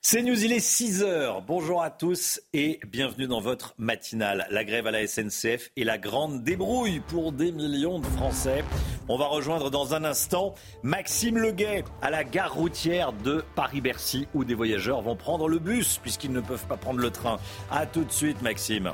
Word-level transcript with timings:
C'est 0.00 0.22
News, 0.22 0.44
il 0.44 0.52
est 0.52 0.60
6 0.60 1.02
heures. 1.02 1.42
Bonjour 1.42 1.82
à 1.82 1.90
tous 1.90 2.40
et 2.52 2.78
bienvenue 2.86 3.26
dans 3.26 3.40
votre 3.40 3.74
matinale. 3.78 4.46
La 4.48 4.64
grève 4.64 4.86
à 4.86 4.92
la 4.92 5.04
SNCF 5.06 5.70
et 5.76 5.82
la 5.82 5.98
grande 5.98 6.44
débrouille 6.44 7.00
pour 7.00 7.32
des 7.32 7.50
millions 7.50 7.98
de 7.98 8.06
Français. 8.06 8.64
On 9.08 9.18
va 9.18 9.26
rejoindre 9.26 9.70
dans 9.70 9.94
un 9.94 10.04
instant 10.04 10.54
Maxime 10.84 11.36
Leguet 11.36 11.84
à 12.00 12.10
la 12.10 12.22
gare 12.22 12.54
routière 12.54 13.12
de 13.12 13.44
Paris-Bercy 13.56 14.28
où 14.34 14.44
des 14.44 14.54
voyageurs 14.54 15.02
vont 15.02 15.16
prendre 15.16 15.48
le 15.48 15.58
bus 15.58 15.98
puisqu'ils 15.98 16.32
ne 16.32 16.40
peuvent 16.40 16.66
pas 16.66 16.76
prendre 16.76 17.00
le 17.00 17.10
train. 17.10 17.38
A 17.68 17.84
tout 17.84 18.04
de 18.04 18.12
suite 18.12 18.40
Maxime. 18.40 18.92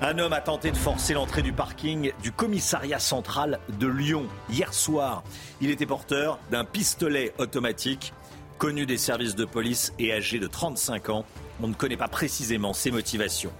Un 0.00 0.16
homme 0.20 0.32
a 0.32 0.40
tenté 0.40 0.70
de 0.70 0.76
forcer 0.76 1.14
l'entrée 1.14 1.42
du 1.42 1.52
parking 1.52 2.12
du 2.22 2.30
commissariat 2.30 3.00
central 3.00 3.58
de 3.80 3.88
Lyon 3.88 4.28
hier 4.48 4.72
soir. 4.72 5.24
Il 5.60 5.70
était 5.70 5.86
porteur 5.86 6.38
d'un 6.52 6.64
pistolet 6.64 7.34
automatique 7.38 8.12
connu 8.58 8.86
des 8.86 8.98
services 8.98 9.36
de 9.36 9.44
police 9.44 9.94
et 9.98 10.12
âgé 10.12 10.38
de 10.38 10.46
35 10.46 11.08
ans. 11.10 11.24
On 11.62 11.68
ne 11.68 11.74
connaît 11.74 11.96
pas 11.96 12.08
précisément 12.08 12.72
ses 12.72 12.90
motivations. 12.90 13.52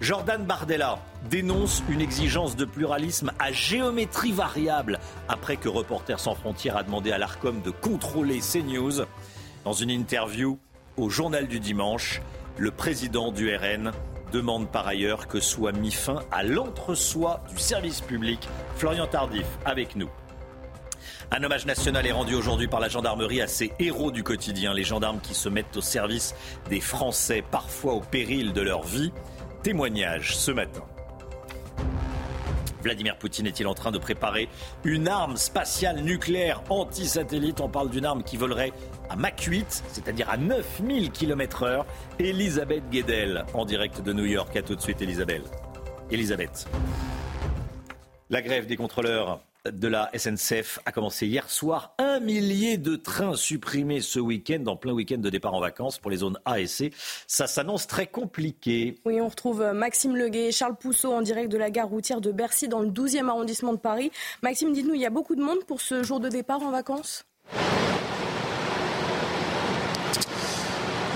Jordan 0.00 0.44
Bardella 0.44 0.98
dénonce 1.30 1.82
une 1.88 2.02
exigence 2.02 2.54
de 2.54 2.66
pluralisme 2.66 3.32
à 3.38 3.50
géométrie 3.50 4.32
variable 4.32 5.00
après 5.26 5.56
que 5.56 5.70
Reporters 5.70 6.20
sans 6.20 6.34
frontières 6.34 6.76
a 6.76 6.82
demandé 6.82 7.12
à 7.12 7.18
l'ARCOM 7.18 7.62
de 7.62 7.70
contrôler 7.70 8.40
CNews. 8.40 9.06
Dans 9.64 9.72
une 9.72 9.90
interview 9.90 10.58
au 10.98 11.08
journal 11.08 11.48
du 11.48 11.58
dimanche, 11.58 12.20
le 12.58 12.70
président 12.70 13.32
du 13.32 13.54
RN 13.54 13.90
demande 14.32 14.68
par 14.68 14.86
ailleurs 14.86 15.28
que 15.28 15.40
soit 15.40 15.72
mis 15.72 15.92
fin 15.92 16.20
à 16.30 16.42
l'entre-soi 16.42 17.42
du 17.48 17.58
service 17.58 18.02
public. 18.02 18.46
Florian 18.76 19.06
Tardif 19.06 19.46
avec 19.64 19.96
nous. 19.96 20.10
Un 21.32 21.42
hommage 21.42 21.66
national 21.66 22.06
est 22.06 22.12
rendu 22.12 22.34
aujourd'hui 22.34 22.68
par 22.68 22.78
la 22.78 22.88
gendarmerie 22.88 23.40
à 23.40 23.48
ces 23.48 23.72
héros 23.80 24.12
du 24.12 24.22
quotidien, 24.22 24.72
les 24.72 24.84
gendarmes 24.84 25.18
qui 25.20 25.34
se 25.34 25.48
mettent 25.48 25.76
au 25.76 25.80
service 25.80 26.34
des 26.70 26.80
Français, 26.80 27.42
parfois 27.50 27.94
au 27.94 28.00
péril 28.00 28.52
de 28.52 28.60
leur 28.60 28.84
vie. 28.84 29.12
Témoignage 29.64 30.36
ce 30.36 30.52
matin. 30.52 30.84
Vladimir 32.80 33.18
Poutine 33.18 33.48
est-il 33.48 33.66
en 33.66 33.74
train 33.74 33.90
de 33.90 33.98
préparer 33.98 34.48
une 34.84 35.08
arme 35.08 35.36
spatiale 35.36 36.02
nucléaire 36.02 36.62
anti-satellite? 36.70 37.60
On 37.60 37.68
parle 37.68 37.90
d'une 37.90 38.04
arme 38.04 38.22
qui 38.22 38.36
volerait 38.36 38.72
à 39.10 39.16
Mach 39.16 39.42
8, 39.42 39.82
c'est-à-dire 39.92 40.30
à 40.30 40.36
9000 40.36 41.10
km/h. 41.10 41.84
Elisabeth 42.20 42.88
Guedel, 42.92 43.44
en 43.54 43.64
direct 43.64 44.00
de 44.00 44.12
New 44.12 44.26
York. 44.26 44.54
À 44.54 44.62
tout 44.62 44.76
de 44.76 44.80
suite, 44.80 45.02
Elisabeth. 45.02 45.42
Elisabeth. 46.12 46.68
La 48.30 48.42
grève 48.42 48.66
des 48.66 48.76
contrôleurs 48.76 49.40
de 49.72 49.88
la 49.88 50.10
SNCF 50.16 50.78
a 50.84 50.92
commencé 50.92 51.26
hier 51.26 51.50
soir. 51.50 51.94
Un 51.98 52.20
millier 52.20 52.78
de 52.78 52.96
trains 52.96 53.36
supprimés 53.36 54.00
ce 54.00 54.18
week-end, 54.18 54.64
en 54.66 54.76
plein 54.76 54.92
week-end 54.92 55.18
de 55.18 55.30
départ 55.30 55.54
en 55.54 55.60
vacances 55.60 55.98
pour 55.98 56.10
les 56.10 56.18
zones 56.18 56.38
A 56.44 56.60
et 56.60 56.66
C. 56.66 56.92
Ça 57.26 57.46
s'annonce 57.46 57.86
très 57.86 58.06
compliqué. 58.06 59.00
Oui, 59.04 59.20
on 59.20 59.28
retrouve 59.28 59.62
euh, 59.62 59.72
Maxime 59.72 60.16
Leguet 60.16 60.48
et 60.48 60.52
Charles 60.52 60.76
Pousseau 60.76 61.12
en 61.12 61.22
direct 61.22 61.50
de 61.50 61.58
la 61.58 61.70
gare 61.70 61.88
routière 61.88 62.20
de 62.20 62.32
Bercy 62.32 62.68
dans 62.68 62.80
le 62.80 62.88
12e 62.88 63.28
arrondissement 63.28 63.72
de 63.72 63.78
Paris. 63.78 64.10
Maxime, 64.42 64.72
dites-nous, 64.72 64.94
il 64.94 65.00
y 65.00 65.06
a 65.06 65.10
beaucoup 65.10 65.34
de 65.34 65.42
monde 65.42 65.64
pour 65.66 65.80
ce 65.80 66.02
jour 66.02 66.20
de 66.20 66.28
départ 66.28 66.62
en 66.62 66.70
vacances? 66.70 67.24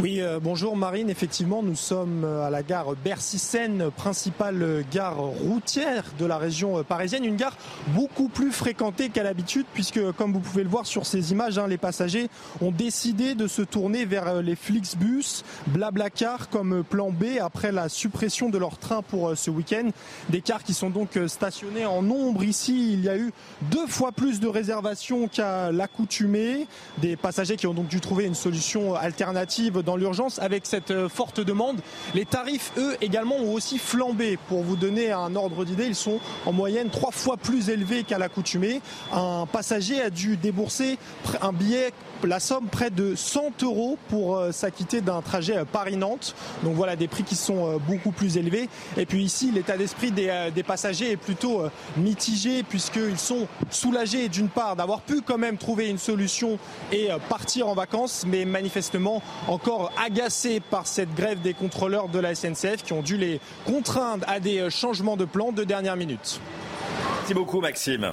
Oui, 0.03 0.22
euh, 0.22 0.41
bonjour 0.43 0.78
Marine. 0.78 1.11
Effectivement, 1.11 1.62
nous 1.62 1.77
sommes 1.77 2.25
euh, 2.25 2.47
à 2.47 2.49
la 2.49 2.62
gare 2.62 2.94
Bercy-Seine, 3.05 3.91
principale 3.94 4.83
gare 4.91 5.19
routière 5.19 6.05
de 6.19 6.25
la 6.25 6.38
région 6.38 6.78
euh, 6.78 6.83
parisienne. 6.83 7.22
Une 7.22 7.37
gare 7.37 7.55
beaucoup 7.88 8.28
plus 8.28 8.50
fréquentée 8.50 9.11
qu'à 9.11 9.22
l'habitude, 9.22 9.66
puisque, 9.75 10.00
comme 10.12 10.33
vous 10.33 10.41
pouvez 10.41 10.62
le 10.62 10.71
voir 10.71 10.87
sur 10.87 11.05
ces 11.05 11.33
images, 11.33 11.59
hein, 11.59 11.66
les 11.66 11.77
passagers 11.77 12.31
ont 12.62 12.71
décidé 12.71 13.34
de 13.34 13.47
se 13.47 13.61
tourner 13.61 14.06
vers 14.06 14.41
les 14.41 14.56
Flixbus, 14.56 15.43
Blablacar 15.66 16.49
comme 16.49 16.82
plan 16.82 17.11
B 17.11 17.38
après 17.38 17.71
la 17.71 17.91
suppression 17.91 18.49
de 18.49 18.56
leur 18.56 18.78
train 18.78 19.03
pour 19.03 19.37
ce 19.37 19.50
week-end. 19.50 19.91
Des 20.31 20.41
cars 20.41 20.62
qui 20.62 20.72
sont 20.72 20.88
donc 20.88 21.19
stationnés 21.27 21.84
en 21.84 22.00
nombre 22.00 22.43
ici. 22.43 22.94
Il 22.94 23.05
y 23.05 23.11
a 23.11 23.19
eu 23.19 23.32
deux 23.71 23.87
fois 23.87 24.12
plus 24.12 24.41
de 24.41 24.49
réservations 24.49 25.28
qu'à 25.28 25.71
l'accoutumée. 25.72 26.67
Des 26.99 27.17
passagers 27.17 27.56
qui 27.56 27.67
ont 27.67 27.75
donc 27.75 27.88
dû 27.88 28.00
trouver 28.00 28.25
une 28.25 28.34
solution 28.34 28.94
alternative 28.94 29.82
l'urgence 29.96 30.38
avec 30.38 30.66
cette 30.66 30.90
euh, 30.90 31.08
forte 31.08 31.40
demande. 31.40 31.80
Les 32.14 32.24
tarifs, 32.24 32.72
eux, 32.76 32.96
également 33.00 33.36
ont 33.36 33.52
aussi 33.52 33.78
flambé. 33.78 34.38
Pour 34.48 34.62
vous 34.62 34.76
donner 34.76 35.12
un 35.12 35.34
ordre 35.36 35.64
d'idée, 35.64 35.86
ils 35.86 35.94
sont 35.94 36.20
en 36.46 36.52
moyenne 36.52 36.90
trois 36.90 37.12
fois 37.12 37.36
plus 37.36 37.70
élevés 37.70 38.04
qu'à 38.04 38.18
l'accoutumée. 38.18 38.80
Un 39.12 39.46
passager 39.50 40.00
a 40.00 40.10
dû 40.10 40.36
débourser 40.36 40.98
un 41.40 41.52
billet 41.52 41.92
la 42.25 42.41
somme 42.41 42.69
près 42.69 42.91
de 42.91 43.14
100 43.14 43.62
euros 43.62 43.98
pour 44.08 44.36
euh, 44.36 44.53
s'acquitter 44.53 45.00
d'un 45.00 45.22
trajet 45.22 45.56
euh, 45.56 45.64
Paris-Nantes. 45.64 46.34
Donc 46.62 46.75
voilà 46.75 46.97
des 46.97 47.08
prix 47.08 47.25
qui 47.25 47.36
sont 47.36 47.78
beaucoup 47.86 48.10
plus 48.10 48.36
élevés. 48.36 48.69
Et 48.97 49.06
puis 49.06 49.22
ici, 49.22 49.50
l'état 49.50 49.76
d'esprit 49.76 50.10
des, 50.10 50.50
des, 50.54 50.62
passagers 50.62 51.12
est 51.12 51.16
plutôt 51.16 51.62
mitigé 51.97 52.62
puisqu'ils 52.62 53.19
sont 53.19 53.47
soulagés 53.70 54.28
d'une 54.28 54.48
part 54.48 54.76
d'avoir 54.76 55.00
pu 55.00 55.22
quand 55.22 55.38
même 55.38 55.56
trouver 55.56 55.88
une 55.88 55.98
solution 55.98 56.58
et 56.92 57.08
partir 57.28 57.69
en 57.69 57.75
vacances, 57.75 58.25
mais 58.26 58.44
manifestement 58.44 59.22
encore 59.48 59.92
agacés 60.02 60.60
par 60.60 60.87
cette 60.87 61.14
grève 61.14 61.41
des 61.41 61.54
contrôleurs 61.54 62.08
de 62.08 62.19
la 62.19 62.34
SNCF 62.34 62.82
qui 62.84 62.92
ont 62.92 63.02
dû 63.02 63.16
les 63.16 63.41
contraindre 63.66 64.25
à 64.28 64.41
des 64.41 64.70
changements 64.70 65.16
de 65.16 65.25
plan 65.25 65.52
de 65.52 65.64
dernière 65.64 65.97
minute. 65.97 66.41
Merci 67.31 67.34
beaucoup 67.34 67.60
Maxime. 67.60 68.12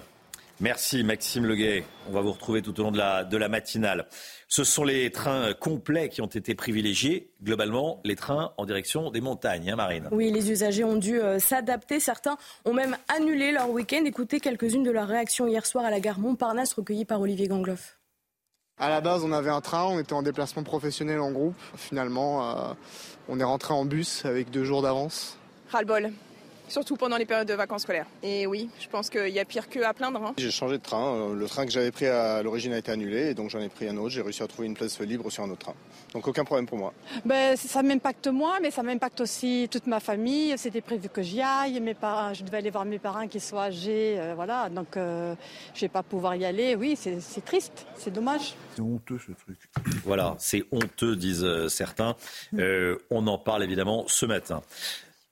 Merci 0.59 1.03
Maxime 1.03 1.45
Leguet. 1.45 1.83
On 2.09 2.13
va 2.13 2.21
vous 2.21 2.31
retrouver 2.31 2.63
tout 2.63 2.79
au 2.79 2.83
long 2.83 2.91
de 2.91 2.97
la, 2.97 3.23
de 3.23 3.37
la 3.37 3.47
matinale. 3.47 4.07
Ce 4.47 4.63
sont 4.63 4.83
les 4.83 5.11
trains 5.11 5.53
complets 5.53 6.09
qui 6.09 6.21
ont 6.21 6.27
été 6.27 6.55
privilégiés. 6.55 7.31
Globalement, 7.43 8.01
les 8.03 8.15
trains 8.15 8.53
en 8.57 8.65
direction 8.65 9.11
des 9.11 9.21
montagnes, 9.21 9.69
hein, 9.69 9.75
Marine. 9.75 10.09
Oui, 10.11 10.31
les 10.31 10.49
usagers 10.49 10.83
ont 10.83 10.95
dû 10.95 11.21
euh, 11.21 11.37
s'adapter. 11.37 11.99
Certains 11.99 12.37
ont 12.65 12.73
même 12.73 12.97
annulé 13.07 13.51
leur 13.51 13.69
week-end. 13.69 14.03
Écoutez 14.05 14.39
quelques-unes 14.39 14.81
de 14.81 14.89
leurs 14.89 15.07
réactions 15.07 15.45
hier 15.45 15.63
soir 15.63 15.85
à 15.85 15.91
la 15.91 15.99
gare 15.99 16.17
Montparnasse 16.17 16.73
recueillies 16.73 17.05
par 17.05 17.21
Olivier 17.21 17.47
Gangloff. 17.47 17.99
À 18.79 18.89
la 18.89 18.99
base, 18.99 19.23
on 19.23 19.31
avait 19.31 19.51
un 19.51 19.61
train, 19.61 19.85
on 19.85 19.99
était 19.99 20.13
en 20.13 20.23
déplacement 20.23 20.63
professionnel 20.63 21.19
en 21.19 21.31
groupe. 21.31 21.55
Finalement, 21.75 22.49
euh, 22.49 22.73
on 23.29 23.39
est 23.39 23.43
rentré 23.43 23.75
en 23.75 23.85
bus 23.85 24.25
avec 24.25 24.49
deux 24.49 24.63
jours 24.63 24.81
d'avance. 24.81 25.37
Ras-le-bol 25.69 26.11
surtout 26.67 26.95
pendant 26.95 27.17
les 27.17 27.25
périodes 27.25 27.47
de 27.47 27.53
vacances 27.53 27.83
scolaires. 27.83 28.07
Et 28.23 28.47
oui, 28.47 28.69
je 28.79 28.87
pense 28.87 29.09
qu'il 29.09 29.29
y 29.29 29.39
a 29.39 29.45
pire 29.45 29.69
que 29.69 29.79
à 29.79 29.93
plaindre. 29.93 30.21
Hein. 30.23 30.33
J'ai 30.37 30.51
changé 30.51 30.77
de 30.77 30.83
train. 30.83 31.33
Le 31.33 31.45
train 31.47 31.65
que 31.65 31.71
j'avais 31.71 31.91
pris 31.91 32.07
à 32.07 32.41
l'origine 32.43 32.73
a 32.73 32.77
été 32.77 32.91
annulé 32.91 33.29
et 33.29 33.33
donc 33.33 33.49
j'en 33.49 33.59
ai 33.59 33.69
pris 33.69 33.87
un 33.87 33.97
autre. 33.97 34.09
J'ai 34.09 34.21
réussi 34.21 34.43
à 34.43 34.47
trouver 34.47 34.67
une 34.67 34.75
place 34.75 34.99
libre 34.99 35.29
sur 35.31 35.43
un 35.43 35.49
autre 35.49 35.59
train. 35.59 35.75
Donc 36.13 36.27
aucun 36.27 36.43
problème 36.43 36.65
pour 36.65 36.77
moi. 36.77 36.93
Ben, 37.25 37.55
ça 37.55 37.83
m'impacte 37.83 38.27
moi, 38.27 38.57
mais 38.61 38.71
ça 38.71 38.83
m'impacte 38.83 39.21
aussi 39.21 39.67
toute 39.71 39.87
ma 39.87 39.99
famille. 39.99 40.57
C'était 40.57 40.81
prévu 40.81 41.09
que 41.09 41.21
j'y 41.21 41.41
aille. 41.41 41.79
Mes 41.79 41.93
parents, 41.93 42.33
je 42.33 42.43
devais 42.43 42.57
aller 42.57 42.69
voir 42.69 42.85
mes 42.85 42.99
parents 42.99 43.27
qui 43.27 43.39
sont 43.39 43.57
âgés. 43.57 44.19
Euh, 44.19 44.33
voilà, 44.35 44.69
donc 44.69 44.97
euh, 44.97 45.35
je 45.73 45.81
vais 45.81 45.89
pas 45.89 46.03
pouvoir 46.03 46.35
y 46.35 46.45
aller. 46.45 46.75
Oui, 46.75 46.97
c'est 46.97 47.45
triste, 47.45 47.85
c'est 47.95 48.11
dommage. 48.11 48.55
C'est 48.75 48.81
honteux 48.81 49.19
ce 49.19 49.31
truc. 49.33 49.57
Voilà, 50.05 50.35
c'est 50.39 50.65
honteux, 50.71 51.15
disent 51.15 51.43
euh, 51.43 51.67
certains. 51.69 52.15
on 53.09 53.27
en 53.27 53.37
parle 53.37 53.63
évidemment 53.63 54.05
ce 54.07 54.25
matin. 54.25 54.61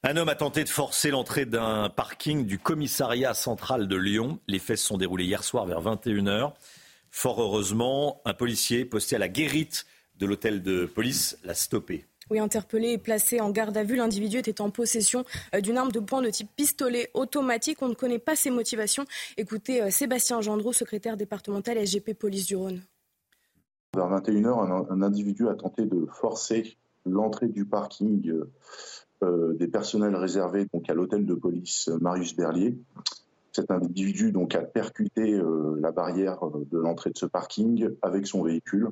Un 0.08 0.18
homme 0.18 0.30
a 0.30 0.36
tenté 0.36 0.64
de 0.64 0.70
forcer 0.70 1.10
l'entrée 1.10 1.48
d'un 1.48 1.90
parking 1.90 2.46
du 2.46 2.60
commissariat 2.60 3.34
central 3.34 3.88
de 3.88 3.96
Lyon. 3.96 4.38
Les 4.48 4.60
faits 4.60 4.78
se 4.78 4.86
sont 4.86 4.98
déroulés 4.98 5.26
hier 5.26 5.44
soir 5.44 5.66
vers 5.66 5.82
21h. 5.82 6.54
Fort 7.10 7.42
heureusement, 7.42 8.22
un 8.24 8.36
policier 8.36 8.86
posté 8.86 9.16
à 9.16 9.20
la 9.20 9.30
guérite 9.30 9.88
de 10.20 10.28
l'hôtel 10.28 10.62
de 10.62 10.86
police 10.86 11.40
l'a 11.44 11.56
stoppé. 11.56 12.06
Oui, 12.30 12.38
interpellé 12.38 12.90
et 12.90 12.98
placé 13.00 13.42
en 13.42 13.50
garde 13.50 13.76
à 13.78 13.84
vue, 13.84 13.96
l'individu 13.96 14.38
était 14.38 14.62
en 14.62 14.70
possession 14.70 15.26
euh, 15.56 15.62
d'une 15.62 15.76
arme 15.76 15.92
de 15.92 16.00
poing 16.00 16.22
de 16.22 16.30
type 16.30 16.52
pistolet 16.56 17.10
automatique. 17.16 17.82
On 17.82 17.90
ne 17.90 17.96
connaît 17.96 18.20
pas 18.20 18.36
ses 18.36 18.52
motivations. 18.52 19.06
Écoutez 19.38 19.82
euh, 19.82 19.90
Sébastien 19.90 20.40
Gendreau, 20.40 20.72
secrétaire 20.72 21.18
départemental 21.18 21.80
SGP 21.80 22.14
Police 22.14 22.46
du 22.46 22.56
Rhône. 22.56 22.80
Vers 23.96 24.12
21h, 24.12 24.86
un, 24.92 25.02
individu 25.02 25.50
a 25.50 25.56
tenté 25.56 25.88
de 25.88 26.06
forcer 26.12 26.78
l'entrée 27.06 27.48
du 27.48 27.66
parking 27.66 28.30
euh, 28.30 28.52
des 29.22 29.68
personnels 29.68 30.16
réservés 30.16 30.68
donc, 30.74 30.90
à 30.90 30.94
l'hôtel 30.94 31.26
de 31.26 31.34
police 31.34 31.90
Marius 32.02 32.36
Berlier. 32.36 32.78
Cet 33.54 33.72
individu 33.72 34.34
donc 34.34 34.54
a 34.54 34.62
percuté 34.62 35.34
euh, 35.34 35.78
la 35.80 35.92
barrière 35.92 36.40
de 36.70 36.78
l'entrée 36.78 37.12
de 37.12 37.18
ce 37.18 37.26
parking 37.26 37.90
avec 38.02 38.28
son 38.28 38.44
véhicule. 38.44 38.90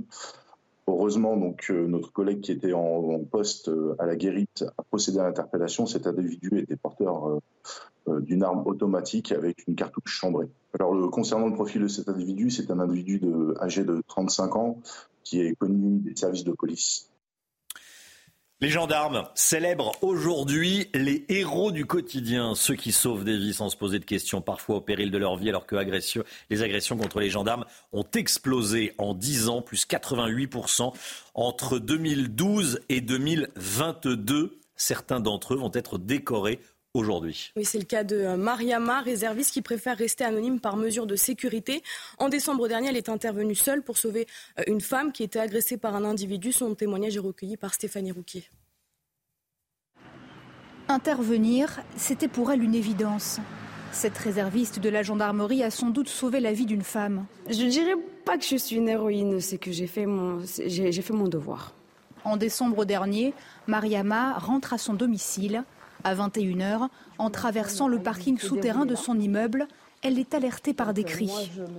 Heureusement, 0.88 1.36
donc, 1.36 1.70
notre 1.70 2.12
collègue 2.12 2.42
qui 2.42 2.52
était 2.52 2.74
en, 2.74 3.20
poste 3.20 3.72
à 4.00 4.06
la 4.06 4.16
guérite 4.16 4.66
a 4.78 4.84
procédé 4.84 5.20
à 5.20 5.24
l'interpellation. 5.24 5.86
Cet 5.86 6.08
individu 6.08 6.50
était 6.60 6.76
porteur 6.76 7.40
d'une 8.08 8.44
arme 8.44 8.64
automatique 8.66 9.32
avec 9.32 9.66
une 9.68 9.76
cartouche 9.76 10.12
chambrée. 10.12 10.50
Alors, 10.74 11.10
concernant 11.10 11.48
le 11.48 11.54
profil 11.54 11.84
de 11.84 11.88
cet 11.88 12.10
individu, 12.10 12.50
c'est 12.50 12.70
un 12.70 12.80
individu 12.80 13.22
âgé 13.62 13.86
de 13.86 14.04
35 14.08 14.56
ans 14.58 14.82
qui 15.24 15.40
est 15.40 15.56
connu 15.56 16.00
des 16.00 16.18
services 16.18 16.44
de 16.44 16.52
police 16.52 17.13
les 18.64 18.70
gendarmes 18.70 19.28
célèbrent 19.36 19.92
aujourd'hui 20.02 20.88
les 20.94 21.26
héros 21.28 21.74
du 21.74 21.86
quotidien, 21.86 22.56
ceux 22.56 22.76
qui 22.76 22.94
sauvent 22.94 23.26
des 23.26 23.38
vies 23.38 23.54
sans 23.54 23.68
se 23.68 23.76
poser 23.76 24.00
de 24.00 24.06
questions, 24.06 24.40
parfois 24.40 24.78
au 24.78 24.82
péril 24.82 25.12
de 25.12 25.18
leur 25.18 25.36
vie, 25.36 25.50
alors 25.50 25.66
que 25.66 25.76
les 26.50 26.62
agressions 26.62 26.96
contre 26.96 27.20
les 27.20 27.30
gendarmes 27.30 27.66
ont 27.92 28.06
explosé 28.16 28.94
en 28.98 29.16
10 29.16 29.50
ans, 29.50 29.62
plus 29.62 29.86
88% 29.86 30.94
entre 31.34 31.78
2012 31.78 32.80
et 32.88 33.02
2022. 33.02 34.58
Certains 34.78 35.20
d'entre 35.20 35.56
eux 35.56 35.58
vont 35.58 35.72
être 35.74 35.98
décorés 35.98 36.62
aujourd'hui. 36.94 37.52
Oui, 37.56 37.66
c'est 37.66 37.80
le 37.80 37.86
cas 37.86 38.04
de 38.04 38.18
euh, 38.18 38.38
Mariama, 38.38 39.02
réserviste 39.02 39.52
qui 39.52 39.62
préfère 39.62 39.98
rester 39.98 40.24
anonyme 40.24 40.60
par 40.60 40.78
mesure 40.78 41.08
de 41.08 41.16
sécurité. 41.16 41.82
En 42.18 42.30
décembre 42.30 42.68
dernier, 42.68 42.90
elle 42.90 42.98
est 42.98 43.10
intervenue 43.10 43.56
seule 43.56 43.82
pour 43.82 43.98
sauver 43.98 44.28
euh, 44.60 44.64
une 44.68 44.82
femme 44.82 45.12
qui 45.12 45.24
était 45.24 45.40
agressée 45.40 45.78
par 45.78 45.96
un 45.96 46.06
individu. 46.06 46.52
Son 46.52 46.76
témoignage 46.76 47.16
est 47.16 47.20
recueilli 47.20 47.58
par 47.58 47.74
Stéphanie 47.74 48.12
Rouquier. 48.12 48.46
Intervenir, 50.88 51.82
c'était 51.96 52.28
pour 52.28 52.52
elle 52.52 52.62
une 52.62 52.76
évidence. 52.76 53.40
Cette 53.92 54.18
réserviste 54.18 54.80
de 54.80 54.90
la 54.90 55.04
gendarmerie 55.04 55.64
a 55.64 55.72
sans 55.72 55.90
doute 55.90 56.10
sauvé 56.10 56.40
la 56.40 56.52
vie 56.52 56.66
d'une 56.66 56.82
femme. 56.82 57.26
Je 57.50 57.64
ne 57.64 57.70
dirais 57.70 57.96
pas 58.26 58.38
que 58.38 58.44
je 58.44 58.56
suis 58.56 58.76
une 58.76 58.90
héroïne, 58.90 59.40
c'est 59.40 59.58
que 59.58 59.72
j'ai 59.72 59.88
fait, 59.88 60.06
mon, 60.06 60.42
j'ai 60.66 61.02
fait 61.02 61.14
mon 61.14 61.28
devoir. 61.28 61.74
En 62.24 62.38
décembre 62.38 62.86
dernier, 62.86 63.34
Mariama 63.68 64.38
rentre 64.40 64.74
à 64.74 64.78
son 64.78 64.94
domicile. 64.94 65.64
À 66.04 66.16
21h, 66.16 66.90
en 67.18 67.30
traversant 67.30 67.88
le 67.88 68.00
parking 68.00 68.38
souterrain 68.38 68.86
de 68.86 68.96
son 68.96 69.20
immeuble, 69.20 69.68
elle 70.04 70.20
est 70.20 70.34
alertée 70.34 70.74
par 70.74 70.94
des 70.94 71.06
cris. 71.06 71.32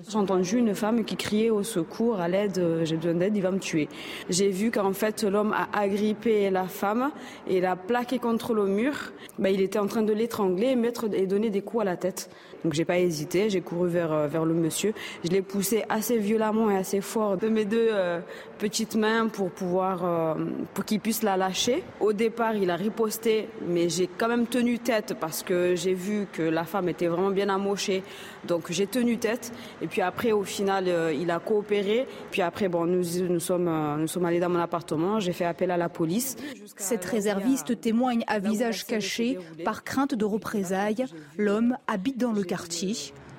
J'ai 0.08 0.16
entendu 0.16 0.56
une 0.56 0.74
femme 0.74 1.04
qui 1.04 1.16
criait 1.16 1.50
au 1.50 1.62
secours, 1.62 2.20
à 2.20 2.26
l'aide, 2.26 2.56
euh, 2.56 2.84
j'ai 2.84 2.96
besoin 2.96 3.14
d'aide, 3.14 3.36
il 3.36 3.42
va 3.42 3.50
me 3.50 3.58
tuer. 3.58 3.88
J'ai 4.30 4.48
vu 4.48 4.70
qu'en 4.70 4.94
fait 4.94 5.24
l'homme 5.24 5.52
a 5.52 5.68
agrippé 5.78 6.48
la 6.48 6.64
femme 6.64 7.10
et 7.46 7.60
l'a 7.60 7.76
plaqué 7.76 8.18
contre 8.18 8.54
le 8.54 8.66
mur. 8.66 8.94
Ben, 9.38 9.52
il 9.52 9.60
était 9.60 9.78
en 9.78 9.86
train 9.86 10.02
de 10.02 10.12
l'étrangler 10.14 10.68
et, 10.68 11.22
et 11.22 11.26
donner 11.26 11.50
des 11.50 11.60
coups 11.60 11.82
à 11.82 11.84
la 11.84 11.98
tête. 11.98 12.30
Donc 12.64 12.72
j'ai 12.72 12.84
pas 12.84 12.98
hésité, 12.98 13.50
j'ai 13.50 13.60
couru 13.60 13.88
vers, 13.88 14.12
euh, 14.12 14.26
vers 14.26 14.44
le 14.44 14.54
monsieur. 14.54 14.94
Je 15.22 15.30
l'ai 15.30 15.42
poussé 15.42 15.84
assez 15.88 16.18
violemment 16.18 16.70
et 16.70 16.76
assez 16.76 17.00
fort 17.00 17.36
de 17.36 17.48
mes 17.48 17.64
deux 17.64 17.88
euh, 17.92 18.20
petites 18.58 18.96
mains 18.96 19.28
pour 19.28 19.50
pouvoir 19.50 20.36
pour 20.72 20.84
qu'il 20.84 21.00
puisse 21.00 21.22
la 21.22 21.36
lâcher. 21.36 21.82
Au 22.00 22.12
départ, 22.12 22.54
il 22.56 22.70
a 22.70 22.76
riposté, 22.76 23.48
mais 23.68 23.88
j'ai 23.88 24.06
quand 24.06 24.28
même 24.28 24.46
tenu 24.46 24.78
tête 24.78 25.14
parce 25.20 25.42
que 25.42 25.74
j'ai 25.74 25.92
vu 25.94 26.26
que 26.32 26.42
la 26.42 26.64
femme 26.64 26.88
était 26.88 27.06
vraiment 27.06 27.30
bien 27.30 27.48
amochée. 27.48 28.02
Donc 28.46 28.70
j'ai 28.70 28.86
tenu 28.86 29.18
tête. 29.18 29.52
Et 29.82 29.86
puis 29.86 30.02
après, 30.02 30.32
au 30.32 30.44
final, 30.44 30.84
euh, 30.88 31.12
il 31.12 31.30
a 31.30 31.38
coopéré. 31.38 32.06
Puis 32.30 32.42
après, 32.42 32.68
bon, 32.68 32.86
nous, 32.86 33.04
nous, 33.28 33.40
sommes, 33.40 33.68
euh, 33.68 33.96
nous 33.96 34.06
sommes 34.06 34.24
allés 34.24 34.40
dans 34.40 34.48
mon 34.48 34.60
appartement. 34.60 35.20
J'ai 35.20 35.32
fait 35.32 35.44
appel 35.44 35.70
à 35.70 35.76
la 35.76 35.88
police. 35.88 36.36
Cette 36.76 37.04
réserviste 37.04 37.80
témoigne 37.80 38.24
à 38.26 38.38
visage 38.38 38.84
caché 38.84 39.38
par 39.64 39.84
crainte 39.84 40.14
de 40.14 40.24
représailles. 40.24 41.04
L'homme 41.38 41.76
habite 41.86 42.18
dans 42.18 42.32
le 42.32 42.42
quartier. 42.42 42.94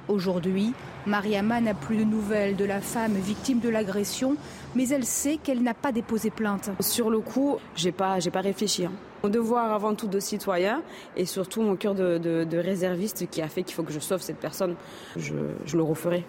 Aujourd'hui, 0.07 0.73
Mariama 1.07 1.61
n'a 1.61 1.73
plus 1.73 1.97
de 1.97 2.03
nouvelles 2.03 2.55
de 2.55 2.65
la 2.65 2.79
femme 2.79 3.13
victime 3.13 3.59
de 3.59 3.69
l'agression, 3.69 4.35
mais 4.75 4.87
elle 4.89 5.05
sait 5.05 5.37
qu'elle 5.37 5.63
n'a 5.63 5.73
pas 5.73 5.91
déposé 5.91 6.29
plainte. 6.29 6.69
Sur 6.79 7.09
le 7.09 7.19
coup, 7.19 7.57
j'ai 7.75 7.91
pas, 7.91 8.19
j'ai 8.19 8.29
pas 8.29 8.41
réfléchi. 8.41 8.85
Hein. 8.85 8.91
Mon 9.25 9.31
devoir 9.31 9.73
avant 9.73 9.95
tout 9.95 10.05
de 10.05 10.19
citoyen 10.19 10.83
et 11.17 11.25
surtout 11.25 11.63
mon 11.63 11.75
cœur 11.75 11.95
de, 11.95 12.57
réserviste 12.57 13.27
qui 13.27 13.41
a 13.41 13.47
fait 13.47 13.63
qu'il 13.63 13.73
faut 13.73 13.81
que 13.81 13.91
je 13.91 13.99
sauve 13.99 14.21
cette 14.21 14.37
personne, 14.37 14.75
je, 15.15 15.33
je 15.65 15.77
le 15.77 15.81
referai. 15.81 16.23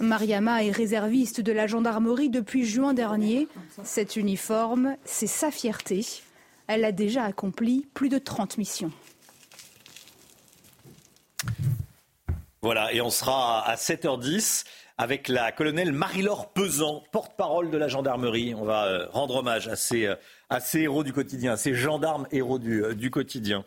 Mariama 0.00 0.64
est 0.64 0.72
réserviste 0.72 1.40
de 1.40 1.52
la 1.52 1.68
gendarmerie 1.68 2.28
depuis 2.28 2.64
juin 2.64 2.92
dernier. 2.92 3.46
Cet 3.84 4.16
uniforme, 4.16 4.96
c'est 5.04 5.28
sa 5.28 5.52
fierté. 5.52 6.04
Elle 6.66 6.84
a 6.84 6.90
déjà 6.90 7.22
accompli 7.22 7.86
plus 7.94 8.08
de 8.08 8.18
30 8.18 8.58
missions. 8.58 8.90
Voilà, 12.62 12.92
et 12.92 13.00
on 13.00 13.10
sera 13.10 13.64
à 13.64 13.76
7h10 13.76 14.64
avec 15.00 15.28
la 15.28 15.52
colonelle 15.52 15.92
Marie-Laure 15.92 16.50
Pesant, 16.50 17.04
porte-parole 17.12 17.70
de 17.70 17.78
la 17.78 17.86
gendarmerie. 17.86 18.56
On 18.56 18.64
va 18.64 18.86
euh, 18.86 19.06
rendre 19.12 19.36
hommage 19.36 19.68
à 19.68 19.76
ces, 19.76 20.06
euh, 20.06 20.16
à 20.50 20.60
ces 20.60 20.80
héros 20.80 21.04
du 21.04 21.12
quotidien, 21.12 21.52
à 21.52 21.56
ces 21.56 21.74
gendarmes 21.74 22.26
héros 22.30 22.58
du, 22.58 22.84
euh, 22.84 22.94
du 22.94 23.10
quotidien. 23.10 23.64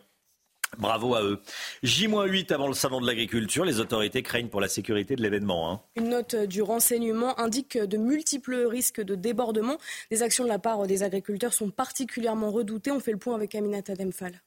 Bravo 0.78 1.14
à 1.14 1.22
eux. 1.22 1.40
J-8 1.82 2.52
avant 2.52 2.66
le 2.66 2.72
salon 2.72 3.00
de 3.00 3.06
l'agriculture, 3.06 3.64
les 3.64 3.78
autorités 3.78 4.22
craignent 4.22 4.48
pour 4.48 4.60
la 4.60 4.68
sécurité 4.68 5.16
de 5.16 5.22
l'événement. 5.22 5.70
Hein. 5.70 5.80
Une 5.96 6.08
note 6.08 6.34
du 6.34 6.62
renseignement 6.62 7.38
indique 7.38 7.76
de 7.76 7.98
multiples 7.98 8.54
risques 8.54 9.02
de 9.02 9.14
débordement. 9.14 9.76
Les 10.10 10.22
actions 10.22 10.44
de 10.44 10.48
la 10.48 10.58
part 10.58 10.86
des 10.86 11.02
agriculteurs 11.02 11.52
sont 11.52 11.70
particulièrement 11.70 12.50
redoutées. 12.50 12.90
On 12.90 13.00
fait 13.00 13.12
le 13.12 13.18
point 13.18 13.34
avec 13.34 13.54
Aminata 13.54 13.94
Demphal. 13.94 14.40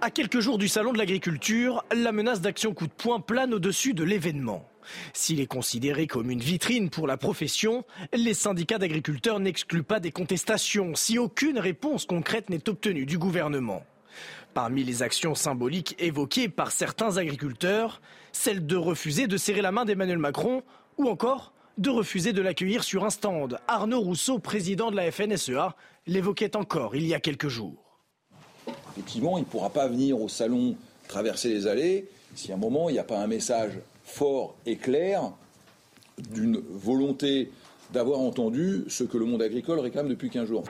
À 0.00 0.10
quelques 0.10 0.40
jours 0.40 0.56
du 0.56 0.68
salon 0.68 0.92
de 0.92 0.98
l'agriculture, 0.98 1.84
la 1.94 2.12
menace 2.12 2.40
d'action 2.40 2.72
coup 2.72 2.86
de 2.86 2.92
poing 2.92 3.20
plane 3.20 3.52
au-dessus 3.52 3.92
de 3.92 4.04
l'événement. 4.04 4.66
S'il 5.12 5.40
est 5.40 5.46
considéré 5.46 6.06
comme 6.06 6.30
une 6.30 6.40
vitrine 6.40 6.90
pour 6.90 7.06
la 7.06 7.16
profession, 7.16 7.84
les 8.12 8.34
syndicats 8.34 8.78
d'agriculteurs 8.78 9.40
n'excluent 9.40 9.82
pas 9.82 10.00
des 10.00 10.12
contestations 10.12 10.94
si 10.94 11.18
aucune 11.18 11.58
réponse 11.58 12.06
concrète 12.06 12.50
n'est 12.50 12.68
obtenue 12.68 13.06
du 13.06 13.18
gouvernement. 13.18 13.84
Parmi 14.54 14.84
les 14.84 15.02
actions 15.02 15.34
symboliques 15.34 15.94
évoquées 15.98 16.48
par 16.48 16.72
certains 16.72 17.18
agriculteurs, 17.18 18.00
celle 18.32 18.66
de 18.66 18.76
refuser 18.76 19.26
de 19.26 19.36
serrer 19.36 19.62
la 19.62 19.72
main 19.72 19.84
d'Emmanuel 19.84 20.18
Macron 20.18 20.62
ou 20.96 21.08
encore 21.08 21.52
de 21.76 21.90
refuser 21.90 22.32
de 22.32 22.40
l'accueillir 22.40 22.84
sur 22.84 23.04
un 23.04 23.10
stand. 23.10 23.58
Arnaud 23.68 24.00
Rousseau, 24.00 24.38
président 24.38 24.90
de 24.90 24.96
la 24.96 25.12
FNSEA, 25.12 25.76
l'évoquait 26.06 26.56
encore 26.56 26.96
il 26.96 27.06
y 27.06 27.12
a 27.12 27.20
quelques 27.20 27.48
jours 27.48 27.86
effectivement, 28.96 29.36
il 29.36 29.42
ne 29.42 29.46
pourra 29.46 29.70
pas 29.70 29.86
venir 29.88 30.20
au 30.20 30.28
salon 30.28 30.74
traverser 31.06 31.50
les 31.50 31.66
allées 31.66 32.06
si 32.34 32.50
à 32.50 32.54
un 32.54 32.58
moment 32.58 32.88
il 32.88 32.94
n'y 32.94 32.98
a 32.98 33.04
pas 33.04 33.18
un 33.18 33.26
message 33.26 33.72
fort 34.06 34.56
et 34.64 34.76
clair 34.76 35.32
d'une 36.30 36.62
volonté 36.70 37.50
d'avoir 37.92 38.20
entendu 38.20 38.84
ce 38.88 39.04
que 39.04 39.18
le 39.18 39.26
monde 39.26 39.42
agricole 39.42 39.80
réclame 39.80 40.08
depuis 40.08 40.30
15 40.30 40.48
jours. 40.48 40.64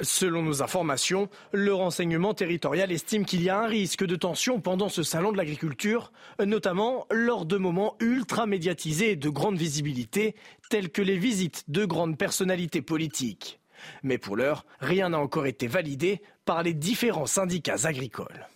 Selon 0.00 0.42
nos 0.42 0.62
informations, 0.62 1.28
le 1.52 1.72
renseignement 1.72 2.34
territorial 2.34 2.90
estime 2.90 3.24
qu'il 3.24 3.42
y 3.42 3.48
a 3.48 3.60
un 3.60 3.66
risque 3.66 4.04
de 4.04 4.16
tension 4.16 4.60
pendant 4.60 4.88
ce 4.88 5.04
salon 5.04 5.30
de 5.30 5.36
l'agriculture, 5.36 6.12
notamment 6.44 7.06
lors 7.10 7.46
de 7.46 7.56
moments 7.56 7.96
ultra 8.00 8.46
médiatisés 8.46 9.12
et 9.12 9.16
de 9.16 9.28
grande 9.28 9.56
visibilité, 9.56 10.34
tels 10.70 10.90
que 10.90 11.02
les 11.02 11.18
visites 11.18 11.64
de 11.68 11.84
grandes 11.84 12.18
personnalités 12.18 12.82
politiques. 12.82 13.60
Mais 14.02 14.18
pour 14.18 14.36
l'heure, 14.36 14.66
rien 14.80 15.10
n'a 15.10 15.20
encore 15.20 15.46
été 15.46 15.68
validé 15.68 16.20
par 16.44 16.62
les 16.62 16.74
différents 16.74 17.26
syndicats 17.26 17.84
agricoles. 17.84 18.48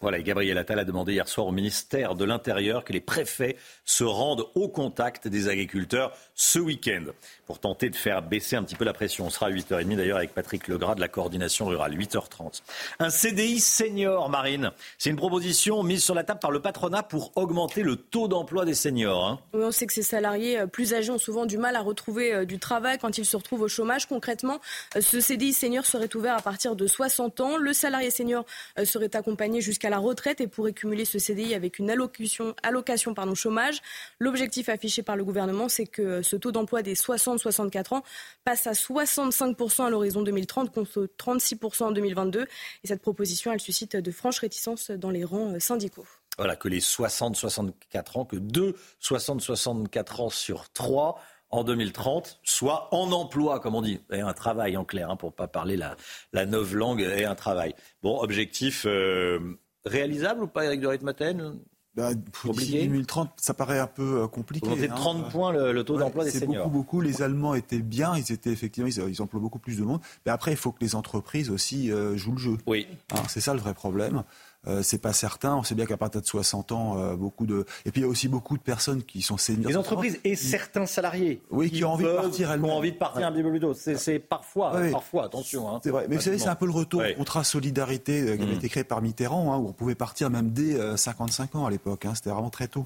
Voilà, 0.00 0.20
Gabriel 0.20 0.56
Attal 0.58 0.78
a 0.78 0.84
demandé 0.84 1.14
hier 1.14 1.26
soir 1.26 1.48
au 1.48 1.50
ministère 1.50 2.14
de 2.14 2.24
l'Intérieur 2.24 2.84
que 2.84 2.92
les 2.92 3.00
préfets 3.00 3.56
se 3.84 4.04
rendent 4.04 4.46
au 4.54 4.68
contact 4.68 5.26
des 5.26 5.48
agriculteurs 5.48 6.12
ce 6.36 6.60
week-end 6.60 7.06
pour 7.46 7.58
tenter 7.58 7.90
de 7.90 7.96
faire 7.96 8.22
baisser 8.22 8.54
un 8.54 8.62
petit 8.62 8.76
peu 8.76 8.84
la 8.84 8.92
pression. 8.92 9.26
On 9.26 9.30
sera 9.30 9.46
à 9.46 9.50
8h30 9.50 9.96
d'ailleurs 9.96 10.18
avec 10.18 10.34
Patrick 10.34 10.68
Legras 10.68 10.94
de 10.94 11.00
la 11.00 11.08
coordination 11.08 11.66
rurale, 11.66 11.96
8h30. 11.96 12.62
Un 13.00 13.10
CDI 13.10 13.58
senior, 13.58 14.28
Marine, 14.28 14.70
c'est 14.98 15.10
une 15.10 15.16
proposition 15.16 15.82
mise 15.82 16.04
sur 16.04 16.14
la 16.14 16.22
table 16.22 16.38
par 16.38 16.52
le 16.52 16.60
patronat 16.60 17.02
pour 17.02 17.32
augmenter 17.34 17.82
le 17.82 17.96
taux 17.96 18.28
d'emploi 18.28 18.64
des 18.64 18.74
seniors. 18.74 19.26
Hein. 19.26 19.40
Oui, 19.52 19.62
on 19.64 19.72
sait 19.72 19.88
que 19.88 19.92
ces 19.92 20.04
salariés 20.04 20.60
euh, 20.60 20.66
plus 20.68 20.94
âgés 20.94 21.10
ont 21.10 21.18
souvent 21.18 21.44
du 21.44 21.58
mal 21.58 21.74
à 21.74 21.80
retrouver 21.80 22.32
euh, 22.32 22.44
du 22.44 22.60
travail 22.60 22.98
quand 22.98 23.18
ils 23.18 23.26
se 23.26 23.36
retrouvent 23.36 23.62
au 23.62 23.68
chômage. 23.68 24.06
Concrètement, 24.06 24.60
euh, 24.94 25.00
ce 25.00 25.18
CDI 25.18 25.52
senior 25.52 25.84
serait 25.84 26.14
ouvert 26.14 26.36
à 26.36 26.42
partir 26.42 26.76
de 26.76 26.86
60 26.86 27.40
ans. 27.40 27.56
Le 27.56 27.72
salarié 27.72 28.10
senior 28.10 28.44
serait 28.84 29.16
accompagné 29.16 29.60
jusqu'à 29.60 29.87
la 29.90 29.98
retraite 29.98 30.40
et 30.40 30.46
pourrait 30.46 30.72
cumuler 30.72 31.04
ce 31.04 31.18
CDI 31.18 31.54
avec 31.54 31.78
une 31.78 31.90
allocation, 31.90 32.54
allocation 32.62 33.14
pardon, 33.14 33.34
chômage. 33.34 33.80
L'objectif 34.18 34.68
affiché 34.68 35.02
par 35.02 35.16
le 35.16 35.24
gouvernement, 35.24 35.68
c'est 35.68 35.86
que 35.86 36.22
ce 36.22 36.36
taux 36.36 36.52
d'emploi 36.52 36.82
des 36.82 36.94
60 36.94 37.38
64 37.38 37.92
ans 37.92 38.02
passe 38.44 38.66
à 38.66 38.72
65% 38.72 39.86
à 39.86 39.90
l'horizon 39.90 40.22
2030 40.22 40.72
contre 40.72 41.08
36% 41.18 41.84
en 41.84 41.92
2022. 41.92 42.46
Et 42.84 42.86
cette 42.86 43.02
proposition, 43.02 43.52
elle 43.52 43.60
suscite 43.60 43.96
de 43.96 44.10
franches 44.10 44.40
réticences 44.40 44.90
dans 44.90 45.10
les 45.10 45.24
rangs 45.24 45.54
euh, 45.54 45.60
syndicaux. 45.60 46.06
Voilà, 46.36 46.54
que 46.54 46.68
les 46.68 46.80
60-64 46.80 48.18
ans, 48.18 48.24
que 48.24 48.36
deux 48.36 48.76
60-64 49.02 50.22
ans 50.22 50.30
sur 50.30 50.70
trois 50.70 51.20
en 51.50 51.64
2030 51.64 52.40
soient 52.44 52.88
en 52.94 53.10
emploi, 53.10 53.58
comme 53.58 53.74
on 53.74 53.82
dit, 53.82 54.00
et 54.12 54.20
un 54.20 54.32
travail 54.34 54.76
en 54.76 54.84
clair, 54.84 55.10
hein, 55.10 55.16
pour 55.16 55.30
ne 55.30 55.34
pas 55.34 55.48
parler 55.48 55.76
la, 55.76 55.96
la 56.32 56.46
neuve 56.46 56.76
langue, 56.76 57.00
et 57.00 57.24
un 57.24 57.34
travail. 57.34 57.74
Bon, 58.02 58.20
objectif, 58.20 58.84
euh, 58.86 59.58
réalisable 59.88 60.44
ou 60.44 60.46
pas, 60.46 60.64
Eric 60.64 60.80
de 60.80 60.86
Ritmaten 60.86 61.58
bah, 61.98 62.10
d'ici 62.14 62.86
2030, 62.86 63.32
ça 63.38 63.54
paraît 63.54 63.80
un 63.80 63.88
peu 63.88 64.22
euh, 64.22 64.28
compliqué. 64.28 64.68
Vous 64.68 64.76
de 64.76 64.86
30 64.86 65.30
points 65.30 65.52
le, 65.52 65.82
taux 65.82 65.98
d'emploi 65.98 66.22
des 66.22 66.30
seniors. 66.30 66.52
C'est 66.52 66.56
beaucoup, 66.58 66.70
beaucoup. 66.70 67.00
Les 67.00 67.22
Allemands 67.22 67.56
étaient 67.56 67.80
bien, 67.80 68.16
ils 68.16 68.30
étaient 68.30 68.52
effectivement, 68.52 68.88
ils, 68.88 69.20
emploient 69.20 69.40
beaucoup 69.40 69.58
plus 69.58 69.78
de 69.78 69.82
monde. 69.82 70.00
Mais 70.24 70.30
après, 70.30 70.52
il 70.52 70.56
faut 70.56 70.70
que 70.70 70.78
les 70.80 70.94
entreprises 70.94 71.50
aussi 71.50 71.90
euh, 71.90 72.16
jouent 72.16 72.32
le 72.32 72.38
jeu. 72.38 72.56
Oui. 72.68 72.86
Hein, 73.12 73.22
c'est 73.28 73.40
ça 73.40 73.52
le 73.52 73.58
vrai 73.58 73.74
problème. 73.74 74.22
Euh, 74.66 74.82
c'est 74.82 74.98
pas 74.98 75.12
certain. 75.12 75.56
On 75.56 75.62
sait 75.62 75.76
bien 75.76 75.86
qu'à 75.86 75.96
partir 75.96 76.20
de 76.20 76.26
60 76.26 76.72
ans, 76.72 76.98
euh, 76.98 77.14
beaucoup 77.14 77.46
de. 77.46 77.64
Et 77.86 77.92
puis 77.92 78.00
il 78.00 78.04
y 78.04 78.06
a 78.06 78.08
aussi 78.08 78.26
beaucoup 78.26 78.56
de 78.56 78.62
personnes 78.62 79.04
qui 79.04 79.22
sont 79.22 79.36
seniors. 79.36 79.70
Les 79.70 79.76
entreprises 79.76 80.18
et 80.24 80.34
certains 80.34 80.86
salariés. 80.86 81.40
Oui, 81.50 81.70
qui, 81.70 81.84
ont 81.84 81.92
envie 81.92 82.04
de 82.04 82.16
partir. 82.16 82.52
Qui 82.52 82.60
ont 82.60 82.76
envie 82.76 82.92
de 82.92 82.96
partir 82.96 83.26
un 83.28 83.32
petit 83.32 83.42
peu 83.42 83.50
plus 83.50 83.60
tôt. 83.60 83.72
C'est 83.74 84.18
parfois, 84.18 84.72
parfois, 84.90 85.26
attention. 85.26 85.70
Hein. 85.70 85.80
c'est 85.82 85.90
vrai. 85.90 86.06
Mais 86.08 86.16
vous 86.16 86.22
savez, 86.22 86.38
c'est 86.38 86.48
un 86.48 86.56
peu 86.56 86.66
le 86.66 86.72
retour 86.72 87.02
au 87.02 87.14
contrat 87.14 87.44
solidarité 87.44 88.20
euh, 88.20 88.36
qui 88.36 88.42
avait 88.42 88.52
mm. 88.52 88.56
été 88.56 88.68
créé 88.68 88.84
par 88.84 89.00
Mitterrand, 89.00 89.52
hein, 89.52 89.58
où 89.58 89.68
on 89.68 89.72
pouvait 89.72 89.94
partir 89.94 90.28
même 90.28 90.50
dès 90.50 90.96
55 90.96 91.54
ans 91.54 91.66
à 91.66 91.70
l'époque. 91.70 92.04
Hein. 92.04 92.14
C'était 92.14 92.30
vraiment 92.30 92.50
très 92.50 92.68
tôt. 92.68 92.84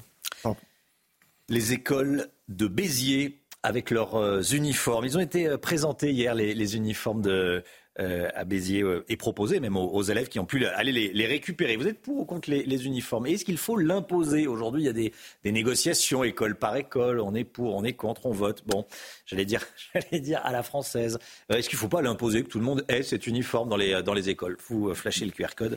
Les 1.49 1.73
écoles 1.73 2.29
de 2.49 2.67
Béziers 2.67 3.39
avec 3.63 3.91
leurs 3.91 4.53
uniformes. 4.53 5.05
Ils 5.05 5.17
ont 5.17 5.21
été 5.21 5.57
présentés 5.57 6.11
hier, 6.11 6.35
les 6.35 6.75
uniformes 6.75 7.21
de, 7.21 7.63
euh, 7.99 8.27
à 8.33 8.43
Béziers 8.43 8.81
euh, 8.81 9.05
et 9.07 9.17
proposé 9.17 9.59
même 9.59 9.77
aux, 9.77 10.01
élèves 10.01 10.27
qui 10.27 10.39
ont 10.39 10.45
pu 10.45 10.65
aller 10.65 10.91
les, 10.91 11.25
récupérer. 11.27 11.75
Vous 11.77 11.87
êtes 11.87 12.01
pour 12.01 12.17
ou 12.17 12.25
contre 12.25 12.49
les, 12.49 12.85
uniformes? 12.87 13.27
Est-ce 13.27 13.45
qu'il 13.45 13.57
faut 13.57 13.77
l'imposer? 13.77 14.47
Aujourd'hui, 14.47 14.81
il 14.81 14.85
y 14.85 14.89
a 14.89 14.93
des, 14.93 15.11
négociations 15.51 16.23
école 16.23 16.55
par 16.55 16.75
école. 16.75 17.19
On 17.19 17.35
est 17.35 17.43
pour, 17.43 17.75
on 17.75 17.83
est 17.83 17.93
contre, 17.93 18.25
on 18.25 18.31
vote. 18.31 18.63
Bon, 18.65 18.85
j'allais 19.27 19.45
dire, 19.45 19.61
j'allais 19.93 20.19
dire 20.19 20.41
à 20.43 20.51
la 20.51 20.63
française. 20.63 21.19
Euh, 21.51 21.57
est-ce 21.57 21.69
qu'il 21.69 21.77
ne 21.77 21.81
faut 21.81 21.87
pas 21.87 22.01
l'imposer 22.01 22.41
que 22.43 22.49
tout 22.49 22.59
le 22.59 22.65
monde 22.65 22.83
ait 22.87 23.03
cet 23.03 23.27
uniforme 23.27 23.69
dans 23.69 23.77
les, 23.77 24.01
dans 24.01 24.15
les 24.15 24.27
écoles? 24.27 24.57
Vous 24.69 24.93
flashez 24.95 25.25
le 25.25 25.31
QR 25.31 25.53
code 25.55 25.75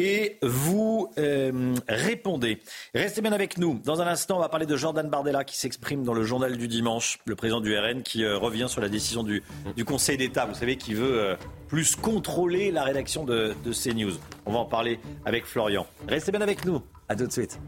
et 0.00 0.38
vous 0.40 1.12
euh, 1.18 1.74
répondez. 1.86 2.62
Restez 2.94 3.20
bien 3.20 3.32
avec 3.32 3.58
nous. 3.58 3.78
Dans 3.84 4.00
un 4.00 4.06
instant, 4.06 4.38
on 4.38 4.40
va 4.40 4.48
parler 4.48 4.64
de 4.64 4.74
Jordan 4.74 5.06
Bardella 5.10 5.44
qui 5.44 5.58
s'exprime 5.58 6.04
dans 6.04 6.14
le 6.14 6.24
journal 6.24 6.56
du 6.56 6.68
dimanche, 6.68 7.18
le 7.26 7.36
président 7.36 7.60
du 7.60 7.76
RN 7.76 8.02
qui 8.02 8.24
euh, 8.24 8.38
revient 8.38 8.66
sur 8.66 8.80
la 8.80 8.88
décision 8.88 9.22
du, 9.22 9.42
Conseil 9.84 10.16
d'État, 10.16 10.46
vous 10.46 10.54
savez, 10.54 10.76
qui 10.76 10.94
veut 10.94 11.20
euh, 11.20 11.36
plus 11.68 11.96
contrôler 11.96 12.70
la 12.70 12.82
rédaction 12.82 13.24
de, 13.24 13.54
de 13.62 13.72
CNews. 13.72 14.14
On 14.46 14.52
va 14.52 14.60
en 14.60 14.64
parler 14.64 15.00
avec 15.26 15.44
Florian. 15.44 15.86
Restez 16.08 16.32
bien 16.32 16.40
avec 16.40 16.64
nous. 16.64 16.80
À 17.08 17.14
tout 17.14 17.26
de 17.26 17.32
suite. 17.32 17.60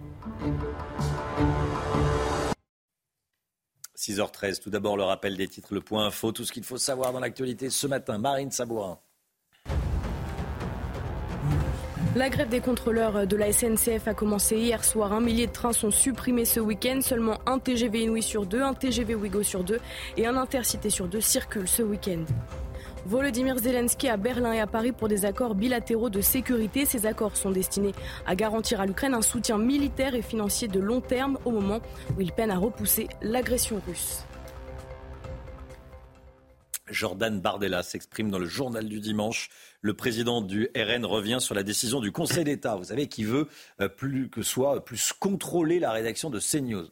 6h13, 3.97 4.63
tout 4.63 4.71
d'abord 4.71 4.97
le 4.97 5.03
rappel 5.03 5.37
des 5.37 5.49
titres, 5.49 5.75
le 5.75 5.81
point 5.81 6.07
info, 6.07 6.33
tout 6.33 6.45
ce 6.45 6.53
qu'il 6.53 6.65
faut 6.65 6.79
savoir 6.79 7.13
dans 7.13 7.21
l'actualité 7.21 7.69
ce 7.69 7.87
matin. 7.87 8.17
Marine 8.17 8.51
Sabourin. 8.51 8.99
La 12.15 12.29
grève 12.29 12.51
des 12.51 12.61
contrôleurs 12.61 13.27
de 13.27 13.37
la 13.37 13.51
SNCF 13.53 14.07
a 14.07 14.13
commencé 14.13 14.59
hier 14.59 14.85
soir. 14.85 15.15
Un 15.15 15.23
millier 15.23 15.47
de 15.47 15.53
trains 15.53 15.73
sont 15.73 15.91
supprimés 15.91 16.45
ce 16.45 16.61
week-end. 16.61 17.01
Seulement 17.01 17.39
un 17.47 17.59
TGV 17.59 18.03
Inouï 18.03 18.23
sur 18.23 18.45
deux, 18.45 18.61
un 18.61 18.75
TGV 18.75 19.15
Ouigo 19.15 19.43
sur 19.43 19.65
deux 19.65 19.81
et 20.19 20.27
un 20.27 20.37
Intercité 20.37 20.91
sur 20.91 21.09
deux 21.09 21.23
circulent 21.23 21.69
ce 21.69 21.83
week-end. 21.83 22.25
Volodymyr 23.07 23.57
Zelensky 23.57 24.11
à 24.11 24.19
Berlin 24.19 24.53
et 24.53 24.61
à 24.61 24.67
Paris 24.67 24.93
pour 24.93 25.09
des 25.09 25.25
accords 25.25 25.55
bilatéraux 25.55 26.11
de 26.11 26.21
sécurité. 26.21 26.85
Ces 26.85 27.07
accords 27.07 27.39
sont 27.39 27.51
destinés 27.51 27.93
à 28.27 28.35
garantir 28.35 28.83
à 28.83 28.87
l'Ukraine 28.87 29.15
un 29.15 29.23
soutien 29.23 29.57
militaire 29.57 30.15
et 30.15 30.23
financier 30.23 30.69
de 30.69 30.81
long 30.81 31.01
terme 31.01 31.39
au 31.47 31.51
moment 31.51 31.81
où 32.15 32.21
il 32.21 32.33
peine 32.33 32.51
à 32.51 32.59
repousser 32.59 33.09
l'agression 33.23 33.81
russe. 33.89 34.27
Jordan 36.89 37.41
Bardella 37.41 37.83
s'exprime 37.83 38.31
dans 38.31 38.39
le 38.39 38.47
journal 38.47 38.89
du 38.89 39.01
dimanche. 39.01 39.51
Le 39.81 39.95
président 39.95 40.41
du 40.41 40.69
RN 40.77 41.05
revient 41.05 41.39
sur 41.41 41.55
la 41.55 41.63
décision 41.63 42.01
du 42.01 42.13
Conseil 42.13 42.45
d'État, 42.45 42.77
vous 42.77 42.85
savez, 42.85 43.09
qui 43.09 43.25
veut 43.25 43.49
euh, 43.81 43.89
plus 43.89 44.29
que 44.29 44.43
soit 44.43 44.85
plus 44.85 45.13
contrôler 45.13 45.79
la 45.79 45.93
rédaction 45.93 46.31
de 46.31 46.41
CNews. 46.41 46.89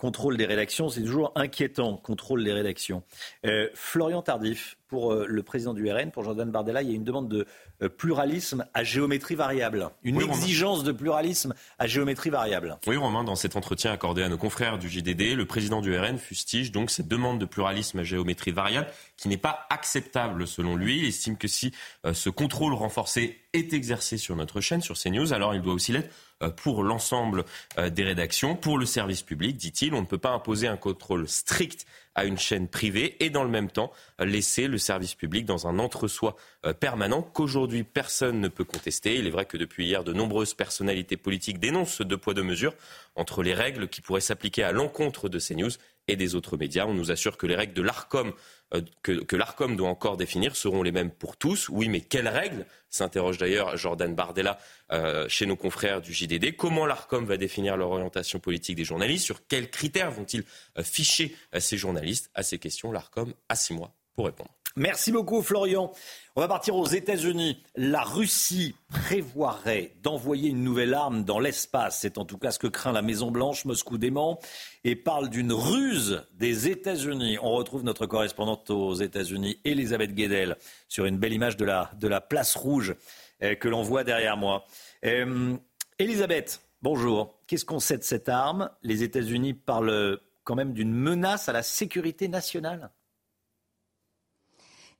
Contrôle 0.00 0.36
des 0.38 0.46
rédactions, 0.46 0.88
c'est 0.88 1.02
toujours 1.02 1.32
inquiétant, 1.36 1.96
contrôle 1.96 2.42
des 2.42 2.52
rédactions. 2.52 3.02
Euh, 3.44 3.68
Florian 3.74 4.22
Tardif, 4.22 4.78
pour 4.88 5.14
le 5.14 5.42
président 5.44 5.74
du 5.74 5.88
RN, 5.88 6.10
pour 6.10 6.24
Jordan 6.24 6.50
Bardella, 6.50 6.82
il 6.82 6.88
y 6.88 6.92
a 6.92 6.96
une 6.96 7.04
demande 7.04 7.28
de 7.28 7.46
euh, 7.82 7.88
pluralisme 7.88 8.66
à 8.74 8.82
géométrie 8.82 9.36
variable. 9.36 9.88
Une 10.02 10.20
exigence 10.20 10.84
de 10.84 10.92
pluralisme 10.92 11.54
à 11.78 11.86
géométrie 11.86 12.28
variable. 12.28 12.76
Oui, 12.86 12.96
Romain, 12.96 13.24
dans 13.24 13.36
cet 13.36 13.56
entretien 13.56 13.92
accordé 13.92 14.22
à 14.22 14.28
nos 14.28 14.36
confrères 14.36 14.78
du 14.78 14.88
JDD, 14.88 15.34
le 15.34 15.44
président 15.44 15.80
du 15.80 15.96
RN 15.96 16.18
fustige 16.18 16.72
donc 16.72 16.90
cette 16.90 17.08
demande 17.08 17.38
de 17.38 17.46
pluralisme 17.46 17.98
à 18.00 18.02
géométrie 18.02 18.50
variable 18.50 18.88
qui 19.16 19.28
n'est 19.28 19.36
pas 19.36 19.66
acceptable 19.70 20.46
selon 20.46 20.76
lui. 20.76 20.98
Il 20.98 21.06
estime 21.06 21.36
que 21.36 21.48
si 21.48 21.72
euh, 22.04 22.12
ce 22.12 22.28
contrôle 22.28 22.74
renforcé 22.74 23.40
est 23.52 23.72
exercé 23.72 24.16
sur 24.16 24.36
notre 24.36 24.60
chaîne, 24.60 24.80
sur 24.80 24.98
CNews, 24.98 25.32
alors 25.32 25.54
il 25.54 25.62
doit 25.62 25.74
aussi 25.74 25.92
l'être 25.92 26.08
euh, 26.08 26.29
pour 26.56 26.82
l'ensemble 26.82 27.44
des 27.76 28.02
rédactions, 28.02 28.56
pour 28.56 28.78
le 28.78 28.86
service 28.86 29.22
public, 29.22 29.56
dit-il. 29.56 29.94
On 29.94 30.00
ne 30.00 30.06
peut 30.06 30.18
pas 30.18 30.30
imposer 30.30 30.68
un 30.68 30.76
contrôle 30.76 31.28
strict 31.28 31.86
à 32.14 32.24
une 32.24 32.38
chaîne 32.38 32.68
privée 32.68 33.16
et 33.20 33.30
dans 33.30 33.44
le 33.44 33.50
même 33.50 33.70
temps 33.70 33.92
laisser 34.18 34.66
le 34.66 34.78
service 34.78 35.14
public 35.14 35.44
dans 35.46 35.66
un 35.66 35.78
entre-soi 35.78 36.36
euh, 36.66 36.72
permanent 36.72 37.22
qu'aujourd'hui 37.22 37.84
personne 37.84 38.40
ne 38.40 38.48
peut 38.48 38.64
contester. 38.64 39.16
Il 39.16 39.26
est 39.26 39.30
vrai 39.30 39.46
que 39.46 39.56
depuis 39.56 39.86
hier, 39.86 40.04
de 40.04 40.12
nombreuses 40.12 40.54
personnalités 40.54 41.16
politiques 41.16 41.60
dénoncent 41.60 41.94
ce 41.94 42.02
deux 42.02 42.18
poids 42.18 42.34
deux 42.34 42.42
mesures 42.42 42.74
entre 43.14 43.42
les 43.42 43.54
règles 43.54 43.88
qui 43.88 44.00
pourraient 44.00 44.20
s'appliquer 44.20 44.64
à 44.64 44.72
l'encontre 44.72 45.28
de 45.28 45.38
CNews 45.38 45.70
et 46.08 46.16
des 46.16 46.34
autres 46.34 46.56
médias. 46.56 46.86
On 46.86 46.94
nous 46.94 47.10
assure 47.10 47.36
que 47.36 47.46
les 47.46 47.54
règles 47.54 47.74
de 47.74 47.82
l'ARCOM 47.82 48.32
euh, 48.74 48.82
que, 49.02 49.36
l'ARCOM 49.36 49.76
doit 49.76 49.88
encore 49.88 50.16
définir 50.16 50.56
seront 50.56 50.82
les 50.82 50.92
mêmes 50.92 51.10
pour 51.10 51.36
tous. 51.36 51.68
Oui, 51.68 51.88
mais 51.88 52.00
quelles 52.00 52.28
règles 52.28 52.66
s'interroge 52.88 53.38
d'ailleurs 53.38 53.76
Jordan 53.76 54.14
Bardella 54.14 54.58
euh, 54.92 55.28
chez 55.28 55.46
nos 55.46 55.56
confrères 55.56 56.00
du 56.00 56.12
JDD. 56.12 56.56
Comment 56.56 56.86
l'ARCOM 56.86 57.24
va 57.24 57.36
définir 57.36 57.76
leur 57.76 57.90
orientation 57.90 58.38
politique 58.38 58.76
des 58.76 58.84
journalistes? 58.84 59.24
Sur 59.24 59.46
quels 59.46 59.70
critères 59.70 60.10
vont-ils 60.10 60.44
euh, 60.78 60.82
ficher 60.82 61.36
ces 61.58 61.76
journalistes? 61.76 62.30
À 62.34 62.42
ces 62.42 62.58
questions, 62.58 62.92
l'ARCOM 62.92 63.34
a 63.48 63.56
six 63.56 63.74
mois 63.74 63.92
pour 64.14 64.26
répondre. 64.26 64.50
Merci 64.76 65.10
beaucoup 65.10 65.42
Florian. 65.42 65.90
On 66.36 66.40
va 66.40 66.46
partir 66.46 66.76
aux 66.76 66.86
États-Unis. 66.86 67.60
La 67.74 68.02
Russie 68.02 68.76
prévoirait 68.88 69.94
d'envoyer 70.02 70.50
une 70.50 70.62
nouvelle 70.62 70.94
arme 70.94 71.24
dans 71.24 71.40
l'espace. 71.40 71.98
C'est 72.00 72.18
en 72.18 72.24
tout 72.24 72.38
cas 72.38 72.52
ce 72.52 72.60
que 72.60 72.68
craint 72.68 72.92
la 72.92 73.02
Maison-Blanche, 73.02 73.64
Moscou 73.64 73.98
dément, 73.98 74.38
et 74.84 74.94
parle 74.94 75.28
d'une 75.28 75.52
ruse 75.52 76.22
des 76.34 76.68
États-Unis. 76.68 77.36
On 77.42 77.50
retrouve 77.50 77.82
notre 77.82 78.06
correspondante 78.06 78.70
aux 78.70 78.94
États-Unis, 78.94 79.58
Elisabeth 79.64 80.14
Guedel, 80.14 80.56
sur 80.88 81.04
une 81.04 81.18
belle 81.18 81.32
image 81.32 81.56
de 81.56 81.64
la, 81.64 82.20
place 82.20 82.54
rouge 82.54 82.94
euh, 83.42 83.56
que 83.56 83.68
l'on 83.68 83.82
voit 83.82 84.04
derrière 84.04 84.36
moi. 84.36 84.64
Euh, 85.04 85.56
Elisabeth, 85.98 86.62
bonjour. 86.80 87.40
Qu'est-ce 87.48 87.64
qu'on 87.64 87.80
sait 87.80 87.98
de 87.98 88.04
cette 88.04 88.28
arme? 88.28 88.70
Les 88.82 89.02
États-Unis 89.02 89.54
parlent 89.54 90.20
quand 90.44 90.54
même 90.54 90.74
d'une 90.74 90.92
menace 90.92 91.48
à 91.48 91.52
la 91.52 91.64
sécurité 91.64 92.28
nationale? 92.28 92.92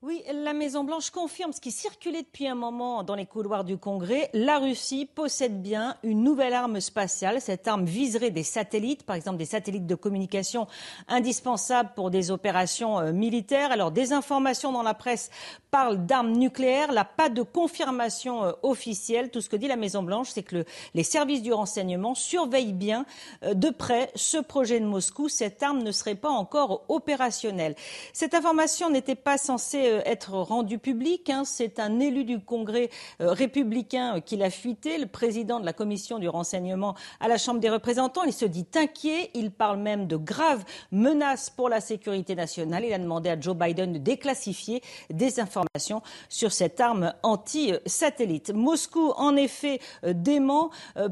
Oui, 0.03 0.23
la 0.33 0.55
Maison-Blanche 0.55 1.11
confirme 1.11 1.53
ce 1.53 1.61
qui 1.61 1.71
circulait 1.71 2.23
depuis 2.23 2.47
un 2.47 2.55
moment 2.55 3.03
dans 3.03 3.15
les 3.15 3.27
couloirs 3.27 3.65
du 3.65 3.77
Congrès. 3.77 4.31
La 4.33 4.59
Russie 4.59 5.05
possède 5.05 5.61
bien 5.61 5.99
une 6.03 6.25
nouvelle 6.25 6.55
arme 6.55 6.81
spatiale. 6.81 7.39
Cette 7.43 7.69
arme 7.69 7.85
viserait 7.85 8.31
des 8.31 8.43
satellites, 8.43 9.03
par 9.03 9.15
exemple 9.15 9.37
des 9.37 9.45
satellites 9.45 9.87
de 9.87 9.95
communication 9.95 10.67
indispensables 11.07 11.91
pour 11.95 12.11
des 12.11 12.31
opérations 12.31 12.99
euh, 12.99 13.13
militaires. 13.13 13.73
Alors, 13.73 13.91
des 13.91 14.15
informations 14.15 14.73
dans 14.73 14.83
la 14.83 14.95
presse 14.95 15.29
parlent 15.71 16.07
d'armes 16.07 16.33
nucléaires. 16.33 16.93
Là, 16.93 17.05
pas 17.05 17.29
de 17.29 17.43
confirmation 17.43 18.43
euh, 18.45 18.53
officielle. 18.63 19.31
Tout 19.31 19.43
ce 19.43 19.51
que 19.51 19.57
dit 19.57 19.69
la 19.69 19.77
Maison-Blanche, 19.77 20.31
c'est 20.31 20.43
que 20.43 20.65
les 20.95 21.05
services 21.05 21.43
du 21.43 21.53
renseignement 21.53 22.15
surveillent 22.15 22.73
bien 22.73 23.05
euh, 23.45 23.53
de 23.53 23.69
près 23.69 24.11
ce 24.15 24.39
projet 24.39 24.81
de 24.81 24.87
Moscou. 24.87 25.29
Cette 25.29 25.63
arme 25.63 25.83
ne 25.83 25.93
serait 25.93 26.15
pas 26.15 26.31
encore 26.31 26.87
opérationnelle. 26.89 27.75
Cette 28.15 28.33
information 28.33 28.89
n'était 28.89 29.15
pas 29.15 29.37
censée 29.37 29.90
être 30.05 30.35
rendu 30.35 30.79
public. 30.79 31.31
Hein. 31.31 31.45
C'est 31.45 31.79
un 31.79 32.01
élu 32.01 32.25
du 32.25 32.41
Congrès 32.41 32.91
euh, 33.21 33.33
républicain 33.33 34.17
euh, 34.17 34.21
qui 34.21 34.37
l'a 34.37 34.51
fuité, 34.51 34.99
le 34.99 35.07
président 35.07 35.61
de 35.61 35.65
la 35.65 35.73
commission 35.73 36.19
du 36.19 36.29
renseignement 36.29 36.95
à 37.21 37.29
la 37.29 37.39
Chambre 37.39 37.61
des 37.61 37.71
représentants. 37.71 38.25
Il 38.25 38.33
se 38.33 38.45
dit 38.45 38.67
inquiet. 38.75 39.31
Il 39.35 39.51
parle 39.51 39.79
même 39.79 40.07
de 40.07 40.17
graves 40.17 40.65
menaces 40.93 41.51
pour 41.51 41.69
la 41.69 41.81
sécurité 41.81 42.35
nationale. 42.35 42.85
Il 42.85 42.93
a 42.93 42.99
demandé 42.99 43.31
à 43.31 43.39
Joe 43.39 43.57
Biden 43.57 43.93
de 43.93 43.99
déclassifier 43.99 44.83
des 45.11 45.41
informations 45.41 46.03
sur 46.29 46.53
cette 46.53 46.81
arme 46.81 47.13
anti-satellite. 47.23 48.53
Moscou, 48.55 49.13
en 49.17 49.37
effet, 49.37 49.81
dément, 50.05 50.71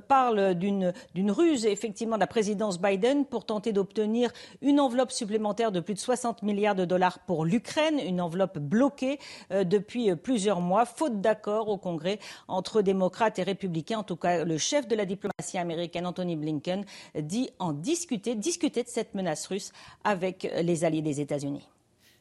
parle 0.09 0.55
d'une 0.55 0.93
ruse, 1.31 1.67
effectivement, 1.67 2.17
de 2.17 2.21
la 2.21 2.27
présidence 2.27 2.81
Biden 2.81 3.25
pour 3.25 3.45
tenter 3.45 3.73
d'obtenir 3.73 4.31
une 4.63 4.81
enveloppe 4.81 5.13
supplémentaire 5.13 5.73
de 5.73 5.81
plus 5.81 5.95
de 5.95 5.99
60 5.99 6.43
milliards 6.43 6.75
de 6.75 6.85
dollars 6.85 7.19
pour 7.21 7.45
l'Ukraine, 7.45 7.99
une 7.99 8.21
enveloppe 8.21 8.59
bloqué 8.69 9.19
euh, 9.51 9.65
depuis 9.65 10.11
euh, 10.11 10.17
plusieurs 10.17 10.61
mois, 10.61 10.85
faute 10.85 11.21
d'accord 11.21 11.69
au 11.69 11.79
Congrès 11.79 12.19
entre 12.47 12.83
démocrates 12.83 13.39
et 13.39 13.43
républicains. 13.43 13.99
En 13.99 14.05
tout 14.05 14.17
cas, 14.17 14.45
le 14.45 14.59
chef 14.59 14.87
de 14.87 14.95
la 14.95 15.05
diplomatie 15.05 15.59
américaine, 15.59 16.07
Anthony 16.07 16.37
Blinken, 16.37 16.85
dit 17.19 17.51
en 17.59 17.73
discuter, 17.73 18.35
discuter 18.35 18.83
de 18.83 18.89
cette 18.89 19.15
menace 19.15 19.47
russe 19.47 19.73
avec 20.05 20.51
les 20.63 20.85
alliés 20.85 21.03
des 21.03 21.21
États-Unis. 21.21 21.69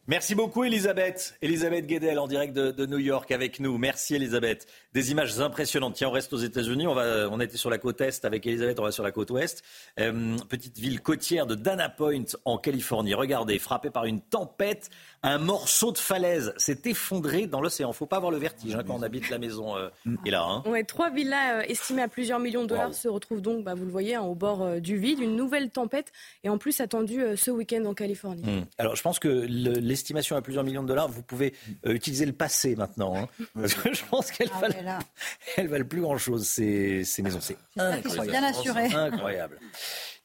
Merci 0.09 0.35
beaucoup 0.35 0.63
Elisabeth. 0.63 1.35
Elisabeth 1.41 1.85
Guedel 1.85 2.17
en 2.17 2.27
direct 2.27 2.53
de, 2.53 2.85
New 2.85 2.97
York 2.97 3.29
avec 3.29 3.59
nous. 3.59 3.77
Merci 3.77 4.15
Elisabeth. 4.15 4.65
Des 4.93 5.11
images 5.11 5.37
impressionnantes. 5.41 5.95
Tiens, 5.95 6.07
on 6.07 6.11
reste 6.11 6.31
aux 6.31 6.37
États-Unis. 6.37 6.87
On, 6.87 6.95
on 6.95 7.41
était 7.41 7.57
sur 7.57 7.69
la 7.69 7.77
côte 7.77 7.99
est 7.99 8.23
avec 8.23 8.47
Elisabeth, 8.47 8.79
on 8.79 8.83
va 8.83 8.93
sur 8.93 9.03
la 9.03 9.11
côte 9.11 9.31
ouest. 9.31 9.63
Euh, 9.99 10.37
petite 10.47 10.79
ville 10.79 11.01
côtière 11.01 11.45
de 11.45 11.55
Dana 11.55 11.89
Point 11.89 12.23
en 12.45 12.57
Californie. 12.57 13.15
Regardez, 13.15 13.59
frappée 13.59 13.89
par 13.89 14.05
une 14.05 14.21
tempête, 14.21 14.89
un 15.23 15.37
morceau 15.37 15.91
de 15.91 15.97
falaise 15.97 16.53
s'est 16.57 16.81
effondré 16.85 17.47
dans 17.47 17.61
l'océan. 17.61 17.91
Faut 17.93 18.05
pas 18.05 18.17
avoir 18.17 18.31
le 18.31 18.37
vertige 18.37 18.75
hein, 18.75 18.83
quand 18.85 18.95
on 18.95 19.01
habite 19.01 19.29
la 19.29 19.37
maison 19.37 19.75
euh, 19.75 19.89
et 20.25 20.31
là. 20.31 20.43
Hein. 20.43 20.63
Ouais, 20.65 20.83
trois 20.83 21.09
villas 21.09 21.59
euh, 21.59 21.61
estimées 21.67 22.03
à 22.03 22.07
plusieurs 22.07 22.39
millions 22.39 22.63
de 22.63 22.67
dollars 22.67 22.93
se 22.93 23.07
retrouvent 23.07 23.41
donc, 23.41 23.63
bah, 23.63 23.73
vous 23.73 23.85
le 23.85 23.91
voyez, 23.91 24.15
hein, 24.15 24.21
au 24.21 24.35
bord 24.35 24.61
euh, 24.61 24.79
du 24.79 24.97
vide. 24.97 25.19
Une 25.19 25.35
nouvelle 25.35 25.69
tempête 25.69 26.11
est 26.43 26.49
en 26.49 26.57
plus 26.57 26.79
attendue 26.81 27.21
ce 27.35 27.51
week-end 27.51 27.83
en 27.85 27.93
Californie. 27.93 28.43
Hmm. 28.43 28.65
Alors, 28.77 28.95
je 28.95 29.01
pense 29.01 29.19
que 29.19 29.27
l'estimation 29.27 30.35
à 30.35 30.41
plusieurs 30.41 30.63
millions 30.63 30.83
de 30.83 30.87
dollars, 30.87 31.07
vous 31.07 31.23
pouvez 31.23 31.53
utiliser 31.85 32.25
le 32.25 32.33
passé 32.33 32.75
maintenant, 32.75 33.15
hein. 33.15 33.27
parce 33.55 33.73
que 33.73 33.93
je 33.93 34.03
pense 34.09 34.31
qu'elle 34.31 34.49
ah, 34.53 34.61
valent, 34.61 34.99
elle 35.57 35.67
valent 35.67 35.85
plus 35.85 36.01
grand-chose 36.01 36.47
ces, 36.47 37.03
ces 37.03 37.21
maisons. 37.21 37.39
C'est 37.41 37.57
incroyable. 37.77 38.29
bien 38.29 38.43
assurés. 38.43 38.93
Incroyable. 38.93 39.59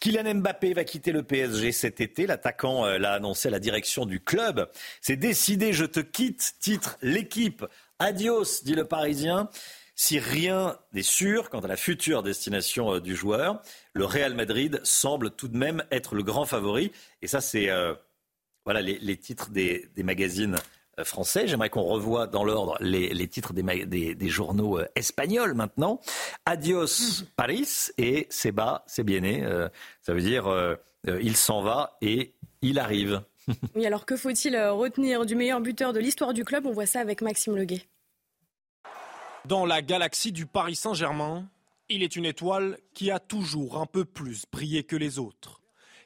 Kylian 0.02 0.35
Mbappé 0.35 0.73
va 0.75 0.82
quitter 0.82 1.12
le 1.12 1.23
PSG 1.23 1.71
cet 1.71 2.00
été. 2.00 2.26
L'attaquant 2.26 2.85
euh, 2.85 2.99
l'a 2.99 3.12
annoncé 3.12 3.47
à 3.47 3.50
la 3.52 3.61
direction 3.61 4.04
du 4.04 4.18
club. 4.18 4.68
C'est 5.00 5.14
décidé, 5.14 5.73
je 5.73 5.85
te 5.85 6.00
quitte. 6.00 6.54
Titre 6.59 6.99
l'équipe. 7.02 7.64
Adios, 8.00 8.64
dit 8.64 8.75
le 8.75 8.85
Parisien. 8.85 9.49
Si 9.94 10.18
rien 10.18 10.76
n'est 10.92 11.04
sûr 11.04 11.50
quant 11.50 11.61
à 11.61 11.68
la 11.68 11.76
future 11.76 12.25
destination 12.25 12.94
euh, 12.94 13.00
du 13.00 13.14
joueur, 13.14 13.62
le 13.92 14.04
Real 14.04 14.35
Madrid 14.35 14.80
semble 14.82 15.30
tout 15.30 15.47
de 15.47 15.56
même 15.56 15.85
être 15.92 16.16
le 16.16 16.25
grand 16.25 16.47
favori. 16.47 16.90
Et 17.21 17.28
ça, 17.28 17.40
c'est 17.40 17.71
euh, 17.71 17.94
voilà 18.64 18.82
les, 18.82 19.16
titres 19.18 19.50
des 19.50 19.88
magazines 19.99 20.56
français. 21.04 21.47
J'aimerais 21.47 21.71
qu'on 21.71 21.82
revoie 21.82 22.26
dans 22.26 22.44
l'ordre 22.44 22.76
les, 22.80 23.28
titres 23.28 23.52
des, 23.52 24.28
journaux 24.28 24.78
euh, 24.78 24.87
espagnols 24.94 25.54
maintenant. 25.54 26.00
Adios 26.47 27.25
Paris 27.37 27.88
et 27.99 28.26
c'est 28.30 28.52
bas, 28.52 28.85
c'est 28.87 29.04
bien 29.04 29.23
euh, 29.23 29.68
ça 30.02 30.14
veut 30.14 30.21
dire 30.21 30.47
il 31.06 31.37
s'en 31.37 31.62
va 31.62 31.97
et 32.00 32.35
il 32.61 32.78
arrive. 32.78 33.23
oui, 33.75 33.87
alors 33.87 34.06
que 34.06 34.16
faut-il 34.16 34.56
retenir 34.56 35.26
du 35.26 35.35
meilleur 35.35 35.61
buteur 35.61 35.92
de 35.92 36.00
l'histoire 36.00 36.32
du 36.32 36.44
club? 36.44 36.66
On 36.66 36.73
voit 36.73 36.87
ça 36.87 37.00
avec 37.00 37.23
Maxime 37.23 37.56
Leguet. 37.56 37.82
Dans 39.44 39.66
la 39.66 39.82
galaxie 39.82 40.30
du 40.30 40.47
Paris 40.47 40.76
Saint-Germain, 40.76 41.49
il 41.88 42.02
est 42.02 42.14
une 42.16 42.25
étoile 42.25 42.78
qui 42.94 43.11
a 43.11 43.18
toujours 43.18 43.78
un 43.78 43.87
peu 43.87 44.04
plus 44.04 44.44
brillé 44.50 44.85
que 44.85 44.97
les 44.97 45.18
autres. 45.18 45.61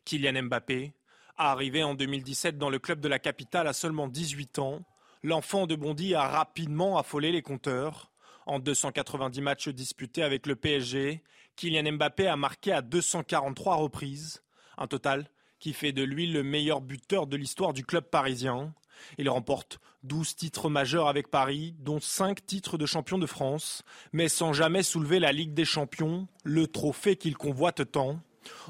Kylian 0.05 0.45
Mbappé 0.45 0.95
Arrivé 1.39 1.83
en 1.83 1.95
2017 1.95 2.57
dans 2.57 2.71
le 2.71 2.79
club 2.79 3.01
de 3.01 3.09
la 3.09 3.19
capitale 3.19 3.69
à 3.69 3.75
seulement 3.75 4.09
18 4.09 4.59
ans, 4.59 4.81
l'enfant 5.23 5.67
de 5.67 5.77
Bondy 5.77 6.15
a 6.15 6.27
rapidement 6.27 6.97
affolé 6.97 7.31
les 7.31 7.43
compteurs. 7.43 8.11
En 8.47 8.59
290 8.59 9.43
matchs 9.43 9.69
disputés 9.69 10.23
avec 10.23 10.47
le 10.47 10.57
PSG, 10.57 11.23
Kylian 11.55 11.93
Mbappé 11.93 12.27
a 12.27 12.37
marqué 12.37 12.73
à 12.73 12.81
243 12.81 13.77
reprises, 13.77 14.43
un 14.79 14.87
total 14.87 15.29
qui 15.59 15.75
fait 15.75 15.93
de 15.93 16.03
lui 16.03 16.27
le 16.27 16.43
meilleur 16.43 16.81
buteur 16.81 17.27
de 17.27 17.37
l'histoire 17.37 17.75
du 17.75 17.85
club 17.85 18.05
parisien. 18.05 18.73
Il 19.19 19.29
remporte 19.29 19.79
12 20.05 20.37
titres 20.37 20.71
majeurs 20.71 21.07
avec 21.07 21.29
Paris, 21.29 21.75
dont 21.81 22.01
5 22.01 22.47
titres 22.47 22.79
de 22.79 22.87
champion 22.87 23.19
de 23.19 23.27
France, 23.27 23.83
mais 24.15 24.31
sans 24.31 24.55
jamais 24.55 24.83
soulever 24.83 25.19
la 25.19 25.33
Ligue 25.33 25.53
des 25.53 25.67
Champions, 25.67 26.29
le 26.45 26.67
trophée 26.67 27.17
qu'il 27.17 27.37
convoite 27.37 27.93
tant. 27.93 28.21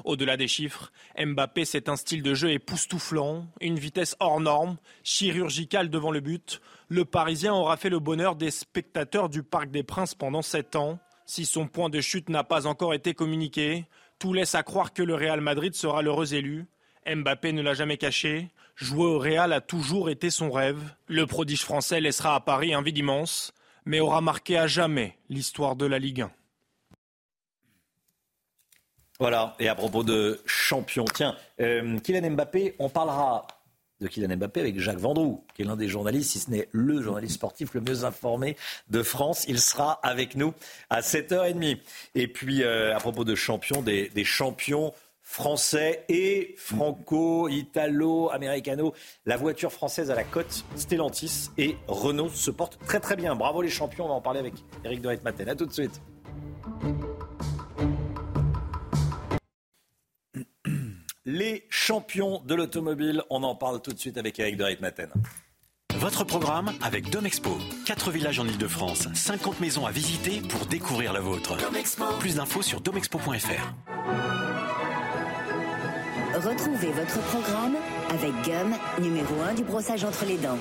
Au-delà 0.03 0.37
des 0.37 0.47
chiffres, 0.47 0.91
Mbappé, 1.17 1.65
c'est 1.65 1.89
un 1.89 1.95
style 1.95 2.23
de 2.23 2.33
jeu 2.33 2.51
époustouflant, 2.51 3.47
une 3.61 3.79
vitesse 3.79 4.15
hors 4.19 4.39
norme, 4.39 4.77
chirurgicale 5.03 5.89
devant 5.89 6.11
le 6.11 6.19
but. 6.19 6.61
Le 6.89 7.05
Parisien 7.05 7.53
aura 7.53 7.77
fait 7.77 7.89
le 7.89 7.99
bonheur 7.99 8.35
des 8.35 8.51
spectateurs 8.51 9.29
du 9.29 9.43
Parc 9.43 9.71
des 9.71 9.83
Princes 9.83 10.15
pendant 10.15 10.41
sept 10.41 10.75
ans. 10.75 10.99
Si 11.25 11.45
son 11.45 11.67
point 11.67 11.89
de 11.89 11.99
chute 11.99 12.29
n'a 12.29 12.43
pas 12.43 12.67
encore 12.67 12.93
été 12.93 13.13
communiqué, 13.13 13.85
tout 14.19 14.33
laisse 14.33 14.55
à 14.55 14.63
croire 14.63 14.93
que 14.93 15.03
le 15.03 15.15
Real 15.15 15.41
Madrid 15.41 15.75
sera 15.75 16.01
l'heureux 16.01 16.33
élu. 16.33 16.67
Mbappé 17.05 17.53
ne 17.53 17.61
l'a 17.61 17.73
jamais 17.73 17.97
caché. 17.97 18.49
Jouer 18.75 19.05
au 19.05 19.19
Real 19.19 19.53
a 19.53 19.61
toujours 19.61 20.09
été 20.09 20.29
son 20.29 20.51
rêve. 20.51 20.81
Le 21.07 21.25
prodige 21.25 21.63
français 21.63 21.99
laissera 21.99 22.35
à 22.35 22.39
Paris 22.39 22.73
un 22.73 22.81
vide 22.81 22.97
immense, 22.97 23.53
mais 23.85 23.99
aura 23.99 24.21
marqué 24.21 24.57
à 24.57 24.67
jamais 24.67 25.17
l'histoire 25.29 25.75
de 25.75 25.85
la 25.85 25.99
Ligue 25.99 26.21
1. 26.21 26.31
Voilà, 29.19 29.55
et 29.59 29.67
à 29.67 29.73
propos 29.73 30.03
de 30.03 30.39
champion, 30.45 31.05
tiens, 31.05 31.35
euh, 31.59 31.97
Kylian 31.99 32.31
Mbappé, 32.31 32.75
on 32.77 32.87
parlera 32.87 33.47
de 33.99 34.07
Kylian 34.07 34.37
Mbappé 34.37 34.59
avec 34.59 34.79
Jacques 34.79 34.99
Vendroux, 34.99 35.43
qui 35.55 35.63
est 35.63 35.65
l'un 35.65 35.75
des 35.75 35.87
journalistes, 35.87 36.31
si 36.31 36.39
ce 36.39 36.51
n'est 36.51 36.69
le 36.71 37.01
journaliste 37.01 37.35
sportif 37.35 37.73
le 37.73 37.81
mieux 37.81 38.03
informé 38.03 38.55
de 38.89 39.01
France. 39.01 39.45
Il 39.47 39.59
sera 39.59 39.93
avec 40.03 40.35
nous 40.35 40.53
à 40.91 41.01
7h30. 41.01 41.79
Et 42.13 42.27
puis, 42.27 42.61
euh, 42.61 42.95
à 42.95 42.99
propos 42.99 43.23
de 43.23 43.33
champion, 43.33 43.81
des, 43.81 44.11
champions 44.23 44.93
français 45.23 46.05
et 46.09 46.53
franco, 46.57 47.49
italo, 47.49 48.29
américano. 48.29 48.93
La 49.25 49.35
voiture 49.35 49.71
française 49.71 50.11
à 50.11 50.15
la 50.15 50.23
côte, 50.23 50.63
Stellantis 50.75 51.49
et 51.57 51.75
Renault 51.87 52.29
se 52.29 52.51
portent 52.51 52.77
très 52.85 52.99
très 52.99 53.15
bien. 53.15 53.35
Bravo 53.35 53.63
les 53.63 53.69
champions, 53.69 54.05
on 54.05 54.09
va 54.09 54.13
en 54.13 54.21
parler 54.21 54.39
avec 54.39 54.53
Eric 54.85 55.01
Doret 55.01 55.19
Maten. 55.23 55.49
À 55.49 55.55
tout 55.55 55.65
de 55.65 55.73
suite. 55.73 55.99
Les 61.27 61.65
champions 61.69 62.41
de 62.45 62.55
l'automobile. 62.55 63.21
On 63.29 63.43
en 63.43 63.53
parle 63.53 63.81
tout 63.81 63.91
de 63.91 63.99
suite 63.99 64.17
avec 64.17 64.39
Eric 64.39 64.57
de 64.57 64.63
Reitmaten. 64.63 65.11
Votre 65.95 66.23
programme 66.23 66.71
avec 66.81 67.09
Domexpo. 67.09 67.57
4 67.85 68.11
villages 68.11 68.39
en 68.39 68.47
Ile-de-France, 68.47 69.09
50 69.13 69.59
maisons 69.59 69.85
à 69.85 69.91
visiter 69.91 70.41
pour 70.41 70.65
découvrir 70.67 71.11
la 71.11 71.19
vôtre. 71.19 71.57
Plus 72.19 72.35
d'infos 72.35 72.61
sur 72.61 72.81
domexpo.fr. 72.81 73.73
Retrouvez 76.35 76.91
votre 76.91 77.19
programme 77.23 77.75
avec 78.09 78.31
Gum, 78.45 78.75
numéro 79.01 79.41
1 79.41 79.55
du 79.55 79.63
brossage 79.63 80.03
entre 80.03 80.25
les 80.25 80.37
dents. 80.37 80.59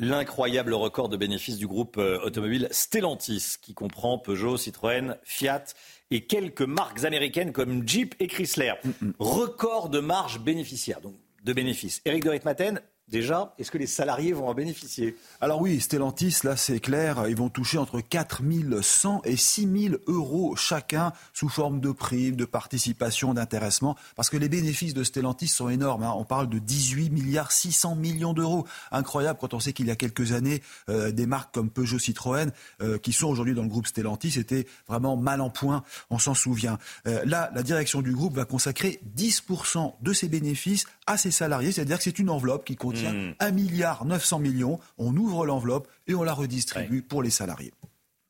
L'incroyable 0.00 0.74
record 0.74 1.08
de 1.08 1.16
bénéfices 1.16 1.56
du 1.56 1.66
groupe 1.66 1.96
euh, 1.98 2.20
automobile 2.22 2.68
Stellantis, 2.70 3.54
qui 3.60 3.74
comprend 3.74 4.16
Peugeot, 4.16 4.56
Citroën, 4.56 5.16
Fiat 5.24 5.64
et 6.10 6.22
quelques 6.22 6.62
marques 6.62 7.04
américaines 7.04 7.52
comme 7.52 7.86
Jeep 7.86 8.14
et 8.20 8.26
Chrysler. 8.26 8.74
Mm, 8.84 8.88
mm. 9.06 9.12
Record 9.18 9.88
de 9.90 10.00
marge 10.00 10.40
bénéficiaire, 10.40 11.00
donc 11.00 11.14
de 11.44 11.52
bénéfices. 11.52 12.00
Eric 12.04 12.24
de 12.24 12.30
Ritmaten, 12.30 12.80
Déjà, 13.10 13.54
est-ce 13.58 13.70
que 13.70 13.78
les 13.78 13.86
salariés 13.86 14.34
vont 14.34 14.48
en 14.48 14.54
bénéficier? 14.54 15.16
Alors 15.40 15.62
oui, 15.62 15.80
Stellantis, 15.80 16.40
là 16.44 16.56
c'est 16.56 16.78
clair, 16.78 17.26
ils 17.28 17.36
vont 17.36 17.48
toucher 17.48 17.78
entre 17.78 18.00
4 18.00 18.42
100 18.82 19.22
et 19.24 19.36
6 19.36 19.88
000 19.90 19.94
euros 20.06 20.56
chacun 20.56 21.12
sous 21.32 21.48
forme 21.48 21.80
de 21.80 21.90
primes, 21.90 22.36
de 22.36 22.44
participation, 22.44 23.32
d'intéressement, 23.32 23.96
parce 24.14 24.28
que 24.28 24.36
les 24.36 24.50
bénéfices 24.50 24.92
de 24.92 25.04
Stellantis 25.04 25.48
sont 25.48 25.70
énormes. 25.70 26.02
Hein. 26.02 26.12
On 26.16 26.24
parle 26.24 26.48
de 26.48 26.58
18 26.58 27.10
milliards 27.10 27.50
600 27.50 27.96
millions 27.96 28.34
d'euros. 28.34 28.66
Incroyable 28.92 29.38
quand 29.40 29.54
on 29.54 29.60
sait 29.60 29.72
qu'il 29.72 29.86
y 29.86 29.90
a 29.90 29.96
quelques 29.96 30.32
années, 30.32 30.62
euh, 30.90 31.10
des 31.10 31.26
marques 31.26 31.54
comme 31.54 31.70
Peugeot, 31.70 31.98
Citroën, 31.98 32.50
euh, 32.82 32.98
qui 32.98 33.12
sont 33.12 33.28
aujourd'hui 33.28 33.54
dans 33.54 33.62
le 33.62 33.68
groupe 33.68 33.86
Stellantis, 33.86 34.38
étaient 34.38 34.66
vraiment 34.86 35.16
mal 35.16 35.40
en 35.40 35.50
point, 35.50 35.82
on 36.10 36.18
s'en 36.18 36.34
souvient. 36.34 36.78
Euh, 37.06 37.22
là, 37.24 37.50
la 37.54 37.62
direction 37.62 38.02
du 38.02 38.12
groupe 38.12 38.34
va 38.34 38.44
consacrer 38.44 39.00
10% 39.16 39.94
de 40.02 40.12
ses 40.12 40.28
bénéfices 40.28 40.84
à 41.08 41.16
ses 41.16 41.30
salariés, 41.30 41.72
c'est-à-dire 41.72 41.98
que 41.98 42.04
c'est 42.04 42.18
une 42.18 42.30
enveloppe 42.30 42.64
qui 42.64 42.76
contient 42.76 43.34
1 43.40 43.50
hmm. 43.50 43.54
milliard 43.54 44.04
900 44.04 44.38
millions. 44.38 44.78
On 44.98 45.16
ouvre 45.16 45.46
l'enveloppe 45.46 45.88
et 46.06 46.14
on 46.14 46.22
la 46.22 46.34
redistribue 46.34 47.02
pour 47.02 47.22
les 47.22 47.30
salariés. 47.30 47.72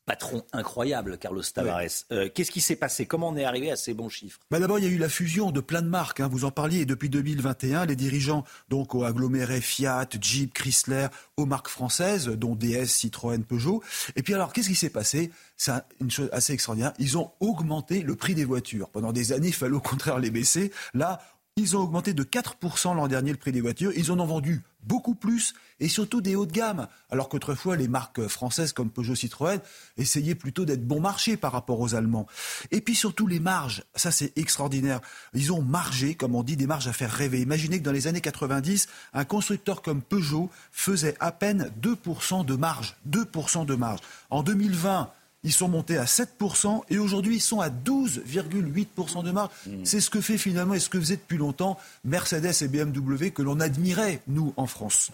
Patron 0.08 0.42
incroyable, 0.54 1.18
Carlos 1.18 1.42
Tavares. 1.42 2.06
Euh, 2.12 2.30
qu'est-ce 2.34 2.50
qui 2.50 2.62
s'est 2.62 2.76
passé? 2.76 3.04
Comment 3.04 3.28
on 3.28 3.36
est 3.36 3.44
arrivé 3.44 3.70
à 3.70 3.76
ces 3.76 3.92
bons 3.92 4.08
chiffres? 4.08 4.40
Bah 4.50 4.58
D'abord, 4.58 4.78
il 4.78 4.86
y 4.86 4.88
a 4.88 4.90
eu 4.90 4.96
la 4.96 5.10
fusion 5.10 5.50
de 5.50 5.60
plein 5.60 5.82
de 5.82 5.88
marques. 5.88 6.20
Hein. 6.20 6.28
vous 6.28 6.46
en 6.46 6.50
parliez. 6.50 6.86
depuis 6.86 7.10
2021, 7.10 7.84
les 7.84 7.94
dirigeants 7.94 8.42
donc 8.70 8.94
ont 8.94 9.02
aggloméré 9.02 9.60
Fiat, 9.60 10.08
Jeep, 10.18 10.54
Chrysler 10.54 11.08
aux 11.36 11.44
marques 11.44 11.68
françaises, 11.68 12.26
dont 12.28 12.54
DS, 12.54 12.86
Citroën, 12.86 13.44
Peugeot. 13.44 13.82
Et 14.16 14.22
puis 14.22 14.32
alors, 14.32 14.54
qu'est-ce 14.54 14.68
qui 14.68 14.74
s'est 14.74 14.88
passé? 14.88 15.30
C'est 15.58 15.72
une 16.00 16.10
chose 16.10 16.30
assez 16.32 16.54
extraordinaire. 16.54 16.94
Ils 16.98 17.18
ont 17.18 17.30
augmenté 17.40 18.00
le 18.00 18.16
prix 18.16 18.34
des 18.34 18.46
voitures. 18.46 18.88
Pendant 18.88 19.12
des 19.12 19.32
années, 19.32 19.48
il 19.48 19.54
fallait 19.54 19.76
au 19.76 19.80
contraire 19.80 20.18
les 20.20 20.30
baisser. 20.30 20.72
Là, 20.94 21.20
ils 21.58 21.76
ont 21.76 21.80
augmenté 21.80 22.14
de 22.14 22.22
4% 22.22 22.94
l'an 22.94 23.08
dernier 23.08 23.32
le 23.32 23.36
prix 23.36 23.52
des 23.52 23.60
voitures. 23.60 23.92
Ils 23.96 24.12
en 24.12 24.20
ont 24.20 24.26
vendu 24.26 24.62
beaucoup 24.84 25.14
plus 25.14 25.54
et 25.80 25.88
surtout 25.88 26.20
des 26.20 26.34
hauts 26.36 26.46
de 26.46 26.52
gamme. 26.52 26.88
Alors 27.10 27.28
qu'autrefois, 27.28 27.76
les 27.76 27.88
marques 27.88 28.26
françaises 28.28 28.72
comme 28.72 28.90
Peugeot 28.90 29.14
Citroën 29.14 29.60
essayaient 29.96 30.34
plutôt 30.34 30.64
d'être 30.64 30.86
bon 30.86 31.00
marché 31.00 31.36
par 31.36 31.52
rapport 31.52 31.80
aux 31.80 31.94
Allemands. 31.94 32.26
Et 32.70 32.80
puis 32.80 32.94
surtout 32.94 33.26
les 33.26 33.40
marges. 33.40 33.82
Ça, 33.94 34.10
c'est 34.10 34.36
extraordinaire. 34.38 35.00
Ils 35.34 35.52
ont 35.52 35.62
margé, 35.62 36.14
comme 36.14 36.34
on 36.34 36.42
dit, 36.42 36.56
des 36.56 36.66
marges 36.66 36.88
à 36.88 36.92
faire 36.92 37.10
rêver. 37.10 37.40
Imaginez 37.40 37.78
que 37.78 37.84
dans 37.84 37.92
les 37.92 38.06
années 38.06 38.20
90, 38.20 38.88
un 39.14 39.24
constructeur 39.24 39.82
comme 39.82 40.02
Peugeot 40.02 40.50
faisait 40.70 41.16
à 41.20 41.32
peine 41.32 41.72
2% 41.82 42.44
de 42.44 42.54
marge. 42.54 42.96
2% 43.08 43.66
de 43.66 43.74
marge. 43.74 44.00
En 44.30 44.42
2020, 44.42 45.10
ils 45.48 45.52
sont 45.52 45.66
montés 45.68 45.96
à 45.96 46.04
7% 46.04 46.82
et 46.90 46.98
aujourd'hui 46.98 47.36
ils 47.36 47.40
sont 47.40 47.60
à 47.60 47.70
12,8% 47.70 49.24
de 49.24 49.30
marge. 49.30 49.50
Mmh. 49.66 49.84
C'est 49.84 50.00
ce 50.00 50.10
que 50.10 50.20
fait 50.20 50.36
finalement 50.38 50.74
et 50.74 50.78
ce 50.78 50.88
que 50.90 51.00
faisait 51.00 51.16
depuis 51.16 51.38
longtemps 51.38 51.78
Mercedes 52.04 52.52
et 52.62 52.68
BMW 52.68 53.30
que 53.30 53.40
l'on 53.42 53.58
admirait, 53.60 54.20
nous, 54.28 54.52
en 54.56 54.66
France. 54.66 55.10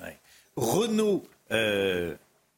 Renault 0.57 1.25
euh, 1.53 2.15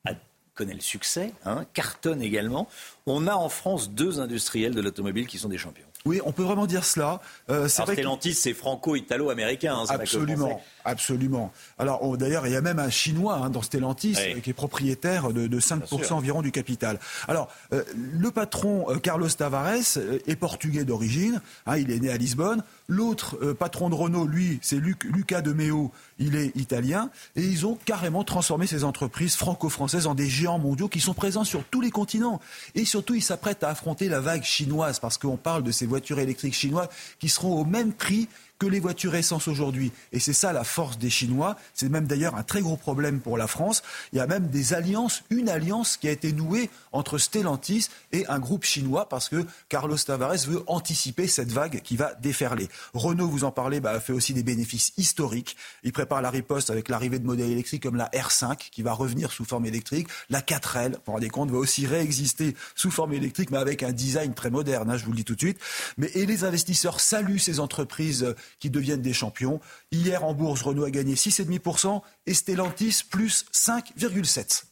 a- 0.06 0.12
connaît 0.54 0.74
le 0.74 0.80
succès, 0.80 1.32
hein, 1.44 1.66
cartonne 1.74 2.22
également. 2.22 2.66
On 3.04 3.26
a 3.26 3.34
en 3.34 3.48
France 3.50 3.90
deux 3.90 4.20
industriels 4.20 4.74
de 4.74 4.80
l'automobile 4.80 5.26
qui 5.26 5.38
sont 5.38 5.48
des 5.50 5.58
champions. 5.58 5.84
Oui, 6.07 6.21
on 6.25 6.33
peut 6.33 6.45
vraiment 6.45 6.66
dire 6.66 6.85
cela. 6.85 7.21
Euh, 7.51 7.69
c'est 7.69 7.83
Stellantis, 7.83 8.35
c'est 8.35 8.55
franco-italo-américain. 8.55 9.77
hein, 9.79 9.85
Absolument, 9.88 10.62
absolument. 10.85 11.53
Alors 11.79 12.16
d'ailleurs, 12.16 12.47
il 12.47 12.53
y 12.53 12.57
a 12.57 12.61
même 12.61 12.79
un 12.79 12.90
Chinois 12.90 13.35
hein, 13.42 13.51
dans 13.51 13.62
Stellantis 13.62 14.16
Oui. 14.35 14.40
qui 14.40 14.51
est 14.51 14.55
propriétaire 14.55 15.33
de, 15.33 15.47
de 15.47 15.61
5% 15.61 16.05
sûr. 16.05 16.16
environ 16.16 16.42
du 16.42 16.53
capital. 16.53 16.99
Alors 17.29 17.49
euh, 17.73 17.83
le 17.95 18.31
patron 18.31 18.87
euh, 18.90 18.99
Carlos 18.99 19.29
Tavares 19.29 19.97
euh, 19.99 20.19
est 20.27 20.37
portugais 20.37 20.85
d'origine, 20.85 21.40
hein, 21.66 21.77
il 21.77 21.90
est 21.90 21.99
né 21.99 22.11
à 22.11 22.16
Lisbonne. 22.16 22.62
L'autre 22.88 23.37
euh, 23.42 23.53
patron 23.53 23.90
de 23.90 23.94
Renault, 23.94 24.27
lui, 24.27 24.59
c'est 24.62 24.77
Luc- 24.79 25.05
Luca 25.05 25.42
de 25.42 25.53
Meo, 25.53 25.90
il 26.18 26.37
est 26.37 26.57
italien. 26.57 27.11
Et 27.35 27.42
ils 27.42 27.66
ont 27.66 27.77
carrément 27.85 28.22
transformé 28.22 28.66
ces 28.66 28.85
entreprises 28.85 29.35
franco-françaises 29.35 30.07
en 30.07 30.14
des 30.14 30.29
géants 30.29 30.59
mondiaux 30.59 30.88
qui 30.88 31.01
sont 31.01 31.14
présents 31.14 31.44
sur 31.44 31.64
tous 31.64 31.81
les 31.81 31.90
continents. 31.90 32.40
Et 32.75 32.85
surtout, 32.85 33.14
ils 33.14 33.22
s'apprêtent 33.22 33.64
à 33.64 33.70
affronter 33.70 34.09
la 34.09 34.20
vague 34.20 34.44
chinoise 34.44 35.01
parce 35.01 35.18
qu'on 35.18 35.37
parle 35.37 35.64
de 35.64 35.72
ces 35.72 35.87
voitures 35.87 36.20
électriques 36.20 36.55
chinoises 36.55 36.88
qui 37.18 37.29
seront 37.29 37.61
au 37.61 37.64
même 37.64 37.92
prix 37.92 38.29
que 38.59 38.66
les 38.66 38.81
voitures 38.81 39.14
essence 39.14 39.49
aujourd'hui. 39.49 39.92
Et 40.12 40.21
c'est 40.21 40.33
ça 40.33 40.53
la 40.53 40.64
force 40.64 40.99
des 40.99 41.11
Chinois. 41.11 41.57
C'est 41.75 41.88
même 41.88 42.07
d'ailleurs 42.07 42.37
un 42.37 42.42
très 42.42 42.61
gros 42.61 42.77
problème 42.77 43.21
pour 43.21 43.38
la 43.38 43.47
France. 43.47 43.83
Il 44.12 44.19
y 44.19 44.21
a 44.21 44.27
même 44.27 44.49
des 44.49 44.75
alliances, 44.75 45.23
une 45.31 45.49
alliance 45.49 45.97
qui 45.97 46.09
a 46.09 46.11
été 46.11 46.33
nouée 46.33 46.71
entre 46.92 47.19
Stellantis 47.19 47.88
et 48.12 48.27
un 48.27 48.38
groupe 48.38 48.64
chinois 48.64 49.09
parce 49.09 49.29
que 49.29 49.45
Carlos 49.69 49.97
Tavares 49.97 50.47
veut 50.47 50.62
anticiper 50.66 51.27
cette 51.27 51.53
vague 51.53 51.81
qui 51.83 51.97
va 51.97 52.14
déferler. 52.14 52.69
Renault, 52.95 53.29
vous 53.29 53.45
en 53.45 53.51
parlez, 53.51 53.81
bah, 53.81 53.99
fait 54.01 54.12
aussi 54.12 54.35
des 54.35 54.42
bénéfices 54.42 54.92
historiques. 54.97 55.57
Il 55.83 55.92
prépare 55.92 56.23
la 56.23 56.31
riposte 56.31 56.71
avec 56.71 56.88
l'arrivée 56.88 57.19
de 57.19 57.27
modèles 57.27 57.51
électriques 57.51 57.83
comme 57.83 57.97
la 57.97 58.09
R5 58.09 58.71
qui 58.71 58.83
va 58.83 58.92
revenir 58.92 59.33
sous 59.33 59.45
forme 59.45 59.66
électrique. 59.66 60.09
La 60.31 60.40
4L, 60.40 60.92
vous 60.92 60.99
vous 61.07 61.12
rendez 61.12 61.29
compte, 61.29 61.51
va 61.51 61.59
aussi 61.59 61.87
réexister 61.87 62.57
sous 62.75 62.90
forme 62.90 63.12
électrique 63.12 63.51
mais 63.51 63.59
avec 63.59 63.83
un 63.83 63.92
design 63.92 64.35
très 64.35 64.51
moderne, 64.51 64.90
hein, 64.90 64.97
je 64.97 65.05
vous 65.05 65.11
le 65.11 65.19
dis 65.19 65.25
tout 65.25 65.35
de 65.35 65.40
suite. 65.40 65.59
Mais, 65.99 66.11
et 66.14 66.27
les 66.27 66.45
investisseurs 66.45 67.01
saluent 67.01 67.38
ces 67.38 67.61
entreprises 67.61 68.35
qui 68.59 68.70
deviennent 68.70 69.02
des 69.02 69.12
champions. 69.12 69.61
Hier 69.92 70.24
en 70.24 70.35
bourse, 70.35 70.62
Renault 70.62 70.85
a 70.85 70.90
gagné 70.90 71.14
6,5% 71.14 72.02
et 72.26 72.35
Stellantis 72.35 73.02
plus 73.11 73.46
5,7%. 73.52 74.64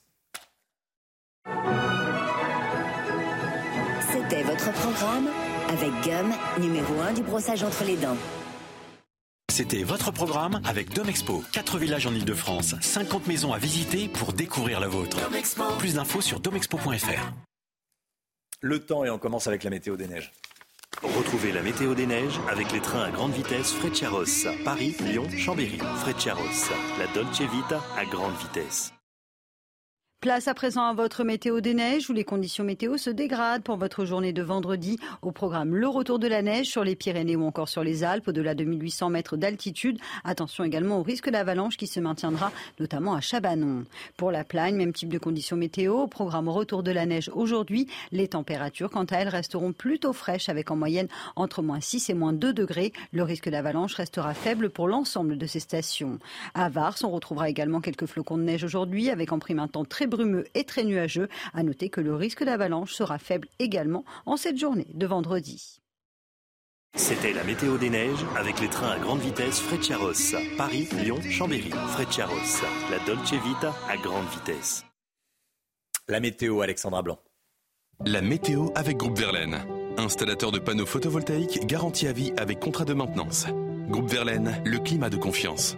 C'était 4.12 4.42
votre 4.42 4.72
programme 4.72 5.28
avec 5.68 5.90
Gum, 6.02 6.32
numéro 6.60 7.00
1 7.00 7.12
du 7.14 7.22
brossage 7.22 7.62
entre 7.62 7.84
les 7.84 7.96
dents. 7.96 8.16
C'était 9.50 9.84
votre 9.84 10.10
programme 10.10 10.60
avec 10.64 10.92
Domexpo. 10.92 11.44
4 11.52 11.78
villages 11.78 12.06
en 12.06 12.14
Ile-de-France, 12.14 12.74
50 12.80 13.28
maisons 13.28 13.52
à 13.52 13.58
visiter 13.58 14.08
pour 14.08 14.32
découvrir 14.32 14.80
la 14.80 14.88
vôtre. 14.88 15.18
Plus 15.78 15.94
d'infos 15.94 16.20
sur 16.20 16.40
domexpo.fr. 16.40 17.32
Le 18.60 18.78
temps 18.80 19.04
et 19.04 19.10
on 19.10 19.18
commence 19.18 19.46
avec 19.46 19.62
la 19.62 19.70
météo 19.70 19.96
des 19.96 20.08
neiges. 20.08 20.32
Retrouvez 21.02 21.52
la 21.52 21.62
météo 21.62 21.94
des 21.94 22.06
neiges 22.06 22.40
avec 22.48 22.72
les 22.72 22.80
trains 22.80 23.04
à 23.04 23.10
grande 23.10 23.32
vitesse 23.32 23.72
Frecciaros. 23.72 24.48
Paris, 24.64 24.96
Lyon, 25.00 25.28
Chambéry. 25.36 25.78
Frecciaros, 26.00 26.70
la 26.98 27.06
Dolce 27.12 27.40
Vita 27.40 27.82
à 27.96 28.04
grande 28.06 28.34
vitesse. 28.40 28.93
Place 30.24 30.48
à 30.48 30.54
présent 30.54 30.86
à 30.86 30.94
votre 30.94 31.22
météo 31.22 31.60
des 31.60 31.74
neiges 31.74 32.08
où 32.08 32.14
les 32.14 32.24
conditions 32.24 32.64
météo 32.64 32.96
se 32.96 33.10
dégradent 33.10 33.62
pour 33.62 33.76
votre 33.76 34.06
journée 34.06 34.32
de 34.32 34.42
vendredi. 34.42 34.98
Au 35.20 35.32
programme 35.32 35.76
le 35.76 35.86
retour 35.86 36.18
de 36.18 36.26
la 36.26 36.40
neige 36.40 36.68
sur 36.68 36.82
les 36.82 36.96
Pyrénées 36.96 37.36
ou 37.36 37.44
encore 37.44 37.68
sur 37.68 37.84
les 37.84 38.04
Alpes 38.04 38.28
au-delà 38.28 38.54
de 38.54 38.64
1800 38.64 39.10
mètres 39.10 39.36
d'altitude. 39.36 39.98
Attention 40.24 40.64
également 40.64 40.98
au 40.98 41.02
risque 41.02 41.28
d'avalanche 41.28 41.76
qui 41.76 41.86
se 41.86 42.00
maintiendra 42.00 42.52
notamment 42.80 43.12
à 43.12 43.20
Chabanon. 43.20 43.84
Pour 44.16 44.30
la 44.30 44.44
Plagne, 44.44 44.76
même 44.76 44.94
type 44.94 45.10
de 45.10 45.18
conditions 45.18 45.58
météo. 45.58 45.92
Au 45.98 46.06
programme 46.06 46.48
retour 46.48 46.82
de 46.82 46.90
la 46.90 47.04
neige 47.04 47.30
aujourd'hui. 47.34 47.86
Les 48.10 48.28
températures 48.28 48.90
quant 48.90 49.04
à 49.04 49.16
elles 49.16 49.28
resteront 49.28 49.74
plutôt 49.74 50.14
fraîches 50.14 50.48
avec 50.48 50.70
en 50.70 50.76
moyenne 50.76 51.08
entre 51.36 51.60
moins 51.60 51.82
6 51.82 52.08
et 52.08 52.14
moins 52.14 52.32
2 52.32 52.54
degrés. 52.54 52.94
Le 53.12 53.24
risque 53.24 53.50
d'avalanche 53.50 53.92
restera 53.92 54.32
faible 54.32 54.70
pour 54.70 54.88
l'ensemble 54.88 55.36
de 55.36 55.44
ces 55.44 55.60
stations. 55.60 56.18
À 56.54 56.70
Vars, 56.70 56.96
on 57.02 57.10
retrouvera 57.10 57.50
également 57.50 57.82
quelques 57.82 58.06
flocons 58.06 58.38
de 58.38 58.44
neige 58.44 58.64
aujourd'hui 58.64 59.10
avec 59.10 59.30
en 59.30 59.38
prime 59.38 59.58
un 59.58 59.68
temps 59.68 59.84
très 59.84 60.06
brumeux 60.14 60.44
et 60.54 60.64
très 60.64 60.84
nuageux. 60.84 61.28
À 61.52 61.62
noter 61.62 61.90
que 61.90 62.00
le 62.00 62.14
risque 62.14 62.44
d'avalanche 62.44 62.92
sera 62.92 63.18
faible 63.18 63.48
également 63.58 64.04
en 64.26 64.36
cette 64.36 64.58
journée 64.58 64.86
de 64.94 65.06
vendredi. 65.06 65.80
C'était 66.96 67.32
la 67.32 67.42
météo 67.42 67.76
des 67.76 67.90
neiges 67.90 68.24
avec 68.36 68.60
les 68.60 68.68
trains 68.68 68.92
à 68.92 68.98
grande 68.98 69.20
vitesse 69.20 69.60
Frecciaros. 69.60 70.36
Paris, 70.56 70.88
Lyon, 71.02 71.20
Chambéry. 71.28 71.70
Frecciaros, 71.70 72.62
la 72.90 73.04
Dolce 73.04 73.32
Vita 73.32 73.74
à 73.88 73.96
grande 73.96 74.28
vitesse. 74.28 74.84
La 76.08 76.20
météo, 76.20 76.60
Alexandra 76.60 77.02
Blanc. 77.02 77.18
La 78.04 78.20
météo 78.20 78.68
avec 78.76 78.96
Groupe 78.96 79.18
Verlaine. 79.18 79.64
Installateur 79.96 80.52
de 80.52 80.58
panneaux 80.58 80.86
photovoltaïques 80.86 81.66
garantie 81.66 82.06
à 82.06 82.12
vie 82.12 82.32
avec 82.36 82.60
contrat 82.60 82.84
de 82.84 82.94
maintenance. 82.94 83.46
Groupe 83.88 84.10
Verlaine, 84.10 84.62
le 84.64 84.78
climat 84.78 85.10
de 85.10 85.16
confiance. 85.16 85.76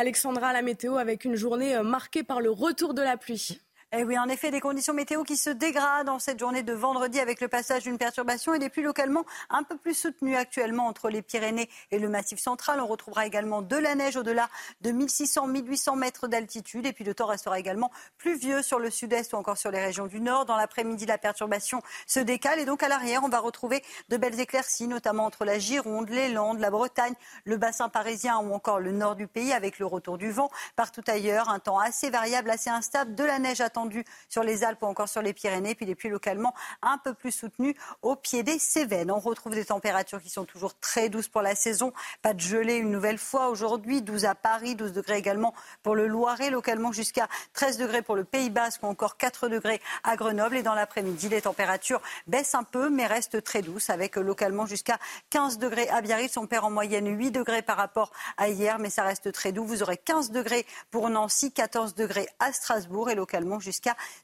Alexandra, 0.00 0.54
la 0.54 0.62
météo 0.62 0.96
avec 0.96 1.26
une 1.26 1.36
journée 1.36 1.76
euh, 1.76 1.82
marquée 1.82 2.22
par 2.22 2.40
le 2.40 2.50
retour 2.50 2.94
de 2.94 3.02
la 3.02 3.18
pluie. 3.18 3.60
Eh 3.92 4.04
oui, 4.04 4.16
en 4.16 4.28
effet, 4.28 4.52
des 4.52 4.60
conditions 4.60 4.94
météo 4.94 5.24
qui 5.24 5.36
se 5.36 5.50
dégradent 5.50 6.10
en 6.10 6.20
cette 6.20 6.38
journée 6.38 6.62
de 6.62 6.72
vendredi 6.72 7.18
avec 7.18 7.40
le 7.40 7.48
passage 7.48 7.82
d'une 7.82 7.98
perturbation 7.98 8.54
et 8.54 8.60
des 8.60 8.68
pluies 8.68 8.84
localement 8.84 9.24
un 9.48 9.64
peu 9.64 9.76
plus 9.76 9.94
soutenues 9.94 10.36
actuellement 10.36 10.86
entre 10.86 11.10
les 11.10 11.22
Pyrénées 11.22 11.68
et 11.90 11.98
le 11.98 12.08
Massif 12.08 12.38
central. 12.38 12.80
On 12.80 12.86
retrouvera 12.86 13.26
également 13.26 13.62
de 13.62 13.74
la 13.74 13.96
neige 13.96 14.16
au-delà 14.16 14.48
de 14.80 14.92
1600-1800 14.92 15.98
mètres 15.98 16.28
d'altitude. 16.28 16.86
Et 16.86 16.92
puis 16.92 17.02
le 17.02 17.14
temps 17.14 17.26
restera 17.26 17.58
également 17.58 17.90
pluvieux 18.16 18.62
sur 18.62 18.78
le 18.78 18.90
sud-est 18.90 19.32
ou 19.32 19.36
encore 19.38 19.58
sur 19.58 19.72
les 19.72 19.80
régions 19.80 20.06
du 20.06 20.20
nord. 20.20 20.46
Dans 20.46 20.56
l'après-midi, 20.56 21.04
la 21.04 21.18
perturbation 21.18 21.82
se 22.06 22.20
décale 22.20 22.60
et 22.60 22.66
donc 22.66 22.84
à 22.84 22.88
l'arrière, 22.88 23.22
on 23.24 23.28
va 23.28 23.40
retrouver 23.40 23.82
de 24.08 24.16
belles 24.16 24.38
éclaircies, 24.38 24.86
notamment 24.86 25.24
entre 25.24 25.44
la 25.44 25.58
Gironde, 25.58 26.10
les 26.10 26.28
Landes, 26.28 26.60
la 26.60 26.70
Bretagne, 26.70 27.14
le 27.44 27.56
bassin 27.56 27.88
parisien 27.88 28.38
ou 28.38 28.54
encore 28.54 28.78
le 28.78 28.92
nord 28.92 29.16
du 29.16 29.26
pays 29.26 29.52
avec 29.52 29.80
le 29.80 29.86
retour 29.86 30.16
du 30.16 30.30
vent. 30.30 30.48
Partout 30.76 31.02
ailleurs, 31.08 31.48
un 31.48 31.58
temps 31.58 31.80
assez 31.80 32.08
variable, 32.08 32.50
assez 32.50 32.70
instable, 32.70 33.16
de 33.16 33.24
la 33.24 33.40
neige 33.40 33.60
attendue 33.60 33.79
sur 34.28 34.42
les 34.42 34.64
Alpes 34.64 34.82
ou 34.82 34.86
encore 34.86 35.08
sur 35.08 35.22
les 35.22 35.32
Pyrénées, 35.32 35.74
puis 35.74 35.86
des 35.86 35.94
pluies 35.94 36.10
localement 36.10 36.54
un 36.82 36.98
peu 36.98 37.14
plus 37.14 37.32
soutenues 37.32 37.76
au 38.02 38.16
pied 38.16 38.42
des 38.42 38.58
Cévennes. 38.58 39.10
On 39.10 39.18
retrouve 39.18 39.54
des 39.54 39.66
températures 39.66 40.20
qui 40.20 40.30
sont 40.30 40.44
toujours 40.44 40.78
très 40.78 41.08
douces 41.08 41.28
pour 41.28 41.42
la 41.42 41.54
saison. 41.54 41.92
Pas 42.22 42.34
de 42.34 42.40
gelée 42.40 42.76
une 42.76 42.90
nouvelle 42.90 43.18
fois 43.18 43.48
aujourd'hui, 43.48 44.02
12 44.02 44.24
à 44.24 44.34
Paris, 44.34 44.74
12 44.74 44.92
degrés 44.92 45.18
également 45.18 45.54
pour 45.82 45.94
le 45.94 46.06
Loiret, 46.06 46.50
localement 46.50 46.92
jusqu'à 46.92 47.28
13 47.54 47.78
degrés 47.78 48.02
pour 48.02 48.16
le 48.16 48.24
Pays 48.24 48.50
Basque 48.50 48.82
ou 48.82 48.86
encore 48.86 49.16
4 49.16 49.48
degrés 49.48 49.80
à 50.04 50.16
Grenoble. 50.16 50.56
Et 50.56 50.62
dans 50.62 50.74
l'après-midi, 50.74 51.28
les 51.28 51.42
températures 51.42 52.00
baissent 52.26 52.54
un 52.54 52.64
peu 52.64 52.90
mais 52.90 53.06
restent 53.06 53.42
très 53.42 53.62
douces 53.62 53.90
avec 53.90 54.16
localement 54.16 54.66
jusqu'à 54.66 54.98
15 55.30 55.58
degrés 55.58 55.88
à 55.88 56.00
Biarritz. 56.00 56.36
On 56.36 56.46
perd 56.46 56.64
en 56.64 56.70
moyenne 56.70 57.06
8 57.06 57.30
degrés 57.30 57.62
par 57.62 57.76
rapport 57.76 58.10
à 58.36 58.48
hier, 58.48 58.78
mais 58.78 58.90
ça 58.90 59.02
reste 59.02 59.32
très 59.32 59.52
doux. 59.52 59.64
Vous 59.64 59.82
aurez 59.82 59.96
15 59.96 60.30
degrés 60.30 60.66
pour 60.90 61.08
Nancy, 61.08 61.52
14 61.52 61.94
degrés 61.94 62.28
à 62.38 62.52
Strasbourg 62.52 63.10
et 63.10 63.14
localement 63.14 63.60
jusqu'à 63.60 63.69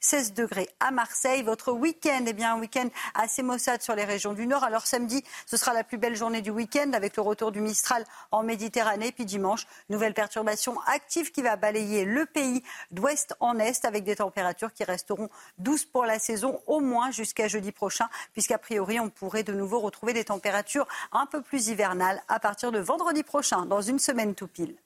16 0.00 0.32
degrés 0.34 0.68
à 0.80 0.90
Marseille. 0.90 1.42
Votre 1.42 1.72
week-end, 1.72 2.24
eh 2.26 2.32
bien, 2.32 2.54
un 2.54 2.60
week-end 2.60 2.88
assez 3.14 3.42
maussade 3.42 3.82
sur 3.82 3.94
les 3.94 4.04
régions 4.04 4.32
du 4.32 4.46
Nord. 4.46 4.64
Alors 4.64 4.86
samedi, 4.86 5.22
ce 5.46 5.56
sera 5.56 5.72
la 5.74 5.84
plus 5.84 5.98
belle 5.98 6.16
journée 6.16 6.42
du 6.42 6.50
week-end 6.50 6.92
avec 6.92 7.16
le 7.16 7.22
retour 7.22 7.52
du 7.52 7.60
Mistral 7.60 8.04
en 8.30 8.42
Méditerranée. 8.42 9.12
Puis 9.12 9.24
dimanche, 9.24 9.66
nouvelle 9.88 10.14
perturbation 10.14 10.78
active 10.86 11.30
qui 11.30 11.42
va 11.42 11.56
balayer 11.56 12.04
le 12.04 12.26
pays 12.26 12.62
d'ouest 12.90 13.34
en 13.40 13.58
est 13.58 13.84
avec 13.84 14.04
des 14.04 14.16
températures 14.16 14.72
qui 14.72 14.84
resteront 14.84 15.28
douces 15.58 15.84
pour 15.84 16.04
la 16.04 16.18
saison 16.18 16.60
au 16.66 16.80
moins 16.80 17.10
jusqu'à 17.10 17.48
jeudi 17.48 17.72
prochain, 17.72 18.08
puisqu'a 18.32 18.58
priori, 18.58 19.00
on 19.00 19.10
pourrait 19.10 19.42
de 19.42 19.52
nouveau 19.52 19.80
retrouver 19.80 20.12
des 20.12 20.24
températures 20.24 20.86
un 21.12 21.26
peu 21.26 21.42
plus 21.42 21.68
hivernales 21.68 22.22
à 22.28 22.40
partir 22.40 22.72
de 22.72 22.78
vendredi 22.78 23.22
prochain, 23.22 23.66
dans 23.66 23.80
une 23.80 23.98
semaine 23.98 24.34
tout 24.34 24.48
pile. 24.48 24.76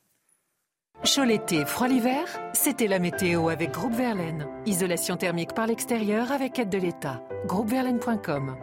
Chaud 1.03 1.25
l'été, 1.25 1.65
froid 1.65 1.89
l'hiver, 1.89 2.27
c'était 2.53 2.87
la 2.87 2.99
météo 2.99 3.49
avec 3.49 3.71
Groupe 3.71 3.95
Verlaine. 3.95 4.47
Isolation 4.67 5.17
thermique 5.17 5.55
par 5.55 5.67
l'extérieur 5.67 6.31
avec 6.31 6.59
aide 6.59 6.69
de 6.69 6.77
l'État. 6.77 7.23
Groupeverlaine.com 7.47 8.55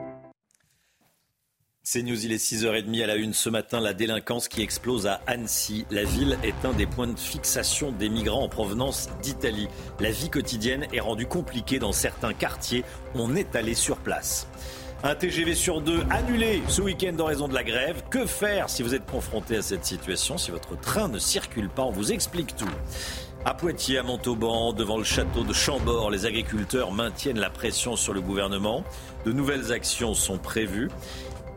C'est 1.81 2.03
News, 2.03 2.23
il 2.23 2.31
est 2.31 2.37
6h30 2.37 3.03
à 3.03 3.07
la 3.07 3.15
une 3.15 3.33
ce 3.33 3.49
matin. 3.49 3.79
La 3.79 3.95
délinquance 3.95 4.47
qui 4.49 4.61
explose 4.61 5.07
à 5.07 5.19
Annecy. 5.25 5.87
La 5.89 6.03
ville 6.03 6.37
est 6.43 6.63
un 6.63 6.73
des 6.73 6.85
points 6.85 7.07
de 7.07 7.17
fixation 7.17 7.91
des 7.91 8.07
migrants 8.07 8.43
en 8.43 8.49
provenance 8.49 9.09
d'Italie. 9.23 9.67
La 9.99 10.11
vie 10.11 10.29
quotidienne 10.29 10.85
est 10.93 10.99
rendue 10.99 11.25
compliquée 11.25 11.79
dans 11.79 11.91
certains 11.91 12.33
quartiers. 12.33 12.83
On 13.15 13.35
est 13.35 13.55
allé 13.55 13.73
sur 13.73 13.97
place. 13.97 14.47
Un 15.03 15.13
TGV 15.13 15.53
sur 15.53 15.79
deux 15.79 16.01
annulé 16.09 16.63
ce 16.67 16.81
week-end 16.81 17.15
en 17.19 17.25
raison 17.25 17.47
de 17.47 17.53
la 17.53 17.63
grève. 17.63 18.01
Que 18.09 18.25
faire 18.25 18.67
si 18.67 18.81
vous 18.81 18.95
êtes 18.95 19.05
confronté 19.05 19.55
à 19.55 19.61
cette 19.61 19.85
situation, 19.85 20.39
si 20.39 20.49
votre 20.49 20.75
train 20.79 21.07
ne 21.07 21.19
circule 21.19 21.69
pas? 21.69 21.83
On 21.83 21.91
vous 21.91 22.11
explique 22.11 22.55
tout. 22.55 22.65
À 23.45 23.53
Poitiers, 23.53 23.99
à 23.99 24.03
Montauban, 24.03 24.73
devant 24.73 24.97
le 24.97 25.03
château 25.03 25.43
de 25.43 25.53
Chambord, 25.53 26.09
les 26.09 26.25
agriculteurs 26.25 26.91
maintiennent 26.91 27.39
la 27.39 27.51
pression 27.51 27.95
sur 27.95 28.11
le 28.11 28.21
gouvernement. 28.21 28.83
De 29.23 29.31
nouvelles 29.31 29.71
actions 29.71 30.15
sont 30.15 30.39
prévues 30.39 30.89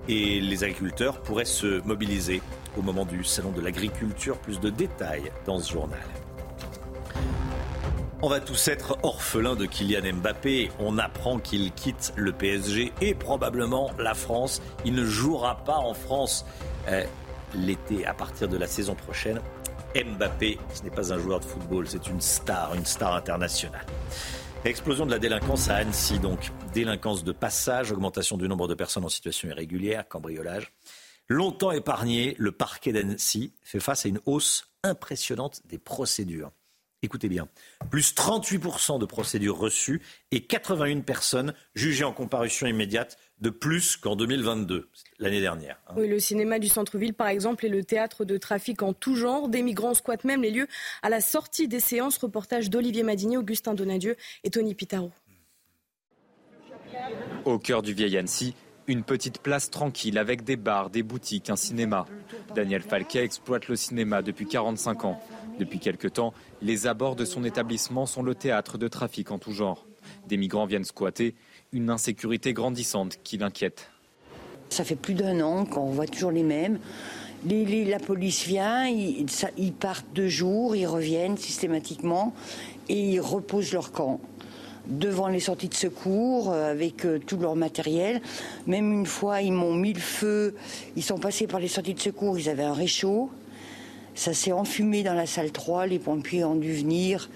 et 0.06 0.38
les 0.40 0.62
agriculteurs 0.62 1.22
pourraient 1.22 1.46
se 1.46 1.80
mobiliser 1.86 2.42
au 2.76 2.82
moment 2.82 3.06
du 3.06 3.24
Salon 3.24 3.52
de 3.52 3.62
l'agriculture. 3.62 4.36
Plus 4.36 4.60
de 4.60 4.68
détails 4.68 5.32
dans 5.46 5.58
ce 5.60 5.72
journal. 5.72 5.98
On 8.22 8.28
va 8.28 8.38
tous 8.38 8.68
être 8.68 8.98
orphelins 9.02 9.56
de 9.56 9.64
Kylian 9.64 10.16
Mbappé. 10.16 10.70
On 10.78 10.98
apprend 10.98 11.38
qu'il 11.38 11.72
quitte 11.72 12.12
le 12.16 12.32
PSG 12.32 12.92
et 13.00 13.14
probablement 13.14 13.92
la 13.98 14.12
France. 14.12 14.60
Il 14.84 14.94
ne 14.94 15.06
jouera 15.06 15.64
pas 15.64 15.78
en 15.78 15.94
France 15.94 16.44
euh, 16.88 17.02
l'été 17.54 18.04
à 18.04 18.12
partir 18.12 18.46
de 18.46 18.58
la 18.58 18.66
saison 18.66 18.94
prochaine. 18.94 19.40
Mbappé, 19.94 20.58
ce 20.74 20.82
n'est 20.82 20.90
pas 20.90 21.14
un 21.14 21.18
joueur 21.18 21.40
de 21.40 21.46
football, 21.46 21.88
c'est 21.88 22.08
une 22.08 22.20
star, 22.20 22.74
une 22.74 22.84
star 22.84 23.14
internationale. 23.14 23.86
Explosion 24.66 25.06
de 25.06 25.12
la 25.12 25.18
délinquance 25.18 25.70
à 25.70 25.76
Annecy, 25.76 26.18
donc 26.18 26.52
délinquance 26.74 27.24
de 27.24 27.32
passage, 27.32 27.90
augmentation 27.90 28.36
du 28.36 28.46
nombre 28.46 28.68
de 28.68 28.74
personnes 28.74 29.06
en 29.06 29.08
situation 29.08 29.48
irrégulière, 29.48 30.06
cambriolage. 30.06 30.74
Longtemps 31.28 31.72
épargné, 31.72 32.36
le 32.38 32.52
parquet 32.52 32.92
d'Annecy 32.92 33.54
fait 33.62 33.80
face 33.80 34.04
à 34.04 34.10
une 34.10 34.20
hausse 34.26 34.66
impressionnante 34.84 35.62
des 35.64 35.78
procédures 35.78 36.52
écoutez 37.02 37.28
bien, 37.28 37.48
plus 37.90 38.14
38% 38.14 38.98
de 38.98 39.06
procédures 39.06 39.58
reçues 39.58 40.02
et 40.30 40.42
81 40.42 41.00
personnes 41.00 41.54
jugées 41.74 42.04
en 42.04 42.12
comparution 42.12 42.66
immédiate 42.66 43.18
de 43.40 43.50
plus 43.50 43.96
qu'en 43.96 44.16
2022, 44.16 44.88
l'année 45.18 45.40
dernière. 45.40 45.80
Hein. 45.88 45.94
Oui, 45.96 46.08
le 46.08 46.18
cinéma 46.18 46.58
du 46.58 46.68
centre-ville, 46.68 47.14
par 47.14 47.28
exemple, 47.28 47.64
est 47.64 47.70
le 47.70 47.84
théâtre 47.84 48.24
de 48.24 48.36
trafic 48.36 48.82
en 48.82 48.92
tout 48.92 49.16
genre. 49.16 49.48
Des 49.48 49.62
migrants 49.62 49.94
squattent 49.94 50.24
même 50.24 50.42
les 50.42 50.50
lieux 50.50 50.68
à 51.02 51.08
la 51.08 51.20
sortie 51.20 51.68
des 51.68 51.80
séances. 51.80 52.18
Reportage 52.18 52.68
d'Olivier 52.68 53.02
Madinier, 53.02 53.38
Augustin 53.38 53.72
Donadieu 53.74 54.16
et 54.44 54.50
Tony 54.50 54.74
Pitaro. 54.74 55.10
Au 57.46 57.58
cœur 57.58 57.80
du 57.80 57.94
vieil 57.94 58.18
Annecy, 58.18 58.54
une 58.86 59.04
petite 59.04 59.40
place 59.40 59.70
tranquille 59.70 60.18
avec 60.18 60.44
des 60.44 60.56
bars, 60.56 60.90
des 60.90 61.02
boutiques, 61.02 61.48
un 61.48 61.56
cinéma. 61.56 62.06
Daniel 62.54 62.82
Falquet 62.82 63.24
exploite 63.24 63.68
le 63.68 63.76
cinéma 63.76 64.20
depuis 64.20 64.46
45 64.46 65.04
ans. 65.04 65.22
Depuis 65.60 65.78
quelque 65.78 66.08
temps, 66.08 66.32
les 66.62 66.86
abords 66.86 67.16
de 67.16 67.26
son 67.26 67.44
établissement 67.44 68.06
sont 68.06 68.22
le 68.22 68.34
théâtre 68.34 68.78
de 68.78 68.88
trafic 68.88 69.30
en 69.30 69.38
tout 69.38 69.52
genre. 69.52 69.86
Des 70.26 70.38
migrants 70.38 70.64
viennent 70.64 70.84
squatter, 70.84 71.34
une 71.74 71.90
insécurité 71.90 72.54
grandissante 72.54 73.18
qui 73.22 73.36
l'inquiète. 73.36 73.90
Ça 74.70 74.84
fait 74.84 74.96
plus 74.96 75.12
d'un 75.12 75.42
an 75.42 75.66
qu'on 75.66 75.90
voit 75.90 76.06
toujours 76.06 76.30
les 76.30 76.44
mêmes. 76.44 76.78
la 77.46 77.98
police 77.98 78.46
vient, 78.46 78.88
ils, 78.88 79.26
ils, 79.58 79.72
partent 79.74 80.06
deux 80.14 80.28
jours, 80.28 80.76
ils 80.76 80.86
reviennent 80.86 81.36
systématiquement 81.36 82.32
et 82.88 82.98
ils 82.98 83.20
reposent 83.20 83.74
leur 83.74 83.92
camp 83.92 84.18
devant 84.86 85.28
les 85.28 85.40
sorties 85.40 85.68
de 85.68 85.74
secours 85.74 86.50
euh, 86.50 86.70
avec 86.70 87.04
euh, 87.04 87.18
tout 87.18 87.36
leur 87.36 87.54
matériel. 87.54 88.22
Même 88.66 88.90
une 88.92 89.06
fois, 89.06 89.42
ils 89.42 89.52
m'ont 89.52 89.74
mis 89.74 89.92
le 89.92 90.00
feu. 90.00 90.54
Ils 90.96 91.02
sont 91.02 91.18
passés 91.18 91.46
par 91.46 91.60
les 91.60 91.68
sorties 91.68 91.92
de 91.92 92.00
secours, 92.00 92.38
ils 92.38 92.48
avaient 92.48 92.62
un 92.62 92.72
réchaud. 92.72 93.30
Ça 94.14 94.34
s'est 94.34 94.52
enfumé 94.52 95.02
dans 95.02 95.14
la 95.14 95.26
salle 95.26 95.52
3, 95.52 95.86
les 95.86 95.98
pompiers 95.98 96.44
ont 96.44 96.56
dû 96.56 96.72
venir. 96.74 97.28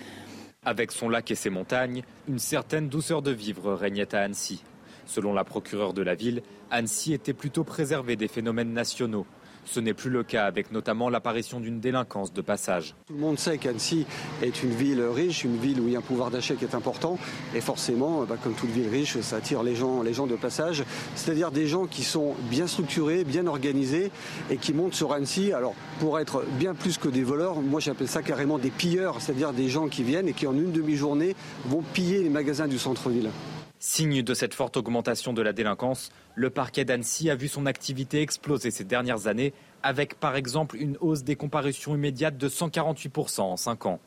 Avec 0.64 0.92
son 0.92 1.08
lac 1.08 1.30
et 1.30 1.34
ses 1.34 1.50
montagnes, 1.50 2.02
une 2.28 2.38
certaine 2.38 2.88
douceur 2.88 3.22
de 3.22 3.30
vivre 3.30 3.74
régnait 3.74 4.14
à 4.14 4.20
Annecy. 4.20 4.62
Selon 5.06 5.34
la 5.34 5.44
procureure 5.44 5.92
de 5.92 6.02
la 6.02 6.14
ville, 6.14 6.42
Annecy 6.70 7.12
était 7.12 7.34
plutôt 7.34 7.64
préservée 7.64 8.16
des 8.16 8.28
phénomènes 8.28 8.72
nationaux. 8.72 9.26
Ce 9.64 9.80
n'est 9.80 9.94
plus 9.94 10.10
le 10.10 10.22
cas 10.22 10.44
avec 10.44 10.72
notamment 10.72 11.08
l'apparition 11.08 11.60
d'une 11.60 11.80
délinquance 11.80 12.32
de 12.32 12.40
passage. 12.40 12.94
Tout 13.06 13.14
le 13.14 13.20
monde 13.20 13.38
sait 13.38 13.58
qu'Annecy 13.58 14.06
est 14.42 14.62
une 14.62 14.70
ville 14.70 15.02
riche, 15.02 15.44
une 15.44 15.56
ville 15.56 15.80
où 15.80 15.86
il 15.86 15.92
y 15.92 15.96
a 15.96 15.98
un 15.98 16.02
pouvoir 16.02 16.30
d'achat 16.30 16.54
qui 16.54 16.64
est 16.64 16.74
important. 16.74 17.18
Et 17.54 17.60
forcément, 17.60 18.24
bah, 18.24 18.36
comme 18.42 18.54
toute 18.54 18.70
ville 18.70 18.88
riche, 18.88 19.18
ça 19.20 19.36
attire 19.36 19.62
les 19.62 19.74
gens, 19.74 20.02
les 20.02 20.12
gens 20.12 20.26
de 20.26 20.36
passage. 20.36 20.84
C'est-à-dire 21.14 21.50
des 21.50 21.66
gens 21.66 21.86
qui 21.86 22.02
sont 22.02 22.34
bien 22.50 22.66
structurés, 22.66 23.24
bien 23.24 23.46
organisés 23.46 24.10
et 24.50 24.56
qui 24.56 24.72
montent 24.72 24.94
sur 24.94 25.12
Annecy. 25.12 25.52
Alors, 25.52 25.74
pour 25.98 26.18
être 26.18 26.44
bien 26.58 26.74
plus 26.74 26.98
que 26.98 27.08
des 27.08 27.22
voleurs, 27.22 27.60
moi 27.60 27.80
j'appelle 27.80 28.08
ça 28.08 28.22
carrément 28.22 28.58
des 28.58 28.70
pilleurs. 28.70 29.20
C'est-à-dire 29.20 29.52
des 29.52 29.68
gens 29.68 29.88
qui 29.88 30.02
viennent 30.02 30.28
et 30.28 30.32
qui 30.32 30.46
en 30.46 30.54
une 30.54 30.72
demi-journée 30.72 31.34
vont 31.66 31.82
piller 31.92 32.22
les 32.22 32.30
magasins 32.30 32.68
du 32.68 32.78
centre-ville. 32.78 33.30
Signe 33.86 34.22
de 34.22 34.32
cette 34.32 34.54
forte 34.54 34.78
augmentation 34.78 35.34
de 35.34 35.42
la 35.42 35.52
délinquance, 35.52 36.10
le 36.34 36.48
parquet 36.48 36.86
d'Annecy 36.86 37.28
a 37.28 37.36
vu 37.36 37.48
son 37.48 37.66
activité 37.66 38.22
exploser 38.22 38.70
ces 38.70 38.84
dernières 38.84 39.26
années, 39.26 39.52
avec 39.82 40.18
par 40.18 40.36
exemple 40.36 40.78
une 40.78 40.96
hausse 41.02 41.22
des 41.22 41.36
comparutions 41.36 41.94
immédiates 41.94 42.38
de 42.38 42.48
148% 42.48 43.42
en 43.42 43.58
5 43.58 43.84
ans. 43.84 44.00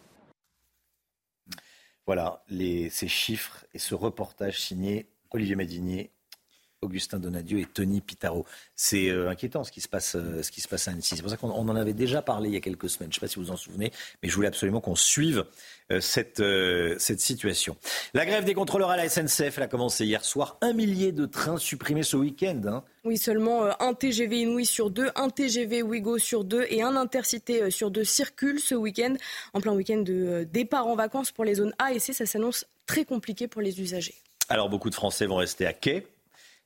Voilà 2.08 2.44
ces 2.50 3.08
chiffres 3.08 3.68
et 3.76 3.78
ce 3.78 3.94
reportage 3.94 4.60
signé 4.60 5.12
Olivier 5.30 5.56
Madinier 5.56 6.10
Augustin 6.82 7.18
Donadieu 7.18 7.60
et 7.60 7.66
Tony 7.66 8.02
Pitaro. 8.02 8.46
C'est 8.76 9.10
euh, 9.10 9.30
inquiétant 9.30 9.64
ce 9.64 9.72
qui, 9.72 9.82
se 9.82 9.88
passe, 9.88 10.16
euh, 10.16 10.44
ce 10.44 10.52
qui 10.52 10.62
se 10.62 10.68
passe 10.68 10.88
à 10.88 10.92
Annecy. 10.92 11.16
C'est 11.16 11.22
pour 11.24 11.32
ça 11.32 11.38
qu'on 11.38 11.50
en 11.50 11.76
avait 11.76 11.94
déjà 11.94 12.22
parlé 12.22 12.50
il 12.50 12.54
y 12.54 12.58
a 12.58 12.62
quelques 12.62 12.90
semaines. 12.90 13.12
Je 13.12 13.18
ne 13.18 13.20
sais 13.20 13.26
pas 13.26 13.28
si 13.28 13.38
vous 13.38 13.46
vous 13.46 13.52
en 13.52 13.58
souvenez, 13.58 13.92
mais 14.22 14.30
je 14.30 14.36
voulais 14.36 14.48
absolument 14.48 14.80
qu'on 14.80 14.96
suive 14.96 15.46
euh, 15.92 16.00
cette, 16.02 16.44
cette 17.00 17.20
situation. 17.20 17.78
La 18.14 18.26
grève 18.26 18.46
des 18.46 18.54
contrôleurs 18.54 18.92
à 18.92 18.98
la 18.98 19.10
SNCF, 19.10 19.58
elle 19.58 19.64
a 19.64 19.68
commencé 19.68 20.06
hier 20.06 20.24
soir. 20.24 20.58
Un 20.62 20.74
millier 20.74 21.12
de 21.12 21.26
trains 21.26 21.58
supprimés 21.58 22.04
ce 22.04 22.16
week-end. 22.16 22.62
Hein. 22.68 22.84
Oui, 23.04 23.18
seulement 23.18 23.70
un 23.82 23.94
TGV 23.94 24.42
Inouï 24.42 24.66
sur 24.66 24.92
deux, 24.92 25.10
un 25.16 25.30
TGV 25.30 25.82
Ouigo 25.82 26.20
sur 26.20 26.44
deux 26.44 26.66
et 26.70 26.84
un 26.84 26.96
Intercité 26.96 27.72
sur 27.72 27.90
deux 27.90 28.04
circulent 28.04 28.60
ce 28.60 28.76
week-end. 28.76 29.16
En 29.54 29.62
plein 29.62 29.74
week-end 29.74 30.00
de 30.00 30.48
départ 30.52 30.88
en 30.88 30.96
vacances 30.96 31.32
pour 31.32 31.46
les 31.46 31.56
zones 31.56 31.74
A 31.80 31.94
et 31.94 32.00
C, 32.00 32.14
ça 32.14 32.26
s'annonce 32.26 32.66
très 32.86 33.06
compliqué 33.06 33.48
pour 33.48 33.62
les 33.62 33.82
usagers. 33.82 34.16
Alors 34.50 34.70
beaucoup 34.70 34.90
de 34.90 34.96
Français 34.96 35.26
vont 35.26 35.36
rester 35.38 35.66
à 35.66 35.74
quai 35.74 36.08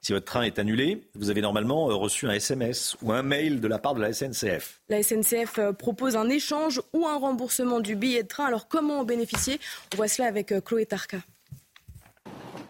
si 0.01 0.13
votre 0.13 0.25
train 0.25 0.41
est 0.41 0.57
annulé, 0.57 1.07
vous 1.13 1.29
avez 1.29 1.41
normalement 1.41 1.89
euh, 1.89 1.93
reçu 1.93 2.27
un 2.27 2.31
SMS 2.31 2.97
ou 3.03 3.11
un 3.11 3.21
mail 3.21 3.61
de 3.61 3.67
la 3.67 3.77
part 3.77 3.93
de 3.93 4.01
la 4.01 4.11
SNCF. 4.11 4.81
La 4.89 5.03
SNCF 5.03 5.59
euh, 5.59 5.73
propose 5.73 6.15
un 6.15 6.27
échange 6.27 6.81
ou 6.93 7.05
un 7.05 7.17
remboursement 7.17 7.79
du 7.79 7.95
billet 7.95 8.23
de 8.23 8.27
train. 8.27 8.45
Alors 8.45 8.67
comment 8.67 8.99
en 8.99 9.03
bénéficier? 9.03 9.59
On 9.93 9.97
voit 9.97 10.07
cela 10.07 10.27
avec 10.27 10.51
euh, 10.51 10.59
Chloé 10.59 10.87
Tarka. 10.87 11.19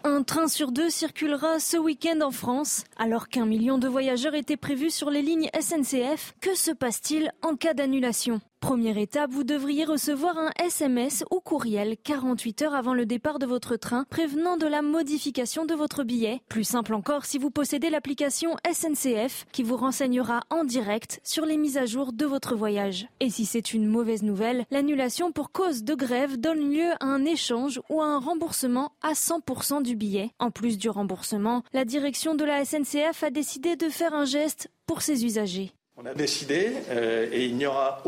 Un 0.03 0.23
train 0.23 0.47
sur 0.47 0.71
deux 0.71 0.89
circulera 0.89 1.59
ce 1.59 1.77
week-end 1.77 2.19
en 2.21 2.31
France. 2.31 2.83
Alors 2.97 3.29
qu'un 3.29 3.45
million 3.45 3.77
de 3.77 3.87
voyageurs 3.87 4.35
étaient 4.35 4.57
prévus 4.57 4.89
sur 4.89 5.09
les 5.09 5.21
lignes 5.21 5.49
SNCF, 5.57 6.33
que 6.41 6.55
se 6.55 6.71
passe-t-il 6.71 7.31
en 7.43 7.55
cas 7.55 7.73
d'annulation? 7.73 8.41
Première 8.61 8.99
étape, 8.99 9.31
vous 9.31 9.43
devriez 9.43 9.85
recevoir 9.85 10.37
un 10.37 10.51
SMS 10.63 11.25
ou 11.31 11.39
courriel 11.39 11.97
48 12.03 12.61
heures 12.61 12.75
avant 12.75 12.93
le 12.93 13.07
départ 13.07 13.39
de 13.39 13.47
votre 13.47 13.75
train 13.75 14.05
prévenant 14.11 14.55
de 14.55 14.67
la 14.67 14.83
modification 14.83 15.65
de 15.65 15.73
votre 15.73 16.03
billet. 16.03 16.41
Plus 16.47 16.63
simple 16.63 16.93
encore 16.93 17.25
si 17.25 17.39
vous 17.39 17.49
possédez 17.49 17.89
l'application 17.89 18.55
SNCF 18.71 19.47
qui 19.51 19.63
vous 19.63 19.77
renseignera 19.77 20.41
en 20.51 20.63
direct 20.63 21.19
sur 21.23 21.47
les 21.47 21.57
mises 21.57 21.79
à 21.79 21.87
jour 21.87 22.13
de 22.13 22.23
votre 22.23 22.55
voyage. 22.55 23.07
Et 23.19 23.31
si 23.31 23.45
c'est 23.45 23.73
une 23.73 23.87
mauvaise 23.87 24.21
nouvelle, 24.21 24.65
l'annulation 24.69 25.31
pour 25.31 25.51
cause 25.51 25.83
de 25.83 25.95
grève 25.95 26.37
donne 26.37 26.71
lieu 26.71 26.91
à 26.99 27.05
un 27.05 27.25
échange 27.25 27.81
ou 27.89 27.99
à 27.99 28.05
un 28.05 28.19
remboursement 28.19 28.91
à 29.01 29.13
100% 29.13 29.81
du 29.81 29.95
billet. 29.95 30.29
En 30.37 30.51
plus 30.51 30.77
du 30.77 30.87
remboursement, 30.87 31.63
la 31.73 31.83
direction 31.83 32.35
de 32.35 32.45
la 32.45 32.63
SNCF 32.63 33.23
a 33.23 33.31
décidé 33.31 33.75
de 33.75 33.89
faire 33.89 34.13
un 34.13 34.25
geste 34.25 34.69
pour 34.85 35.01
ses 35.01 35.25
usagers. 35.25 35.73
On 36.03 36.07
a 36.07 36.13
décidé, 36.15 36.71
euh, 36.89 37.29
et 37.31 37.45
il 37.45 37.55
n'y 37.57 37.67
aura 37.67 38.01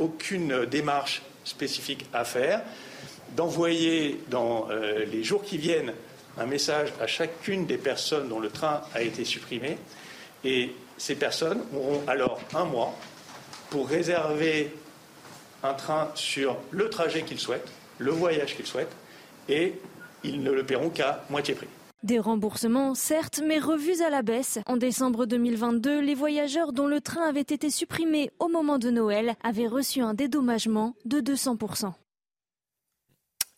aucune 0.00 0.64
démarche 0.64 1.20
spécifique 1.44 2.06
à 2.14 2.24
faire, 2.24 2.62
d'envoyer 3.36 4.18
dans 4.28 4.68
euh, 4.70 5.04
les 5.04 5.22
jours 5.24 5.42
qui 5.42 5.58
viennent 5.58 5.92
un 6.38 6.46
message 6.46 6.90
à 7.02 7.06
chacune 7.06 7.66
des 7.66 7.76
personnes 7.76 8.30
dont 8.30 8.40
le 8.40 8.48
train 8.48 8.80
a 8.94 9.02
été 9.02 9.26
supprimé. 9.26 9.76
Et 10.42 10.72
ces 10.96 11.16
personnes 11.16 11.60
auront 11.76 12.02
alors 12.06 12.40
un 12.54 12.64
mois 12.64 12.96
pour 13.68 13.88
réserver 13.88 14.74
un 15.62 15.74
train 15.74 16.10
sur 16.14 16.56
le 16.70 16.88
trajet 16.88 17.24
qu'ils 17.24 17.40
souhaitent, 17.40 17.70
le 17.98 18.12
voyage 18.12 18.56
qu'ils 18.56 18.66
souhaitent, 18.66 18.96
et 19.50 19.74
ils 20.24 20.42
ne 20.42 20.50
le 20.50 20.64
paieront 20.64 20.88
qu'à 20.88 21.24
moitié 21.28 21.54
prix. 21.54 21.68
Des 22.04 22.20
remboursements, 22.20 22.94
certes, 22.94 23.42
mais 23.44 23.58
revus 23.58 24.02
à 24.02 24.10
la 24.10 24.22
baisse. 24.22 24.60
En 24.66 24.76
décembre 24.76 25.26
2022, 25.26 26.00
les 26.00 26.14
voyageurs 26.14 26.72
dont 26.72 26.86
le 26.86 27.00
train 27.00 27.28
avait 27.28 27.40
été 27.40 27.70
supprimé 27.70 28.30
au 28.38 28.46
moment 28.46 28.78
de 28.78 28.90
Noël 28.90 29.34
avaient 29.42 29.66
reçu 29.66 30.00
un 30.00 30.14
dédommagement 30.14 30.94
de 31.06 31.20
200%. 31.20 31.92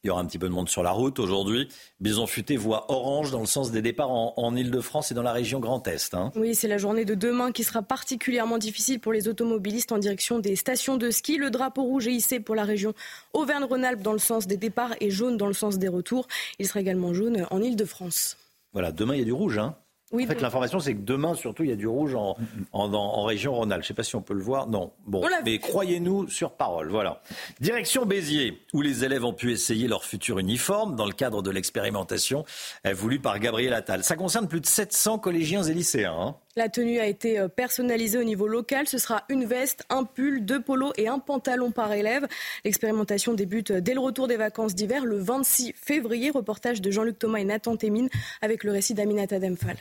Il 0.03 0.07
y 0.07 0.11
aura 0.11 0.23
un 0.23 0.25
petit 0.25 0.39
peu 0.39 0.49
de 0.49 0.55
monde 0.55 0.69
sur 0.69 0.83
la 0.83 0.93
route 0.93 1.19
aujourd'hui. 1.19 1.69
Bison 2.01 2.27
Futé 2.27 2.57
voit 2.57 2.91
orange 2.91 3.31
dans 3.31 3.41
le 3.41 3.47
sens 3.47 3.71
des 3.71 3.83
départs 3.83 4.11
en, 4.11 4.57
Ile-de-France 4.57 5.13
et 5.13 5.15
dans 5.15 5.23
la 5.23 5.33
région 5.33 5.61
Grand 5.61 5.87
Est. 5.87 6.15
Hein. 6.15 6.33
Oui, 6.37 6.55
c'est 6.55 6.69
la 6.69 6.79
journée 6.79 7.05
de 7.05 7.15
demain 7.15 7.53
qui 7.53 7.65
sera 7.65 7.83
particulièrement 7.83 8.57
difficile 8.57 8.99
pour 8.99 9.13
les 9.13 9.29
automobilistes 9.29 9.93
en 9.93 9.99
direction 9.99 10.39
des 10.39 10.57
stations 10.57 10.97
de 10.97 11.11
ski. 11.11 11.37
Le 11.37 11.51
drapeau 11.51 11.83
rouge 11.83 12.09
est 12.09 12.13
hissé 12.13 12.41
pour 12.41 12.55
la 12.55 12.65
région 12.65 12.95
Auvergne-Rhône-Alpes 13.35 14.01
dans 14.01 14.15
le 14.15 14.19
sens 14.19 14.47
des 14.47 14.57
départs 14.57 14.95
et 15.01 15.11
jaune 15.11 15.37
dans 15.37 15.47
le 15.47 15.53
sens 15.53 15.79
des 15.79 15.89
retours. 15.89 16.27
Il 16.59 16.67
sera 16.67 16.81
également 16.81 17.13
jaune 17.13 17.47
en 17.51 17.61
Ile-de-France. 17.61 18.39
Voilà, 18.73 18.93
demain 18.93 19.15
il 19.15 19.19
y 19.19 19.23
a 19.23 19.27
du 19.27 19.33
rouge. 19.33 19.59
Hein 19.59 19.77
en 20.13 20.19
fait, 20.27 20.41
l'information, 20.41 20.81
c'est 20.81 20.95
que 20.95 21.01
demain, 21.01 21.35
surtout, 21.35 21.63
il 21.63 21.71
y 21.71 21.73
a 21.73 21.77
du 21.77 21.87
rouge 21.87 22.15
en, 22.15 22.37
en, 22.73 23.25
région 23.25 23.55
Rhône-Alpes. 23.55 23.83
Je 23.83 23.87
ne 23.87 23.89
sais 23.89 23.95
pas 23.95 24.03
si 24.03 24.17
on 24.17 24.23
peut 24.23 24.35
le 24.35 24.43
voir. 24.43 24.67
Non. 24.67 24.93
Bon, 25.07 25.23
mais 25.45 25.59
croyez-nous 25.59 26.29
sur 26.29 26.53
parole. 26.53 26.89
Voilà. 26.89 27.23
Direction 27.61 28.07
Béziers, 28.07 28.61
où 28.73 28.83
les 28.83 29.05
élèves 29.05 29.25
ont 29.25 29.33
pu 29.33 29.53
essayer 29.53 29.87
leur 29.89 30.05
futur 30.05 30.39
uniforme 30.39 30.97
dans 30.97 31.07
le 31.07 31.13
cadre 31.13 31.43
de 31.43 31.51
l'expérimentation 31.51 32.45
voulue 32.93 33.21
par 33.21 33.39
Gabriel 33.39 33.73
Attal. 33.73 34.03
Ça 34.05 34.17
concerne 34.17 34.49
plus 34.49 34.61
de 34.61 34.67
700 34.67 35.19
collégiens 35.19 35.63
et 35.63 35.75
lycéens. 35.75 36.17
Hein. 36.19 36.37
La 36.57 36.69
tenue 36.69 36.99
a 36.99 37.07
été 37.07 37.39
euh, 37.39 37.49
personnalisée 37.49 38.19
au 38.19 38.25
niveau 38.25 38.49
local. 38.49 38.89
Ce 38.89 38.99
sera 38.99 39.23
une 39.29 39.45
veste, 39.45 39.85
un 39.89 40.05
pull, 40.05 40.45
deux 40.45 40.61
polos 40.61 40.93
et 40.97 41.07
un 41.07 41.21
pantalon 41.21 41.71
par 41.71 41.93
élève. 41.93 42.27
L'expérimentation 42.65 43.35
débute 43.35 43.71
dès 43.73 43.95
le 43.95 44.01
retour 44.01 44.27
des 44.27 44.37
vacances 44.37 44.75
d'hiver, 44.75 45.05
le 45.05 45.17
26 45.17 45.75
février. 45.77 46.31
Reportage 46.31 46.81
de 46.81 46.91
Jean-Luc 46.91 47.19
Thomas 47.19 47.39
et 47.39 47.45
Nathan 47.45 47.77
Témine 47.77 48.09
avec 48.43 48.65
le 48.65 48.73
récit 48.73 48.95
d'Aminata 48.95 49.39
Demphal. 49.39 49.77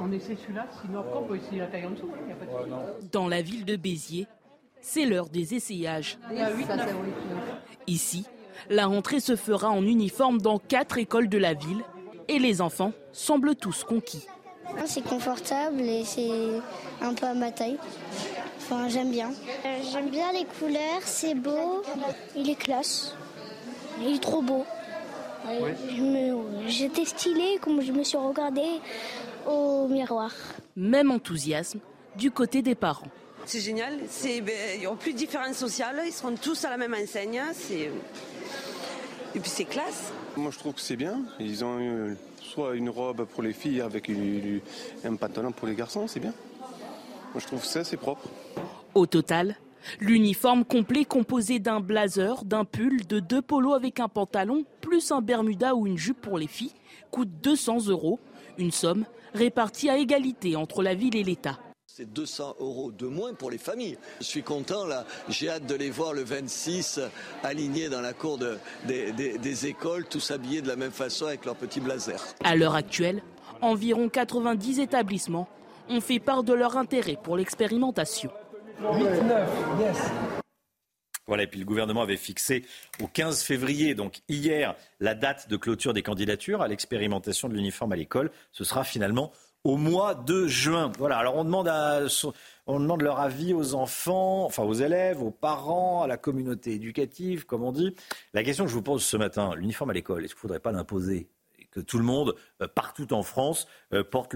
On 0.00 0.12
essaie 0.12 0.36
celui-là, 0.36 0.66
sinon 0.82 1.04
on 1.14 1.22
peut 1.24 1.36
essayer 1.36 1.58
la 1.58 1.66
taille 1.66 1.86
en 1.86 1.90
dessous. 1.90 2.10
Dans 3.12 3.28
la 3.28 3.42
ville 3.42 3.64
de 3.64 3.76
Béziers, 3.76 4.26
c'est 4.80 5.04
l'heure 5.04 5.28
des 5.28 5.54
essayages. 5.54 6.18
Ici, 7.86 8.26
la 8.70 8.86
rentrée 8.86 9.20
se 9.20 9.36
fera 9.36 9.70
en 9.70 9.82
uniforme 9.84 10.40
dans 10.40 10.58
quatre 10.58 10.98
écoles 10.98 11.28
de 11.28 11.38
la 11.38 11.54
ville 11.54 11.82
et 12.28 12.38
les 12.38 12.60
enfants 12.60 12.92
semblent 13.12 13.56
tous 13.56 13.84
conquis. 13.84 14.26
Ah, 14.76 14.82
c'est 14.86 15.02
confortable 15.02 15.80
et 15.80 16.04
c'est 16.04 16.28
un 17.00 17.14
peu 17.14 17.26
à 17.26 17.34
ma 17.34 17.50
taille. 17.50 17.78
Enfin, 18.58 18.88
j'aime 18.88 19.10
bien. 19.10 19.30
Euh, 19.64 19.78
j'aime 19.90 20.10
bien 20.10 20.30
les 20.32 20.44
couleurs, 20.44 21.00
c'est 21.02 21.34
beau. 21.34 21.82
Il 22.36 22.50
est 22.50 22.54
classe. 22.54 23.16
Il 24.00 24.14
est 24.14 24.22
trop 24.22 24.42
beau. 24.42 24.64
J'étais 26.66 27.06
stylée 27.06 27.58
comme 27.62 27.80
je 27.80 27.92
me 27.92 28.02
suis 28.02 28.18
regardée 28.18 28.80
au 29.48 29.88
miroir. 29.88 30.32
Même 30.76 31.10
enthousiasme 31.10 31.80
du 32.16 32.30
côté 32.30 32.62
des 32.62 32.74
parents. 32.74 33.08
C'est 33.46 33.60
génial, 33.60 33.94
c'est, 34.08 34.40
ben, 34.40 34.54
ils 34.78 34.84
n'ont 34.84 34.96
plus 34.96 35.14
de 35.14 35.18
différence 35.18 35.56
sociale, 35.56 36.02
ils 36.04 36.12
seront 36.12 36.34
tous 36.34 36.64
à 36.64 36.70
la 36.70 36.76
même 36.76 36.94
enseigne. 36.94 37.40
C'est... 37.54 37.90
Et 39.34 39.40
puis 39.40 39.50
c'est 39.50 39.64
classe. 39.64 40.12
Moi 40.36 40.50
je 40.50 40.58
trouve 40.58 40.74
que 40.74 40.80
c'est 40.80 40.96
bien. 40.96 41.22
Ils 41.40 41.64
ont 41.64 42.14
soit 42.42 42.74
une 42.74 42.90
robe 42.90 43.24
pour 43.24 43.42
les 43.42 43.52
filles 43.52 43.80
avec 43.80 44.10
un 45.04 45.16
pantalon 45.16 45.52
pour 45.52 45.66
les 45.66 45.74
garçons, 45.74 46.06
c'est 46.08 46.20
bien. 46.20 46.34
Moi 47.32 47.40
je 47.40 47.46
trouve 47.46 47.64
ça 47.64 47.84
c'est 47.84 47.96
propre. 47.96 48.28
Au 48.94 49.06
total, 49.06 49.56
L'uniforme 50.00 50.64
complet 50.64 51.04
composé 51.04 51.58
d'un 51.58 51.80
blazer, 51.80 52.44
d'un 52.44 52.64
pull, 52.64 53.06
de 53.06 53.20
deux 53.20 53.42
polos 53.42 53.74
avec 53.74 54.00
un 54.00 54.08
pantalon, 54.08 54.64
plus 54.80 55.12
un 55.12 55.20
bermuda 55.20 55.74
ou 55.74 55.86
une 55.86 55.96
jupe 55.96 56.20
pour 56.20 56.38
les 56.38 56.46
filles, 56.46 56.74
coûte 57.10 57.30
200 57.42 57.86
euros, 57.88 58.18
une 58.58 58.70
somme 58.70 59.04
répartis 59.34 59.88
à 59.88 59.96
égalité 59.96 60.56
entre 60.56 60.82
la 60.82 60.94
ville 60.94 61.16
et 61.16 61.22
l'État. 61.22 61.58
C'est 61.86 62.12
200 62.12 62.56
euros 62.60 62.92
de 62.92 63.06
moins 63.06 63.34
pour 63.34 63.50
les 63.50 63.58
familles. 63.58 63.98
Je 64.20 64.24
suis 64.26 64.42
content, 64.42 64.86
là. 64.86 65.04
J'ai 65.28 65.48
hâte 65.48 65.66
de 65.66 65.74
les 65.74 65.90
voir 65.90 66.12
le 66.12 66.22
26 66.22 67.00
alignés 67.42 67.88
dans 67.88 68.00
la 68.00 68.12
cour 68.12 68.38
des, 68.38 69.66
écoles, 69.66 70.06
tous 70.06 70.30
habillés 70.30 70.62
de 70.62 70.68
la 70.68 70.76
même 70.76 70.92
façon 70.92 71.26
avec 71.26 71.44
leurs 71.44 71.56
petits 71.56 71.80
blazers. 71.80 72.22
À 72.44 72.54
l'heure 72.54 72.76
actuelle, 72.76 73.22
environ 73.62 74.08
90 74.08 74.78
établissements 74.78 75.48
ont 75.88 76.00
fait 76.00 76.20
part 76.20 76.44
de 76.44 76.52
leur 76.52 76.76
intérêt 76.76 77.18
pour 77.20 77.36
l'expérimentation. 77.36 78.30
8, 78.80 79.02
9, 79.02 79.48
yes. 79.80 79.98
Voilà, 81.28 81.42
et 81.42 81.46
puis 81.46 81.60
le 81.60 81.66
gouvernement 81.66 82.02
avait 82.02 82.16
fixé 82.16 82.64
au 83.02 83.06
15 83.06 83.42
février, 83.42 83.94
donc 83.94 84.22
hier, 84.28 84.74
la 84.98 85.14
date 85.14 85.48
de 85.50 85.56
clôture 85.58 85.92
des 85.92 86.02
candidatures 86.02 86.62
à 86.62 86.68
l'expérimentation 86.68 87.48
de 87.48 87.54
l'uniforme 87.54 87.92
à 87.92 87.96
l'école. 87.96 88.30
Ce 88.50 88.64
sera 88.64 88.82
finalement 88.82 89.30
au 89.62 89.76
mois 89.76 90.14
de 90.14 90.46
juin. 90.46 90.90
On 90.98 91.44
demande, 91.44 93.02
leur 93.02 93.20
avis 93.20 93.52
aux 93.52 93.74
enfants, 93.74 94.46
enfin 94.46 94.62
aux 94.62 94.72
élèves, 94.72 95.22
aux 95.22 95.30
parents, 95.30 96.02
à 96.02 96.06
la 96.06 96.16
communauté 96.16 96.72
éducative, 96.72 97.44
comme 97.44 97.62
on 97.62 97.72
dit. 97.72 97.94
La 98.32 98.42
question 98.42 98.64
que 98.64 98.70
je 98.70 98.74
vous 98.74 98.82
pose 98.82 99.04
ce 99.04 99.18
matin, 99.18 99.54
l'uniforme 99.54 99.90
à 99.90 99.94
l'école, 99.94 100.24
est-ce 100.24 100.34
qu'il 100.34 100.38
ne 100.38 100.48
faudrait 100.48 100.60
pas 100.60 100.72
l'imposer 100.72 101.28
que 101.70 101.80
tout 101.80 101.98
le 101.98 102.04
monde, 102.04 102.34
euh, 102.62 102.68
partout 102.68 103.12
en 103.12 103.22
France, 103.22 103.68
euh, 103.92 104.02
porte 104.02 104.34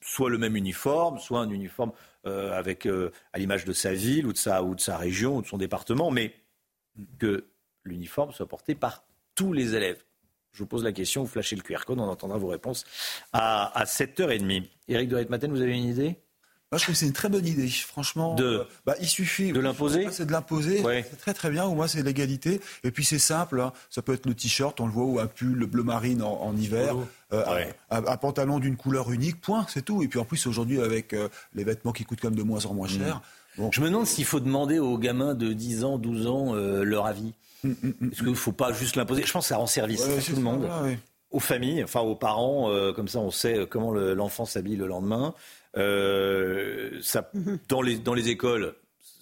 soit 0.00 0.30
le 0.30 0.38
même 0.38 0.56
uniforme, 0.56 1.18
soit 1.18 1.40
un 1.40 1.50
uniforme 1.50 1.92
euh, 2.26 2.52
avec, 2.56 2.86
euh, 2.86 3.10
à 3.32 3.38
l'image 3.38 3.64
de 3.64 3.72
sa 3.72 3.94
ville 3.94 4.26
ou 4.26 4.32
de 4.32 4.38
sa, 4.38 4.96
région 4.96 5.36
ou 5.36 5.42
de 5.42 5.46
son 5.46 5.58
département, 5.58 6.10
mais 6.10 6.34
que 7.18 7.46
l'uniforme 7.84 8.32
soit 8.32 8.46
porté 8.46 8.74
par 8.74 9.04
tous 9.34 9.52
les 9.52 9.74
élèves. 9.74 10.02
Je 10.52 10.60
vous 10.60 10.66
pose 10.66 10.84
la 10.84 10.92
question, 10.92 11.22
vous 11.22 11.28
flashez 11.28 11.56
le 11.56 11.62
QR 11.62 11.84
code, 11.84 11.98
on 11.98 12.08
entendra 12.08 12.38
vos 12.38 12.48
réponses 12.48 12.84
à, 13.32 13.76
à 13.78 13.84
7h30. 13.84 14.68
Éric 14.88 15.08
de 15.08 15.24
Matin, 15.28 15.48
vous 15.48 15.60
avez 15.60 15.76
une 15.76 15.88
idée? 15.88 16.16
Moi, 16.74 16.78
je 16.80 16.86
trouve 16.86 16.94
que 16.94 16.98
c'est 16.98 17.06
une 17.06 17.12
très 17.12 17.28
bonne 17.28 17.46
idée, 17.46 17.68
franchement. 17.68 18.34
De, 18.34 18.44
euh, 18.44 18.64
bah, 18.84 18.96
il 19.00 19.06
suffit 19.06 19.52
de 19.52 19.60
l'imposer. 19.60 20.08
C'est 20.10 20.26
de 20.26 20.32
l'imposer. 20.32 20.82
C'est 21.08 21.18
très 21.18 21.32
très 21.32 21.48
bien. 21.48 21.66
Au 21.66 21.74
moins, 21.76 21.86
c'est 21.86 22.02
l'égalité. 22.02 22.60
Et 22.82 22.90
puis 22.90 23.04
c'est 23.04 23.20
simple. 23.20 23.60
Hein. 23.60 23.72
Ça 23.90 24.02
peut 24.02 24.12
être 24.12 24.26
le 24.26 24.34
t-shirt, 24.34 24.80
on 24.80 24.86
le 24.86 24.92
voit, 24.92 25.04
ou 25.04 25.20
un 25.20 25.28
pull 25.28 25.52
le 25.54 25.66
bleu 25.66 25.84
marine 25.84 26.20
en, 26.20 26.52
hiver, 26.56 26.96
euh, 27.32 27.64
un, 27.90 28.16
pantalon 28.16 28.58
d'une 28.58 28.76
couleur 28.76 29.12
unique. 29.12 29.40
Point, 29.40 29.66
c'est 29.68 29.84
tout. 29.84 30.02
Et 30.02 30.08
puis 30.08 30.18
en 30.18 30.24
plus 30.24 30.48
aujourd'hui, 30.48 30.80
avec 30.80 31.12
euh, 31.12 31.28
les 31.54 31.62
vêtements 31.62 31.92
qui 31.92 32.04
coûtent 32.04 32.18
quand 32.20 32.30
même 32.30 32.36
de 32.36 32.42
moins 32.42 32.66
en 32.66 32.74
moins 32.74 32.88
mm. 32.88 32.98
cher. 32.98 33.22
Bon. 33.56 33.70
Je 33.70 33.80
me 33.80 33.86
demande 33.86 34.08
s'il 34.08 34.24
faut 34.24 34.40
demander 34.40 34.80
aux 34.80 34.98
gamins 34.98 35.34
de 35.34 35.52
10 35.52 35.84
ans, 35.84 35.96
12 35.96 36.26
ans 36.26 36.54
leur 36.54 37.06
avis. 37.06 37.34
Mm, 37.62 37.68
mm, 37.68 38.10
Est-ce 38.10 38.18
qu'il 38.18 38.30
ne 38.30 38.34
faut 38.34 38.50
pas 38.50 38.72
juste 38.72 38.96
l'imposer 38.96 39.22
Je 39.24 39.30
pense 39.30 39.44
que 39.44 39.48
ça 39.50 39.58
rend 39.58 39.68
service 39.68 40.02
à 40.02 40.20
tout 40.20 40.34
le 40.34 40.42
monde. 40.42 40.68
aux 41.30 41.38
familles, 41.38 41.84
enfin 41.84 42.00
aux 42.00 42.16
parents, 42.16 42.68
comme 42.96 43.06
ça 43.06 43.20
on 43.20 43.30
sait 43.30 43.64
comment 43.70 43.92
l'enfant 43.92 44.44
s'habille 44.44 44.74
le 44.74 44.88
lendemain. 44.88 45.34
Euh, 45.76 46.98
ça, 47.02 47.30
mhm. 47.34 47.58
dans, 47.68 47.82
les, 47.82 47.96
dans 47.96 48.14
les 48.14 48.28
écoles, 48.28 48.74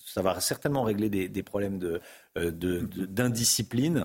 ça 0.07 0.23
va 0.23 0.41
certainement 0.41 0.83
régler 0.83 1.09
des, 1.09 1.43
problèmes 1.43 2.01
euh, 2.37 2.51
d'indiscipline. 2.51 4.05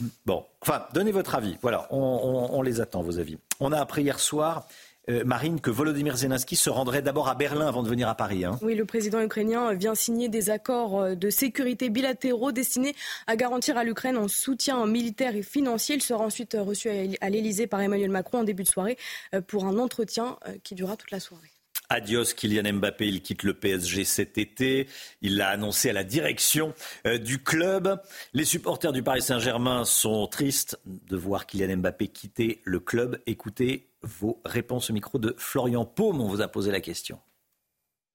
De, 0.00 0.06
bon, 0.24 0.44
enfin, 0.60 0.84
donnez 0.94 1.12
votre 1.12 1.34
avis. 1.34 1.56
Voilà, 1.62 1.88
on, 1.90 2.62
les 2.62 2.80
attend, 2.80 3.02
vos 3.02 3.18
avis. 3.18 3.38
On 3.60 3.72
a 3.72 3.80
appris 3.80 4.02
hier 4.02 4.20
soir. 4.20 4.68
Euh, 5.10 5.24
Marine, 5.24 5.58
que 5.58 5.70
Volodymyr 5.70 6.18
Zelensky 6.18 6.54
se 6.54 6.68
rendrait 6.68 7.00
d'abord 7.00 7.28
à 7.28 7.34
Berlin 7.34 7.66
avant 7.66 7.82
de 7.82 7.88
venir 7.88 8.08
à 8.10 8.14
Paris. 8.14 8.44
Hein. 8.44 8.58
Oui, 8.60 8.74
le 8.74 8.84
président 8.84 9.22
ukrainien 9.22 9.72
vient 9.72 9.94
signer 9.94 10.28
des 10.28 10.50
accords 10.50 11.16
de 11.16 11.30
sécurité 11.30 11.88
bilatéraux 11.88 12.52
destinés 12.52 12.94
à 13.26 13.34
garantir 13.34 13.78
à 13.78 13.84
l'Ukraine 13.84 14.18
un 14.18 14.28
soutien 14.28 14.84
militaire 14.86 15.34
et 15.34 15.42
financier. 15.42 15.96
Il 15.96 16.02
sera 16.02 16.22
ensuite 16.22 16.56
reçu 16.60 16.90
à 16.90 17.30
l'Elysée 17.30 17.66
par 17.66 17.80
Emmanuel 17.80 18.10
Macron 18.10 18.40
en 18.40 18.44
début 18.44 18.64
de 18.64 18.68
soirée 18.68 18.98
pour 19.46 19.64
un 19.64 19.78
entretien 19.78 20.36
qui 20.62 20.74
durera 20.74 20.96
toute 20.96 21.10
la 21.10 21.20
soirée. 21.20 21.48
Adios 21.90 22.34
Kylian 22.36 22.74
Mbappé, 22.74 23.06
il 23.08 23.22
quitte 23.22 23.44
le 23.44 23.54
PSG 23.54 24.04
cet 24.04 24.36
été. 24.36 24.88
Il 25.22 25.38
l'a 25.38 25.48
annoncé 25.48 25.88
à 25.88 25.94
la 25.94 26.04
direction 26.04 26.74
euh, 27.06 27.16
du 27.16 27.42
club. 27.42 27.98
Les 28.34 28.44
supporters 28.44 28.92
du 28.92 29.02
Paris 29.02 29.22
Saint-Germain 29.22 29.86
sont 29.86 30.26
tristes 30.26 30.78
de 30.84 31.16
voir 31.16 31.46
Kylian 31.46 31.78
Mbappé 31.78 32.08
quitter 32.08 32.60
le 32.64 32.78
club. 32.78 33.18
Écoutez 33.26 33.88
vos 34.02 34.38
réponses 34.44 34.90
au 34.90 34.92
micro 34.92 35.18
de 35.18 35.34
Florian 35.38 35.86
Paume. 35.86 36.20
On 36.20 36.28
vous 36.28 36.42
a 36.42 36.48
posé 36.48 36.70
la 36.70 36.80
question. 36.80 37.18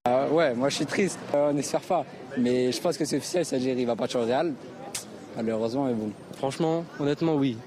Euh, 0.08 0.30
ouais, 0.30 0.54
moi 0.54 0.70
je 0.70 0.76
suis 0.76 0.86
triste. 0.86 1.18
Euh, 1.34 1.50
on 1.50 1.54
n'espère 1.54 1.82
pas. 1.82 2.06
Mais 2.38 2.72
je 2.72 2.80
pense 2.80 2.96
que 2.96 3.06
c'est 3.06 3.18
officiel, 3.18 3.44
ça 3.44 3.58
il 3.58 3.86
va 3.88 3.96
partir 3.96 4.20
au 4.20 4.26
Real. 4.26 4.54
Malheureusement, 5.36 5.86
mais 5.86 5.96
bon. 5.96 6.12
Franchement, 6.38 6.86
honnêtement, 7.00 7.36
oui. 7.36 7.58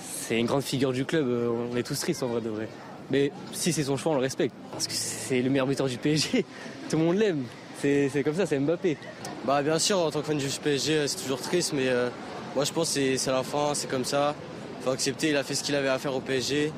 C'est 0.00 0.38
une 0.38 0.46
grande 0.46 0.62
figure 0.62 0.92
du 0.92 1.04
club. 1.04 1.26
On 1.28 1.76
est 1.76 1.82
tous 1.82 1.98
tristes 2.00 2.22
en 2.22 2.28
vrai 2.28 2.40
de 2.40 2.48
vrai. 2.48 2.68
Mais 3.12 3.30
si 3.52 3.72
c'est 3.72 3.84
son 3.84 3.98
choix, 3.98 4.12
on 4.12 4.14
le 4.14 4.22
respecte. 4.22 4.54
Parce 4.72 4.86
que 4.86 4.94
c'est 4.94 5.42
le 5.42 5.50
meilleur 5.50 5.66
buteur 5.66 5.86
du 5.86 5.98
PSG. 5.98 6.44
Tout 6.90 6.96
le 6.96 7.04
monde 7.04 7.16
l'aime. 7.16 7.44
C'est 7.78 8.22
comme 8.24 8.34
ça, 8.34 8.46
c'est 8.46 8.58
Mbappé. 8.58 8.96
Bah 9.44 9.60
bien 9.60 9.78
sûr, 9.78 9.98
en 9.98 10.10
tant 10.10 10.20
que 10.20 10.26
fan 10.26 10.38
du 10.38 10.46
PSG, 10.46 11.08
c'est 11.08 11.16
toujours 11.16 11.40
triste, 11.40 11.72
mais 11.72 11.88
euh, 11.88 12.08
moi 12.54 12.64
je 12.64 12.72
pense 12.72 12.94
que 12.94 13.16
c'est 13.16 13.30
la 13.30 13.42
fin, 13.42 13.74
c'est 13.74 13.90
comme 13.90 14.04
ça. 14.04 14.36
Il 14.78 14.84
faut 14.84 14.90
accepter, 14.90 15.30
il 15.30 15.36
a 15.36 15.42
fait 15.42 15.56
ce 15.56 15.64
qu'il 15.64 15.74
avait 15.74 15.88
à 15.88 15.98
faire 15.98 16.14
au 16.14 16.20
PSG. 16.20 16.72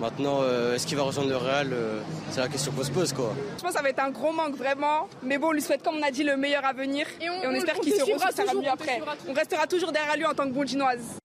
Maintenant, 0.00 0.40
euh, 0.42 0.74
est-ce 0.74 0.86
qu'il 0.86 0.96
va 0.98 1.02
rejoindre 1.02 1.30
le 1.30 1.36
Real 1.36 1.70
euh, 1.72 2.00
C'est 2.30 2.40
la 2.40 2.48
question 2.48 2.72
qu'on 2.72 2.84
se 2.84 2.90
pose. 2.90 3.12
Quoi. 3.12 3.34
Je 3.56 3.62
pense 3.62 3.70
que 3.70 3.76
ça 3.76 3.82
va 3.82 3.88
être 3.88 4.00
un 4.00 4.10
gros 4.10 4.32
manque 4.32 4.56
vraiment. 4.56 5.08
Mais 5.22 5.38
bon, 5.38 5.48
on 5.48 5.52
lui 5.52 5.62
souhaite, 5.62 5.82
comme 5.82 5.96
on 5.96 6.02
a 6.02 6.10
dit, 6.10 6.24
le 6.24 6.36
meilleur 6.36 6.64
à 6.64 6.72
venir. 6.72 7.06
Et 7.20 7.28
on, 7.28 7.52
espère 7.52 7.80
qu'il 7.80 7.92
se 7.94 8.02
retrouve, 8.02 8.22
ça 8.30 8.44
mieux 8.54 8.70
après. 8.70 9.00
On 9.28 9.32
restera 9.32 9.66
toujours 9.66 9.92
derrière 9.92 10.16
lui 10.16 10.24
en 10.24 10.34
tant 10.34 10.44
que 10.44 10.52
bondinoise. 10.52 11.18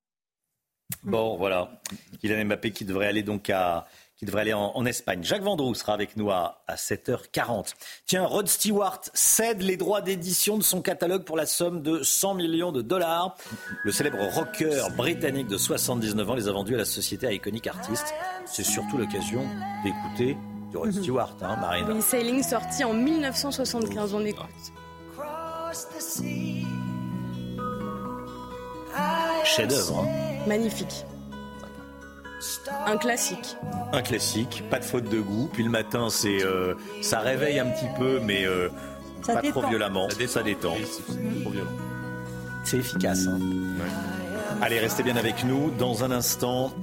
Bon, 1.04 1.38
voilà. 1.38 1.70
Kylian 2.20 2.46
Mbappé 2.46 2.72
qui 2.72 2.84
devrait 2.84 3.08
aller 3.08 3.24
donc 3.24 3.50
à, 3.50 3.86
qui 4.26 4.32
devrait 4.32 4.42
aller 4.42 4.54
en, 4.54 4.86
Espagne. 4.86 5.24
Jacques 5.24 5.44
Vendroux 5.44 5.76
sera 5.76 5.94
avec 5.94 6.18
nous 6.18 6.32
à, 6.32 6.58
7h40. 6.70 7.74
Tiens, 8.08 8.26
Rod 8.26 8.48
Stewart 8.48 9.02
cède 9.14 9.62
les 9.62 9.78
droits 9.78 10.02
d'édition 10.02 10.58
de 10.58 10.64
son 10.64 10.82
catalogue 10.82 11.24
pour 11.24 11.38
la 11.38 11.46
somme 11.46 11.84
de 11.84 12.02
100 12.02 12.34
millions 12.34 12.72
de 12.72 12.82
dollars. 12.82 13.36
Le 13.84 13.92
célèbre 13.92 14.18
rocker 14.34 14.90
britannique 14.98 15.48
de 15.48 15.58
79 15.58 16.30
ans 16.30 16.34
les 16.34 16.48
a 16.48 16.52
vendus 16.52 16.74
à 16.74 16.80
la 16.80 16.86
société 16.86 17.34
Iconic 17.34 17.68
Artists. 17.68 18.14
C'est 18.46 18.64
surtout 18.64 18.98
l'occasion 18.98 19.46
d'écouter 19.84 20.38
du 20.72 20.78
Rod 20.78 20.92
Stewart, 20.92 21.36
hein, 21.42 21.56
Marine. 21.58 21.86
Oui, 21.92 22.02
Sailing 22.02 22.42
sorti 22.42 22.84
en 22.84 22.94
1975, 22.94 24.14
on 24.16 24.26
écoute. 24.26 24.46
Chef-d'œuvre. 29.44 30.00
Hein. 30.00 30.48
Magnifique. 30.48 31.06
Un 32.86 32.98
classique. 32.98 33.58
Un 33.92 34.02
classique, 34.02 34.64
pas 34.70 34.80
de 34.80 34.86
faute 34.86 35.06
de 35.06 35.20
goût. 35.20 35.50
Puis 35.54 35.64
le 35.64 35.70
matin, 35.70 36.10
c'est 36.10 36.44
euh, 36.44 36.76
ça 37.02 37.20
réveille 37.20 37.60
un 37.60 37.68
petit 37.68 37.88
peu, 37.98 38.20
mais 38.20 38.46
euh, 38.46 38.70
pas 39.26 39.42
trop 39.42 39.66
violemment. 39.68 40.08
Ça 40.28 40.44
détend. 40.44 40.76
C'est 42.64 42.78
efficace. 42.78 43.28
Hein. 43.28 43.40
Allez, 44.62 44.80
restez 44.80 45.04
bien 45.04 45.16
avec 45.16 45.44
nous. 45.44 45.72
Dans 45.72 46.04
un 46.04 46.12
instant, 46.12 46.74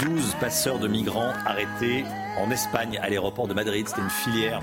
12 0.00 0.34
passeurs 0.40 0.78
de 0.78 0.88
migrants 0.88 1.32
arrêtés 1.46 2.04
en 2.38 2.50
Espagne 2.50 2.98
à 3.02 3.08
l'aéroport 3.08 3.46
de 3.46 3.54
Madrid. 3.54 3.86
C'était 3.88 4.02
une 4.02 4.10
filière 4.10 4.60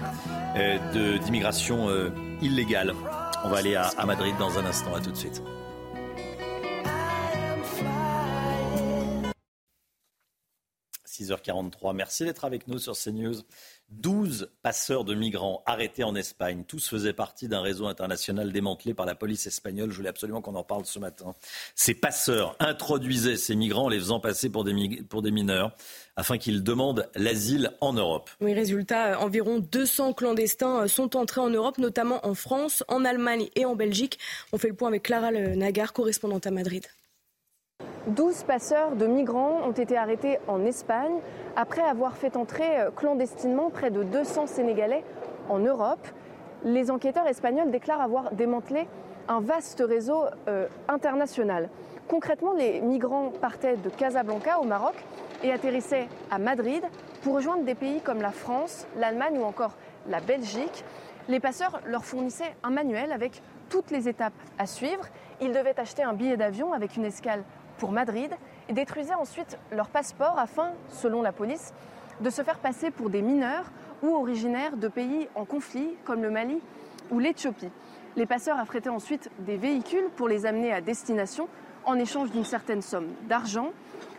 euh, 0.58 1.18
d'immigration 1.20 1.88
illégale. 2.42 2.94
On 3.44 3.50
va 3.50 3.58
aller 3.58 3.76
à, 3.76 3.90
à 3.98 4.06
Madrid 4.06 4.36
dans 4.38 4.60
un 4.60 4.66
instant. 4.66 4.94
À 4.94 5.00
tout 5.00 5.12
de 5.12 5.18
suite. 5.18 5.42
6h43. 11.22 11.96
Merci 11.96 12.26
d'être 12.26 12.46
avec 12.46 12.68
nous 12.68 12.80
sur 12.80 12.98
CNews. 12.98 13.42
12 13.92 14.50
passeurs 14.64 15.04
de 15.04 15.14
migrants 15.14 15.64
arrêtés 15.66 16.04
en 16.04 16.16
Espagne. 16.16 16.64
Tous 16.66 16.88
faisaient 16.88 17.14
partie 17.14 17.50
d'un 17.50 17.62
réseau 17.62 17.88
international 17.88 18.54
démantelé 18.54 18.94
par 18.94 19.06
la 19.06 19.16
police 19.16 19.48
espagnole. 19.48 19.92
Je 19.92 19.98
voulais 19.98 20.10
absolument 20.10 20.42
qu'on 20.42 20.56
en 20.56 20.64
parle 20.64 20.86
ce 20.86 20.98
matin. 20.98 21.36
Ces 21.76 21.94
passeurs 21.94 22.56
introduisaient 22.60 23.36
ces 23.36 23.56
migrants 23.56 23.86
en 23.86 23.90
les 23.90 24.00
faisant 24.00 24.22
passer 24.22 24.50
pour 24.50 24.64
des, 24.64 25.04
pour 25.10 25.22
des 25.22 25.32
mineurs 25.32 25.76
afin 26.16 26.38
qu'ils 26.38 26.64
demandent 26.64 27.10
l'asile 27.16 27.72
en 27.82 27.94
Europe. 27.94 28.30
Oui, 28.40 28.54
résultat, 28.54 29.20
environ 29.20 29.60
200 29.60 30.14
clandestins 30.14 30.88
sont 30.88 31.18
entrés 31.18 31.42
en 31.42 31.50
Europe, 31.50 31.78
notamment 31.78 32.26
en 32.26 32.34
France, 32.34 32.84
en 32.88 33.04
Allemagne 33.04 33.50
et 33.56 33.66
en 33.66 33.76
Belgique. 33.76 34.20
On 34.54 34.58
fait 34.58 34.70
le 34.70 34.76
point 34.76 34.88
avec 34.88 35.04
Clara 35.04 35.32
Nagar, 35.32 35.92
correspondante 35.92 36.48
à 36.48 36.52
Madrid. 36.52 36.86
12 38.08 38.44
passeurs 38.46 38.96
de 38.96 39.06
migrants 39.06 39.60
ont 39.64 39.74
été 39.74 39.96
arrêtés 39.96 40.40
en 40.48 40.66
Espagne 40.66 41.20
après 41.56 41.84
avoir 41.84 42.18
fait 42.18 42.36
entrer 42.36 42.80
euh, 42.80 42.90
clandestinement 42.90 43.70
près 43.70 43.92
de 43.92 44.02
200 44.02 44.48
Sénégalais 44.48 45.04
en 45.50 45.60
Europe. 45.60 46.08
Les 46.64 46.90
enquêteurs 46.90 47.28
espagnols 47.28 47.70
déclarent 47.70 48.02
avoir 48.02 48.32
démantelé 48.32 48.88
un 49.28 49.40
vaste 49.40 49.84
réseau 49.88 50.24
euh, 50.48 50.66
international. 50.88 51.70
Concrètement, 52.08 52.54
les 52.54 52.82
migrants 52.82 53.30
partaient 53.40 53.78
de 53.78 53.90
Casablanca 53.90 54.60
au 54.60 54.64
Maroc 54.66 54.96
et 55.44 55.52
atterrissaient 55.52 56.08
à 56.32 56.40
Madrid 56.40 56.84
pour 57.22 57.36
rejoindre 57.36 57.66
des 57.66 57.76
pays 57.76 58.02
comme 58.02 58.22
la 58.22 58.32
France, 58.32 58.88
l'Allemagne 58.98 59.38
ou 59.38 59.44
encore 59.44 59.76
la 60.10 60.22
Belgique. 60.22 60.84
Les 61.30 61.40
passeurs 61.40 61.82
leur 61.86 62.04
fournissaient 62.04 62.56
un 62.64 62.72
manuel 62.72 63.12
avec 63.12 63.44
toutes 63.70 63.92
les 63.92 64.10
étapes 64.10 64.34
à 64.58 64.66
suivre. 64.66 65.06
Ils 65.40 65.52
devaient 65.52 65.80
acheter 65.80 66.02
un 66.02 66.14
billet 66.14 66.36
d'avion 66.36 66.74
avec 66.74 66.98
une 66.98 67.06
escale 67.06 67.44
pour 67.82 67.92
Madrid 67.92 68.30
et 68.70 68.74
détruisaient 68.74 69.16
ensuite 69.16 69.58
leur 69.72 69.90
passeport 69.90 70.38
afin, 70.38 70.70
selon 70.90 71.24
la 71.24 71.32
police, 71.32 71.74
de 72.20 72.30
se 72.30 72.44
faire 72.44 72.60
passer 72.60 72.92
pour 72.92 73.10
des 73.10 73.24
mineurs 73.24 73.66
ou 74.04 74.16
originaires 74.16 74.78
de 74.78 74.88
pays 74.88 75.28
en 75.34 75.46
conflit 75.46 75.96
comme 76.06 76.22
le 76.22 76.30
Mali 76.30 76.62
ou 77.10 77.18
l'Éthiopie. 77.18 77.72
Les 78.16 78.28
passeurs 78.28 78.60
affrétaient 78.60 78.90
ensuite 78.90 79.32
des 79.40 79.58
véhicules 79.58 80.10
pour 80.16 80.28
les 80.28 80.46
amener 80.46 80.72
à 80.72 80.80
destination 80.80 81.48
en 81.84 81.98
échange 81.98 82.30
d'une 82.30 82.46
certaine 82.46 82.84
somme 82.84 83.08
d'argent. 83.24 83.72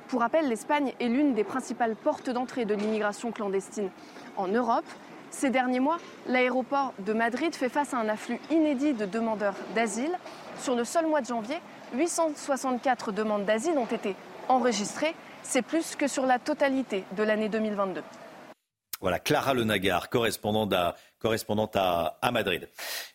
Pour 0.08 0.22
rappel, 0.22 0.48
l'Espagne 0.48 0.92
est 0.98 1.06
l'une 1.06 1.34
des 1.34 1.44
principales 1.44 1.94
portes 1.94 2.30
d'entrée 2.30 2.64
de 2.64 2.74
l'immigration 2.74 3.30
clandestine 3.30 3.90
en 4.36 4.48
Europe. 4.48 4.86
Ces 5.30 5.50
derniers 5.50 5.78
mois, 5.78 5.98
l'aéroport 6.26 6.94
de 6.98 7.12
Madrid 7.12 7.54
fait 7.54 7.68
face 7.68 7.94
à 7.94 7.98
un 7.98 8.08
afflux 8.08 8.40
inédit 8.50 8.92
de 8.92 9.06
demandeurs 9.06 9.54
d'asile. 9.76 10.18
Sur 10.58 10.74
le 10.74 10.82
seul 10.82 11.06
mois 11.06 11.20
de 11.20 11.26
janvier, 11.26 11.58
864 11.94 13.12
demandes 13.12 13.44
d'asile 13.44 13.78
ont 13.78 13.86
été 13.86 14.14
enregistrées. 14.48 15.14
C'est 15.42 15.62
plus 15.62 15.96
que 15.96 16.06
sur 16.06 16.26
la 16.26 16.38
totalité 16.38 17.04
de 17.16 17.22
l'année 17.22 17.48
2022. 17.48 18.02
Voilà, 19.02 19.18
Clara 19.18 19.52
Lenagar, 19.52 20.10
correspondante 20.10 20.72
à, 20.72 20.94
correspondante 21.18 21.74
à, 21.74 22.30
Madrid. 22.32 22.68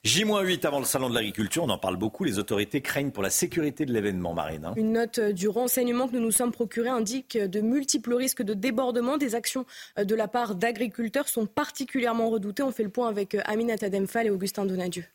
J-8 0.04 0.66
avant 0.68 0.80
le 0.80 0.86
salon 0.86 1.10
de 1.10 1.16
l'agriculture, 1.16 1.64
on 1.64 1.70
en 1.70 1.78
parle 1.78 1.96
beaucoup. 1.96 2.26
Les 2.26 2.40
autorités 2.40 2.82
craignent 2.82 3.12
pour 3.12 3.24
la 3.24 3.30
sécurité 3.30 3.86
de 3.86 3.94
l'événement, 3.94 4.34
Marine. 4.34 4.66
Hein. 4.66 4.74
Une 4.76 4.92
note 4.92 5.22
du 5.22 5.48
renseignement 5.48 6.10
que 6.10 6.18
nous 6.18 6.22
nous 6.22 6.32
sommes 6.32 6.52
procurés 6.52 6.90
indique 6.90 7.38
de 7.38 7.62
multiples 7.62 8.14
risques 8.14 8.44
de 8.44 8.54
débordement. 8.54 9.16
Des 9.18 9.34
actions 9.34 9.66
de 9.98 10.14
la 10.14 10.28
part 10.28 10.56
d'agriculteurs 10.56 11.30
sont 11.30 11.46
particulièrement 11.46 12.30
redoutées. 12.30 12.64
On 12.64 12.72
fait 12.72 12.84
le 12.84 12.90
point 12.90 13.08
avec 13.08 13.38
Aminata 13.46 13.90
Demphal 13.90 14.28
et 14.28 14.30
Augustin 14.30 14.66
Donadieu. 14.66 15.06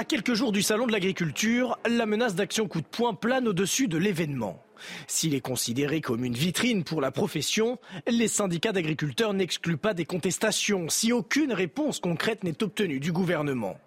À 0.00 0.04
quelques 0.04 0.32
jours 0.32 0.50
du 0.50 0.62
salon 0.62 0.86
de 0.86 0.92
l'agriculture, 0.92 1.78
la 1.86 2.06
menace 2.06 2.34
d'action 2.34 2.66
coup 2.66 2.80
de 2.80 2.86
poing 2.86 3.12
plane 3.12 3.46
au-dessus 3.46 3.86
de 3.86 3.98
l'événement. 3.98 4.64
S'il 5.06 5.34
est 5.34 5.42
considéré 5.42 6.00
comme 6.00 6.24
une 6.24 6.32
vitrine 6.32 6.84
pour 6.84 7.02
la 7.02 7.10
profession, 7.10 7.78
les 8.06 8.26
syndicats 8.26 8.72
d'agriculteurs 8.72 9.34
n'excluent 9.34 9.76
pas 9.76 9.92
des 9.92 10.06
contestations 10.06 10.88
si 10.88 11.12
aucune 11.12 11.52
réponse 11.52 12.00
concrète 12.00 12.44
n'est 12.44 12.62
obtenue 12.62 12.98
du 12.98 13.12
gouvernement. 13.12 13.78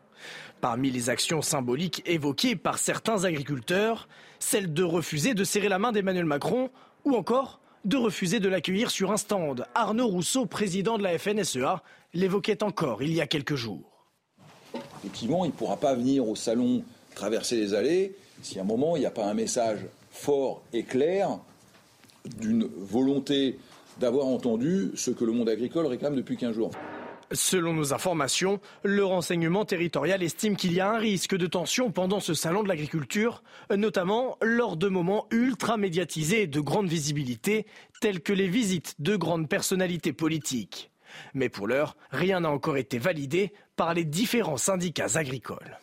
Parmi 0.61 0.91
les 0.91 1.09
actions 1.09 1.41
symboliques 1.41 2.03
évoquées 2.05 2.55
par 2.55 2.77
certains 2.77 3.23
agriculteurs, 3.23 4.07
celle 4.37 4.71
de 4.71 4.83
refuser 4.83 5.33
de 5.33 5.43
serrer 5.43 5.67
la 5.67 5.79
main 5.79 5.91
d'Emmanuel 5.91 6.25
Macron 6.25 6.69
ou 7.05 7.15
encore 7.15 7.59
de 7.85 7.97
refuser 7.97 8.39
de 8.39 8.49
l'accueillir 8.49 8.91
sur 8.91 9.11
un 9.11 9.17
stand. 9.17 9.65
Arnaud 9.73 10.09
Rousseau, 10.09 10.45
président 10.45 10.99
de 10.99 11.03
la 11.03 11.17
FNSEA, 11.17 11.81
l'évoquait 12.13 12.61
encore 12.61 13.01
il 13.01 13.11
y 13.13 13.19
a 13.19 13.25
quelques 13.25 13.55
jours. 13.55 13.92
Effectivement, 14.99 15.45
il 15.45 15.49
ne 15.49 15.53
pourra 15.53 15.77
pas 15.77 15.93
venir 15.93 16.27
au 16.27 16.35
salon 16.35 16.83
traverser 17.15 17.57
les 17.57 17.73
allées 17.73 18.15
si 18.41 18.59
à 18.59 18.61
un 18.61 18.65
moment 18.65 18.95
il 18.95 19.01
n'y 19.01 19.05
a 19.05 19.11
pas 19.11 19.25
un 19.25 19.33
message 19.33 19.79
fort 20.11 20.61
et 20.73 20.83
clair 20.83 21.39
d'une 22.39 22.65
volonté 22.65 23.57
d'avoir 23.99 24.27
entendu 24.27 24.91
ce 24.95 25.11
que 25.11 25.23
le 25.23 25.31
monde 25.31 25.49
agricole 25.49 25.85
réclame 25.85 26.15
depuis 26.15 26.37
15 26.37 26.55
jours. 26.55 26.71
Selon 27.31 27.73
nos 27.73 27.93
informations, 27.93 28.59
le 28.83 29.03
renseignement 29.03 29.65
territorial 29.65 30.21
estime 30.21 30.55
qu'il 30.55 30.73
y 30.73 30.79
a 30.79 30.91
un 30.91 30.99
risque 30.99 31.35
de 31.35 31.47
tension 31.47 31.91
pendant 31.91 32.19
ce 32.19 32.33
salon 32.33 32.61
de 32.61 32.67
l'agriculture, 32.67 33.41
notamment 33.75 34.37
lors 34.41 34.77
de 34.77 34.87
moments 34.87 35.25
ultra 35.31 35.77
médiatisés 35.77 36.43
et 36.43 36.47
de 36.47 36.59
grande 36.59 36.87
visibilité, 36.87 37.65
tels 38.01 38.21
que 38.21 38.33
les 38.33 38.47
visites 38.47 38.95
de 38.99 39.15
grandes 39.15 39.49
personnalités 39.49 40.13
politiques. 40.13 40.92
Mais 41.33 41.49
pour 41.49 41.67
l'heure, 41.67 41.95
rien 42.11 42.41
n'a 42.41 42.49
encore 42.49 42.77
été 42.77 42.97
validé 42.97 43.53
par 43.75 43.93
les 43.93 44.05
différents 44.05 44.57
syndicats 44.57 45.15
agricoles. 45.15 45.79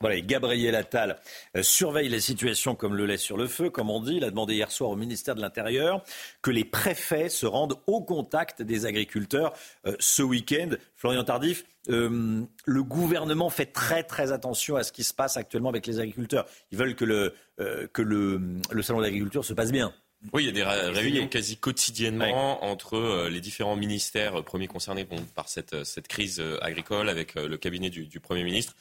Voilà, 0.00 0.20
Gabriel 0.20 0.74
Attal 0.74 1.18
euh, 1.56 1.62
surveille 1.62 2.10
la 2.10 2.20
situation 2.20 2.74
comme 2.74 2.94
le 2.94 3.06
lait 3.06 3.16
sur 3.16 3.38
le 3.38 3.46
feu, 3.46 3.70
comme 3.70 3.88
on 3.88 4.00
dit. 4.00 4.16
Il 4.16 4.24
a 4.24 4.30
demandé 4.30 4.54
hier 4.54 4.70
soir 4.70 4.90
au 4.90 4.96
ministère 4.96 5.34
de 5.34 5.40
l'Intérieur 5.40 6.04
que 6.42 6.50
les 6.50 6.64
préfets 6.64 7.30
se 7.30 7.46
rendent 7.46 7.76
au 7.86 8.02
contact 8.02 8.60
des 8.60 8.84
agriculteurs 8.84 9.54
euh, 9.86 9.96
ce 9.98 10.22
week-end. 10.22 10.68
Florian 10.94 11.24
Tardif, 11.24 11.64
euh, 11.88 12.42
le 12.66 12.82
gouvernement 12.82 13.48
fait 13.48 13.66
très 13.66 14.02
très 14.02 14.32
attention 14.32 14.76
à 14.76 14.82
ce 14.82 14.92
qui 14.92 15.02
se 15.02 15.14
passe 15.14 15.38
actuellement 15.38 15.70
avec 15.70 15.86
les 15.86 15.98
agriculteurs. 15.98 16.44
Ils 16.72 16.78
veulent 16.78 16.94
que 16.94 17.04
le, 17.04 17.34
que 17.92 18.02
le 18.02 18.82
salon 18.82 18.98
de 18.98 19.04
l'agriculture 19.04 19.44
se 19.44 19.54
passe 19.54 19.72
bien. 19.72 19.94
Oui, 20.32 20.44
il 20.44 20.46
y 20.46 20.48
a 20.48 20.52
des 20.52 20.64
réunions 20.64 21.28
quasi 21.28 21.56
quotidiennement 21.56 22.64
entre 22.64 22.96
euh, 22.96 23.30
les 23.30 23.40
différents 23.40 23.76
ministères 23.76 24.40
euh, 24.40 24.42
premiers 24.42 24.66
concernés 24.66 25.06
par 25.34 25.48
cette, 25.48 25.74
euh, 25.74 25.84
cette 25.84 26.08
crise 26.08 26.42
agricole 26.60 27.08
avec 27.08 27.34
le 27.34 27.56
cabinet 27.56 27.90
du, 27.90 28.20
Premier 28.20 28.44
ministre 28.44 28.74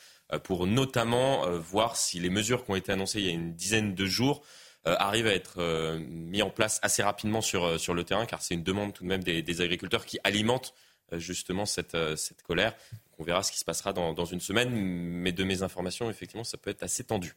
pour 0.44 0.66
notamment 0.66 1.48
voir 1.60 1.98
si 1.98 2.20
les 2.20 2.30
mesures 2.30 2.66
qui 2.66 2.72
ont 2.72 2.76
été 2.76 2.92
annoncées 2.92 3.20
il 3.20 3.26
y 3.26 3.30
a 3.30 3.34
une 3.34 3.54
dizaine 3.54 3.94
de 3.94 4.06
jours 4.06 4.42
arrivent 4.86 5.28
à 5.28 5.34
être 5.34 5.98
mises 6.00 6.42
en 6.42 6.50
place 6.50 6.80
assez 6.82 7.04
rapidement 7.04 7.42
sur, 7.42 7.80
sur 7.80 7.94
le 7.94 8.04
terrain, 8.04 8.26
car 8.26 8.42
c'est 8.42 8.56
une 8.56 8.64
demande 8.64 8.94
tout 8.94 9.04
de 9.04 9.10
même 9.10 9.24
des, 9.24 9.62
agriculteurs 9.62 10.06
qui 10.06 10.18
alimentent 10.24 10.74
justement 11.12 11.66
cette, 11.66 11.98
cette 12.18 12.42
colère. 12.42 12.74
on 13.20 13.24
verra 13.24 13.44
ce 13.44 13.52
qui 13.52 13.60
se 13.60 13.66
passera 13.66 13.94
dans, 13.94 14.14
dans 14.14 14.26
une 14.26 14.40
semaine, 14.40 14.72
mais 14.72 15.32
de 15.32 15.44
mes 15.44 15.62
informations, 15.62 16.10
effectivement, 16.10 16.44
ça 16.44 16.58
peut 16.58 16.72
être 16.72 16.82
assez 16.82 17.04
tendu. 17.04 17.36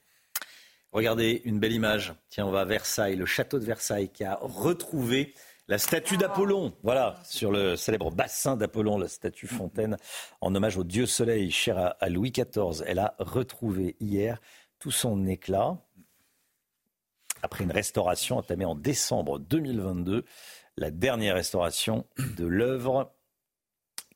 Regardez 0.93 1.43
une 1.45 1.59
belle 1.59 1.73
image. 1.73 2.15
Tiens, 2.31 2.47
on 2.47 2.51
va 2.51 2.63
à 2.63 2.65
Versailles, 2.65 3.17
le 3.17 3.27
château 3.27 3.59
de 3.59 3.65
Versailles 3.65 4.09
qui 4.09 4.25
a 4.25 4.39
retrouvé 4.41 5.35
la 5.69 5.77
statue 5.77 6.17
d'Apollon. 6.17 6.73
Voilà, 6.83 7.21
sur 7.25 7.53
le 7.53 7.77
célèbre 7.77 8.11
bassin 8.11 8.57
d'Apollon, 8.57 8.99
la 8.99 9.09
statue 9.09 9.47
fontaine 9.47 9.99
en 10.41 10.55
hommage 10.55 10.79
au 10.79 10.85
dieu 10.85 11.05
soleil 11.05 11.51
cher 11.51 11.95
à, 12.01 12.09
Louis 12.09 12.33
XIV. 12.33 12.83
Elle 12.87 13.01
a 13.01 13.15
retrouvé 13.19 13.97
hier 14.01 14.41
tout 14.79 14.91
son 14.91 15.27
éclat 15.27 15.77
après 17.43 17.65
une 17.65 17.73
restauration 17.73 18.39
entamée 18.39 18.65
en 18.65 18.75
décembre 18.75 19.39
2022. 19.39 20.25
La 20.79 20.91
dernière 20.91 21.35
restauration 21.35 22.07
de 22.39 22.47
l'œuvre 22.47 23.13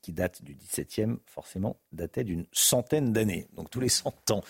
qui 0.01 0.11
date 0.11 0.41
du 0.41 0.55
XVIIe, 0.55 1.17
forcément, 1.27 1.79
datait 1.91 2.23
d'une 2.23 2.45
centaine 2.51 3.13
d'années. 3.13 3.47
Donc 3.53 3.69
tous 3.69 3.79
les 3.79 3.89
100 3.89 4.31
ans, 4.31 4.41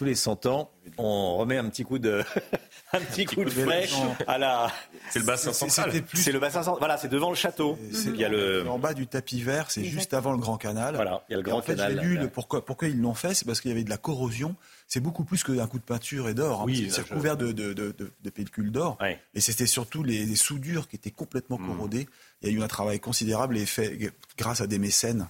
tous 0.00 0.06
les 0.06 0.14
100 0.14 0.46
ans, 0.46 0.70
on 0.96 1.36
remet 1.36 1.58
un 1.58 1.68
petit 1.68 1.84
coup 1.84 1.98
de, 1.98 2.22
un 2.94 3.00
petit 3.00 3.26
coup 3.26 3.44
de 3.44 3.50
flèche 3.50 3.92
à 4.26 4.38
la. 4.38 4.72
C'est 5.10 5.18
le 5.18 5.26
bassin 5.26 5.52
central. 5.52 5.92
C'est 6.14 6.32
le 6.32 6.38
bassin 6.38 6.62
central. 6.62 6.78
Voilà, 6.78 6.96
c'est 6.96 7.08
devant 7.08 7.28
le 7.28 7.36
château. 7.36 7.78
Il 8.06 8.16
y 8.16 8.24
a 8.24 8.30
le 8.30 8.66
en 8.66 8.78
bas 8.78 8.94
du 8.94 9.06
tapis 9.06 9.42
vert, 9.42 9.70
c'est 9.70 9.84
juste 9.84 10.14
avant 10.14 10.32
le 10.32 10.38
Grand 10.38 10.56
Canal. 10.56 10.94
Voilà, 10.94 11.22
il 11.28 11.32
y 11.32 11.34
a 11.34 11.36
le 11.36 11.42
Grand 11.42 11.58
en 11.58 11.62
fait, 11.62 11.74
Canal. 11.76 11.98
J'ai 12.00 12.08
lu 12.08 12.16
le 12.16 12.28
pourquoi, 12.30 12.64
pourquoi 12.64 12.88
ils 12.88 12.98
l'ont 12.98 13.12
fait, 13.12 13.34
c'est 13.34 13.44
parce 13.44 13.60
qu'il 13.60 13.70
y 13.70 13.74
avait 13.74 13.84
de 13.84 13.90
la 13.90 13.98
corrosion. 13.98 14.56
C'est 14.86 15.00
beaucoup 15.00 15.24
plus 15.24 15.44
qu'un 15.44 15.66
coup 15.66 15.78
de 15.78 15.84
peinture 15.84 16.30
et 16.30 16.34
d'or. 16.34 16.62
Hein, 16.62 16.64
Oui, 16.64 16.88
c'est 16.90 17.06
je- 17.06 17.12
couvert 17.12 17.36
de, 17.36 17.52
de, 17.52 17.74
de, 17.74 17.92
de- 17.92 18.10
de 18.18 18.30
pellicules 18.30 18.72
d'or. 18.72 18.96
Et 19.34 19.40
c'était 19.42 19.66
surtout 19.66 20.02
les, 20.02 20.24
les 20.24 20.36
soudures 20.36 20.88
qui 20.88 20.96
étaient 20.96 21.10
complètement 21.10 21.58
Hmm. 21.58 21.66
corrodées. 21.66 22.08
Il 22.40 22.48
y 22.50 22.54
a 22.54 22.58
eu 22.58 22.62
un 22.62 22.68
travail 22.68 23.00
considérable 23.00 23.58
et 23.58 23.66
fait 23.66 23.98
grâce 24.38 24.62
à 24.62 24.66
des 24.66 24.78
mécènes 24.78 25.28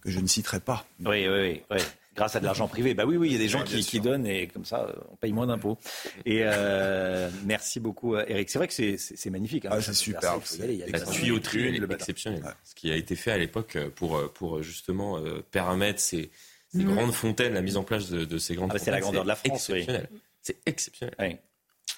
que 0.00 0.10
je 0.10 0.18
ne 0.18 0.26
citerai 0.26 0.58
pas. 0.58 0.84
Oui, 1.06 1.28
oui, 1.28 1.62
oui. 1.70 1.78
Oui. 2.18 2.20
Grâce 2.20 2.36
à 2.36 2.40
de 2.40 2.44
l'argent 2.44 2.68
privé. 2.68 2.94
Bah 2.94 3.04
oui, 3.06 3.16
oui, 3.16 3.28
il 3.28 3.32
y 3.32 3.36
a 3.36 3.38
des 3.38 3.48
gens 3.48 3.62
qui, 3.62 3.80
qui 3.84 4.00
donnent 4.00 4.26
et 4.26 4.48
comme 4.48 4.64
ça, 4.64 4.86
on 5.10 5.16
paye 5.16 5.32
moins 5.32 5.46
d'impôts. 5.46 5.78
Et 6.26 6.40
euh, 6.42 7.30
merci 7.44 7.80
beaucoup, 7.80 8.14
euh, 8.16 8.24
Eric. 8.28 8.50
C'est 8.50 8.58
vrai 8.58 8.68
que 8.68 8.74
c'est- 8.74 8.96
c'est 8.98 9.16
c'est 9.16 9.30
magnifique. 9.30 9.66
Hein, 9.66 9.80
c'est 9.80 9.94
superbe. 9.94 10.42
Il 10.44 10.46
faut 10.48 10.56
y 10.56 10.62
aller, 10.64 10.72
il 10.74 10.78
y 10.80 10.82
a 10.82 10.86
La 10.88 11.00
tuyauterie 11.00 11.76
est 11.76 11.92
exceptionnelle. 11.92 12.42
Ce 12.64 12.74
qui 12.74 12.90
a 12.90 12.96
été 12.96 13.14
fait 13.16 13.30
à 13.32 13.38
l'époque 13.38 13.76
euh, 13.76 13.90
pour, 13.90 14.32
pour 14.32 14.62
justement 14.62 15.18
euh, 15.18 15.42
permettre 15.50 16.00
ces, 16.00 16.30
ces 16.72 16.78
Mhm. 16.84 16.94
grandes 16.94 17.12
fontaines, 17.12 17.54
la 17.54 17.62
mise 17.62 17.76
en 17.76 17.84
place 17.84 18.10
de, 18.10 18.24
de 18.24 18.38
ces 18.38 18.54
grandes 18.54 18.70
Ah 18.72 18.74
bah, 18.74 18.78
c'est 18.78 18.90
la 18.90 18.98
fontaines, 18.98 19.02
grandeur 19.04 19.22
de 19.24 19.28
la 19.28 19.36
France, 19.36 19.68
oui. 19.72 19.78
exceptionnel. 19.78 20.08
C'est 20.42 20.56
exceptionnel. 20.66 21.38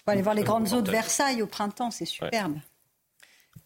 Faut 0.05 0.11
aller 0.13 0.23
voir 0.23 0.35
les 0.35 0.45
grandes 0.45 0.73
eaux 0.73 0.81
de 0.83 0.91
Versailles 0.91 1.43
au 1.43 1.47
printemps, 1.47 1.91
c'est 1.91 2.05
superbe. 2.05 2.55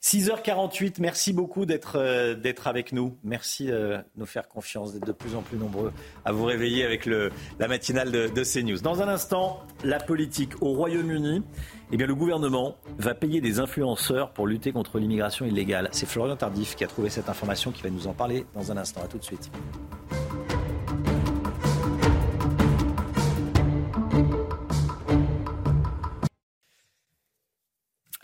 6h48, 0.05 0.97
merci 0.99 1.33
beaucoup 1.33 1.65
d'être 1.65 1.97
euh, 1.97 2.35
d'être 2.35 2.67
avec 2.67 2.93
nous. 2.93 3.17
Merci 3.25 3.71
euh, 3.71 3.97
de 3.97 4.03
nous 4.19 4.27
faire 4.27 4.49
confiance, 4.49 4.93
d'être 4.93 5.07
de 5.07 5.13
plus 5.13 5.35
en 5.35 5.41
plus 5.41 5.57
nombreux 5.57 5.95
à 6.27 6.33
vous 6.33 6.45
réveiller 6.45 6.85
avec 6.85 7.07
le, 7.07 7.31
la 7.59 7.69
matinale 7.69 8.13
de, 8.13 8.29
de 8.29 8.45
CNews. 8.45 8.83
Dans 8.83 9.01
un 9.01 9.09
instant, 9.09 9.63
la 9.83 9.99
politique 9.99 10.61
au 10.61 10.75
Royaume-Uni. 10.75 11.43
Eh 11.91 11.97
bien, 11.97 12.07
le 12.07 12.15
gouvernement 12.15 12.77
va 12.99 13.15
payer 13.15 13.41
des 13.41 13.61
influenceurs 13.61 14.33
pour 14.33 14.47
lutter 14.47 14.73
contre 14.73 14.99
l'immigration 14.99 15.47
illégale. 15.47 15.89
C'est 15.93 16.07
Florian 16.07 16.37
Tardif 16.37 16.77
qui 16.77 16.85
a 16.85 16.87
trouvé 16.87 17.09
cette 17.09 17.31
information, 17.31 17.73
qui 17.73 17.83
va 17.83 17.89
nous 17.89 18.07
en 18.07 18.13
parler 18.13 18.45
dans 18.53 18.71
un 18.71 18.77
instant. 18.77 19.03
À 19.03 19.07
tout 19.07 19.19
de 19.19 19.25
suite. 19.25 19.51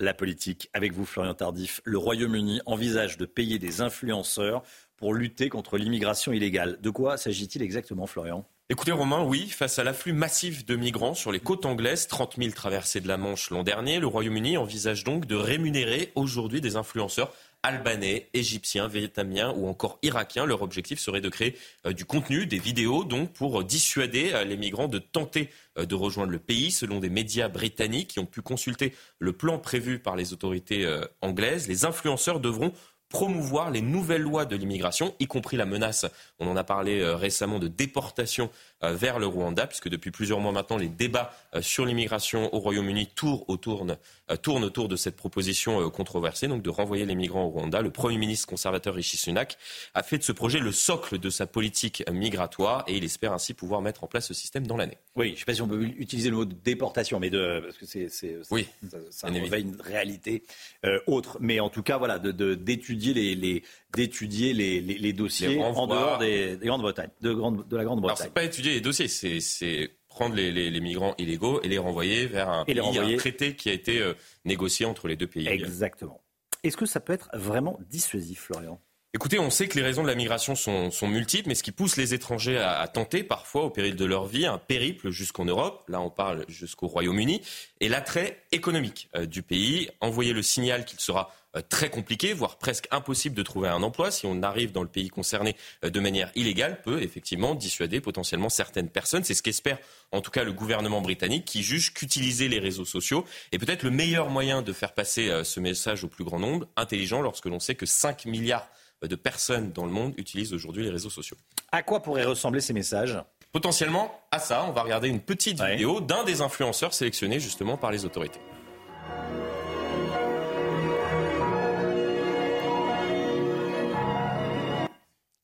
La 0.03 0.15
politique, 0.15 0.71
avec 0.73 0.95
vous 0.95 1.05
Florian 1.05 1.35
Tardif, 1.35 1.83
le 1.85 1.99
Royaume-Uni 1.99 2.63
envisage 2.65 3.19
de 3.19 3.27
payer 3.27 3.59
des 3.59 3.83
influenceurs 3.83 4.63
pour 4.97 5.13
lutter 5.13 5.51
contre 5.51 5.77
l'immigration 5.77 6.33
illégale. 6.33 6.79
De 6.81 6.89
quoi 6.89 7.19
s'agit-il 7.19 7.61
exactement, 7.61 8.07
Florian? 8.07 8.47
Écoutez 8.71 8.93
Romain, 8.93 9.23
oui, 9.23 9.49
face 9.49 9.79
à 9.79 9.85
l'afflux 9.85 10.15
massif 10.15 10.65
de 10.65 10.75
migrants 10.75 11.13
sur 11.13 11.33
les 11.33 11.41
côtes 11.41 11.67
anglaises, 11.67 12.07
30 12.07 12.37
000 12.39 12.53
traversées 12.53 13.03
de 13.03 13.09
la 13.09 13.19
Manche 13.19 13.51
l'an 13.51 13.63
dernier, 13.63 14.01
le 14.01 14.07
Royaume-Uni 14.07 14.57
envisage 14.57 15.05
donc 15.05 15.27
de 15.27 15.35
rémunérer 15.35 16.13
aujourd'hui 16.15 16.63
des 16.63 16.77
influenceurs 16.77 17.35
albanais, 17.63 18.29
égyptiens, 18.33 18.89
vietnamiens 18.89 19.53
ou 19.57 19.69
encore 19.69 19.99
irakiens. 20.03 20.47
Leur 20.47 20.63
objectif 20.63 20.99
serait 20.99 21.21
de 21.21 21.29
créer 21.29 21.57
euh, 21.87 21.93
du 21.93 22.05
contenu, 22.05 22.47
des 22.47 22.59
vidéos, 22.59 23.05
donc 23.05 23.33
pour 23.33 23.63
dissuader 23.65 24.33
euh, 24.33 24.45
les 24.45 24.57
migrants 24.57 24.89
de 24.89 24.99
tenter 24.99 25.51
euh, 25.79 25.85
de 25.85 25.95
rejoindre 25.95 26.33
le 26.33 26.39
pays. 26.39 26.71
Selon 26.71 27.01
des 27.01 27.11
médias 27.11 27.49
britanniques 27.49 28.09
qui 28.09 28.19
ont 28.19 28.27
pu 28.27 28.43
consulter 28.43 28.95
le 29.19 29.33
plan 29.33 29.59
prévu 29.59 29.99
par 29.99 30.17
les 30.17 30.33
autorités 30.33 30.85
euh, 30.85 31.05
anglaises, 31.21 31.69
les 31.69 31.85
influenceurs 31.85 32.41
devront 32.41 32.73
promouvoir 33.11 33.71
les 33.71 33.83
nouvelles 33.83 34.23
lois 34.23 34.47
de 34.47 34.57
l'immigration, 34.57 35.15
y 35.19 35.27
compris 35.27 35.57
la 35.57 35.67
menace, 35.67 36.07
on 36.39 36.47
en 36.47 36.57
a 36.57 36.65
parlé 36.65 37.01
euh, 37.01 37.17
récemment, 37.17 37.59
de 37.59 37.69
déportation 37.69 38.47
euh, 38.47 38.49
vers 38.83 39.19
le 39.19 39.27
Rwanda, 39.27 39.67
puisque 39.67 39.89
depuis 39.89 40.11
plusieurs 40.11 40.41
mois 40.41 40.53
maintenant, 40.53 40.77
les 40.79 40.89
débats 40.89 41.33
euh, 41.55 41.61
sur 41.63 41.85
l'immigration 41.85 42.55
au 42.55 42.59
Royaume-Uni 42.61 43.09
tournent 43.09 43.45
autour, 43.49 43.87
euh, 44.31 44.37
tournent 44.37 44.65
autour 44.65 44.89
de 44.89 44.97
cette 44.97 45.17
proposition 45.17 45.81
euh, 45.81 45.91
controversée, 45.91 46.49
donc 46.49 46.63
de 46.63 46.71
renvoyer 46.71 47.05
les 47.05 47.15
migrants 47.15 47.45
au 47.45 47.49
Rwanda. 47.51 47.83
Le 47.83 47.91
Premier 47.91 48.17
ministre 48.17 48.47
conservateur 48.49 48.95
Rishi 48.95 49.17
Sunak 49.17 49.59
a 49.95 50.03
fait 50.03 50.19
de 50.19 50.23
ce 50.23 50.33
projet 50.33 50.61
le 50.61 50.73
socle 50.73 51.19
de 51.19 51.29
sa 51.31 51.47
politique 51.47 52.03
migratoire 52.11 52.85
et 52.87 52.97
il 52.97 53.05
espère 53.05 53.33
ainsi 53.33 53.53
pouvoir 53.55 53.83
mettre 53.83 54.05
en 54.05 54.07
place 54.07 54.27
ce 54.29 54.35
système 54.35 54.67
dans 54.67 54.77
l'année. 54.77 54.97
Oui, 55.17 55.29
je 55.29 55.33
ne 55.33 55.39
sais 55.39 55.45
pas 55.45 55.55
si 55.55 55.63
on 55.63 55.69
peut 55.69 55.83
utiliser 55.99 56.31
le 56.31 56.37
mot 56.37 56.45
de 56.45 56.55
déportation, 56.55 57.21
mais 57.21 57.31
de 57.31 57.61
parce 57.65 57.77
que 57.77 57.87
c'est 57.87 58.09
c'est 58.09 58.37
Oui, 58.51 58.67
ça, 58.91 58.99
ça 59.11 59.29
une 59.29 59.77
réalité 59.81 60.45
euh, 60.87 60.99
autre. 61.07 61.37
Mais 61.41 61.61
en 61.61 61.69
tout 61.69 61.83
cas, 61.83 61.99
voilà, 61.99 62.19
de- 62.19 62.33
de- 62.33 62.55
d'étudier 62.55 63.13
les, 63.15 63.35
les 63.35 63.63
d'étudier 63.97 64.53
les, 64.55 64.81
les, 64.81 64.99
les 64.99 65.13
dossiers 65.13 65.61
en 65.63 65.87
dehors 65.89 66.19
des, 66.19 66.57
des 66.57 66.67
Grandes-Bretagne, 66.67 67.11
de, 67.23 67.33
Grande, 67.33 67.67
de 67.69 67.75
la 67.77 67.81
Alors, 67.81 67.95
Grande-Bretagne. 67.97 68.27
c'est 68.29 68.33
pas 68.35 68.45
étudier 68.45 68.70
les 68.75 68.81
dossiers, 68.81 69.09
c'est- 69.09 69.91
prendre 70.09 70.35
les, 70.35 70.51
les- 70.51 70.71
les 70.71 70.81
migrants 70.81 71.15
illégaux 71.19 71.63
et 71.63 71.69
les 71.69 71.79
renvoyer 71.79 72.27
vers 72.27 72.49
un, 72.51 72.65
Et 72.67 72.75
pays, 72.75 72.81
renvoyer. 72.81 73.15
un 73.15 73.19
traité 73.19 73.55
qui 73.55 73.69
a 73.71 73.73
été 73.73 74.01
euh, 74.01 74.15
négocié 74.45 74.85
entre 74.85 75.07
les 75.07 75.15
deux 75.17 75.29
pays. 75.29 75.47
Exactement. 75.49 76.21
Est-ce 76.65 76.77
que 76.77 76.85
ça 76.85 76.99
peut 77.01 77.13
être 77.13 77.31
vraiment 77.33 77.79
dissuasif, 77.89 78.41
Florian? 78.43 78.81
Écoutez, 79.13 79.41
on 79.41 79.51
sait 79.51 79.67
que 79.67 79.77
les 79.77 79.83
raisons 79.83 80.05
de 80.05 80.07
la 80.07 80.15
migration 80.15 80.55
sont, 80.55 81.09
multiples, 81.09 81.49
mais 81.49 81.57
ce 81.57 81.65
qui 81.65 81.73
pousse 81.73 81.97
les 81.97 82.15
étrangers 82.15 82.59
à, 82.59 82.87
tenter, 82.87 83.25
parfois 83.25 83.65
au 83.65 83.71
péril 83.71 83.97
de 83.97 84.05
leur 84.05 84.27
vie, 84.27 84.47
un 84.47 84.57
périple 84.57 85.11
jusqu'en 85.11 85.45
Europe, 85.45 85.83
là 85.89 86.01
on 86.01 86.11
parle 86.11 86.45
jusqu'au 86.47 86.87
Royaume-Uni, 86.87 87.43
et 87.81 87.89
l'attrait 87.89 88.45
économique 88.53 89.09
euh, 89.17 89.27
du 89.27 89.43
pays, 89.43 89.91
envoyer 90.01 90.33
le 90.33 90.43
signal 90.43 90.85
qu'il 90.85 91.01
sera 91.01 91.35
euh, 91.57 91.61
très 91.69 91.91
compliqué, 91.91 92.33
voire 92.35 92.57
presque 92.57 92.87
impossible 92.93 93.35
de 93.35 93.43
trouver 93.43 93.69
un 93.69 93.83
emploi 93.83 94.13
si 94.13 94.27
on 94.27 94.45
arrive 94.45 94.71
dans 94.71 94.85
le 94.85 94.89
pays 94.89 95.09
concerné 95.09 95.57
euh, 95.85 95.91
de 95.91 95.99
manière 95.99 96.31
illégale, 96.37 96.81
peut 96.81 97.03
effectivement 97.03 97.57
dissuader 97.57 98.01
potentiellement 98.01 98.49
certaines 98.49 98.91
personnes. 98.91 99.25
C'est 99.25 99.35
ce 99.35 99.43
qu'espère 99.43 99.79
en 100.13 100.21
tout 100.21 100.31
cas 100.31 100.45
le 100.45 100.53
gouvernement 100.53 101.01
britannique 101.01 101.47
qui 101.47 101.65
juge 101.65 101.95
qu'utiliser 101.95 102.47
les 102.47 102.61
réseaux 102.61 102.85
sociaux 102.85 103.25
est 103.51 103.59
peut-être 103.59 103.83
le 103.83 103.91
meilleur 103.91 104.31
moyen 104.31 104.63
de 104.63 104.73
faire 104.73 104.95
passer 104.95 105.43
ce 105.43 105.59
message 105.59 106.05
au 106.05 106.09
plus 106.09 106.23
grand 106.23 106.39
nombre, 106.39 106.69
intelligent 106.77 107.23
lorsque 107.23 107.47
l'on 107.47 107.59
sait 107.59 107.75
que 107.75 107.87
5 107.87 108.27
milliards 108.27 108.69
de 109.09 109.17
personnes 109.17 109.73
dans 109.73 109.85
le 109.85 109.93
monde 109.93 110.15
utilisent 110.17 110.53
aujourd'hui 110.53 110.85
les 110.85 110.91
réseaux 110.91 111.11
sociaux. 111.11 111.37
À 111.73 111.83
quoi 111.83 112.03
pourraient 112.03 112.25
ressembler 112.25 112.61
ces 112.61 112.73
messages? 112.73 113.19
Potentiellement 113.53 114.21
à 114.31 114.39
ça, 114.39 114.65
on 114.69 114.73
va 114.73 114.83
regarder 114.83 115.09
une 115.09 115.21
petite 115.21 115.61
vidéo 115.61 116.01
d'un 116.01 116.25
des 116.25 116.41
influenceurs 116.41 116.95
sélectionnés 116.95 117.41
justement 117.41 117.77
par 117.77 117.91
les 117.91 118.05
autorités. 118.05 118.41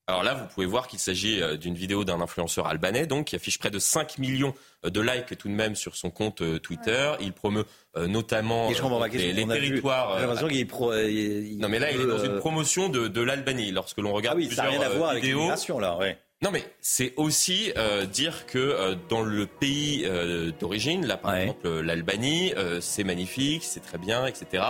Alors 0.09 0.22
là, 0.22 0.34
vous 0.34 0.46
pouvez 0.54 0.66
voir 0.66 0.86
qu'il 0.86 1.00
s'agit 1.00 1.42
euh, 1.42 1.57
d'une 1.57 1.74
vidéo 1.74 2.04
d'un 2.04 2.20
influenceur 2.20 2.68
albanais, 2.68 3.07
donc 3.09 3.26
qui 3.26 3.34
affiche 3.36 3.59
près 3.59 3.70
de 3.72 3.80
5 3.80 4.18
millions 4.18 4.54
euh, 4.84 4.90
de 4.90 5.00
likes 5.00 5.36
tout 5.36 5.48
de 5.48 5.52
même 5.52 5.74
sur 5.74 5.96
son 5.96 6.11
compte 6.11 6.42
euh, 6.42 6.61
Twitter. 6.61 7.11
Il 7.20 7.32
promeut 7.32 7.64
euh, 7.96 8.07
notamment 8.07 8.68
je 8.72 8.84
euh, 8.84 9.32
les, 9.32 9.46
territoires. 9.48 10.12
Euh, 10.12 10.64
pro- 10.68 10.94
il- 10.94 11.59
non 11.59 11.68
mais 11.68 11.80
là, 11.80 11.90
il 11.90 12.00
est 12.00 12.07
dans 12.07 12.22
une 12.24 12.38
promotion 12.38 12.88
de, 12.88 13.09
de 13.09 13.20
l'Albanie. 13.20 13.72
Lorsque 13.72 13.98
l'on 13.98 14.12
regarde 14.12 14.38
Ah 14.38 14.44
oui, 14.46 14.54
ça 14.54 14.62
n'a 14.62 14.68
plusieurs 14.68 14.82
rien 14.84 14.92
à 14.94 14.96
voir 14.96 15.11
avec 15.11 15.22
vidéos, 15.24 15.38
l'immigration, 15.38 15.80
là, 15.80 15.96
ouais. 15.98 16.16
non, 16.40 16.52
mais 16.52 16.62
c'est 16.80 17.12
aussi 17.16 17.72
euh, 17.76 18.07
dire 18.07 18.46
que 18.46 18.59
euh, 18.59 18.94
dans 19.09 19.22
le 19.22 19.46
pays 19.46 20.04
euh, 20.04 20.52
d'origine, 20.61 21.04
là 21.04 21.16
par 21.16 21.34
exemple 21.34 21.80
l'Albanie, 21.80 22.52
euh, 22.57 22.80
c'est 22.80 23.02
magnifique, 23.02 23.64
c'est 23.64 23.80
très 23.80 23.98
bien, 23.98 24.24
etc. 24.26 24.62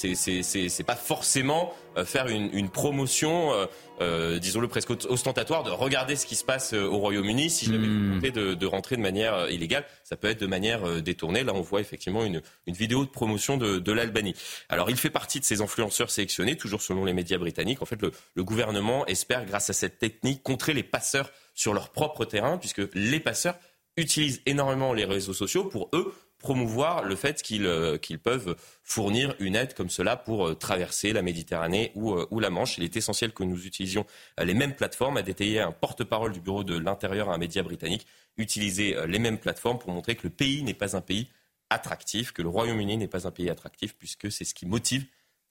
C'est 0.00 0.84
pas 0.86 0.96
forcément 0.96 1.74
euh, 1.96 2.04
faire 2.04 2.28
une, 2.28 2.50
une 2.52 2.70
promotion, 2.70 3.52
euh, 3.52 3.66
euh, 4.00 4.38
disons-le 4.38 4.68
presque 4.68 4.90
ostentatoire, 5.08 5.62
de 5.62 5.70
regarder 5.70 6.16
ce 6.16 6.26
qui 6.26 6.36
se 6.36 6.44
passe 6.44 6.72
au 6.72 6.98
Royaume-Uni. 6.98 7.50
Si 7.50 7.66
vous 7.66 8.14
tentez 8.14 8.30
de, 8.30 8.54
de 8.54 8.66
rentrer 8.66 8.96
de 8.96 9.02
manière 9.02 9.50
illégale, 9.50 9.84
ça 10.04 10.16
peut 10.16 10.28
être 10.28 10.40
de 10.40 10.46
manière 10.46 11.02
détournée. 11.02 11.44
Là, 11.44 11.52
on 11.54 11.60
voit 11.60 11.80
effectivement 11.80 12.24
une, 12.24 12.40
une 12.66 12.74
vidéo 12.74 13.04
de 13.04 13.10
promotion 13.10 13.56
de, 13.56 13.78
de 13.78 13.92
l'Albanie. 13.92 14.34
Alors, 14.68 14.90
il 14.90 14.96
fait 14.96 15.10
partie 15.10 15.40
de 15.40 15.44
ces 15.44 15.60
influenceurs 15.60 16.10
sélectionnés, 16.10 16.56
toujours 16.56 16.82
selon 16.82 17.04
les 17.04 17.12
médias 17.12 17.38
britanniques. 17.38 17.82
En 17.82 17.86
fait, 17.86 18.00
le, 18.00 18.12
le 18.34 18.44
gouvernement 18.44 19.06
espère, 19.06 19.44
grâce 19.44 19.70
à 19.70 19.74
cette 19.74 19.98
technique, 19.98 20.42
contrer 20.42 20.72
les 20.72 20.82
passeurs 20.82 21.30
sur 21.54 21.74
leur 21.74 21.90
propre 21.90 22.24
terrain, 22.24 22.56
puisque 22.56 22.82
les 22.94 23.20
passeurs 23.20 23.56
utilisent 23.96 24.40
énormément 24.46 24.94
les 24.94 25.04
réseaux 25.04 25.34
sociaux 25.34 25.64
pour 25.64 25.90
eux 25.92 26.14
promouvoir 26.40 27.04
le 27.04 27.14
fait 27.14 27.42
qu'ils 27.42 27.66
euh, 27.66 27.98
qu'ils 27.98 28.18
peuvent 28.18 28.56
fournir 28.82 29.34
une 29.38 29.54
aide 29.54 29.74
comme 29.74 29.90
cela 29.90 30.16
pour 30.16 30.48
euh, 30.48 30.54
traverser 30.54 31.12
la 31.12 31.22
Méditerranée 31.22 31.92
ou, 31.94 32.14
euh, 32.14 32.26
ou 32.30 32.40
la 32.40 32.50
Manche. 32.50 32.78
Il 32.78 32.84
est 32.84 32.96
essentiel 32.96 33.32
que 33.32 33.44
nous 33.44 33.66
utilisions 33.66 34.04
les 34.42 34.54
mêmes 34.54 34.74
plateformes, 34.74 35.16
a 35.18 35.22
détaillé 35.22 35.60
un 35.60 35.70
porte-parole 35.70 36.32
du 36.32 36.40
bureau 36.40 36.64
de 36.64 36.76
l'intérieur 36.76 37.30
à 37.30 37.34
un 37.34 37.38
média 37.38 37.62
britannique, 37.62 38.06
utiliser 38.36 38.96
les 39.06 39.18
mêmes 39.18 39.38
plateformes 39.38 39.78
pour 39.78 39.92
montrer 39.92 40.16
que 40.16 40.24
le 40.24 40.30
pays 40.30 40.62
n'est 40.62 40.74
pas 40.74 40.96
un 40.96 41.00
pays 41.00 41.28
attractif, 41.68 42.32
que 42.32 42.42
le 42.42 42.48
Royaume-Uni 42.48 42.96
n'est 42.96 43.06
pas 43.06 43.28
un 43.28 43.30
pays 43.30 43.50
attractif, 43.50 43.94
puisque 43.96 44.32
c'est 44.32 44.44
ce 44.44 44.54
qui 44.54 44.66
motive 44.66 45.06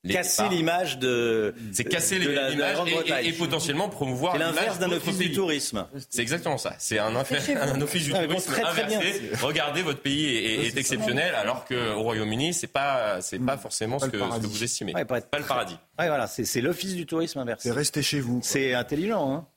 Casser 0.07 0.47
l'image 0.49 0.97
de. 0.97 1.53
C'est 1.73 1.83
casser 1.83 2.19
l'image 2.19 2.53
et- 2.53 2.73
Grande-Bretagne. 2.73 3.25
et, 3.25 3.29
et 3.29 3.33
potentiellement 3.33 3.89
promouvoir 3.89 4.37
l'inverse 4.37 4.79
d'un 4.79 4.91
office 4.91 5.17
du 5.17 5.31
tourisme. 5.33 5.85
C'est 6.09 6.21
exactement 6.21 6.57
ça. 6.57 6.73
C'est 6.79 6.99
un, 6.99 7.15
un 7.15 7.81
office 7.81 8.05
du 8.05 8.13
Ah, 8.15 8.21
bon, 8.21 8.27
tourisme 8.35 8.51
très, 8.53 8.61
très 8.61 8.85
bien. 8.85 8.97
inversé. 8.99 9.29
Regardez, 9.41 9.81
votre 9.81 9.99
pays 10.01 10.25
est, 10.37 10.43
est- 10.43 10.67
est 10.67 10.77
exceptionnel, 10.77 11.35
alors 11.35 11.65
qu'au 11.65 12.01
Royaume-Uni, 12.01 12.53
c'est 12.53 12.67
pas, 12.67 13.21
c'est 13.21 13.39
pas 13.39 13.57
forcément 13.57 13.99
ce 13.99 14.05
que, 14.05 14.17
ce 14.19 14.39
que 14.39 14.47
vous 14.47 14.63
estimez. 14.63 14.93
Ouais, 14.93 15.03
pas, 15.05 15.19
pas 15.19 15.39
le 15.39 15.45
paradis. 15.45 15.77
Ouais, 15.99 16.07
voilà, 16.07 16.27
c'est 16.27 16.61
l'office 16.61 16.95
du 16.95 17.05
tourisme 17.05 17.39
inversé. 17.39 17.67
C'est 17.67 17.75
rester 17.75 18.01
chez 18.01 18.21
vous. 18.21 18.39
C'est 18.41 18.73
intelligent, 18.73 19.33
hein 19.33 19.47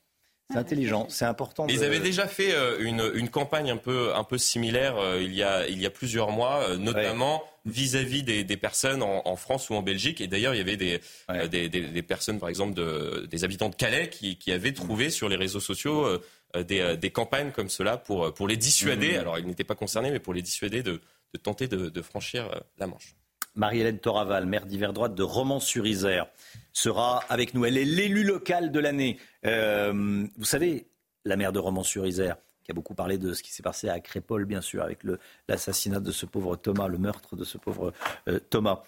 C'est 0.50 0.58
intelligent, 0.58 1.06
c'est 1.08 1.24
important. 1.24 1.66
Ils 1.68 1.84
avaient 1.84 2.00
déjà 2.00 2.26
fait 2.26 2.52
euh, 2.52 2.78
une, 2.80 3.12
une, 3.14 3.28
campagne 3.28 3.70
un 3.70 3.76
peu, 3.76 4.12
un 4.14 4.24
peu 4.24 4.38
similaire 4.38 4.96
euh, 4.98 5.22
il, 5.22 5.34
y 5.34 5.42
a, 5.44 5.68
il 5.68 5.80
y 5.80 5.86
a 5.86 5.90
plusieurs 5.90 6.30
mois, 6.32 6.64
euh, 6.68 6.76
notamment 6.78 7.44
vis-à-vis 7.64 8.22
des, 8.22 8.44
des, 8.44 8.56
personnes 8.56 9.02
en, 9.02 9.22
en, 9.24 9.36
France 9.36 9.70
ou 9.70 9.74
en 9.74 9.82
Belgique. 9.82 10.20
Et 10.20 10.26
d'ailleurs, 10.26 10.54
il 10.54 10.58
y 10.58 10.60
avait 10.60 10.76
des, 10.76 11.00
des, 11.48 11.68
des, 11.68 11.80
des, 11.80 12.02
personnes, 12.02 12.38
par 12.40 12.48
exemple, 12.48 12.74
de, 12.74 13.26
des 13.30 13.44
habitants 13.44 13.68
de 13.68 13.74
Calais 13.74 14.08
qui, 14.08 14.36
qui 14.36 14.52
avaient 14.52 14.72
trouvé 14.72 15.10
sur 15.10 15.28
les 15.28 15.36
réseaux 15.36 15.60
sociaux 15.60 16.20
des, 16.54 16.96
des, 16.96 17.10
campagnes 17.10 17.52
comme 17.52 17.68
cela 17.68 17.96
pour, 17.96 18.34
pour 18.34 18.48
les 18.48 18.56
dissuader. 18.56 19.12
Mmh. 19.12 19.20
Alors, 19.20 19.38
ils 19.38 19.46
n'étaient 19.46 19.64
pas 19.64 19.74
concernés, 19.76 20.10
mais 20.10 20.20
pour 20.20 20.34
les 20.34 20.42
dissuader 20.42 20.82
de, 20.82 21.00
de 21.32 21.38
tenter 21.38 21.68
de, 21.68 21.88
de 21.88 22.02
franchir 22.02 22.50
la 22.78 22.86
Manche. 22.86 23.14
Marie-Hélène 23.54 23.98
Toraval, 23.98 24.46
maire 24.46 24.66
d'hiver 24.66 24.92
droite 24.92 25.14
de 25.14 25.22
Romans-sur-Isère, 25.22 26.26
sera 26.72 27.18
avec 27.28 27.54
nous. 27.54 27.64
Elle 27.64 27.76
est 27.76 27.84
l'élu 27.84 28.24
local 28.24 28.72
de 28.72 28.80
l'année. 28.80 29.18
Euh, 29.44 30.26
vous 30.36 30.44
savez, 30.44 30.86
la 31.24 31.36
maire 31.36 31.52
de 31.52 31.58
Romans-sur-Isère, 31.58 32.36
qui 32.62 32.70
a 32.70 32.74
beaucoup 32.74 32.94
parlé 32.94 33.18
de 33.18 33.32
ce 33.34 33.42
qui 33.42 33.52
s'est 33.52 33.62
passé 33.62 33.88
à 33.88 34.00
Crépole, 34.00 34.44
bien 34.44 34.60
sûr, 34.60 34.82
avec 34.82 35.00
l'assassinat 35.48 36.00
de 36.00 36.12
ce 36.12 36.26
pauvre 36.26 36.56
Thomas, 36.56 36.88
le 36.88 36.98
meurtre 36.98 37.36
de 37.36 37.44
ce 37.44 37.58
pauvre 37.58 37.92
euh, 38.28 38.38
Thomas. 38.50 38.82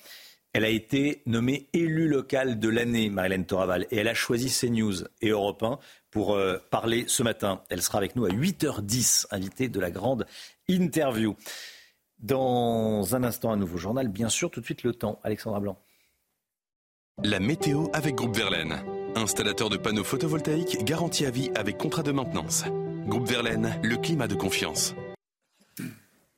Elle 0.52 0.64
a 0.64 0.68
été 0.68 1.22
nommée 1.26 1.68
élue 1.72 2.06
locale 2.06 2.60
de 2.60 2.68
l'année, 2.68 3.10
Marie-Hélène 3.10 3.44
Toraval, 3.44 3.86
et 3.90 3.96
elle 3.96 4.08
a 4.08 4.14
choisi 4.14 4.48
CNews 4.48 5.02
et 5.20 5.30
Europe 5.30 5.64
1 5.64 5.78
pour 6.12 6.34
euh, 6.34 6.58
parler 6.70 7.04
ce 7.08 7.24
matin. 7.24 7.62
Elle 7.70 7.82
sera 7.82 7.98
avec 7.98 8.14
nous 8.14 8.24
à 8.24 8.28
8h10, 8.28 9.26
invitée 9.32 9.68
de 9.68 9.80
la 9.80 9.90
grande 9.90 10.26
interview. 10.68 11.34
Dans 12.20 13.16
un 13.16 13.24
instant, 13.24 13.50
un 13.50 13.56
nouveau 13.56 13.78
journal, 13.78 14.06
bien 14.06 14.28
sûr, 14.28 14.50
tout 14.50 14.60
de 14.60 14.64
suite 14.64 14.84
le 14.84 14.94
temps. 14.94 15.18
Alexandra 15.24 15.58
Blanc. 15.58 15.76
La 17.22 17.40
météo 17.40 17.88
avec 17.92 18.14
Groupe 18.14 18.36
Verlaine. 18.36 18.76
Installateur 19.16 19.70
de 19.70 19.76
panneaux 19.76 20.04
photovoltaïques 20.04 20.84
garantie 20.84 21.26
à 21.26 21.30
vie 21.30 21.50
avec 21.56 21.78
contrat 21.78 22.02
de 22.02 22.12
maintenance. 22.12 22.64
Groupe 23.06 23.28
Verlaine, 23.28 23.78
le 23.82 23.96
climat 23.96 24.26
de 24.26 24.34
confiance. 24.34 24.94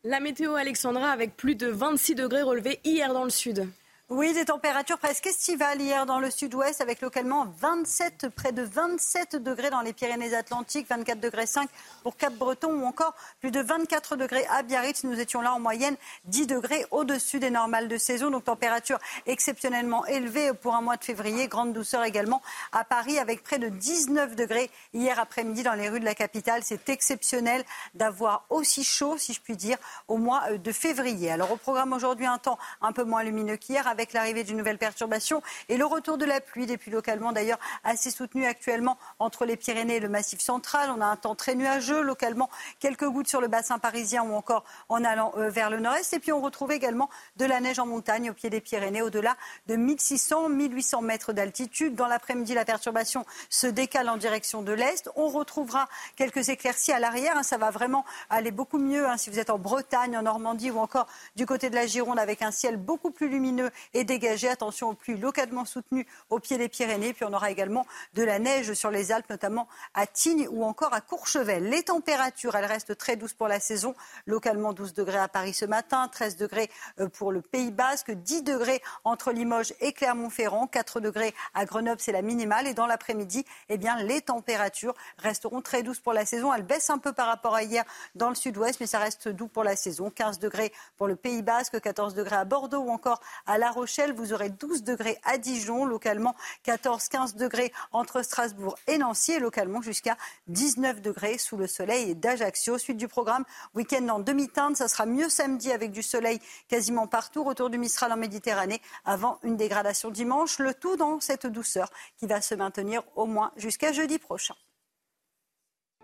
La 0.03 0.21
météo 0.21 0.55
Alexandra 0.55 1.11
avec 1.11 1.37
plus 1.37 1.55
de 1.55 1.69
26 1.69 2.15
degrés 2.17 2.43
relevés 2.43 2.81
hier 2.85 3.13
dans 3.13 3.25
le 3.25 3.31
sud. 3.31 3.69
Oui, 4.09 4.33
des 4.35 4.45
températures 4.45 4.99
presque 4.99 5.27
estivales 5.27 5.83
hier 5.83 6.07
dans 6.07 6.21
le 6.21 6.31
sud-ouest 6.31 6.81
avec 6.81 7.01
localement 7.01 7.53
27, 7.59 8.29
près 8.29 8.53
de 8.53 8.63
27 8.63 9.35
degrés 9.35 9.69
dans 9.69 9.81
les 9.81 9.93
Pyrénées-Atlantiques, 9.93 10.89
24 10.89 11.19
degrés 11.19 11.47
5 11.47 11.69
pour 12.05 12.17
Cap-Breton 12.17 12.73
ou 12.73 12.85
encore 12.85 13.15
plus 13.41 13.51
de 13.51 13.59
24 13.59 14.15
degrés 14.15 14.47
à 14.49 14.63
Biarritz. 14.63 15.03
Nous 15.03 15.19
étions 15.19 15.41
là 15.41 15.53
en 15.53 15.59
moyenne 15.59 15.97
10 16.27 16.47
degrés 16.47 16.87
au-dessus 16.93 17.41
des 17.41 17.51
normales 17.51 17.89
de 17.89 17.99
saison. 17.99 18.31
Donc 18.31 18.45
température 18.45 19.01
exceptionnellement 19.27 20.07
élevée 20.07 20.53
pour 20.53 20.77
un 20.77 20.83
mois 20.83 20.97
de 20.97 21.03
février. 21.03 21.49
Grande 21.49 21.73
douceur 21.73 22.05
également 22.05 22.43
à 22.71 22.85
Paris 22.85 23.19
avec 23.19 23.43
près 23.43 23.59
de 23.59 23.69
19 23.69 24.37
degrés 24.37 24.71
hier 24.95 25.19
après-midi 25.19 25.65
dans 25.65 25.75
les 25.75 25.89
rues 25.89 25.99
de 25.99 26.05
la 26.05 26.15
capitale. 26.15 26.61
C'est 26.63 26.91
exceptionnel 26.91 27.65
d'avoir 27.95 28.47
aussi 28.51 28.85
chaud, 28.85 29.19
si 29.19 29.33
je 29.33 29.41
puis 29.41 29.57
dire, 29.57 29.79
au 30.07 30.17
mois 30.17 30.53
de 30.53 30.71
février. 30.71 31.33
Alors 31.33 31.51
au 31.51 31.57
programme 31.57 31.93
aujourd'hui 31.93 32.27
un 32.27 32.39
temps 32.39 32.61
un 32.81 32.93
peu 32.93 33.03
moins 33.03 33.25
lumineux 33.25 33.57
qu'hier 33.57 33.89
avec 33.97 34.13
l'arrivée 34.13 34.45
d'une 34.45 34.59
nouvelle 34.59 34.77
perturbation 34.77 35.43
et 35.71 35.79
le 35.79 35.87
retour 35.87 36.19
de 36.19 36.27
la 36.27 36.43
pluie, 36.43 36.67
des 36.67 36.77
pluies 36.77 36.93
localement 36.93 37.33
d'ailleurs 37.33 37.59
assez 37.83 38.11
soutenues 38.11 38.45
actuellement 38.45 38.99
entre 39.19 39.47
les 39.47 39.57
Pyrénées 39.57 39.97
et 39.97 40.01
le 40.01 40.11
Massif 40.11 40.39
central. 40.41 40.91
On 40.95 41.01
a 41.01 41.07
un 41.07 41.17
temps 41.17 41.35
très 41.35 41.55
nuageux, 41.55 42.03
localement 42.03 42.51
quelques 42.79 43.09
gouttes 43.09 43.29
sur 43.29 43.41
le 43.41 43.49
bassin 43.49 43.79
parisien 43.79 44.23
ou 44.23 44.35
encore 44.35 44.65
en 44.91 45.03
allant 45.03 45.33
euh, 45.39 45.49
vers 45.49 45.71
le 45.71 45.81
nord-est. 45.81 46.13
Et 46.13 46.19
puis 46.19 46.31
on 46.31 46.43
retrouve 46.43 46.73
également 46.73 47.09
de 47.37 47.47
la 47.47 47.59
neige 47.61 47.79
en 47.79 47.87
montagne 47.87 48.29
au 48.29 48.35
pied 48.35 48.51
des 48.51 48.61
Pyrénées, 48.61 49.01
au-delà 49.01 49.35
de 49.67 49.77
1600, 49.77 50.51
1800 50.51 51.01
mètres 51.01 51.33
d'altitude. 51.33 51.95
Dans 51.95 52.07
l'après-midi, 52.07 52.53
la 52.53 52.67
perturbation 52.67 53.25
se 53.49 53.67
décale 53.67 54.11
en 54.11 54.19
direction 54.19 54.61
de 54.61 54.73
l'est. 54.73 55.09
On 55.17 55.29
retrouvera 55.29 55.89
quelques 56.17 56.51
éclaircies 56.51 56.93
à 56.93 56.99
l'arrière. 56.99 57.39
Hein. 57.39 57.43
Ça 57.43 57.57
va 57.57 57.71
vraiment 57.71 58.05
aller 58.29 58.51
beaucoup 58.51 58.79
mieux 58.79 59.09
hein, 59.09 59.17
si 59.17 59.31
vous 59.31 59.39
êtes 59.39 59.49
en 59.49 59.59
Bretagne, 59.59 60.19
en 60.19 60.23
Normandie 60.23 60.71
ou 60.71 60.81
encore 60.81 61.07
du 61.35 61.47
côté 61.47 61.71
de 61.71 61.75
la 61.75 61.87
Gironde 61.87 62.19
avec 62.19 62.43
un 62.43 62.51
ciel 62.51 62.77
beaucoup 62.77 63.11
plus 63.11 63.31
lumineux 63.31 63.71
et 63.95 64.05
dégagé. 64.05 64.49
Attention 64.49 64.91
aux 64.91 64.95
pluies 64.95 65.17
localement 65.17 65.65
soutenues 65.65 66.07
au 66.31 66.39
pied 66.39 66.59
des 66.59 66.69
Pyrénées. 66.69 67.13
Puis 67.13 67.25
on 67.25 67.33
aura 67.33 67.51
également 67.51 67.87
de 68.15 68.23
la 68.23 68.39
neige 68.39 68.75
sur 68.75 68.91
les 68.91 69.13
Alpes, 69.13 69.31
notamment 69.31 69.69
à 69.95 70.07
Tignes 70.07 70.49
ou 70.51 70.65
encore 70.65 70.95
à 70.95 71.01
Courchevel. 71.01 71.69
Les 71.69 71.83
températures, 71.83 72.55
elles 72.55 72.65
restent 72.65 72.97
très 72.97 73.17
douces 73.17 73.35
pour 73.35 73.49
la 73.49 73.61
saison. 73.61 73.95
Localement 74.27 74.73
12 74.73 74.95
degrés 74.95 75.19
à 75.19 75.29
Paris 75.29 75.55
ce 75.55 75.65
matin, 75.65 76.09
13 76.09 76.37
degrés 76.37 76.71
euh, 77.01 77.09
pour 77.09 77.33
le 77.33 77.41
Pays 77.41 77.71
Basque, 77.71 78.11
10 78.11 78.43
degrés 78.43 78.83
entre 79.05 79.33
Limoges 79.33 79.75
et 79.81 79.93
Clermont-Ferrand, 79.93 80.67
4 80.67 81.01
degrés 81.01 81.35
à 81.55 81.65
Grenoble, 81.65 82.01
c'est 82.01 82.13
la 82.13 82.23
minimale. 82.23 82.67
Et 82.67 82.75
dans 82.75 82.87
l'après-midi, 82.87 83.45
eh 83.69 83.79
bien, 83.79 83.97
les 84.03 84.21
températures 84.21 84.95
resteront 85.19 85.63
très 85.63 85.83
douces 85.83 86.01
pour 86.01 86.13
la 86.13 86.27
saison. 86.27 86.53
Elles 86.53 86.63
baissent 86.63 86.91
un 86.91 86.99
peu 86.99 87.13
par 87.13 87.27
rapport 87.27 87.55
à 87.55 87.63
hier 87.63 87.85
dans 88.15 88.29
le 88.29 88.35
sud-ouest, 88.35 88.81
mais 88.81 88.87
ça 88.87 88.99
reste 88.99 89.29
doux 89.29 89.49
pour 89.49 89.65
la 89.65 89.77
saison. 89.77 90.11
15 90.11 90.39
degrés 90.39 90.73
pour 90.97 91.07
le 91.07 91.17
Pays 91.17 91.43
Basque, 91.43 91.81
14 91.81 92.15
degrés 92.15 92.37
à 92.37 92.45
Bordeaux 92.45 92.81
ou 92.81 92.91
encore 92.91 93.21
à 93.47 93.59
La 93.59 93.71
Rochelle, 93.77 94.15
vous 94.15 94.33
aurez 94.33 94.49
12 94.49 94.85
degrés 94.85 95.19
à 95.23 95.37
Dijon, 95.37 95.85
localement 95.85 96.35
14-15 96.65 97.37
degrés 97.37 97.73
entre 97.93 98.23
Strasbourg 98.23 98.75
et 98.87 98.97
Nancy, 98.97 99.33
et 99.33 99.39
localement 99.39 99.83
jusqu'à 99.83 100.17
19 100.49 101.03
degrés 101.03 101.37
sous 101.37 101.59
le 101.59 101.67
soleil 101.67 102.15
d'Ajaccio. 102.15 102.79
Suite 102.79 102.97
du 102.97 103.07
programme, 103.07 103.45
week-end 103.75 104.09
en 104.09 104.19
demi-teinte, 104.19 104.77
ça 104.77 104.89
sera 104.89 105.05
mieux 105.05 105.29
samedi 105.29 105.73
avec 105.73 105.93
du 105.93 106.03
soleil 106.03 106.41
quasiment 106.69 107.07
partout, 107.07 107.45
retour 107.45 107.69
du 107.69 107.77
Mistral 107.77 108.11
en 108.13 108.17
Méditerranée 108.17 108.81
avant 109.05 109.39
une 109.43 109.59
dégradation 109.59 110.11
dimanche, 110.11 110.59
le 110.59 110.73
tout 110.73 110.97
dans 110.97 111.21
cette 111.21 111.47
douceur 111.47 111.91
qui 112.17 112.27
va 112.27 112.41
se 112.41 112.55
maintenir 112.55 113.03
au 113.15 113.27
moins 113.27 113.53
jusqu'à 113.57 113.93
jeudi 113.93 114.19
prochain. 114.19 114.55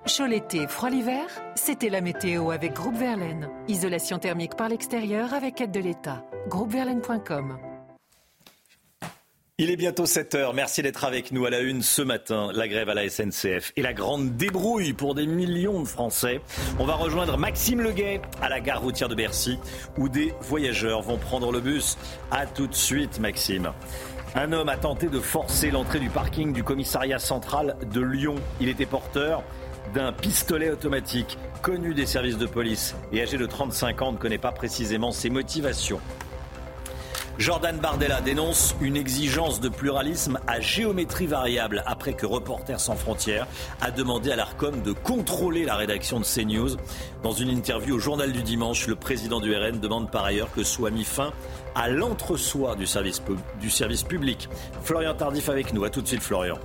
Chaud 0.04 0.26
l'été, 0.26 0.66
froid 0.66 0.90
l'hiver, 0.90 1.26
c'était 1.54 1.88
la 1.88 2.00
météo 2.00 2.50
avec 2.50 2.72
Groupe 2.72 2.96
Verlaine. 2.96 3.48
Isolation 3.68 4.18
thermique 4.18 4.56
par 4.56 4.68
l'extérieur 4.68 5.32
avec 5.32 5.60
aide 5.60 5.70
de 5.70 5.78
l'État. 5.78 6.24
Groupeverlaine.com 6.48 7.58
il 9.58 9.70
est 9.70 9.76
bientôt 9.76 10.06
7 10.06 10.34
heures. 10.34 10.54
Merci 10.54 10.82
d'être 10.82 11.04
avec 11.04 11.30
nous 11.30 11.44
à 11.44 11.50
la 11.50 11.60
une 11.60 11.82
ce 11.82 12.02
matin. 12.02 12.50
La 12.52 12.66
grève 12.66 12.88
à 12.88 12.94
la 12.94 13.08
SNCF 13.08 13.72
et 13.76 13.82
la 13.82 13.92
grande 13.92 14.36
débrouille 14.36 14.92
pour 14.92 15.14
des 15.14 15.26
millions 15.26 15.80
de 15.80 15.86
Français. 15.86 16.40
On 16.80 16.84
va 16.84 16.94
rejoindre 16.94 17.36
Maxime 17.36 17.80
Leguet 17.80 18.22
à 18.40 18.48
la 18.48 18.58
gare 18.58 18.80
routière 18.80 19.08
de 19.08 19.14
Bercy 19.14 19.60
où 19.98 20.08
des 20.08 20.32
voyageurs 20.40 21.02
vont 21.02 21.18
prendre 21.18 21.52
le 21.52 21.60
bus. 21.60 21.96
A 22.32 22.46
tout 22.46 22.66
de 22.66 22.74
suite, 22.74 23.20
Maxime. 23.20 23.72
Un 24.34 24.52
homme 24.52 24.70
a 24.70 24.78
tenté 24.78 25.06
de 25.06 25.20
forcer 25.20 25.70
l'entrée 25.70 26.00
du 26.00 26.08
parking 26.08 26.54
du 26.54 26.64
commissariat 26.64 27.18
central 27.18 27.76
de 27.92 28.00
Lyon. 28.00 28.36
Il 28.60 28.68
était 28.68 28.86
porteur 28.86 29.44
d'un 29.94 30.12
pistolet 30.12 30.70
automatique 30.70 31.38
connu 31.62 31.94
des 31.94 32.06
services 32.06 32.38
de 32.38 32.46
police 32.46 32.94
et 33.12 33.22
âgé 33.22 33.38
de 33.38 33.46
35 33.46 34.02
ans 34.02 34.12
ne 34.12 34.18
connaît 34.18 34.38
pas 34.38 34.52
précisément 34.52 35.12
ses 35.12 35.30
motivations. 35.30 36.00
Jordan 37.38 37.78
Bardella 37.78 38.20
dénonce 38.20 38.74
une 38.80 38.96
exigence 38.96 39.60
de 39.60 39.68
pluralisme 39.68 40.38
à 40.46 40.60
géométrie 40.60 41.26
variable 41.26 41.82
après 41.86 42.12
que 42.12 42.26
Reporters 42.26 42.78
sans 42.78 42.94
frontières 42.94 43.46
a 43.80 43.90
demandé 43.90 44.30
à 44.30 44.36
l'ARCOM 44.36 44.82
de 44.82 44.92
contrôler 44.92 45.64
la 45.64 45.76
rédaction 45.76 46.20
de 46.20 46.24
CNews. 46.24 46.76
Dans 47.22 47.32
une 47.32 47.48
interview 47.48 47.96
au 47.96 47.98
journal 47.98 48.32
du 48.32 48.42
dimanche, 48.42 48.86
le 48.86 48.96
président 48.96 49.40
du 49.40 49.54
RN 49.54 49.80
demande 49.80 50.10
par 50.10 50.24
ailleurs 50.24 50.52
que 50.52 50.62
soit 50.62 50.90
mis 50.90 51.04
fin 51.04 51.32
à 51.74 51.88
l'entre-soi 51.88 52.76
du 52.76 52.86
service, 52.86 53.22
du 53.60 53.70
service 53.70 54.02
public. 54.02 54.48
Florian 54.82 55.14
Tardif 55.14 55.48
avec 55.48 55.72
nous. 55.72 55.84
À 55.84 55.90
tout 55.90 56.02
de 56.02 56.08
suite, 56.08 56.22
Florian. 56.22 56.58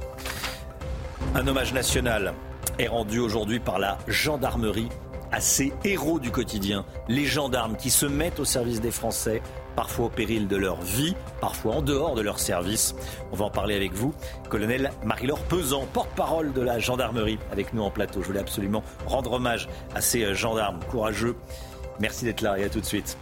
Un 1.34 1.48
hommage 1.48 1.74
national 1.74 2.34
est 2.80 2.88
rendu 2.88 3.20
aujourd'hui 3.20 3.60
par 3.60 3.80
la 3.80 3.98
gendarmerie 4.08 4.90
à 5.32 5.42
ces 5.42 5.74
héros 5.84 6.20
du 6.20 6.32
quotidien, 6.32 6.86
les 7.08 7.26
gendarmes 7.26 7.76
qui 7.76 7.90
se 7.90 8.06
mettent 8.06 8.40
au 8.40 8.46
service 8.46 8.82
des 8.82 8.92
Français 8.92 9.42
parfois 9.76 10.06
au 10.06 10.10
péril 10.10 10.48
de 10.48 10.56
leur 10.56 10.82
vie, 10.82 11.16
parfois 11.40 11.76
en 11.76 11.82
dehors 11.82 12.16
de 12.16 12.22
leur 12.22 12.40
service. 12.40 12.96
On 13.32 13.36
va 13.36 13.46
en 13.46 13.52
parler 13.52 13.76
avec 13.76 13.94
vous. 13.94 14.14
Colonel 14.50 14.92
Marie-Laure 15.04 15.44
Pesant, 15.44 15.86
porte-parole 15.94 16.52
de 16.54 16.62
la 16.62 16.80
gendarmerie, 16.80 17.38
avec 17.52 17.74
nous 17.74 17.84
en 17.84 17.92
plateau. 17.92 18.22
Je 18.22 18.28
voulais 18.28 18.40
absolument 18.40 18.84
rendre 19.06 19.34
hommage 19.34 19.70
à 19.94 20.02
ces 20.02 20.34
gendarmes 20.34 20.80
courageux. 20.90 21.36
Merci 22.00 22.26
d'être 22.26 22.42
là 22.42 22.58
et 22.58 22.64
à 22.64 22.70
tout 22.70 22.80
de 22.80 22.86
suite. 22.86 23.18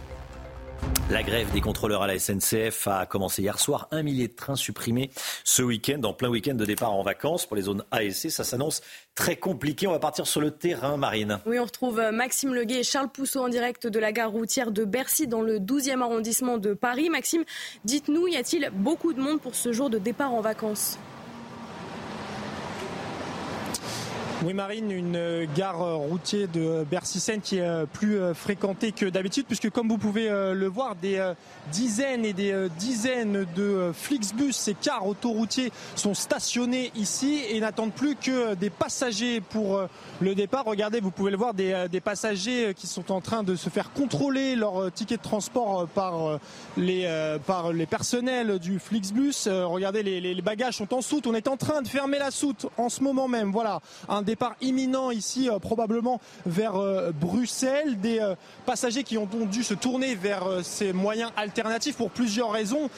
La 1.08 1.22
grève 1.22 1.52
des 1.52 1.60
contrôleurs 1.60 2.02
à 2.02 2.08
la 2.08 2.18
SNCF 2.18 2.88
a 2.88 3.06
commencé 3.06 3.40
hier 3.40 3.60
soir. 3.60 3.86
Un 3.92 4.02
millier 4.02 4.26
de 4.26 4.34
trains 4.34 4.56
supprimés 4.56 5.10
ce 5.44 5.62
week-end, 5.62 6.02
en 6.02 6.12
plein 6.12 6.28
week-end 6.28 6.54
de 6.54 6.64
départ 6.64 6.92
en 6.92 7.02
vacances 7.02 7.46
pour 7.46 7.54
les 7.54 7.62
zones 7.62 7.84
A 7.92 8.02
et 8.02 8.10
C. 8.10 8.28
Ça 8.28 8.42
s'annonce 8.42 8.82
très 9.14 9.36
compliqué. 9.36 9.86
On 9.86 9.92
va 9.92 10.00
partir 10.00 10.26
sur 10.26 10.40
le 10.40 10.50
terrain, 10.50 10.96
Marine. 10.96 11.38
Oui, 11.46 11.60
on 11.60 11.64
retrouve 11.64 12.00
euh, 12.00 12.10
Maxime 12.10 12.54
Leguet 12.54 12.80
et 12.80 12.82
Charles 12.82 13.08
Pousseau 13.08 13.44
en 13.44 13.48
direct 13.48 13.86
de 13.86 13.98
la 14.00 14.10
gare 14.10 14.32
routière 14.32 14.72
de 14.72 14.84
Bercy 14.84 15.28
dans 15.28 15.42
le 15.42 15.60
12e 15.60 16.00
arrondissement 16.00 16.58
de 16.58 16.74
Paris. 16.74 17.08
Maxime, 17.08 17.44
dites-nous, 17.84 18.26
y 18.26 18.36
a-t-il 18.36 18.70
beaucoup 18.74 19.12
de 19.12 19.20
monde 19.20 19.40
pour 19.40 19.54
ce 19.54 19.70
jour 19.72 19.90
de 19.90 19.98
départ 19.98 20.34
en 20.34 20.40
vacances? 20.40 20.98
Oui, 24.44 24.52
Marine, 24.52 24.90
une 24.90 25.48
gare 25.56 25.96
routière 25.96 26.46
de 26.48 26.84
Bercy-Seine 26.90 27.40
qui 27.40 27.56
est 27.56 27.86
plus 27.94 28.18
fréquentée 28.34 28.92
que 28.92 29.06
d'habitude, 29.06 29.46
puisque 29.46 29.70
comme 29.70 29.88
vous 29.88 29.96
pouvez 29.96 30.28
le 30.28 30.66
voir, 30.66 30.94
des 30.94 31.32
dizaines 31.72 32.26
et 32.26 32.34
des 32.34 32.68
dizaines 32.78 33.46
de 33.56 33.92
Flixbus, 33.94 34.52
ces 34.52 34.74
cars 34.74 35.06
autoroutiers, 35.06 35.72
sont 35.94 36.12
stationnés 36.12 36.92
ici 36.94 37.40
et 37.48 37.58
n'attendent 37.60 37.94
plus 37.94 38.14
que 38.14 38.54
des 38.54 38.68
passagers 38.68 39.40
pour 39.40 39.80
le 40.20 40.34
départ. 40.34 40.66
Regardez, 40.66 41.00
vous 41.00 41.10
pouvez 41.10 41.30
le 41.30 41.38
voir, 41.38 41.54
des, 41.54 41.86
des 41.90 42.00
passagers 42.00 42.74
qui 42.74 42.86
sont 42.86 43.10
en 43.12 43.22
train 43.22 43.42
de 43.42 43.56
se 43.56 43.70
faire 43.70 43.90
contrôler 43.94 44.54
leur 44.54 44.92
ticket 44.92 45.16
de 45.16 45.22
transport 45.22 45.88
par 45.88 46.38
les, 46.76 47.08
par 47.46 47.72
les 47.72 47.86
personnels 47.86 48.58
du 48.58 48.78
Flixbus. 48.78 49.48
Regardez, 49.48 50.02
les, 50.02 50.20
les 50.20 50.42
bagages 50.42 50.76
sont 50.76 50.92
en 50.92 51.00
soute. 51.00 51.26
On 51.26 51.34
est 51.34 51.48
en 51.48 51.56
train 51.56 51.80
de 51.80 51.88
fermer 51.88 52.18
la 52.18 52.30
soute 52.30 52.66
en 52.76 52.90
ce 52.90 53.02
moment 53.02 53.28
même. 53.28 53.50
Voilà, 53.50 53.80
départ 54.26 54.56
imminent 54.60 55.10
ici, 55.10 55.48
euh, 55.48 55.58
probablement 55.58 56.20
vers 56.44 56.76
euh, 56.76 57.12
Bruxelles. 57.12 57.98
Des 58.00 58.18
euh, 58.18 58.34
passagers 58.66 59.04
qui 59.04 59.16
ont 59.16 59.28
dû 59.50 59.64
se 59.64 59.72
tourner 59.72 60.14
vers 60.14 60.44
ces 60.62 60.92
moyens 60.92 61.30
alternatifs 61.36 61.96
pour 61.96 62.10
plusieurs 62.10 62.50
raisons. 62.50 62.90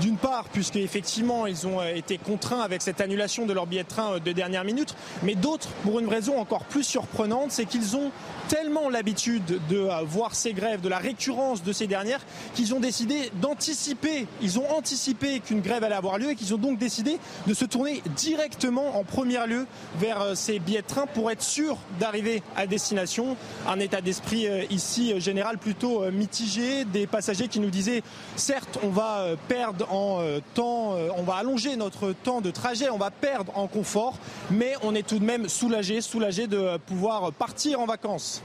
D'une 0.00 0.16
part, 0.16 0.44
puisque 0.52 0.76
effectivement 0.76 1.46
ils 1.46 1.66
ont 1.66 1.80
été 1.82 2.18
contraints 2.18 2.60
avec 2.60 2.82
cette 2.82 3.00
annulation 3.00 3.46
de 3.46 3.52
leur 3.52 3.66
billet 3.66 3.84
de 3.84 3.88
train 3.88 4.18
de 4.18 4.32
dernière 4.32 4.64
minute, 4.64 4.96
mais 5.22 5.36
d'autres 5.36 5.68
pour 5.84 6.00
une 6.00 6.08
raison 6.08 6.38
encore 6.38 6.64
plus 6.64 6.82
surprenante, 6.82 7.52
c'est 7.52 7.64
qu'ils 7.64 7.96
ont 7.96 8.10
tellement 8.48 8.88
l'habitude 8.88 9.60
de 9.68 9.88
voir 10.04 10.34
ces 10.34 10.52
grèves, 10.52 10.80
de 10.80 10.88
la 10.88 10.98
récurrence 10.98 11.62
de 11.62 11.72
ces 11.72 11.86
dernières, 11.86 12.24
qu'ils 12.54 12.74
ont 12.74 12.80
décidé 12.80 13.30
d'anticiper. 13.40 14.26
Ils 14.42 14.58
ont 14.58 14.68
anticipé 14.76 15.40
qu'une 15.40 15.60
grève 15.60 15.84
allait 15.84 15.94
avoir 15.94 16.18
lieu 16.18 16.30
et 16.30 16.34
qu'ils 16.34 16.54
ont 16.54 16.58
donc 16.58 16.78
décidé 16.78 17.18
de 17.46 17.54
se 17.54 17.64
tourner 17.64 18.02
directement 18.16 18.98
en 18.98 19.04
premier 19.04 19.46
lieu 19.46 19.66
vers 19.98 20.15
euh, 20.20 20.34
ces 20.34 20.58
billets 20.58 20.82
de 20.82 20.86
train 20.86 21.06
pour 21.06 21.30
être 21.30 21.42
sûr 21.42 21.76
d'arriver 22.00 22.42
à 22.56 22.66
destination. 22.66 23.36
Un 23.68 23.80
état 23.80 24.00
d'esprit 24.00 24.46
euh, 24.46 24.64
ici 24.70 25.12
euh, 25.12 25.20
général 25.20 25.58
plutôt 25.58 26.10
mitigé, 26.10 26.84
des 26.84 27.06
passagers 27.06 27.48
qui 27.48 27.60
nous 27.60 27.70
disaient 27.70 28.02
certes 28.36 28.78
on 28.82 28.88
va 28.88 29.26
perdre 29.48 29.92
en 29.92 30.22
temps, 30.54 30.94
on 31.16 31.22
va 31.22 31.36
allonger 31.36 31.76
notre 31.76 32.12
temps 32.12 32.40
de 32.40 32.50
trajet, 32.50 32.90
on 32.90 32.98
va 32.98 33.10
perdre 33.10 33.52
en 33.56 33.66
confort, 33.66 34.18
mais 34.50 34.74
on 34.82 34.94
est 34.94 35.06
tout 35.06 35.18
de 35.18 35.24
même 35.24 35.48
soulagé, 35.48 36.00
soulagé 36.00 36.46
de 36.46 36.76
pouvoir 36.78 37.32
partir 37.32 37.80
en 37.80 37.86
vacances. 37.86 38.42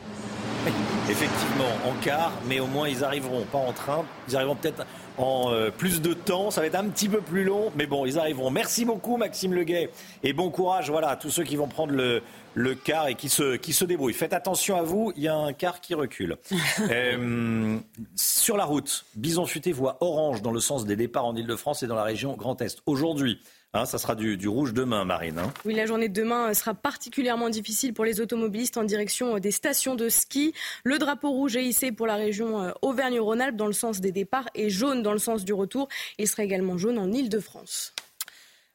Effectivement, 1.10 1.72
en 1.86 1.94
car, 2.04 2.32
mais 2.48 2.60
au 2.60 2.68
moins 2.68 2.88
ils 2.88 3.04
arriveront, 3.04 3.44
pas 3.52 3.58
en 3.58 3.74
train, 3.74 4.06
ils 4.28 4.36
arriveront 4.36 4.56
peut-être 4.56 4.86
en 5.18 5.52
euh, 5.52 5.72
plus 5.72 6.02
de 6.02 6.14
temps. 6.14 6.52
Ça 6.52 6.62
va 6.62 6.68
être 6.68 6.76
un 6.76 6.88
petit 6.90 7.10
peu 7.10 7.22
plus 7.22 7.44
long, 7.44 7.72
mais 7.76 7.88
bon, 7.88 8.06
ils 8.06 8.20
arriveront. 8.20 8.52
Merci 8.52 8.86
beaucoup, 8.86 9.18
Maxime 9.18 9.54
Leguet. 9.54 9.90
Et 10.24 10.34
bon 10.34 10.50
courage 10.52 10.90
voilà, 10.90 11.10
à 11.10 11.16
tous 11.16 11.30
ceux 11.30 11.44
qui 11.44 11.56
vont 11.56 11.68
prendre 11.68 11.94
le, 11.94 12.22
le 12.54 12.76
car 12.76 13.08
et 13.08 13.16
qui 13.16 13.30
se, 13.30 13.56
qui 13.56 13.74
se 13.74 13.86
débrouillent. 13.86 14.14
Faites 14.14 14.34
attention 14.34 14.78
à 14.78 14.84
vous, 14.84 15.12
il 15.16 15.24
y 15.24 15.28
a 15.28 15.36
un 15.36 15.54
car 15.54 15.82
qui 15.82 15.96
recule. 15.96 16.38
Euh, 16.90 17.78
sur 18.16 18.58
la 18.58 18.66
route, 18.66 19.06
Bison 19.16 19.46
Futé 19.46 19.72
voit 19.72 19.98
orange 20.02 20.42
dans 20.42 20.52
le 20.52 20.60
sens 20.60 20.86
des 20.86 20.96
départs 20.96 21.26
en 21.26 21.36
Ile-de-France 21.36 21.84
et 21.84 21.88
dans 21.88 21.96
la 21.96 22.04
région 22.04 22.36
Grand 22.36 22.60
Est. 22.62 22.82
Aujourd'hui, 22.86 23.40
Hein, 23.74 23.86
ça 23.86 23.98
sera 23.98 24.16
du, 24.16 24.48
rouge 24.50 24.74
demain, 24.74 25.06
Marine. 25.06 25.40
Hein. 25.40 25.54
Oui, 25.64 25.74
la 25.74 25.86
journée 25.86 26.10
de 26.10 26.14
demain 26.14 26.50
euh, 26.50 26.54
sera 26.54 26.74
particulièrement 26.74 27.50
difficile 27.50 27.94
pour 27.94 28.04
les 28.04 28.20
automobilistes 28.20 28.76
en 28.76 28.84
direction 28.84 29.38
euh, 29.38 29.40
des 29.40 29.52
stations 29.52 29.96
de 29.96 30.10
ski. 30.10 30.54
Le 30.84 30.98
drapeau 30.98 31.32
rouge 31.32 31.56
est 31.56 31.64
hissé 31.64 31.94
pour 31.94 32.06
la 32.06 32.16
région 32.16 32.62
euh, 32.62 32.72
Auvergne-Rhône-Alpes 32.82 33.56
dans 33.56 33.68
le 33.68 33.74
sens 33.74 34.02
des 34.02 34.12
départs 34.12 34.50
et 34.56 34.70
jaune 34.70 35.02
dans 35.04 35.14
le 35.14 35.20
sens 35.20 35.46
du 35.46 35.54
retour. 35.54 35.88
Il 36.18 36.28
sera 36.28 36.44
également 36.44 36.78
jaune 36.78 37.00
en 37.00 37.10
Ile-de-France. 37.14 37.94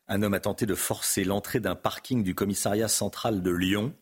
Un 0.08 0.22
homme 0.22 0.32
a 0.32 0.40
tenté 0.40 0.64
de 0.64 0.74
forcer 0.74 1.24
l'entrée 1.24 1.60
d'un 1.60 1.74
parking 1.74 2.22
du 2.22 2.34
commissariat 2.34 2.88
central 2.88 3.42
de 3.42 3.50
Lyon. 3.50 3.92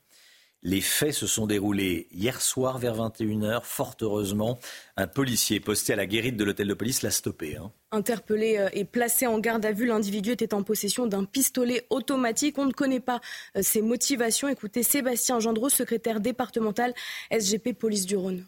Les 0.63 0.81
faits 0.81 1.13
se 1.13 1.27
sont 1.27 1.47
déroulés 1.47 2.07
hier 2.13 2.41
soir 2.41 2.79
vers 2.79 2.97
21h. 2.97 3.63
Fort 3.65 3.97
heureusement, 4.01 4.61
un 4.97 5.09
policier 5.09 5.59
posté 5.59 5.93
à 5.93 5.97
la 5.97 6.07
guérite 6.07 6.37
de 6.37 6.45
l'hôtel 6.45 6.69
de 6.69 6.75
police 6.75 7.03
l'a 7.03 7.11
stoppé. 7.11 7.57
Hein. 7.57 7.73
Interpellé 7.95 8.59
euh, 8.59 8.69
et 8.73 8.85
placé 8.85 9.29
en 9.29 9.39
garde 9.39 9.65
à 9.65 9.71
vue, 9.71 9.87
l'individu 9.87 10.33
était 10.33 10.53
en 10.53 10.65
possession 10.65 11.07
d'un 11.07 11.25
pistolet 11.25 11.87
automatique. 11.91 12.59
On 12.59 12.67
ne 12.67 12.73
connaît 12.73 12.99
pas 12.99 13.21
euh, 13.57 13.63
ses 13.63 13.83
motivations. 13.83 14.49
Écoutez 14.49 14.83
Sébastien 14.83 15.39
Gendreau, 15.39 15.69
secrétaire 15.69 16.21
départemental 16.21 16.93
SGP 17.31 17.73
Police 17.79 18.05
du 18.05 18.17
Rhône. 18.17 18.45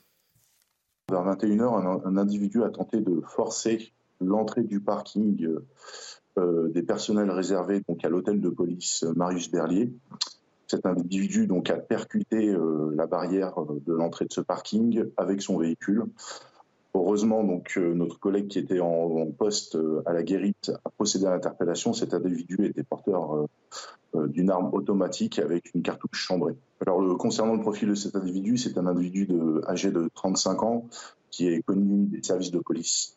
Vers 1.09 1.25
21h, 1.25 2.05
un, 2.05 2.17
individu 2.17 2.65
a 2.65 2.71
tenté 2.71 3.01
de 3.01 3.21
forcer 3.21 3.93
l'entrée 4.21 4.65
du 4.65 4.81
parking 4.81 5.47
euh, 6.39 6.69
des 6.71 6.83
personnels 6.83 7.31
réservés 7.31 7.83
donc, 7.89 8.05
à 8.05 8.09
l'hôtel 8.09 8.41
de 8.41 8.49
police 8.49 9.05
Marius 9.15 9.49
Berlier. 9.49 9.93
Cet 10.67 10.87
individu 10.87 11.49
a 11.69 11.77
percuté 11.77 12.53
la 12.97 13.07
barrière 13.07 13.55
de 13.87 13.93
l'entrée 13.93 14.25
de 14.25 14.33
ce 14.33 14.41
parking 14.41 15.05
avec 15.17 15.41
son 15.41 15.59
véhicule. 15.59 16.07
Heureusement, 16.97 17.45
donc, 17.45 17.75
euh, 17.77 17.95
notre 17.95 18.19
collègue 18.19 18.49
qui 18.49 18.59
était 18.59 18.81
en, 18.81 19.27
poste 19.31 19.77
à 20.07 20.13
la 20.13 20.23
guérite 20.23 20.73
a 20.85 20.91
procédé 20.91 21.27
à 21.27 21.31
l'interpellation. 21.31 21.93
Cet 21.93 22.15
individu 22.15 22.65
était 22.65 22.83
porteur 22.83 23.47
d'une 24.15 24.51
arme 24.51 24.73
automatique 24.73 25.39
avec 25.39 25.75
une 25.75 25.83
cartouche 25.83 26.19
chambrée. 26.19 26.57
Concernant 27.19 27.55
le 27.55 27.61
profil 27.61 27.91
de 27.91 27.95
cet 27.95 28.17
individu, 28.17 28.57
c'est 28.57 28.79
un 28.79 28.87
individu 28.87 29.29
âgé 29.67 29.91
de 29.91 30.09
35 30.15 30.63
ans 30.63 30.87
qui 31.31 31.49
est 31.49 31.63
connu 31.63 32.07
des 32.07 32.23
services 32.23 32.51
de 32.51 32.61
police. 32.61 33.17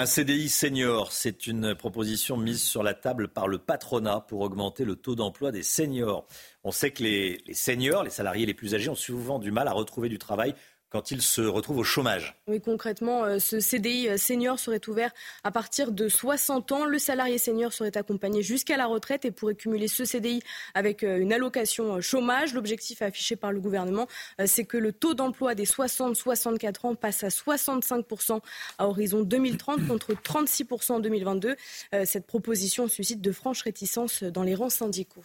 Un 0.00 0.06
CDI 0.06 0.48
senior, 0.48 1.10
c'est 1.10 1.48
une 1.48 1.74
proposition 1.74 2.36
mise 2.36 2.62
sur 2.62 2.84
la 2.84 2.94
table 2.94 3.26
par 3.26 3.48
le 3.48 3.58
patronat 3.58 4.20
pour 4.20 4.42
augmenter 4.42 4.84
le 4.84 4.94
taux 4.94 5.16
d'emploi 5.16 5.50
des 5.50 5.64
seniors. 5.64 6.24
On 6.62 6.70
sait 6.70 6.92
que 6.92 7.02
les 7.02 7.42
seniors, 7.52 8.04
les 8.04 8.10
salariés 8.10 8.46
les 8.46 8.54
plus 8.54 8.76
âgés, 8.76 8.90
ont 8.90 8.94
souvent 8.94 9.40
du 9.40 9.50
mal 9.50 9.66
à 9.66 9.72
retrouver 9.72 10.08
du 10.08 10.18
travail 10.18 10.54
quand 10.90 11.10
il 11.10 11.20
se 11.20 11.42
retrouve 11.42 11.78
au 11.78 11.84
chômage. 11.84 12.34
Oui, 12.46 12.60
concrètement, 12.60 13.24
euh, 13.24 13.38
ce 13.38 13.60
CDI 13.60 14.08
euh, 14.08 14.16
senior 14.16 14.58
serait 14.58 14.80
ouvert 14.88 15.12
à 15.44 15.50
partir 15.50 15.92
de 15.92 16.08
60 16.08 16.72
ans. 16.72 16.84
Le 16.86 16.98
salarié 16.98 17.38
senior 17.38 17.72
serait 17.72 17.96
accompagné 17.96 18.42
jusqu'à 18.42 18.76
la 18.76 18.86
retraite 18.86 19.24
et 19.24 19.30
pourrait 19.30 19.54
cumuler 19.54 19.88
ce 19.88 20.04
CDI 20.04 20.40
avec 20.74 21.02
euh, 21.02 21.18
une 21.18 21.32
allocation 21.32 22.00
chômage. 22.00 22.54
L'objectif 22.54 23.02
affiché 23.02 23.36
par 23.36 23.52
le 23.52 23.60
gouvernement, 23.60 24.06
c'est 24.46 24.64
que 24.64 24.76
le 24.76 24.92
taux 24.92 25.14
d'emploi 25.14 25.54
des 25.54 25.64
60-64 25.64 26.86
ans 26.86 26.94
passe 26.94 27.24
à 27.24 27.28
65% 27.28 28.40
à 28.78 28.88
horizon 28.88 29.22
2030 29.22 29.86
contre 29.86 30.12
36% 30.12 30.92
en 30.92 31.00
2022. 31.00 31.56
Cette 32.04 32.26
proposition 32.26 32.88
suscite 32.88 33.20
de 33.20 33.32
franches 33.32 33.62
réticences 33.62 34.22
dans 34.22 34.42
les 34.42 34.54
rangs 34.54 34.70
syndicaux. 34.70 35.24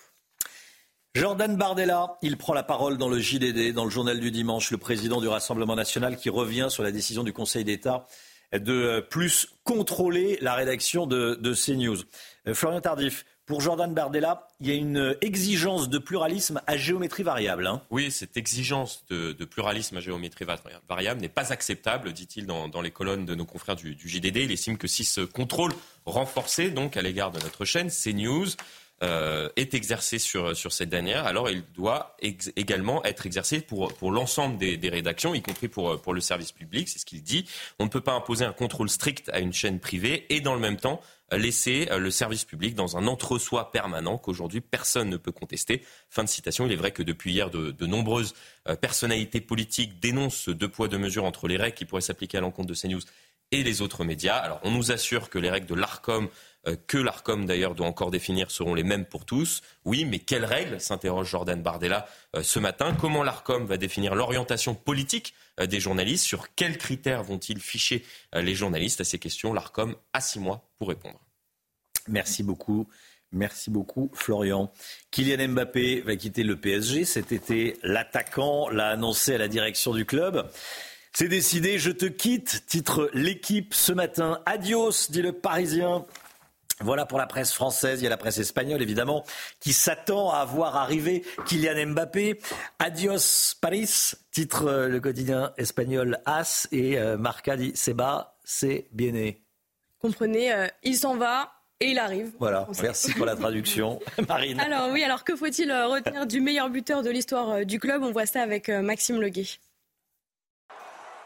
Jordan 1.16 1.56
Bardella, 1.56 2.18
il 2.24 2.38
prend 2.38 2.56
la 2.56 2.64
parole 2.64 2.98
dans 2.98 3.08
le 3.08 3.20
JDD, 3.20 3.72
dans 3.72 3.84
le 3.84 3.92
journal 3.92 4.20
du 4.20 4.32
dimanche, 4.32 4.72
le 4.72 4.80
président 4.80 5.22
du 5.22 5.28
Rassemblement 5.28 5.76
national 5.76 6.18
qui 6.18 6.32
revient 6.32 6.68
sur 6.72 6.82
la 6.82 6.92
décision 6.92 7.24
du 7.24 7.32
Conseil 7.32 7.64
d'État 7.64 8.08
de 8.52 9.00
plus 9.12 9.48
contrôler 9.64 10.40
la 10.42 10.56
rédaction 10.56 11.06
de, 11.06 11.54
CNews. 11.54 11.98
Euh, 12.48 12.56
Florian 12.56 12.82
Tardif, 12.82 13.26
pour 13.46 13.62
Jordan 13.62 13.94
Bardella, 13.94 14.48
il 14.60 14.68
y 14.68 14.72
a 14.72 14.76
une 14.76 15.16
exigence 15.22 15.88
de 15.88 16.00
pluralisme 16.00 16.62
à 16.66 16.78
géométrie 16.78 17.24
variable. 17.24 17.68
Hein. 17.68 17.82
Oui, 17.92 18.10
cette 18.10 18.36
exigence 18.36 19.06
de, 19.10 19.34
pluralisme 19.46 19.98
à 19.98 20.00
géométrie 20.00 20.46
variable 20.90 21.22
n'est 21.22 21.30
pas 21.30 21.54
acceptable, 21.54 22.14
dit-il 22.14 22.48
dans, 22.48 22.82
les 22.82 22.92
colonnes 22.92 23.26
de 23.26 23.36
nos 23.36 23.46
confrères 23.46 23.76
du, 23.76 23.94
du, 23.94 24.10
JDD. 24.10 24.38
Il 24.38 24.52
estime 24.52 24.78
que 24.78 24.88
si 24.88 25.04
ce 25.04 25.22
contrôle 25.22 25.74
renforcé, 26.06 26.72
donc 26.72 26.98
à 26.98 27.04
l'égard 27.04 27.32
de 27.32 27.40
notre 27.40 27.66
chaîne 27.66 27.90
CNews, 27.90 28.48
euh, 29.04 29.50
est 29.58 29.74
exercé 29.74 30.18
sur, 30.18 30.56
cette 30.56 30.90
dernière, 30.90 31.26
alors 31.26 31.50
il 31.50 31.64
doit 31.74 32.16
également 32.22 33.04
être 33.04 33.26
exercé 33.26 33.60
pour, 33.60 33.92
l'ensemble 34.12 34.58
des, 34.58 34.90
rédactions, 34.90 35.36
y 35.36 35.42
compris 35.42 35.68
pour, 35.68 36.14
le 36.14 36.22
service 36.22 36.54
public, 36.54 36.88
c'est 36.88 37.00
ce 37.00 37.06
qu'il 37.06 37.22
dit. 37.22 37.46
On 37.80 37.86
ne 37.86 37.90
peut 37.90 38.02
pas 38.02 38.14
imposer 38.14 38.46
un 38.46 38.54
contrôle 38.54 38.90
strict 38.90 39.30
à 39.34 39.40
une 39.40 39.52
chaîne 39.52 39.80
privée 39.80 40.26
et 40.30 40.40
dans 40.40 40.54
le 40.54 40.62
même 40.62 40.78
temps 40.78 41.02
laisser 41.32 41.88
euh, 41.92 41.98
le 41.98 42.12
service 42.12 42.46
public 42.46 42.76
dans 42.76 42.96
un 42.98 43.08
entre-soi 43.08 43.72
permanent 43.72 44.18
qu'aujourd'hui 44.18 44.62
personne 44.62 45.10
ne 45.10 45.18
peut 45.18 45.32
contester. 45.32 45.84
Fin 46.10 46.24
de 46.24 46.30
citation. 46.30 46.66
Il 46.66 46.72
est 46.72 46.78
vrai 46.78 46.92
que 46.92 47.04
depuis 47.04 47.34
hier, 47.34 47.50
de, 47.50 47.72
de 47.72 47.86
nombreuses 47.86 48.34
euh, 48.70 48.76
personnalités 48.76 49.42
politiques 49.42 50.00
dénoncent 50.00 50.38
ce 50.38 50.52
deux 50.52 50.70
poids 50.70 50.88
deux 50.88 50.98
mesures 50.98 51.26
entre 51.26 51.48
les 51.48 51.58
règles 51.58 51.76
qui 51.76 51.86
pourraient 51.86 52.02
s'appliquer 52.02 52.38
à 52.38 52.42
l'encontre 52.42 52.68
de 52.70 52.76
CNews 52.76 53.02
et 53.52 53.64
les 53.64 53.82
autres 53.82 54.04
médias. 54.04 54.36
Alors 54.36 54.60
on 54.64 54.72
nous 54.72 54.92
assure 54.92 55.30
que 55.30 55.40
les 55.40 55.50
règles 55.50 55.68
de 55.68 55.76
l'ARCOM 55.76 56.28
que 56.88 56.98
l'ARCOM 56.98 57.46
d'ailleurs 57.46 57.76
doit 57.76 57.88
encore 57.88 58.12
définir 58.12 58.52
seront 58.52 58.74
les 58.74 58.84
mêmes 58.84 59.06
pour 59.06 59.26
tous. 59.26 59.62
Oui, 59.86 60.06
mais 60.06 60.20
quelles 60.20 60.46
règles 60.46 60.80
s'interroge 60.80 61.30
Jordan 61.30 61.62
Bardella 61.62 62.08
euh, 62.36 62.44
ce 62.44 62.60
matin? 62.60 62.96
Comment 63.00 63.24
l'ARCOM 63.24 63.66
va 63.66 63.78
définir 63.78 64.16
l'orientation 64.16 64.74
politique 64.74 65.34
euh, 65.60 65.66
des 65.66 65.80
journalistes? 65.80 66.26
Sur 66.26 66.54
quels 66.56 66.78
critères 66.78 67.24
vont-ils 67.24 67.60
ficher 67.60 68.06
les 68.34 68.56
journalistes 68.56 69.02
À 69.02 69.04
ces 69.04 69.20
questions, 69.20 69.54
l'ARCOM 69.54 69.96
a 70.14 70.22
six 70.22 70.40
mois 70.40 70.70
pour 70.78 70.90
répondre. 70.90 71.20
Merci 72.08 72.44
beaucoup. 72.44 72.88
Merci 73.34 73.72
beaucoup, 73.72 74.12
Florian. 74.14 74.72
Kylian 75.10 75.50
Mbappé 75.50 76.02
va 76.02 76.16
quitter 76.16 76.44
le 76.44 76.56
PSG 76.56 77.04
cet 77.04 77.32
été. 77.32 77.78
L'attaquant 77.82 78.70
l'a 78.70 78.90
annoncé 78.90 79.34
à 79.34 79.38
la 79.40 79.48
direction 79.48 79.94
du 79.94 80.06
club. 80.06 80.48
C'est 81.14 81.28
décidé, 81.28 81.80
je 81.80 81.92
te 81.92 82.06
quitte, 82.06 82.64
titre 82.68 83.10
l'équipe 83.14 83.74
ce 83.74 83.92
matin. 83.92 84.40
Adios, 84.46 85.10
dit 85.10 85.22
le 85.22 85.32
Parisien. 85.32 86.06
Voilà 86.84 87.06
pour 87.06 87.18
la 87.18 87.28
presse 87.28 87.54
française. 87.54 88.02
Il 88.02 88.04
y 88.04 88.08
a 88.08 88.10
la 88.10 88.18
presse 88.18 88.38
espagnole, 88.38 88.82
évidemment, 88.82 89.24
qui 89.62 89.72
s'attend 89.72 90.32
à 90.32 90.44
voir 90.44 90.76
arriver 90.76 91.24
Kylian 91.46 91.94
Mbappé. 91.94 92.40
Adios 92.80 93.56
Paris, 93.62 94.12
titre 94.32 94.68
euh, 94.68 94.90
le 94.90 95.00
quotidien 95.00 95.54
espagnol 95.58 96.20
As 96.26 96.68
et 96.72 96.98
euh, 96.98 97.18
Marca 97.18 97.56
dit 97.56 97.72
Seba, 97.76 98.36
c'est 98.44 98.88
bien 98.92 99.14
Comprenez, 100.00 100.52
euh, 100.52 100.68
il 100.84 100.96
s'en 100.96 101.16
va, 101.16 101.54
et 101.80 101.92
il 101.92 102.00
arrive. 102.00 102.32
Voilà, 102.38 102.68
merci 102.82 103.14
pour 103.14 103.26
la 103.26 103.38
traduction, 103.38 104.00
Marine. 104.28 104.60
Alors 104.60 104.90
oui, 104.92 105.04
alors 105.04 105.24
que 105.24 105.36
faut-il 105.38 105.72
retenir 105.72 106.28
du 106.28 106.42
meilleur 106.42 106.70
buteur 106.70 107.02
de 107.02 107.10
l'histoire 107.10 107.66
du 107.66 107.80
club? 107.80 108.04
On 108.04 108.12
voit 108.12 108.26
ça 108.26 108.42
avec 108.42 108.68
Maxime 108.68 109.22
Leguet. 109.22 109.48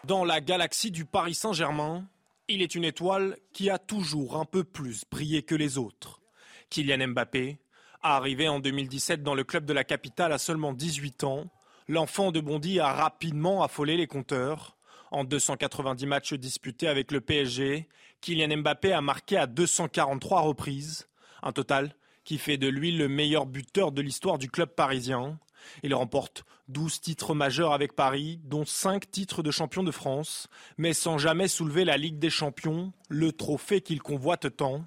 Dans 0.04 0.24
la 0.24 0.40
galaxie 0.40 0.92
du 0.92 1.06
Paris 1.06 1.34
Saint-Germain, 1.34 2.06
il 2.50 2.62
est 2.62 2.76
une 2.76 2.86
étoile 2.86 3.38
qui 3.54 3.70
a 3.70 3.78
toujours 3.78 4.38
un 4.38 4.46
peu 4.46 4.64
plus 4.64 5.04
brillé 5.12 5.44
que 5.44 5.56
les 5.56 5.78
autres. 5.78 6.22
Kylian 6.70 7.10
Mbappé, 7.10 7.60
arrivé 8.02 8.48
en 8.48 8.60
2017 8.60 9.22
dans 9.22 9.36
le 9.36 9.44
club 9.44 9.66
de 9.66 9.74
la 9.74 9.84
capitale 9.84 10.32
à 10.32 10.38
seulement 10.38 10.74
18 10.74 11.26
ans, 11.26 11.46
l'enfant 11.88 12.32
de 12.32 12.40
Bondy 12.40 12.80
a 12.80 12.94
rapidement 12.94 13.64
affolé 13.64 13.98
les 13.98 14.08
compteurs. 14.08 14.78
En 15.12 15.24
290 15.24 16.06
matchs 16.06 16.34
disputés 16.34 16.88
avec 16.88 17.12
le 17.12 17.22
PSG, 17.22 17.88
Kylian 18.22 18.58
Mbappé 18.58 18.94
a 18.94 19.02
marqué 19.02 19.38
à 19.38 19.48
243 19.48 20.42
reprises, 20.42 21.08
un 21.44 21.52
total 21.52 21.96
qui 22.24 22.38
fait 22.38 22.58
de 22.58 22.68
lui 22.68 22.92
le 22.92 23.08
meilleur 23.08 23.46
buteur 23.46 23.92
de 23.92 24.02
l'histoire 24.02 24.38
du 24.38 24.50
club 24.50 24.70
parisien. 24.70 25.40
Il 25.84 25.94
remporte 25.94 26.46
12 26.70 27.02
titres 27.02 27.34
majeurs 27.34 27.74
avec 27.74 27.94
Paris, 27.94 28.40
dont 28.44 28.66
5 28.66 29.10
titres 29.10 29.44
de 29.44 29.52
champion 29.52 29.84
de 29.84 29.92
France, 29.92 30.48
mais 30.78 30.94
sans 30.94 31.18
jamais 31.18 31.48
soulever 31.48 31.86
la 31.86 31.98
Ligue 31.98 32.20
des 32.20 32.30
champions, 32.30 32.94
le 33.10 33.32
trophée 33.32 33.82
qu'il 33.82 34.02
convoite 34.02 34.56
tant. 34.56 34.86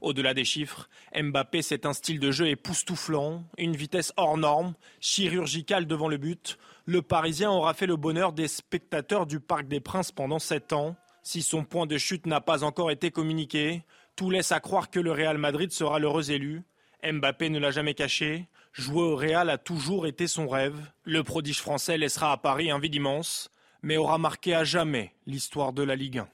Au-delà 0.00 0.34
des 0.34 0.44
chiffres, 0.44 0.88
Mbappé, 1.14 1.62
c'est 1.62 1.86
un 1.86 1.92
style 1.92 2.20
de 2.20 2.30
jeu 2.30 2.48
époustouflant, 2.48 3.44
une 3.58 3.76
vitesse 3.76 4.12
hors 4.16 4.36
norme, 4.36 4.74
chirurgicale 5.00 5.86
devant 5.86 6.08
le 6.08 6.16
but. 6.16 6.58
Le 6.86 7.02
Parisien 7.02 7.50
aura 7.50 7.74
fait 7.74 7.86
le 7.86 7.96
bonheur 7.96 8.32
des 8.32 8.48
spectateurs 8.48 9.26
du 9.26 9.40
Parc 9.40 9.68
des 9.68 9.80
Princes 9.80 10.12
pendant 10.12 10.38
7 10.38 10.72
ans. 10.72 10.96
Si 11.22 11.42
son 11.42 11.64
point 11.64 11.86
de 11.86 11.98
chute 11.98 12.26
n'a 12.26 12.40
pas 12.40 12.64
encore 12.64 12.90
été 12.90 13.10
communiqué, 13.10 13.82
tout 14.16 14.30
laisse 14.30 14.52
à 14.52 14.60
croire 14.60 14.90
que 14.90 15.00
le 15.00 15.12
Real 15.12 15.38
Madrid 15.38 15.70
sera 15.70 15.98
l'heureux 15.98 16.30
élu. 16.30 16.62
Mbappé 17.04 17.50
ne 17.50 17.58
l'a 17.58 17.70
jamais 17.70 17.94
caché. 17.94 18.48
Jouer 18.72 19.02
au 19.02 19.16
Real 19.16 19.50
a 19.50 19.58
toujours 19.58 20.06
été 20.06 20.26
son 20.26 20.48
rêve. 20.48 20.78
Le 21.04 21.24
prodige 21.24 21.60
français 21.60 21.98
laissera 21.98 22.32
à 22.32 22.36
Paris 22.36 22.70
un 22.70 22.78
vide 22.78 22.94
immense, 22.94 23.50
mais 23.82 23.96
aura 23.96 24.18
marqué 24.18 24.54
à 24.54 24.64
jamais 24.64 25.12
l'histoire 25.26 25.72
de 25.72 25.82
la 25.82 25.96
Ligue 25.96 26.18
1. 26.18 26.28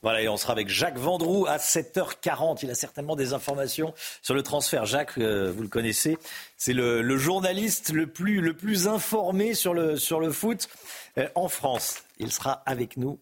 Voilà, 0.00 0.22
et 0.22 0.28
on 0.28 0.36
sera 0.36 0.52
avec 0.52 0.68
Jacques 0.68 0.98
Vendroux 0.98 1.46
à 1.46 1.56
7h40. 1.56 2.60
Il 2.62 2.70
a 2.70 2.74
certainement 2.74 3.16
des 3.16 3.32
informations 3.32 3.94
sur 4.22 4.34
le 4.34 4.42
transfert. 4.42 4.86
Jacques, 4.86 5.16
euh, 5.18 5.50
vous 5.50 5.62
le 5.62 5.68
connaissez, 5.68 6.18
c'est 6.56 6.72
le, 6.72 7.16
journaliste 7.16 7.90
le 7.90 8.06
plus, 8.06 8.88
informé 8.88 9.54
sur 9.54 9.72
le, 9.72 9.96
sur 9.96 10.20
le 10.20 10.30
foot 10.30 10.68
euh, 11.18 11.28
en 11.34 11.48
France. 11.48 12.02
Il 12.18 12.32
sera 12.32 12.62
avec 12.66 12.96
nous 12.96 13.18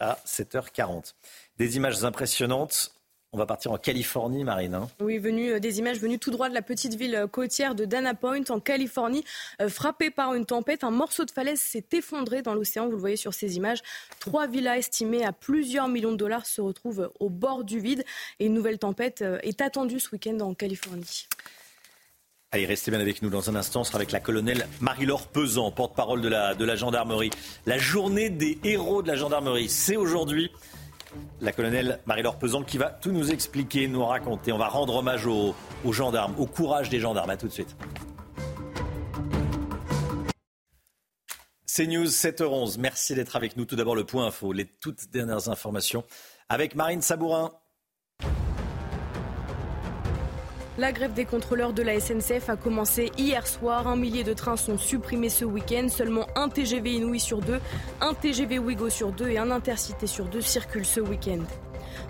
à 0.00 0.18
7h40. 0.26 1.14
Des 1.58 1.76
images 1.76 2.04
impressionnantes 2.04 2.95
on 3.32 3.38
va 3.38 3.46
partir 3.46 3.72
en 3.72 3.76
Californie, 3.76 4.44
Marine. 4.44 4.74
Hein. 4.74 4.88
Oui, 5.00 5.18
venu, 5.18 5.50
euh, 5.52 5.60
des 5.60 5.78
images 5.78 5.98
venues 5.98 6.18
tout 6.18 6.30
droit 6.30 6.48
de 6.48 6.54
la 6.54 6.62
petite 6.62 6.94
ville 6.94 7.14
euh, 7.14 7.26
côtière 7.26 7.74
de 7.74 7.84
Dana 7.84 8.14
Point, 8.14 8.44
en 8.48 8.60
Californie. 8.60 9.24
Euh, 9.60 9.68
frappé 9.68 10.10
par 10.10 10.34
une 10.34 10.46
tempête, 10.46 10.84
un 10.84 10.90
morceau 10.90 11.24
de 11.24 11.30
falaise 11.30 11.60
s'est 11.60 11.84
effondré 11.92 12.42
dans 12.42 12.54
l'océan. 12.54 12.86
Vous 12.86 12.92
le 12.92 12.98
voyez 12.98 13.16
sur 13.16 13.34
ces 13.34 13.56
images. 13.56 13.80
Trois 14.20 14.46
villas 14.46 14.78
estimées 14.78 15.24
à 15.24 15.32
plusieurs 15.32 15.88
millions 15.88 16.12
de 16.12 16.16
dollars 16.16 16.46
se 16.46 16.60
retrouvent 16.60 17.10
au 17.20 17.28
bord 17.28 17.64
du 17.64 17.80
vide. 17.80 18.04
Et 18.38 18.46
une 18.46 18.54
nouvelle 18.54 18.78
tempête 18.78 19.22
est 19.42 19.60
attendue 19.60 20.00
ce 20.00 20.10
week-end 20.12 20.38
en 20.40 20.54
Californie. 20.54 21.26
Allez, 22.52 22.66
restez 22.66 22.90
bien 22.90 23.00
avec 23.00 23.22
nous 23.22 23.28
dans 23.28 23.50
un 23.50 23.56
instant. 23.56 23.80
On 23.80 23.84
sera 23.84 23.96
avec 23.96 24.12
la 24.12 24.20
colonelle 24.20 24.66
Marie-Laure 24.80 25.26
Pesant, 25.26 25.70
porte-parole 25.72 26.20
de 26.20 26.28
la, 26.28 26.54
de 26.54 26.64
la 26.64 26.76
gendarmerie. 26.76 27.30
La 27.66 27.76
journée 27.76 28.30
des 28.30 28.58
héros 28.64 29.02
de 29.02 29.08
la 29.08 29.16
gendarmerie, 29.16 29.68
c'est 29.68 29.96
aujourd'hui 29.96 30.50
la 31.40 31.52
colonelle 31.52 32.00
Marie-Laure 32.06 32.38
Pesant 32.38 32.62
qui 32.62 32.78
va 32.78 32.90
tout 32.90 33.12
nous 33.12 33.30
expliquer, 33.30 33.88
nous 33.88 34.04
raconter. 34.04 34.52
On 34.52 34.58
va 34.58 34.68
rendre 34.68 34.96
hommage 34.96 35.26
aux, 35.26 35.54
gendarmes, 35.90 36.34
au 36.38 36.46
courage 36.46 36.88
des 36.88 37.00
gendarmes. 37.00 37.30
A 37.30 37.36
tout 37.36 37.48
de 37.48 37.52
suite. 37.52 37.76
C'est 41.66 41.86
News 41.86 42.06
7h11. 42.06 42.78
Merci 42.78 43.14
d'être 43.14 43.36
avec 43.36 43.56
nous. 43.56 43.64
Tout 43.64 43.76
d'abord, 43.76 43.94
le 43.94 44.04
point 44.04 44.26
info, 44.26 44.52
les 44.52 44.64
toutes 44.64 45.10
dernières 45.10 45.48
informations 45.48 46.04
avec 46.48 46.74
Marine 46.74 47.02
Sabourin. 47.02 47.52
La 50.78 50.92
grève 50.92 51.14
des 51.14 51.24
contrôleurs 51.24 51.72
de 51.72 51.82
la 51.82 51.98
SNCF 51.98 52.50
a 52.50 52.56
commencé 52.56 53.10
hier 53.16 53.46
soir. 53.46 53.88
Un 53.88 53.96
millier 53.96 54.24
de 54.24 54.34
trains 54.34 54.58
sont 54.58 54.76
supprimés 54.76 55.30
ce 55.30 55.46
week-end. 55.46 55.88
Seulement 55.88 56.26
un 56.36 56.50
TGV 56.50 56.96
Inouï 56.96 57.18
sur 57.18 57.40
deux, 57.40 57.60
un 58.02 58.12
TGV 58.12 58.58
Ouigo 58.58 58.90
sur 58.90 59.10
deux 59.10 59.30
et 59.30 59.38
un 59.38 59.50
Intercité 59.50 60.06
sur 60.06 60.26
deux 60.26 60.42
circulent 60.42 60.84
ce 60.84 61.00
week-end. 61.00 61.40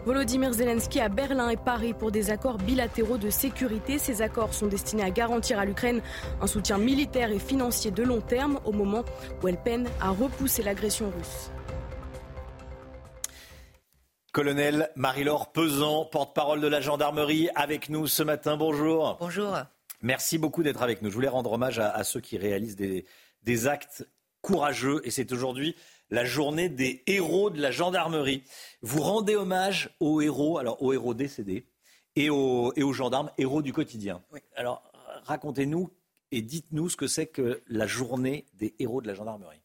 Volodymyr 0.05 0.53
Zelensky 0.53 0.99
à 0.99 1.09
Berlin 1.09 1.49
et 1.49 1.57
Paris 1.57 1.95
pour 1.95 2.11
des 2.11 2.31
accords 2.31 2.59
bilatéraux 2.59 3.19
de 3.19 3.31
sécurité. 3.31 3.99
Ces 3.99 4.21
accords 4.21 4.53
sont 4.53 4.67
destinés 4.67 5.05
à 5.05 5.11
garantir 5.11 5.61
à 5.61 5.65
l'Ukraine 5.65 6.01
un 6.41 6.49
soutien 6.49 6.79
militaire 6.79 7.31
et 7.31 7.39
financier 7.39 7.93
de 7.93 8.03
long 8.03 8.21
terme 8.21 8.59
au 8.65 8.73
moment 8.73 9.05
où 9.43 9.47
elle 9.47 9.59
peine 9.59 9.87
à 10.01 10.11
repousser 10.11 10.65
l'agression 10.65 11.13
russe. 11.17 11.53
Colonel 14.37 14.91
Marie-Laure 14.97 15.51
Pesant, 15.51 16.05
porte-parole 16.05 16.61
de 16.61 16.67
la 16.67 16.83
gendarmerie, 16.83 17.49
avec 17.55 17.89
nous 17.89 18.07
ce 18.07 18.23
matin. 18.23 18.59
Bonjour. 18.59 19.17
Bonjour. 19.19 19.57
Merci 20.03 20.37
beaucoup 20.37 20.63
d'être 20.63 20.83
avec 20.83 21.01
nous. 21.01 21.09
Je 21.09 21.15
voulais 21.15 21.27
rendre 21.27 21.53
hommage 21.53 21.79
à, 21.79 22.05
ceux 22.05 22.21
qui 22.21 22.37
réalisent 22.37 22.77
des, 22.77 23.67
actes 23.67 24.07
courageux 24.43 25.01
et 25.05 25.11
c'est 25.11 25.33
aujourd'hui 25.33 25.75
la 26.11 26.27
journée 26.27 26.69
des 26.69 27.03
héros 27.07 27.49
de 27.49 27.63
la 27.63 27.71
gendarmerie. 27.71 28.43
Vous 28.83 29.01
rendez 29.01 29.37
hommage 29.37 29.89
aux 30.01 30.21
héros, 30.21 30.59
alors 30.59 30.83
aux 30.83 30.93
héros 30.93 31.15
décédés 31.15 31.65
et 32.15 32.29
aux, 32.29 32.75
et 32.77 32.83
aux 32.83 32.93
gendarmes, 32.93 33.31
héros 33.39 33.63
du 33.63 33.73
quotidien. 33.73 34.23
Alors 34.55 34.83
racontez-nous 35.25 35.91
et 36.31 36.43
dites-nous 36.43 36.91
ce 36.91 36.99
que 36.99 37.07
c'est 37.07 37.27
que 37.27 37.63
la 37.69 37.87
journée 37.87 38.45
des 38.53 38.75
héros 38.81 39.01
de 39.01 39.07
la 39.07 39.15
gendarmerie. 39.15 39.63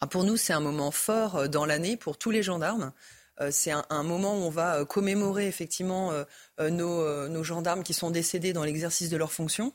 Ah, 0.00 0.08
pour 0.08 0.24
nous, 0.24 0.36
c'est 0.36 0.52
un 0.52 0.58
moment 0.58 0.90
fort 0.90 1.36
euh, 1.36 1.46
dans 1.46 1.64
l'année 1.64 1.96
pour 1.96 2.18
tous 2.18 2.32
les 2.32 2.42
gendarmes. 2.42 2.92
Euh, 3.40 3.48
c'est 3.50 3.70
un, 3.70 4.02
moment 4.02 4.34
où 4.34 4.42
on 4.42 4.50
va 4.50 4.80
euh, 4.80 4.84
commémorer 4.84 5.46
effectivement 5.46 6.12
euh, 6.12 6.70
nos, 6.70 7.42
gendarmes 7.42 7.82
qui 7.82 7.94
sont 7.94 8.10
décédés 8.10 8.52
dans 8.52 8.64
l'exercice 8.64 9.08
de 9.08 9.16
leurs 9.16 9.32
fonctions. 9.32 9.72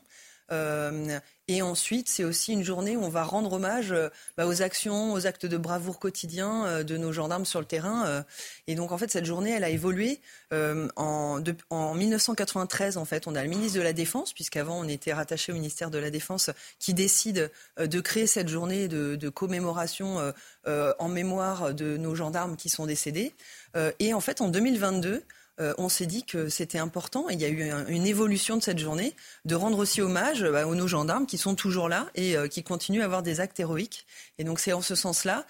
Et 1.48 1.62
ensuite, 1.62 2.08
c'est 2.08 2.24
aussi 2.24 2.52
une 2.52 2.62
journée 2.62 2.96
où 2.96 3.02
on 3.02 3.08
va 3.08 3.24
rendre 3.24 3.52
hommage 3.54 3.94
bah, 4.36 4.46
aux 4.46 4.62
actions, 4.62 5.12
aux 5.12 5.26
actes 5.26 5.46
de 5.46 5.56
bravoure 5.56 5.98
quotidiens 5.98 6.84
de 6.84 6.96
nos 6.96 7.12
gendarmes 7.12 7.46
sur 7.46 7.60
le 7.60 7.66
terrain. 7.66 8.24
et 8.66 8.74
donc, 8.74 8.92
en 8.92 8.98
fait, 8.98 9.10
cette 9.10 9.24
journée, 9.24 9.50
elle 9.50 9.64
a 9.64 9.70
évolué. 9.70 10.20
en, 10.52 11.40
1993, 11.70 12.96
en 12.96 13.04
fait, 13.04 13.26
on 13.26 13.34
a 13.34 13.42
le 13.42 13.48
ministre 13.48 13.78
de 13.78 13.82
la 13.82 13.92
Défense, 13.92 14.32
puisqu'avant, 14.32 14.78
on 14.78 14.88
était 14.88 15.12
rattaché 15.12 15.52
au 15.52 15.54
ministère 15.54 15.90
de 15.90 15.98
la 15.98 16.10
Défense, 16.10 16.50
qui 16.78 16.94
décide 16.94 17.50
de 17.78 18.00
créer 18.00 18.26
cette 18.26 18.48
journée 18.48 18.88
de 18.88 19.28
commémoration 19.28 20.32
en 20.66 21.08
mémoire 21.08 21.74
de 21.74 21.96
nos 21.96 22.14
gendarmes 22.14 22.56
qui 22.56 22.68
sont 22.68 22.86
décédés. 22.86 23.34
Euh, 23.76 23.92
et 23.98 24.14
en 24.14 24.20
fait, 24.20 24.40
en 24.40 24.48
2022, 24.48 25.22
euh, 25.60 25.74
on 25.78 25.88
s'est 25.88 26.06
dit 26.06 26.24
que 26.24 26.48
c'était 26.48 26.78
important, 26.78 27.28
et 27.28 27.34
il 27.34 27.40
y 27.40 27.44
a 27.44 27.48
eu 27.48 27.70
une 27.88 28.06
évolution 28.06 28.56
de 28.56 28.62
cette 28.62 28.78
journée, 28.78 29.14
de 29.44 29.54
rendre 29.54 29.78
aussi 29.78 30.00
hommage 30.00 30.44
bah, 30.44 30.66
aux 30.66 30.74
nos 30.74 30.86
gendarmes 30.86 31.26
qui 31.26 31.38
sont 31.38 31.54
toujours 31.54 31.88
là 31.88 32.08
et 32.14 32.36
euh, 32.36 32.46
qui 32.46 32.62
continuent 32.62 33.02
à 33.02 33.04
avoir 33.04 33.22
des 33.22 33.40
actes 33.40 33.58
héroïques. 33.58 34.06
Et 34.38 34.44
donc 34.44 34.60
c'est 34.60 34.72
en 34.72 34.82
ce 34.82 34.94
sens-là 34.94 35.46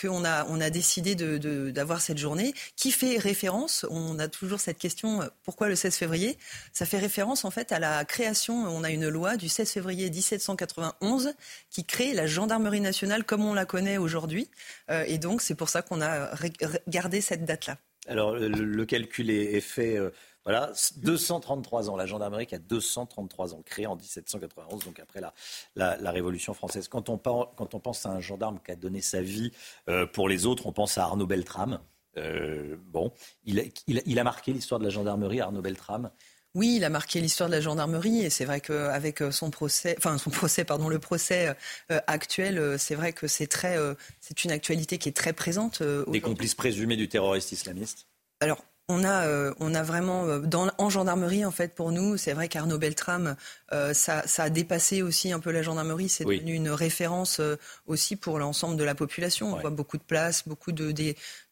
qu'on 0.00 0.24
a, 0.24 0.46
on 0.46 0.60
a 0.60 0.70
décidé 0.70 1.14
d'avoir 1.14 2.00
cette 2.00 2.18
journée 2.18 2.54
qui 2.76 2.90
fait 2.90 3.18
référence, 3.18 3.86
on 3.90 4.18
a 4.18 4.28
toujours 4.28 4.60
cette 4.60 4.78
question, 4.78 5.20
pourquoi 5.44 5.68
le 5.68 5.76
16 5.76 5.96
février? 5.96 6.38
Ça 6.72 6.86
fait 6.86 6.98
référence 6.98 7.44
en 7.44 7.50
fait 7.50 7.72
à 7.72 7.78
la 7.78 8.04
création, 8.04 8.54
on 8.54 8.84
a 8.84 8.90
une 8.90 9.08
loi 9.08 9.36
du 9.36 9.48
16 9.48 9.70
février 9.70 10.10
1791 10.10 11.34
qui 11.70 11.84
crée 11.84 12.12
la 12.12 12.26
gendarmerie 12.26 12.80
nationale 12.80 13.24
comme 13.24 13.44
on 13.44 13.54
la 13.54 13.66
connaît 13.66 13.98
aujourd'hui. 13.98 14.48
et 14.88 15.18
donc 15.18 15.42
c'est 15.42 15.54
pour 15.54 15.68
ça 15.68 15.82
qu'on 15.82 16.00
a 16.00 16.30
gardé 16.88 17.20
cette 17.20 17.44
date-là. 17.44 17.78
Alors, 18.08 18.34
le, 18.34 18.84
calcul 18.84 19.30
est, 19.30 19.60
fait. 19.60 19.96
Euh, 19.96 20.10
voilà, 20.44 20.72
233 20.96 21.88
ans. 21.88 21.96
La 21.96 22.06
gendarmerie 22.06 22.46
qui 22.46 22.54
a 22.54 22.58
233 22.58 23.54
ans, 23.54 23.62
créée 23.64 23.86
en 23.86 23.94
1791, 23.94 24.84
donc 24.84 24.98
après 24.98 25.20
la, 25.76 26.10
Révolution 26.10 26.52
française. 26.52 26.88
Quand 26.88 27.08
on, 27.08 27.18
quand 27.18 27.74
on, 27.74 27.80
pense 27.80 28.06
à 28.06 28.10
un 28.10 28.20
gendarme 28.20 28.58
qui 28.64 28.72
a 28.72 28.76
donné 28.76 29.00
sa 29.00 29.22
vie 29.22 29.52
euh, 29.88 30.06
pour 30.06 30.28
les 30.28 30.46
autres, 30.46 30.66
on 30.66 30.72
pense 30.72 30.98
à 30.98 31.04
Arnaud 31.04 31.26
Beltrame. 31.26 31.80
Euh, 32.18 32.76
bon, 32.86 33.12
il, 33.44 33.72
il, 33.86 34.18
a 34.18 34.24
marqué 34.24 34.52
l'histoire 34.52 34.78
de 34.78 34.84
la 34.84 34.90
gendarmerie, 34.90 35.40
Arnaud 35.40 35.62
Beltrame. 35.62 36.10
Oui, 36.54 36.76
il 36.76 36.84
a 36.84 36.90
marqué 36.90 37.20
l'histoire 37.20 37.48
de 37.48 37.54
la 37.54 37.60
gendarmerie 37.60 38.24
et 38.24 38.30
c'est 38.30 38.44
vrai 38.44 38.60
qu'avec 38.60 39.22
son 39.30 39.50
procès, 39.50 39.94
enfin 39.96 40.18
son 40.18 40.30
procès, 40.30 40.64
pardon, 40.64 40.88
le 40.88 40.98
procès 40.98 41.56
actuel, 41.88 42.78
c'est 42.78 42.94
vrai 42.94 43.12
que 43.12 43.26
c'est 43.26 43.46
très, 43.46 43.78
c'est 44.20 44.44
une 44.44 44.50
actualité 44.50 44.98
qui 44.98 45.08
est 45.08 45.16
très 45.16 45.32
présente. 45.32 45.82
Des 45.82 46.20
complices 46.20 46.54
présumés 46.54 46.96
du 46.96 47.08
terroriste 47.08 47.52
islamiste 47.52 48.06
alors, 48.42 48.64
on 48.88 49.04
a, 49.04 49.26
euh, 49.26 49.54
on 49.60 49.72
a 49.72 49.84
vraiment, 49.84 50.24
euh, 50.26 50.40
dans, 50.40 50.68
en 50.76 50.90
gendarmerie, 50.90 51.44
en 51.44 51.52
fait, 51.52 51.76
pour 51.76 51.92
nous, 51.92 52.16
c'est 52.16 52.32
vrai 52.32 52.48
qu'Arnaud 52.48 52.76
Beltrame, 52.76 53.36
euh, 53.72 53.94
ça, 53.94 54.26
ça, 54.26 54.44
a 54.44 54.50
dépassé 54.50 55.00
aussi 55.00 55.30
un 55.30 55.38
peu 55.38 55.52
la 55.52 55.62
gendarmerie. 55.62 56.08
C'est 56.08 56.24
devenu 56.24 56.54
une 56.54 56.68
référence 56.68 57.40
aussi 57.86 58.16
pour 58.16 58.40
l'ensemble 58.40 58.76
de 58.76 58.82
la 58.82 58.96
population. 58.96 59.54
On 59.54 59.60
voit 59.60 59.70
beaucoup 59.70 59.96
de 59.96 60.02
places, 60.02 60.48
beaucoup 60.48 60.72
de, 60.72 60.92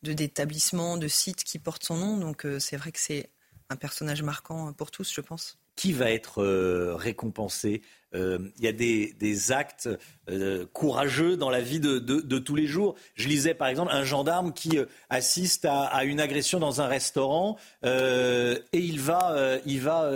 d'établissements, 0.03 0.97
de, 0.97 1.05
de 1.05 1.09
sites 1.09 1.45
qui 1.45 1.61
portent 1.61 1.85
son 1.85 1.97
nom. 1.97 2.17
Donc, 2.17 2.45
c'est 2.59 2.77
vrai 2.77 2.91
que 2.91 2.99
c'est 2.99 3.31
un 3.71 3.77
personnage 3.77 4.23
marquant 4.23 4.73
pour 4.73 4.91
tous, 4.91 5.13
je 5.15 5.21
pense 5.21 5.59
qui 5.81 5.95
va 5.95 6.11
être 6.11 6.43
euh, 6.43 6.95
récompensé? 6.95 7.81
Euh, 8.15 8.39
Il 8.59 8.65
y 8.65 8.69
a 8.69 8.73
des, 8.73 9.53
actes 9.53 9.89
euh, 10.29 10.67
courageux 10.75 11.39
dans 11.39 11.49
la 11.49 11.63
vie 11.63 11.81
de, 11.81 11.99
tous 12.39 12.55
les 12.55 12.67
jours. 12.67 12.97
Je 13.15 13.29
lisais 13.29 13.55
par 13.55 13.69
exemple 13.69 13.91
un 13.91 14.05
gendarme 14.05 14.53
qui 14.53 14.79
assiste 15.09 15.65
à, 15.65 16.05
une 16.05 16.21
agression 16.21 16.59
dans 16.59 16.83
un 16.83 16.87
restaurant 16.87 17.57
et 17.83 18.59
il 18.73 19.01
va, 19.01 19.59
il 19.65 19.81
va 19.81 20.11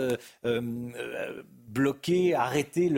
bloquer, 1.69 2.35
arrêter 2.35 2.91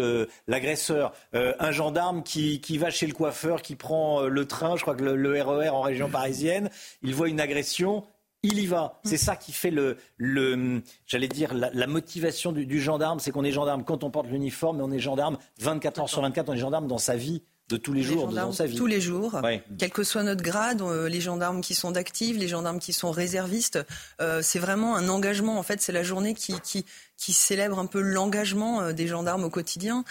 l'agresseur. 0.47 1.13
un 1.33 1.71
gendarme 1.71 2.23
qui, 2.23 2.77
va 2.77 2.89
chez 2.89 3.07
le 3.07 3.13
coiffeur, 3.13 3.61
qui 3.61 3.75
prend 3.75 4.23
le 4.23 4.45
train, 4.45 4.75
je 4.75 4.81
crois 4.81 4.95
que 4.95 5.03
le 5.03 5.41
RER 5.41 5.67
e 5.67 5.71
en 5.71 5.81
région 5.81 6.09
parisienne, 6.09 6.69
il 7.03 7.13
voit 7.13 7.29
une 7.29 7.39
agression, 7.39 8.03
il 8.43 8.59
y 8.59 8.65
va. 8.65 8.99
C'est 9.03 9.17
ça 9.17 9.35
qui 9.35 9.51
fait 9.51 9.71
le, 9.71 9.97
le 10.17 10.81
j'allais 11.05 11.27
dire, 11.27 11.53
la, 11.53 11.87
motivation 11.87 12.51
du, 12.51 12.81
gendarme, 12.81 13.19
c'est 13.19 13.31
qu'on 13.31 13.43
est 13.43 13.51
gendarme 13.51 13.83
quand 13.83 14.03
on 14.03 14.11
porte 14.11 14.27
l'uniforme, 14.27 14.77
mais 14.77 14.83
on 14.83 14.91
est 14.91 14.99
gendarme 14.99 15.37
24 15.59 16.01
heures 16.01 16.09
sur 16.09 16.21
24, 16.21 16.49
on 16.49 16.53
est 16.53 16.57
gendarme 16.57 16.87
dans 16.87 16.97
sa 16.97 17.15
vie 17.15 17.43
de 17.69 17.75
tous 17.75 17.91
les, 17.91 18.01
jours, 18.01 18.29
dans 18.29 18.53
sa 18.53 18.65
vie. 18.65 18.77
Tous 18.77 18.85
les 18.85 19.01
jours, 19.01 19.41
quel 19.77 19.91
que 19.91 20.03
soit 20.03 20.23
notre 20.23 20.41
grade, 20.41 20.81
euh, 20.81 21.09
les 21.09 21.19
gendarmes 21.19 21.59
qui 21.59 21.75
sont 21.75 21.91
d'actifs, 21.91 22.37
les 22.37 22.47
gendarmes 22.47 22.79
qui 22.79 22.93
sont 22.93 23.11
réservistes, 23.11 23.79
euh, 24.21 24.41
c'est 24.41 24.59
vraiment 24.59 24.95
un 24.95 25.09
engagement. 25.09 25.59
En 25.59 25.63
fait, 25.63 25.81
c'est 25.81 25.91
la 25.91 26.03
journée 26.03 26.33
qui, 26.33 26.57
qui, 26.61 26.85
qui 27.17 27.33
célèbre 27.33 27.77
un 27.77 27.85
peu 27.85 27.99
l'engagement 27.99 28.81
euh, 28.81 28.93
des 28.93 29.07
gendarmes 29.07 29.43
au 29.43 29.49
quotidien. 29.49 30.05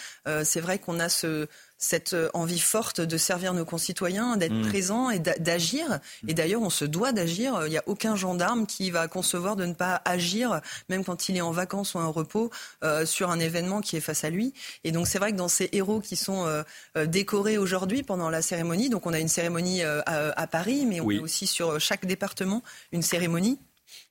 c'est 0.44 0.60
vrai 0.60 0.78
qu'on 0.78 1.00
a 1.00 1.08
ce, 1.08 1.46
cette 1.78 2.14
euh, 2.14 2.28
envie 2.34 2.58
forte 2.58 3.00
de 3.00 3.16
servir 3.16 3.54
nos 3.54 3.64
concitoyens, 3.64 4.36
d'être 4.36 4.52
mm. 4.52 4.68
présent 4.68 5.10
et 5.10 5.18
d'agir. 5.18 6.00
Et 6.26 6.34
d'ailleurs, 6.34 6.62
on 6.62 6.70
se 6.70 6.84
doit 6.84 7.12
d'agir. 7.12 7.66
Il 7.66 7.70
n'y 7.70 7.78
a 7.78 7.82
aucun 7.86 8.16
gendarme 8.16 8.66
qui 8.66 8.90
va 8.90 9.08
concevoir 9.08 9.56
de 9.56 9.66
ne 9.66 9.74
pas 9.74 10.00
agir, 10.04 10.60
même 10.88 11.04
quand 11.04 11.28
il 11.28 11.36
est 11.36 11.40
en 11.40 11.50
vacances 11.50 11.94
ou 11.94 11.98
en 11.98 12.10
repos, 12.12 12.50
euh, 12.84 13.04
sur 13.04 13.30
un 13.30 13.38
événement 13.38 13.80
qui 13.80 13.96
est 13.96 14.00
face 14.00 14.24
à 14.24 14.30
lui. 14.30 14.54
Et 14.84 14.92
donc, 14.92 15.06
c'est 15.06 15.18
vrai 15.18 15.32
que 15.32 15.36
dans 15.36 15.48
ces 15.48 15.68
héros 15.72 16.00
qui 16.00 16.16
sont 16.16 16.46
euh, 16.46 17.06
décorés 17.06 17.58
aujourd'hui 17.58 18.02
pendant 18.02 18.30
la 18.30 18.42
cérémonie, 18.42 18.88
donc 18.88 19.06
on 19.06 19.12
a 19.12 19.18
une 19.18 19.28
cérémonie 19.28 19.82
à, 19.82 20.46
Paris, 20.46 20.86
mais 20.86 21.00
on 21.00 21.10
a 21.10 21.20
aussi 21.20 21.46
sur 21.46 21.80
chaque 21.80 22.06
département 22.06 22.62
une 22.92 23.02
cérémonie 23.02 23.58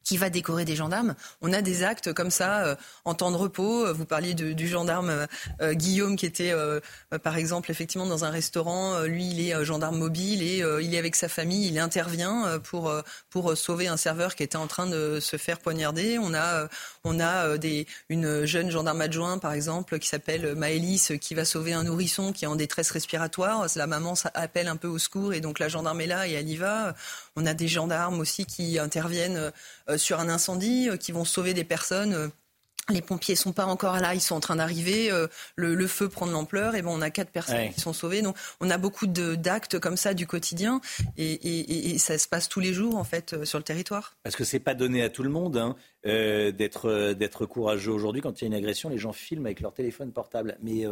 qui 0.05 0.17
va 0.17 0.29
décorer 0.29 0.63
des 0.63 0.75
gendarmes. 0.75 1.15
On 1.41 1.51
a 1.51 1.61
des 1.61 1.83
actes 1.83 2.13
comme 2.13 2.31
ça 2.31 2.65
euh, 2.65 2.75
en 3.03 3.15
temps 3.15 3.31
de 3.31 3.35
repos. 3.35 3.91
Vous 3.93 4.05
parliez 4.05 4.33
du 4.35 4.67
gendarme 4.67 5.27
euh, 5.61 5.73
Guillaume 5.73 6.15
qui 6.15 6.27
était, 6.27 6.51
euh, 6.51 6.79
par 7.23 7.35
exemple, 7.35 7.71
effectivement 7.71 8.05
dans 8.05 8.23
un 8.23 8.29
restaurant. 8.29 9.01
lui, 9.01 9.27
il 9.27 9.49
est 9.49 9.65
gendarme 9.65 9.97
mobile 9.97 10.43
et 10.43 10.63
il 10.81 10.93
est 10.93 10.97
avec 10.97 11.15
sa 11.15 11.27
famille. 11.27 11.67
Il 11.67 11.79
intervient 11.79 12.59
pour 12.63 12.93
pour 13.29 13.57
sauver 13.57 13.87
un 13.87 13.97
serveur 13.97 14.35
qui 14.35 14.43
était 14.43 14.57
en 14.57 14.67
train 14.67 14.85
de 14.85 15.19
se 15.19 15.37
faire 15.37 15.59
poignarder. 15.59 16.19
On 16.19 16.33
a 16.35 16.69
on 17.05 17.19
a 17.19 17.57
des 17.57 17.87
une 18.09 18.45
jeune 18.45 18.69
gendarme 18.69 19.01
adjoint, 19.01 19.37
par 19.37 19.53
exemple, 19.53 19.99
qui 19.99 20.07
s'appelle 20.07 20.55
Maëlys, 20.55 21.13
qui 21.21 21.33
va 21.35 21.45
sauver 21.45 21.73
un 21.73 21.83
nourrisson 21.83 22.33
qui 22.33 22.45
est 22.45 22.47
en 22.47 22.55
détresse 22.55 22.91
respiratoire. 22.91 23.65
La 23.75 23.87
maman 23.87 24.15
appelle 24.33 24.67
un 24.67 24.75
peu 24.75 24.87
au 24.87 24.97
secours 24.97 25.33
et 25.33 25.41
donc 25.41 25.59
la 25.59 25.69
gendarme 25.69 26.01
est 26.01 26.07
là 26.07 26.27
et 26.27 26.33
elle 26.33 26.49
y 26.49 26.57
va. 26.57 26.95
On 27.35 27.45
a 27.45 27.53
des 27.53 27.67
gendarmes 27.67 28.19
aussi 28.19 28.45
qui 28.45 28.79
interviennent 28.79 29.51
euh, 29.89 29.97
sur 29.97 30.19
un 30.19 30.29
incendie, 30.29 30.89
euh, 30.89 30.97
qui 30.97 31.11
vont 31.11 31.25
sauver 31.25 31.53
des 31.53 31.63
personnes. 31.63 32.13
Euh, 32.13 32.27
les 32.89 33.01
pompiers 33.01 33.35
sont 33.35 33.51
pas 33.51 33.65
encore 33.65 33.99
là, 33.99 34.13
ils 34.13 34.21
sont 34.21 34.35
en 34.35 34.39
train 34.39 34.57
d'arriver. 34.57 35.09
Le, 35.55 35.87
feu 35.87 36.07
prend 36.07 36.27
de 36.27 36.31
l'ampleur, 36.31 36.75
et 36.75 36.83
bon, 36.83 36.95
on 36.95 37.01
a 37.01 37.09
quatre 37.09 37.31
personnes 37.31 37.71
qui 37.73 37.81
sont 37.81 37.93
sauvées. 37.93 38.21
Donc, 38.21 38.37
on 38.59 38.69
a 38.69 38.77
beaucoup 38.77 39.07
d'actes 39.07 39.79
comme 39.79 39.97
ça 39.97 40.13
du 40.13 40.27
quotidien, 40.27 40.81
et, 41.17 41.97
ça 41.97 42.19
se 42.19 42.27
passe 42.27 42.47
tous 42.47 42.59
les 42.59 42.75
jours 42.75 42.95
en 42.97 43.03
fait 43.03 43.43
sur 43.43 43.57
le 43.57 43.63
territoire. 43.63 44.15
Parce 44.21 44.35
que 44.35 44.43
c'est 44.43 44.59
pas 44.59 44.75
donné 44.75 45.01
à 45.01 45.09
tout 45.09 45.23
le 45.23 45.31
monde 45.31 45.57
hein, 45.57 45.75
d'être 46.05 47.13
d'être 47.13 47.45
courageux 47.45 47.91
aujourd'hui. 47.91 48.21
Quand 48.21 48.41
il 48.41 48.45
y 48.45 48.47
a 48.47 48.47
une 48.47 48.53
agression, 48.53 48.89
les 48.89 48.97
gens 48.97 49.13
filment 49.13 49.47
avec 49.47 49.61
leur 49.61 49.73
téléphone 49.73 50.11
portable. 50.11 50.57
Mais 50.61 50.85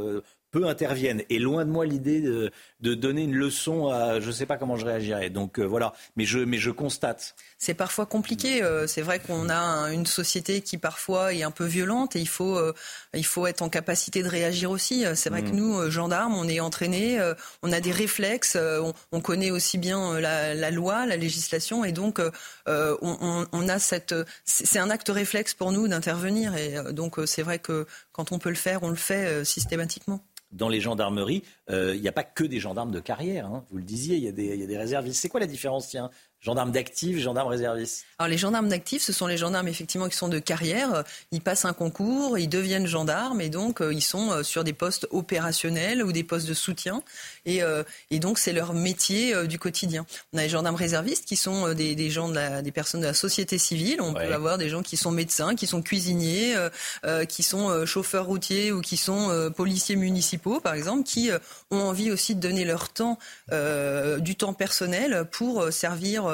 peu 0.53 0.67
interviennent. 0.67 1.23
Et 1.29 1.39
loin 1.39 1.65
de 1.65 1.71
moi 1.71 1.85
l'idée 1.85 2.21
de, 2.21 2.51
de, 2.79 2.93
donner 2.93 3.23
une 3.23 3.35
leçon 3.35 3.87
à 3.87 4.19
je 4.19 4.27
ne 4.27 4.31
sais 4.31 4.45
pas 4.45 4.57
comment 4.57 4.77
je 4.77 4.85
réagirais. 4.85 5.29
Donc 5.29 5.59
euh, 5.59 5.63
voilà, 5.63 5.93
mais 6.15 6.25
je, 6.25 6.39
mais 6.39 6.59
je 6.59 6.69
constate. 6.69 7.35
C'est 7.57 7.73
parfois 7.73 8.05
compliqué. 8.05 8.63
Euh, 8.63 8.85
c'est 8.85 9.01
vrai 9.01 9.19
qu'on 9.19 9.49
a 9.49 9.91
une 9.91 10.05
société 10.05 10.61
qui 10.61 10.77
parfois 10.77 11.33
est 11.33 11.43
un 11.43 11.51
peu 11.51 11.65
violente 11.65 12.15
et 12.15 12.19
il 12.19 12.27
faut, 12.27 12.55
euh, 12.55 12.73
il 13.13 13.25
faut 13.25 13.47
être 13.47 13.63
en 13.63 13.69
capacité 13.69 14.21
de 14.21 14.29
réagir 14.29 14.69
aussi. 14.69 15.05
C'est 15.15 15.31
vrai 15.31 15.41
que 15.41 15.49
mm. 15.49 15.55
nous, 15.55 15.89
gendarmes, 15.89 16.35
on 16.35 16.47
est 16.47 16.59
entraînés, 16.59 17.19
on 17.63 17.71
a 17.71 17.81
des 17.81 17.91
réflexes, 17.91 18.57
on, 19.11 19.21
connaît 19.21 19.51
aussi 19.51 19.77
bien 19.79 20.19
la, 20.19 20.53
la, 20.53 20.69
loi, 20.69 21.07
la 21.07 21.15
législation 21.17 21.83
et 21.83 21.91
donc 21.91 22.21
on, 22.67 23.45
on, 23.51 23.69
a 23.69 23.79
cette... 23.79 24.13
C'est 24.45 24.79
un 24.79 24.89
acte 24.91 25.02
réflexe 25.11 25.53
pour 25.53 25.71
nous 25.71 25.87
d'intervenir 25.87 26.55
et 26.55 26.93
donc 26.93 27.15
c'est 27.25 27.43
vrai 27.43 27.59
que 27.59 27.85
quand 28.11 28.31
on 28.31 28.39
peut 28.39 28.49
le 28.49 28.55
faire, 28.55 28.83
on 28.83 28.89
le 28.89 28.95
fait 28.95 29.43
systématiquement 29.45 30.23
dans 30.53 30.69
les 30.69 30.79
gendarmeries, 30.79 31.43
euh, 31.69 31.95
il 31.95 32.01
n'y 32.01 32.07
a 32.07 32.11
pas 32.11 32.23
que 32.23 32.43
des 32.43 32.59
gendarmes 32.59 32.91
de 32.91 32.99
carrière. 32.99 33.47
Hein. 33.47 33.65
Vous 33.71 33.77
le 33.77 33.83
disiez, 33.83 34.17
il 34.17 34.21
y, 34.21 34.25
y, 34.25 34.63
a 34.63 34.67
des 34.67 34.77
réservistes. 34.77 35.19
C'est 35.19 35.29
quoi 35.29 35.39
la 35.39 35.47
différence 35.47 35.89
tiens, 35.89 36.11
Gendarmes 36.43 36.71
d'actifs, 36.71 37.19
gendarmes 37.19 37.47
réservistes 37.47 38.03
Alors 38.19 38.29
les 38.29 38.37
gendarmes 38.37 38.67
d'actifs, 38.67 39.01
ce 39.01 39.13
sont 39.13 39.27
les 39.27 39.37
gendarmes 39.37 39.69
effectivement 39.69 40.09
qui 40.09 40.17
sont 40.17 40.27
de 40.27 40.39
carrière. 40.39 41.05
Ils 41.31 41.39
passent 41.39 41.63
un 41.63 41.71
concours, 41.71 42.37
ils 42.37 42.49
deviennent 42.49 42.85
gendarmes 42.85 43.39
et 43.39 43.47
donc 43.47 43.79
euh, 43.79 43.93
ils 43.93 44.01
sont 44.01 44.29
euh, 44.29 44.43
sur 44.43 44.65
des 44.65 44.73
postes 44.73 45.07
opérationnels 45.11 46.03
ou 46.03 46.11
des 46.11 46.25
postes 46.25 46.45
de 46.45 46.53
soutien. 46.53 47.01
Et, 47.45 47.63
euh, 47.63 47.83
et 48.11 48.19
donc 48.19 48.39
c'est 48.39 48.51
leur 48.51 48.73
métier 48.73 49.47
du 49.47 49.57
quotidien. 49.57 50.05
On 50.33 50.37
a 50.37 50.41
les 50.41 50.49
gendarmes 50.49 50.75
réservistes 50.75 51.25
qui 51.25 51.37
sont 51.37 51.73
des, 51.73 51.95
des 51.95 52.09
gens 52.09 52.27
de 52.27 52.35
la, 52.35 52.61
des 52.61 52.73
personnes 52.73 52.99
de 52.99 53.05
la 53.05 53.13
société 53.13 53.57
civile. 53.57 54.01
On 54.01 54.13
peut 54.13 54.33
avoir 54.33 54.57
des 54.57 54.67
gens 54.67 54.81
qui 54.81 54.97
sont 54.97 55.11
médecins, 55.11 55.55
qui 55.55 55.65
sont 55.65 55.81
cuisiniers, 55.81 56.55
qui 57.29 57.43
sont 57.43 57.85
chauffeurs 57.85 58.25
routiers 58.25 58.73
ou 58.73 58.81
qui 58.81 58.97
sont 58.97 59.51
policiers 59.55 59.95
municipaux 59.95 60.59
par 60.59 60.73
exemple, 60.73 61.03
qui 61.03 61.29
ont 61.71 61.81
envie 61.81 62.11
aussi 62.11 62.35
de 62.35 62.41
donner 62.41 62.65
leur 62.65 62.89
temps, 62.89 63.17
du 64.19 64.35
temps 64.35 64.53
personnel 64.53 65.25
pour 65.31 65.71
servir 65.71 66.32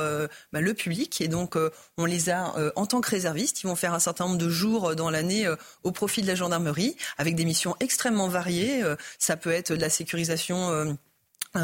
bah, 0.52 0.62
le 0.62 0.74
public. 0.74 1.22
Et 1.22 1.28
donc, 1.28 1.56
euh, 1.56 1.72
on 1.98 2.06
les 2.06 2.30
a 2.30 2.56
euh, 2.58 2.72
en 2.76 2.86
tant 2.86 3.02
que 3.02 3.10
réservistes. 3.10 3.64
Ils 3.64 3.68
vont 3.68 3.76
faire 3.76 3.94
un 3.94 4.00
certain 4.00 4.26
nombre 4.26 4.38
de 4.38 4.50
jours 4.50 4.96
dans 4.96 5.10
l'année 5.10 5.48
au 5.84 5.92
profit 5.92 6.22
de 6.22 6.28
la 6.28 6.36
gendarmerie, 6.36 6.96
avec 7.18 7.36
des 7.36 7.46
missions 7.46 7.76
extrêmement 7.80 8.28
variées. 8.28 8.84
ça 9.18 9.38
peut 9.38 9.52
être 9.52 9.74
de 9.74 9.82
la 9.82 9.90
sécurisation. 9.90 10.98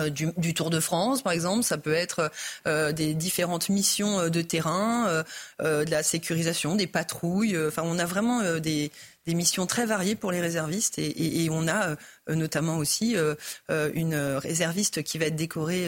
du, 0.10 0.54
Tour 0.54 0.70
de 0.70 0.80
France, 0.80 1.22
par 1.22 1.34
exemple, 1.34 1.64
ça 1.64 1.78
peut 1.78 1.94
être 1.94 2.32
des 2.66 3.14
différentes 3.14 3.70
missions 3.70 4.30
de 4.30 4.42
terrain, 4.42 5.24
de 5.60 5.90
la 5.90 6.04
sécurisation, 6.04 6.76
des 6.76 6.88
patrouilles. 6.88 7.58
Enfin, 7.68 7.84
on 7.86 8.00
a 8.00 8.06
vraiment 8.06 8.42
des, 8.60 8.92
des 9.26 9.34
missions 9.34 9.66
très 9.66 9.86
variées 9.86 10.16
pour 10.16 10.32
les 10.32 10.40
réservistes 10.40 11.00
et, 11.00 11.44
et, 11.44 11.50
on 11.50 11.68
a 11.68 11.96
euh, 12.30 12.36
notamment 12.36 12.78
aussi 12.78 13.16
euh, 13.16 13.36
euh, 13.72 13.90
une 13.94 14.16
réserviste 14.16 15.04
qui 15.04 15.18
va 15.18 15.26
être 15.26 15.36
décorée 15.36 15.88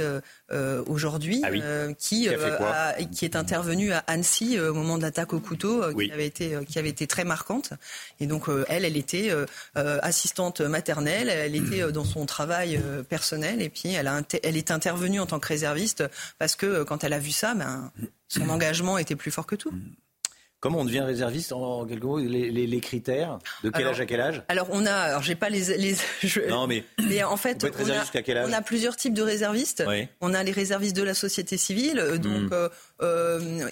aujourd'hui, 0.87 1.41
ah 1.43 1.93
qui, 1.97 2.29
qui, 3.11 3.25
est 3.25 3.35
intervenue 3.35 3.91
à 3.91 3.99
Annecy 4.07 4.59
au 4.59 4.73
moment 4.73 4.97
de 4.97 5.03
l'attaque 5.03 5.33
au 5.33 5.39
couteau, 5.39 5.83
qui, 5.93 6.11
avait 6.11 6.25
été, 6.25 6.57
qui 6.67 6.79
avait 6.79 6.89
été 6.89 7.05
très 7.05 7.25
marquante. 7.25 7.73
Et 8.19 8.27
donc 8.27 8.45
elle, 8.67 8.85
elle 8.85 8.97
était 8.97 9.31
assistante 9.75 10.61
maternelle, 10.61 11.29
elle 11.29 11.55
était 11.55 11.91
dans 11.91 12.05
son 12.05 12.25
travail 12.25 12.79
personnel 13.09 13.61
et 13.61 13.69
puis 13.69 13.93
elle, 13.93 14.07
a, 14.07 14.21
elle 14.43 14.57
est 14.57 14.71
intervenue 14.71 15.19
en 15.19 15.25
tant 15.25 15.39
que 15.39 15.47
réserviste 15.47 16.03
parce 16.39 16.55
que 16.55 16.83
quand 16.83 17.03
elle 17.03 17.13
a 17.13 17.19
vu 17.19 17.31
ça, 17.31 17.53
ben, 17.53 17.91
son 18.27 18.49
engagement 18.49 18.97
était 18.97 19.15
plus 19.15 19.31
fort 19.31 19.45
que 19.45 19.55
tout. 19.55 19.73
Comment 20.59 20.79
on 20.79 20.85
devient 20.85 21.01
réserviste 21.01 21.51
en 21.51 21.85
quelques 21.85 22.03
mots 22.03 22.17
les, 22.17 22.79
critères 22.81 23.37
De 23.63 23.69
quel 23.69 23.85
âge 23.85 24.01
à 24.01 24.05
quel 24.07 24.21
âge? 24.21 24.43
Alors 24.47 24.67
on 24.71 24.87
a, 24.87 24.91
alors 24.91 25.21
j'ai 25.21 25.35
pas 25.35 25.49
les, 25.49 25.77
les 25.77 25.95
non 26.49 26.65
mais, 26.65 26.83
mais 27.07 27.23
en 27.23 27.37
fait 27.37 27.63
on, 27.63 27.67
a, 27.67 28.47
on, 28.47 28.53
a, 28.53 28.61
plusieurs 28.61 28.95
types 28.95 29.13
de 29.13 29.21
réservistes. 29.21 29.83
On 30.19 30.33
a 30.33 30.43
les 30.43 30.51
réservistes 30.51 30.95
de 30.95 31.03
la 31.03 31.13
société 31.13 31.57
civile, 31.57 31.99
euh, 31.99 32.17
donc 32.17 32.49
hmm. 32.49 32.53
euh, 32.53 32.69
euh, 33.03 33.69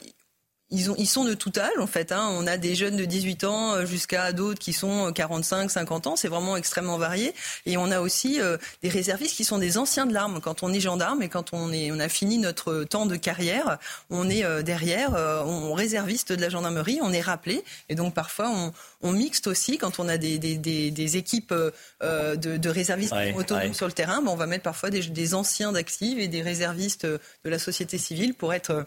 ils, 0.72 0.89
ont, 0.89 0.95
ils 0.97 1.07
sont 1.07 1.24
de 1.24 1.34
tout 1.34 1.51
âge 1.57 1.78
en 1.78 1.88
fait. 1.88 2.11
Hein. 2.11 2.30
On 2.32 2.47
a 2.47 2.57
des 2.57 2.76
jeunes 2.76 2.97
de 2.97 3.05
18 3.05 3.43
ans 3.43 3.74
euh, 3.74 3.86
jusqu'à 3.86 4.32
d'autres 4.34 4.59
qui 4.59 4.74
sont 4.74 5.11
45, 5.13 5.66
euh, 5.66 5.70
50 5.70 6.07
ans. 6.07 6.16
C'est 6.16 6.28
vraiment 6.28 6.57
extrêmement 6.57 6.97
varié. 6.97 7.34
Et 7.66 7.78
on 7.78 7.91
a 7.91 7.99
aussi 7.99 8.41
euh, 8.41 8.57
des 8.82 8.89
réservistes 8.89 9.36
qui 9.36 9.43
sont 9.43 9.59
des 9.59 9.78
anciens 9.78 10.05
de 10.05 10.13
l'arme. 10.13 10.39
Quand 10.41 10.63
on 10.63 10.74
est 10.74 10.80
gendarme 10.80 11.22
et 11.22 11.30
quand 11.30 11.53
on, 11.53 11.72
est, 11.72 11.91
on 11.91 11.99
a 11.99 12.09
fini 12.09 12.39
notre 12.39 12.84
temps 12.84 13.05
de 13.05 13.16
carrière, 13.16 13.78
on 14.09 14.30
est 14.30 14.43
derrière, 14.63 15.11
on 15.45 15.74
réserviste 15.74 16.32
de 16.32 16.41
la 16.41 16.49
gendarmerie, 16.49 16.99
on 17.01 17.13
est 17.13 17.22
rappelé. 17.22 17.63
Et 17.89 17.95
donc 17.95 18.13
parfois 18.13 18.49
on, 18.49 18.74
on 19.01 19.11
mixte 19.11 19.47
aussi 19.47 19.78
quand 19.78 19.99
on 19.99 20.07
a 20.07 20.18
des, 20.18 20.38
des, 20.38 20.57
des, 20.57 21.18
équipes 21.18 21.53
de, 22.01 22.36
de, 22.36 22.70
réservistes 22.70 23.13
autonomes 23.36 23.74
sur 23.74 23.88
le 23.88 23.93
terrain. 23.93 24.22
Ben, 24.22 24.32
on 24.32 24.36
va 24.36 24.47
mettre 24.47 24.63
parfois 24.63 24.89
des, 24.89 25.01
des 25.01 25.34
anciens 25.34 25.72
d'actifs 25.72 26.18
et 26.20 26.28
des 26.28 26.41
réservistes 26.41 27.05
de 27.05 27.20
la 27.43 27.59
société 27.59 27.97
civile 27.97 28.34
pour 28.34 28.53
être 28.53 28.86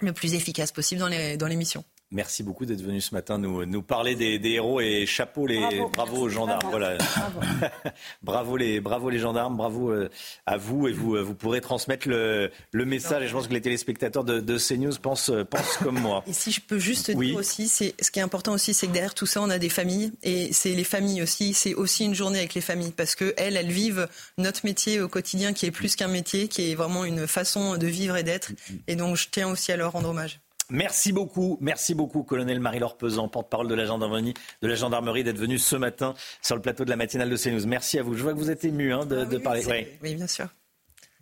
le 0.00 0.12
plus 0.12 0.34
efficace 0.34 0.72
possible 0.72 1.00
dans 1.00 1.08
les, 1.08 1.36
dans 1.36 1.46
les 1.46 1.56
missions. 1.56 1.84
Merci 2.10 2.42
beaucoup 2.42 2.64
d'être 2.64 2.80
venu 2.80 3.02
ce 3.02 3.14
matin 3.14 3.36
nous, 3.36 3.66
nous 3.66 3.82
parler 3.82 4.14
des, 4.14 4.40
héros 4.48 4.80
et 4.80 5.04
chapeau 5.04 5.46
les 5.46 5.60
bravo, 5.92 6.22
aux 6.22 6.28
gendarmes. 6.30 6.60
Bravo. 6.60 6.78
Voilà. 6.78 6.98
Bravo. 8.22 8.56
les 8.56 8.80
bravo 8.80 9.10
les 9.10 9.18
gendarmes, 9.18 9.56
bravo 9.56 9.90
euh, 9.90 10.08
à 10.46 10.56
vous 10.56 10.88
et 10.88 10.92
vous 10.92 11.16
euh, 11.16 11.22
vous 11.22 11.34
pourrez 11.34 11.60
transmettre 11.60 12.08
le, 12.08 12.50
le 12.72 12.84
message 12.86 13.24
et 13.24 13.28
je 13.28 13.32
pense 13.34 13.46
que 13.46 13.52
les 13.52 13.60
téléspectateurs 13.60 14.24
de, 14.24 14.40
de 14.40 14.58
CNews 14.58 14.94
pensent 15.02 15.30
pensent 15.50 15.76
comme 15.82 16.00
moi. 16.00 16.24
Et 16.26 16.32
si 16.32 16.50
je 16.50 16.62
peux 16.62 16.78
juste 16.78 17.10
dire 17.10 17.36
aussi, 17.36 17.68
c'est 17.68 17.94
ce 18.00 18.10
qui 18.10 18.20
est 18.20 18.22
important 18.22 18.54
aussi, 18.54 18.72
c'est 18.72 18.86
que 18.86 18.92
derrière 18.92 19.14
tout 19.14 19.26
ça, 19.26 19.42
on 19.42 19.50
a 19.50 19.58
des 19.58 19.68
familles 19.68 20.12
et 20.22 20.52
c'est 20.54 20.74
les 20.74 20.84
familles 20.84 21.22
aussi. 21.22 21.52
C'est 21.52 21.74
aussi 21.74 22.06
une 22.06 22.14
journée 22.14 22.38
avec 22.38 22.54
les 22.54 22.62
familles 22.62 22.92
parce 22.92 23.14
que 23.14 23.34
elles, 23.36 23.56
elles 23.56 23.70
vivent 23.70 24.08
notre 24.38 24.64
métier 24.64 25.00
au 25.02 25.08
quotidien 25.08 25.52
qui 25.52 25.66
est 25.66 25.70
plus 25.70 25.94
qu'un 25.94 26.08
métier, 26.08 26.48
qui 26.48 26.70
est 26.70 26.74
vraiment 26.74 27.04
une 27.04 27.26
façon 27.26 27.76
de 27.76 27.86
vivre 27.86 28.16
et 28.16 28.22
d'être. 28.22 28.52
Et 28.86 28.96
donc 28.96 29.16
je 29.16 29.28
tiens 29.30 29.50
aussi 29.50 29.72
à 29.72 29.76
leur 29.76 29.92
rendre 29.92 30.08
hommage. 30.08 30.40
Merci 30.70 31.12
beaucoup, 31.12 31.56
merci 31.62 31.94
beaucoup, 31.94 32.22
colonel 32.24 32.60
Marie-Laure 32.60 32.98
Pesant, 32.98 33.28
porte-parole 33.28 33.68
de 33.68 33.74
la 33.74 33.86
gendarmerie, 33.86 34.34
de 34.60 34.68
la 34.68 34.74
gendarmerie, 34.74 35.24
d'être 35.24 35.38
venu 35.38 35.58
ce 35.58 35.76
matin 35.76 36.14
sur 36.42 36.56
le 36.56 36.62
plateau 36.62 36.84
de 36.84 36.90
la 36.90 36.96
matinale 36.96 37.30
de 37.30 37.36
CNews. 37.36 37.66
Merci 37.66 37.98
à 37.98 38.02
vous. 38.02 38.14
Je 38.14 38.22
vois 38.22 38.34
que 38.34 38.38
vous 38.38 38.50
êtes 38.50 38.64
ému 38.64 38.92
hein, 38.92 39.06
de, 39.06 39.26
ah 39.34 39.40
parler. 39.40 39.98
Oui. 40.02 40.14
bien 40.14 40.26
sûr. 40.26 40.48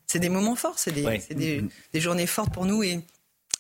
C'est 0.09 0.19
des 0.19 0.29
moments 0.29 0.57
forts, 0.57 0.79
c'est 0.79 0.93
des, 0.93 1.63
journées 1.95 2.27
fortes 2.27 2.53
pour 2.53 2.65
nous 2.65 2.83
et 2.83 3.01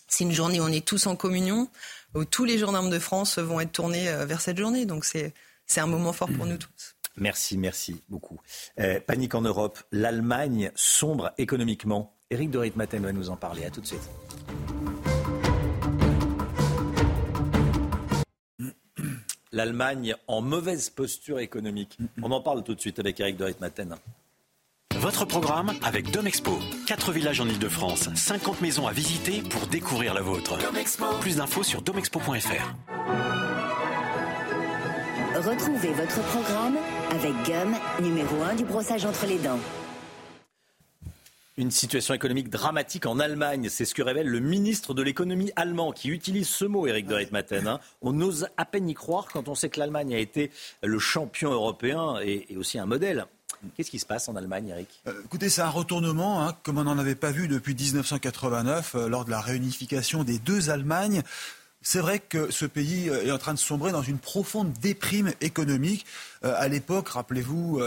c'est 0.08 0.24
une 0.24 0.32
journée 0.32 0.60
où 0.60 0.64
on 0.64 0.72
est 0.72 0.84
tous 0.84 1.06
en 1.06 1.14
communion, 1.14 1.68
où 2.14 2.24
tous 2.24 2.44
les 2.44 2.58
gendarmes 2.58 2.90
de 2.90 2.98
France 2.98 3.38
vont 3.38 3.60
être 3.60 3.72
tournés 3.72 4.08
euh, 4.08 4.24
vers 4.24 4.40
cette 4.40 4.58
journée. 4.58 4.86
Donc 4.86 5.04
c'est 5.04 5.32
un 5.76 5.86
moment 5.86 6.12
fort 6.12 6.30
pour 6.36 6.46
nous 6.46 6.56
tous. 6.56 6.96
Merci, 7.16 7.58
merci 7.58 8.02
beaucoup. 8.08 8.40
Euh, 8.80 9.00
panique 9.00 9.34
en 9.34 9.42
Europe, 9.42 9.78
l'Allemagne 9.92 10.72
sombre 10.74 11.32
économiquement. 11.38 12.16
Éric 12.30 12.50
de 12.50 12.58
Ritmaten 12.58 13.02
va 13.02 13.12
nous 13.12 13.30
en 13.30 13.36
parler. 13.36 13.64
À 13.64 13.70
tout 13.70 13.80
de 13.80 13.86
suite. 13.86 14.08
l'Allemagne 19.52 20.14
en 20.28 20.40
mauvaise 20.40 20.90
posture 20.90 21.38
économique. 21.38 21.98
On 22.22 22.30
en 22.32 22.40
parle 22.40 22.62
tout 22.62 22.74
de 22.74 22.80
suite 22.80 22.98
avec 22.98 23.20
Eric 23.20 23.36
de 23.36 23.44
Ritmaten. 23.44 23.96
Votre 24.98 25.24
programme 25.26 25.72
avec 25.82 26.10
Domexpo. 26.10 26.58
4 26.86 27.12
villages 27.12 27.40
en 27.40 27.46
Ile-de-France, 27.46 28.08
50 28.14 28.60
maisons 28.60 28.86
à 28.86 28.92
visiter 28.92 29.42
pour 29.42 29.66
découvrir 29.66 30.14
la 30.14 30.22
vôtre. 30.22 30.58
Plus 31.20 31.36
d'infos 31.36 31.62
sur 31.62 31.82
domexpo.fr. 31.82 32.74
Retrouvez 35.36 35.92
votre 35.92 36.22
programme 36.22 36.76
avec 37.10 37.32
Gum, 37.44 37.76
numéro 38.02 38.42
1 38.42 38.54
du 38.56 38.64
brossage 38.64 39.04
entre 39.04 39.26
les 39.26 39.38
dents. 39.38 39.60
Une 41.58 41.70
situation 41.70 42.12
économique 42.12 42.50
dramatique 42.50 43.06
en 43.06 43.18
Allemagne, 43.18 43.70
c'est 43.70 43.86
ce 43.86 43.94
que 43.94 44.02
révèle 44.02 44.28
le 44.28 44.40
ministre 44.40 44.92
de 44.92 45.00
l'économie 45.02 45.52
allemand 45.56 45.90
qui 45.90 46.10
utilise 46.10 46.50
ce 46.50 46.66
mot, 46.66 46.86
Eric 46.86 47.06
de 47.06 47.14
Reitmaten. 47.14 47.66
Hein. 47.66 47.80
On 48.02 48.20
ose 48.20 48.48
à 48.58 48.66
peine 48.66 48.90
y 48.90 48.92
croire 48.92 49.24
quand 49.32 49.48
on 49.48 49.54
sait 49.54 49.70
que 49.70 49.80
l'Allemagne 49.80 50.14
a 50.14 50.18
été 50.18 50.50
le 50.82 50.98
champion 50.98 51.50
européen 51.50 52.16
et, 52.22 52.46
aussi 52.58 52.78
un 52.78 52.84
modèle. 52.84 53.24
Qu'est-ce 53.74 53.90
qui 53.90 53.98
se 53.98 54.04
passe 54.04 54.28
en 54.28 54.36
Allemagne, 54.36 54.68
Eric 54.68 55.00
euh, 55.06 55.22
Écoutez, 55.24 55.48
c'est 55.48 55.62
un 55.62 55.70
retournement, 55.70 56.46
hein, 56.46 56.54
comme 56.62 56.76
on 56.76 56.84
n'en 56.84 56.98
avait 56.98 57.14
pas 57.14 57.30
vu 57.30 57.48
depuis 57.48 57.74
1989, 57.74 58.94
euh, 58.94 59.08
lors 59.08 59.24
de 59.24 59.30
la 59.30 59.40
réunification 59.40 60.24
des 60.24 60.38
deux 60.38 60.68
Allemagnes. 60.68 61.22
C'est 61.80 62.00
vrai 62.00 62.18
que 62.18 62.50
ce 62.50 62.66
pays 62.66 63.08
euh, 63.08 63.24
est 63.24 63.30
en 63.30 63.38
train 63.38 63.54
de 63.54 63.58
sombrer 63.58 63.92
dans 63.92 64.02
une 64.02 64.18
profonde 64.18 64.74
déprime 64.74 65.32
économique. 65.40 66.04
à 66.42 66.68
l'époque, 66.68 67.08
rappelez-vous, 67.08 67.80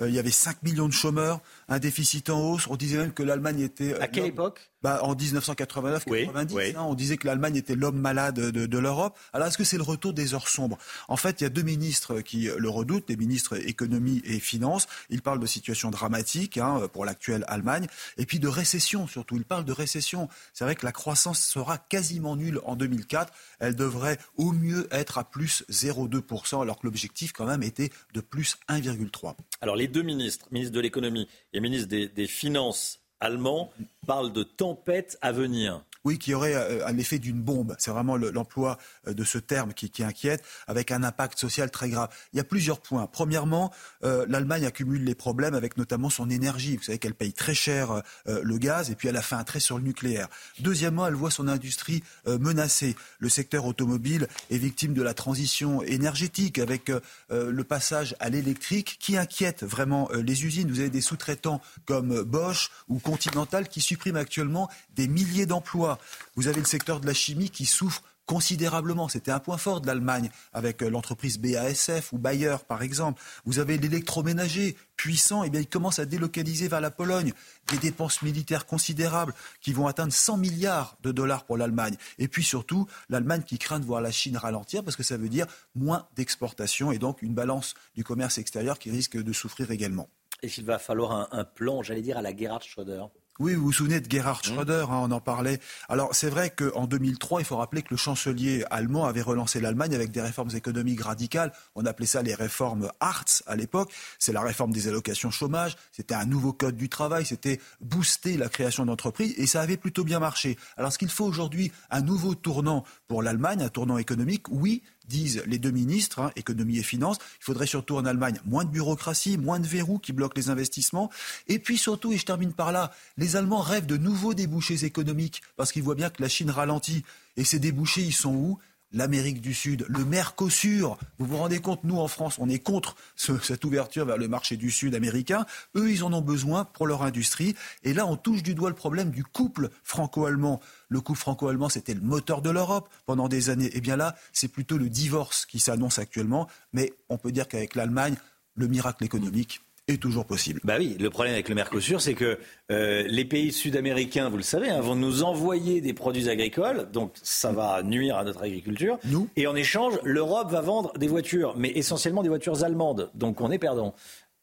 il 0.00 0.14
y 0.14 0.18
avait 0.20 0.30
5 0.30 0.62
millions 0.62 0.86
de 0.86 0.92
chômeurs, 0.92 1.40
un 1.68 1.78
déficit 1.78 2.30
en 2.30 2.40
hausse. 2.40 2.66
On 2.68 2.76
disait 2.76 2.98
même 2.98 3.12
que 3.12 3.22
l'Allemagne 3.22 3.60
était. 3.60 3.98
À 4.00 4.08
quelle 4.08 4.26
époque 4.26 4.70
bah, 4.86 5.00
en 5.02 5.16
1989-90, 5.16 6.76
hein, 6.76 6.84
on 6.86 6.94
disait 6.94 7.16
que 7.16 7.26
l'Allemagne 7.26 7.56
était 7.56 7.74
l'homme 7.74 7.98
malade 7.98 8.38
de, 8.38 8.78
l'Europe. 8.78 9.18
Alors 9.32 9.48
est-ce 9.48 9.58
que 9.58 9.64
c'est 9.64 9.78
le 9.78 9.82
retour 9.82 10.12
des 10.12 10.32
heures 10.32 10.46
sombres? 10.46 10.78
En 11.08 11.16
fait, 11.16 11.40
il 11.40 11.44
y 11.44 11.46
a 11.46 11.50
deux 11.50 11.62
ministres 11.62 12.20
qui 12.20 12.48
le 12.56 12.68
redoutent, 12.68 13.08
les 13.08 13.16
ministres 13.16 13.56
économie 13.66 14.22
et 14.24 14.38
finances. 14.38 14.86
Ils 15.10 15.22
parlent 15.22 15.40
de 15.40 15.46
situation 15.46 15.90
dramatique 15.90 16.56
hein, 16.58 16.88
pour 16.92 17.04
l'actuelle 17.04 17.44
Allemagne, 17.48 17.88
et 18.16 18.26
puis 18.26 18.38
de 18.38 18.46
récession 18.46 19.08
surtout. 19.08 19.36
Ils 19.36 19.44
parlent 19.44 19.64
de 19.64 19.72
récession. 19.72 20.28
C'est 20.52 20.64
vrai 20.64 20.76
que 20.76 20.86
la 20.86 20.92
croissance 20.92 21.40
sera 21.40 21.78
quasiment 21.78 22.36
nulle 22.36 22.60
en 22.64 22.76
2004. 22.76 23.32
Elle 23.58 23.74
devrait 23.74 24.18
au 24.36 24.52
mieux 24.52 24.86
être 24.92 25.18
à 25.18 25.24
plus 25.24 25.64
0,2%, 25.68 26.62
alors 26.62 26.78
que 26.78 26.86
l'objectif 26.86 27.32
quand 27.32 27.46
même 27.46 27.64
était 27.64 27.90
de 28.14 28.20
plus 28.20 28.56
1,3%. 28.68 29.34
Alors 29.62 29.74
les 29.74 29.88
deux 29.88 30.02
ministres, 30.02 30.46
ministre 30.52 30.74
de 30.74 30.80
l'économie 30.80 31.28
et 31.56 31.60
ministre 31.60 31.88
des 31.88 32.26
Finances 32.26 33.00
allemand 33.18 33.72
parle 34.06 34.30
de 34.32 34.42
tempête 34.42 35.16
à 35.22 35.32
venir. 35.32 35.82
Oui, 36.06 36.18
qui 36.18 36.34
aurait 36.34 36.54
euh, 36.54 36.86
un 36.86 36.96
effet 36.98 37.18
d'une 37.18 37.42
bombe. 37.42 37.74
C'est 37.80 37.90
vraiment 37.90 38.16
l'emploi 38.16 38.78
euh, 39.08 39.12
de 39.12 39.24
ce 39.24 39.38
terme 39.38 39.74
qui, 39.74 40.04
inquiète, 40.04 40.40
avec 40.68 40.92
un 40.92 41.02
impact 41.02 41.36
social 41.36 41.68
très 41.68 41.88
grave. 41.88 42.10
Il 42.32 42.36
y 42.36 42.40
a 42.40 42.44
plusieurs 42.44 42.78
points. 42.78 43.08
Premièrement, 43.10 43.72
euh, 44.04 44.24
l'Allemagne 44.28 44.66
accumule 44.66 45.02
les 45.02 45.16
problèmes 45.16 45.54
avec 45.54 45.76
notamment 45.76 46.08
son 46.08 46.30
énergie. 46.30 46.76
Vous 46.76 46.84
savez 46.84 46.98
qu'elle 46.98 47.16
paye 47.16 47.32
très 47.32 47.54
cher 47.54 48.02
le 48.26 48.58
gaz 48.58 48.90
et 48.90 48.94
puis 48.94 49.08
elle 49.08 49.16
a 49.16 49.22
fait 49.22 49.34
un 49.34 49.42
trait 49.42 49.58
sur 49.58 49.78
le 49.78 49.82
nucléaire. 49.82 50.28
Deuxièmement, 50.60 51.08
elle 51.08 51.14
voit 51.14 51.32
son 51.32 51.48
industrie 51.48 52.04
menacée. 52.26 52.94
Le 53.18 53.28
secteur 53.28 53.64
automobile 53.64 54.28
est 54.50 54.58
victime 54.58 54.94
de 54.94 55.02
la 55.02 55.14
transition 55.14 55.82
énergétique 55.82 56.58
avec 56.58 56.90
le 57.30 57.64
passage 57.64 58.14
à 58.20 58.28
l'électrique 58.28 58.98
qui 59.00 59.16
inquiète 59.16 59.64
vraiment 59.64 60.08
les 60.12 60.44
usines. 60.44 60.70
Vous 60.70 60.80
avez 60.80 60.90
des 60.90 61.00
sous-traitants 61.00 61.60
comme 61.84 62.22
Bosch 62.22 62.70
ou 62.88 62.98
Continental 62.98 63.68
qui 63.68 63.80
suppriment 63.80 64.16
actuellement 64.16 64.68
des 64.94 65.08
milliers 65.08 65.46
d'emplois. 65.46 65.95
Vous 66.34 66.48
avez 66.48 66.60
le 66.60 66.66
secteur 66.66 67.00
de 67.00 67.06
la 67.06 67.14
chimie 67.14 67.50
qui 67.50 67.66
souffre 67.66 68.02
considérablement. 68.26 69.08
C'était 69.08 69.30
un 69.30 69.38
point 69.38 69.56
fort 69.56 69.80
de 69.80 69.86
l'Allemagne 69.86 70.30
avec 70.52 70.82
euh, 70.82 70.90
l'entreprise 70.90 71.38
BASF 71.38 72.12
ou 72.12 72.18
Bayer, 72.18 72.56
par 72.68 72.82
exemple. 72.82 73.22
Vous 73.44 73.60
avez 73.60 73.78
l'électroménager 73.78 74.76
puissant, 74.96 75.44
et 75.44 75.46
eh 75.46 75.50
bien 75.50 75.60
il 75.60 75.68
commence 75.68 75.98
à 75.98 76.06
délocaliser 76.06 76.68
vers 76.68 76.80
la 76.80 76.90
Pologne 76.90 77.32
des 77.70 77.78
dépenses 77.78 78.22
militaires 78.22 78.66
considérables 78.66 79.32
qui 79.60 79.72
vont 79.72 79.86
atteindre 79.86 80.12
100 80.12 80.38
milliards 80.38 80.96
de 81.02 81.12
dollars 81.12 81.44
pour 81.44 81.56
l'Allemagne. 81.56 81.96
Et 82.18 82.28
puis 82.28 82.42
surtout, 82.42 82.86
l'Allemagne 83.08 83.42
qui 83.42 83.58
craint 83.58 83.78
de 83.78 83.84
voir 83.84 84.00
la 84.00 84.10
Chine 84.10 84.36
ralentir 84.36 84.82
parce 84.82 84.96
que 84.96 85.02
ça 85.02 85.16
veut 85.16 85.28
dire 85.28 85.46
moins 85.74 86.06
d'exportation 86.16 86.90
et 86.90 86.98
donc 86.98 87.22
une 87.22 87.34
balance 87.34 87.74
du 87.94 88.04
commerce 88.04 88.38
extérieur 88.38 88.78
qui 88.78 88.90
risque 88.90 89.16
de 89.16 89.32
souffrir 89.32 89.70
également. 89.70 90.08
Et 90.42 90.48
qu'il 90.48 90.64
va 90.64 90.78
falloir 90.78 91.12
un, 91.12 91.28
un 91.30 91.44
plan, 91.44 91.82
j'allais 91.82 92.02
dire, 92.02 92.18
à 92.18 92.22
la 92.22 92.36
Gerhard 92.36 92.62
Schröder? 92.62 93.04
Oui, 93.38 93.54
vous 93.54 93.64
vous 93.64 93.72
souvenez 93.72 94.00
de 94.00 94.10
Gerhard 94.10 94.40
mmh. 94.44 94.48
Schröder, 94.48 94.86
hein, 94.90 95.00
on 95.02 95.10
en 95.10 95.20
parlait. 95.20 95.60
Alors 95.88 96.14
c'est 96.14 96.30
vrai 96.30 96.50
qu'en 96.50 96.86
2003, 96.86 97.40
il 97.40 97.44
faut 97.44 97.56
rappeler 97.56 97.82
que 97.82 97.88
le 97.90 97.96
chancelier 97.96 98.64
allemand 98.70 99.04
avait 99.04 99.22
relancé 99.22 99.60
l'Allemagne 99.60 99.94
avec 99.94 100.10
des 100.10 100.22
réformes 100.22 100.54
économiques 100.54 101.02
radicales. 101.02 101.52
On 101.74 101.84
appelait 101.84 102.06
ça 102.06 102.22
les 102.22 102.34
réformes 102.34 102.90
Hartz 103.00 103.42
à 103.46 103.56
l'époque. 103.56 103.92
C'est 104.18 104.32
la 104.32 104.40
réforme 104.40 104.72
des 104.72 104.88
allocations 104.88 105.30
chômage. 105.30 105.76
C'était 105.92 106.14
un 106.14 106.24
nouveau 106.24 106.52
code 106.52 106.76
du 106.76 106.88
travail. 106.88 107.26
C'était 107.26 107.60
booster 107.80 108.36
la 108.36 108.48
création 108.48 108.86
d'entreprises 108.86 109.34
et 109.36 109.46
ça 109.46 109.60
avait 109.60 109.76
plutôt 109.76 110.04
bien 110.04 110.18
marché. 110.18 110.56
Alors 110.76 110.92
ce 110.92 110.98
qu'il 110.98 111.10
faut 111.10 111.26
aujourd'hui, 111.26 111.72
un 111.90 112.00
nouveau 112.00 112.34
tournant 112.34 112.84
pour 113.06 113.22
l'Allemagne, 113.22 113.62
un 113.62 113.68
tournant 113.68 113.98
économique, 113.98 114.48
oui, 114.48 114.82
disent 115.08 115.42
les 115.46 115.58
deux 115.58 115.70
ministres, 115.70 116.20
hein, 116.20 116.30
économie 116.36 116.78
et 116.78 116.82
finances. 116.82 117.18
Il 117.40 117.44
faudrait 117.44 117.66
surtout 117.66 117.96
en 117.96 118.04
Allemagne 118.04 118.40
moins 118.44 118.64
de 118.64 118.70
bureaucratie, 118.70 119.38
moins 119.38 119.60
de 119.60 119.66
verrous 119.66 119.98
qui 119.98 120.12
bloquent 120.12 120.36
les 120.36 120.50
investissements. 120.50 121.10
Et 121.48 121.58
puis 121.58 121.78
surtout, 121.78 122.12
et 122.12 122.18
je 122.18 122.24
termine 122.24 122.52
par 122.52 122.72
là, 122.72 122.92
les 123.16 123.36
Allemands 123.36 123.60
rêvent 123.60 123.86
de 123.86 123.96
nouveaux 123.96 124.34
débouchés 124.34 124.84
économiques 124.84 125.42
parce 125.56 125.72
qu'ils 125.72 125.82
voient 125.82 125.94
bien 125.94 126.10
que 126.10 126.22
la 126.22 126.28
Chine 126.28 126.50
ralentit. 126.50 127.04
Et 127.36 127.44
ces 127.44 127.58
débouchés, 127.58 128.02
ils 128.02 128.12
sont 128.14 128.34
où? 128.34 128.58
l'Amérique 128.92 129.40
du 129.40 129.54
Sud, 129.54 129.84
le 129.88 130.04
Mercosur. 130.04 130.96
Vous 131.18 131.26
vous 131.26 131.36
rendez 131.36 131.60
compte, 131.60 131.84
nous 131.84 131.98
en 131.98 132.08
France, 132.08 132.36
on 132.38 132.48
est 132.48 132.58
contre 132.58 132.96
cette 133.16 133.64
ouverture 133.64 134.06
vers 134.06 134.16
le 134.16 134.28
marché 134.28 134.56
du 134.56 134.70
Sud 134.70 134.94
américain. 134.94 135.44
Eux, 135.76 135.90
ils 135.90 136.04
en 136.04 136.12
ont 136.12 136.22
besoin 136.22 136.64
pour 136.64 136.86
leur 136.86 137.02
industrie. 137.02 137.54
Et 137.82 137.92
là, 137.92 138.06
on 138.06 138.16
touche 138.16 138.42
du 138.42 138.54
doigt 138.54 138.70
le 138.70 138.76
problème 138.76 139.10
du 139.10 139.24
couple 139.24 139.70
franco-allemand. 139.84 140.60
Le 140.88 141.00
couple 141.00 141.18
franco-allemand, 141.18 141.68
c'était 141.68 141.94
le 141.94 142.00
moteur 142.00 142.42
de 142.42 142.50
l'Europe 142.50 142.88
pendant 143.04 143.28
des 143.28 143.50
années. 143.50 143.66
Et 143.66 143.78
eh 143.78 143.80
bien 143.80 143.96
là, 143.96 144.16
c'est 144.32 144.48
plutôt 144.48 144.78
le 144.78 144.88
divorce 144.88 145.46
qui 145.46 145.58
s'annonce 145.58 145.98
actuellement. 145.98 146.48
Mais 146.72 146.92
on 147.08 147.18
peut 147.18 147.32
dire 147.32 147.48
qu'avec 147.48 147.74
l'Allemagne, 147.74 148.16
le 148.54 148.68
miracle 148.68 149.04
économique 149.04 149.60
est 149.88 150.02
toujours 150.02 150.24
possible. 150.24 150.60
Bah 150.64 150.76
oui, 150.78 150.96
le 150.98 151.10
problème 151.10 151.34
avec 151.34 151.48
le 151.48 151.54
Mercosur, 151.54 152.00
c'est 152.00 152.14
que 152.14 152.38
euh, 152.72 153.04
les 153.06 153.24
pays 153.24 153.52
sud-américains, 153.52 154.28
vous 154.28 154.36
le 154.36 154.42
savez, 154.42 154.68
hein, 154.68 154.80
vont 154.80 154.96
nous 154.96 155.22
envoyer 155.22 155.80
des 155.80 155.92
produits 155.92 156.28
agricoles, 156.28 156.90
donc 156.92 157.12
ça 157.22 157.52
va 157.52 157.82
nuire 157.84 158.16
à 158.16 158.24
notre 158.24 158.42
agriculture. 158.42 158.98
Nous 159.04 159.28
Et 159.36 159.46
en 159.46 159.54
échange, 159.54 159.94
l'Europe 160.02 160.50
va 160.50 160.60
vendre 160.60 160.92
des 160.98 161.06
voitures, 161.06 161.54
mais 161.56 161.70
essentiellement 161.70 162.24
des 162.24 162.28
voitures 162.28 162.64
allemandes. 162.64 163.10
Donc 163.14 163.40
on 163.40 163.52
est 163.52 163.58
perdant 163.58 163.94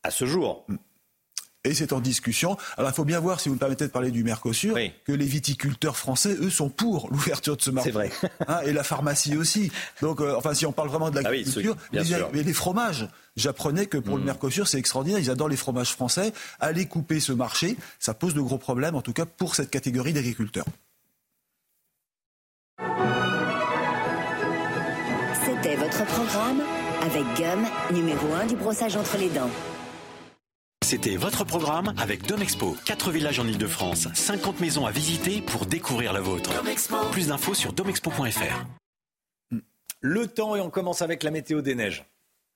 à 0.03 0.11
ce 0.11 0.25
jour. 0.25 0.65
Mm 1.65 1.69
et 1.69 1.73
c'est 1.73 1.93
en 1.93 2.01
discussion. 2.01 2.57
Alors 2.77 2.91
il 2.91 2.93
faut 2.93 3.05
bien 3.05 3.21
voir, 3.21 3.39
si 3.39 3.47
vous 3.47 3.55
me 3.55 3.59
permettez 3.59 3.85
de 3.85 3.91
parler 3.91 4.11
du 4.11 4.23
Mercosur, 4.23 4.77
que 5.05 5.13
les 5.13 5.25
viticulteurs 5.25 5.95
français, 5.95 6.35
eux, 6.41 6.49
sont 6.49 6.67
pour 6.67 7.09
l'ouverture 7.09 7.55
de 7.55 7.61
ce 7.61 7.71
marché. 7.71 7.91
C'est 7.91 7.93
vrai. 7.93 8.11
Hein, 8.47 8.59
et 8.65 8.73
la 8.73 8.83
pharmacie 8.83 9.37
aussi. 9.37 9.71
Donc, 10.01 10.19
euh, 10.19 10.35
enfin, 10.35 10.53
si 10.53 10.65
on 10.65 10.73
parle 10.73 10.89
vraiment 10.89 11.09
de 11.09 11.19
ah 11.19 11.21
l'agriculture, 11.21 11.77
mais, 11.93 12.43
les 12.43 12.53
fromages. 12.53 13.07
J'apprenais 13.37 13.85
que 13.85 13.97
pour 13.97 14.17
le 14.17 14.23
mmh. 14.23 14.25
Mercosur, 14.25 14.67
c'est 14.67 14.77
extraordinaire. 14.77 15.19
Ils 15.19 15.29
adorent 15.29 15.47
les 15.47 15.55
fromages 15.55 15.93
français. 15.93 16.33
Aller 16.59 16.85
couper 16.85 17.21
ce 17.21 17.31
marché, 17.31 17.77
ça 17.99 18.13
pose 18.13 18.33
de 18.33 18.41
gros 18.41 18.57
problèmes, 18.57 18.95
en 18.95 19.01
tout 19.01 19.13
cas 19.13 19.25
pour 19.25 19.55
cette 19.55 19.69
catégorie 19.69 20.11
d'agriculteurs. 20.11 20.65
votre 25.75 26.05
programme 26.05 26.61
avec 27.01 27.23
Gum, 27.35 27.65
numéro 27.91 28.33
1 28.33 28.47
du 28.47 28.55
brossage 28.55 28.95
entre 28.95 29.17
les 29.17 29.29
dents. 29.29 29.49
C'était 30.83 31.15
votre 31.15 31.45
programme 31.45 31.93
avec 31.97 32.27
Domexpo. 32.27 32.75
4 32.85 33.11
villages 33.11 33.39
en 33.39 33.47
Ile-de-France, 33.47 34.09
50 34.13 34.59
maisons 34.59 34.85
à 34.85 34.91
visiter 34.91 35.41
pour 35.41 35.65
découvrir 35.65 36.11
la 36.11 36.19
vôtre. 36.19 36.51
Plus 37.11 37.27
d'infos 37.27 37.53
sur 37.53 37.71
domexpo.fr. 37.71 38.65
Le 40.01 40.27
temps 40.27 40.57
et 40.57 40.61
on 40.61 40.69
commence 40.69 41.01
avec 41.01 41.23
la 41.23 41.31
météo 41.31 41.61
des 41.61 41.75
neiges. 41.75 42.05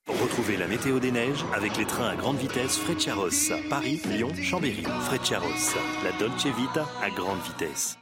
Retrouvez 0.08 0.58
la 0.58 0.68
météo 0.68 1.00
des 1.00 1.12
neiges 1.12 1.46
avec 1.54 1.78
les 1.78 1.86
trains 1.86 2.10
à 2.10 2.16
grande 2.16 2.38
vitesse 2.38 2.78
Frecciaros, 2.78 3.54
Paris, 3.70 4.02
Lyon, 4.10 4.34
Chambéry. 4.42 4.84
Frecciaros, 5.06 5.76
la 6.04 6.12
Dolce 6.20 6.48
Vita 6.48 6.86
à 7.02 7.10
grande 7.10 7.40
vitesse. 7.42 7.98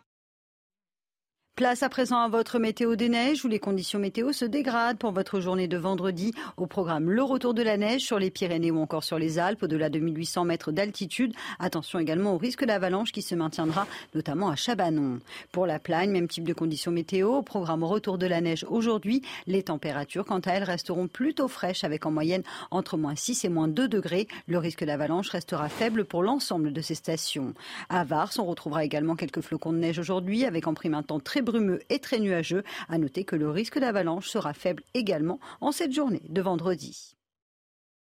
Place 1.55 1.83
à 1.83 1.89
présent 1.89 2.19
à 2.19 2.27
votre 2.27 2.59
météo 2.59 2.97
des 2.97 3.07
neiges 3.07 3.45
où 3.45 3.47
les 3.47 3.59
conditions 3.59 3.97
météo 3.97 4.33
se 4.33 4.43
dégradent 4.43 4.97
pour 4.97 5.13
votre 5.13 5.39
journée 5.39 5.69
de 5.69 5.77
vendredi. 5.77 6.33
Au 6.57 6.65
programme 6.65 7.09
le 7.09 7.23
retour 7.23 7.53
de 7.53 7.61
la 7.61 7.77
neige 7.77 8.01
sur 8.01 8.19
les 8.19 8.29
Pyrénées 8.29 8.71
ou 8.71 8.81
encore 8.81 9.05
sur 9.05 9.17
les 9.17 9.39
Alpes 9.39 9.63
au-delà 9.63 9.87
de 9.89 9.99
1800 9.99 10.43
mètres 10.43 10.73
d'altitude. 10.73 11.33
Attention 11.59 11.99
également 11.99 12.33
au 12.33 12.37
risque 12.37 12.65
d'avalanche 12.65 13.13
qui 13.13 13.21
se 13.21 13.35
maintiendra 13.35 13.87
notamment 14.13 14.49
à 14.49 14.57
Chabanon. 14.57 15.21
Pour 15.53 15.65
la 15.65 15.79
Plagne, 15.79 16.11
même 16.11 16.27
type 16.27 16.43
de 16.43 16.51
conditions 16.51 16.91
météo. 16.91 17.35
Au 17.35 17.41
programme 17.41 17.85
retour 17.85 18.17
de 18.17 18.27
la 18.27 18.41
neige 18.41 18.65
aujourd'hui, 18.67 19.21
les 19.47 19.63
températures 19.63 20.25
quant 20.25 20.39
à 20.39 20.51
elles 20.51 20.63
resteront 20.63 21.07
plutôt 21.07 21.47
fraîches 21.47 21.85
avec 21.85 22.05
en 22.05 22.11
moyenne 22.11 22.43
entre 22.69 22.97
moins 22.97 23.15
6 23.15 23.45
et 23.45 23.49
moins 23.49 23.69
2 23.69 23.87
degrés. 23.87 24.27
Le 24.49 24.57
risque 24.57 24.83
d'avalanche 24.83 25.29
restera 25.29 25.69
faible 25.69 26.03
pour 26.03 26.21
l'ensemble 26.21 26.73
de 26.73 26.81
ces 26.81 26.95
stations. 26.95 27.53
À 27.87 28.03
Vars, 28.03 28.33
on 28.39 28.43
retrouvera 28.43 28.83
également 28.83 29.15
quelques 29.15 29.39
flocons 29.39 29.71
de 29.71 29.77
neige 29.77 29.99
aujourd'hui 29.99 30.43
avec 30.43 30.67
en 30.67 30.73
prime 30.73 30.95
un 30.95 31.03
temps 31.03 31.21
très 31.21 31.44
brumeux 31.45 31.79
et 31.89 31.99
très 31.99 32.19
nuageux. 32.19 32.63
À 32.89 32.97
noter 32.97 33.23
que 33.23 33.37
le 33.37 33.49
risque 33.49 33.79
d'avalanche 33.79 34.27
sera 34.27 34.53
faible 34.53 34.83
également 34.93 35.39
en 35.61 35.71
cette 35.71 35.93
journée 35.93 36.23
de 36.27 36.41
vendredi. 36.41 37.15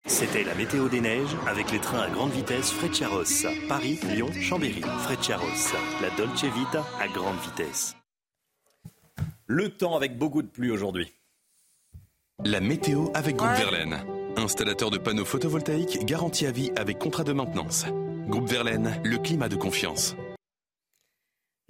C'était 0.06 0.44
la 0.44 0.56
météo 0.56 0.90
des 0.90 1.02
neiges 1.02 1.36
avec 1.48 1.72
les 1.72 1.80
trains 1.80 2.02
à 2.02 2.10
grande 2.10 2.32
vitesse 2.32 2.72
Frecciaros, 2.72 3.46
Paris, 3.68 4.00
Lyon, 4.14 4.32
Chambéry. 4.32 4.82
Frecciaros, 4.82 5.74
la 6.02 6.10
Dolce 6.18 6.44
Vita 6.44 6.86
à 7.00 7.08
grande 7.08 7.38
vitesse. 7.40 7.96
Le 9.46 9.70
temps 9.70 9.96
avec 9.96 10.18
beaucoup 10.18 10.42
de 10.42 10.48
pluie 10.48 10.72
aujourd'hui. 10.72 11.12
La 12.46 12.60
météo 12.60 13.10
avec 13.14 13.36
Groupe 13.36 13.58
Verlaine. 13.58 13.98
Installateur 14.38 14.90
de 14.90 14.98
panneaux 14.98 15.26
photovoltaïques 15.26 16.06
garantie 16.06 16.46
à 16.46 16.52
vie 16.52 16.72
avec 16.76 16.98
contrat 16.98 17.24
de 17.24 17.34
maintenance. 17.34 17.86
Groupe 18.28 18.48
Verlaine, 18.48 19.02
le 19.04 19.18
climat 19.18 19.50
de 19.50 19.56
confiance. 19.56 20.16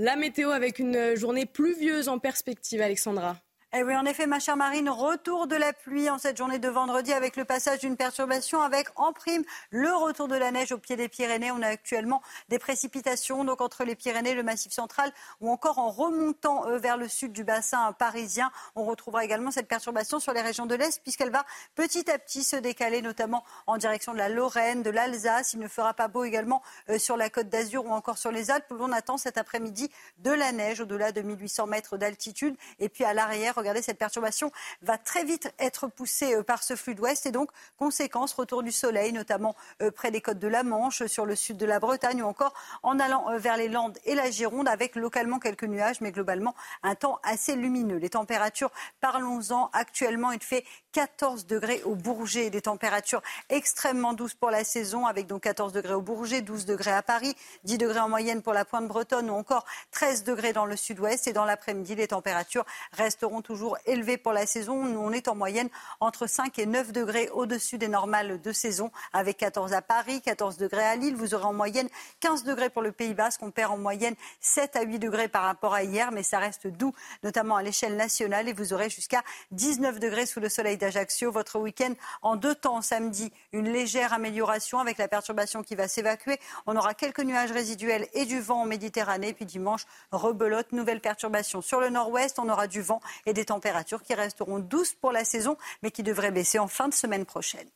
La 0.02 0.16
météo 0.16 0.52
avec 0.52 0.80
une 0.80 1.18
journée 1.18 1.46
pluvieuse 1.46 2.08
en 2.08 2.20
perspective, 2.20 2.82
Alexandra. 2.82 3.36
Eh 3.72 3.84
oui, 3.84 3.96
en 3.96 4.04
effet, 4.06 4.26
ma 4.26 4.40
chère 4.40 4.58
Marine, 4.58 4.90
retour 4.90 5.46
de 5.46 5.56
la 5.56 5.74
pluie 5.74 6.10
en 6.10 6.18
cette 6.18 6.36
journée 6.36 6.58
de 6.58 6.70
vendredi 6.70 7.14
avec 7.14 7.36
le 7.36 7.46
passage 7.46 7.78
d'une 7.78 7.98
perturbation 7.98 8.64
avec 8.64 8.88
en 8.96 9.14
prime 9.14 9.44
le 9.70 9.94
retour 9.94 10.28
de 10.28 10.36
la 10.36 10.50
neige 10.50 10.72
au 10.72 10.80
pied 10.80 10.96
des 10.96 11.08
Pyrénées. 11.08 11.52
On 11.52 11.62
a 11.62 11.68
actuellement 11.68 12.24
des 12.48 12.58
précipitations 12.58 13.44
donc 13.44 13.62
entre 13.62 13.84
les 13.84 13.96
Pyrénées, 13.96 14.34
le 14.34 14.42
Massif 14.42 14.72
central 14.72 15.12
ou 15.40 15.52
encore 15.52 15.78
en 15.78 15.92
remontant 15.92 16.66
euh, 16.66 16.80
vers 16.80 16.98
le 16.98 17.08
sud 17.08 17.32
du 17.32 17.44
bassin 17.44 17.94
parisien. 17.94 18.52
On 18.76 18.86
retrouvera 18.86 19.24
également 19.24 19.52
cette 19.52 19.68
perturbation 19.68 20.20
sur 20.20 20.34
les 20.34 20.42
régions 20.42 20.66
de 20.66 20.74
l'Est 20.74 21.04
puisqu'elle 21.04 21.30
va 21.30 21.46
petit 21.76 22.10
à 22.10 22.18
petit 22.18 22.44
se 22.44 22.56
décaler 22.56 23.04
notamment 23.04 23.44
en 23.68 23.78
direction 23.78 24.14
de 24.14 24.18
la 24.18 24.30
Lorraine, 24.30 24.82
de 24.82 24.90
l'Alsace. 24.90 25.54
Il 25.54 25.60
ne 25.60 25.68
fera 25.68 25.94
pas 25.94 26.08
beau 26.08 26.24
également 26.24 26.64
euh, 26.90 26.98
sur 26.98 27.18
la 27.18 27.30
côte 27.30 27.50
d'Azur 27.50 27.86
ou 27.86 27.92
encore 27.92 28.18
sur 28.18 28.32
les 28.32 28.50
Alpes 28.50 28.66
où 28.72 28.78
l'on 28.78 28.92
attend 28.92 29.18
cet 29.18 29.38
après-midi 29.38 29.92
de 30.18 30.32
la 30.32 30.54
neige 30.54 30.80
au-delà 30.80 31.12
de 31.12 31.22
1800 31.22 31.68
mètres 31.68 31.98
d'altitude. 31.98 32.58
Et 32.80 32.90
puis 32.90 33.04
à 33.04 33.14
l'arrière, 33.14 33.59
regardez, 33.60 33.82
cette 33.82 33.98
perturbation 33.98 34.52
va 34.82 34.98
très 34.98 35.24
vite 35.24 35.54
être 35.60 35.88
poussée 35.88 36.36
euh, 36.36 36.44
par 36.44 36.64
ce 36.64 36.76
flux 36.76 36.96
d'ouest 36.96 37.26
et 37.26 37.32
donc, 37.32 37.50
conséquence, 37.78 38.34
retour 38.34 38.64
du 38.64 38.72
soleil, 38.72 39.14
notamment 39.14 39.56
euh, 39.82 39.92
près 39.92 40.12
des 40.12 40.22
côtes 40.22 40.40
de 40.40 40.48
la 40.48 40.64
Manche, 40.64 41.06
sur 41.06 41.26
le 41.26 41.36
sud 41.36 41.58
de 41.58 41.66
la 41.66 41.80
Bretagne 41.80 42.22
ou 42.22 42.26
encore 42.26 42.54
en 42.84 43.00
allant 43.00 43.30
euh, 43.30 43.38
vers 43.38 43.58
les 43.58 43.68
Landes 43.68 43.98
et 44.06 44.16
la 44.16 44.32
Gironde 44.32 44.68
avec 44.68 44.96
localement 44.96 45.40
quelques 45.40 45.64
nuages, 45.64 46.02
mais 46.02 46.12
globalement 46.12 46.56
un 46.84 46.96
temps 46.96 47.20
assez 47.24 47.56
lumineux. 47.56 47.98
Les 47.98 48.10
températures, 48.10 48.72
parlons-en, 49.02 49.70
actuellement 49.74 50.32
il 50.32 50.42
fait 50.42 50.66
14 50.92 51.46
degrés 51.46 51.82
au 51.84 51.96
Bourget, 51.96 52.50
des 52.50 52.62
températures 52.62 53.22
extrêmement 53.50 54.14
douces 54.14 54.34
pour 54.34 54.50
la 54.50 54.64
saison 54.64 55.06
avec 55.06 55.28
donc 55.28 55.44
14 55.44 55.72
degrés 55.72 55.94
au 55.94 56.02
Bourget, 56.02 56.42
12 56.42 56.66
degrés 56.66 56.92
à 56.92 57.04
Paris, 57.04 57.36
10 57.64 57.78
degrés 57.78 58.00
en 58.00 58.10
moyenne 58.10 58.42
pour 58.42 58.54
la 58.54 58.66
pointe 58.66 58.88
bretonne 58.88 59.30
ou 59.30 59.34
encore 59.34 59.66
13 59.92 60.24
degrés 60.24 60.54
dans 60.54 60.66
le 60.66 60.76
sud-ouest 60.76 61.28
et 61.28 61.34
dans 61.34 61.46
l'après-midi 61.46 61.96
les 61.96 62.08
températures 62.08 62.66
resteront 62.94 63.42
toujours 63.42 63.78
élevées 63.86 64.18
pour 64.18 64.34
la 64.34 64.46
saison. 64.46 64.76
On 64.76 65.12
est 65.12 65.28
en 65.28 65.36
moyenne 65.36 65.70
entre 66.00 66.26
5 66.28 66.58
et 66.58 66.66
9 66.66 66.92
degrés 66.92 67.30
au-dessus 67.34 67.78
des 67.78 67.88
normales 67.88 68.42
de 68.42 68.52
saison, 68.52 68.92
avec 69.14 69.38
14 69.38 69.74
à 69.74 69.82
Paris, 69.82 70.22
14 70.22 70.58
degrés 70.58 70.86
à 70.86 70.96
Lille. 70.96 71.16
Vous 71.16 71.36
aurez 71.36 71.46
en 71.46 71.54
moyenne 71.54 71.88
15 72.20 72.44
degrés 72.44 72.70
pour 72.70 72.82
le 72.82 72.92
Pays 72.92 73.14
Basque. 73.14 73.44
On 73.44 73.52
perd 73.52 73.74
en 73.74 73.78
moyenne 73.78 74.16
7 74.40 74.76
à 74.76 74.82
8 74.82 74.98
degrés 74.98 75.28
par 75.28 75.44
rapport 75.44 75.74
à 75.76 75.84
hier, 75.84 76.12
mais 76.12 76.24
ça 76.24 76.40
reste 76.40 76.66
doux, 76.68 76.94
notamment 77.24 77.58
à 77.58 77.64
l'échelle 77.64 77.96
nationale. 77.96 78.50
Et 78.50 78.54
vous 78.54 78.74
aurez 78.74 78.90
jusqu'à 78.90 79.22
19 79.52 80.00
degrés 80.00 80.26
sous 80.26 80.40
le 80.40 80.50
soleil 80.50 80.79
d'Ajaccio. 80.80 81.32
Votre 81.32 81.60
week-end 81.60 81.94
en 82.22 82.36
deux 82.36 82.56
temps 82.56 82.82
samedi, 82.82 83.32
une 83.54 83.72
légère 83.72 84.14
amélioration 84.14 84.80
avec 84.80 84.98
la 84.98 85.08
perturbation 85.08 85.62
qui 85.62 85.76
va 85.76 85.88
s'évacuer. 85.88 86.40
On 86.66 86.76
aura 86.76 86.94
quelques 86.94 87.20
nuages 87.20 87.52
résiduels 87.52 88.08
et 88.14 88.26
du 88.26 88.40
vent 88.40 88.62
en 88.62 88.66
Méditerranée. 88.66 89.34
Puis 89.34 89.46
dimanche, 89.46 89.86
rebelote, 90.12 90.72
nouvelle 90.72 91.02
perturbation 91.02 91.62
sur 91.62 91.80
le 91.80 91.90
nord-ouest. 91.90 92.40
On 92.40 92.50
aura 92.50 92.68
du 92.68 92.82
vent 92.82 93.02
et 93.26 93.34
des 93.34 93.46
températures 93.46 94.02
qui 94.02 94.14
resteront 94.14 94.60
douces 94.60 94.94
pour 94.94 95.12
la 95.12 95.24
saison, 95.24 95.58
mais 95.84 95.92
qui 95.92 96.04
devraient 96.04 96.32
baisser 96.32 96.60
en 96.60 96.68
fin 96.68 96.88
de 96.88 96.94
semaine 96.94 97.26
prochaine. 97.26 97.70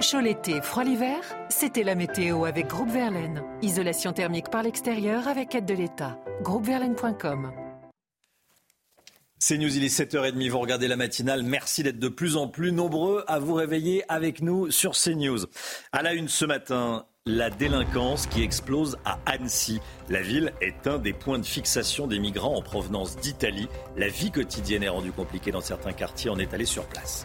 Chaud 0.00 0.20
l'été, 0.20 0.62
froid 0.62 0.84
l'hiver, 0.84 1.20
c'était 1.48 1.82
la 1.82 1.96
météo 1.96 2.44
avec 2.44 2.68
Groupe 2.68 2.90
Verlaine. 2.90 3.42
Isolation 3.62 4.12
thermique 4.12 4.48
par 4.48 4.62
l'extérieur 4.62 5.26
avec 5.26 5.56
aide 5.56 5.66
de 5.66 5.74
l'État. 5.74 6.16
Groupeverlaine.com 6.42 7.67
C'est 9.40 9.56
News, 9.56 9.76
il 9.76 9.84
est 9.84 9.96
7h30, 9.96 10.50
vous 10.50 10.58
regardez 10.58 10.88
la 10.88 10.96
matinale. 10.96 11.44
Merci 11.44 11.84
d'être 11.84 12.00
de 12.00 12.08
plus 12.08 12.36
en 12.36 12.48
plus 12.48 12.72
nombreux 12.72 13.22
à 13.28 13.38
vous 13.38 13.54
réveiller 13.54 14.02
avec 14.08 14.42
nous 14.42 14.72
sur 14.72 14.94
CNews. 14.94 15.46
À 15.92 16.02
la 16.02 16.12
une 16.12 16.26
ce 16.26 16.44
matin, 16.44 17.06
la 17.24 17.48
délinquance 17.48 18.26
qui 18.26 18.42
explose 18.42 18.98
à 19.04 19.20
Annecy. 19.26 19.80
La 20.08 20.22
ville 20.22 20.52
est 20.60 20.88
un 20.88 20.98
des 20.98 21.12
points 21.12 21.38
de 21.38 21.46
fixation 21.46 22.08
des 22.08 22.18
migrants 22.18 22.56
en 22.56 22.62
provenance 22.62 23.16
d'Italie. 23.16 23.68
La 23.96 24.08
vie 24.08 24.32
quotidienne 24.32 24.82
est 24.82 24.88
rendue 24.88 25.12
compliquée 25.12 25.52
dans 25.52 25.60
certains 25.60 25.92
quartiers, 25.92 26.30
on 26.30 26.38
est 26.40 26.52
allé 26.52 26.64
sur 26.64 26.86
place. 26.86 27.24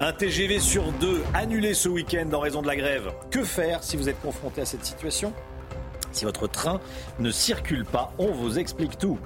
Un 0.00 0.12
TGV 0.12 0.58
sur 0.58 0.90
deux 0.94 1.22
annulé 1.32 1.74
ce 1.74 1.88
week-end 1.88 2.28
en 2.32 2.40
raison 2.40 2.60
de 2.60 2.66
la 2.66 2.74
grève. 2.74 3.12
Que 3.30 3.44
faire 3.44 3.84
si 3.84 3.96
vous 3.96 4.08
êtes 4.08 4.20
confronté 4.20 4.62
à 4.62 4.64
cette 4.64 4.84
situation? 4.84 5.32
Si 6.10 6.24
votre 6.24 6.48
train 6.48 6.80
ne 7.20 7.30
circule 7.30 7.84
pas, 7.84 8.12
on 8.18 8.32
vous 8.32 8.58
explique 8.58 8.98
tout. 8.98 9.20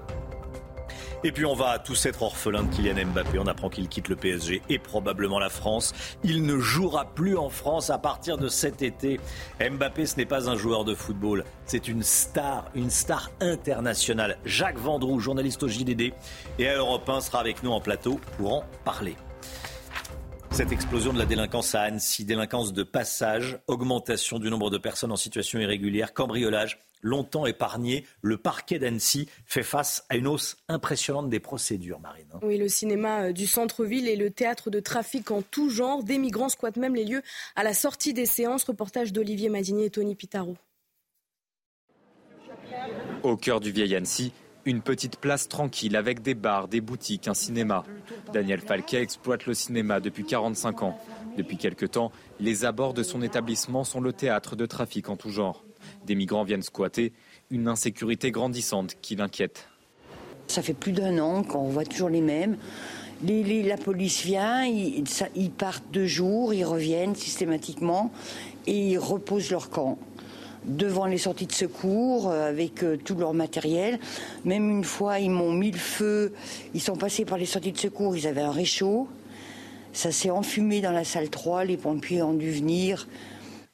Et 1.22 1.32
puis 1.32 1.44
on 1.44 1.54
va 1.54 1.78
tous 1.78 2.06
être 2.06 2.22
orphelins 2.22 2.62
de 2.62 2.74
Kylian 2.74 3.06
Mbappé. 3.06 3.38
On 3.38 3.46
apprend 3.46 3.68
qu'il 3.68 3.88
quitte 3.88 4.08
le 4.08 4.16
PSG 4.16 4.62
et 4.70 4.78
probablement 4.78 5.38
la 5.38 5.50
France. 5.50 5.92
Il 6.24 6.46
ne 6.46 6.58
jouera 6.58 7.04
plus 7.04 7.36
en 7.36 7.50
France 7.50 7.90
à 7.90 7.98
partir 7.98 8.38
de 8.38 8.48
cet 8.48 8.80
été. 8.80 9.20
Mbappé, 9.60 10.06
ce 10.06 10.16
n'est 10.16 10.24
pas 10.24 10.48
un 10.48 10.56
joueur 10.56 10.84
de 10.84 10.94
football. 10.94 11.44
C'est 11.66 11.88
une 11.88 12.02
star, 12.02 12.70
une 12.74 12.88
star 12.88 13.30
internationale. 13.40 14.38
Jacques 14.46 14.78
Vendroux, 14.78 15.20
journaliste 15.20 15.62
au 15.62 15.68
JDD 15.68 16.14
et 16.58 16.68
à 16.68 16.76
Europe 16.76 17.06
1 17.06 17.20
sera 17.20 17.40
avec 17.40 17.62
nous 17.62 17.70
en 17.70 17.80
plateau 17.80 18.18
pour 18.38 18.54
en 18.54 18.64
parler. 18.84 19.14
Cette 20.52 20.72
explosion 20.72 21.12
de 21.12 21.18
la 21.18 21.26
délinquance 21.26 21.74
à 21.74 21.82
Annecy, 21.82 22.24
délinquance 22.24 22.72
de 22.72 22.82
passage, 22.82 23.60
augmentation 23.68 24.38
du 24.38 24.50
nombre 24.50 24.70
de 24.70 24.78
personnes 24.78 25.12
en 25.12 25.16
situation 25.16 25.60
irrégulière, 25.60 26.12
cambriolage, 26.12 26.78
longtemps 27.02 27.46
épargné, 27.46 28.04
le 28.22 28.36
parquet 28.36 28.78
d'Annecy 28.78 29.28
fait 29.46 29.62
face 29.62 30.04
à 30.08 30.16
une 30.16 30.26
hausse 30.26 30.56
impressionnante 30.68 31.28
des 31.28 31.40
procédures, 31.40 32.00
Marine. 32.00 32.28
Oui, 32.42 32.58
le 32.58 32.68
cinéma 32.68 33.24
euh, 33.24 33.32
du 33.32 33.46
centre-ville 33.46 34.08
et 34.08 34.16
le 34.16 34.30
théâtre 34.30 34.70
de 34.70 34.80
trafic 34.80 35.30
en 35.30 35.42
tout 35.42 35.70
genre. 35.70 36.04
Des 36.04 36.18
migrants 36.18 36.48
squattent 36.48 36.76
même 36.76 36.94
les 36.94 37.04
lieux 37.04 37.22
à 37.56 37.62
la 37.62 37.74
sortie 37.74 38.12
des 38.14 38.26
séances. 38.26 38.64
Reportage 38.64 39.12
d'Olivier 39.12 39.48
Madinier 39.48 39.86
et 39.86 39.90
Tony 39.90 40.14
Pitaro. 40.14 40.56
Au 43.22 43.36
cœur 43.36 43.60
du 43.60 43.70
vieil 43.70 43.94
Annecy, 43.94 44.32
une 44.64 44.82
petite 44.82 45.16
place 45.16 45.48
tranquille 45.48 45.96
avec 45.96 46.22
des 46.22 46.34
bars, 46.34 46.68
des 46.68 46.80
boutiques, 46.80 47.28
un 47.28 47.34
cinéma. 47.34 47.84
Daniel 48.32 48.60
Falquet 48.60 49.02
exploite 49.02 49.46
le 49.46 49.54
cinéma 49.54 50.00
depuis 50.00 50.24
45 50.24 50.82
ans. 50.82 50.98
Depuis 51.36 51.56
quelque 51.56 51.86
temps, 51.86 52.12
les 52.38 52.64
abords 52.64 52.94
de 52.94 53.02
son 53.02 53.22
établissement 53.22 53.84
sont 53.84 54.00
le 54.00 54.12
théâtre 54.12 54.56
de 54.56 54.66
trafic 54.66 55.08
en 55.08 55.16
tout 55.16 55.30
genre. 55.30 55.64
Des 56.06 56.14
migrants 56.14 56.44
viennent 56.44 56.62
squatter, 56.62 57.12
une 57.50 57.68
insécurité 57.68 58.30
grandissante 58.30 58.96
qui 59.02 59.16
l'inquiète. 59.16 59.68
Ça 60.46 60.62
fait 60.62 60.74
plus 60.74 60.92
d'un 60.92 61.18
an 61.18 61.42
qu'on 61.42 61.68
voit 61.68 61.84
toujours 61.84 62.08
les 62.08 62.20
mêmes. 62.20 62.56
la 63.22 63.76
police 63.76 64.24
vient, 64.24 64.64
ils, 64.64 65.04
ils 65.36 65.50
partent 65.50 65.84
deux 65.92 66.06
jours, 66.06 66.54
ils 66.54 66.64
reviennent 66.64 67.14
systématiquement 67.14 68.10
et 68.66 68.92
ils 68.92 68.98
reposent 68.98 69.50
leur 69.50 69.70
camp. 69.70 69.98
devant 70.64 71.06
les 71.06 71.18
sorties 71.18 71.46
de 71.46 71.52
secours 71.52 72.28
euh, 72.28 72.48
avec 72.48 72.82
euh, 72.82 72.96
tout 72.96 73.14
leur 73.14 73.32
matériel. 73.32 73.98
Même 74.44 74.68
une 74.70 74.84
fois, 74.84 75.18
ils 75.18 75.30
m'ont 75.30 75.52
mis 75.52 75.70
le 75.70 75.78
feu. 75.78 76.34
Ils 76.74 76.82
sont 76.82 76.96
passés 76.96 77.24
par 77.24 77.38
les 77.38 77.46
sorties 77.46 77.72
de 77.72 77.78
secours. 77.78 78.16
Ils 78.16 78.26
avaient 78.26 78.42
un 78.42 78.50
réchaud. 78.50 79.08
Ça 79.92 80.12
s'est 80.12 80.30
enfumé 80.30 80.80
dans 80.80 80.92
la 80.92 81.04
salle 81.04 81.30
3. 81.30 81.64
Les 81.64 81.76
pompiers 81.76 82.22
ont 82.22 82.34
dû 82.34 82.50
venir. 82.50 83.08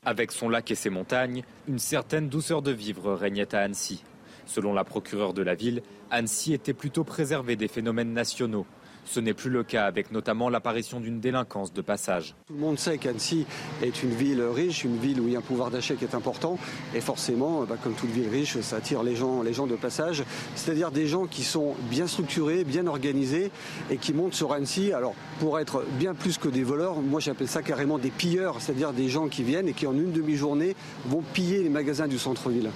Avec 0.06 0.30
son 0.30 0.48
lac 0.48 0.70
et 0.70 0.76
ses 0.76 0.88
montagnes, 0.88 1.42
une 1.66 1.80
certaine 1.80 2.28
douceur 2.28 2.62
de 2.62 2.70
vivre 2.70 3.12
régnait 3.12 3.52
à 3.56 3.62
Annecy. 3.62 4.04
Selon 4.46 4.72
la 4.72 4.84
procureure 4.84 5.34
de 5.34 5.42
la 5.42 5.56
ville, 5.56 5.82
Annecy 6.12 6.52
était 6.52 6.74
plutôt 6.74 7.02
préservée 7.02 7.56
des 7.56 7.66
phénomènes 7.66 8.12
nationaux. 8.12 8.66
Ce 9.06 9.20
n'est 9.20 9.34
plus 9.34 9.50
le 9.50 9.62
cas 9.62 9.86
avec 9.86 10.10
notamment 10.10 10.48
l'apparition 10.48 11.00
d'une 11.00 11.20
délinquance 11.20 11.72
de 11.72 11.80
passage. 11.80 12.34
Tout 12.48 12.54
le 12.54 12.60
monde 12.60 12.78
sait 12.78 12.98
qu'Annecy 12.98 13.46
est 13.82 14.02
une 14.02 14.10
ville 14.10 14.42
riche, 14.42 14.84
une 14.84 14.98
ville 14.98 15.20
où 15.20 15.26
il 15.28 15.32
y 15.32 15.36
a 15.36 15.38
un 15.38 15.42
pouvoir 15.42 15.70
d'achat 15.70 15.94
qui 15.94 16.04
est 16.04 16.14
important. 16.14 16.58
Et 16.94 17.00
forcément, 17.00 17.62
bah, 17.62 17.76
comme 17.82 17.94
toute 17.94 18.10
ville 18.10 18.28
riche, 18.28 18.60
ça 18.60 18.76
attire 18.76 19.02
les 19.02 19.14
gens, 19.14 19.42
les 19.42 19.52
gens 19.52 19.66
de 19.66 19.76
passage. 19.76 20.24
C'est-à-dire 20.56 20.90
des 20.90 21.06
gens 21.06 21.26
qui 21.26 21.44
sont 21.44 21.74
bien 21.88 22.06
structurés, 22.06 22.64
bien 22.64 22.86
organisés 22.86 23.50
et 23.90 23.96
qui 23.96 24.12
montent 24.12 24.34
sur 24.34 24.52
Annecy. 24.52 24.92
Alors, 24.92 25.14
pour 25.38 25.58
être 25.60 25.84
bien 25.98 26.14
plus 26.14 26.36
que 26.36 26.48
des 26.48 26.64
voleurs, 26.64 26.96
moi 26.96 27.20
j'appelle 27.20 27.48
ça 27.48 27.62
carrément 27.62 27.98
des 27.98 28.10
pilleurs. 28.10 28.60
C'est-à-dire 28.60 28.92
des 28.92 29.08
gens 29.08 29.28
qui 29.28 29.44
viennent 29.44 29.68
et 29.68 29.72
qui 29.72 29.86
en 29.86 29.94
une 29.94 30.12
demi-journée 30.12 30.74
vont 31.06 31.22
piller 31.32 31.62
les 31.62 31.70
magasins 31.70 32.08
du 32.08 32.18
centre-ville. 32.18 32.70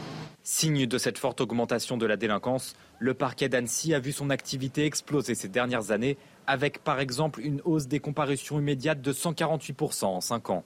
Signe 0.53 0.85
de 0.85 0.99
cette 0.99 1.17
forte 1.17 1.41
augmentation 1.41 1.97
de 1.97 2.07
la 2.07 2.17
délinquance, 2.17 2.75
le 2.99 3.15
parquet 3.15 3.49
d'Annecy 3.49 3.95
a 3.95 4.01
vu 4.01 4.11
son 4.11 4.31
activité 4.31 4.85
exploser 4.85 5.37
ces 5.37 5.47
dernières 5.47 5.93
années, 5.93 6.19
avec 6.49 6.83
par 6.83 6.99
exemple 6.99 7.41
une 7.41 7.61
hausse 7.65 7.87
des 7.87 8.01
comparutions 8.01 8.59
immédiates 8.59 9.01
de 9.01 9.13
148% 9.13 10.07
en 10.07 10.21
5 10.21 10.51
ans. 10.51 10.65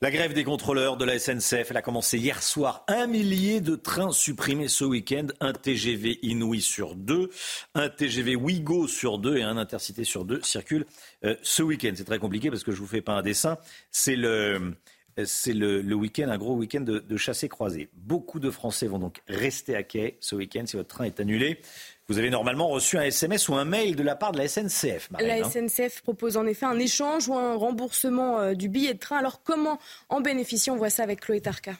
La 0.00 0.10
grève 0.10 0.32
des 0.32 0.44
contrôleurs 0.44 0.96
de 0.96 1.04
la 1.04 1.18
SNCF, 1.18 1.70
elle 1.70 1.76
a 1.76 1.82
commencé 1.82 2.16
hier 2.16 2.42
soir. 2.42 2.84
Un 2.88 3.06
millier 3.06 3.60
de 3.60 3.76
trains 3.76 4.12
supprimés 4.12 4.68
ce 4.68 4.84
week-end, 4.84 5.26
un 5.40 5.52
TGV 5.52 6.20
Inouï 6.22 6.62
sur 6.62 6.94
deux, 6.94 7.28
un 7.74 7.90
TGV 7.90 8.34
Ouigo 8.34 8.88
sur 8.88 9.18
deux 9.18 9.36
et 9.36 9.42
un 9.42 9.58
Intercité 9.58 10.04
sur 10.04 10.24
deux 10.24 10.40
circulent 10.42 10.86
euh, 11.24 11.36
ce 11.42 11.62
week-end. 11.62 11.92
C'est 11.94 12.04
très 12.04 12.18
compliqué 12.18 12.48
parce 12.48 12.64
que 12.64 12.72
je 12.72 12.80
vous 12.80 12.86
fais 12.86 13.02
pas 13.02 13.12
un 13.12 13.22
dessin. 13.22 13.58
C'est 13.90 14.16
le 14.16 14.74
c'est 15.24 15.52
le, 15.52 15.94
week-end, 15.94 16.28
un 16.28 16.38
gros 16.38 16.54
week-end 16.54 16.80
de, 16.80 16.98
de 16.98 17.16
chassés-croisés. 17.16 17.88
Beaucoup 17.94 18.40
de 18.40 18.50
Français 18.50 18.86
vont 18.86 18.98
donc 18.98 19.22
rester 19.28 19.76
à 19.76 19.82
quai 19.82 20.16
ce 20.20 20.34
week-end 20.34 20.64
si 20.66 20.76
votre 20.76 20.88
train 20.88 21.04
est 21.04 21.20
annulé. 21.20 21.60
Vous 22.06 22.18
avez 22.18 22.28
normalement 22.28 22.68
reçu 22.68 22.98
un 22.98 23.02
SMS 23.02 23.48
ou 23.48 23.54
un 23.54 23.64
mail 23.64 23.96
de 23.96 24.02
la 24.02 24.14
part 24.14 24.32
de 24.32 24.38
la 24.38 24.46
SNCF. 24.46 25.08
la 25.18 25.34
hein. 25.36 25.50
SNCF 25.50 26.02
propose 26.02 26.36
en 26.36 26.46
effet 26.46 26.66
un 26.66 26.78
échange 26.78 27.28
ou 27.28 27.34
un 27.34 27.54
remboursement 27.54 28.40
euh, 28.40 28.54
du 28.54 28.68
billet 28.68 28.94
de 28.94 28.98
train. 28.98 29.16
Alors 29.16 29.42
comment 29.42 29.78
en 30.10 30.20
bénéficier 30.20 30.70
On 30.70 30.76
voit 30.76 30.90
ça 30.90 31.02
avec 31.02 31.20
Chloé 31.20 31.40
Tarka. 31.40 31.72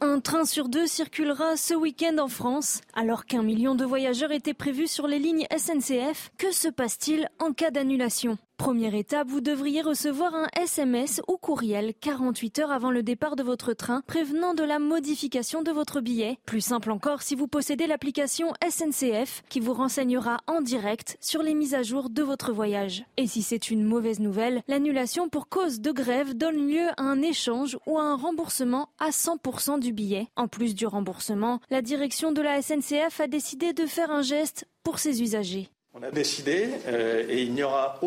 Un 0.00 0.20
train 0.20 0.44
sur 0.44 0.68
deux 0.68 0.86
circulera 0.86 1.56
ce 1.56 1.74
week-end 1.74 2.18
en 2.18 2.28
France. 2.28 2.82
Alors 2.94 3.24
qu'un 3.24 3.42
million 3.42 3.74
de 3.74 3.84
voyageurs 3.84 4.30
étaient 4.30 4.54
prévus 4.54 4.88
sur 4.88 5.08
les 5.08 5.18
lignes 5.18 5.46
SNCF, 5.56 6.30
que 6.36 6.52
se 6.52 6.68
passe-t-il 6.68 7.28
en 7.38 7.52
cas 7.52 7.70
d'annulation? 7.70 8.38
Première 8.58 8.96
étape, 8.96 9.28
vous 9.28 9.40
devriez 9.40 9.82
recevoir 9.82 10.34
un 10.34 10.48
SMS 10.60 11.22
ou 11.28 11.36
courriel 11.36 11.94
48 12.00 12.58
heures 12.58 12.72
avant 12.72 12.90
le 12.90 13.04
départ 13.04 13.36
de 13.36 13.44
votre 13.44 13.72
train 13.72 14.02
prévenant 14.08 14.52
de 14.52 14.64
la 14.64 14.80
modification 14.80 15.62
de 15.62 15.70
votre 15.70 16.00
billet. 16.00 16.38
Plus 16.44 16.60
simple 16.60 16.90
encore 16.90 17.22
si 17.22 17.36
vous 17.36 17.46
possédez 17.46 17.86
l'application 17.86 18.52
SNCF 18.68 19.44
qui 19.48 19.60
vous 19.60 19.74
renseignera 19.74 20.38
en 20.48 20.60
direct 20.60 21.16
sur 21.20 21.44
les 21.44 21.54
mises 21.54 21.74
à 21.74 21.84
jour 21.84 22.10
de 22.10 22.22
votre 22.22 22.52
voyage. 22.52 23.04
Et 23.16 23.28
si 23.28 23.42
c'est 23.42 23.70
une 23.70 23.84
mauvaise 23.84 24.18
nouvelle, 24.18 24.62
l'annulation 24.66 25.28
pour 25.28 25.48
cause 25.48 25.80
de 25.80 25.92
grève 25.92 26.34
donne 26.34 26.68
lieu 26.68 26.88
à 26.96 27.02
un 27.02 27.22
échange 27.22 27.78
ou 27.86 27.96
à 27.96 28.02
un 28.02 28.16
remboursement 28.16 28.88
à 28.98 29.10
100% 29.10 29.78
du 29.78 29.92
billet. 29.92 30.26
En 30.34 30.48
plus 30.48 30.74
du 30.74 30.84
remboursement, 30.84 31.60
la 31.70 31.80
direction 31.80 32.32
de 32.32 32.42
la 32.42 32.60
SNCF 32.60 33.20
a 33.20 33.28
décidé 33.28 33.72
de 33.72 33.86
faire 33.86 34.10
un 34.10 34.22
geste 34.22 34.66
pour 34.82 34.98
ses 34.98 35.22
usagers. 35.22 35.70
On 35.94 36.02
a 36.02 36.10
décidé, 36.10 36.68
euh, 36.86 37.24
et 37.28 37.42
il 37.42 37.54
n'y 37.54 37.62
aura 37.62 37.98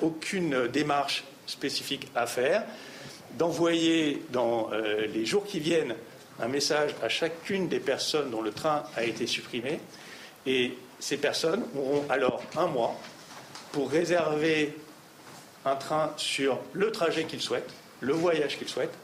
aucune 0.00 0.68
démarche 0.68 1.24
spécifique 1.46 2.08
à 2.14 2.26
faire, 2.26 2.64
d'envoyer 3.36 4.22
dans 4.30 4.72
euh, 4.72 5.06
les 5.06 5.26
jours 5.26 5.44
qui 5.44 5.60
viennent 5.60 5.94
un 6.40 6.48
message 6.48 6.94
à 7.02 7.10
chacune 7.10 7.68
des 7.68 7.78
personnes 7.78 8.30
dont 8.30 8.40
le 8.40 8.52
train 8.52 8.84
a 8.96 9.04
été 9.04 9.26
supprimé. 9.26 9.80
Et 10.46 10.78
ces 10.98 11.18
personnes 11.18 11.62
auront 11.76 12.04
alors 12.08 12.42
un 12.56 12.66
mois 12.66 12.98
pour 13.72 13.90
réserver 13.90 14.74
un 15.66 15.76
train 15.76 16.14
sur 16.16 16.58
le 16.72 16.90
trajet 16.90 17.24
qu'ils 17.24 17.42
souhaitent, 17.42 17.74
le 18.00 18.14
voyage 18.14 18.56
qu'ils 18.56 18.68
souhaitent, 18.68 18.96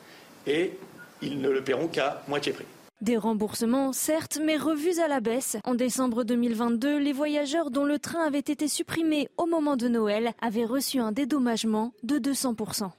et 0.47 0.73
ils 1.21 1.39
ne 1.41 1.51
le 1.51 1.63
paieront 1.63 1.89
qu'à 1.89 2.23
moitié 2.29 2.53
prix. 2.53 2.65
Des 3.03 3.19
remboursements, 3.19 3.93
certes, 3.93 4.39
mais 4.43 4.57
revus 4.57 5.01
à 5.01 5.09
la 5.09 5.21
baisse. 5.21 5.59
En 5.65 5.75
décembre 5.75 6.25
2022, 6.25 6.99
les 6.99 7.13
voyageurs 7.13 7.71
dont 7.71 7.85
le 7.85 7.99
train 7.99 8.25
avait 8.27 8.39
été 8.39 8.69
supprimé 8.69 9.29
au 9.37 9.45
moment 9.45 9.77
de 9.77 9.87
Noël 9.87 10.33
avaient 10.41 10.65
reçu 10.65 10.99
un 10.99 11.13
dédommagement 11.13 11.93
de 12.05 12.19
200%. 12.19 12.91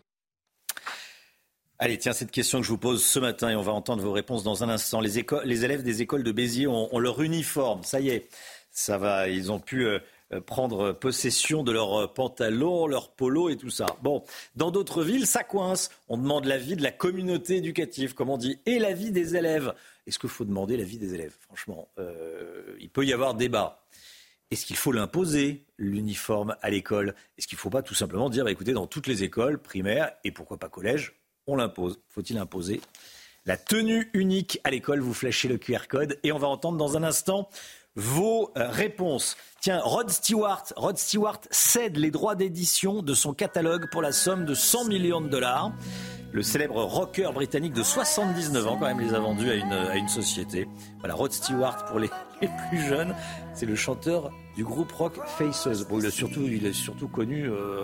Allez, 1.79 1.97
tiens, 1.97 2.13
cette 2.13 2.29
question 2.29 2.59
que 2.59 2.65
je 2.65 2.69
vous 2.71 2.77
pose 2.77 3.03
ce 3.03 3.17
matin 3.17 3.49
et 3.49 3.55
on 3.55 3.63
va 3.63 3.71
entendre 3.71 4.03
vos 4.03 4.11
réponses 4.11 4.43
dans 4.43 4.63
un 4.63 4.69
instant. 4.69 5.01
Les, 5.01 5.17
élèves 5.17 5.81
des 5.81 6.01
écoles 6.03 6.23
de 6.23 6.31
Béziers 6.31 6.67
ont, 6.67 6.99
leur 6.99 7.19
uniforme. 7.23 7.83
Ça 7.83 7.99
y 7.99 8.09
est, 8.09 8.29
ça 8.69 8.99
va. 8.99 9.29
Ils 9.29 9.51
ont 9.51 9.59
pu 9.59 9.87
euh, 9.87 9.97
prendre 10.45 10.91
possession 10.91 11.63
de 11.63 11.71
leurs 11.71 12.01
euh, 12.01 12.07
pantalons, 12.07 12.87
leurs 12.87 13.11
polos 13.11 13.51
et 13.51 13.57
tout 13.57 13.69
ça. 13.69 13.85
Bon, 14.01 14.23
dans 14.55 14.71
d'autres 14.71 15.03
villes, 15.03 15.25
ça 15.25 15.43
coince. 15.43 15.89
On 16.09 16.17
demande 16.17 16.45
l'avis 16.45 16.75
de 16.75 16.83
la 16.83 16.91
communauté 16.91 17.57
éducative, 17.57 18.13
comme 18.13 18.29
on 18.29 18.37
dit, 18.37 18.59
et 18.65 18.79
l'avis 18.79 19.11
des 19.11 19.35
élèves. 19.35 19.73
Est-ce 20.05 20.19
qu'il 20.19 20.29
faut 20.29 20.45
demander 20.45 20.77
l'avis 20.77 20.97
des 20.97 21.13
élèves? 21.13 21.35
Franchement, 21.39 21.89
euh, 21.97 22.75
il 22.79 22.89
peut 22.89 23.05
y 23.05 23.13
avoir 23.13 23.35
débat. 23.35 23.83
Est-ce 24.51 24.65
qu'il 24.65 24.77
faut 24.77 24.93
l'imposer, 24.93 25.65
l'uniforme 25.77 26.55
à 26.61 26.69
l'école? 26.69 27.15
Est-ce 27.37 27.47
qu'il 27.47 27.57
ne 27.57 27.61
faut 27.61 27.69
pas 27.69 27.81
tout 27.81 27.95
simplement 27.95 28.29
dire, 28.29 28.45
bah, 28.45 28.51
écoutez, 28.51 28.73
dans 28.73 28.87
toutes 28.87 29.07
les 29.07 29.23
écoles 29.23 29.61
primaires, 29.61 30.11
et 30.23 30.31
pourquoi 30.31 30.57
pas 30.57 30.69
collège, 30.69 31.19
on 31.47 31.55
l'impose 31.55 31.99
Faut-il 32.07 32.37
imposer 32.37 32.81
la 33.45 33.57
tenue 33.57 34.09
unique 34.13 34.59
à 34.63 34.71
l'école? 34.71 34.99
Vous 34.99 35.13
flashez 35.13 35.47
le 35.47 35.57
QR 35.57 35.87
code 35.89 36.19
et 36.23 36.31
on 36.31 36.37
va 36.37 36.47
entendre 36.47 36.77
dans 36.77 36.97
un 36.97 37.03
instant 37.03 37.49
vos 37.97 38.51
euh, 38.55 38.69
réponses. 38.69 39.35
Tiens, 39.59 39.81
Rod 39.83 40.09
Stewart, 40.09 40.63
Rod 40.77 40.97
Stewart 40.97 41.41
cède 41.49 41.97
les 41.97 42.11
droits 42.11 42.35
d'édition 42.35 43.01
de 43.01 43.13
son 43.13 43.33
catalogue 43.33 43.89
pour 43.91 44.01
la 44.01 44.11
somme 44.11 44.45
de 44.45 44.53
100 44.53 44.85
millions 44.85 45.19
de 45.19 45.27
dollars. 45.27 45.71
Le 46.31 46.43
célèbre 46.43 46.83
rocker 46.83 47.31
britannique 47.33 47.73
de 47.73 47.81
79 47.81 48.67
ans, 48.67 48.77
quand 48.77 48.85
même, 48.85 48.99
les 48.99 49.15
a 49.15 49.19
vendus 49.19 49.49
à 49.49 49.55
une, 49.55 49.73
à 49.73 49.95
une 49.95 50.09
société. 50.09 50.67
Voilà, 50.99 51.15
Rod 51.15 51.31
Stewart 51.31 51.85
pour 51.85 51.99
les, 51.99 52.09
plus 52.69 52.81
jeunes, 52.87 53.15
c'est 53.55 53.65
le 53.65 53.75
chanteur 53.75 54.31
du 54.55 54.63
groupe 54.63 54.91
rock 54.91 55.19
Faces. 55.25 55.67
Il, 55.91 56.11
surtout, 56.11 56.43
il 56.43 56.65
est 56.65 56.73
surtout 56.73 57.07
connu 57.07 57.49
euh, 57.49 57.83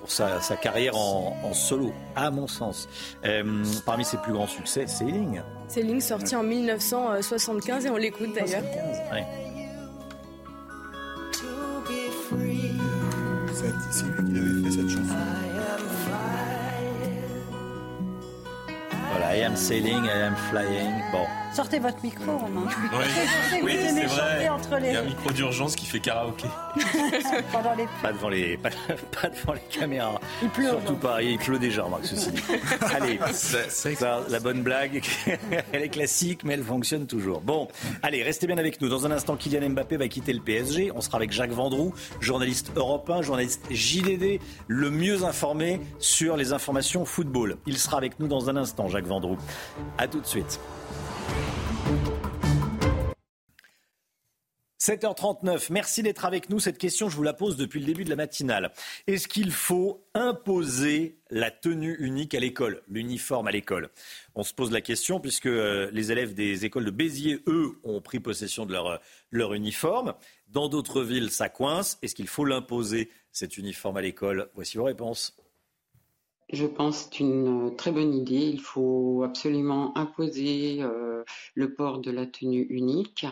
pour 0.00 0.10
sa, 0.10 0.40
carrière 0.60 0.96
en, 0.96 1.52
solo, 1.52 1.92
à 2.16 2.30
mon 2.30 2.46
sens. 2.46 2.88
Euh, 3.24 3.62
parmi 3.84 4.04
ses 4.04 4.16
plus 4.16 4.32
grands 4.32 4.46
succès, 4.46 4.86
Sailing. 4.86 5.40
Sailing, 5.68 6.00
sorti 6.00 6.34
en 6.34 6.42
1975 6.42 7.86
et 7.86 7.90
on 7.90 7.96
l'écoute 7.96 8.34
d'ailleurs. 8.34 8.62
C'est 13.92 14.04
lui 14.06 14.32
qui 14.32 14.38
avait 14.38 14.62
fait 14.62 14.70
cette 14.70 14.88
chanson. 14.88 15.14
Voilà, 19.10 19.36
I 19.36 19.42
am 19.42 19.56
sailing, 19.56 20.04
I 20.04 20.22
am 20.22 20.36
flying. 20.50 21.02
Bon. 21.12 21.26
Sortez 21.52 21.80
votre 21.80 22.02
micro, 22.02 22.38
Romain. 22.38 22.68
Oui, 23.62 23.72
c'est 23.84 24.04
vrai. 24.04 24.48
Il 24.80 24.92
y 24.92 24.96
a 24.96 25.00
un 25.00 25.04
micro 25.04 25.30
d'urgence 25.32 25.74
qui 25.74 25.84
fait 25.86 25.98
karaoké. 25.98 26.46
les... 26.76 27.86
Pas 28.02 28.12
devant 28.12 28.28
les, 28.28 28.56
pas, 28.58 28.70
devant 29.28 29.54
les 29.54 29.60
caméras. 29.68 30.20
Il 30.42 30.48
pleut. 30.50 30.68
Surtout 30.68 30.94
pas. 30.94 31.22
Il 31.22 31.38
pleut 31.38 31.58
déjà, 31.58 31.86
Marc, 31.88 32.04
ceci 32.04 32.30
dit. 32.30 32.42
allez, 32.94 33.18
ça, 33.32 34.20
la 34.28 34.40
bonne 34.40 34.62
blague, 34.62 35.02
elle 35.72 35.82
est 35.82 35.88
classique, 35.88 36.44
mais 36.44 36.54
elle 36.54 36.62
fonctionne 36.62 37.06
toujours. 37.06 37.40
Bon, 37.40 37.68
allez, 38.02 38.22
restez 38.22 38.46
bien 38.46 38.58
avec 38.58 38.80
nous. 38.80 38.88
Dans 38.88 39.06
un 39.06 39.10
instant, 39.10 39.36
Kylian 39.36 39.70
Mbappé 39.70 39.96
va 39.96 40.08
quitter 40.08 40.32
le 40.32 40.40
PSG. 40.40 40.92
On 40.94 41.00
sera 41.00 41.16
avec 41.16 41.32
Jacques 41.32 41.50
Vendroux, 41.50 41.92
journaliste 42.20 42.72
européen, 42.76 43.22
journaliste 43.22 43.66
JDD, 43.70 44.40
le 44.68 44.90
mieux 44.90 45.24
informé 45.24 45.80
sur 45.98 46.36
les 46.36 46.52
informations 46.52 47.04
football. 47.04 47.56
Il 47.66 47.76
sera 47.76 47.96
avec 47.96 48.20
nous 48.20 48.28
dans 48.28 48.48
un 48.48 48.56
instant, 48.56 48.88
Jacques 48.88 49.06
Vendroux. 49.06 49.38
A 49.98 50.06
tout 50.06 50.20
de 50.20 50.26
suite. 50.26 50.60
7h39, 54.80 55.66
merci 55.70 56.02
d'être 56.02 56.24
avec 56.24 56.48
nous. 56.48 56.58
Cette 56.58 56.78
question, 56.78 57.10
je 57.10 57.16
vous 57.16 57.22
la 57.22 57.34
pose 57.34 57.56
depuis 57.56 57.80
le 57.80 57.86
début 57.86 58.02
de 58.02 58.10
la 58.10 58.16
matinale. 58.16 58.72
Est-ce 59.06 59.28
qu'il 59.28 59.52
faut 59.52 60.06
imposer 60.14 61.20
la 61.30 61.50
tenue 61.50 61.96
unique 62.00 62.34
à 62.34 62.40
l'école, 62.40 62.82
l'uniforme 62.88 63.46
à 63.46 63.52
l'école? 63.52 63.90
On 64.34 64.42
se 64.42 64.54
pose 64.54 64.72
la 64.72 64.80
question 64.80 65.20
puisque 65.20 65.46
euh, 65.46 65.90
les 65.92 66.12
élèves 66.12 66.32
des 66.32 66.64
écoles 66.64 66.86
de 66.86 66.90
Béziers, 66.90 67.40
eux, 67.46 67.78
ont 67.84 68.00
pris 68.00 68.20
possession 68.20 68.64
de 68.64 68.72
leur, 68.72 68.86
euh, 68.86 68.96
leur 69.30 69.52
uniforme. 69.52 70.14
Dans 70.48 70.68
d'autres 70.68 71.02
villes, 71.02 71.30
ça 71.30 71.50
coince. 71.50 71.98
Est-ce 72.00 72.14
qu'il 72.14 72.26
faut 72.26 72.46
l'imposer, 72.46 73.10
cet 73.32 73.58
uniforme 73.58 73.98
à 73.98 74.00
l'école? 74.02 74.48
Voici 74.54 74.78
vos 74.78 74.84
réponses. 74.84 75.36
Je 76.52 76.66
pense 76.66 77.04
c'est 77.04 77.20
une 77.20 77.76
très 77.76 77.92
bonne 77.92 78.12
idée. 78.12 78.34
Il 78.34 78.60
faut 78.60 79.22
absolument 79.24 79.96
imposer 79.96 80.82
euh, 80.82 81.22
le 81.54 81.74
port 81.74 82.00
de 82.00 82.10
la 82.10 82.26
tenue 82.26 82.66
unique, 82.70 83.24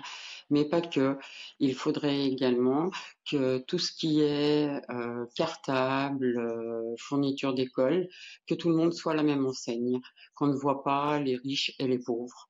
mais 0.51 0.65
pas 0.65 0.81
que. 0.81 1.19
Il 1.59 1.74
faudrait 1.74 2.27
également 2.27 2.90
que 3.28 3.59
tout 3.59 3.78
ce 3.78 3.93
qui 3.93 4.20
est 4.20 4.81
euh, 4.90 5.27
cartable, 5.35 6.39
euh, 6.39 6.95
fourniture 6.99 7.55
d'école, 7.55 8.09
que 8.47 8.55
tout 8.55 8.69
le 8.69 8.77
monde 8.77 8.95
soit 8.95 9.15
la 9.15 9.24
même 9.24 9.47
enseigne, 9.47 10.01
qu'on 10.35 10.47
ne 10.47 10.57
voit 10.57 10.85
pas 10.85 11.19
les 11.19 11.36
riches 11.36 11.74
et 11.81 11.89
les 11.89 11.99
pauvres. 11.99 12.49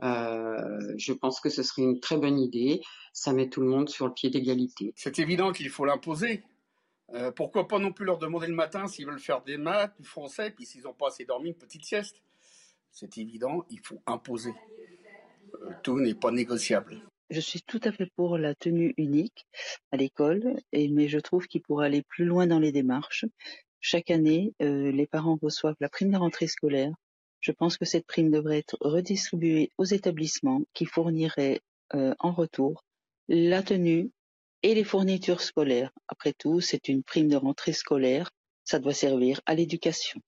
je 0.00 1.12
pense 1.12 1.40
que 1.40 1.50
ce 1.50 1.62
serait 1.64 1.82
une 1.82 2.00
très 2.00 2.16
bonne 2.16 2.38
idée. 2.38 2.80
Ça 3.12 3.32
met 3.32 3.48
tout 3.48 3.60
le 3.60 3.68
monde 3.68 3.88
sur 3.88 4.06
le 4.06 4.14
pied 4.14 4.30
d'égalité. 4.30 4.92
C'est 4.96 5.18
évident 5.18 5.52
qu'il 5.52 5.68
faut 5.68 5.84
l'imposer. 5.84 6.44
Euh, 7.14 7.30
pourquoi 7.30 7.68
pas 7.68 7.78
non 7.78 7.92
plus 7.92 8.04
leur 8.04 8.18
demander 8.18 8.48
le 8.48 8.54
matin 8.54 8.88
s'ils 8.88 9.06
veulent 9.06 9.20
faire 9.20 9.42
des 9.42 9.56
maths, 9.56 9.94
du 10.00 10.06
français, 10.06 10.50
puis 10.50 10.66
s'ils 10.66 10.82
n'ont 10.82 10.92
pas 10.92 11.08
assez 11.08 11.24
dormi, 11.24 11.50
une 11.50 11.54
petite 11.54 11.84
sieste. 11.84 12.16
C'est 12.90 13.18
évident, 13.18 13.64
il 13.70 13.80
faut 13.80 14.00
imposer. 14.06 14.54
Euh, 15.62 15.70
tout 15.82 16.00
n'est 16.00 16.14
pas 16.14 16.32
négociable. 16.32 17.00
Je 17.30 17.40
suis 17.40 17.62
tout 17.62 17.80
à 17.84 17.92
fait 17.92 18.10
pour 18.16 18.38
la 18.38 18.54
tenue 18.54 18.94
unique 18.96 19.46
à 19.92 19.96
l'école, 19.96 20.60
mais 20.72 21.08
je 21.08 21.18
trouve 21.18 21.46
qu'il 21.46 21.62
pourrait 21.62 21.86
aller 21.86 22.02
plus 22.02 22.24
loin 22.24 22.46
dans 22.46 22.60
les 22.60 22.72
démarches. 22.72 23.24
Chaque 23.80 24.10
année, 24.10 24.52
euh, 24.62 24.90
les 24.90 25.06
parents 25.06 25.38
reçoivent 25.40 25.76
la 25.80 25.88
prime 25.88 26.10
de 26.10 26.16
rentrée 26.16 26.46
scolaire. 26.46 26.92
Je 27.40 27.52
pense 27.52 27.76
que 27.76 27.84
cette 27.84 28.06
prime 28.06 28.30
devrait 28.30 28.58
être 28.58 28.76
redistribuée 28.80 29.70
aux 29.78 29.84
établissements 29.84 30.62
qui 30.72 30.86
fourniraient 30.86 31.60
en 31.92 32.32
retour 32.32 32.82
la 33.28 33.62
tenue 33.62 34.10
et 34.66 34.74
les 34.74 34.82
fournitures 34.82 35.42
scolaires. 35.42 35.92
Après 36.08 36.32
tout, 36.32 36.60
c'est 36.60 36.88
une 36.88 37.04
prime 37.04 37.28
de 37.28 37.36
rentrée 37.36 37.72
scolaire, 37.72 38.32
ça 38.64 38.80
doit 38.80 38.92
servir 38.92 39.40
à 39.46 39.54
l'éducation. 39.54 40.20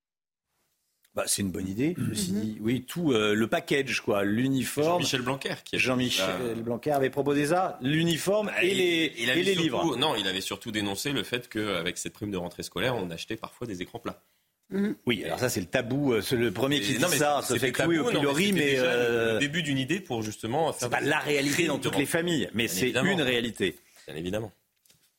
Bah, 1.12 1.24
c'est 1.26 1.42
une 1.42 1.50
bonne 1.50 1.66
idée. 1.66 1.96
Mhm. 1.98 2.58
Oui, 2.60 2.84
tout 2.86 3.12
euh, 3.12 3.34
le 3.34 3.48
package, 3.48 4.00
quoi, 4.00 4.22
l'uniforme. 4.22 5.00
Jean-Michel 5.00 5.22
Blanquer, 5.22 5.54
qui 5.64 5.76
Jean-Michel 5.76 6.62
Blanquer 6.62 6.92
avait 6.92 7.10
proposé 7.10 7.46
ça, 7.46 7.80
l'uniforme 7.82 8.52
et, 8.62 8.74
les, 8.74 9.12
et 9.16 9.42
les 9.42 9.54
livres. 9.56 9.96
Non, 9.96 10.14
il 10.14 10.28
avait 10.28 10.40
surtout 10.40 10.70
dénoncé 10.70 11.10
le 11.10 11.24
fait 11.24 11.48
qu'avec 11.48 11.98
cette 11.98 12.12
prime 12.12 12.30
de 12.30 12.36
rentrée 12.36 12.62
scolaire, 12.62 12.94
on 12.94 13.10
achetait 13.10 13.36
parfois 13.36 13.66
des 13.66 13.82
écrans 13.82 13.98
plats. 13.98 14.22
Mhm. 14.70 14.94
Oui, 15.06 15.24
alors 15.24 15.40
ça 15.40 15.48
c'est 15.48 15.60
le 15.60 15.66
tabou, 15.66 16.12
euh, 16.12 16.20
c'est 16.20 16.36
le 16.36 16.52
premier 16.52 16.80
qui 16.80 16.92
dit 16.92 17.00
ça, 17.00 17.40
ça 17.42 17.58
fait 17.58 17.72
clouer 17.72 17.98
au 17.98 18.04
pilori, 18.04 18.52
mais, 18.52 18.74
euh, 18.76 19.32
le 19.34 19.38
début 19.40 19.62
d'une 19.62 19.78
idée 19.78 19.98
pour 19.98 20.22
justement 20.22 20.72
faire. 20.72 20.82
C'est 20.82 20.90
pas 20.90 21.00
la 21.00 21.18
réalité 21.18 21.66
dans 21.66 21.78
toutes 21.78 21.96
les 21.96 22.06
familles, 22.06 22.50
mais 22.52 22.68
c'est 22.68 22.90
une 22.90 23.22
réalité 23.22 23.74
évidemment. 24.16 24.52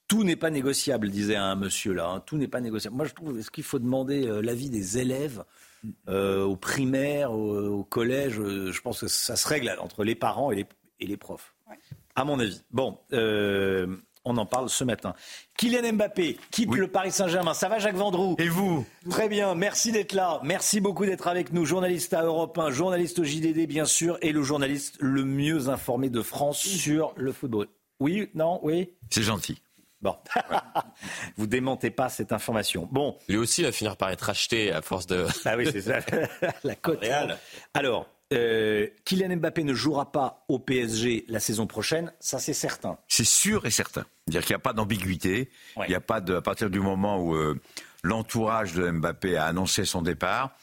Tout 0.09 0.23
n'est 0.23 0.35
pas 0.35 0.49
négociable, 0.49 1.09
disait 1.09 1.35
un 1.35 1.55
monsieur 1.55 1.93
là. 1.93 2.09
Hein. 2.09 2.23
Tout 2.25 2.37
n'est 2.37 2.47
pas 2.47 2.61
négociable. 2.61 2.95
Moi, 2.95 3.05
je 3.05 3.13
trouve, 3.13 3.37
est-ce 3.37 3.51
qu'il 3.51 3.63
faut 3.63 3.77
demander 3.77 4.25
euh, 4.25 4.41
l'avis 4.41 4.71
des 4.71 4.97
élèves 4.97 5.43
euh, 6.07 6.43
aux 6.43 6.55
primaires, 6.55 7.31
au, 7.31 7.83
collège 7.83 8.39
euh, 8.39 8.71
Je 8.71 8.81
pense 8.81 9.01
que 9.01 9.07
ça 9.07 9.35
se 9.35 9.47
règle 9.47 9.71
entre 9.79 10.03
les 10.03 10.15
parents 10.15 10.51
et 10.51 10.65
les, 10.99 11.17
profs. 11.17 11.53
À 12.15 12.25
mon 12.25 12.39
avis. 12.39 12.59
Bon, 12.71 12.97
on 14.25 14.37
en 14.37 14.45
parle 14.47 14.69
ce 14.69 14.83
matin. 14.83 15.13
Kylian 15.57 15.93
Mbappé 15.93 16.37
quitte 16.49 16.73
le 16.75 16.87
Paris 16.87 17.11
Saint-Germain. 17.11 17.53
Ça 17.53 17.69
va, 17.69 17.77
Jacques 17.77 17.95
Vendroux? 17.95 18.35
Et 18.39 18.49
vous? 18.49 18.87
Très 19.11 19.29
bien. 19.29 19.53
Merci 19.53 19.91
d'être 19.91 20.13
là. 20.13 20.39
Merci 20.43 20.81
beaucoup 20.81 21.05
d'être 21.05 21.27
avec 21.27 21.53
nous. 21.53 21.65
Journaliste 21.65 22.13
à 22.15 22.23
Europe 22.23 22.57
1, 22.57 22.71
journaliste 22.71 23.19
au 23.19 23.23
JDD, 23.23 23.67
bien 23.67 23.85
sûr, 23.85 24.17
et 24.21 24.31
le 24.31 24.41
journaliste 24.41 24.97
le 24.99 25.23
mieux 25.23 25.69
informé 25.69 26.09
de 26.09 26.21
France 26.23 26.59
sur 26.59 27.13
le 27.15 27.31
football. 27.31 27.67
Oui, 27.99 28.29
non, 28.33 28.59
oui 28.63 28.93
C'est 29.09 29.23
gentil. 29.23 29.61
Bon, 30.01 30.15
vous 31.37 31.45
démentez 31.45 31.91
pas 31.91 32.07
cette 32.07 32.31
information. 32.31 32.87
Bon, 32.91 33.17
lui 33.27 33.35
aussi 33.35 33.63
va 33.63 33.71
finir 33.73 33.97
par 33.97 34.09
être 34.11 34.29
acheté 34.29 34.71
à 34.71 34.81
force 34.81 35.07
de. 35.07 35.25
Ah 35.43 35.57
oui, 35.57 35.67
c'est 35.69 35.81
ça, 35.81 35.99
la 36.63 36.75
cote 36.75 37.01
réelle. 37.01 37.37
Alors, 37.73 38.07
euh, 38.31 38.87
Kylian 39.03 39.35
Mbappé 39.35 39.65
ne 39.65 39.73
jouera 39.73 40.11
pas 40.11 40.45
au 40.47 40.57
PSG 40.57 41.25
la 41.27 41.41
saison 41.41 41.67
prochaine, 41.67 42.13
ça 42.21 42.39
c'est 42.39 42.53
certain. 42.53 42.97
C'est 43.09 43.25
sûr 43.25 43.65
et 43.65 43.71
certain. 43.71 44.05
C'est-à-dire 44.25 44.45
qu'il 44.45 44.53
n'y 44.53 44.61
a 44.61 44.63
pas 44.63 44.73
d'ambiguïté. 44.73 45.49
Il 45.77 45.89
n'y 45.89 45.95
a 45.95 46.01
pas 46.01 46.21
de, 46.21 46.35
à 46.35 46.41
partir 46.41 46.69
du 46.69 46.79
moment 46.79 47.19
où 47.19 47.35
euh, 47.35 47.59
l'entourage 48.03 48.73
de 48.73 48.89
Mbappé 48.89 49.35
a 49.35 49.45
annoncé 49.45 49.83
son 49.83 50.01
départ, 50.01 50.55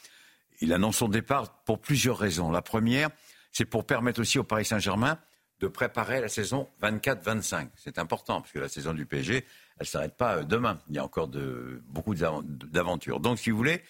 il 0.61 0.73
annonce 0.73 0.97
son 0.97 1.09
départ 1.09 1.61
pour 1.65 1.79
plusieurs 1.79 2.17
raisons. 2.17 2.49
La 2.49 2.63
première, 2.63 3.09
c'est 3.51 3.65
pour 3.65 3.85
permettre 3.85 4.21
aussi 4.21 4.39
au 4.39 4.43
Paris 4.43 4.65
Saint-Germain 4.65 5.19
de 5.59 5.67
préparer 5.67 6.21
la 6.21 6.27
saison 6.27 6.67
24-25. 6.81 7.69
C'est 7.75 7.97
important, 7.97 8.41
parce 8.41 8.51
que 8.51 8.59
la 8.59 8.69
saison 8.69 8.93
du 8.93 9.05
PSG, 9.05 9.37
elle 9.37 9.43
ne 9.79 9.85
s'arrête 9.85 10.15
pas 10.15 10.37
euh, 10.37 10.43
demain. 10.43 10.79
Il 10.89 10.95
y 10.95 10.99
a 10.99 11.03
encore 11.03 11.27
de, 11.27 11.81
beaucoup 11.87 12.15
d'aventures. 12.15 13.19
Donc, 13.19 13.39
si 13.39 13.49
vous 13.49 13.57
voulez, 13.57 13.81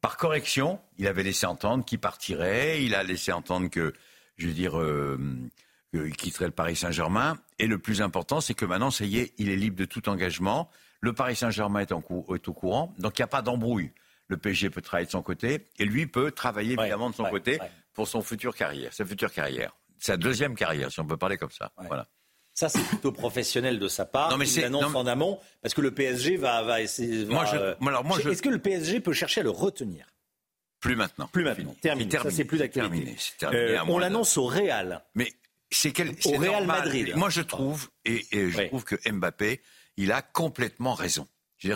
par 0.00 0.16
correction, 0.16 0.80
il 0.98 1.06
avait 1.06 1.22
laissé 1.22 1.46
entendre 1.46 1.84
qu'il 1.84 2.00
partirait, 2.00 2.84
il 2.84 2.94
a 2.94 3.02
laissé 3.04 3.30
entendre 3.32 3.70
que, 3.70 3.92
je 4.36 4.48
veux 4.48 4.52
dire, 4.52 4.78
euh, 4.78 5.16
qu'il 5.92 6.16
quitterait 6.16 6.46
le 6.46 6.52
Paris 6.52 6.74
Saint-Germain. 6.74 7.38
Et 7.58 7.66
le 7.66 7.78
plus 7.78 8.02
important, 8.02 8.40
c'est 8.40 8.54
que 8.54 8.64
maintenant, 8.64 8.90
ça 8.90 9.04
y 9.04 9.18
est, 9.18 9.32
il 9.38 9.48
est 9.48 9.56
libre 9.56 9.76
de 9.76 9.84
tout 9.84 10.08
engagement. 10.08 10.68
Le 11.00 11.12
Paris 11.12 11.36
Saint-Germain 11.36 11.80
est, 11.80 11.92
est, 11.92 12.48
au 12.48 12.52
courant, 12.52 12.94
donc 12.98 13.18
il 13.18 13.22
n'y 13.22 13.24
a 13.24 13.28
pas 13.28 13.42
d'embrouille. 13.42 13.92
Le 14.28 14.36
PSG 14.36 14.70
peut 14.70 14.80
travailler 14.80 15.06
de 15.06 15.10
son 15.10 15.22
côté, 15.22 15.66
et 15.78 15.84
lui 15.84 16.06
peut 16.06 16.30
travailler 16.30 16.74
évidemment 16.78 17.10
de 17.10 17.14
son 17.14 17.24
côté 17.24 17.58
pour 17.92 18.08
son 18.08 18.22
futur 18.22 18.54
carrière, 18.54 18.92
sa 18.92 19.04
future 19.04 19.32
carrière 19.32 19.72
sa 20.02 20.16
deuxième 20.16 20.56
carrière, 20.56 20.90
si 20.90 21.00
on 21.00 21.06
peut 21.06 21.16
parler 21.16 21.36
comme 21.36 21.50
ça. 21.50 21.72
Voilà. 21.86 22.08
Ça, 22.54 22.68
c'est 22.68 22.82
plutôt 22.82 23.12
professionnel 23.12 23.78
de 23.78 23.88
sa 23.88 24.04
part. 24.04 24.30
Non, 24.30 24.36
mais 24.36 24.46
c'est 24.46 24.64
annonce 24.64 24.94
en 24.94 25.06
amont, 25.06 25.38
parce 25.62 25.74
que 25.74 25.80
le 25.80 25.92
PSG 25.92 26.36
va, 26.36 26.62
va 26.62 26.82
essayer. 26.82 27.24
Moi, 27.24 27.46
euh, 27.54 27.74
Est-ce 28.30 28.42
que 28.42 28.50
le 28.50 28.58
PSG 28.58 29.00
peut 29.00 29.12
chercher 29.12 29.40
à 29.40 29.44
le 29.44 29.50
retenir? 29.50 30.06
Plus 30.80 30.96
maintenant. 30.96 31.28
Plus 31.28 31.44
maintenant. 31.44 31.74
Terminé. 31.80 32.10
Ça, 32.10 32.30
c'est 32.30 32.44
plus 32.44 32.58
d'actualité. 32.58 33.16
Terminé. 33.38 33.74
Euh, 33.74 33.78
on 33.86 33.98
l'annonce 33.98 34.36
au 34.36 34.44
Real. 34.46 35.02
Mais 35.14 35.32
c'est 35.70 35.92
quel 35.92 36.14
Au 36.26 36.32
Real 36.32 36.66
Madrid. 36.66 37.12
Moi, 37.16 37.30
je 37.30 37.40
trouve, 37.40 37.88
et, 38.04 38.26
je 38.32 38.66
trouve 38.66 38.84
que 38.84 38.96
Mbappé, 39.08 39.62
il 39.96 40.10
a 40.12 40.20
complètement 40.20 40.94
raison. 40.94 41.28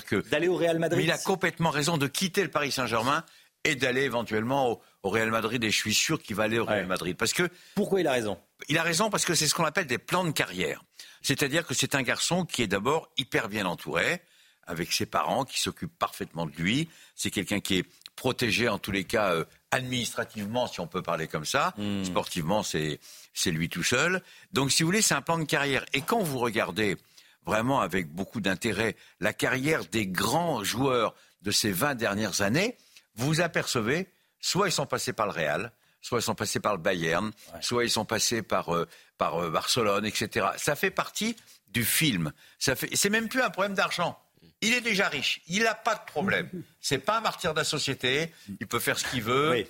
que 0.07 0.28
d'aller 0.28 0.48
au 0.48 0.57
Real 0.57 0.81
Madrid. 0.81 0.98
Mais 0.98 1.05
il 1.05 1.12
a 1.12 1.19
complètement 1.19 1.70
raison 1.70 1.97
de 1.97 2.09
quitter 2.09 2.43
le 2.43 2.51
Paris 2.51 2.73
Saint-Germain 2.73 3.24
et 3.66 3.74
d'aller 3.74 4.02
éventuellement 4.02 4.70
au, 4.70 4.82
au 5.02 5.10
Real 5.10 5.30
Madrid 5.30 5.62
et 5.62 5.70
je 5.70 5.76
suis 5.76 5.94
sûr 5.94 6.22
qu'il 6.22 6.36
va 6.36 6.44
aller 6.44 6.59
au 6.59 6.64
Real 6.64 6.86
Madrid. 6.86 7.16
Parce 7.16 7.32
que 7.32 7.48
pourquoi 7.74 8.01
il 8.01 8.06
a 8.06 8.12
raison? 8.12 8.38
Il 8.68 8.78
a 8.78 8.82
raison 8.82 9.10
parce 9.10 9.24
que 9.24 9.34
c'est 9.34 9.48
ce 9.48 9.55
qu'on 9.55 9.64
appelle 9.64 9.86
des 9.86 9.98
plans 9.98 10.24
de 10.24 10.30
carrière. 10.30 10.82
C'est-à-dire 11.22 11.66
que 11.66 11.74
c'est 11.74 11.94
un 11.94 12.02
garçon 12.02 12.44
qui 12.44 12.62
est 12.62 12.66
d'abord 12.66 13.10
hyper 13.18 13.48
bien 13.48 13.66
entouré, 13.66 14.22
avec 14.66 14.93
ses 14.93 15.06
parents 15.06 15.44
qui 15.44 15.60
s'occupent 15.60 15.97
parfaitement 15.98 16.47
de 16.47 16.52
lui. 16.52 16.88
C'est 17.14 17.30
quelqu'un 17.30 17.60
qui 17.60 17.78
est 17.78 17.86
protégé 18.14 18.68
en 18.68 18.78
tous 18.78 18.93
les 18.93 19.05
cas 19.05 19.32
euh, 19.32 19.44
administrativement, 19.70 20.66
si 20.66 20.80
on 20.80 20.86
peut 20.86 21.02
parler 21.02 21.26
comme 21.26 21.44
ça. 21.44 21.74
Hmm. 21.76 22.05
Sportivement, 22.05 22.62
c'est 22.62 22.98
c'est 23.34 23.51
lui 23.51 23.68
tout 23.68 23.82
seul. 23.82 24.22
Donc, 24.52 24.72
si 24.72 24.82
vous 24.82 24.88
voulez, 24.88 25.02
c'est 25.02 25.14
un 25.14 25.22
plan 25.22 25.38
de 25.38 25.44
carrière. 25.44 25.84
Et 25.93 26.01
quand 26.01 26.22
vous 26.22 26.38
regardez 26.38 26.97
vraiment 27.44 27.80
avec 27.80 28.09
beaucoup 28.09 28.40
d'intérêt 28.40 28.97
la 29.20 29.32
carrière 29.32 29.84
des 29.84 30.06
grands 30.06 30.64
joueurs 30.64 31.14
de 31.43 31.51
ces 31.51 31.70
20 31.70 31.94
dernières 31.94 32.40
années, 32.40 32.76
vous 33.16 33.40
apercevez 33.40 34.09
soit 34.40 34.68
ils 34.68 34.72
sont 34.72 34.86
passés 34.86 35.12
par 35.12 35.26
le 35.26 35.32
Real, 35.32 35.72
soit 36.01 36.20
ils 36.20 36.22
sont 36.22 36.34
passés 36.34 36.60
par 36.60 36.72
le 36.74 36.80
Bayern, 36.80 37.32
soit 37.60 37.84
ils 37.84 37.90
sont 37.90 38.05
passés 38.05 38.43
par, 38.43 38.74
euh, 38.74 38.86
par 39.18 39.43
euh, 39.43 39.51
Barcelone, 39.51 40.06
etc. 40.06 40.47
Ça 40.56 40.76
fait 40.76 40.90
partie 40.90 41.36
du 41.68 41.84
film. 41.84 42.32
Ça 42.59 42.76
fait... 42.76 42.88
C'est 42.94 43.10
même 43.10 43.28
plus 43.28 43.43
un 43.43 43.51
problème 43.51 43.74
d'argent. 43.74 44.18
Il 44.62 44.72
est 44.72 44.80
déjà 44.80 45.09
riche, 45.09 45.43
il 45.48 45.64
n'a 45.64 45.74
pas 45.74 45.94
de 45.94 46.05
problème. 46.06 46.48
C'est 46.80 46.98
pas 46.98 47.18
un 47.18 47.20
martyr 47.20 47.52
de 47.52 47.59
la 47.59 47.64
société, 47.64 48.32
il 48.59 48.66
peut 48.66 48.78
faire 48.78 48.98
ce 48.98 49.05
qu'il 49.05 49.22
veut, 49.22 49.66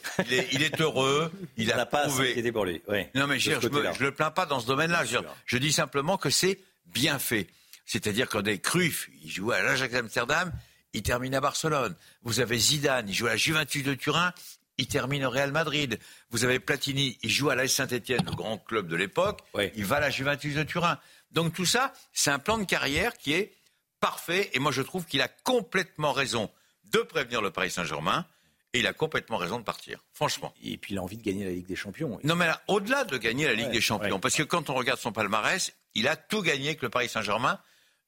il, 0.52 0.62
est, 0.62 0.80
heureux, 0.80 1.32
il, 1.56 1.72
a, 1.72 1.86
pas 1.86 2.06
prouvé. 2.06 2.52
pour 2.52 2.64
lui. 2.64 2.80
Non 3.14 3.26
mais 3.26 3.40
je, 3.40 3.52
ne 3.52 4.04
le 4.04 4.12
plains 4.12 4.30
pas 4.30 4.46
dans 4.46 4.60
ce 4.60 4.66
domaine-là. 4.66 5.02
Je, 5.46 5.58
dis 5.58 5.72
simplement 5.72 6.18
que 6.18 6.30
c'est 6.30 6.60
bien 6.86 7.18
fait. 7.18 7.48
C'est-à-dire 7.84 8.28
quand 8.28 8.42
des 8.42 8.60
Cruyff, 8.60 9.08
il 9.24 9.30
joue 9.30 9.50
à 9.50 9.60
l'Ajax 9.60 9.92
Amsterdam, 9.92 10.52
il 10.96 11.02
termine 11.02 11.34
à 11.34 11.40
Barcelone. 11.40 11.94
Vous 12.22 12.40
avez 12.40 12.58
Zidane, 12.58 13.08
il 13.08 13.14
joue 13.14 13.26
à 13.26 13.30
la 13.30 13.36
Juventus 13.36 13.84
de 13.84 13.94
Turin, 13.94 14.32
il 14.78 14.88
termine 14.88 15.24
au 15.26 15.30
Real 15.30 15.52
Madrid. 15.52 15.98
Vous 16.30 16.44
avez 16.44 16.58
Platini, 16.58 17.18
il 17.22 17.30
joue 17.30 17.50
à 17.50 17.54
l'AS 17.54 17.68
Saint-Etienne, 17.68 18.24
le 18.24 18.32
grand 18.32 18.58
club 18.58 18.88
de 18.88 18.96
l'époque. 18.96 19.40
Il 19.76 19.84
va 19.84 19.96
à 19.96 20.00
la 20.00 20.10
Juventus 20.10 20.54
de 20.54 20.62
Turin. 20.62 20.98
Donc 21.30 21.52
tout 21.52 21.66
ça, 21.66 21.92
c'est 22.12 22.30
un 22.30 22.38
plan 22.38 22.56
de 22.58 22.64
carrière 22.64 23.16
qui 23.16 23.34
est 23.34 23.52
parfait. 24.00 24.50
Et 24.54 24.58
moi, 24.58 24.72
je 24.72 24.82
trouve 24.82 25.04
qu'il 25.04 25.20
a 25.20 25.28
complètement 25.28 26.12
raison 26.12 26.50
de 26.84 26.98
prévenir 27.00 27.42
le 27.42 27.50
Paris 27.50 27.70
Saint-Germain. 27.70 28.26
Et 28.72 28.80
il 28.80 28.86
a 28.86 28.92
complètement 28.92 29.36
raison 29.36 29.58
de 29.58 29.64
partir, 29.64 30.02
franchement. 30.12 30.52
Et 30.62 30.76
puis 30.76 30.92
il 30.94 30.98
a 30.98 31.02
envie 31.02 31.16
de 31.16 31.22
gagner 31.22 31.44
la 31.44 31.50
Ligue 31.50 31.66
des 31.66 31.76
Champions. 31.76 32.18
Non, 32.24 32.34
mais 32.34 32.50
au-delà 32.68 33.04
de 33.04 33.16
gagner 33.16 33.46
la 33.46 33.54
Ligue 33.54 33.70
des 33.70 33.80
Champions, 33.80 34.18
parce 34.20 34.34
que 34.34 34.42
quand 34.42 34.68
on 34.68 34.74
regarde 34.74 34.98
son 34.98 35.12
palmarès, 35.12 35.72
il 35.94 36.08
a 36.08 36.16
tout 36.16 36.42
gagné 36.42 36.68
avec 36.68 36.82
le 36.82 36.90
Paris 36.90 37.08
Saint-Germain 37.08 37.58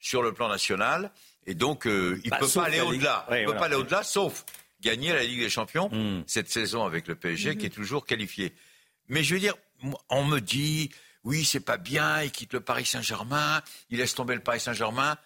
sur 0.00 0.22
le 0.22 0.32
plan 0.32 0.48
national. 0.48 1.10
Et 1.48 1.54
donc, 1.54 1.86
euh, 1.86 2.20
il 2.24 2.26
ne 2.26 2.30
bah, 2.30 2.38
peut 2.40 2.48
pas 2.54 2.64
aller 2.64 2.82
au-delà. 2.82 3.26
il 3.30 3.40
ne 3.40 3.46
peut 3.46 3.56
pas 3.56 3.64
aller 3.64 3.74
au-delà, 3.74 4.02
sauf 4.02 4.44
gagner 4.82 5.14
la 5.14 5.24
Ligue 5.24 5.40
des 5.40 5.48
Champions 5.48 5.88
hmm. 5.90 6.22
cette 6.26 6.50
saison 6.50 6.84
avec 6.84 7.08
le 7.08 7.16
PSG 7.16 7.56
qui 7.56 7.66
est 7.66 7.70
toujours 7.70 8.04
qualifié. 8.04 8.54
Mais 9.08 9.24
je 9.24 9.34
veux 9.34 9.40
dire, 9.40 9.54
on 10.10 10.24
me 10.24 10.40
dit, 10.40 10.90
oui, 11.24 11.46
c'est 11.46 11.60
pas 11.60 11.78
bien, 11.78 12.22
il 12.22 12.30
quitte 12.30 12.52
le 12.52 12.60
Paris 12.60 12.84
Saint-Germain, 12.84 13.62
il 13.88 13.98
laisse 13.98 14.14
tomber 14.14 14.34
le 14.34 14.42
Paris 14.42 14.60
Saint-Germain, 14.60 15.16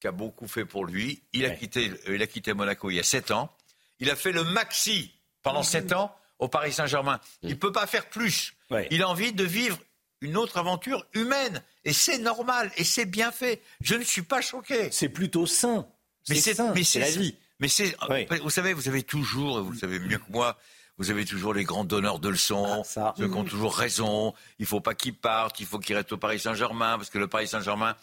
qui 0.00 0.08
a 0.08 0.12
beaucoup 0.12 0.48
fait 0.48 0.64
pour 0.64 0.84
lui. 0.84 1.22
Il 1.32 1.46
a, 1.46 1.50
quitté, 1.50 1.92
il 2.08 2.20
a 2.20 2.26
quitté 2.26 2.52
Monaco 2.54 2.90
il 2.90 2.96
y 2.96 3.00
a 3.00 3.04
sept 3.04 3.30
ans. 3.30 3.54
Il 4.00 4.10
a 4.10 4.16
fait 4.16 4.32
le 4.32 4.42
maxi 4.42 5.12
pendant 5.42 5.62
sept 5.62 5.92
ans 5.92 6.14
au 6.40 6.48
Paris 6.48 6.72
Saint-Germain. 6.72 7.20
Il 7.42 7.50
ne 7.50 7.54
peut 7.54 7.72
pas 7.72 7.86
faire 7.86 8.08
plus. 8.08 8.54
Il 8.90 9.02
a 9.02 9.08
envie 9.08 9.32
de 9.32 9.44
vivre 9.44 9.78
une 10.20 10.36
autre 10.36 10.58
aventure 10.58 11.06
humaine. 11.14 11.62
Et 11.84 11.92
c'est 11.92 12.18
normal, 12.18 12.70
et 12.76 12.84
c'est 12.84 13.06
bien 13.06 13.32
fait. 13.32 13.62
Je 13.80 13.94
ne 13.94 14.04
suis 14.04 14.22
pas 14.22 14.40
choqué. 14.40 14.90
C'est 14.90 15.08
plutôt 15.08 15.46
sain. 15.46 15.86
Mais 16.28 16.36
c'est 16.36 16.98
la 16.98 17.10
vie. 17.10 17.36
Mais 17.60 17.68
c'est, 17.68 17.96
vous 18.42 18.50
savez, 18.50 18.72
vous 18.72 18.88
avez 18.88 19.02
toujours, 19.02 19.58
et 19.58 19.62
vous 19.62 19.72
le 19.72 19.78
savez 19.78 19.98
mieux 19.98 20.18
que 20.18 20.30
moi, 20.30 20.56
vous 20.98 21.10
avez 21.10 21.24
toujours 21.24 21.54
les 21.54 21.64
grands 21.64 21.84
donneurs 21.84 22.18
de 22.18 22.28
leçons, 22.28 22.82
Ah, 22.96 23.14
ceux 23.16 23.28
qui 23.28 23.34
ont 23.34 23.44
toujours 23.44 23.76
raison. 23.76 24.34
Il 24.58 24.66
faut 24.66 24.80
pas 24.80 24.94
qu'ils 24.94 25.14
partent, 25.14 25.58
il 25.60 25.66
faut 25.66 25.78
qu'ils 25.78 25.96
restent 25.96 26.12
au 26.12 26.18
Paris 26.18 26.40
Saint-Germain, 26.40 26.98
parce 26.98 27.10
que 27.10 27.18
le 27.18 27.28
Paris 27.28 27.48
Saint-Germain 27.48 27.96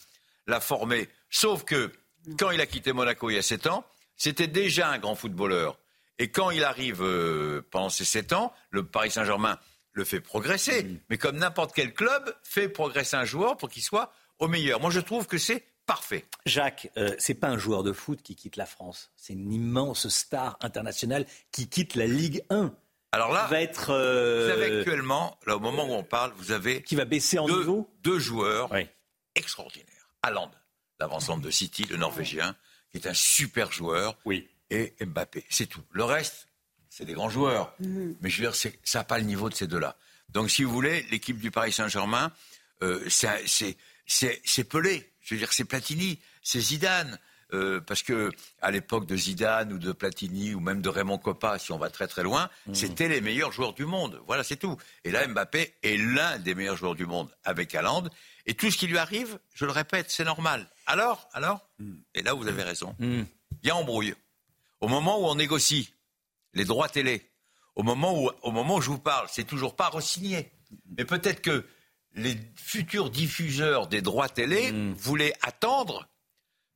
l'a 0.48 0.60
formé. 0.60 1.10
Sauf 1.30 1.64
que 1.64 1.92
quand 2.38 2.52
il 2.52 2.62
a 2.62 2.66
quitté 2.66 2.94
Monaco 2.94 3.30
il 3.30 3.36
y 3.36 3.38
a 3.38 3.42
sept 3.42 3.68
ans, 3.68 3.86
c'était 4.16 4.48
déjà 4.48 4.90
un 4.90 4.98
grand 4.98 5.16
footballeur. 5.16 5.78
Et 6.20 6.30
quand 6.30 6.52
il 6.52 6.64
arrive 6.64 7.02
euh, 7.04 7.62
pendant 7.72 7.90
ces 7.90 8.06
sept 8.06 8.32
ans, 8.32 8.54
le 8.70 8.86
Paris 8.86 9.12
Saint-Germain 9.12 9.60
le 9.96 10.04
fait 10.06 10.20
progresser. 10.22 10.86
Mais 11.10 11.18
comme 11.18 11.38
n'importe 11.38 11.74
quel 11.74 11.94
club 11.94 12.36
fait 12.44 12.70
progresser 12.70 13.16
un 13.16 13.26
joueur 13.26 13.58
pour 13.58 13.70
qu'il 13.70 13.82
soit 13.82 14.12
au 14.40 14.48
meilleur. 14.48 14.80
Moi, 14.80 14.92
je 14.92 15.00
trouve 15.00 15.26
que 15.26 15.38
c'est 15.38 15.64
parfait. 15.86 16.26
Jacques, 16.46 16.92
euh, 16.98 17.16
c'est 17.18 17.34
pas 17.36 17.48
un 17.48 17.58
joueur 17.58 17.82
de 17.84 17.94
foot 17.94 18.22
qui 18.22 18.36
quitte 18.36 18.58
la 18.58 18.66
France. 18.66 19.12
C'est 19.16 19.34
une 19.34 19.52
immense 19.52 20.08
star 20.10 20.58
internationale 20.62 21.26
qui 21.52 21.70
quitte 21.70 21.96
la 21.96 22.06
Ligue 22.08 22.44
1. 22.50 22.74
Alors 23.14 23.32
là, 23.32 23.48
va 23.48 23.62
être. 23.62 23.92
euh, 23.92 24.46
Vous 24.46 24.52
avez 24.52 24.80
actuellement, 24.80 25.40
là, 25.46 25.56
au 25.56 25.60
moment 25.60 25.86
où 25.88 25.94
on 25.94 26.04
parle, 26.04 26.34
vous 26.36 26.52
avez 26.52 26.82
Qui 26.84 26.96
va 26.96 27.06
baisser 27.06 27.40
en 27.40 27.48
deux, 27.48 27.60
niveau 27.60 27.90
deux 28.04 28.20
joueurs 28.20 28.70
extraordinaires. 29.36 30.10
Haaland, 30.24 30.52
l'avant-centre 31.00 31.42
de 31.42 31.52
City, 31.52 31.86
le 31.90 31.98
Norvégien, 31.98 32.56
qui 32.92 32.98
est 32.98 33.08
un 33.08 33.14
super 33.14 33.72
joueur. 33.72 34.18
Oui. 34.26 34.50
Et 34.70 34.96
Mbappé, 35.00 35.46
c'est 35.50 35.68
tout. 35.68 35.84
Le 35.92 36.04
reste, 36.04 36.48
c'est 36.96 37.04
des 37.06 37.14
grands 37.14 37.30
joueurs. 37.30 37.74
Mais 38.22 38.30
je 38.30 38.38
veux 38.38 38.48
dire, 38.48 38.56
c'est- 38.56 38.80
ça 38.86 39.00
n'a 39.00 39.04
pas 39.04 39.18
le 39.18 39.26
niveau 39.26 39.50
de 39.50 39.56
ces 39.56 39.68
deux-là. 39.68 39.98
Donc, 40.30 40.50
si 40.50 40.64
vous 40.64 40.72
voulez, 40.72 41.06
l'équipe 41.12 41.38
du 41.40 41.52
Paris 41.52 41.74
Saint-Germain, 41.74 42.32
euh, 42.84 43.04
c'est- 43.10 43.44
c'est 43.48 43.78
c'est- 44.08 44.40
c'est 44.46 44.64
Pelé. 44.64 45.12
Je 45.22 45.34
veux 45.34 45.40
dire, 45.40 45.52
c'est 45.52 45.66
Platini, 45.66 46.20
c'est 46.44 46.60
Zidane. 46.60 47.20
Euh, 47.54 47.80
parce 47.82 48.02
que 48.04 48.32
à 48.62 48.70
l'époque 48.72 49.06
de 49.08 49.16
Zidane 49.16 49.74
ou 49.74 49.78
de 49.80 49.92
Platini 49.92 50.54
ou 50.56 50.60
même 50.60 50.82
de 50.82 50.90
Raymond 50.90 51.18
Coppa, 51.20 51.58
si 51.60 51.72
on 51.72 51.78
va 51.80 51.90
très 51.90 52.08
très 52.08 52.22
loin, 52.24 52.50
c'était 52.74 53.08
les 53.08 53.20
meilleurs 53.22 53.52
joueurs 53.52 53.74
du 53.74 53.86
monde. 53.86 54.20
Voilà, 54.28 54.44
c'est 54.44 54.56
tout. 54.58 54.78
Et 55.04 55.12
là, 55.12 55.28
Mbappé 55.28 55.74
est 55.84 55.98
l'un 55.98 56.38
des 56.40 56.54
meilleurs 56.56 56.76
joueurs 56.78 56.96
du 56.96 57.06
monde 57.06 57.30
avec 57.44 57.74
Haaland. 57.76 58.04
Et 58.46 58.54
tout 58.56 58.70
ce 58.72 58.78
qui 58.78 58.88
lui 58.88 58.98
arrive, 59.00 59.40
je 59.54 59.66
le 59.66 59.72
répète, 59.72 60.08
c'est 60.10 60.24
normal. 60.24 60.68
Alors, 60.86 61.28
alors, 61.34 61.68
et 62.14 62.22
là 62.24 62.34
vous 62.34 62.48
avez 62.48 62.64
raison, 62.64 62.96
il 63.64 63.68
y 63.68 63.70
a 63.72 63.76
embrouille. 63.76 64.14
Au 64.82 64.88
moment 64.88 65.20
où 65.20 65.26
on 65.26 65.36
négocie 65.36 65.94
les 66.56 66.66
droits 66.66 66.90
télé, 66.90 67.30
au 67.76 67.84
moment 67.84 68.20
où, 68.20 68.32
au 68.42 68.52
moment 68.52 68.76
où 68.78 68.82
je 68.82 68.90
vous 68.90 69.00
parle, 69.00 69.28
c'est 69.30 69.44
toujours 69.44 69.76
pas 69.76 69.90
re-signé. 69.90 70.52
Mais 70.98 71.06
peut-être 71.06 71.42
que 71.42 71.66
les 72.14 72.38
futurs 72.56 73.10
diffuseurs 73.10 73.88
des 73.88 74.02
droits 74.02 74.30
télé 74.30 74.72
voulaient 74.98 75.34
attendre 75.42 76.08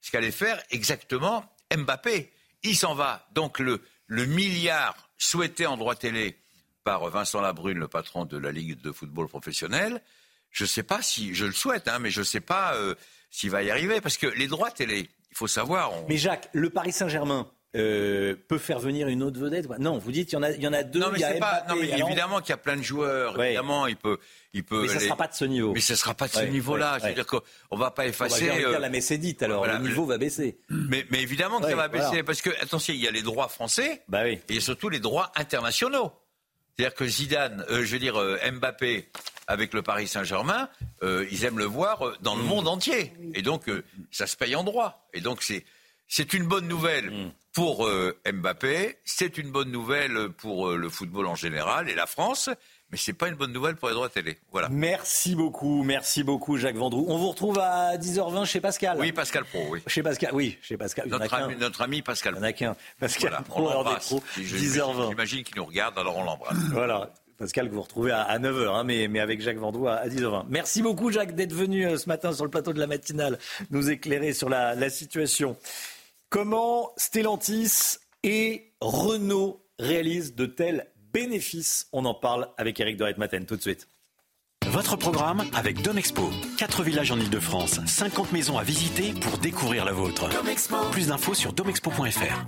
ce 0.02 0.12
qu'allait 0.12 0.32
faire 0.32 0.62
exactement 0.70 1.46
Mbappé. 1.76 2.32
Il 2.64 2.76
s'en 2.76 2.94
va. 2.94 3.28
Donc 3.34 3.60
le, 3.60 3.82
le 4.08 4.26
milliard 4.26 5.10
souhaité 5.18 5.66
en 5.66 5.78
droit 5.78 5.96
télé 5.96 6.38
par 6.84 7.08
Vincent 7.10 7.42
Labrune, 7.42 7.78
le 7.80 7.88
patron 7.88 8.26
de 8.26 8.38
la 8.38 8.52
Ligue 8.52 8.82
de 8.82 8.92
football 8.92 9.28
professionnel, 9.28 10.02
je 10.52 10.64
ne 10.64 10.68
sais 10.68 10.84
pas 10.84 11.02
si, 11.02 11.34
je 11.36 11.46
le 11.46 11.52
souhaite, 11.52 11.88
hein, 11.88 12.00
mais 12.00 12.10
je 12.12 12.20
ne 12.22 12.26
sais 12.26 12.40
pas 12.42 12.74
euh, 12.76 12.96
s'il 13.30 13.52
va 13.52 13.62
y 13.64 13.70
arriver. 13.70 14.02
Parce 14.02 14.18
que 14.18 14.28
les 14.28 14.48
droits 14.48 14.72
télé, 14.72 15.10
il 15.32 15.38
faut 15.38 15.48
savoir... 15.48 15.94
on- 15.94 16.06
Mais 16.10 16.18
Jacques, 16.18 16.50
le 16.54 16.70
Paris 16.70 16.92
Saint-Germain 16.92 17.50
euh, 17.76 18.36
peut 18.48 18.58
faire 18.58 18.80
venir 18.80 19.08
une 19.08 19.22
autre 19.22 19.40
vedette 19.40 19.68
quoi 19.68 19.78
Non, 19.78 19.98
vous 20.00 20.12
dites 20.12 20.32
il 20.32 20.36
y 20.36 20.38
en 20.38 20.44
a, 20.44 20.52
il 20.52 20.62
y 20.62 20.68
en 20.68 20.74
a 20.74 20.82
deux. 20.84 21.00
Non, 21.00 21.10
mais 21.12 21.20
il 21.20 21.22
y 21.22 21.24
a 21.26 21.34
c'est 21.34 21.40
pas. 21.40 21.64
Non, 21.70 21.76
mais 21.76 21.90
évidemment 21.90 22.40
qu'il 22.42 22.50
y 22.50 22.54
a 22.54 22.58
plein 22.58 22.76
de 22.78 22.82
joueurs. 22.82 23.38
Ouais. 23.38 23.48
Évidemment, 23.50 23.86
il 23.86 23.96
peut, 23.96 24.18
il 24.54 24.64
peut. 24.64 24.82
Mais 24.84 24.88
ça 24.88 24.96
les- 24.96 25.06
sera 25.06 25.16
pas 25.18 25.28
de 25.28 25.34
ce 25.36 25.46
niveau. 25.46 25.74
Mais 25.74 25.80
ça 25.82 25.96
sera 25.96 26.14
pas 26.16 26.28
de 26.28 26.34
ce 26.34 26.40
niveau-là. 26.46 26.94
ouais, 26.96 27.00
C'est-à-dire 27.02 27.28
qu'on 27.28 27.78
va 27.78 27.92
pas 27.92 28.02
On 28.02 28.06
va 28.06 28.10
effacer. 28.10 28.46
dire, 28.50 28.70
euh, 28.70 28.80
la 28.80 28.90
messe 28.90 29.12
est 29.12 29.18
dite, 29.20 29.44
alors 29.44 29.60
voilà, 29.60 29.78
le 29.78 29.88
niveau 29.88 30.06
va 30.06 30.18
baisser. 30.18 30.58
Mais, 30.70 31.06
mais 31.12 31.22
évidemment 31.22 31.60
que 31.60 31.70
ça 31.70 31.76
va 31.76 31.88
baisser 31.90 32.08
voilà. 32.08 32.24
parce 32.24 32.42
que 32.42 32.50
attention, 32.62 32.94
il 32.94 33.00
y 33.02 33.08
a 33.08 33.12
les 33.12 33.22
droits 33.22 33.48
français 33.50 34.02
Bah 34.08 34.22
oui. 34.24 34.40
et 34.50 34.60
surtout 34.62 34.90
les 34.90 35.00
droits 35.00 35.32
internationaux. 35.36 36.12
C'est-à-dire 36.76 36.96
que 36.96 37.06
Zidane, 37.08 37.66
euh, 37.70 37.84
je 37.86 37.92
veux 37.92 38.00
dire 38.00 38.16
euh, 38.20 38.40
Mbappé 38.54 39.10
avec 39.48 39.74
le 39.74 39.82
Paris 39.82 40.08
Saint-Germain, 40.08 40.70
euh, 41.04 41.26
ils 41.30 41.44
aiment 41.44 41.58
le 41.60 41.66
voir 41.66 42.14
dans 42.22 42.36
le 42.36 42.44
monde 42.44 42.68
entier. 42.70 43.12
Et 43.36 43.42
donc 43.42 43.68
euh, 43.68 43.84
ça 44.12 44.28
se 44.28 44.38
paye 44.38 44.56
en 44.56 44.64
droit. 44.64 45.08
Et 45.14 45.20
donc 45.20 45.44
c'est 45.44 45.66
c'est 46.10 46.34
une 46.34 46.44
bonne 46.44 46.68
nouvelle 46.68 47.32
pour 47.54 47.86
euh, 47.88 48.18
Mbappé, 48.32 48.98
c'est 49.06 49.38
une 49.38 49.52
bonne 49.52 49.72
nouvelle 49.72 50.30
pour 50.38 50.68
euh, 50.70 50.76
le 50.76 50.90
football 50.90 51.26
en 51.28 51.36
général 51.36 51.90
et 51.90 51.96
la 51.96 52.06
France, 52.06 52.50
mais 52.92 52.98
c'est 52.98 53.14
pas 53.14 53.28
une 53.28 53.36
bonne 53.36 53.52
nouvelle 53.54 53.76
pour 53.76 53.90
les 53.90 53.96
droits 53.96 54.10
télé. 54.10 54.38
Voilà. 54.52 54.70
Merci 54.70 55.36
beaucoup, 55.36 55.84
merci 55.84 56.24
beaucoup 56.24 56.58
Jacques 56.58 56.76
Vendroux. 56.78 57.06
On 57.10 57.18
vous 57.18 57.30
retrouve 57.30 57.60
à 57.60 57.98
10h20 57.98 58.46
chez 58.46 58.60
Pascal. 58.62 58.98
Oui, 59.00 59.12
Pascal 59.12 59.46
Pro, 59.46 59.60
oui. 59.72 59.82
Chez 59.88 60.04
Pascal, 60.04 60.32
oui, 60.34 60.58
chez 60.62 60.78
Pascal. 60.78 61.08
Notre 61.08 61.34
ami, 61.34 61.56
notre 61.56 61.82
ami 61.82 62.02
Pascal 62.02 62.34
Il 62.36 62.38
y 62.38 62.40
en 62.40 62.44
a 62.44 62.54
qu'un. 62.54 62.76
Pascal 63.00 63.30
Voilà, 63.32 63.44
Pro, 63.44 63.62
on 63.64 63.68
des 63.70 63.74
l'embrasse. 63.76 64.06
pros, 64.08 64.24
Je- 64.38 64.56
10h20. 64.58 65.10
J'imagine 65.10 65.44
qu'il 65.44 65.56
nous 65.58 65.66
regarde, 65.66 65.98
alors 65.98 66.18
on 66.18 66.24
l'embrasse. 66.24 66.58
Voilà. 66.72 67.14
Pascal 67.38 67.70
que 67.70 67.74
vous 67.74 67.82
retrouvez 67.82 68.12
à, 68.12 68.38
9h, 68.38 68.84
mais, 68.86 69.08
mais 69.08 69.22
avec 69.22 69.42
Jacques 69.42 69.58
Vendroux 69.60 69.88
à, 69.88 70.08
10h20. 70.08 70.46
Merci 70.50 70.82
beaucoup 70.82 71.10
Jacques 71.10 71.36
d'être 71.36 71.54
venu 71.54 71.86
euh, 71.88 71.98
ce 71.98 72.08
matin 72.10 72.34
sur 72.34 72.44
le 72.44 72.52
plateau 72.52 72.74
de 72.74 72.80
la 72.80 72.88
matinale 72.88 73.40
nous 73.72 73.90
éclairer 73.90 74.34
sur 74.34 74.50
la, 74.50 74.76
la 74.76 74.90
situation. 74.90 75.56
Comment 76.30 76.92
Stellantis 76.96 77.98
et 78.22 78.76
Renault 78.82 79.66
réalisent 79.80 80.36
de 80.36 80.46
tels 80.46 80.86
bénéfices 81.12 81.88
On 81.92 82.06
en 82.06 82.14
parle 82.14 82.50
avec 82.60 82.80
Eric 82.80 82.98
Doret-Maten 82.98 83.48
tout 83.48 83.56
de 83.56 83.62
suite. 83.62 83.88
Votre 84.68 84.96
programme 84.96 85.42
avec 85.56 85.82
Domexpo. 85.82 86.30
4 86.60 86.84
villages 86.84 87.10
en 87.12 87.20
Ile-de-France, 87.20 87.80
50 87.84 88.32
maisons 88.32 88.60
à 88.60 88.64
visiter 88.64 89.14
pour 89.14 89.40
découvrir 89.40 89.86
la 89.86 89.92
vôtre. 89.92 90.30
Plus 90.92 91.08
d'infos 91.08 91.34
sur 91.34 91.52
domexpo.fr. 91.52 92.46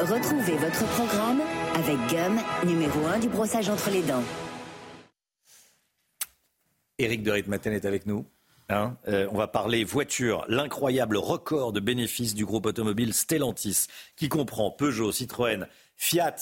Retrouvez 0.00 0.56
votre 0.56 0.84
programme 0.96 1.40
avec 1.76 1.98
Gum, 2.08 2.40
numéro 2.66 3.06
1 3.06 3.20
du 3.20 3.28
brossage 3.28 3.68
entre 3.68 3.90
les 3.90 4.02
dents. 4.02 4.24
Éric 6.98 7.22
de 7.22 7.30
Ritmaten 7.30 7.72
est 7.74 7.84
avec 7.84 8.06
nous. 8.06 8.26
Hein, 8.72 8.96
euh, 9.08 9.28
on 9.30 9.36
va 9.36 9.48
parler 9.48 9.84
voiture, 9.84 10.44
l'incroyable 10.48 11.18
record 11.18 11.72
de 11.72 11.80
bénéfices 11.80 12.34
du 12.34 12.46
groupe 12.46 12.66
automobile 12.66 13.12
Stellantis, 13.12 13.86
qui 14.16 14.28
comprend 14.28 14.70
Peugeot, 14.70 15.12
Citroën, 15.12 15.66
Fiat, 15.96 16.36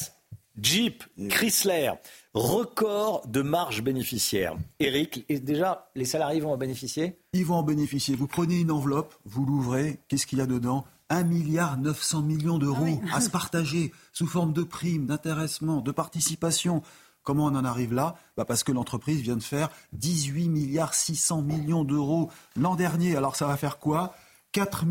Jeep, 0.61 1.03
Chrysler. 1.29 1.93
Record 2.33 3.27
de 3.27 3.43
marge 3.43 3.83
bénéficiaire. 3.83 4.57
Éric, 4.79 5.25
et 5.29 5.41
déjà, 5.41 5.91
les 5.97 6.05
salariés 6.05 6.41
vont 6.41 6.53
en 6.53 6.57
bénéficier? 6.57 7.19
Ils 7.33 7.45
vont 7.45 7.57
en 7.57 7.63
bénéficier. 7.65 8.15
Vous 8.15 8.29
prenez 8.29 8.61
une 8.61 8.71
enveloppe, 8.71 9.15
vous 9.25 9.45
l'ouvrez, 9.45 9.99
qu'est-ce 10.07 10.27
qu'il 10.27 10.39
y 10.39 10.43
a 10.43 10.47
dedans? 10.47 10.85
1 11.09 11.25
milliard 11.25 11.77
900 11.79 12.23
millions 12.23 12.59
d'euros 12.59 13.01
à 13.13 13.21
se 13.21 13.31
partager 13.31 13.91
sous 14.13 14.29
forme 14.29 14.53
de 14.53 14.63
primes, 14.63 15.07
d'intéressement, 15.07 15.81
de 15.81 15.91
participation. 15.91 16.83
Comment 17.31 17.45
on 17.45 17.55
en 17.55 17.65
arrive 17.65 17.95
là 17.95 18.17
bah 18.37 18.45
Parce 18.45 18.65
que 18.65 18.73
l'entreprise 18.73 19.21
vient 19.21 19.37
de 19.37 19.43
faire 19.45 19.69
18 19.93 20.49
milliards 20.49 20.95
600 20.95 21.43
millions 21.43 21.85
d'euros 21.85 22.29
l'an 22.57 22.75
dernier. 22.75 23.15
Alors 23.15 23.37
ça 23.37 23.47
va 23.47 23.57
faire 23.57 23.79
quoi? 23.79 24.17
4 24.51 24.85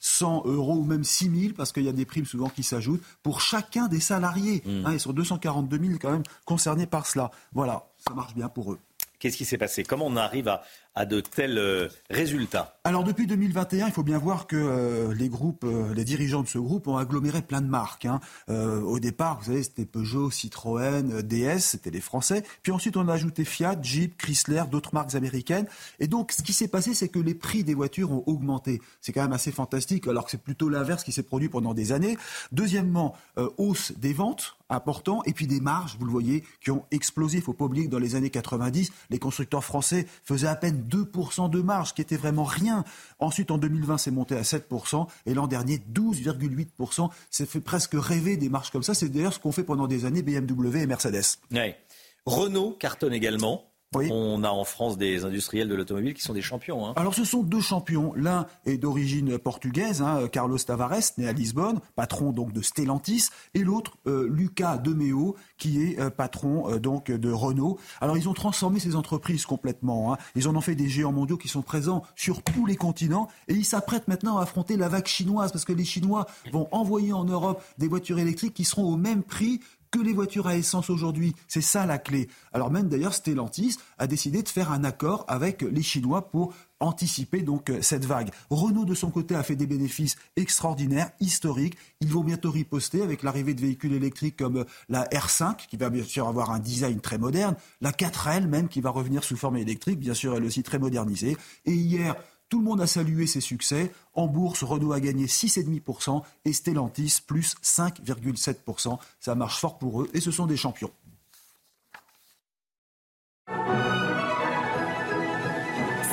100 0.00 0.44
euros 0.46 0.76
ou 0.76 0.84
même 0.84 1.04
6 1.04 1.40
000, 1.42 1.52
parce 1.54 1.72
qu'il 1.72 1.82
y 1.82 1.88
a 1.90 1.92
des 1.92 2.06
primes 2.06 2.24
souvent 2.24 2.48
qui 2.48 2.62
s'ajoutent, 2.62 3.02
pour 3.22 3.42
chacun 3.42 3.88
des 3.88 4.00
salariés. 4.00 4.62
Hein, 4.66 4.94
ils 4.94 5.00
sont 5.00 5.12
242 5.12 5.78
000 5.78 5.98
quand 6.00 6.10
même 6.10 6.22
concernés 6.46 6.86
par 6.86 7.04
cela. 7.06 7.30
Voilà, 7.52 7.84
ça 7.98 8.14
marche 8.14 8.34
bien 8.34 8.48
pour 8.48 8.72
eux. 8.72 8.78
Qu'est-ce 9.18 9.36
qui 9.36 9.44
s'est 9.44 9.58
passé? 9.58 9.84
Comment 9.84 10.06
on 10.06 10.16
arrive 10.16 10.48
à, 10.48 10.62
à 10.94 11.06
de 11.06 11.20
tels 11.20 11.58
euh, 11.58 11.88
résultats 12.08 12.78
Alors 12.84 13.04
depuis 13.04 13.26
2021, 13.26 13.86
il 13.86 13.92
faut 13.92 14.02
bien 14.02 14.18
voir 14.18 14.46
que 14.46 14.56
euh, 14.56 15.14
les 15.14 15.28
groupes, 15.28 15.64
euh, 15.64 15.92
les 15.92 16.04
dirigeants 16.04 16.42
de 16.42 16.48
ce 16.48 16.58
groupe 16.58 16.86
ont 16.86 16.96
aggloméré 16.96 17.42
plein 17.42 17.60
de 17.60 17.66
marques. 17.66 18.04
hein. 18.06 18.20
Au 18.48 19.00
départ, 19.00 19.38
vous 19.40 19.46
savez, 19.46 19.62
c'était 19.62 19.84
Peugeot, 19.84 20.30
Citroën, 20.30 21.22
DS, 21.22 21.58
c'était 21.58 21.90
les 21.90 22.00
Français. 22.00 22.44
Puis 22.62 22.72
ensuite, 22.72 22.96
on 22.96 23.08
a 23.08 23.12
ajouté 23.12 23.44
Fiat, 23.44 23.76
Jeep, 23.82 24.16
Chrysler, 24.16 24.64
d'autres 24.70 24.94
marques 24.94 25.14
américaines. 25.14 25.66
Et 25.98 26.06
donc, 26.06 26.32
ce 26.32 26.42
qui 26.42 26.52
s'est 26.52 26.68
passé, 26.68 26.94
c'est 26.94 27.08
que 27.08 27.18
les 27.18 27.34
prix 27.34 27.64
des 27.64 27.74
voitures 27.74 28.12
ont 28.12 28.22
augmenté. 28.26 28.80
C'est 29.00 29.12
quand 29.12 29.22
même 29.22 29.32
assez 29.32 29.50
fantastique, 29.50 30.06
alors 30.06 30.24
que 30.24 30.30
c'est 30.30 30.42
plutôt 30.42 30.68
l'inverse 30.68 31.02
qui 31.04 31.12
s'est 31.12 31.22
produit 31.22 31.48
pendant 31.48 31.74
des 31.74 31.92
années. 31.92 32.16
Deuxièmement, 32.52 33.14
hausse 33.56 33.92
des 33.96 34.12
ventes 34.12 34.56
important 34.70 35.22
et 35.24 35.32
puis 35.32 35.46
des 35.46 35.60
marges, 35.60 35.96
vous 35.98 36.06
le 36.06 36.10
voyez, 36.10 36.44
qui 36.60 36.70
ont 36.70 36.84
explosé. 36.90 37.38
Il 37.38 37.42
faut 37.42 37.52
pas 37.52 37.64
oublier 37.64 37.86
que 37.86 37.90
dans 37.90 37.98
les 37.98 38.14
années 38.14 38.30
90, 38.30 38.92
les 39.10 39.18
constructeurs 39.18 39.64
français 39.64 40.06
faisaient 40.24 40.48
à 40.48 40.56
peine 40.56 40.83
2% 40.88 41.50
de 41.50 41.60
marge, 41.60 41.94
qui 41.94 42.02
était 42.02 42.16
vraiment 42.16 42.44
rien. 42.44 42.84
Ensuite, 43.18 43.50
en 43.50 43.58
2020, 43.58 43.98
c'est 43.98 44.10
monté 44.10 44.36
à 44.36 44.42
7% 44.42 45.06
et 45.26 45.34
l'an 45.34 45.46
dernier, 45.46 45.82
12,8%. 45.92 47.10
Ça 47.30 47.46
fait 47.46 47.60
presque 47.60 47.94
rêver 47.94 48.36
des 48.36 48.48
marges 48.48 48.70
comme 48.70 48.82
ça. 48.82 48.94
C'est 48.94 49.08
d'ailleurs 49.08 49.32
ce 49.32 49.38
qu'ont 49.38 49.52
fait 49.52 49.64
pendant 49.64 49.86
des 49.86 50.04
années 50.04 50.22
BMW 50.22 50.82
et 50.82 50.86
Mercedes. 50.86 51.38
Ouais. 51.52 51.78
Renault 52.26 52.72
cartonne 52.72 53.12
également. 53.12 53.64
On 53.94 54.42
a 54.44 54.50
en 54.50 54.64
France 54.64 54.98
des 54.98 55.24
industriels 55.24 55.68
de 55.68 55.74
l'automobile 55.74 56.14
qui 56.14 56.22
sont 56.22 56.32
des 56.32 56.42
champions. 56.42 56.86
Hein. 56.86 56.92
Alors 56.96 57.14
ce 57.14 57.24
sont 57.24 57.42
deux 57.42 57.60
champions. 57.60 58.12
L'un 58.16 58.46
est 58.66 58.76
d'origine 58.76 59.38
portugaise, 59.38 60.02
hein, 60.02 60.28
Carlos 60.30 60.58
Tavares, 60.58 61.12
né 61.18 61.28
à 61.28 61.32
Lisbonne, 61.32 61.80
patron 61.96 62.32
donc 62.32 62.52
de 62.52 62.62
Stellantis, 62.62 63.28
et 63.54 63.60
l'autre, 63.60 63.96
euh, 64.06 64.28
Lucas 64.30 64.78
Demeo, 64.78 65.36
qui 65.58 65.82
est 65.82 66.00
euh, 66.00 66.10
patron 66.10 66.70
euh, 66.70 66.78
donc 66.78 67.10
de 67.10 67.30
Renault. 67.30 67.78
Alors 68.00 68.16
ils 68.16 68.28
ont 68.28 68.34
transformé 68.34 68.80
ces 68.80 68.96
entreprises 68.96 69.46
complètement. 69.46 70.12
Hein. 70.12 70.18
Ils 70.34 70.48
en 70.48 70.56
ont 70.56 70.60
fait 70.60 70.74
des 70.74 70.88
géants 70.88 71.12
mondiaux 71.12 71.36
qui 71.36 71.48
sont 71.48 71.62
présents 71.62 72.02
sur 72.16 72.42
tous 72.42 72.66
les 72.66 72.76
continents, 72.76 73.28
et 73.48 73.54
ils 73.54 73.64
s'apprêtent 73.64 74.08
maintenant 74.08 74.38
à 74.38 74.42
affronter 74.42 74.76
la 74.76 74.88
vague 74.88 75.06
chinoise, 75.06 75.52
parce 75.52 75.64
que 75.64 75.72
les 75.72 75.84
Chinois 75.84 76.26
vont 76.52 76.68
envoyer 76.72 77.12
en 77.12 77.24
Europe 77.24 77.62
des 77.78 77.88
voitures 77.88 78.18
électriques 78.18 78.54
qui 78.54 78.64
seront 78.64 78.92
au 78.92 78.96
même 78.96 79.22
prix 79.22 79.60
que 79.94 80.00
les 80.00 80.12
voitures 80.12 80.48
à 80.48 80.56
essence 80.56 80.90
aujourd'hui. 80.90 81.36
C'est 81.46 81.60
ça 81.60 81.86
la 81.86 81.98
clé. 81.98 82.26
Alors 82.52 82.68
même 82.68 82.88
d'ailleurs, 82.88 83.14
Stellantis 83.14 83.76
a 83.96 84.08
décidé 84.08 84.42
de 84.42 84.48
faire 84.48 84.72
un 84.72 84.82
accord 84.82 85.24
avec 85.28 85.62
les 85.62 85.82
Chinois 85.82 86.30
pour 86.30 86.52
anticiper 86.80 87.42
donc 87.42 87.70
euh, 87.70 87.80
cette 87.80 88.04
vague. 88.04 88.30
Renault 88.50 88.84
de 88.84 88.94
son 88.94 89.10
côté 89.10 89.36
a 89.36 89.44
fait 89.44 89.54
des 89.54 89.68
bénéfices 89.68 90.16
extraordinaires, 90.34 91.12
historiques. 91.20 91.76
Ils 92.00 92.08
vont 92.08 92.24
bientôt 92.24 92.50
riposter 92.50 93.02
avec 93.02 93.22
l'arrivée 93.22 93.54
de 93.54 93.60
véhicules 93.60 93.92
électriques 93.92 94.36
comme 94.36 94.58
euh, 94.58 94.64
la 94.88 95.04
R5 95.04 95.68
qui 95.68 95.76
va 95.76 95.90
bien 95.90 96.02
sûr 96.02 96.26
avoir 96.26 96.50
un 96.50 96.58
design 96.58 97.00
très 97.00 97.18
moderne, 97.18 97.54
la 97.80 97.92
4L 97.92 98.48
même 98.48 98.68
qui 98.68 98.80
va 98.80 98.90
revenir 98.90 99.22
sous 99.22 99.36
forme 99.36 99.58
électrique, 99.58 100.00
bien 100.00 100.14
sûr 100.14 100.34
elle 100.34 100.44
aussi 100.44 100.64
très 100.64 100.80
modernisée. 100.80 101.36
Et 101.66 101.72
hier, 101.72 102.16
tout 102.48 102.58
le 102.58 102.64
monde 102.64 102.80
a 102.80 102.86
salué 102.86 103.26
ses 103.26 103.40
succès. 103.40 103.92
En 104.14 104.26
bourse, 104.26 104.62
Renault 104.62 104.92
a 104.92 105.00
gagné 105.00 105.26
6,5% 105.26 106.22
et 106.44 106.52
Stellantis 106.52 107.20
plus 107.26 107.56
5,7%. 107.62 108.98
Ça 109.20 109.34
marche 109.34 109.58
fort 109.58 109.78
pour 109.78 110.02
eux 110.02 110.10
et 110.14 110.20
ce 110.20 110.30
sont 110.30 110.46
des 110.46 110.56
champions. 110.56 110.90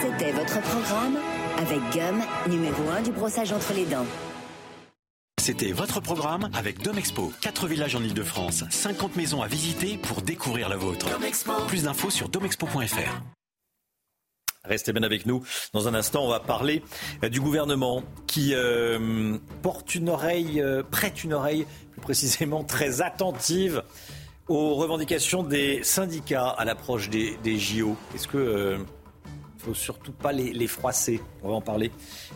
C'était 0.02 0.32
votre 0.32 0.62
programme 0.62 1.18
avec 1.58 1.80
Gum, 1.94 2.22
numéro 2.50 2.90
1 2.90 3.02
du 3.04 3.12
brossage 3.12 3.52
entre 3.52 3.74
les 3.74 3.86
dents. 3.86 4.06
C'était 5.40 5.72
votre 5.72 6.02
programme 6.02 6.50
avec 6.54 6.84
Domexpo. 6.84 7.32
4 7.42 7.68
villages 7.68 7.96
en 7.96 8.04
Ile-de-France, 8.04 8.64
50 8.70 9.16
maisons 9.16 9.42
à 9.42 9.48
visiter 9.48 9.98
pour 9.98 10.22
découvrir 10.22 10.70
la 10.70 10.78
vôtre. 10.78 11.08
Plus 11.68 11.84
d'infos 11.84 12.12
sur 12.12 12.30
domexpo.fr. 12.30 13.41
Restez 14.64 14.94
bien 14.94 15.02
avec 15.02 15.26
nous. 15.26 15.44
Dans 15.74 15.88
un 15.88 15.96
instant, 15.96 16.24
on 16.24 16.30
va 16.30 16.40
parler 16.40 16.84
euh, 17.24 17.30
du 17.30 17.42
gouvernement 17.42 18.04
qui 18.28 18.54
euh, 18.54 19.38
porte 19.64 19.96
une 19.96 20.08
oreille, 20.08 20.62
euh, 20.62 20.84
prête 20.84 21.24
une 21.24 21.34
oreille, 21.34 21.66
plus 21.92 22.02
précisément 22.02 22.64
très 22.64 23.02
attentive 23.02 23.82
aux 24.48 24.76
revendications 24.76 25.42
des 25.42 25.84
syndicats 25.84 26.50
à 26.50 26.64
l'approche 26.64 27.10
des, 27.10 27.58
JO. 27.58 27.98
Est-ce 28.14 28.28
que 28.28 28.78
ne 28.78 28.84
faut 29.58 29.74
surtout 29.74 30.12
pas 30.12 30.32
les, 30.32 30.54
les, 30.54 30.68
froisser? 30.68 31.22
On 31.42 31.50
va 31.50 31.56
en 31.56 31.62
parler 31.62 31.92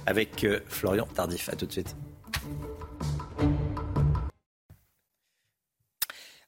avec 0.08 0.48
Florian 0.68 1.06
Tardif. 1.06 1.50
À 1.50 1.56
tout 1.56 1.66
de 1.68 1.72
suite. 1.72 1.96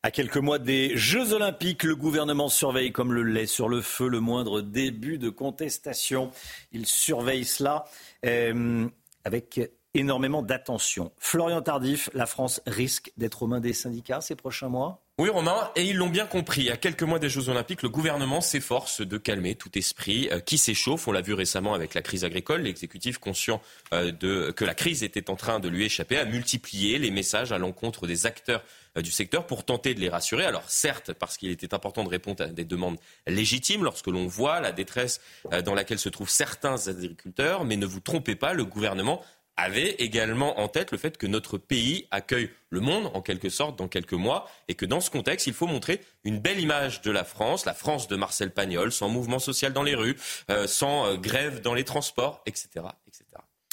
À 0.08 0.12
quelques 0.12 0.38
mois 0.38 0.58
des 0.58 0.96
Jeux 0.96 1.34
Olympiques, 1.34 1.84
le 1.84 1.94
gouvernement 1.94 2.48
surveille 2.48 2.94
comme 2.94 3.12
le 3.12 3.24
lait 3.24 3.46
sur 3.46 3.68
le 3.68 3.82
feu 3.82 4.08
le 4.08 4.22
moindre 4.22 4.62
début 4.62 5.18
de 5.18 5.30
contestation. 5.30 6.32
Il 6.72 6.86
surveille 6.86 7.44
cela 7.44 7.84
euh, 8.26 8.88
avec 9.26 9.60
énormément 9.94 10.44
d'attention. 10.44 11.12
Florian 11.18 11.62
Tardif, 11.62 12.10
la 12.14 12.26
France 12.26 12.62
risque 12.66 13.12
d'être 13.18 13.44
aux 13.44 13.48
mains 13.48 13.60
des 13.60 13.74
syndicats 13.74 14.22
ces 14.22 14.38
prochains 14.38 14.70
mois? 14.70 15.04
Oui, 15.20 15.30
Romain, 15.30 15.72
et 15.76 15.84
ils 15.84 15.98
l'ont 15.98 16.12
bien 16.12 16.28
compris. 16.28 16.70
À 16.70 16.78
quelques 16.78 17.02
mois 17.02 17.18
des 17.18 17.28
Jeux 17.28 17.50
Olympiques, 17.50 17.82
le 17.82 17.90
gouvernement 17.90 18.40
s'efforce 18.40 19.02
de 19.02 19.18
calmer 19.18 19.56
tout 19.56 19.76
esprit 19.76 20.30
euh, 20.32 20.40
qui 20.40 20.60
s'échauffe. 20.60 21.08
On 21.08 21.12
l'a 21.12 21.22
vu 21.22 21.34
récemment 21.34 21.74
avec 21.74 21.96
la 21.96 22.04
crise 22.04 22.24
agricole. 22.24 22.62
L'exécutif, 22.62 23.18
conscient 23.18 23.60
euh, 23.96 24.52
que 24.52 24.64
la 24.64 24.76
crise 24.76 25.02
était 25.02 25.32
en 25.32 25.36
train 25.36 25.60
de 25.60 25.70
lui 25.70 25.86
échapper, 25.86 26.18
a 26.18 26.26
multiplié 26.26 27.00
les 27.00 27.10
messages 27.10 27.52
à 27.52 27.58
l'encontre 27.58 28.06
des 28.06 28.28
acteurs 28.28 28.64
euh, 28.96 29.02
du 29.02 29.10
secteur 29.10 29.48
pour 29.48 29.66
tenter 29.66 29.96
de 29.96 30.00
les 30.00 30.10
rassurer. 30.10 30.46
Alors 30.46 30.70
certes, 30.70 31.14
parce 31.14 31.38
qu'il 31.38 31.50
était 31.50 31.74
important 31.74 32.04
de 32.04 32.10
répondre 32.10 32.44
à 32.44 32.48
des 32.50 32.66
demandes 32.66 33.00
légitimes 33.26 33.84
lorsque 33.84 34.08
l'on 34.08 34.28
voit 34.28 34.60
la 34.60 34.72
détresse 34.72 35.20
dans 35.66 35.74
laquelle 35.74 35.98
se 35.98 36.10
trouvent 36.10 36.30
certains 36.30 36.88
agriculteurs, 36.90 37.66
mais 37.66 37.76
ne 37.76 37.88
vous 37.88 38.02
trompez 38.02 38.36
pas, 38.36 38.54
le 38.54 38.66
gouvernement 38.66 39.24
avait 39.58 39.92
également 40.00 40.60
en 40.60 40.68
tête 40.68 40.92
le 40.92 40.98
fait 40.98 41.18
que 41.18 41.28
notre 41.28 41.58
pays 41.58 42.08
accueille 42.12 42.52
le 42.70 42.80
monde, 42.80 43.10
en 43.14 43.22
quelque 43.22 43.50
sorte, 43.50 43.78
dans 43.78 43.88
quelques 43.88 44.14
mois, 44.14 44.50
et 44.68 44.76
que 44.76 44.86
dans 44.86 45.02
ce 45.02 45.10
contexte, 45.10 45.48
il 45.48 45.54
faut 45.54 45.68
montrer 45.68 46.02
une 46.24 46.40
belle 46.40 46.60
image 46.60 47.02
de 47.02 47.12
la 47.12 47.24
France, 47.24 47.66
la 47.66 47.74
France 47.74 48.08
de 48.08 48.16
Marcel 48.16 48.52
Pagnol, 48.52 48.92
sans 48.92 49.10
mouvement 49.10 49.40
social 49.40 49.74
dans 49.74 49.84
les 49.84 49.96
rues, 49.96 50.16
euh, 50.52 50.68
sans 50.68 51.08
euh, 51.08 51.16
grève 51.18 51.62
dans 51.62 51.74
les 51.74 51.84
transports, 51.84 52.42
etc., 52.46 52.70
etc. 53.08 53.26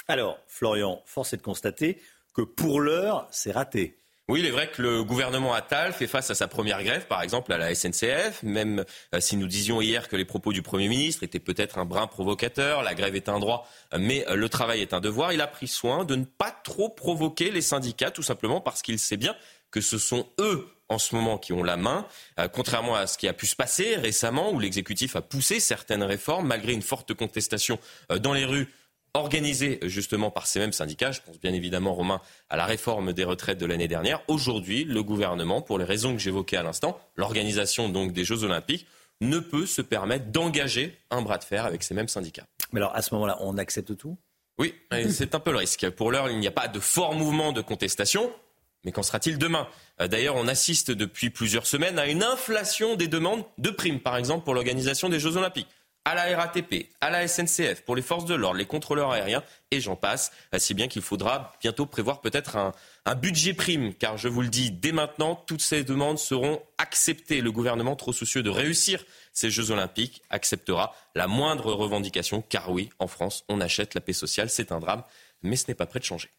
Alors, 0.08 0.38
Florian, 0.46 1.02
force 1.04 1.32
est 1.34 1.38
de 1.38 1.42
constater 1.42 2.00
que 2.34 2.42
pour 2.42 2.80
l'heure, 2.80 3.28
c'est 3.30 3.52
raté. 3.52 3.98
Oui, 4.26 4.40
il 4.40 4.46
est 4.46 4.50
vrai 4.50 4.70
que 4.70 4.80
le 4.80 5.04
gouvernement 5.04 5.52
Attal 5.52 5.92
fait 5.92 6.06
face 6.06 6.30
à 6.30 6.34
sa 6.34 6.48
première 6.48 6.82
grève, 6.82 7.06
par 7.06 7.20
exemple 7.20 7.52
à 7.52 7.58
la 7.58 7.74
SNCF, 7.74 8.42
même 8.42 8.82
euh, 9.14 9.20
si 9.20 9.36
nous 9.36 9.46
disions 9.46 9.82
hier 9.82 10.08
que 10.08 10.16
les 10.16 10.24
propos 10.24 10.50
du 10.54 10.62
Premier 10.62 10.88
ministre 10.88 11.22
étaient 11.24 11.38
peut-être 11.38 11.76
un 11.76 11.84
brin 11.84 12.06
provocateur, 12.06 12.82
la 12.82 12.94
grève 12.94 13.16
est 13.16 13.28
un 13.28 13.38
droit, 13.38 13.68
mais 13.98 14.26
euh, 14.30 14.34
le 14.34 14.48
travail 14.48 14.80
est 14.80 14.94
un 14.94 15.00
devoir, 15.00 15.34
il 15.34 15.42
a 15.42 15.46
pris 15.46 15.68
soin 15.68 16.06
de 16.06 16.16
ne 16.16 16.24
pas 16.24 16.50
trop 16.50 16.88
provoquer 16.88 17.50
les 17.50 17.60
syndicats, 17.60 18.10
tout 18.10 18.22
simplement 18.22 18.62
parce 18.62 18.80
qu'il 18.80 18.98
sait 18.98 19.18
bien 19.18 19.36
que 19.70 19.82
ce 19.82 19.98
sont 19.98 20.26
eux 20.40 20.68
en 20.88 20.96
ce 20.96 21.14
moment 21.14 21.36
qui 21.36 21.52
ont 21.52 21.62
la 21.62 21.76
main, 21.76 22.06
euh, 22.40 22.48
contrairement 22.48 22.94
à 22.94 23.06
ce 23.06 23.18
qui 23.18 23.28
a 23.28 23.34
pu 23.34 23.44
se 23.44 23.56
passer 23.56 23.96
récemment 23.96 24.52
où 24.52 24.58
l'exécutif 24.58 25.16
a 25.16 25.20
poussé 25.20 25.60
certaines 25.60 26.02
réformes 26.02 26.46
malgré 26.46 26.72
une 26.72 26.80
forte 26.80 27.12
contestation 27.12 27.78
dans 28.08 28.32
les 28.32 28.46
rues 28.46 28.72
organisée 29.14 29.78
justement 29.82 30.30
par 30.30 30.46
ces 30.46 30.58
mêmes 30.58 30.72
syndicats. 30.72 31.12
Je 31.12 31.20
pense 31.20 31.40
bien 31.40 31.52
évidemment, 31.52 31.94
Romain, 31.94 32.20
à 32.50 32.56
la 32.56 32.66
réforme 32.66 33.12
des 33.12 33.24
retraites 33.24 33.58
de 33.58 33.66
l'année 33.66 33.88
dernière. 33.88 34.20
Aujourd'hui, 34.28 34.84
le 34.84 35.02
gouvernement, 35.02 35.62
pour 35.62 35.78
les 35.78 35.84
raisons 35.84 36.12
que 36.12 36.18
j'évoquais 36.18 36.56
à 36.56 36.62
l'instant, 36.62 36.98
l'organisation 37.16 37.88
donc 37.88 38.12
des 38.12 38.24
Jeux 38.24 38.42
Olympiques, 38.42 38.86
ne 39.20 39.38
peut 39.38 39.66
se 39.66 39.80
permettre 39.80 40.26
d'engager 40.26 40.98
un 41.10 41.22
bras 41.22 41.38
de 41.38 41.44
fer 41.44 41.64
avec 41.64 41.84
ces 41.84 41.94
mêmes 41.94 42.08
syndicats. 42.08 42.46
Mais 42.72 42.80
alors, 42.80 42.94
à 42.96 43.02
ce 43.02 43.14
moment-là, 43.14 43.38
on 43.40 43.56
accepte 43.56 43.96
tout? 43.96 44.18
Oui, 44.58 44.74
c'est 45.10 45.34
un 45.34 45.40
peu 45.40 45.52
le 45.52 45.58
risque. 45.58 45.88
Pour 45.90 46.10
l'heure, 46.10 46.28
il 46.28 46.38
n'y 46.38 46.48
a 46.48 46.52
pas 46.52 46.68
de 46.68 46.80
fort 46.80 47.14
mouvement 47.14 47.52
de 47.52 47.60
contestation. 47.60 48.30
Mais 48.84 48.92
qu'en 48.92 49.02
sera-t-il 49.02 49.38
demain? 49.38 49.66
Euh, 50.00 50.08
D'ailleurs, 50.08 50.36
on 50.36 50.46
assiste 50.46 50.90
depuis 50.90 51.30
plusieurs 51.30 51.66
semaines 51.66 51.98
à 51.98 52.06
une 52.06 52.22
inflation 52.22 52.96
des 52.96 53.08
demandes 53.08 53.44
de 53.56 53.70
primes, 53.70 54.00
par 54.00 54.16
exemple, 54.16 54.44
pour 54.44 54.54
l'organisation 54.54 55.08
des 55.08 55.20
Jeux 55.20 55.36
Olympiques 55.36 55.68
à 56.04 56.14
la 56.14 56.36
RATP, 56.36 56.90
à 57.00 57.10
la 57.10 57.26
SNCF, 57.26 57.82
pour 57.82 57.96
les 57.96 58.02
forces 58.02 58.26
de 58.26 58.34
l'ordre, 58.34 58.58
les 58.58 58.66
contrôleurs 58.66 59.10
aériens, 59.12 59.42
et 59.70 59.80
j'en 59.80 59.96
passe. 59.96 60.32
Si 60.58 60.74
bien 60.74 60.86
qu'il 60.86 61.02
faudra 61.02 61.52
bientôt 61.60 61.86
prévoir 61.86 62.20
peut-être 62.20 62.56
un, 62.56 62.72
budget 63.14 63.54
prime, 63.54 63.94
car 63.94 64.18
je 64.18 64.28
vous 64.28 64.42
le 64.42 64.48
dis 64.48 64.70
dès 64.70 64.92
maintenant, 64.92 65.34
toutes 65.34 65.62
ces 65.62 65.82
demandes 65.82 66.18
seront 66.18 66.62
acceptées. 66.78 67.40
Le 67.40 67.52
gouvernement, 67.52 67.96
trop 67.96 68.12
soucieux 68.12 68.42
de 68.42 68.50
réussir 68.50 69.04
ces 69.32 69.50
Jeux 69.50 69.70
Olympiques, 69.70 70.22
acceptera 70.30 70.94
la 71.14 71.26
moindre 71.26 71.72
revendication, 71.72 72.42
car 72.42 72.70
oui, 72.70 72.90
en 72.98 73.06
France, 73.06 73.44
on 73.48 73.60
achète 73.60 73.94
la 73.94 74.00
paix 74.00 74.12
sociale, 74.12 74.50
c'est 74.50 74.72
un 74.72 74.80
drame 74.80 75.02
mais 75.44 75.56
ce 75.56 75.66
n'est 75.68 75.74
pas 75.74 75.84
prêt 75.86 76.00
de 76.00 76.04
changer. 76.04 76.30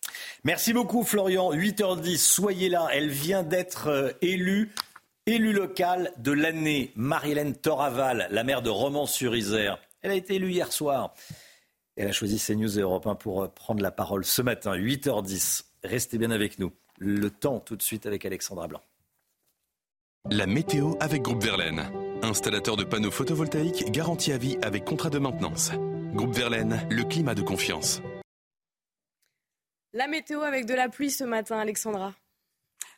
Merci 0.43 0.73
beaucoup 0.73 1.03
Florian. 1.03 1.53
8h10, 1.53 2.17
soyez 2.17 2.69
là. 2.69 2.87
Elle 2.91 3.09
vient 3.09 3.43
d'être 3.43 3.87
euh, 3.87 4.11
élue 4.21 4.71
Élue 5.27 5.53
locale 5.53 6.13
de 6.17 6.31
l'année, 6.31 6.91
Marie-Hélène 6.95 7.55
Toraval, 7.55 8.27
la 8.29 8.43
maire 8.43 8.61
de 8.61 8.69
Romans-sur-Isère. 8.69 9.79
Elle 10.03 10.11
a 10.11 10.13
été 10.13 10.35
élue 10.35 10.51
hier 10.51 10.71
soir. 10.71 11.15
Elle 11.95 12.09
a 12.09 12.11
choisi 12.11 12.37
CNews 12.37 12.77
et 12.77 12.83
Europe 12.83 13.07
1 13.07 13.15
pour 13.15 13.41
euh, 13.41 13.47
prendre 13.47 13.81
la 13.81 13.89
parole 13.89 14.23
ce 14.23 14.43
matin, 14.43 14.75
8h10. 14.75 15.63
Restez 15.83 16.19
bien 16.19 16.29
avec 16.29 16.59
nous. 16.59 16.71
Le 16.99 17.31
temps 17.31 17.59
tout 17.59 17.75
de 17.75 17.81
suite 17.81 18.05
avec 18.05 18.23
Alexandra 18.23 18.67
Blanc. 18.67 18.81
La 20.29 20.45
météo 20.45 20.93
avec 20.99 21.23
Groupe 21.23 21.43
Verlaine. 21.43 21.81
Installateur 22.21 22.77
de 22.77 22.83
panneaux 22.83 23.09
photovoltaïques 23.09 23.89
garantie 23.89 24.31
à 24.31 24.37
vie 24.37 24.59
avec 24.61 24.85
contrat 24.85 25.09
de 25.09 25.17
maintenance. 25.17 25.71
Groupe 26.13 26.35
Verlaine, 26.35 26.87
le 26.91 27.03
climat 27.03 27.33
de 27.33 27.41
confiance. 27.41 27.99
La 29.93 30.07
météo 30.07 30.41
avec 30.41 30.67
de 30.67 30.75
la 30.75 30.87
pluie 30.87 31.09
ce 31.09 31.23
matin, 31.23 31.57
Alexandra. 31.57 32.13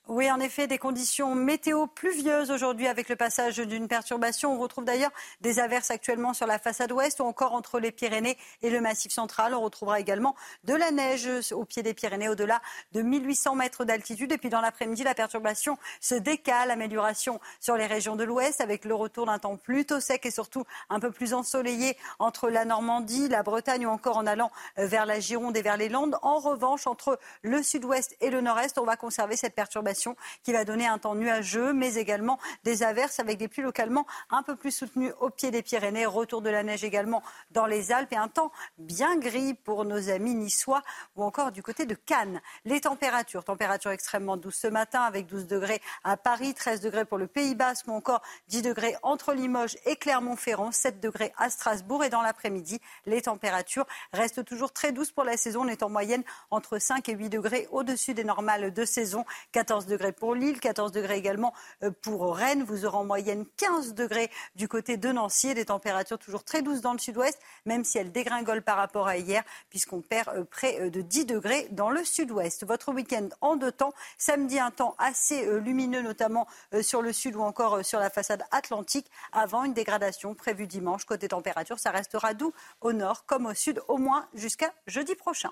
Oui, 0.10 0.32
en 0.32 0.40
effet, 0.40 0.68
des 0.68 0.78
conditions 0.78 1.36
météo 1.36 1.86
pluvieuses 1.86 2.50
aujourd'hui 2.50 2.88
avec 2.88 3.10
le 3.10 3.18
passage 3.18 3.58
d'une 3.58 3.90
perturbation. 3.90 4.54
On 4.54 4.58
retrouve 4.58 4.86
d'ailleurs 4.86 5.12
des 5.42 5.60
averses 5.60 5.92
actuellement 5.92 6.34
sur 6.34 6.48
la 6.48 6.60
façade 6.60 6.94
ouest 6.94 7.20
ou 7.20 7.24
encore 7.24 7.54
entre 7.54 7.78
les 7.82 7.92
Pyrénées 7.92 8.38
et 8.62 8.70
le 8.70 8.80
Massif 8.80 9.12
central. 9.12 9.54
On 9.54 9.60
retrouvera 9.60 10.00
également 10.00 10.34
de 10.64 10.74
la 10.76 10.92
neige 10.92 11.28
au 11.52 11.66
pied 11.66 11.84
des 11.84 11.94
Pyrénées 11.94 12.30
au-delà 12.30 12.62
de 12.94 13.02
1800 13.02 13.56
mètres 13.56 13.84
d'altitude. 13.84 14.32
Et 14.32 14.38
puis 14.38 14.48
dans 14.48 14.62
l'après-midi, 14.62 15.04
la 15.04 15.14
perturbation 15.14 15.78
se 16.00 16.16
décale. 16.16 16.72
Amélioration 16.72 17.42
sur 17.60 17.76
les 17.76 17.86
régions 17.86 18.16
de 18.16 18.24
l'ouest 18.24 18.62
avec 18.62 18.86
le 18.86 18.96
retour 18.96 19.26
d'un 19.26 19.40
temps 19.40 19.58
plutôt 19.58 20.00
sec 20.00 20.26
et 20.26 20.32
surtout 20.32 20.64
un 20.90 21.02
peu 21.02 21.12
plus 21.12 21.34
ensoleillé 21.34 21.98
entre 22.20 22.50
la 22.50 22.64
Normandie, 22.64 23.28
la 23.28 23.44
Bretagne 23.44 23.86
ou 23.86 23.90
encore 23.90 24.16
en 24.16 24.26
allant 24.26 24.52
vers 24.78 25.06
la 25.06 25.20
Gironde 25.20 25.58
et 25.58 25.62
vers 25.62 25.76
les 25.76 25.90
Landes. 25.90 26.18
En 26.22 26.40
revanche, 26.40 26.88
entre 26.88 27.20
le 27.42 27.62
sud-ouest 27.62 28.16
et 28.22 28.30
le 28.30 28.40
nord-est, 28.40 28.78
on 28.78 28.86
va 28.86 28.96
conserver 28.96 29.36
cette 29.36 29.54
perturbation 29.54 29.97
qui 30.44 30.54
va 30.54 30.66
donner 30.66 30.88
un 30.88 30.98
temps 30.98 31.16
nuageux, 31.16 31.74
mais 31.74 31.96
également 31.96 32.40
des 32.64 32.84
averses 32.84 33.20
avec 33.20 33.38
des 33.38 33.48
pluies 33.48 33.64
localement 33.64 34.06
un 34.30 34.44
peu 34.44 34.56
plus 34.56 34.72
soutenues 34.72 35.12
au 35.20 35.30
pied 35.30 35.52
des 35.52 35.62
Pyrénées. 35.62 36.06
Retour 36.06 36.42
de 36.42 36.50
la 36.50 36.64
neige 36.64 36.84
également 36.84 37.24
dans 37.52 37.66
les 37.66 37.92
Alpes 37.92 38.14
et 38.14 38.18
un 38.18 38.28
temps 38.28 38.52
bien 38.78 39.18
gris 39.18 39.54
pour 39.54 39.86
nos 39.86 40.10
amis 40.10 40.36
niçois 40.36 40.82
ou 41.16 41.24
encore 41.24 41.52
du 41.52 41.64
côté 41.64 41.86
de 41.86 41.96
Cannes. 41.96 42.42
Les 42.66 42.82
températures, 42.82 43.44
températures 43.44 43.92
extrêmement 43.92 44.38
douces 44.38 44.60
ce 44.60 44.68
matin 44.68 45.02
avec 45.02 45.28
12 45.28 45.48
degrés 45.48 45.82
à 46.04 46.18
Paris, 46.18 46.54
13 46.54 46.82
degrés 46.82 47.06
pour 47.06 47.18
le 47.18 47.28
Pays 47.28 47.56
Basque 47.56 47.88
ou 47.88 47.92
encore 47.92 48.22
10 48.50 48.62
degrés 48.62 48.96
entre 49.04 49.34
Limoges 49.34 49.78
et 49.86 49.96
Clermont-Ferrand, 49.96 50.72
7 50.72 51.00
degrés 51.00 51.34
à 51.38 51.50
Strasbourg 51.50 52.04
et 52.04 52.10
dans 52.10 52.22
l'après-midi, 52.22 52.80
les 53.06 53.24
températures 53.24 53.88
restent 54.14 54.46
toujours 54.46 54.72
très 54.72 54.92
douces 54.92 55.12
pour 55.12 55.24
la 55.24 55.38
saison. 55.38 55.62
On 55.62 55.68
est 55.68 55.84
en 55.84 55.90
moyenne 55.90 56.24
entre 56.52 56.78
5 56.78 57.10
et 57.10 57.14
8 57.14 57.30
degrés 57.30 57.68
au-dessus 57.72 58.14
des 58.14 58.24
normales 58.24 58.72
de 58.74 58.86
saison. 58.86 59.26
14 59.52 59.87
degrés 59.88 60.12
pour 60.12 60.36
Lille, 60.36 60.60
14 60.60 60.92
degrés 60.92 61.18
également 61.18 61.54
euh, 61.84 61.92
pour 62.02 62.36
Rennes. 62.36 62.64
Vous 62.64 62.86
aurez 62.86 62.98
en 62.98 63.06
moyenne 63.06 63.46
15 63.58 63.94
degrés 63.94 64.30
du 64.56 64.68
côté 64.68 64.98
de 64.98 65.12
Nancy. 65.12 65.54
Des 65.54 65.66
températures 65.66 66.20
toujours 66.20 66.44
très 66.44 66.62
douces 66.62 66.82
dans 66.82 66.94
le 66.94 67.00
sud-ouest, 67.00 67.40
même 67.66 67.84
si 67.84 67.98
elles 67.98 68.12
dégringolent 68.12 68.62
par 68.62 68.78
rapport 68.78 69.08
à 69.08 69.18
hier, 69.18 69.44
puisqu'on 69.70 70.02
perd 70.02 70.30
euh, 70.30 70.44
près 70.44 70.80
euh, 70.80 70.90
de 70.90 71.02
10 71.02 71.26
degrés 71.26 71.68
dans 71.72 71.90
le 71.90 72.04
sud-ouest. 72.04 72.66
Votre 72.66 72.94
week-end 72.94 73.30
en 73.42 73.56
deux 73.56 73.72
temps. 73.72 73.94
Samedi, 74.18 74.60
un 74.60 74.72
temps 74.72 74.96
assez 74.98 75.46
lumineux, 75.60 76.02
notamment 76.02 76.48
sur 76.82 77.02
le 77.02 77.14
sud 77.14 77.36
ou 77.36 77.42
encore 77.42 77.84
sur 77.84 78.00
la 78.00 78.10
façade 78.10 78.44
atlantique, 78.52 79.10
avant 79.32 79.64
une 79.64 79.74
dégradation 79.74 80.34
prévue 80.36 80.68
dimanche. 80.68 81.06
Côté 81.06 81.28
température, 81.28 81.80
ça 81.80 81.92
restera 81.92 82.34
doux 82.34 82.54
au 82.82 82.94
nord 82.94 83.26
comme 83.26 83.46
au 83.46 83.54
sud, 83.54 83.82
au 83.88 83.98
moins 83.98 84.28
jusqu'à 84.34 84.74
jeudi 84.88 85.16
prochain. 85.16 85.52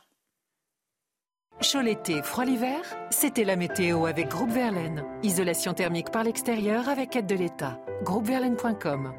Chaud 1.61 1.81
l'été, 1.81 2.21
froid 2.21 2.43
l'hiver, 2.43 2.81
c'était 3.11 3.45
la 3.45 3.55
météo 3.55 4.05
avec 4.05 4.27
Groupe 4.27 4.51
Verlaine. 4.51 5.05
Isolation 5.23 5.73
thermique 5.73 6.11
par 6.11 6.23
l'extérieur 6.23 6.89
avec 6.89 7.15
aide 7.15 7.27
de 7.27 7.35
l'État. 7.35 7.79
Groupeverlaine.com 8.03 9.13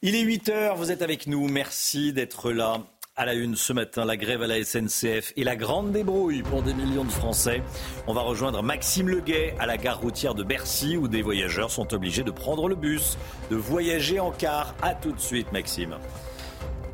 Il 0.00 0.14
est 0.14 0.22
8 0.22 0.48
heures, 0.48 0.76
vous 0.76 0.90
êtes 0.90 1.02
avec 1.02 1.26
nous. 1.26 1.46
Merci 1.48 2.14
d'être 2.14 2.52
là. 2.52 2.80
À 3.16 3.26
la 3.26 3.34
une 3.34 3.54
ce 3.54 3.72
matin, 3.72 4.04
la 4.06 4.16
grève 4.16 4.42
à 4.42 4.46
la 4.46 4.62
SNCF 4.64 5.32
et 5.36 5.44
la 5.44 5.56
grande 5.56 5.92
débrouille 5.92 6.42
pour 6.42 6.62
des 6.62 6.74
millions 6.74 7.04
de 7.04 7.10
Français. 7.10 7.62
On 8.06 8.14
va 8.14 8.22
rejoindre 8.22 8.62
Maxime 8.62 9.08
Leguet 9.08 9.54
à 9.58 9.66
la 9.66 9.76
gare 9.76 10.00
routière 10.00 10.34
de 10.34 10.42
Bercy 10.42 10.96
où 10.96 11.06
des 11.06 11.22
voyageurs 11.22 11.70
sont 11.70 11.94
obligés 11.94 12.24
de 12.24 12.30
prendre 12.30 12.68
le 12.68 12.76
bus, 12.76 13.18
de 13.50 13.56
voyager 13.56 14.20
en 14.20 14.32
car. 14.32 14.74
A 14.82 14.94
tout 14.94 15.12
de 15.12 15.20
suite, 15.20 15.52
Maxime. 15.52 15.96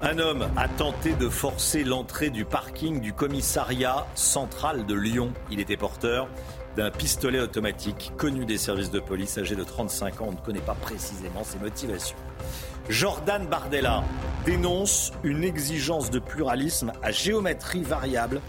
Un 0.05 0.19
homme 0.19 0.49
a 0.57 0.67
tenté 0.67 1.13
de 1.13 1.29
forcer 1.29 1.85
l'entrée 1.85 2.31
du 2.31 2.45
parking 2.45 3.01
du 3.01 3.13
commissariat 3.13 4.05
central 4.17 4.85
de 4.85 4.95
Lyon. 4.95 5.33
Il 5.49 5.61
était 5.61 5.77
porteur 5.77 6.29
d'un 6.77 6.91
pistolet 6.91 7.39
automatique 7.39 8.11
connu 8.17 8.45
des 8.45 8.59
services 8.59 8.91
de 8.91 8.99
police, 8.99 9.39
âgé 9.39 9.55
de 9.55 9.63
35 9.63 10.21
ans. 10.21 10.25
On 10.31 10.33
ne 10.33 10.45
connaît 10.45 10.59
pas 10.59 10.75
précisément 10.75 11.45
ses 11.45 11.61
motivations. 11.61 12.17
Jordan 12.89 13.47
Bardella 13.47 14.03
dénonce 14.45 15.13
une 15.23 15.45
exigence 15.45 16.11
de 16.11 16.19
pluralisme 16.19 16.91
à 17.05 17.13
géométrie 17.13 17.85
variable 17.85 18.41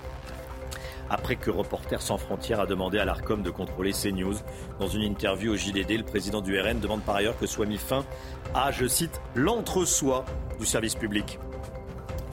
après 1.10 1.36
que 1.36 1.50
Reporters 1.50 2.02
sans 2.02 2.18
frontières 2.18 2.60
a 2.60 2.66
demandé 2.66 3.00
à 3.00 3.06
l'ARCOM 3.06 3.44
de 3.44 3.50
contrôler 3.50 3.92
CNews. 3.92 4.36
Dans 4.80 4.88
une 4.88 5.02
interview 5.02 5.54
au 5.54 5.56
JDD, 5.56 5.92
le 5.98 6.04
président 6.04 6.42
du 6.42 6.60
RN 6.60 6.80
demande 6.80 7.02
par 7.02 7.16
ailleurs 7.16 7.38
que 7.38 7.46
soit 7.46 7.66
mis 7.66 7.78
fin 7.78 8.06
à, 8.54 8.72
je 8.72 8.88
cite, 8.88 9.22
l'entre-soi 9.36 10.26
du 10.60 10.66
service 10.66 10.96
public. 10.96 11.40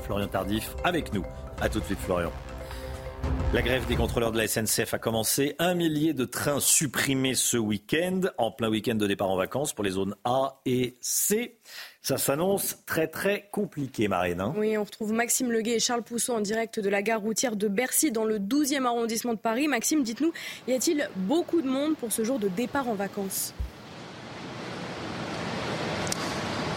Florian 0.02 0.26
Tardif 0.26 0.74
avec 0.84 1.12
nous. 1.12 1.24
A 1.60 1.68
tout 1.68 1.80
de 1.80 1.84
suite 1.84 1.98
Florian. 2.00 2.32
La 3.52 3.62
grève 3.62 3.86
des 3.86 3.96
contrôleurs 3.96 4.32
de 4.32 4.38
la 4.38 4.46
SNCF 4.46 4.94
a 4.94 4.98
commencé. 4.98 5.56
Un 5.58 5.74
millier 5.74 6.14
de 6.14 6.24
trains 6.24 6.60
supprimés 6.60 7.34
ce 7.34 7.56
week-end, 7.56 8.20
en 8.38 8.50
plein 8.50 8.68
week-end 8.68 8.94
de 8.94 9.06
départ 9.06 9.28
en 9.28 9.36
vacances 9.36 9.72
pour 9.72 9.84
les 9.84 9.90
zones 9.90 10.14
A 10.24 10.60
et 10.66 10.96
C. 11.00 11.58
Ça 12.02 12.16
s'annonce 12.16 12.78
très 12.86 13.08
très 13.08 13.48
compliqué, 13.52 14.08
Marine. 14.08 14.40
Hein. 14.40 14.54
oui, 14.56 14.76
on 14.78 14.84
retrouve 14.84 15.12
Maxime 15.12 15.52
Leguet 15.52 15.76
et 15.76 15.80
Charles 15.80 16.02
Pousseau 16.02 16.32
en 16.32 16.40
direct 16.40 16.80
de 16.80 16.88
la 16.88 17.02
gare 17.02 17.20
routière 17.20 17.56
de 17.56 17.68
Bercy 17.68 18.10
dans 18.10 18.24
le 18.24 18.38
12e 18.38 18.86
arrondissement 18.86 19.34
de 19.34 19.38
Paris. 19.38 19.68
Maxime, 19.68 20.02
dites-nous, 20.02 20.32
y 20.66 20.72
a-t-il 20.72 21.10
beaucoup 21.16 21.60
de 21.60 21.68
monde 21.68 21.96
pour 21.96 22.10
ce 22.10 22.24
jour 22.24 22.38
de 22.38 22.48
départ 22.48 22.88
en 22.88 22.94
vacances? 22.94 23.52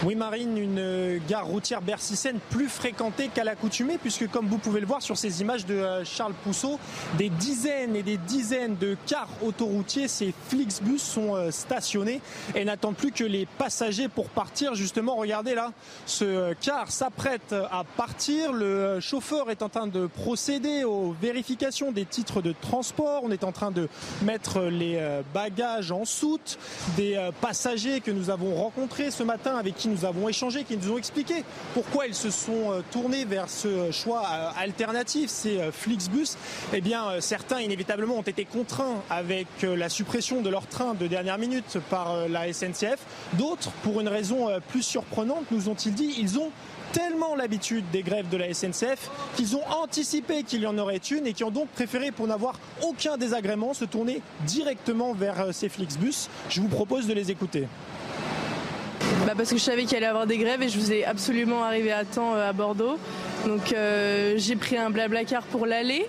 Oui, 0.04 0.16
Marine, 0.16 0.58
une 0.58 1.18
gare 1.26 1.46
routière 1.46 1.80
bercycène 1.80 2.38
plus 2.50 2.68
fréquentée 2.68 3.30
qu'à 3.32 3.42
l'accoutumée, 3.42 3.96
puisque 3.96 4.28
comme 4.28 4.48
vous 4.48 4.58
pouvez 4.58 4.80
le 4.80 4.86
voir 4.86 5.00
sur 5.00 5.16
ces 5.16 5.40
images 5.40 5.64
de 5.64 5.72
euh, 5.72 6.04
Charles 6.04 6.34
Pousseau, 6.44 6.78
des 7.16 7.30
dizaines 7.30 7.96
et 7.96 8.02
des 8.02 8.18
dizaines 8.18 8.76
de 8.76 8.98
cars 9.06 9.30
autoroutiers, 9.42 10.06
ces 10.06 10.34
Flixbus 10.48 10.98
sont 10.98 11.36
euh, 11.36 11.50
stationnés 11.50 12.20
et 12.54 12.66
n'attendent 12.66 12.96
plus 12.96 13.12
que 13.12 13.24
les 13.24 13.46
passagers 13.46 14.08
pour 14.08 14.28
partir. 14.28 14.74
Justement, 14.74 15.14
regardez 15.14 15.54
là, 15.54 15.72
ce 16.04 16.24
euh, 16.26 16.54
car 16.60 16.90
s'apprête 16.90 17.54
à 17.54 17.84
partir. 17.96 18.52
Le 18.52 19.00
chauffeur 19.00 19.50
est 19.50 19.62
en 19.62 19.70
train 19.70 19.86
de 19.86 20.06
procéder 20.06 20.84
aux 20.84 21.16
vérifications 21.18 21.92
des 21.92 22.04
titres 22.04 22.42
de 22.42 22.52
transport. 22.60 23.22
On 23.24 23.30
est 23.30 23.44
en 23.44 23.52
train 23.52 23.70
de 23.70 23.88
mettre 24.22 24.64
les 24.64 25.00
bagages 25.32 25.92
en 25.92 26.04
soute. 26.04 26.58
Des 26.96 27.30
passagers 27.40 28.00
que 28.00 28.10
nous 28.10 28.28
avons 28.28 28.54
rencontrés 28.54 29.10
ce 29.10 29.22
matin 29.22 29.56
avec 29.56 29.76
qui 29.76 29.88
nous 29.88 29.93
nous 29.94 30.04
avons 30.04 30.28
échangé, 30.28 30.64
qui 30.64 30.76
nous 30.76 30.92
ont 30.92 30.98
expliqué 30.98 31.44
pourquoi 31.72 32.06
ils 32.06 32.14
se 32.14 32.30
sont 32.30 32.72
euh, 32.72 32.80
tournés 32.90 33.24
vers 33.24 33.48
ce 33.48 33.92
choix 33.92 34.22
euh, 34.30 34.48
alternatif, 34.56 35.30
c'est 35.30 35.60
euh, 35.60 35.70
Flixbus. 35.70 36.36
Eh 36.72 36.80
bien, 36.80 37.20
certains 37.20 37.60
inévitablement 37.60 38.16
ont 38.16 38.22
été 38.22 38.44
contraints 38.44 39.02
avec 39.08 39.46
la 39.62 39.88
suppression 39.88 40.40
de 40.40 40.50
leur 40.50 40.66
train 40.66 40.94
de 40.94 41.06
dernière 41.06 41.38
minute 41.38 41.78
par 41.90 42.28
la 42.28 42.52
SNCF. 42.52 42.98
D'autres, 43.34 43.70
pour 43.82 44.00
une 44.00 44.08
raison 44.08 44.48
plus 44.68 44.82
surprenante, 44.82 45.44
nous 45.50 45.68
ont-ils 45.68 45.94
dit, 45.94 46.14
ils 46.18 46.38
ont 46.38 46.50
tellement 46.92 47.34
l'habitude 47.34 47.84
des 47.92 48.02
grèves 48.02 48.28
de 48.28 48.36
la 48.36 48.52
SNCF 48.52 49.10
qu'ils 49.36 49.56
ont 49.56 49.66
anticipé 49.82 50.42
qu'il 50.42 50.62
y 50.62 50.66
en 50.66 50.78
aurait 50.78 50.96
une 50.96 51.26
et 51.26 51.32
qui 51.32 51.44
ont 51.44 51.50
donc 51.50 51.68
préféré, 51.68 52.10
pour 52.10 52.26
n'avoir 52.26 52.58
aucun 52.82 53.16
désagrément, 53.16 53.74
se 53.74 53.84
tourner 53.84 54.20
directement 54.46 55.12
vers 55.12 55.52
ces 55.52 55.68
Flixbus. 55.68 56.28
Je 56.48 56.60
vous 56.60 56.68
propose 56.68 57.06
de 57.06 57.12
les 57.12 57.30
écouter. 57.30 57.66
Bah 59.26 59.32
parce 59.36 59.50
que 59.50 59.56
je 59.56 59.62
savais 59.62 59.84
qu'il 59.84 59.96
allait 59.96 60.06
y 60.06 60.08
avoir 60.08 60.26
des 60.26 60.36
grèves 60.36 60.62
et 60.62 60.68
je 60.68 60.78
voulais 60.78 61.04
absolument 61.04 61.64
arriver 61.64 61.92
à 61.92 62.04
temps 62.04 62.34
euh, 62.34 62.48
à 62.48 62.52
Bordeaux. 62.52 62.98
Donc 63.46 63.72
euh, 63.72 64.34
j'ai 64.36 64.56
pris 64.56 64.76
un 64.76 64.90
blabla 64.90 65.24
car 65.24 65.42
pour 65.44 65.66
l'aller. 65.66 66.06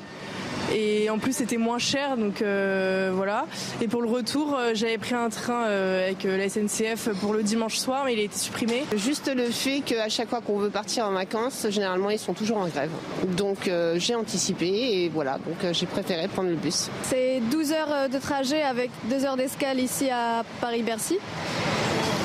Et 0.76 1.10
en 1.12 1.20
plus 1.20 1.34
c'était 1.34 1.58
moins 1.58 1.78
cher, 1.78 2.18
donc 2.18 2.42
euh, 2.42 3.12
voilà. 3.14 3.46
Et 3.82 3.88
pour 3.88 4.02
le 4.02 4.10
retour, 4.10 4.58
j'avais 4.74 4.98
pris 4.98 5.14
un 5.14 5.30
train 5.30 5.62
avec 5.62 6.24
la 6.24 6.50
SNCF 6.50 7.10
pour 7.22 7.34
le 7.34 7.44
dimanche 7.44 7.78
soir, 7.78 8.02
mais 8.04 8.14
il 8.14 8.20
a 8.20 8.24
été 8.24 8.38
supprimé. 8.38 8.84
Juste 8.98 9.32
le 9.34 9.46
fait 9.52 9.82
qu'à 9.82 10.10
chaque 10.10 10.28
fois 10.28 10.42
qu'on 10.42 10.58
veut 10.58 10.72
partir 10.72 11.06
en 11.06 11.12
vacances, 11.12 11.68
généralement 11.70 12.10
ils 12.10 12.18
sont 12.18 12.34
toujours 12.34 12.58
en 12.58 12.68
grève. 12.68 12.90
Donc 13.38 13.70
j'ai 13.98 14.16
anticipé 14.16 14.66
et 14.66 15.10
voilà, 15.10 15.34
donc 15.34 15.72
j'ai 15.72 15.86
préféré 15.86 16.28
prendre 16.28 16.50
le 16.50 16.56
bus. 16.56 16.90
C'est 17.04 17.42
12 17.52 17.72
heures 17.72 18.10
de 18.10 18.18
trajet 18.18 18.64
avec 18.64 18.90
2 19.12 19.24
heures 19.24 19.38
d'escale 19.38 19.80
ici 19.80 20.10
à 20.10 20.44
Paris-Bercy. 20.62 21.20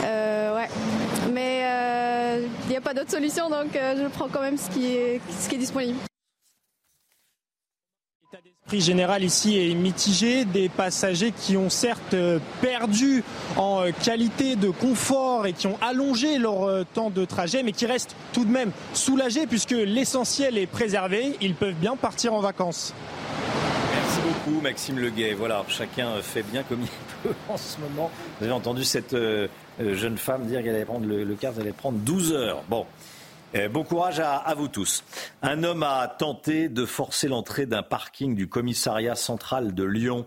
Euh, 0.04 0.56
ouais. 0.56 0.68
Mais 1.32 1.58
il 1.58 2.44
euh, 2.44 2.48
n'y 2.68 2.76
a 2.76 2.80
pas 2.80 2.94
d'autre 2.94 3.10
solution, 3.10 3.48
donc 3.50 3.74
euh, 3.76 4.02
je 4.02 4.08
prends 4.08 4.28
quand 4.28 4.40
même 4.40 4.56
ce 4.56 4.70
qui 4.70 4.94
est, 4.94 5.20
ce 5.38 5.48
qui 5.48 5.56
est 5.56 5.58
disponible. 5.58 5.98
L'état 8.22 8.42
d'esprit 8.42 8.80
général 8.80 9.24
ici 9.24 9.58
est 9.58 9.74
mitigé. 9.74 10.44
Des 10.44 10.68
passagers 10.68 11.32
qui 11.32 11.56
ont 11.56 11.70
certes 11.70 12.16
perdu 12.60 13.24
en 13.56 13.84
qualité 14.02 14.56
de 14.56 14.70
confort 14.70 15.46
et 15.46 15.52
qui 15.52 15.66
ont 15.66 15.78
allongé 15.82 16.38
leur 16.38 16.84
temps 16.94 17.10
de 17.10 17.24
trajet, 17.24 17.62
mais 17.62 17.72
qui 17.72 17.86
restent 17.86 18.16
tout 18.32 18.44
de 18.44 18.50
même 18.50 18.70
soulagés 18.94 19.46
puisque 19.46 19.72
l'essentiel 19.72 20.58
est 20.58 20.66
préservé. 20.66 21.36
Ils 21.40 21.54
peuvent 21.54 21.74
bien 21.74 21.96
partir 21.96 22.34
en 22.34 22.40
vacances. 22.40 22.94
Merci 23.92 24.20
beaucoup, 24.22 24.60
Maxime 24.60 24.98
Leguet. 24.98 25.34
Voilà, 25.34 25.64
chacun 25.68 26.20
fait 26.20 26.42
bien 26.42 26.62
comme 26.64 26.80
il 26.82 26.88
peut 27.22 27.34
en 27.48 27.56
ce 27.56 27.78
moment. 27.78 28.10
Vous 28.38 28.44
avez 28.44 28.52
entendu 28.52 28.82
cette 28.84 29.14
euh, 29.14 29.46
jeune 29.94 30.18
femme 30.18 30.46
dire 30.46 30.62
qu'elle 30.62 30.74
allait 30.74 30.84
prendre 30.84 31.06
le, 31.06 31.24
le 31.24 31.34
car, 31.34 31.52
allait 31.58 31.72
prendre 31.72 31.98
12 31.98 32.32
heures. 32.32 32.62
Bon. 32.68 32.86
Euh, 33.54 33.68
bon 33.68 33.82
courage 33.82 34.20
à, 34.20 34.54
vous 34.56 34.68
tous. 34.68 35.02
Un 35.42 35.64
homme 35.64 35.82
a 35.82 36.06
tenté 36.06 36.68
de 36.68 36.84
forcer 36.86 37.26
l'entrée 37.26 37.66
d'un 37.66 37.82
parking 37.82 38.36
du 38.36 38.48
commissariat 38.48 39.16
central 39.16 39.74
de 39.74 39.82
Lyon 39.82 40.26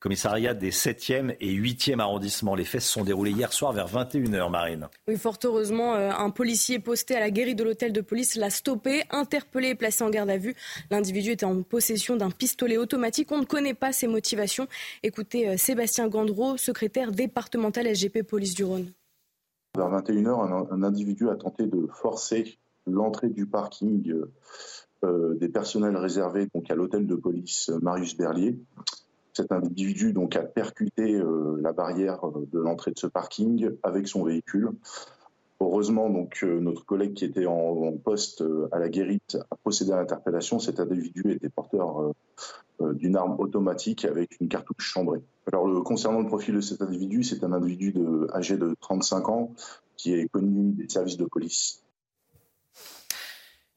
commissariat 0.00 0.54
des 0.54 0.70
7e 0.70 1.36
et 1.40 1.54
8e 1.54 2.00
arrondissements. 2.00 2.54
Les 2.54 2.64
faits 2.64 2.80
se 2.80 2.90
sont 2.90 3.04
déroulés 3.04 3.32
hier 3.32 3.52
soir 3.52 3.72
vers 3.72 3.86
21h, 3.86 4.50
Marine. 4.50 4.88
Oui, 5.06 5.16
fort 5.16 5.38
heureusement, 5.44 5.94
euh, 5.94 6.10
un 6.10 6.30
policier 6.30 6.78
posté 6.78 7.14
à 7.14 7.20
la 7.20 7.30
guérite 7.30 7.58
de 7.58 7.64
l'hôtel 7.64 7.92
de 7.92 8.00
police 8.00 8.34
l'a 8.34 8.50
stoppé, 8.50 9.02
interpellé 9.10 9.68
et 9.68 9.74
placé 9.74 10.02
en 10.02 10.10
garde 10.10 10.30
à 10.30 10.38
vue. 10.38 10.54
L'individu 10.90 11.32
était 11.32 11.44
en 11.44 11.62
possession 11.62 12.16
d'un 12.16 12.30
pistolet 12.30 12.78
automatique. 12.78 13.30
On 13.30 13.38
ne 13.38 13.44
connaît 13.44 13.74
pas 13.74 13.92
ses 13.92 14.06
motivations. 14.06 14.66
Écoutez 15.02 15.48
euh, 15.48 15.56
Sébastien 15.58 16.08
Gandreau, 16.08 16.56
secrétaire 16.56 17.12
départemental 17.12 17.86
SGP 17.94 18.22
Police 18.22 18.54
du 18.54 18.64
Rhône. 18.64 18.90
Vers 19.76 19.90
21h, 19.90 20.72
un, 20.72 20.82
individu 20.82 21.28
a 21.28 21.36
tenté 21.36 21.66
de 21.66 21.86
forcer 21.92 22.58
l'entrée 22.86 23.28
du 23.28 23.46
parking 23.46 24.02
des 25.02 25.48
personnels 25.48 25.96
réservés 25.96 26.48
donc 26.52 26.68
à 26.70 26.74
l'hôtel 26.74 27.06
de 27.06 27.14
police 27.14 27.70
Marius 27.80 28.16
Berlier. 28.16 28.58
Cet 29.40 29.52
individu 29.52 30.14
a 30.34 30.40
percuté 30.40 31.18
la 31.62 31.72
barrière 31.72 32.20
de 32.52 32.58
l'entrée 32.58 32.90
de 32.90 32.98
ce 32.98 33.06
parking 33.06 33.70
avec 33.82 34.06
son 34.06 34.22
véhicule. 34.22 34.72
Heureusement, 35.60 36.28
euh, 36.42 36.60
notre 36.60 36.84
collègue 36.84 37.14
qui 37.14 37.24
était 37.24 37.46
en, 37.46 37.96
poste 37.96 38.42
euh, 38.42 38.68
à 38.70 38.78
la 38.78 38.90
guérite 38.90 39.38
a 39.50 39.56
procédé 39.56 39.92
à 39.92 39.96
l'interpellation. 39.96 40.58
Cet 40.58 40.78
individu 40.78 41.32
était 41.32 41.48
porteur 41.48 42.12
euh, 42.80 42.92
d'une 42.92 43.16
arme 43.16 43.36
automatique 43.38 44.04
avec 44.04 44.38
une 44.40 44.48
cartouche 44.48 44.84
chambrée. 44.84 45.20
Alors, 45.46 45.84
concernant 45.84 46.20
le 46.20 46.26
profil 46.26 46.56
de 46.56 46.60
cet 46.60 46.82
individu, 46.82 47.22
c'est 47.22 47.42
un 47.42 47.52
individu 47.52 47.94
âgé 48.34 48.58
de 48.58 48.74
35 48.80 49.28
ans 49.30 49.54
qui 49.96 50.12
est 50.12 50.28
connu 50.28 50.72
des 50.72 50.88
services 50.88 51.16
de 51.16 51.24
police. 51.24 51.82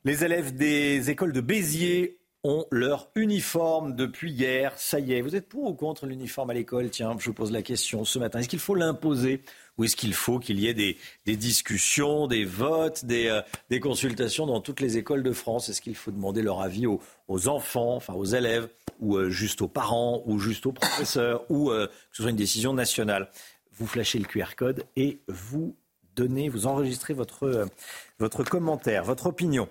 Les 0.03 0.25
élèves 0.25 0.55
des 0.55 1.09
écoles 1.09 1.31
de 1.31 1.39
Béziers 1.39 2.19
ont 2.43 2.65
leur 2.71 3.09
uniforme 3.15 3.95
depuis 3.95 4.31
hier. 4.31 4.73
Ça 4.77 4.99
y 4.99 5.13
est, 5.13 5.21
vous 5.21 5.35
êtes 5.35 5.47
pour 5.47 5.63
ou 5.63 5.73
contre 5.73 6.05
l'uniforme 6.05 6.49
à 6.49 6.53
l'école? 6.53 6.89
Tiens, 6.89 7.15
je 7.17 7.25
vous 7.27 7.33
pose 7.33 7.51
la 7.51 7.61
question 7.61 8.03
ce 8.03 8.19
matin. 8.19 8.39
Est-ce 8.39 8.49
qu'il 8.49 8.59
faut 8.59 8.75
l'imposer 8.75 9.41
ou 9.77 9.85
est-ce 9.85 9.95
qu'il 9.95 10.13
faut 10.13 10.39
qu'il 10.39 10.59
y 10.59 10.67
ait 10.67 10.73
des, 10.73 10.97
discussions, 11.25 12.27
des 12.27 12.43
votes, 12.43 13.03
euh, 13.09 13.41
des, 13.69 13.79
consultations 13.79 14.45
dans 14.45 14.59
toutes 14.59 14.81
les 14.81 14.97
écoles 14.97 15.23
de 15.23 15.31
France? 15.31 15.69
Est-ce 15.69 15.81
qu'il 15.81 15.95
faut 15.95 16.11
demander 16.11 16.41
leur 16.41 16.61
avis 16.61 16.85
aux, 16.85 16.99
enfants, 17.47 17.95
enfin 17.95 18.13
aux 18.13 18.25
élèves, 18.25 18.67
ou 18.99 19.15
euh, 19.15 19.29
juste 19.29 19.61
aux 19.61 19.69
parents, 19.69 20.21
ou 20.25 20.37
juste 20.37 20.65
aux 20.65 20.73
professeurs, 20.73 21.45
ou 21.49 21.71
euh, 21.71 21.87
que 21.87 21.93
ce 22.17 22.23
soit 22.23 22.29
une 22.29 22.35
décision 22.35 22.73
nationale? 22.73 23.29
Vous 23.71 23.87
flashez 23.87 24.19
le 24.19 24.25
QR 24.25 24.55
code 24.55 24.83
et 24.95 25.21
vous 25.27 25.75
donnez, 26.15 26.49
vous 26.49 26.67
enregistrez 26.67 27.13
votre, 27.13 27.67
votre 28.19 28.43
commentaire, 28.43 29.03
votre 29.03 29.27
opinion. 29.27 29.67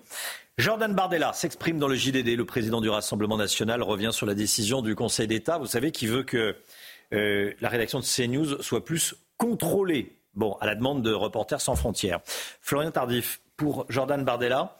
Jordan 0.58 0.94
Bardella 0.94 1.32
s'exprime 1.32 1.78
dans 1.78 1.88
le 1.88 1.94
JDD. 1.94 2.36
Le 2.36 2.44
président 2.44 2.82
du 2.82 2.90
Rassemblement 2.90 3.38
national 3.38 3.82
revient 3.82 4.10
sur 4.12 4.26
la 4.26 4.34
décision 4.34 4.82
du 4.82 4.94
Conseil 4.94 5.26
d'État, 5.26 5.56
vous 5.56 5.66
savez, 5.66 5.92
qui 5.92 6.06
veut 6.06 6.24
que 6.24 6.56
euh, 7.14 7.52
la 7.60 7.68
rédaction 7.70 8.00
de 8.00 8.04
CNews 8.04 8.62
soit 8.62 8.84
plus 8.84 9.14
contrôlée. 9.38 10.18
Bon, 10.34 10.52
à 10.60 10.66
la 10.66 10.74
demande 10.74 11.02
de 11.02 11.12
Reporters 11.12 11.60
sans 11.60 11.74
frontières. 11.74 12.20
Florian 12.60 12.90
Tardif, 12.90 13.40
pour 13.56 13.86
Jordan 13.88 14.24
Bardella, 14.24 14.76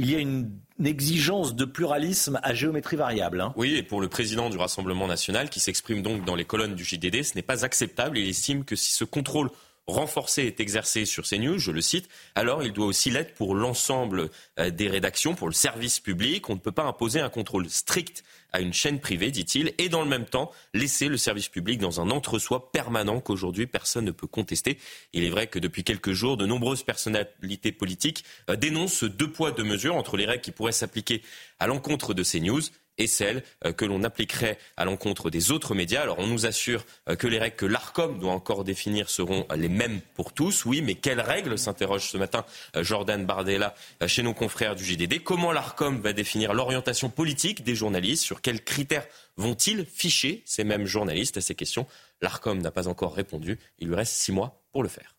il 0.00 0.10
y 0.10 0.16
a 0.16 0.18
une, 0.18 0.50
exigence 0.84 1.54
de 1.54 1.64
pluralisme 1.64 2.40
à 2.42 2.54
géométrie 2.54 2.96
variable. 2.96 3.40
Hein. 3.40 3.52
Oui, 3.54 3.76
et 3.76 3.84
pour 3.84 4.00
le 4.00 4.08
président 4.08 4.50
du 4.50 4.56
Rassemblement 4.56 5.06
national, 5.06 5.48
qui 5.48 5.60
s'exprime 5.60 6.02
donc 6.02 6.24
dans 6.24 6.34
les 6.34 6.44
colonnes 6.44 6.74
du 6.74 6.84
JDD, 6.84 7.22
ce 7.22 7.36
n'est 7.36 7.42
pas 7.42 7.64
acceptable. 7.64 8.18
Il 8.18 8.28
estime 8.28 8.64
que 8.64 8.74
si 8.74 8.92
ce 8.92 9.04
contrôle 9.04 9.50
renforcé 9.86 10.42
est 10.42 10.60
exercé 10.60 11.04
sur 11.04 11.26
CNews, 11.26 11.58
je 11.58 11.70
le 11.70 11.80
cite, 11.80 12.08
alors 12.34 12.62
il 12.62 12.72
doit 12.72 12.86
aussi 12.86 13.10
l'être 13.10 13.34
pour 13.34 13.54
l'ensemble 13.54 14.30
euh, 14.58 14.70
des 14.70 14.88
rédactions, 14.88 15.34
pour 15.34 15.48
le 15.48 15.54
service 15.54 16.00
public. 16.00 16.48
On 16.50 16.54
ne 16.54 16.60
peut 16.60 16.72
pas 16.72 16.84
imposer 16.84 17.20
un 17.20 17.28
contrôle 17.28 17.68
strict 17.68 18.22
à 18.52 18.60
une 18.60 18.72
chaîne 18.72 19.00
privée, 19.00 19.30
dit-il, 19.30 19.72
et 19.78 19.88
dans 19.88 20.02
le 20.02 20.08
même 20.08 20.26
temps 20.26 20.50
laisser 20.74 21.08
le 21.08 21.16
service 21.16 21.48
public 21.48 21.80
dans 21.80 22.00
un 22.00 22.10
entre-soi 22.10 22.70
permanent 22.70 23.20
qu'aujourd'hui 23.20 23.66
personne 23.66 24.04
ne 24.04 24.10
peut 24.10 24.26
contester. 24.26 24.78
Il 25.12 25.24
est 25.24 25.30
vrai 25.30 25.46
que 25.46 25.58
depuis 25.58 25.84
quelques 25.84 26.12
jours, 26.12 26.36
de 26.36 26.46
nombreuses 26.46 26.82
personnalités 26.82 27.72
politiques 27.72 28.24
euh, 28.50 28.56
dénoncent 28.56 29.04
deux 29.04 29.30
poids, 29.30 29.50
deux 29.52 29.64
mesures 29.64 29.96
entre 29.96 30.16
les 30.16 30.26
règles 30.26 30.42
qui 30.42 30.52
pourraient 30.52 30.72
s'appliquer 30.72 31.22
à 31.58 31.66
l'encontre 31.66 32.14
de 32.14 32.22
CNews 32.22 32.62
et 32.98 33.06
celles 33.06 33.42
euh, 33.64 33.72
que 33.72 33.84
l'on 33.84 34.02
appliquerait 34.02 34.58
à 34.76 34.84
l'encontre 34.84 35.30
des 35.30 35.50
autres 35.50 35.74
médias. 35.74 36.02
Alors 36.02 36.18
on 36.18 36.26
nous 36.26 36.46
assure 36.46 36.84
euh, 37.08 37.16
que 37.16 37.26
les 37.26 37.38
règles 37.38 37.56
que 37.56 37.66
l'ARCOM 37.66 38.18
doit 38.18 38.32
encore 38.32 38.64
définir 38.64 39.10
seront 39.10 39.46
les 39.54 39.68
mêmes 39.68 40.00
pour 40.14 40.32
tous. 40.32 40.64
Oui, 40.64 40.82
mais 40.82 40.94
quelles 40.94 41.20
règles 41.20 41.58
s'interroge 41.58 42.08
ce 42.08 42.16
matin 42.16 42.44
euh, 42.76 42.82
Jordan 42.82 43.24
Bardella 43.24 43.74
chez 44.06 44.22
nos 44.22 44.34
confrères 44.34 44.74
du 44.74 44.84
JDD. 44.84 45.22
Comment 45.22 45.52
l'ARCOM 45.52 46.00
va 46.00 46.12
définir 46.12 46.54
l'orientation 46.54 47.08
politique 47.08 47.64
des 47.64 47.74
journalistes? 47.74 48.24
Sur 48.24 48.40
quels 48.40 48.62
critères 48.62 49.06
vont-ils 49.36 49.84
ficher 49.86 50.42
ces 50.44 50.64
mêmes 50.64 50.86
journalistes? 50.86 51.36
À 51.36 51.40
ces 51.40 51.54
questions, 51.54 51.86
l'ARCOM 52.20 52.60
n'a 52.60 52.70
pas 52.70 52.88
encore 52.88 53.14
répondu. 53.14 53.58
Il 53.78 53.88
lui 53.88 53.94
reste 53.94 54.14
six 54.14 54.32
mois 54.32 54.62
pour 54.72 54.82
le 54.82 54.88
faire. 54.88 55.14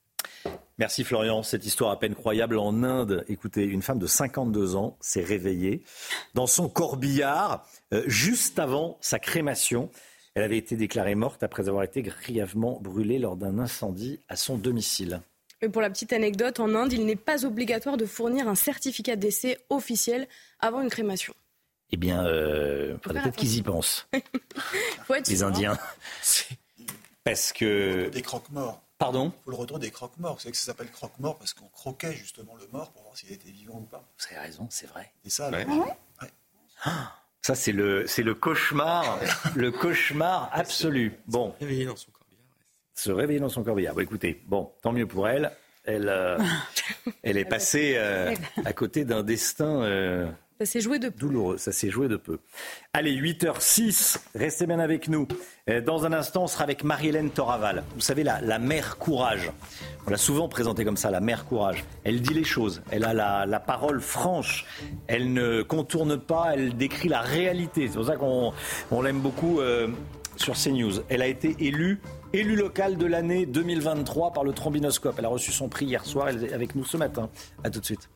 Merci 0.80 1.04
Florian. 1.04 1.44
Cette 1.44 1.66
histoire 1.66 1.92
à 1.92 2.00
peine 2.00 2.16
croyable 2.16 2.58
en 2.58 2.84
Inde. 2.84 3.24
Écoutez, 3.28 3.64
une 3.64 3.82
femme 3.82 4.00
de 4.00 4.08
52 4.08 4.76
ans 4.76 4.98
s'est 5.00 5.24
réveillée 5.24 5.84
dans 6.34 6.48
son 6.48 6.68
corbillard 6.68 7.66
euh, 7.94 8.04
juste 8.08 8.60
avant 8.60 8.98
sa 9.02 9.20
crémation. 9.20 9.90
Elle 10.36 10.44
avait 10.44 10.58
été 10.58 10.76
déclarée 10.76 11.16
morte 11.16 11.44
après 11.44 11.70
avoir 11.70 11.84
été 11.84 12.02
grièvement 12.02 12.80
brûlée 12.82 13.20
lors 13.20 13.36
d'un 13.36 13.60
incendie 13.60 14.20
à 14.30 14.36
son 14.36 14.58
domicile. 14.58 15.22
Et 15.62 15.70
pour 15.70 15.82
la 15.82 15.90
petite 15.90 16.12
anecdote, 16.12 16.60
en 16.60 16.74
Inde, 16.76 16.92
il 16.92 17.06
n'est 17.06 17.16
pas 17.16 17.46
obligatoire 17.46 17.96
de 17.96 18.06
fournir 18.06 18.48
un 18.48 18.56
certificat 18.56 19.16
de 19.16 19.22
décès 19.22 19.60
officiel 19.70 20.28
avant 20.60 20.82
une 20.82 20.90
crémation. 20.90 21.34
Eh 21.92 21.98
bien, 21.98 22.26
euh, 22.26 22.96
peut-être 22.98 23.36
qu'ils 23.36 23.58
y 23.58 23.62
pensent. 23.62 24.08
Les 25.30 25.44
hein. 25.44 25.48
Indiens. 25.48 25.78
Parce 27.24 27.54
que. 27.54 28.10
Des 28.10 28.22
croque-morts. 28.24 28.82
Pardon 29.04 29.34
Pour 29.44 29.52
le 29.52 29.58
retour 29.58 29.80
des 29.80 29.92
croque-morts. 29.92 30.36
Vous 30.36 30.40
savez 30.40 30.54
que 30.54 30.58
ça 30.58 30.68
s'appelle 30.68 30.90
croque-mort 30.90 31.38
parce 31.38 31.54
qu'on 31.54 31.68
croquait 31.68 32.14
justement 32.14 32.56
le 32.56 32.66
mort 32.72 32.90
pour 32.94 33.04
voir 33.04 33.18
s'il 33.18 33.34
était 33.34 33.52
vivant 33.52 33.80
ou 33.80 33.86
pas. 33.86 34.02
Vous 34.18 34.26
avez 34.32 34.46
raison, 34.46 34.66
c'est 34.70 34.88
vrai. 34.88 35.12
C'est 35.26 35.30
ça, 35.30 35.50
ouais. 35.50 35.66
Ah, 36.86 37.12
ça, 37.42 37.54
c'est 37.54 37.74
le, 37.74 38.08
c'est 38.08 38.24
le 38.24 38.34
cauchemar, 38.34 39.20
le 39.56 39.72
cauchemar 39.72 40.50
absolu. 40.54 41.20
Bon. 41.28 41.54
Se 41.60 41.66
réveiller 41.66 41.86
dans 41.86 41.98
son 41.98 42.12
corbillard. 42.12 42.46
Se 42.96 43.12
réveiller 43.12 43.40
dans 43.42 43.50
son 43.50 43.64
corbillard. 43.66 43.94
Bon, 43.94 44.02
écoutez, 44.02 44.42
bon, 44.48 44.72
tant 44.82 44.94
mieux 44.94 45.06
pour 45.06 45.28
elle. 45.28 45.52
Elle, 45.84 46.08
euh, 46.08 46.40
elle 47.24 47.36
est 47.36 47.44
passée 47.44 47.96
euh, 47.98 48.34
à 48.64 48.72
côté 48.72 49.04
d'un 49.04 49.24
destin 49.24 49.82
euh, 49.82 50.32
ça 50.66 50.72
s'est 50.72 50.82
joué 50.82 50.98
de 50.98 51.10
peu. 51.10 51.20
Douloureux, 51.20 51.58
ça 51.58 51.74
s'est 51.74 51.90
joué 51.90 52.08
de 52.08 52.16
peu. 52.16 52.40
Allez, 52.94 53.12
8h06, 53.14 54.18
restez 54.34 54.66
bien 54.66 54.80
avec 54.80 55.10
nous. 55.10 55.28
Euh, 55.70 55.82
dans 55.82 56.06
un 56.06 56.14
instant, 56.14 56.44
on 56.44 56.48
sera 56.48 56.64
avec 56.64 56.86
Marie-Hélène 56.86 57.32
Toraval. 57.32 57.84
Vous 57.96 58.02
savez, 58.02 58.24
la, 58.24 58.40
la 58.40 58.60
mère 58.60 58.98
courage. 58.98 59.52
On 60.08 60.10
l'a 60.10 60.18
souvent 60.18 60.48
présentée 60.48 60.86
comme 60.86 60.96
ça, 60.96 61.12
la 61.12 61.20
mère 61.20 61.46
courage. 61.46 61.84
Elle 62.06 62.22
dit 62.22 62.34
les 62.34 62.46
choses, 62.46 62.82
elle 62.92 63.04
a 63.04 63.14
la, 63.14 63.46
la 63.46 63.60
parole 63.60 64.00
franche, 64.00 64.66
elle 65.08 65.34
ne 65.34 65.64
contourne 65.64 66.18
pas, 66.18 66.52
elle 66.54 66.78
décrit 66.78 67.10
la 67.10 67.22
réalité. 67.22 67.88
C'est 67.88 67.96
pour 67.96 68.06
ça 68.06 68.16
qu'on 68.16 68.54
on 68.92 69.02
l'aime 69.02 69.20
beaucoup 69.20 69.60
euh, 69.60 69.90
sur 70.38 70.56
CNews. 70.56 71.02
Elle 71.10 71.22
a 71.22 71.28
été 71.28 71.58
élue 71.60 72.00
élue 72.32 72.56
locale 72.56 72.98
de 72.98 73.06
l'année 73.06 73.46
2023 73.46 74.32
par 74.32 74.44
le 74.44 74.54
Trombinoscope. 74.54 75.16
Elle 75.20 75.26
a 75.26 75.30
reçu 75.30 75.52
son 75.52 75.68
prix 75.70 75.86
hier 75.86 76.06
soir, 76.06 76.30
elle 76.30 76.46
est 76.46 76.54
avec 76.54 76.74
nous 76.74 76.86
ce 76.86 76.98
matin. 76.98 77.30
A 77.64 77.70
tout 77.70 77.80
de 77.80 77.86
suite. 77.86 78.10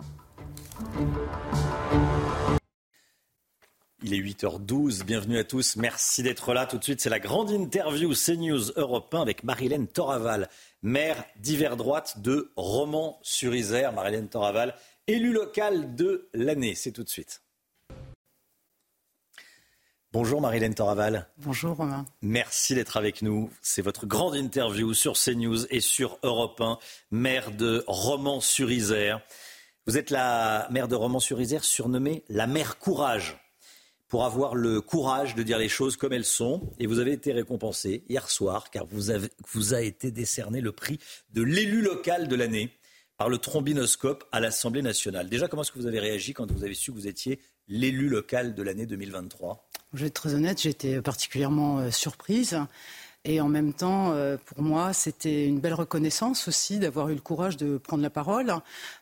Il 4.04 4.14
est 4.14 4.20
8h12, 4.20 5.06
bienvenue 5.06 5.40
à 5.40 5.44
tous, 5.44 5.76
merci 5.76 6.22
d'être 6.22 6.54
là. 6.54 6.68
Tout 6.68 6.78
de 6.78 6.84
suite, 6.84 7.02
c'est 7.02 7.10
la 7.10 7.20
grande 7.20 7.50
interview 7.50 8.14
CNews 8.14 8.72
Europe 8.76 9.12
1 9.12 9.24
avec 9.24 9.44
Marilène 9.44 9.88
Toraval, 9.88 10.50
maire 10.84 11.24
d'hiver 11.38 11.76
droite 11.78 12.22
de 12.22 12.52
Romans-sur-Isère. 12.58 13.94
Marilène 13.94 14.30
Toraval, 14.30 14.76
élue 15.08 15.34
locale 15.34 15.96
de 15.96 16.30
l'année, 16.36 16.76
c'est 16.76 16.92
tout 16.92 17.04
de 17.04 17.10
suite. 17.10 17.42
Bonjour 20.12 20.42
Marilène 20.42 20.76
Toraval. 20.76 21.28
Bonjour 21.40 21.76
Romain. 21.76 22.06
Merci 22.22 22.76
d'être 22.76 22.98
avec 22.98 23.24
nous. 23.24 23.50
C'est 23.64 23.82
votre 23.82 24.06
grande 24.06 24.36
interview 24.36 24.94
sur 24.94 25.14
CNews 25.14 25.66
et 25.72 25.80
sur 25.80 26.20
Europe 26.22 26.62
1, 26.62 26.78
maire 27.10 27.50
de 27.50 27.84
Romans-sur-Isère. 27.88 29.22
Vous 29.88 29.98
êtes 29.98 30.12
la 30.12 30.68
maire 30.70 30.88
de 30.88 30.96
Romans-sur-Isère 30.96 31.64
surnommée 31.64 32.24
la 32.30 32.46
mère 32.46 32.78
courage 32.78 33.40
pour 34.08 34.26
avoir 34.26 34.56
le 34.56 34.82
courage 34.82 35.36
de 35.36 35.44
dire 35.44 35.58
les 35.58 35.70
choses 35.70 35.98
comme 35.98 36.14
elles 36.14 36.26
sont. 36.26 36.62
Et 36.80 36.88
vous 36.88 37.00
avez 37.00 37.12
été 37.12 37.32
récompensé 37.34 38.04
hier 38.10 38.30
soir, 38.30 38.70
car 38.72 38.86
vous, 38.86 39.10
avez, 39.10 39.30
a 39.72 39.82
été 39.82 40.12
décerné 40.12 40.62
le 40.62 40.72
prix 40.72 41.00
de 41.34 41.42
l'élu 41.42 41.82
local 41.82 42.28
de 42.28 42.36
l'année 42.36 42.72
par 43.18 43.30
le 43.30 43.38
trombinoscope 43.38 44.26
à 44.32 44.40
l'Assemblée 44.40 44.82
nationale. 44.82 45.28
Déjà, 45.30 45.48
comment 45.48 45.64
est-ce 45.64 45.72
que 45.72 45.80
vous 45.80 45.88
avez 45.88 46.00
réagi 46.00 46.34
quand 46.34 46.50
vous 46.52 46.64
avez 46.64 46.76
su 46.76 46.92
que 46.92 46.98
vous 46.98 47.08
étiez 47.08 47.40
l'élu 47.68 48.08
local 48.08 48.54
de 48.54 48.64
l'année 48.64 48.86
2023 48.86 49.68
Je 49.94 50.02
vais 50.02 50.08
être 50.08 50.14
très 50.14 50.36
honnête, 50.36 50.66
été 50.66 51.02
particulièrement 51.02 51.80
euh, 51.80 51.92
surprise. 51.92 52.60
Et 53.30 53.42
en 53.42 53.50
même 53.50 53.74
temps, 53.74 54.14
euh, 54.14 54.38
pour 54.38 54.62
moi, 54.62 54.94
c'était 54.94 55.46
une 55.46 55.60
belle 55.60 55.74
reconnaissance 55.74 56.48
aussi 56.48 56.80
d'avoir 56.80 57.10
eu 57.10 57.14
le 57.14 57.20
courage 57.20 57.58
de 57.58 57.78
prendre 57.78 58.02
la 58.02 58.10
parole, 58.10 58.54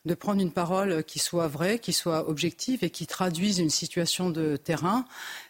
de 0.05 0.15
prendre 0.15 0.41
une 0.41 0.51
parole 0.51 1.03
qui 1.03 1.19
soit 1.19 1.47
vraie, 1.47 1.77
qui 1.77 1.93
soit 1.93 2.27
objective 2.27 2.83
et 2.83 2.89
qui 2.89 3.05
traduise 3.05 3.59
une 3.59 3.69
situation 3.69 4.31
de 4.31 4.57
terrain. 4.57 5.05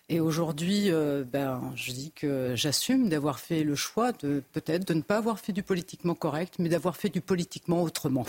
Et 0.10 0.20
aujourd'hui, 0.20 0.92
euh, 0.92 1.24
ben, 1.24 1.72
je 1.78 1.94
dis 1.94 2.12
que 2.14 2.52
j'assume 2.56 3.08
d'avoir 3.08 3.40
fait 3.40 3.64
le 3.64 3.76
choix 3.76 4.12
de 4.12 4.44
peut-être 4.52 4.86
de 4.86 4.94
ne 4.94 5.02
pas 5.02 5.18
avoir 5.18 5.40
fait 5.40 5.54
du 5.54 5.64
politiquement 5.64 6.14
correct, 6.14 6.56
mais 6.60 6.68
d'avoir 6.68 6.98
fait 6.98 7.10
du 7.10 7.22
politiquement 7.22 7.82
autrement. 7.82 8.26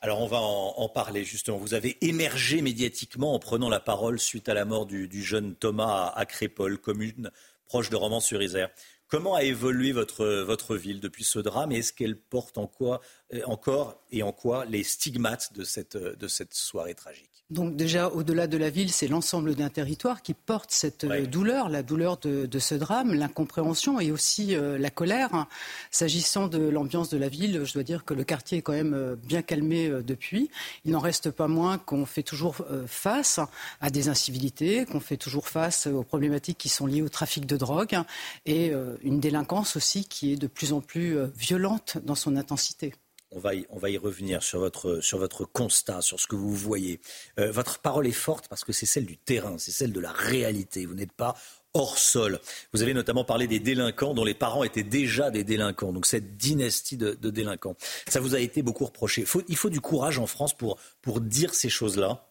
Alors 0.00 0.20
on 0.20 0.26
va 0.26 0.38
en, 0.38 0.88
parler 0.88 1.22
justement. 1.22 1.56
Vous 1.56 1.74
avez 1.74 1.96
émergé 2.00 2.62
médiatiquement 2.62 3.32
en 3.32 3.38
prenant 3.38 3.68
la 3.68 3.80
parole 3.80 4.18
suite 4.18 4.48
à 4.48 4.54
la 4.54 4.64
mort 4.64 4.86
du, 4.86 5.22
jeune 5.22 5.54
Thomas 5.54 6.12
à, 6.16 6.26
Crépole, 6.26 6.78
commune 6.78 7.30
proche 7.68 7.90
de 7.90 7.96
Romans-sur-Isère. 7.96 8.70
Comment 9.08 9.34
a 9.34 9.42
évolué 9.42 9.92
votre, 9.92 10.76
ville 10.76 11.00
depuis 11.00 11.24
ce 11.24 11.38
drame 11.38 11.72
et 11.72 11.78
est-ce 11.78 11.92
qu'elle 11.94 12.20
porte 12.20 12.58
en 12.58 12.66
quoi, 12.66 13.00
euh, 13.32 13.42
encore 13.46 14.04
et 14.10 14.22
en 14.22 14.32
quoi 14.32 14.66
les 14.66 14.84
stigmates 14.84 15.54
de 15.54 15.64
cette 15.64 16.54
soirée 16.54 16.94
tragique? 16.94 17.37
Donc 17.50 17.76
déjà, 17.76 18.10
au-delà 18.10 18.46
de 18.46 18.58
la 18.58 18.68
ville, 18.68 18.92
c'est 18.92 19.08
l'ensemble 19.08 19.54
d'un 19.54 19.70
territoire 19.70 20.20
qui 20.20 20.34
porte 20.34 20.70
cette 20.70 21.04
euh, 21.04 21.24
douleur, 21.24 21.70
la 21.70 21.82
douleur 21.82 22.18
de, 22.18 22.58
ce 22.58 22.74
drame, 22.74 23.14
l'incompréhension 23.14 24.00
et 24.00 24.12
aussi 24.12 24.54
euh, 24.54 24.76
la 24.76 24.90
colère. 24.90 25.46
S'agissant 25.90 26.48
de 26.48 26.58
l'ambiance 26.58 27.08
de 27.08 27.16
la 27.16 27.30
ville, 27.30 27.64
je 27.64 27.72
dois 27.72 27.84
dire 27.84 28.04
que 28.04 28.12
le 28.12 28.22
quartier 28.24 28.58
est 28.58 28.62
quand 28.62 28.74
même 28.74 28.92
euh, 28.92 29.16
bien 29.16 29.40
calmé 29.40 29.88
depuis. 30.06 30.50
Il 30.84 30.92
n'en 30.92 30.98
reste 30.98 31.30
pas 31.30 31.48
moins 31.48 31.78
qu'on 31.78 32.04
fait 32.04 32.22
toujours 32.22 32.56
face 32.86 33.40
à 33.80 33.90
des 33.90 34.10
incivilités, 34.10 34.84
qu'on 34.84 35.00
fait 35.00 35.16
toujours 35.16 35.48
face 35.48 35.86
aux 35.86 36.02
problématiques 36.02 36.58
qui 36.58 36.68
sont 36.68 36.86
liées 36.86 37.02
au 37.02 37.08
trafic 37.08 37.46
de 37.46 37.56
drogue 37.56 37.98
et 38.44 38.72
une 39.02 39.20
délinquance 39.20 39.76
aussi 39.76 40.04
qui 40.04 40.32
est 40.32 40.36
de 40.36 40.46
plus 40.46 40.72
en 40.72 40.80
plus 40.80 41.16
violente 41.36 41.98
dans 42.04 42.14
son 42.14 42.36
intensité. 42.36 42.92
On 43.30 43.38
va, 43.40 43.54
y, 43.54 43.66
on 43.68 43.78
va 43.78 43.90
y 43.90 43.98
revenir 43.98 44.42
sur 44.42 44.58
votre, 44.58 45.00
sur 45.00 45.18
votre 45.18 45.44
constat, 45.44 46.00
sur 46.00 46.18
ce 46.18 46.26
que 46.26 46.34
vous 46.34 46.54
voyez. 46.54 47.00
Euh, 47.38 47.52
votre 47.52 47.78
parole 47.78 48.06
est 48.06 48.12
forte 48.12 48.48
parce 48.48 48.64
que 48.64 48.72
c'est 48.72 48.86
celle 48.86 49.04
du 49.04 49.18
terrain, 49.18 49.58
c'est 49.58 49.70
celle 49.70 49.92
de 49.92 50.00
la 50.00 50.12
réalité. 50.12 50.86
Vous 50.86 50.94
n'êtes 50.94 51.12
pas 51.12 51.34
hors 51.74 51.98
sol. 51.98 52.40
Vous 52.72 52.82
avez 52.82 52.94
notamment 52.94 53.24
parlé 53.24 53.46
des 53.46 53.60
délinquants 53.60 54.14
dont 54.14 54.24
les 54.24 54.34
parents 54.34 54.64
étaient 54.64 54.82
déjà 54.82 55.30
des 55.30 55.44
délinquants, 55.44 55.92
donc 55.92 56.06
cette 56.06 56.36
dynastie 56.36 56.96
de, 56.96 57.14
délinquants. 57.14 57.76
Ça 58.08 58.20
vous 58.20 58.34
a 58.34 58.40
été 58.40 58.62
beaucoup 58.62 58.86
reproché. 58.86 59.24
il 59.48 59.56
faut 59.56 59.70
du 59.70 59.80
courage 59.80 60.18
en 60.18 60.26
France 60.26 60.56
pour, 60.56 60.78
pour 61.02 61.20
dire 61.20 61.54
ces 61.54 61.68
choses-là 61.68 62.27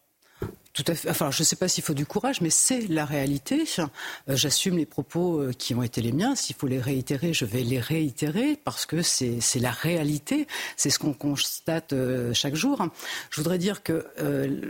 Enfin, 1.08 1.32
je 1.32 1.42
ne 1.42 1.46
sais 1.46 1.56
pas 1.56 1.68
s'il 1.68 1.84
faut 1.84 1.94
du 1.94 2.06
courage, 2.06 2.42
mais 2.42 2.50
c'est 2.50 2.88
la 2.88 3.06
réalité. 3.06 3.64
Euh, 3.80 3.86
j'assume 4.30 4.78
les 4.78 4.86
propos 4.86 5.40
euh, 5.40 5.52
qui 5.52 5.74
ont 5.74 5.84
été 5.84 6.02
les 6.02 6.12
miens. 6.12 6.36
S'il 6.36 6.56
faut 6.56 6.68
les 6.68 6.80
réitérer, 6.80 7.34
je 7.34 7.46
vais 7.46 7.64
les 7.64 7.80
réitérer 7.80 8.60
parce 8.64 8.86
que 8.86 9.02
c'est 9.02 9.40
la 9.60 9.72
réalité. 9.72 10.48
C'est 10.76 10.90
ce 10.90 11.00
qu'on 11.00 11.14
constate 11.14 11.94
euh, 11.94 12.34
chaque 12.34 12.56
jour. 12.56 12.86
Je 13.30 13.42
voudrais 13.42 13.58
dire 13.58 13.84
que 13.84 14.06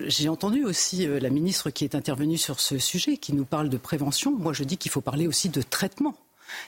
j'ai 0.08 0.30
entendu 0.30 0.64
aussi 0.64 1.08
la 1.08 1.30
ministre 1.30 1.70
qui 1.70 1.84
est 1.84 1.96
intervenue 1.96 2.38
sur 2.38 2.60
ce 2.60 2.78
sujet, 2.78 3.18
qui 3.18 3.34
nous 3.34 3.46
parle 3.46 3.70
de 3.70 3.78
prévention. 3.78 4.32
Moi, 4.32 4.54
je 4.54 4.64
dis 4.64 4.78
qu'il 4.78 4.92
faut 4.92 5.02
parler 5.02 5.28
aussi 5.28 5.50
de 5.50 5.62
traitement. 5.62 6.16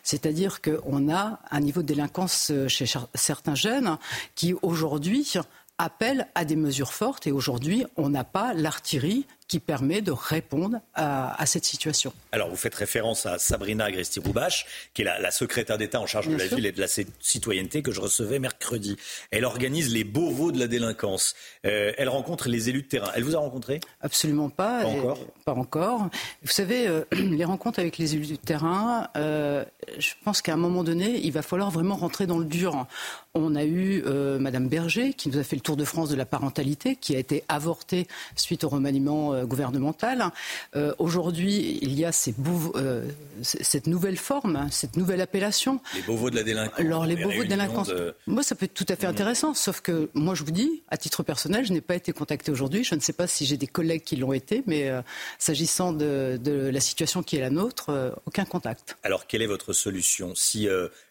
C'est-à-dire 0.03 0.61
qu'on 0.61 1.11
a 1.11 1.39
un 1.51 1.59
niveau 1.59 1.81
de 1.81 1.87
délinquance 1.87 2.51
chez 2.67 2.85
certains 3.13 3.55
jeunes 3.55 3.97
qui, 4.35 4.53
aujourd'hui, 4.61 5.33
appellent 5.79 6.27
à 6.35 6.45
des 6.45 6.55
mesures 6.55 6.93
fortes 6.93 7.25
et 7.25 7.31
aujourd'hui, 7.31 7.85
on 7.97 8.09
n'a 8.09 8.23
pas 8.23 8.53
l'artillerie 8.53 9.25
qui 9.49 9.59
permet 9.59 10.01
de 10.01 10.11
répondre 10.11 10.79
à, 10.93 11.45
cette 11.47 11.65
situation. 11.65 12.13
Alors, 12.31 12.49
vous 12.49 12.55
faites 12.55 12.75
référence 12.75 13.25
à 13.25 13.39
Sabrina 13.39 13.85
Agresti-Roubache, 13.85 14.67
qui 14.93 15.01
est 15.01 15.05
la, 15.05 15.31
secrétaire 15.31 15.79
d'État 15.79 15.99
en 15.99 16.05
charge 16.05 16.27
de 16.27 16.35
la 16.35 16.45
ville 16.45 16.67
et 16.67 16.71
de 16.71 16.79
la 16.79 16.87
citoyenneté 17.19 17.81
que 17.81 17.91
je 17.91 17.99
recevais 17.99 18.37
mercredi. 18.37 18.95
Elle 19.31 19.45
organise 19.45 19.91
les 19.91 20.03
Beauvaux 20.03 20.51
de 20.51 20.59
la 20.59 20.67
délinquance. 20.67 21.35
Euh, 21.65 21.91
elle 21.97 22.09
rencontre 22.09 22.47
les 22.47 22.69
élus 22.69 22.83
de 22.83 22.87
terrain. 22.87 23.09
Elle 23.15 23.23
vous 23.23 23.35
a 23.35 23.39
rencontré? 23.39 23.79
Absolument 24.01 24.49
pas. 24.49 24.83
Pas 24.83 24.87
encore. 24.87 25.19
Pas 25.45 25.53
encore. 25.53 26.09
Vous 26.43 26.51
savez, 26.51 26.87
euh, 26.87 27.03
les 27.11 27.45
rencontres 27.45 27.79
avec 27.79 27.97
les 27.97 28.13
élus 28.13 28.27
de 28.27 28.35
terrain, 28.35 29.07
euh, 29.17 29.65
je 29.97 30.11
pense 30.23 30.43
qu'à 30.43 30.53
un 30.53 30.57
moment 30.57 30.83
donné, 30.83 31.19
il 31.23 31.31
va 31.31 31.41
falloir 31.41 31.71
vraiment 31.71 31.95
rentrer 31.95 32.27
dans 32.27 32.37
le 32.37 32.45
dur. 32.45 32.85
On 33.33 33.55
a 33.55 33.63
eu 33.63 34.03
Madame 34.39 34.67
Berger 34.67 35.13
qui 35.13 35.29
nous 35.29 35.37
a 35.37 35.43
fait 35.43 35.55
le 35.55 35.61
tour 35.61 35.77
de 35.77 35.85
France 35.85 36.09
de 36.09 36.15
la 36.15 36.25
parentalité, 36.25 36.95
qui 36.95 37.15
a 37.15 37.19
été 37.19 37.43
avortée 37.47 38.07
suite 38.35 38.63
au 38.63 38.69
remaniement 38.69 39.38
euh, 39.39 39.45
gouvernementale. 39.45 40.31
Euh, 40.75 40.93
aujourd'hui, 40.99 41.79
il 41.81 41.97
y 41.97 42.05
a 42.05 42.11
ces 42.11 42.35
euh, 42.75 43.07
cette 43.41 43.87
nouvelle 43.87 44.17
forme, 44.17 44.55
hein, 44.55 44.67
cette 44.71 44.97
nouvelle 44.97 45.21
appellation. 45.21 45.81
Les 45.95 46.01
Beauvaux 46.01 46.29
de 46.29 46.35
la 46.35 46.43
délinquance. 46.43 46.79
Alors, 46.79 47.05
les 47.05 47.15
Beauvaux 47.15 47.43
de 47.43 47.49
la 47.49 47.55
délinquance. 47.55 47.91
Moi, 48.27 48.43
ça 48.43 48.55
peut 48.55 48.65
être 48.65 48.73
tout 48.73 48.85
à 48.89 48.95
fait 48.95 49.07
mmh. 49.07 49.11
intéressant, 49.11 49.53
sauf 49.53 49.81
que 49.81 50.09
moi, 50.13 50.35
je 50.35 50.43
vous 50.43 50.51
dis, 50.51 50.83
à 50.89 50.97
titre 50.97 51.23
personnel, 51.23 51.65
je 51.65 51.73
n'ai 51.73 51.81
pas 51.81 51.95
été 51.95 52.11
contacté 52.11 52.51
aujourd'hui. 52.51 52.83
Je 52.83 52.95
ne 52.95 52.99
sais 52.99 53.13
pas 53.13 53.27
si 53.27 53.45
j'ai 53.45 53.57
des 53.57 53.67
collègues 53.67 54.03
qui 54.03 54.15
l'ont 54.15 54.33
été, 54.33 54.63
mais 54.67 54.91
s'agissant 55.37 55.93
de, 55.93 56.39
la 56.45 56.79
situation 56.79 57.23
qui 57.23 57.37
est 57.37 57.41
la 57.41 57.49
nôtre, 57.49 58.13
aucun 58.25 58.45
contact. 58.45 58.97
Alors, 59.03 59.27
quelle 59.27 59.41
est 59.41 59.47
votre 59.47 59.73
solution? 59.73 60.35
Si 60.35 60.67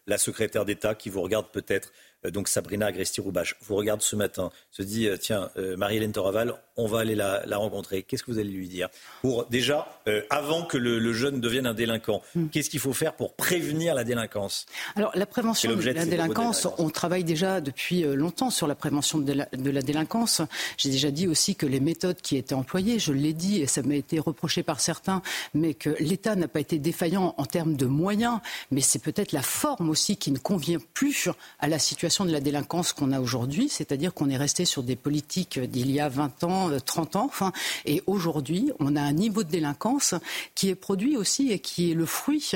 la 0.06 0.18
secrétaire 0.18 0.64
d'État 0.64 0.94
qui 0.94 1.10
vous 1.10 1.22
regarde 1.22 1.46
peut-être 1.52 1.92
donc 2.24 2.48
Sabrina 2.48 2.86
Agresti-Roubache, 2.86 3.56
vous 3.62 3.76
regarde 3.76 4.02
ce 4.02 4.16
matin, 4.16 4.50
se 4.70 4.82
dit 4.82 5.06
euh, 5.06 5.16
tiens, 5.16 5.50
euh, 5.56 5.76
Marie-Hélène 5.76 6.12
Toraval, 6.12 6.54
on 6.76 6.86
va 6.86 7.00
aller 7.00 7.14
la, 7.14 7.42
rencontrer. 7.56 8.02
Qu'est-ce 8.02 8.22
que 8.22 8.30
vous 8.30 8.38
allez 8.38 8.50
lui 8.50 8.68
dire? 8.68 8.88
Pour 9.22 9.46
déjà, 9.46 10.00
avant 10.30 10.64
que 10.64 10.78
le, 10.78 11.12
jeune 11.12 11.40
devienne 11.40 11.66
un 11.66 11.74
délinquant, 11.74 12.22
hmm. 12.36 12.48
qu'est-ce 12.48 12.70
qu'il 12.70 12.78
faut 12.78 12.92
faire 12.92 13.14
pour 13.14 13.34
prévenir 13.34 13.94
la 13.94 14.04
délinquance? 14.04 14.66
Alors 14.94 15.10
la 15.14 15.26
prévention 15.26 15.74
de 15.74 15.82
la 15.82 16.04
délinquance, 16.04 16.68
on 16.78 16.88
travaille 16.90 17.24
déjà 17.24 17.60
depuis 17.60 18.02
longtemps 18.02 18.50
sur 18.50 18.68
la 18.68 18.76
prévention 18.76 19.18
de 19.18 19.32
la, 19.32 19.82
délinquance. 19.82 20.40
J'ai 20.76 20.90
déjà 20.90 21.10
dit 21.10 21.26
aussi 21.26 21.56
que 21.56 21.66
les 21.66 21.80
méthodes 21.80 22.20
qui 22.20 22.36
étaient 22.36 22.54
employées, 22.54 23.00
je 23.00 23.12
l'ai 23.12 23.32
dit 23.32 23.60
et 23.60 23.66
ça 23.66 23.82
m'a 23.82 23.96
été 23.96 24.20
reproché 24.20 24.62
par 24.62 24.78
certains, 24.80 25.20
mais 25.54 25.74
que 25.74 25.90
l'État 25.98 26.36
n'a 26.36 26.46
pas 26.46 26.60
été 26.60 26.78
défaillant 26.78 27.34
en 27.36 27.44
termes 27.44 27.74
de 27.74 27.86
moyens, 27.86 28.38
mais 28.70 28.82
c'est 28.82 29.02
peut-être 29.02 29.32
la 29.32 29.42
forme 29.42 29.90
aussi 29.90 30.16
qui 30.16 30.30
ne 30.30 30.38
convient 30.38 30.78
plus 30.94 31.28
à 31.58 31.66
la 31.66 31.80
situation 31.80 32.07
de 32.08 32.32
la 32.32 32.40
délinquance 32.40 32.92
qu'on 32.92 33.12
a 33.12 33.20
aujourd'hui, 33.20 33.68
c'est-à-dire 33.68 34.14
qu'on 34.14 34.30
est 34.30 34.36
resté 34.36 34.64
sur 34.64 34.82
des 34.82 34.96
politiques 34.96 35.58
d'il 35.58 35.90
y 35.90 36.00
a 36.00 36.08
20 36.08 36.44
ans, 36.44 36.70
30 36.84 37.16
euh, 37.16 37.18
ans, 37.18 37.24
enfin, 37.26 37.52
et 37.84 38.02
aujourd'hui, 38.06 38.72
on 38.80 38.96
a 38.96 39.02
un 39.02 39.12
niveau 39.12 39.42
de 39.42 39.50
délinquance 39.50 40.14
qui 40.54 40.70
est 40.70 40.74
produit 40.74 41.16
aussi 41.16 41.52
et 41.52 41.58
qui 41.58 41.90
est 41.90 41.94
le 41.94 42.06
fruit 42.06 42.52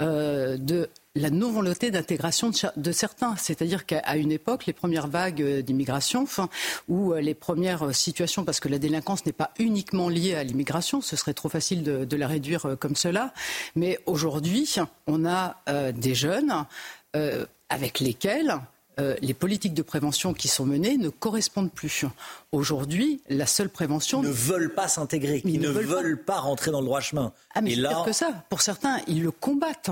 euh, 0.00 0.56
de 0.56 0.88
la 1.14 1.30
non-volonté 1.30 1.90
d'intégration 1.90 2.50
de, 2.76 2.92
certains. 2.92 3.36
C'est-à-dire 3.36 3.86
qu'à 3.86 4.16
une 4.16 4.32
époque, 4.32 4.66
les 4.66 4.72
premières 4.72 5.06
vagues 5.06 5.40
euh, 5.40 5.62
d'immigration, 5.62 6.22
enfin, 6.22 6.48
ou 6.88 7.14
les 7.14 7.34
premières 7.34 7.94
situations, 7.94 8.44
parce 8.44 8.58
que 8.58 8.68
la 8.68 8.78
délinquance 8.78 9.24
n'est 9.24 9.32
pas 9.32 9.52
uniquement 9.58 10.08
liée 10.08 10.34
à 10.34 10.42
l'immigration, 10.42 11.00
ce 11.00 11.14
serait 11.14 11.34
trop 11.34 11.48
facile 11.48 11.84
de, 11.84 12.16
la 12.16 12.26
réduire 12.26 12.76
comme 12.80 12.96
cela, 12.96 13.32
mais 13.76 14.00
aujourd'hui, 14.06 14.74
on 15.06 15.26
a 15.26 15.56
des 15.92 16.14
jeunes 16.14 16.64
avec 17.68 18.00
lesquels 18.00 18.58
euh, 18.98 19.14
les 19.20 19.34
politiques 19.34 19.74
de 19.74 19.82
prévention 19.82 20.32
qui 20.32 20.48
sont 20.48 20.64
menées 20.64 20.96
ne 20.96 21.10
correspondent 21.10 21.72
plus. 21.72 22.04
Aujourd'hui, 22.52 23.20
la 23.28 23.46
seule 23.46 23.68
prévention. 23.68 24.22
Ils 24.22 24.28
ne 24.28 24.32
veulent 24.32 24.72
pas 24.72 24.88
s'intégrer, 24.88 25.42
ils, 25.44 25.60
ne, 25.60 25.68
veulent, 25.68 26.22
pas. 26.22 26.40
rentrer 26.40 26.70
dans 26.70 26.80
le 26.80 26.86
droit 26.86 27.00
chemin. 27.00 27.32
Ah, 27.54 27.60
mais 27.60 27.72
Et 27.72 27.76
là... 27.76 28.02
que 28.06 28.12
ça. 28.12 28.44
Pour 28.48 28.62
certains, 28.62 29.00
ils 29.06 29.22
le 29.22 29.30
combattent. 29.30 29.90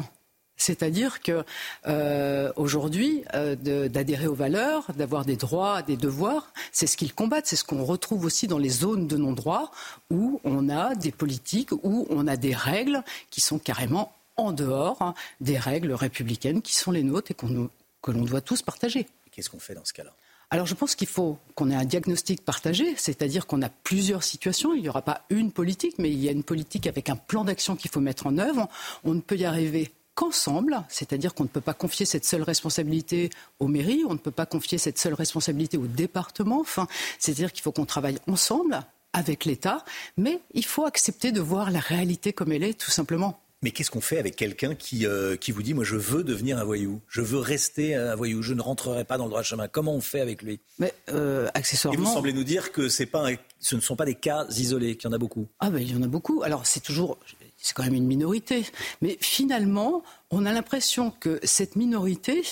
C'est-à-dire 0.56 1.20
que 1.20 1.44
euh, 1.86 2.52
aujourd'hui, 2.56 3.24
euh, 3.35 3.56
d'adhérer 3.89 4.26
aux 4.26 4.35
valeurs, 4.35 4.86
d'avoir 4.97 5.24
des 5.24 5.36
droits, 5.36 5.82
des 5.82 5.97
devoirs, 5.97 6.52
c'est 6.72 6.86
ce 6.86 6.97
qu'ils 6.97 7.12
combattent. 7.12 7.47
C'est 7.47 7.56
ce 7.56 7.64
qu'on 7.64 7.85
retrouve 7.85 8.24
aussi 8.24 8.47
dans 8.47 8.59
les 8.59 8.70
zones 8.70 9.06
de 9.06 9.16
non-droit 9.16 9.70
où 10.10 10.40
on 10.44 10.68
a 10.68 10.94
des 10.94 11.10
politiques, 11.10 11.72
où 11.72 12.06
on 12.09 12.26
a 12.26 12.36
des 12.36 12.55
règles 12.55 13.02
qui 13.31 13.40
sont 13.40 13.59
carrément 13.59 14.12
en 14.36 14.52
dehors 14.52 15.01
hein, 15.02 15.14
des 15.40 15.59
règles 15.59 15.93
républicaines 15.93 16.62
qui 16.62 16.74
sont 16.74 16.90
les 16.90 17.02
nôtres 17.02 17.32
et 17.32 17.35
qu'on 17.35 17.68
que 18.05 18.10
l'on 18.10 18.24
doit 18.24 18.43
tous 18.43 18.60
partager. 18.60 19.09
Qu'est-ce 19.32 19.48
qu'on 19.48 19.59
fait 19.59 19.74
dans 19.74 19.85
ce 19.85 19.94
cas-là? 19.94 20.14
Alors 20.51 20.66
je 20.66 20.74
pense 20.74 20.94
qu'il 20.94 21.09
faut 21.09 21.39
qu'on 21.55 21.70
ait 21.70 21.74
un 21.74 21.86
diagnostic 21.86 22.44
partagé, 22.44 22.94
c'est-à-dire 22.97 23.47
qu'on 23.47 23.62
a 23.62 23.70
plusieurs 23.70 24.22
situations. 24.22 24.74
Il 24.74 24.82
n'y 24.82 24.90
aura 24.90 25.01
pas 25.01 25.22
une 25.31 25.51
politique, 25.51 25.97
mais 25.98 26.10
il 26.10 26.22
y 26.22 26.28
a 26.28 26.32
une 26.32 26.44
politique 26.44 26.86
avec 26.86 27.09
un 27.09 27.16
plan 27.16 27.44
d'action 27.44 27.76
qu'il 27.76 27.90
faut 27.90 28.01
mettre 28.01 28.26
en 28.26 28.36
œuvre. 28.36 28.68
On 29.05 29.14
ne 29.14 29.20
peut 29.22 29.36
y 29.36 29.47
arriver 29.47 29.90
qu'ensemble, 30.14 30.85
c'est-à-dire 30.89 31.35
qu'on 31.35 31.44
ne 31.44 31.48
peut 31.48 31.62
pas 31.62 31.72
confier 31.72 32.05
cette 32.05 32.26
seule 32.26 32.43
responsabilité 32.43 33.31
aux 33.59 33.68
mairies, 33.68 34.05
on 34.06 34.12
ne 34.12 34.18
peut 34.18 34.31
pas 34.31 34.47
confier 34.47 34.76
cette 34.76 34.98
seule 34.98 35.14
responsabilité 35.14 35.78
au 35.78 35.86
département. 35.86 36.60
Enfin, 36.60 36.86
c'est-à-dire 37.18 37.52
qu'il 37.52 37.62
faut 37.62 37.72
qu'on 37.72 37.86
travaille 37.86 38.18
ensemble 38.28 38.82
avec 39.14 39.47
l'État, 39.47 39.82
mais 40.18 40.40
il 40.52 40.66
faut 40.66 40.85
accepter 40.85 41.32
de 41.32 41.40
voir 41.40 41.70
la 41.70 41.81
réalité 41.81 42.35
comme 42.35 42.52
elle 42.52 42.64
est, 42.64 42.78
tout 42.78 42.90
simplement. 42.90 43.40
Mais 43.65 43.70
qu'est-ce 43.70 43.91
qu'on 43.91 44.03
fait 44.03 44.19
avec 44.19 44.36
quelqu'un 44.36 44.74
qui, 44.74 45.07
euh, 45.07 45.36
qui 45.36 45.51
vous 45.51 45.62
dit, 45.62 45.73
moi 45.73 45.85
je 45.85 45.97
veux 45.97 46.23
devenir 46.23 46.59
un 46.59 46.65
voyou, 46.65 47.01
je 47.09 47.23
veux 47.23 47.39
rester 47.39 47.95
un 47.95 48.15
voyou, 48.15 48.43
je 48.43 48.53
ne 48.53 48.61
rentrerai 48.61 49.05
pas 49.05 49.16
dans 49.16 49.24
le 49.24 49.31
droit 49.31 49.43
chemin 49.43 49.69
Comment 49.69 49.95
on 49.95 50.03
fait 50.03 50.20
avec 50.20 50.43
lui? 50.43 50.61
Mais 50.78 50.93
euh, 51.09 51.49
accessoirement... 51.55 51.99
Et 51.99 52.05
vous 52.05 52.12
semblez 52.12 52.35
nous 52.35 52.45
dire 52.45 52.73
que 52.73 52.89
pas 53.07 53.31
ce 53.61 53.74
ne 53.74 53.81
sont 53.81 53.97
pas 53.97 54.05
des 54.05 54.16
cas 54.16 54.45
isolés, 54.51 54.97
qu'il 54.97 55.09
y 55.09 55.11
en 55.11 55.16
a 55.16 55.19
beaucoup. 55.19 55.49
Ah 55.61 55.70
ben 55.70 55.78
il 55.78 55.91
y 55.91 55.97
en 55.97 56.03
a 56.03 56.09
beaucoup. 56.09 56.43
Alors 56.43 56.66
c'est 56.66 56.81
toujours, 56.81 57.16
c'est 57.57 57.73
quand 57.73 57.85
même 57.85 57.95
une 57.95 58.07
minorité. 58.07 58.66
Mais 59.01 59.16
finalement, 59.23 60.03
on 60.31 60.45
a 60.45 60.53
l'impression 60.53 61.11
que 61.11 61.41
cette 61.43 61.74
minorité 61.74 62.43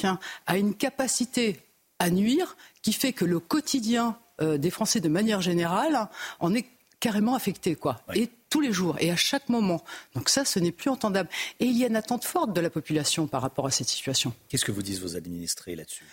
a 0.46 0.56
une 0.56 0.74
capacité 0.74 1.60
à 1.98 2.08
nuire 2.08 2.56
qui 2.80 2.94
fait 2.94 3.12
que 3.12 3.26
le 3.26 3.38
quotidien 3.38 4.16
euh, 4.40 4.56
des 4.56 4.70
Français 4.70 5.00
de 5.00 5.10
manière 5.10 5.42
générale 5.42 6.08
en 6.40 6.54
est 6.54 6.64
carrément 7.02 7.34
affecté, 7.34 7.74
quoi. 7.74 8.00
Et 8.14 8.30
tous 8.48 8.60
les 8.60 8.72
jours 8.72 8.96
et 9.00 9.10
à 9.10 9.16
chaque 9.16 9.48
moment. 9.48 9.82
Donc 10.14 10.28
ça, 10.28 10.44
ce 10.44 10.60
n'est 10.60 10.70
plus 10.70 10.88
entendable. 10.88 11.28
Et 11.58 11.64
il 11.64 11.76
y 11.76 11.82
a 11.82 11.88
une 11.88 11.96
attente 11.96 12.24
forte 12.24 12.52
de 12.52 12.60
la 12.60 12.70
population 12.70 13.26
par 13.26 13.42
rapport 13.42 13.66
à 13.66 13.72
cette 13.72 13.88
situation. 13.88 14.32
Qu'est-ce 14.48 14.64
que 14.64 14.70
vous 14.70 14.82
disent 14.82 15.00
vos 15.00 15.16
administrés 15.16 15.74
là-dessus? 15.74 16.04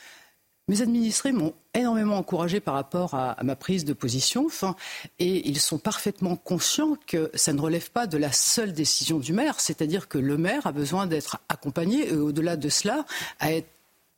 Mes 0.68 0.82
administrés 0.82 1.32
m'ont 1.32 1.54
énormément 1.76 2.18
encouragé 2.18 2.60
par 2.60 2.74
rapport 2.74 3.14
à, 3.14 3.38
ma 3.44 3.56
prise 3.56 3.86
de 3.86 3.94
position, 3.94 4.46
enfin, 4.46 4.76
et 5.18 5.48
ils 5.48 5.60
sont 5.60 5.80
parfaitement 5.80 6.36
conscients 6.36 6.96
que 7.08 7.32
ça 7.34 7.54
ne 7.54 7.62
relève 7.62 7.90
pas 7.90 8.06
de 8.06 8.18
la 8.20 8.32
seule 8.32 8.72
décision 8.72 9.18
du 9.18 9.34
maire, 9.34 9.60
c'est-à-dire 9.60 10.08
que 10.08 10.20
le 10.20 10.38
maire 10.38 10.68
a 10.68 10.72
besoin 10.72 11.08
d'être 11.08 11.40
accompagné 11.50 12.10
et 12.10 12.16
au-delà 12.16 12.56
de 12.56 12.70
cela, 12.70 13.06
à 13.40 13.52
être 13.52 13.68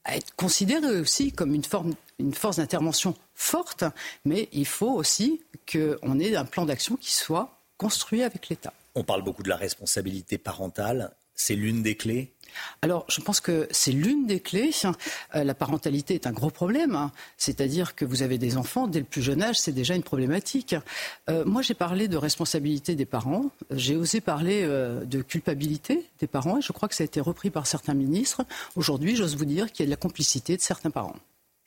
à 0.04 0.18
être 0.18 0.36
considéré 0.36 1.00
aussi 1.00 1.32
comme 1.32 1.54
une, 1.54 1.64
forme, 1.64 1.94
une 2.20 2.34
force 2.34 2.58
d'intervention 2.58 3.16
forte, 3.36 3.84
mais 4.26 4.50
il 4.52 4.66
faut 4.66 4.92
aussi 4.92 5.42
qu'on 5.72 6.20
ait 6.20 6.36
un 6.36 6.46
plan 6.46 6.66
d'action 6.66 6.96
qui 6.96 7.14
soit 7.14 7.60
construit 7.78 8.24
avec 8.24 8.50
l'État. 8.50 8.74
On 8.96 9.04
parle 9.04 9.24
beaucoup 9.24 9.44
de 9.44 9.50
la 9.50 9.58
responsabilité 9.58 10.38
parentale. 10.38 11.16
C'est 11.34 11.56
l'une 11.56 11.82
des 11.82 11.96
clés 11.96 12.34
alors, 12.82 13.06
je 13.10 13.22
pense 13.22 13.40
que 13.40 13.68
c'est 13.72 13.92
l'une 13.92 14.26
des 14.26 14.40
clés. 14.40 14.72
Euh, 15.36 15.44
la 15.44 15.54
parentalité 15.54 16.16
est 16.16 16.28
un 16.28 16.32
gros 16.32 16.50
problème. 16.50 16.96
Hein. 16.96 17.12
C'est-à-dire 17.38 17.96
que 17.96 18.06
vous 18.06 18.24
avez 18.24 18.38
des 18.38 18.58
enfants, 18.58 18.88
dès 18.88 19.00
le 19.00 19.06
plus 19.06 19.22
jeune 19.22 19.42
âge, 19.42 19.60
c'est 19.60 19.72
déjà 19.72 19.96
une 19.96 20.04
problématique. 20.04 20.76
Euh, 21.30 21.46
moi, 21.46 21.62
j'ai 21.62 21.74
parlé 21.74 22.08
de 22.08 22.18
responsabilité 22.18 22.96
des 22.96 23.06
parents. 23.06 23.52
J'ai 23.72 23.96
osé 23.96 24.22
parler 24.22 24.62
euh, 24.64 25.04
de 25.06 25.22
culpabilité 25.22 26.10
des 26.20 26.28
parents. 26.28 26.58
Et 26.58 26.62
je 26.62 26.72
crois 26.72 26.90
que 26.90 26.96
ça 26.96 27.04
a 27.04 27.06
été 27.06 27.22
repris 27.22 27.50
par 27.50 27.68
certains 27.68 27.94
ministres. 27.94 28.44
Aujourd'hui, 28.76 29.16
j'ose 29.16 29.36
vous 29.36 29.46
dire 29.46 29.72
qu'il 29.72 29.84
y 29.84 29.86
a 29.86 29.88
de 29.88 29.92
la 29.92 29.98
complicité 29.98 30.58
de 30.58 30.62
certains 30.62 30.92
parents 30.92 31.16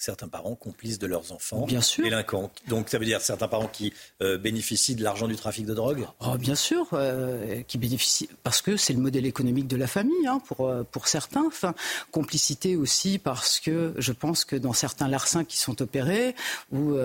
certains 0.04 0.28
parents 0.28 0.54
complices 0.54 0.98
de 0.98 1.06
leurs 1.06 1.32
enfants 1.32 1.64
bien 1.64 1.80
sûr. 1.80 2.04
délinquants. 2.04 2.50
Donc 2.68 2.90
ça 2.90 2.98
veut 2.98 3.06
dire 3.06 3.22
certains 3.22 3.48
parents 3.48 3.68
qui 3.68 3.92
euh, 4.22 4.36
bénéficient 4.36 4.94
de 4.94 5.02
l'argent 5.02 5.28
du 5.28 5.36
trafic 5.36 5.64
de 5.64 5.72
drogue? 5.72 6.06
Oh, 6.20 6.36
Bien 6.36 6.54
sûr, 6.54 6.88
euh, 6.92 7.62
qui 7.66 7.78
bénéficient 7.78 8.28
parce 8.42 8.60
que 8.60 8.76
c'est 8.76 8.92
le 8.92 9.00
modèle 9.00 9.24
économique 9.24 9.66
de 9.66 9.76
la 9.76 9.86
famille 9.86 10.26
hein, 10.26 10.40
pour, 10.46 10.68
euh, 10.68 10.82
pour 10.82 11.08
certains. 11.08 11.46
Enfin, 11.46 11.74
complicité 12.10 12.76
aussi 12.76 13.18
parce 13.18 13.60
que 13.60 13.94
je 13.96 14.12
pense 14.12 14.44
que 14.44 14.56
dans 14.56 14.74
certains 14.74 15.08
larcins 15.08 15.44
qui 15.44 15.56
sont 15.56 15.80
opérés 15.80 16.34
ou 16.70 16.96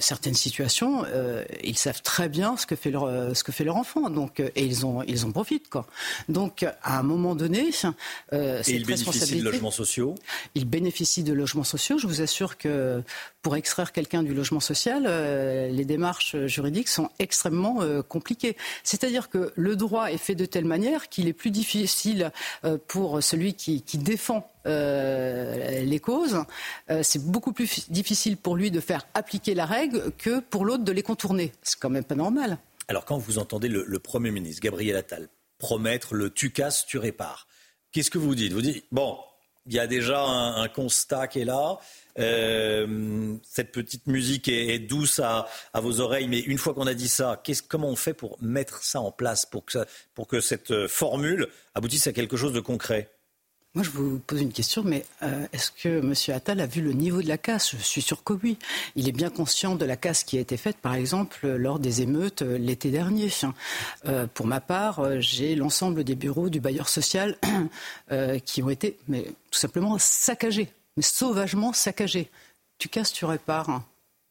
certaines 0.00 0.34
situations, 0.34 1.04
ils 1.62 1.76
savent 1.76 2.02
très 2.02 2.28
bien 2.28 2.56
ce 2.56 2.66
que 2.66 2.76
fait 2.76 2.90
leur, 2.90 3.36
ce 3.36 3.44
que 3.44 3.52
fait 3.52 3.64
leur 3.64 3.76
enfant. 3.76 4.08
Donc, 4.10 4.40
et 4.40 4.64
ils, 4.64 4.86
ont, 4.86 5.02
ils 5.02 5.24
en 5.26 5.32
profitent. 5.32 5.68
Quoi. 5.68 5.86
Donc 6.28 6.64
à 6.82 6.98
un 6.98 7.02
moment 7.02 7.34
donné, 7.34 7.70
et 8.32 8.62
ils 8.68 8.86
bénéficient 8.86 9.36
de 9.36 9.44
logements 9.44 9.70
sociaux? 9.70 10.14
Ils 10.54 10.64
bénéficient 10.64 11.22
de 11.24 11.32
logements 11.32 11.64
sociaux 11.64 11.89
je 11.98 12.06
vous 12.06 12.22
assure 12.22 12.58
que 12.58 13.02
pour 13.42 13.56
extraire 13.56 13.92
quelqu'un 13.92 14.22
du 14.22 14.34
logement 14.34 14.60
social, 14.60 15.04
euh, 15.06 15.68
les 15.68 15.84
démarches 15.84 16.36
juridiques 16.46 16.88
sont 16.88 17.08
extrêmement 17.18 17.82
euh, 17.82 18.02
compliquées. 18.02 18.56
C'est-à-dire 18.84 19.28
que 19.28 19.52
le 19.54 19.76
droit 19.76 20.10
est 20.10 20.18
fait 20.18 20.34
de 20.34 20.44
telle 20.44 20.64
manière 20.64 21.08
qu'il 21.08 21.28
est 21.28 21.32
plus 21.32 21.50
difficile 21.50 22.32
euh, 22.64 22.78
pour 22.86 23.22
celui 23.22 23.54
qui, 23.54 23.82
défend 23.98 24.46
les 24.64 26.00
causes, 26.02 26.44
c'est 27.02 27.24
beaucoup 27.24 27.52
plus 27.52 27.90
difficile 27.90 28.36
pour 28.36 28.56
lui 28.56 28.70
de 28.70 28.80
faire 28.80 29.06
appliquer 29.14 29.54
la 29.54 29.64
règle 29.64 30.12
que 30.18 30.40
pour 30.40 30.64
l'autre 30.64 30.84
de 30.84 30.92
les 30.92 31.02
contourner. 31.02 31.52
C'est 31.62 31.78
quand 31.78 31.90
même 31.90 32.04
pas 32.04 32.14
normal. 32.14 32.58
Alors 32.88 33.04
quand 33.04 33.18
vous 33.18 33.38
entendez 33.38 33.68
le, 33.68 33.98
Premier 33.98 34.30
ministre, 34.30 34.62
Gabriel 34.62 34.96
Attal, 34.96 35.28
promettre 35.58 36.14
le 36.14 36.30
tu 36.30 36.50
casses, 36.50 36.86
tu 36.86 36.98
répares, 36.98 37.46
qu'est-ce 37.92 38.10
que 38.10 38.18
vous 38.18 38.34
dites? 38.34 38.52
Vous 38.52 38.62
dites, 38.62 38.84
bon, 38.92 39.16
il 39.66 39.74
y 39.74 39.78
a 39.78 39.86
déjà 39.86 40.20
un, 40.22 40.68
constat 40.68 41.28
qui 41.28 41.40
est 41.40 41.44
là. 41.44 41.78
Euh, 42.18 43.36
cette 43.44 43.72
petite 43.72 44.06
musique 44.06 44.48
est, 44.48 44.78
douce 44.78 45.20
à, 45.20 45.46
vos 45.74 46.00
oreilles, 46.00 46.28
mais 46.28 46.40
une 46.40 46.58
fois 46.58 46.74
qu'on 46.74 46.86
a 46.86 46.94
dit 46.94 47.08
ça, 47.08 47.42
comment 47.68 47.88
on 47.88 47.96
fait 47.96 48.14
pour 48.14 48.36
mettre 48.40 48.82
ça 48.82 49.00
en 49.00 49.12
place, 49.12 49.46
pour 49.46 49.64
que, 49.64 50.40
cette 50.40 50.86
formule 50.86 51.48
aboutisse 51.74 52.06
à 52.06 52.12
quelque 52.12 52.36
chose 52.36 52.52
de 52.52 52.60
concret? 52.60 53.10
Moi, 53.74 53.84
je 53.84 53.90
vous 53.90 54.18
pose 54.18 54.40
une 54.40 54.52
question, 54.52 54.82
mais 54.84 55.06
euh, 55.22 55.46
est-ce 55.52 55.70
que 55.70 56.00
M. 56.00 56.12
Attal 56.34 56.60
a 56.60 56.66
vu 56.66 56.82
le 56.82 56.92
niveau 56.92 57.22
de 57.22 57.28
la 57.28 57.38
casse? 57.38 57.70
Je 57.76 57.82
suis 57.82 58.02
sûr 58.02 58.24
que 58.24 58.32
oui. 58.32 58.58
Il 58.96 59.08
est 59.08 59.12
bien 59.12 59.30
conscient 59.30 59.76
de 59.76 59.84
la 59.84 59.96
casse 59.96 60.24
qui 60.24 60.38
a 60.38 60.40
été 60.40 60.56
faite, 60.56 60.78
par 60.78 60.94
exemple, 60.94 61.46
lors 61.46 61.78
des 61.78 62.02
émeutes 62.02 62.42
euh, 62.42 62.58
l'été 62.58 62.90
dernier. 62.90 63.28
Euh, 64.06 64.26
pour 64.34 64.48
ma 64.48 64.60
part, 64.60 65.20
j'ai 65.20 65.54
l'ensemble 65.54 66.02
des 66.02 66.16
bureaux 66.16 66.48
du 66.48 66.58
bailleur 66.58 66.88
social 66.88 67.38
qui 68.44 68.62
ont 68.62 68.70
été 68.70 68.98
mais, 69.06 69.22
tout 69.50 69.58
simplement 69.58 69.98
saccagés, 69.98 70.72
mais 70.96 71.04
sauvagement 71.04 71.72
saccagés. 71.72 72.28
Tu 72.78 72.88
casses, 72.88 73.12
tu 73.12 73.24
répares. 73.24 73.82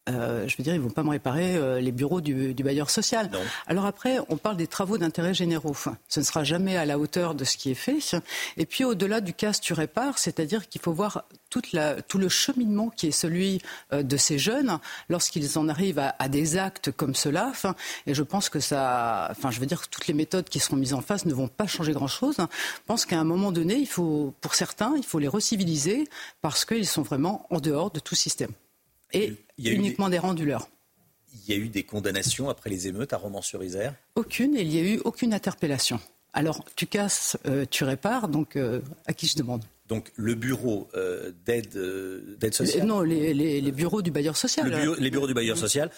Euh, 0.10 0.48
je 0.48 0.58
veux 0.58 0.64
dire, 0.64 0.74
ils 0.74 0.80
ne 0.80 0.84
vont 0.84 0.90
pas 0.90 1.04
me 1.04 1.10
réparer 1.10 1.56
euh, 1.56 1.80
les 1.80 1.92
bureaux 1.92 2.22
du, 2.22 2.54
bailleur 2.64 2.90
social. 2.90 3.30
Alors 3.68 3.86
après, 3.86 4.18
on 4.30 4.38
parle 4.38 4.58
des 4.58 4.68
travaux 4.68 4.98
d'intérêt 4.98 5.34
généraux. 5.34 5.76
ce 6.08 6.20
ne 6.20 6.26
sera 6.26 6.44
jamais 6.44 6.78
à 6.78 6.86
la 6.86 7.00
hauteur 7.00 7.36
de 7.36 7.44
ce 7.44 7.58
qui 7.58 7.72
est 7.72 7.76
fait. 7.76 8.00
Et 8.58 8.66
puis 8.66 8.84
au-delà 8.84 9.22
du 9.22 9.34
casse, 9.34 9.62
tu 9.62 9.74
répares, 9.74 10.18
c'est-à-dire 10.18 10.68
qu'il 10.68 10.82
faut 10.82 10.94
voir 10.94 11.26
toute 11.50 11.72
la, 11.72 12.02
tout 12.02 12.18
le 12.18 12.30
cheminement 12.30 12.90
qui 12.90 13.08
est 13.08 13.12
celui 13.12 13.62
euh, 13.94 14.04
de 14.04 14.18
ces 14.18 14.38
jeunes 14.38 14.80
lorsqu'ils 15.10 15.58
en 15.58 15.68
arrivent 15.68 16.00
à, 16.00 16.30
des 16.30 16.58
actes 16.58 16.92
comme 16.92 17.16
cela. 17.16 17.52
et 18.06 18.14
je 18.14 18.24
pense 18.24 18.50
que 18.50 18.60
ça, 18.60 19.28
enfin, 19.32 19.52
je 19.52 19.60
veux 19.60 19.66
dire, 19.66 19.88
toutes 19.88 20.08
les 20.08 20.14
méthodes 20.14 20.48
qui 20.48 20.60
seront 20.60 20.76
mises 20.76 20.94
en 20.94 21.02
face 21.02 21.26
ne 21.26 21.34
vont 21.34 21.48
pas 21.48 21.68
changer 21.68 21.92
grand-chose. 21.92 22.36
Je 22.38 22.46
pense 22.86 23.06
qu'à 23.06 23.20
un 23.20 23.24
moment 23.24 23.52
donné, 23.52 23.76
il 23.76 23.88
faut, 23.88 24.34
pour 24.42 24.54
certains, 24.54 24.94
il 24.98 25.04
faut 25.04 25.20
les 25.20 25.28
reciviliser 25.28 26.08
parce 26.42 26.66
qu'ils 26.66 26.88
sont 26.88 27.02
vraiment 27.02 27.46
en 27.50 27.60
dehors 27.60 27.92
de 27.92 28.00
tout 28.00 28.16
système 28.16 28.52
et 29.14 29.36
uniquement 29.58 30.10
des... 30.10 30.20
renduleurs. 30.20 30.70
Il 31.48 31.54
y 31.54 31.58
a 31.58 31.62
eu 31.62 31.70
des 31.70 31.84
condamnations 31.84 32.50
après 32.50 32.70
les 32.70 32.88
émeutes 32.88 33.14
à 33.14 33.18
Romans-sur-Isère? 33.18 33.94
Aucune, 34.16 34.56
et 34.56 34.62
il 34.62 34.70
n'y 34.70 34.80
a 34.80 34.84
eu 34.84 35.00
aucune 35.06 35.34
interpellation. 35.34 36.00
Alors, 36.34 36.64
tu 36.76 36.86
casses, 36.86 37.38
euh, 37.46 37.66
tu 37.70 37.84
répares, 37.84 38.28
donc 38.28 38.56
euh, 38.56 38.82
à 39.06 39.14
qui 39.14 39.28
je 39.28 39.36
demande? 39.36 39.64
Donc 39.88 40.12
le 40.16 40.36
bureau 40.36 40.88
euh, 40.96 41.32
d'aide, 41.46 41.74
sociale? 42.54 42.86
Non, 42.86 43.02
les, 43.02 43.72
bureaux 43.72 44.02
du 44.02 44.12
bailleur 44.12 44.38
social. 44.38 44.68
les 45.00 45.10
bureaux 45.10 45.28
du 45.28 45.34
bailleur 45.34 45.58
social 45.58 45.90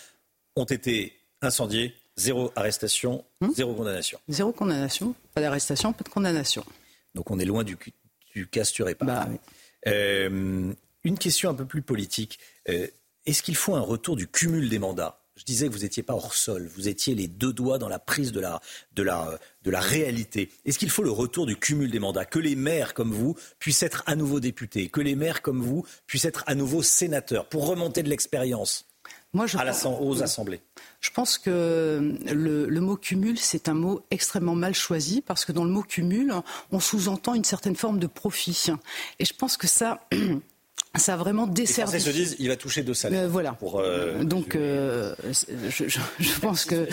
ont 0.55 0.65
été 0.65 1.13
incendiés, 1.41 1.93
zéro 2.15 2.51
arrestation, 2.55 3.25
hum 3.41 3.53
zéro 3.53 3.73
condamnation. 3.73 4.19
Zéro 4.29 4.53
condamnation, 4.53 5.15
pas 5.33 5.41
d'arrestation, 5.41 5.91
pas 5.91 6.03
de 6.03 6.09
condamnation. 6.09 6.63
Donc 7.15 7.31
on 7.31 7.39
est 7.39 7.45
loin 7.45 7.65
du, 7.65 7.77
du 8.33 8.47
casse, 8.47 8.71
tu 8.71 8.83
répares. 8.83 9.27
Bah 9.27 9.91
une 11.03 11.17
question 11.17 11.49
un 11.49 11.53
peu 11.53 11.65
plus 11.65 11.81
politique. 11.81 12.39
Est-ce 13.25 13.43
qu'il 13.43 13.55
faut 13.55 13.75
un 13.75 13.81
retour 13.81 14.15
du 14.15 14.27
cumul 14.27 14.69
des 14.69 14.79
mandats? 14.79 15.21
Je 15.35 15.45
disais 15.45 15.67
que 15.67 15.73
vous 15.73 15.79
n'étiez 15.79 16.03
pas 16.03 16.13
hors 16.13 16.33
sol, 16.33 16.69
vous 16.75 16.87
étiez 16.87 17.15
les 17.15 17.27
deux 17.27 17.53
doigts 17.53 17.77
dans 17.77 17.87
la 17.87 17.99
prise 17.99 18.31
de 18.31 18.39
la, 18.39 18.59
de 18.93 19.01
la, 19.01 19.39
de 19.63 19.71
la 19.71 19.79
réalité. 19.79 20.51
Est-ce 20.65 20.77
qu'il 20.77 20.89
faut 20.89 21.03
le 21.03 21.11
retour 21.11 21.45
du 21.45 21.55
cumul 21.55 21.89
des 21.89 21.99
mandats? 21.99 22.25
Que 22.25 22.39
les 22.39 22.55
maires 22.55 22.93
comme 22.93 23.11
vous 23.11 23.35
puissent 23.57 23.81
être 23.83 24.03
à 24.07 24.15
nouveau 24.15 24.39
députés, 24.39 24.89
que 24.89 25.01
les 25.01 25.15
maires 25.15 25.41
comme 25.41 25.61
vous 25.61 25.85
puissent 26.05 26.25
être 26.25 26.43
à 26.47 26.55
nouveau 26.55 26.83
sénateurs, 26.83 27.47
pour 27.47 27.67
remonter 27.67 28.03
de 28.03 28.09
l'expérience 28.09 28.85
Moi, 29.33 29.45
à 29.57 29.63
la, 29.63 29.73
aux 29.87 30.21
assemblées 30.21 30.61
Je 30.99 31.09
pense 31.11 31.37
que 31.37 32.17
le, 32.31 32.67
le 32.67 32.81
mot 32.81 32.97
cumul, 32.97 33.39
c'est 33.39 33.69
un 33.69 33.73
mot 33.73 34.05
extrêmement 34.11 34.55
mal 34.55 34.75
choisi, 34.75 35.21
parce 35.21 35.45
que 35.45 35.53
dans 35.53 35.63
le 35.63 35.71
mot 35.71 35.83
cumul, 35.83 36.33
on 36.71 36.79
sous-entend 36.79 37.35
une 37.35 37.45
certaine 37.45 37.75
forme 37.75 37.99
de 37.99 38.07
profit. 38.07 38.67
Et 39.19 39.25
je 39.25 39.33
pense 39.33 39.57
que 39.57 39.67
ça 39.67 40.07
ça 40.95 41.13
a 41.13 41.17
vraiment 41.17 41.47
desservi. 41.47 41.93
Les 41.93 41.99
Français 41.99 42.11
se 42.11 42.15
disent, 42.15 42.35
il 42.39 42.49
va 42.49 42.57
toucher 42.57 42.83
deux 42.83 42.93
salaires. 42.93 43.21
Euh, 43.21 43.27
voilà. 43.27 43.53
Pour, 43.53 43.79
euh, 43.79 44.23
Donc, 44.23 44.55
euh, 44.55 45.15
je, 45.69 45.87
je, 45.87 45.99
je, 46.19 46.39
pense 46.39 46.65
que 46.65 46.87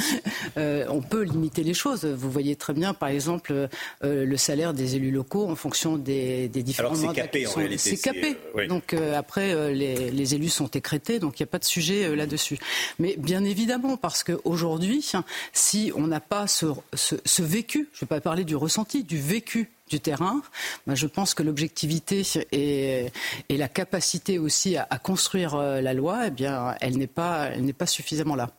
euh, 0.57 0.87
on 0.89 1.03
peut 1.03 1.23
limiter 1.23 1.65
les 1.65 1.75
choses. 1.75 2.05
Vous 2.05 2.31
voyez 2.31 2.55
très 2.55 2.75
bien, 2.75 2.95
par 2.95 3.09
exemple, 3.09 3.69
le 4.03 4.37
salaire 4.37 4.73
des 4.73 4.95
élus 4.95 5.11
locaux 5.11 5.49
en 5.49 5.57
fonction 5.57 5.97
des, 5.97 6.49
des 6.49 6.63
différents 6.63 6.91
Alors, 6.91 7.15
c'est 7.15 7.21
capé 7.21 7.47
en 7.47 7.53
réalité. 7.53 7.79
C'est 7.79 7.97
capé. 7.97 8.37
Donc 8.69 8.95
après, 8.95 9.75
les, 9.75 10.11
les, 10.11 10.35
élus 10.35 10.49
sont 10.49 10.69
écrétés, 10.69 11.19
donc 11.19 11.41
il 11.41 11.43
n'y 11.43 11.49
a 11.49 11.51
pas 11.51 11.59
de 11.59 11.65
sujet 11.65 12.15
là-dessus. 12.15 12.59
Mais 12.99 13.17
bien 13.19 13.45
évidemment, 13.45 13.97
parce 13.97 14.23
qu'aujourd'hui, 14.23 15.05
si 15.53 15.93
on 15.97 16.07
n'a 16.07 16.21
pas 16.21 16.47
ce, 16.47 16.67
ce, 16.95 17.17
ce 17.25 17.43
vécu, 17.43 17.89
je 17.93 17.99
ne 17.99 18.01
vais 18.03 18.07
pas 18.07 18.21
parler 18.21 18.45
du 18.45 18.55
ressenti, 18.55 19.03
du 19.03 19.19
vécu 19.19 19.71
du 19.89 20.01
terrain. 20.01 20.43
Ben, 20.87 20.95
je 20.95 21.07
pense 21.07 21.35
que 21.35 21.43
l'objectivité 21.43 22.23
et, 22.53 23.11
la 23.51 23.69
capacité 23.69 24.39
aussi 24.39 24.77
à, 24.77 24.87
construire 24.99 25.55
euh, 25.55 25.81
la 25.81 25.95
loi, 25.95 26.27
eh 26.27 26.31
bien, 26.31 26.75
elle 26.81 26.97
n'est 26.97 27.07
pas, 27.07 27.53
suffisamment 27.87 28.37
là. 28.37 28.51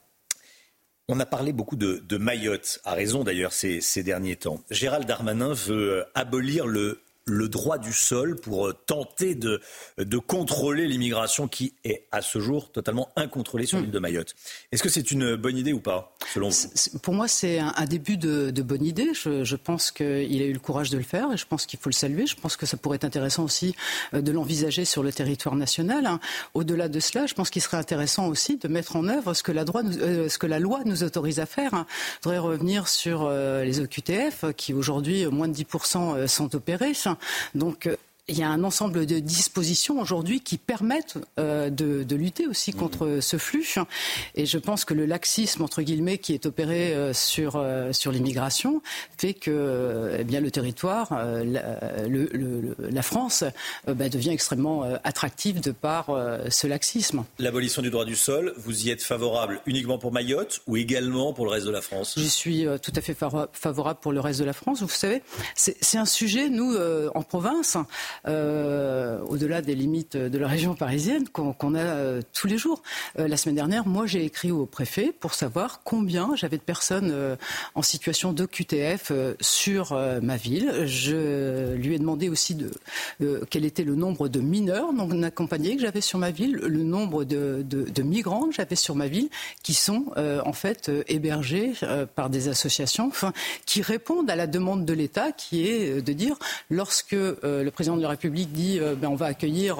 On 1.07 1.19
a 1.19 1.25
parlé 1.25 1.53
beaucoup 1.53 1.75
de, 1.75 2.17
Mayotte, 2.17 2.79
à 2.83 2.93
raison 2.93 3.23
d'ailleurs 3.23 3.53
ces, 3.53 3.81
ces 3.81 4.03
derniers 4.03 4.35
temps. 4.35 4.61
Gérald 4.69 5.07
Darmanin 5.07 5.53
veut 5.53 5.99
euh, 5.99 6.03
abolir 6.13 6.67
le 6.67 7.01
le 7.29 7.47
droit 7.47 7.77
du 7.77 7.93
sol 7.93 8.35
pour 8.35 8.67
euh, 8.67 8.73
tenter 8.85 9.35
de, 9.35 9.61
de 9.97 10.17
contrôler 10.17 10.87
l'immigration 10.87 11.47
qui 11.47 11.73
est 11.83 12.07
à 12.11 12.21
ce 12.21 12.39
jour 12.39 12.71
totalement 12.71 13.09
incontrôlée 13.15 13.65
sur 13.65 13.77
hmm. 13.77 13.83
l'île 13.83 13.91
de 13.91 13.99
Mayotte. 13.99 14.35
Est-ce 14.71 14.83
que 14.83 14.89
c'est 14.89 15.11
une 15.11 15.35
bonne 15.35 15.57
idée 15.57 15.73
ou 15.73 15.79
pas, 15.79 16.15
selon 16.33 16.49
vous? 16.49 16.99
Pour 17.01 17.13
moi, 17.13 17.27
c'est 17.27 17.59
un, 17.59 17.85
début 17.85 18.17
de, 18.17 18.51
bonne 18.61 18.83
idée. 18.83 19.11
Je, 19.13 19.55
pense 19.55 19.91
qu'il 19.91 20.41
a 20.41 20.45
eu 20.45 20.53
le 20.53 20.59
courage 20.59 20.89
de 20.89 20.97
le 20.97 21.03
faire 21.03 21.31
et 21.31 21.37
je 21.37 21.45
pense 21.45 21.65
qu'il 21.65 21.79
faut 21.79 21.89
le 21.89 21.93
saluer. 21.93 22.25
Je 22.25 22.35
pense 22.35 22.57
que 22.57 22.65
ça 22.65 22.77
pourrait 22.77 22.95
être 22.95 23.05
intéressant 23.05 23.43
aussi 23.43 23.75
euh, 24.13 24.21
de 24.21 24.31
l'envisager 24.31 24.85
sur 24.85 25.03
le 25.03 25.11
territoire 25.11 25.55
national. 25.55 26.05
Hein. 26.05 26.19
Au-delà 26.53 26.87
de 26.89 26.99
cela, 26.99 27.25
je 27.25 27.33
pense 27.33 27.49
qu'il 27.49 27.61
serait 27.61 27.77
intéressant 27.77 28.27
aussi 28.27 28.57
de 28.57 28.67
mettre 28.67 28.95
en 28.95 29.07
œuvre 29.07 29.33
ce 29.33 29.43
que 29.43 29.51
la, 29.51 29.65
droit 29.65 29.83
euh, 29.83 30.29
ce 30.29 30.37
que 30.37 30.47
la 30.47 30.59
loi 30.59 30.81
nous 30.85 31.03
autorise 31.03 31.39
à 31.39 31.45
faire. 31.45 31.73
Hein. 31.73 31.85
Je 32.15 32.29
voudrais 32.29 32.39
revenir 32.39 32.87
sur 32.87 33.29
les 33.29 33.79
OQTF 33.79 34.45
qui 34.55 34.73
aujourd'hui, 34.73 35.25
moins 35.27 35.47
de 35.47 35.53
10% 35.53 36.27
sont 36.27 36.55
opérés. 36.55 36.93
Donc, 37.55 37.87
euh, 37.87 37.95
il 38.29 38.37
y 38.37 38.43
a 38.43 38.49
un 38.49 38.63
ensemble 38.63 39.05
de 39.05 39.19
dispositions 39.19 39.99
aujourd'hui 39.99 40.41
qui 40.41 40.57
permettent 40.57 41.17
euh, 41.39 41.69
de, 41.69 42.15
lutter 42.15 42.47
aussi 42.47 42.73
contre 42.73 43.07
mmh. 43.07 43.21
ce 43.21 43.37
flux. 43.37 43.75
Et 44.35 44.45
je 44.45 44.57
pense 44.57 44.85
que 44.85 44.93
le 44.93 45.05
laxisme, 45.05 45.63
entre 45.63 45.81
guillemets, 45.81 46.17
qui 46.17 46.33
est 46.33 46.45
opéré 46.45 46.93
euh, 46.93 47.13
sur, 47.13 47.55
euh, 47.55 47.93
sur 47.93 48.11
l'immigration 48.11 48.81
fait 49.17 49.33
que 49.33 50.17
eh 50.19 50.23
bien, 50.23 50.41
le 50.41 50.51
territoire, 50.51 51.09
la, 51.11 52.07
le, 52.07 52.75
la, 52.79 53.01
France, 53.01 53.43
bah, 53.87 54.09
devient 54.09 54.31
extrêmement 54.31 54.83
attractive 55.03 55.61
de 55.61 55.71
par 55.71 56.07
ce 56.49 56.67
laxisme. 56.67 57.25
L'abolition 57.37 57.81
du 57.81 57.89
droit 57.89 58.05
du 58.05 58.15
sol, 58.15 58.53
vous 58.57 58.85
y 58.85 58.89
êtes 58.89 59.01
favorable 59.01 59.61
uniquement 59.65 59.97
pour 59.97 60.11
Mayotte 60.11 60.61
ou 60.67 60.77
également 60.77 61.33
pour 61.33 61.45
le 61.45 61.51
reste 61.51 61.65
de 61.65 61.71
la 61.71 61.81
France? 61.81 62.15
Je 62.17 62.23
suis 62.23 62.65
tout 62.81 62.93
à 62.95 63.01
fait 63.01 63.15
favorable 63.53 63.99
pour 64.01 64.11
le 64.11 64.19
reste 64.19 64.39
de 64.39 64.45
la 64.45 64.53
France. 64.53 64.81
Vous 64.81 64.89
savez, 64.89 65.21
c'est 65.55 65.97
un 65.97 66.05
sujet, 66.05 66.49
nous, 66.49 66.77
en 67.13 67.23
province, 67.23 67.77
euh, 68.27 69.19
au-delà 69.27 69.61
des 69.61 69.75
limites 69.75 70.17
de 70.17 70.37
la 70.37 70.47
région 70.47 70.75
parisienne 70.75 71.27
qu'on 71.29 71.75
a 71.75 71.79
euh, 71.79 72.21
tous 72.33 72.47
les 72.47 72.57
jours. 72.57 72.81
Euh, 73.17 73.27
la 73.27 73.37
semaine 73.37 73.55
dernière, 73.55 73.87
moi, 73.87 74.05
j'ai 74.05 74.23
écrit 74.23 74.51
au 74.51 74.65
préfet 74.65 75.13
pour 75.17 75.33
savoir 75.33 75.81
combien 75.83 76.35
j'avais 76.35 76.57
de 76.57 76.63
personnes 76.63 77.13
en 77.75 77.81
situation 77.81 78.33
de 78.33 78.45
QTF 78.45 79.11
sur 79.39 79.93
ma 80.21 80.37
ville. 80.37 80.85
Je 80.85 81.73
lui 81.73 81.95
ai 81.95 81.99
demandé 81.99 82.29
aussi 82.29 82.57
quel 83.49 83.65
était 83.65 83.83
le 83.83 83.95
nombre 83.95 84.27
de 84.27 84.39
mineurs 84.39 84.93
non 84.93 85.23
accompagnés 85.23 85.75
que 85.75 85.81
j'avais 85.81 86.01
sur 86.01 86.19
ma 86.19 86.31
ville, 86.31 86.55
le 86.55 86.83
nombre 86.83 87.23
de, 87.23 87.65
de 87.67 88.01
migrants 88.01 88.47
que 88.47 88.55
j'avais 88.55 88.75
sur 88.75 88.95
ma 88.95 89.07
ville, 89.07 89.29
qui 89.63 89.73
sont 89.73 90.05
en 90.17 90.53
fait 90.53 90.91
hébergés 91.07 91.73
par 92.15 92.29
des 92.29 92.47
associations, 92.47 93.11
qui 93.65 93.81
répondent 93.81 94.29
à 94.29 94.35
la 94.35 94.47
demande 94.47 94.85
de 94.85 94.93
l'État, 94.93 95.31
qui 95.31 95.67
est 95.67 96.01
de 96.01 96.13
dire 96.13 96.35
lorsque 96.69 97.11
le 97.11 97.69
président 97.69 97.97
de 97.97 98.01
la 98.01 98.08
République 98.09 98.51
dit 98.51 98.79
euh, 98.79 98.95
ben, 98.95 99.09
on 99.09 99.15
va 99.15 99.27
accueillir 99.27 99.77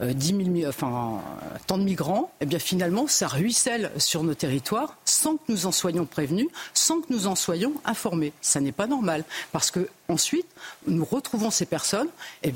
10 0.00 0.34
euh, 0.34 0.44
000, 0.54 0.68
enfin, 0.68 1.20
tant 1.66 1.78
de 1.78 1.84
migrants, 1.84 2.30
eh 2.40 2.46
bien 2.46 2.58
finalement, 2.58 3.06
ça 3.06 3.26
ruisselle 3.28 3.90
sur 3.98 4.22
nos 4.22 4.34
territoires 4.34 4.96
sans 5.04 5.36
que 5.36 5.42
nous 5.48 5.66
en 5.66 5.72
soyons 5.72 6.06
prévenus, 6.06 6.48
sans 6.72 7.00
que 7.00 7.06
nous 7.10 7.26
en 7.26 7.34
soyons 7.34 7.72
informés. 7.84 8.32
Ça 8.40 8.60
n'est 8.60 8.72
pas 8.72 8.86
normal 8.86 9.24
parce 9.52 9.70
que 9.70 9.88
ensuite, 10.08 10.46
nous 10.86 11.04
retrouvons 11.04 11.50
ces 11.50 11.66
personnes 11.66 12.08
eh 12.42 12.52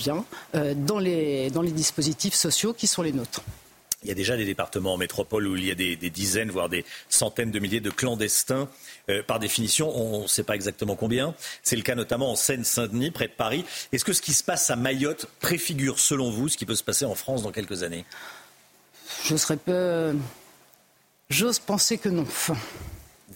euh, 0.54 0.74
dans 0.74 0.98
les 0.98 1.50
dispositifs 1.72 2.34
sociaux 2.34 2.72
qui 2.72 2.86
sont 2.86 3.02
les 3.02 3.12
nôtres. 3.12 3.42
Il 4.02 4.08
y 4.08 4.12
a 4.12 4.14
déjà 4.14 4.36
des 4.36 4.44
départements 4.44 4.94
en 4.94 4.96
métropole 4.96 5.48
où 5.48 5.56
il 5.56 5.64
y 5.64 5.70
a 5.72 5.74
des, 5.74 5.96
dizaines, 5.96 6.50
voire 6.50 6.68
des 6.68 6.84
centaines 7.08 7.50
de 7.50 7.58
milliers 7.58 7.80
de 7.80 7.90
clandestins. 7.90 8.68
Euh, 9.08 9.22
par 9.24 9.40
définition, 9.40 9.90
on 9.96 10.22
ne 10.22 10.26
sait 10.28 10.44
pas 10.44 10.54
exactement 10.54 10.94
combien. 10.94 11.34
C'est 11.64 11.74
le 11.74 11.82
cas 11.82 11.96
notamment 11.96 12.30
en 12.30 12.36
Seine-Saint-Denis, 12.36 13.10
près 13.10 13.26
de 13.26 13.32
Paris. 13.32 13.64
Est-ce 13.92 14.04
que 14.04 14.12
ce 14.12 14.22
qui 14.22 14.32
se 14.32 14.44
passe 14.44 14.70
à 14.70 14.76
Mayotte 14.76 15.26
préfigure, 15.40 15.98
selon 15.98 16.30
vous, 16.30 16.48
ce 16.48 16.56
qui 16.56 16.64
peut 16.64 16.76
se 16.76 16.84
passer 16.84 17.06
en 17.06 17.16
France 17.16 17.42
dans 17.42 17.50
quelques 17.50 17.82
années? 17.82 18.04
Je 19.24 19.36
serais 19.36 19.56
peu. 19.56 20.14
J'ose 21.28 21.58
penser 21.58 21.98
que 21.98 22.08
non. 22.08 22.26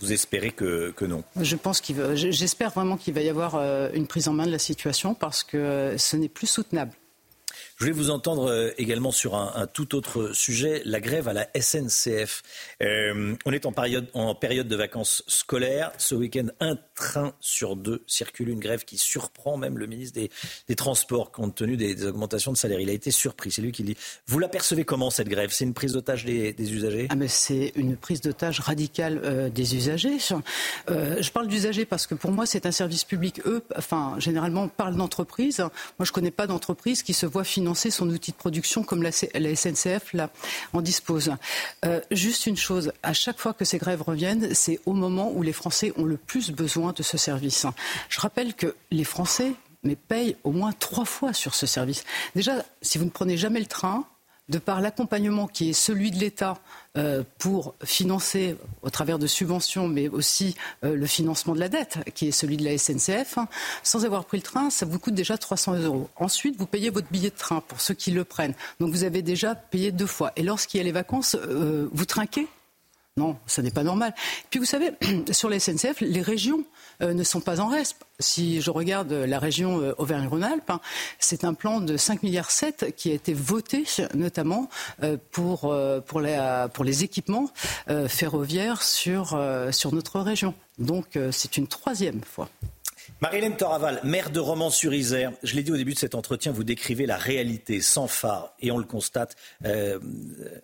Vous 0.00 0.12
espérez 0.12 0.50
que, 0.50 0.94
non 1.02 1.22
Je 1.40 1.56
pense 1.56 1.80
qu'il 1.80 2.14
j'espère 2.14 2.70
vraiment 2.70 2.96
qu'il 2.96 3.14
va 3.14 3.20
y 3.20 3.28
avoir 3.28 3.56
euh, 3.56 3.90
une 3.94 4.06
prise 4.06 4.28
en 4.28 4.32
main 4.32 4.46
de 4.46 4.52
la 4.52 4.58
situation 4.58 5.14
parce 5.14 5.44
que 5.44 5.56
euh, 5.56 5.98
ce 5.98 6.16
n'est 6.16 6.28
plus 6.28 6.46
soutenable. 6.46 6.92
Je 7.82 7.88
voulais 7.88 7.98
vous 7.98 8.10
entendre 8.10 8.48
euh, 8.48 8.70
également 8.78 9.10
sur 9.10 9.34
un, 9.34 9.66
tout 9.66 9.96
autre 9.96 10.30
sujet, 10.32 10.82
la 10.84 11.00
grève 11.00 11.26
à 11.26 11.32
la 11.32 11.48
SNCF. 11.60 12.44
Euh, 12.80 13.34
on 13.44 13.50
est 13.50 13.66
en 13.66 13.72
période, 13.72 14.08
de 14.68 14.76
vacances 14.76 15.24
scolaires. 15.26 15.90
Ce 15.98 16.14
week-end, 16.14 16.46
un 16.60 16.76
train 16.94 17.32
sur 17.40 17.74
deux 17.74 18.04
circule, 18.06 18.50
une 18.50 18.60
grève 18.60 18.84
qui 18.84 18.98
surprend 18.98 19.56
même 19.56 19.78
le 19.78 19.88
ministre 19.88 20.20
des, 20.20 20.76
Transports 20.76 21.32
compte 21.32 21.56
tenu 21.56 21.76
des, 21.76 22.06
augmentations 22.06 22.52
de 22.52 22.56
salaire. 22.56 22.78
Il 22.78 22.88
a 22.88 22.92
été 22.92 23.10
surpris, 23.10 23.50
c'est 23.50 23.62
lui 23.62 23.72
qui 23.72 23.82
dit. 23.82 23.96
Vous 24.28 24.38
l'apercevez 24.38 24.84
comment 24.84 25.10
cette 25.10 25.28
grève? 25.28 25.50
C'est 25.50 25.64
une 25.64 25.74
prise 25.74 25.92
d'otage 25.92 26.24
des, 26.24 26.54
usagers? 26.72 27.08
Ah 27.10 27.16
mais 27.16 27.26
C'est 27.26 27.72
une 27.74 27.96
prise 27.96 28.20
d'otage 28.20 28.60
radicale 28.60 29.20
euh, 29.24 29.50
des 29.50 29.74
usagers. 29.74 30.18
je 30.88 31.30
parle 31.32 31.48
d'usagers 31.48 31.84
parce 31.84 32.06
que 32.06 32.14
pour 32.14 32.30
moi 32.30 32.46
c'est 32.46 32.64
un 32.64 32.70
service 32.70 33.02
public. 33.02 33.40
Eux, 33.44 33.64
enfin 33.76 34.14
généralement, 34.20 34.62
on 34.62 34.68
parle 34.68 34.94
d'entreprise. 34.94 35.58
Moi 35.58 35.72
je 36.04 36.10
ne 36.10 36.14
connais 36.14 36.30
pas 36.30 36.46
d'entreprise 36.46 37.02
qui 37.02 37.12
se 37.12 37.26
voit 37.26 37.42
financer 37.42 37.71
son 37.74 38.08
outil 38.08 38.32
de 38.32 38.36
production 38.36 38.82
comme 38.82 39.02
la, 39.02 39.12
SNCF 39.12 40.12
là, 40.12 40.30
en 40.72 40.80
dispose. 40.80 41.32
Euh, 41.84 42.00
juste 42.10 42.46
une 42.46 42.56
chose, 42.56 42.92
à 43.02 43.12
chaque 43.12 43.38
fois 43.38 43.52
que 43.52 43.64
ces 43.64 43.78
grèves 43.78 44.02
reviennent, 44.02 44.54
c'est 44.54 44.80
au 44.86 44.92
moment 44.92 45.30
où 45.32 45.42
les 45.42 45.52
Français 45.52 45.92
ont 45.96 46.04
le 46.04 46.16
plus 46.16 46.50
besoin 46.50 46.92
de 46.92 47.02
ce 47.02 47.16
service. 47.16 47.66
Je 48.08 48.20
rappelle 48.20 48.54
que 48.54 48.74
les 48.90 49.04
Français 49.04 49.52
mais 49.84 49.96
payent 49.96 50.36
au 50.44 50.52
moins 50.52 50.72
trois 50.72 51.04
fois 51.04 51.32
sur 51.32 51.54
ce 51.54 51.66
service. 51.66 52.04
Déjà, 52.36 52.64
si 52.82 52.98
vous 52.98 53.04
ne 53.04 53.10
prenez 53.10 53.36
jamais 53.36 53.60
le 53.60 53.66
train, 53.66 54.04
de 54.52 54.58
par 54.58 54.80
l'accompagnement 54.80 55.48
qui 55.48 55.70
est 55.70 55.72
celui 55.72 56.10
de 56.10 56.18
l'État 56.18 56.58
euh, 56.98 57.24
pour 57.38 57.74
financer 57.82 58.54
au 58.82 58.90
travers 58.90 59.18
de 59.18 59.26
subventions, 59.26 59.88
mais 59.88 60.08
aussi 60.08 60.54
euh, 60.84 60.94
le 60.94 61.06
financement 61.06 61.54
de 61.54 61.60
la 61.60 61.70
dette, 61.70 61.98
qui 62.14 62.28
est 62.28 62.32
celui 62.32 62.58
de 62.58 62.64
la 62.64 62.76
SNCF, 62.76 63.38
hein, 63.38 63.48
sans 63.82 64.04
avoir 64.04 64.26
pris 64.26 64.36
le 64.36 64.42
train, 64.42 64.68
ça 64.68 64.84
vous 64.84 64.98
coûte 64.98 65.14
déjà 65.14 65.38
300 65.38 65.78
euros. 65.78 66.10
Ensuite, 66.16 66.56
vous 66.58 66.66
payez 66.66 66.90
votre 66.90 67.08
billet 67.10 67.30
de 67.30 67.34
train 67.36 67.62
pour 67.66 67.80
ceux 67.80 67.94
qui 67.94 68.10
le 68.10 68.24
prennent. 68.24 68.54
Donc 68.78 68.92
vous 68.92 69.04
avez 69.04 69.22
déjà 69.22 69.54
payé 69.54 69.90
deux 69.90 70.06
fois. 70.06 70.32
Et 70.36 70.42
lorsqu'il 70.42 70.78
y 70.78 70.80
a 70.82 70.84
les 70.84 70.92
vacances, 70.92 71.34
euh, 71.34 71.88
vous 71.90 72.04
trinquez 72.04 72.46
non, 73.18 73.36
ça 73.46 73.60
n'est 73.60 73.70
pas 73.70 73.82
normal. 73.82 74.14
Puis 74.48 74.58
vous 74.58 74.64
savez, 74.64 74.92
sur 75.32 75.50
la 75.50 75.60
SNCF, 75.60 76.00
les 76.00 76.22
régions 76.22 76.64
euh, 77.02 77.12
ne 77.12 77.22
sont 77.24 77.42
pas 77.42 77.60
en 77.60 77.68
reste. 77.68 77.98
Si 78.18 78.62
je 78.62 78.70
regarde 78.70 79.12
la 79.12 79.38
région 79.38 79.82
euh, 79.82 79.92
Auvergne-Rhône-Alpes, 79.98 80.70
hein, 80.70 80.80
c'est 81.18 81.44
un 81.44 81.52
plan 81.52 81.80
de 81.80 81.98
5 81.98 82.22
milliards 82.22 82.50
7 82.50 82.94
qui 82.96 83.10
a 83.10 83.14
été 83.14 83.34
voté 83.34 83.84
notamment 84.14 84.70
euh, 85.02 85.18
pour, 85.30 85.74
les, 86.22 87.04
équipements 87.04 87.50
ferroviaires 88.08 88.82
sur 88.82 89.34
notre 89.92 90.20
région. 90.20 90.54
Donc 90.78 91.18
c'est 91.30 91.56
une 91.58 91.66
troisième 91.66 92.22
fois. 92.22 92.48
Marilène 93.22 93.56
Toraval, 93.56 94.00
maire 94.02 94.30
de 94.30 94.40
Romans-sur-Isère, 94.40 95.30
je 95.44 95.54
l'ai 95.54 95.62
dit 95.62 95.70
au 95.70 95.76
début 95.76 95.94
de 95.94 95.98
cet 95.98 96.16
entretien, 96.16 96.50
vous 96.50 96.64
décrivez 96.64 97.06
la 97.06 97.16
réalité 97.16 97.80
sans 97.80 98.08
phare, 98.08 98.52
et 98.58 98.72
on 98.72 98.78
le 98.78 98.84
constate 98.84 99.36
euh, 99.64 100.00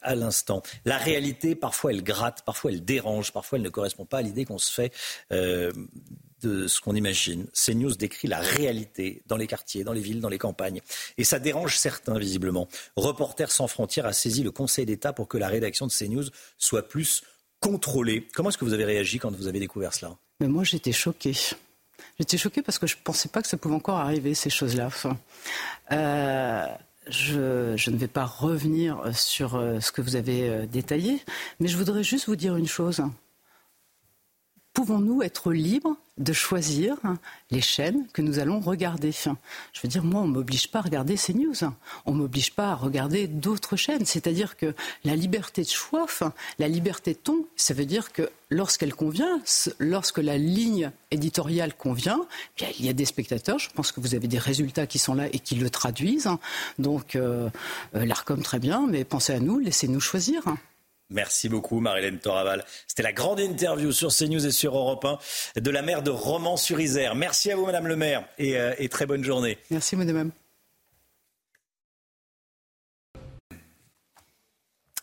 à 0.02 0.16
l'instant. 0.16 0.60
La 0.84 0.98
réalité, 0.98 1.54
parfois 1.54 1.92
elle 1.92 2.02
gratte, 2.02 2.42
parfois 2.44 2.72
elle 2.72 2.84
dérange, 2.84 3.32
parfois 3.32 3.58
elle 3.58 3.64
ne 3.64 3.68
correspond 3.68 4.06
pas 4.06 4.18
à 4.18 4.22
l'idée 4.22 4.44
qu'on 4.44 4.58
se 4.58 4.72
fait 4.72 4.92
euh, 5.30 5.70
de 6.42 6.66
ce 6.66 6.80
qu'on 6.80 6.96
imagine. 6.96 7.46
CNews 7.54 7.94
décrit 7.94 8.26
la 8.26 8.40
réalité 8.40 9.22
dans 9.28 9.36
les 9.36 9.46
quartiers, 9.46 9.84
dans 9.84 9.92
les 9.92 10.00
villes, 10.00 10.20
dans 10.20 10.28
les 10.28 10.38
campagnes. 10.38 10.80
Et 11.16 11.22
ça 11.22 11.38
dérange 11.38 11.78
certains, 11.78 12.18
visiblement. 12.18 12.66
Reporters 12.96 13.52
sans 13.52 13.68
frontières 13.68 14.06
a 14.06 14.12
saisi 14.12 14.42
le 14.42 14.50
Conseil 14.50 14.84
d'État 14.84 15.12
pour 15.12 15.28
que 15.28 15.38
la 15.38 15.46
rédaction 15.46 15.86
de 15.86 15.92
CNews 15.92 16.24
soit 16.56 16.88
plus 16.88 17.22
contrôlée. 17.60 18.26
Comment 18.34 18.48
est-ce 18.48 18.58
que 18.58 18.64
vous 18.64 18.74
avez 18.74 18.84
réagi 18.84 19.20
quand 19.20 19.30
vous 19.30 19.46
avez 19.46 19.60
découvert 19.60 19.94
cela? 19.94 20.16
Mais 20.40 20.48
Moi, 20.48 20.64
j'étais 20.64 20.90
choquée. 20.92 21.34
J'étais 22.18 22.36
choquée 22.36 22.62
parce 22.62 22.78
que 22.78 22.86
je 22.86 22.96
ne 22.96 23.02
pensais 23.02 23.28
pas 23.28 23.42
que 23.42 23.48
ça 23.48 23.56
pouvait 23.56 23.74
encore 23.74 23.98
arriver, 23.98 24.34
ces 24.34 24.50
choses-là. 24.50 24.88
Euh, 25.92 26.66
je, 27.08 27.90
ne 27.90 27.96
vais 27.96 28.08
pas 28.08 28.24
revenir 28.24 29.00
sur 29.14 29.54
euh, 29.54 29.78
ce 29.80 29.92
que 29.92 30.00
vous 30.00 30.16
avez 30.16 30.48
euh, 30.48 30.66
détaillé, 30.66 31.22
mais 31.60 31.68
je 31.68 31.76
voudrais 31.76 32.02
juste 32.02 32.26
vous 32.26 32.36
dire 32.36 32.56
une 32.56 32.66
chose. 32.66 33.02
Pouvons-nous 34.78 35.22
être 35.22 35.52
libres 35.52 35.96
de 36.18 36.32
choisir 36.32 36.94
les 37.50 37.60
chaînes 37.60 38.06
que 38.12 38.22
nous 38.22 38.38
allons 38.38 38.60
regarder? 38.60 39.10
Je 39.10 39.28
veux 39.82 39.88
dire, 39.88 40.04
moi, 40.04 40.20
on 40.20 40.28
ne 40.28 40.34
m'oblige 40.34 40.70
pas 40.70 40.78
à 40.78 40.82
regarder 40.82 41.16
ces 41.16 41.34
news. 41.34 41.56
On 42.06 42.12
ne 42.12 42.18
m'oblige 42.18 42.54
pas 42.54 42.70
à 42.70 42.74
regarder 42.76 43.26
d'autres 43.26 43.74
chaînes. 43.74 44.06
C'est-à-dire 44.06 44.56
que 44.56 44.76
la 45.02 45.16
liberté 45.16 45.62
de 45.62 45.68
choix, 45.68 46.06
la 46.60 46.68
liberté 46.68 47.14
de 47.14 47.18
ton, 47.18 47.44
ça 47.56 47.74
veut 47.74 47.86
dire 47.86 48.12
que 48.12 48.30
lorsqu'elle 48.50 48.94
convient, 48.94 49.42
lorsque 49.80 50.18
la 50.18 50.38
ligne 50.38 50.92
éditoriale 51.10 51.74
convient, 51.74 52.20
eh 52.22 52.62
bien, 52.62 52.68
il 52.78 52.86
y 52.86 52.88
a 52.88 52.92
des 52.92 53.04
spectateurs. 53.04 53.58
Je 53.58 53.70
pense 53.70 53.90
que 53.90 54.00
vous 54.00 54.14
avez 54.14 54.28
des 54.28 54.38
résultats 54.38 54.86
qui 54.86 55.00
sont 55.00 55.14
là 55.14 55.26
et 55.26 55.40
qui 55.40 55.56
le 55.56 55.70
traduisent. 55.70 56.30
Donc, 56.78 57.16
euh, 57.16 57.50
euh 57.96 58.04
l'ARCOM, 58.04 58.42
très 58.42 58.60
bien, 58.60 58.86
mais 58.88 59.02
pensez 59.02 59.32
à 59.32 59.40
nous, 59.40 59.58
laissez-nous 59.58 59.98
choisir. 59.98 60.44
Merci 61.10 61.48
beaucoup, 61.48 61.80
Marilène 61.80 62.18
Toraval. 62.18 62.64
C'était 62.86 63.02
la 63.02 63.12
grande 63.12 63.40
interview 63.40 63.92
sur 63.92 64.14
CNews 64.14 64.46
et 64.46 64.50
sur 64.50 64.76
Europe 64.76 65.06
1 65.06 65.60
de 65.60 65.70
la 65.70 65.80
maire 65.80 66.02
de 66.02 66.10
Romans-sur-Isère. 66.10 67.14
Merci 67.14 67.50
à 67.50 67.56
vous, 67.56 67.64
Madame 67.64 67.86
le 67.86 67.96
maire, 67.96 68.28
et, 68.36 68.58
euh, 68.58 68.74
très 68.90 69.06
bonne 69.06 69.24
journée. 69.24 69.56
Merci, 69.70 69.96
Madame. 69.96 70.30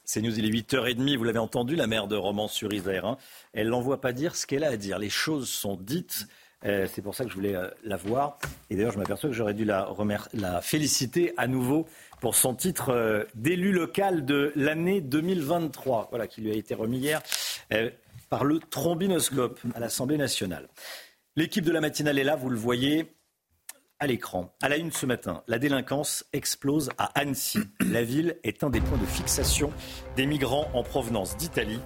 CNews, 0.06 0.38
il 0.38 0.45
est 0.45 0.49
8h30, 0.49 1.18
vous 1.18 1.23
l'avez 1.23 1.40
entendu, 1.40 1.76
la 1.76 1.88
maire 1.88 2.07
de 2.07 2.15
Romans-sur-Isère. 2.15 3.06
Hein. 3.06 3.18
Elle 3.53 3.69
n'envoie 3.69 3.99
pas 3.99 4.14
dire 4.14 4.36
ce 4.36 4.45
qu'elle 4.45 4.64
a 4.64 4.69
à 4.69 4.77
dire. 4.77 4.99
Les 4.99 5.10
choses 5.10 5.49
sont 5.49 5.76
dites. 5.76 6.27
Euh, 6.66 6.88
c'est 6.92 7.02
pour 7.02 7.14
ça 7.14 7.24
que 7.24 7.30
je 7.30 7.36
voulais 7.36 7.56
euh, 7.56 7.70
la 7.84 7.96
voir. 7.96 8.40
Et 8.70 8.76
d'ailleurs, 8.76 8.92
je 8.92 8.98
m'aperçois 8.98 9.30
que 9.30 9.36
j'aurais 9.36 9.54
dû 9.54 9.66
la, 9.66 10.62
féliciter 10.62 11.34
à 11.38 11.48
nouveau 11.48 11.86
pour 12.22 12.36
son 12.36 12.56
titre 12.56 12.90
euh, 12.90 13.24
d'élu 13.36 13.72
local 13.72 14.26
de 14.26 14.52
l'année 14.56 15.02
2023, 15.02 16.08
voilà, 16.10 16.28
qui 16.28 16.42
lui 16.42 16.52
a 16.52 16.56
été 16.56 16.74
remis 16.74 16.98
hier 16.98 17.22
par 18.30 18.44
le 18.44 18.60
trombinoscope 18.60 19.60
à 19.76 19.80
l'Assemblée 19.80 20.18
nationale. 20.18 20.68
L'équipe 21.36 21.64
de 21.64 21.72
la 21.72 21.82
matinale 21.82 22.18
est 22.18 22.24
là, 22.24 22.36
vous 22.36 22.50
le 22.50 22.58
voyez. 22.58 23.12
à 24.00 24.08
l'écran. 24.08 24.54
À 24.62 24.68
la 24.68 24.78
une 24.78 24.92
ce 24.92 25.06
matin, 25.06 25.44
la 25.48 25.58
délinquance 25.58 26.26
explose 26.34 26.90
à 26.98 27.06
Annecy. 27.18 27.60
La 27.80 28.04
ville 28.04 28.38
est 28.44 28.64
un 28.64 28.70
des 28.70 28.82
points 28.82 28.98
de 28.98 29.06
fixation 29.06 29.72
des 30.18 30.26
migrants 30.26 30.70
en 30.74 30.84
provenance 30.84 31.38
d'Italie. 31.38 31.80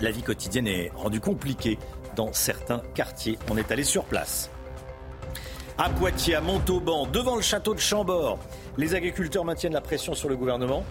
La 0.00 0.10
vie 0.10 0.22
quotidienne 0.22 0.66
est 0.66 0.90
rendue 0.94 1.20
compliquée 1.20 1.78
dans 2.18 2.32
certains 2.32 2.82
quartiers. 2.94 3.38
On 3.48 3.56
est 3.56 3.70
allé 3.70 3.84
sur 3.84 4.02
place. 4.02 4.50
À 5.78 5.88
Poitiers, 5.88 6.34
à 6.34 6.40
Montauban, 6.40 7.06
devant 7.06 7.36
le 7.36 7.42
château 7.42 7.74
de 7.74 7.78
Chambord, 7.78 8.40
les 8.76 8.96
agriculteurs 8.96 9.44
maintiennent 9.44 9.72
la 9.72 9.80
pression 9.80 10.14
sur 10.14 10.28
le 10.28 10.36
gouvernement. 10.36 10.82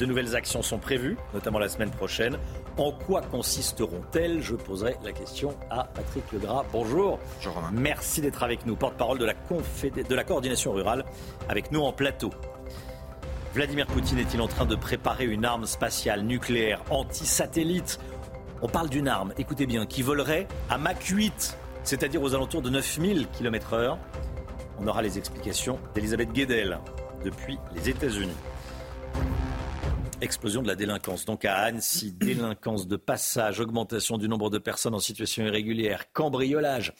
De 0.00 0.06
nouvelles 0.06 0.34
actions 0.34 0.60
sont 0.60 0.78
prévues, 0.78 1.16
notamment 1.34 1.60
la 1.60 1.68
semaine 1.68 1.92
prochaine. 1.92 2.36
En 2.78 2.90
quoi 2.90 3.20
consisteront-elles? 3.20 4.42
Je 4.42 4.56
poserai 4.56 4.96
la 5.04 5.12
question 5.12 5.54
à 5.70 5.84
Patrick 5.84 6.24
Legras. 6.32 6.64
Bonjour. 6.72 7.20
Bonjour 7.36 7.54
Romain. 7.54 7.70
Merci 7.72 8.20
d'être 8.20 8.42
avec 8.42 8.66
nous, 8.66 8.74
porte-parole 8.74 9.18
de, 9.18 9.24
la 9.24 9.34
de 9.34 10.14
la 10.16 10.24
coordination 10.24 10.72
rurale, 10.72 11.04
avec 11.48 11.70
nous 11.70 11.82
en 11.82 11.92
plateau. 11.92 12.30
Vladimir 13.54 13.86
Poutine 13.86 14.18
est-il 14.18 14.40
en 14.40 14.48
train 14.48 14.66
de 14.66 14.74
préparer 14.74 15.26
une 15.26 15.44
arme 15.44 15.66
spatiale 15.66 16.22
nucléaire 16.22 16.82
anti-satellite? 16.90 18.00
On 18.60 18.68
parle 18.68 18.88
d'une 18.88 19.06
arme, 19.06 19.32
écoutez 19.38 19.66
bien, 19.66 19.86
qui 19.86 20.02
volerait 20.02 20.48
à 20.68 20.78
Mach 20.78 21.04
8, 21.04 21.56
c'est-à-dire 21.84 22.20
aux 22.20 22.34
alentours 22.34 22.60
de 22.60 22.70
9000 22.70 23.28
km/h. 23.28 23.96
On 24.80 24.86
aura 24.88 25.00
les 25.00 25.16
explications 25.16 25.78
d'Elisabeth 25.94 26.32
Guedel 26.32 26.80
depuis 27.24 27.58
les 27.72 27.88
États-Unis. 27.88 28.36
Explosion 30.20 30.62
de 30.62 30.66
la 30.66 30.74
délinquance. 30.74 31.24
Donc 31.24 31.44
à 31.44 31.54
Annecy, 31.58 32.10
délinquance 32.18 32.88
de 32.88 32.96
passage, 32.96 33.60
augmentation 33.60 34.18
du 34.18 34.28
nombre 34.28 34.50
de 34.50 34.58
personnes 34.58 34.94
en 34.94 34.98
situation 34.98 35.44
irrégulière, 35.44 36.12
cambriolage. 36.12 36.92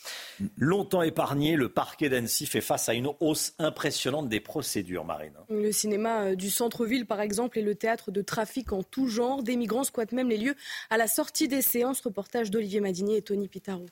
Longtemps 0.57 1.03
épargné, 1.03 1.57
le 1.57 1.69
parquet 1.69 2.09
d'Annecy 2.09 2.47
fait 2.47 2.61
face 2.61 2.89
à 2.89 2.95
une 2.95 3.11
hausse 3.19 3.55
impressionnante 3.59 4.29
des 4.29 4.39
procédures, 4.39 5.05
Marine. 5.05 5.33
Le 5.51 5.73
cinéma 5.73 6.27
euh, 6.27 6.35
du 6.37 6.49
centre-ville, 6.49 7.07
par 7.07 7.21
exemple, 7.21 7.59
et 7.59 7.63
le 7.63 7.75
théâtre 7.75 8.13
de 8.13 8.23
trafic 8.23 8.73
en 8.73 8.85
tout 8.85 9.09
genre. 9.09 9.43
Des 9.43 9.57
migrants 9.57 9.85
squattent 9.85 10.13
même 10.13 10.29
les 10.29 10.39
lieux 10.39 10.55
à 10.89 10.97
la 10.97 11.09
sortie 11.09 11.49
des 11.49 11.63
séances. 11.63 12.01
Reportage 12.01 12.53
d'Olivier 12.53 12.81
Madinier 12.81 13.17
et 13.17 13.23
Tony 13.23 13.49
Pitaro. 13.49 13.87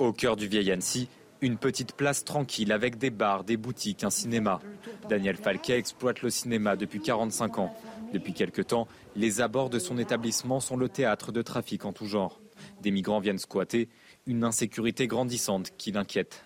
Au 0.00 0.12
cœur 0.12 0.34
du 0.34 0.48
vieil 0.48 0.70
Annecy, 0.72 1.08
une 1.40 1.56
petite 1.56 1.92
place 1.92 2.24
tranquille 2.24 2.72
avec 2.72 2.98
des 2.98 3.10
bars, 3.10 3.44
des 3.44 3.56
boutiques, 3.56 4.04
un 4.04 4.10
cinéma. 4.10 4.60
Daniel 5.08 5.36
Falquet 5.36 5.78
exploite 5.78 6.22
le 6.22 6.30
cinéma 6.30 6.76
depuis 6.76 7.00
45 7.00 7.58
ans. 7.58 7.74
Depuis 8.12 8.32
quelque 8.32 8.62
temps, 8.62 8.88
les 9.16 9.40
abords 9.40 9.70
de 9.70 9.78
son 9.78 9.98
établissement 9.98 10.60
sont 10.60 10.76
le 10.76 10.88
théâtre 10.88 11.32
de 11.32 11.42
trafic 11.42 11.84
en 11.84 11.92
tout 11.92 12.06
genre. 12.06 12.40
Des 12.82 12.90
migrants 12.90 13.20
viennent 13.20 13.38
squatter, 13.38 13.88
une 14.26 14.44
insécurité 14.44 15.06
grandissante 15.06 15.72
qui 15.76 15.92
l'inquiète. 15.92 16.44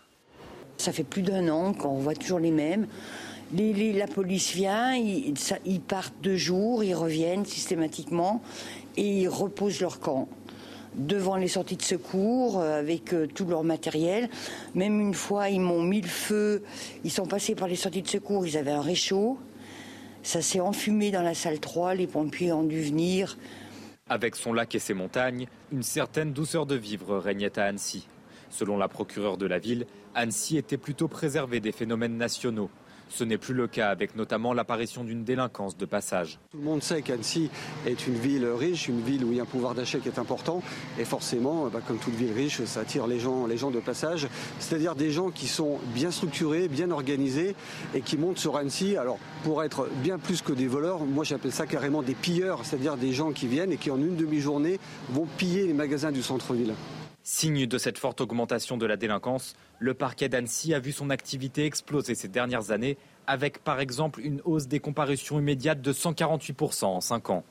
Ça 0.77 0.93
fait 0.93 1.05
plus 1.05 1.23
d'un 1.23 1.49
an 1.49 1.73
qu'on 1.73 1.99
voit 1.99 2.15
toujours 2.15 2.41
les 2.41 2.51
mêmes. 2.51 2.87
la 3.55 4.07
police 4.07 4.53
vient, 4.53 4.95
ils, 4.95 5.35
ils 5.65 5.81
partent 5.81 6.15
deux 6.23 6.37
jours, 6.37 6.83
ils 6.83 6.95
reviennent 6.95 7.45
systématiquement 7.45 8.43
et 8.97 9.23
ils 9.23 9.29
reposent 9.29 9.81
leur 9.81 10.01
camp 10.01 10.29
devant 10.95 11.37
les 11.37 11.49
sorties 11.49 11.77
de 11.77 11.83
secours 11.83 12.59
euh, 12.59 12.79
avec 12.79 13.13
euh, 13.13 13.27
tout 13.27 13.47
leur 13.47 13.65
matériel. 13.65 14.29
Même 14.75 15.01
une 15.01 15.15
fois, 15.15 15.49
ils 15.49 15.61
m'ont 15.61 15.83
mis 15.83 16.01
le 16.01 16.09
feu. 16.09 16.63
Ils 17.05 17.11
sont 17.11 17.27
passés 17.27 17.55
par 17.55 17.69
les 17.69 17.77
sorties 17.77 18.03
de 18.03 18.09
secours. 18.09 18.47
Ils 18.47 18.57
avaient 18.57 18.73
un 18.73 18.83
réchaud. 18.83 19.39
Ça 20.23 20.43
s'est 20.43 20.61
enfumé 20.61 21.11
dans 21.11 21.23
la 21.23 21.35
salle 21.35 21.61
3. 21.61 21.95
Les 21.95 22.07
pompiers 22.07 22.53
ont 22.53 22.63
dû 22.63 22.81
venir. 22.81 23.37
Avec 24.09 24.37
son 24.37 24.53
lac 24.53 24.75
et 24.75 24.79
ses 24.79 24.95
montagnes, 24.95 25.47
une 25.73 25.83
certaine 25.83 26.33
douceur 26.33 26.67
de 26.67 26.75
vivre 26.75 27.17
régnait 27.17 27.59
à 27.59 27.65
Annecy. 27.65 28.09
Selon 28.51 28.77
la 28.77 28.89
procureure 28.89 29.39
de 29.39 29.47
la 29.47 29.59
ville, 29.59 29.87
Annecy 30.15 30.59
était 30.59 30.77
plutôt 30.77 31.09
préservée 31.09 31.61
des 31.61 31.73
phénomènes 31.73 32.19
nationaux. 32.19 32.71
Ce 33.15 33.25
n'est 33.25 33.37
plus 33.37 33.53
le 33.53 33.67
cas 33.67 33.91
avec 33.91 34.17
notamment 34.17 34.55
l'apparition 34.55 35.05
d'une 35.05 35.23
délinquance 35.23 35.77
de 35.77 35.85
passage. 35.85 36.39
Tout 36.51 36.57
le 36.57 36.65
monde 36.65 36.83
sait 36.83 37.03
qu'Annecy 37.03 37.51
est 37.87 38.07
une 38.07 38.15
ville 38.15 38.47
riche, 38.47 38.89
une 38.89 39.03
ville 39.03 39.23
où 39.23 39.33
il 39.33 39.37
y 39.37 39.41
a 39.41 39.43
un 39.43 39.47
pouvoir 39.47 39.75
d'achat 39.75 39.99
qui 39.99 40.09
est 40.09 40.19
important. 40.19 40.63
Et 40.99 41.05
forcément, 41.05 41.67
bah, 41.67 41.81
comme 41.87 41.99
toute 41.99 42.15
ville 42.15 42.33
riche, 42.33 42.65
ça 42.65 42.81
attire 42.81 43.07
les 43.07 43.21
gens, 43.21 43.47
les 43.47 43.59
gens 43.59 43.71
de 43.71 43.81
passage. 43.81 44.29
C'est-à-dire 44.59 44.95
des 44.95 45.11
gens 45.11 45.31
qui 45.31 45.47
sont 45.47 45.79
bien 45.95 46.11
structurés, 46.11 46.69
bien 46.69 46.91
organisés 46.91 47.55
et 47.95 48.01
qui 48.01 48.17
montent 48.17 48.39
sur 48.39 48.57
Annecy. 48.57 48.97
Alors, 48.97 49.19
pour 49.45 49.63
être 49.63 49.91
bien 50.03 50.19
plus 50.19 50.41
que 50.41 50.55
des 50.55 50.67
voleurs, 50.67 51.05
moi 51.05 51.25
j'appelle 51.25 51.53
ça 51.53 51.67
carrément 51.67 52.01
des 52.01 52.15
pilleurs, 52.15 52.61
c'est-à-dire 52.65 52.97
des 52.97 53.13
gens 53.13 53.33
qui 53.33 53.47
viennent 53.47 53.73
et 53.73 53.77
qui 53.77 53.91
en 53.91 53.99
une 53.99 54.17
demi-journée 54.17 54.81
vont 55.11 55.27
piller 55.37 55.67
les 55.67 55.75
magasins 55.75 56.13
du 56.13 56.23
centre-ville. 56.23 56.73
Signe 57.25 57.67
de 57.67 57.79
cette 57.79 57.99
forte 57.99 58.21
augmentation 58.21 58.77
de 58.77 58.85
la 58.85 58.97
délinquance, 58.97 59.55
le 59.79 59.95
parquet 59.95 60.29
d'Annecy 60.29 60.75
a 60.75 60.81
vu 60.81 60.91
son 60.91 61.09
activité 61.09 61.67
exploser 61.67 62.17
ces 62.17 62.27
dernières 62.27 62.73
années, 62.73 62.99
avec 63.29 63.63
par 63.63 63.79
exemple 63.79 64.21
une 64.21 64.41
hausse 64.45 64.67
des 64.67 64.81
comparutions 64.81 65.39
immédiates 65.39 65.81
de 65.81 65.93
148% 65.93 66.85
en 66.85 67.01
5 67.01 67.31
ans. 67.31 67.45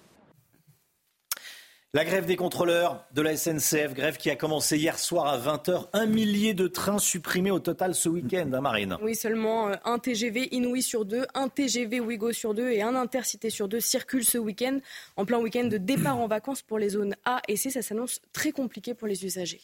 La 1.93 2.05
grève 2.05 2.25
des 2.25 2.37
contrôleurs 2.37 3.05
de 3.13 3.21
la 3.21 3.35
SNCF, 3.35 3.93
grève 3.93 4.15
qui 4.15 4.29
a 4.29 4.37
commencé 4.37 4.77
hier 4.77 4.97
soir 4.97 5.27
à 5.27 5.37
20h. 5.37 5.89
Un 5.91 6.05
millier 6.05 6.53
de 6.53 6.69
trains 6.69 6.99
supprimés 6.99 7.51
au 7.51 7.59
total 7.59 7.95
ce 7.95 8.07
week-end, 8.07 8.49
hein, 8.53 8.61
Marine 8.61 8.97
Oui, 9.01 9.13
seulement 9.13 9.67
euh, 9.67 9.75
un 9.83 9.99
TGV 9.99 10.55
Inouï 10.55 10.83
sur 10.83 11.03
deux, 11.03 11.25
un 11.33 11.49
TGV 11.49 11.99
Ouigo 11.99 12.31
sur 12.31 12.53
deux 12.53 12.69
et 12.69 12.81
un 12.81 12.95
Intercité 12.95 13.49
sur 13.49 13.67
deux 13.67 13.81
circulent 13.81 14.23
ce 14.23 14.37
week-end. 14.37 14.79
En 15.17 15.25
plein 15.25 15.39
week-end 15.39 15.65
de 15.65 15.75
départ 15.75 16.17
en 16.17 16.27
vacances 16.27 16.61
pour 16.61 16.79
les 16.79 16.87
zones 16.87 17.13
A 17.25 17.41
et 17.49 17.57
C, 17.57 17.69
ça 17.69 17.81
s'annonce 17.81 18.21
très 18.31 18.53
compliqué 18.53 18.93
pour 18.93 19.09
les 19.09 19.25
usagers. 19.25 19.59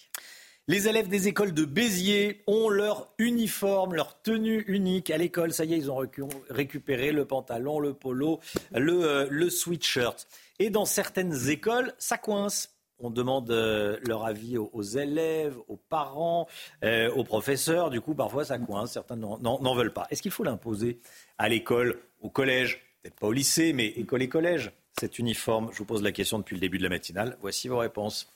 Les 0.67 0.89
élèves 0.89 1.07
des 1.07 1.29
écoles 1.29 1.53
de 1.53 1.63
Béziers 1.63 2.43
ont 2.45 2.67
leur 2.67 3.07
uniforme, 3.19 3.95
leur 3.95 4.21
tenue 4.21 4.65
unique 4.67 5.11
à 5.11 5.17
l'école. 5.17 5.53
Ça 5.53 5.63
y 5.63 5.75
est, 5.75 5.77
ils 5.77 5.89
ont 5.89 6.05
récupéré 6.49 7.13
le 7.13 7.23
pantalon, 7.23 7.79
le 7.79 7.93
polo, 7.93 8.41
le, 8.73 9.01
euh, 9.05 9.27
le 9.29 9.49
sweatshirt. 9.49 10.27
Et 10.59 10.69
dans 10.69 10.85
certaines 10.85 11.49
écoles, 11.49 11.93
ça 11.97 12.17
coince. 12.17 12.73
On 12.99 13.11
demande 13.11 13.51
euh, 13.51 13.99
leur 14.07 14.25
avis 14.25 14.57
aux, 14.57 14.81
élèves, 14.81 15.55
aux 15.67 15.77
parents, 15.77 16.47
euh, 16.83 17.11
aux 17.11 17.23
professeurs. 17.23 17.91
Du 17.91 18.01
coup, 18.01 18.15
parfois, 18.15 18.43
ça 18.43 18.57
coince. 18.57 18.93
Certains 18.93 19.15
n'en 19.15 19.75
veulent 19.75 19.93
pas. 19.93 20.07
Est-ce 20.09 20.21
qu'il 20.21 20.31
faut 20.31 20.43
l'imposer 20.43 20.99
à 21.37 21.47
l'école, 21.47 22.01
au 22.21 22.29
collège? 22.29 22.81
Peut-être 23.01 23.19
pas 23.19 23.27
au 23.27 23.31
lycée, 23.31 23.71
mais 23.73 23.87
école 23.87 24.23
et 24.23 24.29
collège, 24.29 24.71
cet 24.99 25.19
uniforme? 25.19 25.69
Je 25.71 25.77
vous 25.77 25.85
pose 25.85 26.01
la 26.01 26.11
question 26.11 26.39
depuis 26.39 26.55
le 26.55 26.61
début 26.61 26.79
de 26.79 26.83
la 26.83 26.89
matinale. 26.89 27.37
Voici 27.39 27.67
vos 27.67 27.77
réponses. 27.77 28.31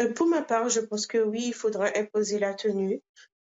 Euh, 0.00 0.12
pour 0.12 0.26
ma 0.26 0.42
part, 0.42 0.68
je 0.68 0.80
pense 0.80 1.06
que 1.06 1.18
oui, 1.18 1.44
il 1.46 1.54
faudra 1.54 1.90
imposer 1.96 2.40
la 2.40 2.54
tenue 2.54 3.00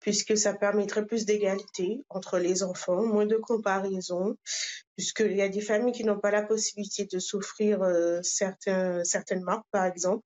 puisque 0.05 0.37
ça 0.37 0.53
permettrait 0.53 1.07
plus 1.07 1.25
d'égalité 1.25 2.05
entre 2.11 2.39
les 2.39 2.63
enfants, 2.63 3.07
moins 3.07 3.25
de 3.25 3.37
comparaison, 3.37 4.37
puisqu'il 4.97 5.37
y 5.37 5.43
a 5.43 5.49
des 5.49 5.61
familles 5.61 5.93
qui 5.93 6.05
n'ont 6.05 6.19
pas 6.19 6.31
la 6.31 6.43
possibilité 6.43 7.07
de 7.11 7.19
souffrir 7.19 7.83
euh, 7.83 8.21
certaines 8.23 9.45
marques, 9.45 9.67
par 9.71 9.85
exemple. 9.85 10.25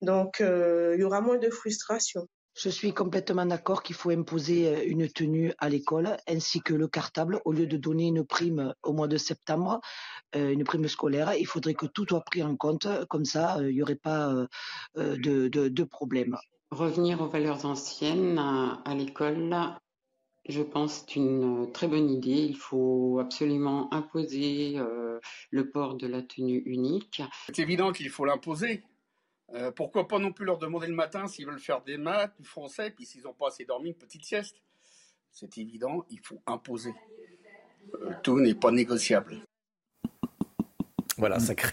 Donc, 0.00 0.40
euh, 0.40 0.94
il 0.96 1.00
y 1.00 1.04
aura 1.04 1.20
moins 1.20 1.38
de 1.38 1.50
frustration. 1.50 2.28
Je 2.56 2.70
suis 2.70 2.94
complètement 2.94 3.44
d'accord 3.44 3.82
qu'il 3.82 3.94
faut 3.94 4.08
imposer 4.08 4.68
euh, 4.68 4.82
une 4.86 5.10
tenue 5.10 5.52
à 5.58 5.68
l'école 5.68 6.16
ainsi 6.26 6.62
que 6.62 6.72
le 6.72 6.88
cartable. 6.88 7.38
Au 7.44 7.52
lieu 7.52 7.66
de 7.66 7.76
donner 7.76 8.06
une 8.06 8.24
prime 8.24 8.72
au 8.82 8.94
mois 8.94 9.08
de 9.08 9.18
septembre, 9.18 9.80
euh, 10.34 10.52
une 10.52 10.64
prime 10.64 10.88
scolaire, 10.88 11.34
il 11.34 11.46
faudrait 11.46 11.74
que 11.74 11.84
tout 11.84 12.06
soit 12.08 12.22
pris 12.22 12.42
en 12.42 12.56
compte. 12.56 12.88
Comme 13.08 13.26
ça, 13.26 13.58
euh, 13.58 13.70
il 13.70 13.74
n'y 13.74 13.82
aurait 13.82 13.94
pas 13.94 14.32
de, 14.96 15.48
de, 15.48 15.84
problème. 15.84 16.38
Revenir 16.70 17.20
aux 17.20 17.28
valeurs 17.28 17.66
anciennes 17.66 18.38
à 18.38 18.94
l'école, 18.94 19.54
je 20.48 20.62
pense 20.62 21.04
c'est 21.06 21.16
une 21.16 21.70
très 21.72 21.88
bonne 21.88 22.10
idée. 22.10 22.30
Il 22.30 22.56
faut 22.56 23.18
absolument 23.20 23.92
imposer 23.92 24.78
le 25.50 25.70
port 25.70 25.94
de 25.94 26.06
la 26.06 26.22
tenue 26.22 26.62
unique. 26.66 27.22
C'est 27.46 27.58
évident 27.58 27.92
qu'il 27.92 28.08
faut 28.10 28.24
l'imposer. 28.24 28.82
Euh, 29.54 29.70
pourquoi 29.70 30.08
pas 30.08 30.18
non 30.18 30.32
plus 30.32 30.44
leur 30.44 30.58
demander 30.58 30.88
le 30.88 30.94
matin 30.94 31.28
s'ils 31.28 31.46
veulent 31.46 31.60
faire 31.60 31.82
des 31.82 31.96
maths, 31.96 32.34
du 32.38 32.44
français, 32.44 32.90
puis 32.90 33.06
s'ils 33.06 33.22
n'ont 33.22 33.32
pas 33.32 33.48
assez 33.48 33.64
dormi, 33.64 33.90
une 33.90 33.94
petite 33.94 34.24
sieste. 34.24 34.56
C'est 35.30 35.58
évident, 35.58 36.04
il 36.10 36.18
faut 36.20 36.40
imposer. 36.46 36.94
Euh, 37.94 38.10
tout 38.22 38.40
n'est 38.40 38.54
pas 38.54 38.72
négociable. 38.72 39.36
Voilà, 41.18 41.38
ça 41.38 41.54
crée, 41.54 41.72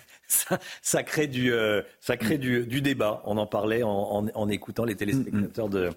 ça, 0.81 1.03
crée, 1.03 1.27
du, 1.27 1.51
euh, 1.51 1.81
ça 1.99 2.15
crée 2.15 2.37
du, 2.37 2.81
débat. 2.81 3.21
On 3.25 3.37
en 3.37 3.47
parlait 3.47 3.81
en, 3.83 4.49
écoutant 4.49 4.85
les 4.85 4.95
téléspectateurs 4.95 5.67
de, 5.67 5.89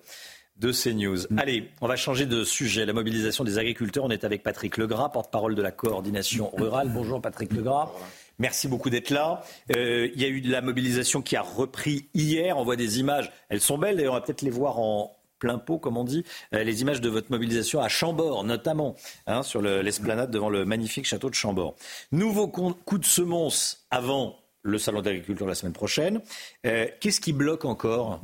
de 0.58 0.72
CNews. 0.72 1.26
Allez, 1.36 1.70
on 1.80 1.88
va 1.88 1.96
changer 1.96 2.26
de 2.26 2.44
sujet. 2.44 2.86
La 2.86 2.92
mobilisation 2.92 3.44
des 3.44 3.58
agriculteurs. 3.58 4.04
On 4.04 4.10
est 4.10 4.24
avec 4.24 4.42
Patrick 4.42 4.76
Legras, 4.76 5.10
porte-parole 5.10 5.54
de 5.54 5.62
la 5.62 5.70
coordination 5.70 6.50
rurale. 6.54 6.88
Bonjour 6.88 7.20
Patrick 7.20 7.52
Legras. 7.52 7.90
Merci 8.38 8.68
beaucoup 8.68 8.90
d'être 8.90 9.10
là. 9.10 9.42
Euh, 9.76 10.08
il 10.14 10.20
y 10.20 10.24
a 10.24 10.28
eu 10.28 10.40
de 10.40 10.50
la 10.50 10.60
mobilisation 10.60 11.22
qui 11.22 11.36
a 11.36 11.42
repris 11.42 12.08
hier. 12.14 12.58
On 12.58 12.64
voit 12.64 12.76
des 12.76 13.00
images. 13.00 13.30
Elles 13.48 13.60
sont 13.60 13.78
belles 13.78 14.00
et 14.00 14.08
on 14.08 14.12
va 14.12 14.20
peut-être 14.20 14.42
les 14.42 14.50
voir 14.50 14.78
en 14.78 15.16
plein 15.38 15.58
pot, 15.58 15.78
comme 15.78 15.96
on 15.96 16.04
dit. 16.04 16.24
Euh, 16.54 16.64
les 16.64 16.82
images 16.82 17.00
de 17.00 17.08
votre 17.08 17.30
mobilisation 17.30 17.80
à 17.80 17.88
Chambord, 17.88 18.44
notamment, 18.44 18.94
hein, 19.26 19.42
sur 19.42 19.62
l'esplanade 19.62 20.30
devant 20.30 20.48
le 20.48 20.64
magnifique 20.64 21.06
château 21.06 21.30
de 21.30 21.34
Chambord. 21.34 21.76
Nouveau 22.12 22.48
coup 22.48 22.98
de 22.98 23.04
semonce 23.04 23.86
avant 23.90 24.36
le 24.62 24.78
salon 24.78 25.00
d'agriculture 25.00 25.46
la 25.46 25.54
semaine 25.54 25.72
prochaine. 25.72 26.20
Euh, 26.66 26.86
qu'est-ce 27.00 27.20
qui 27.20 27.32
bloque 27.32 27.64
encore? 27.64 28.20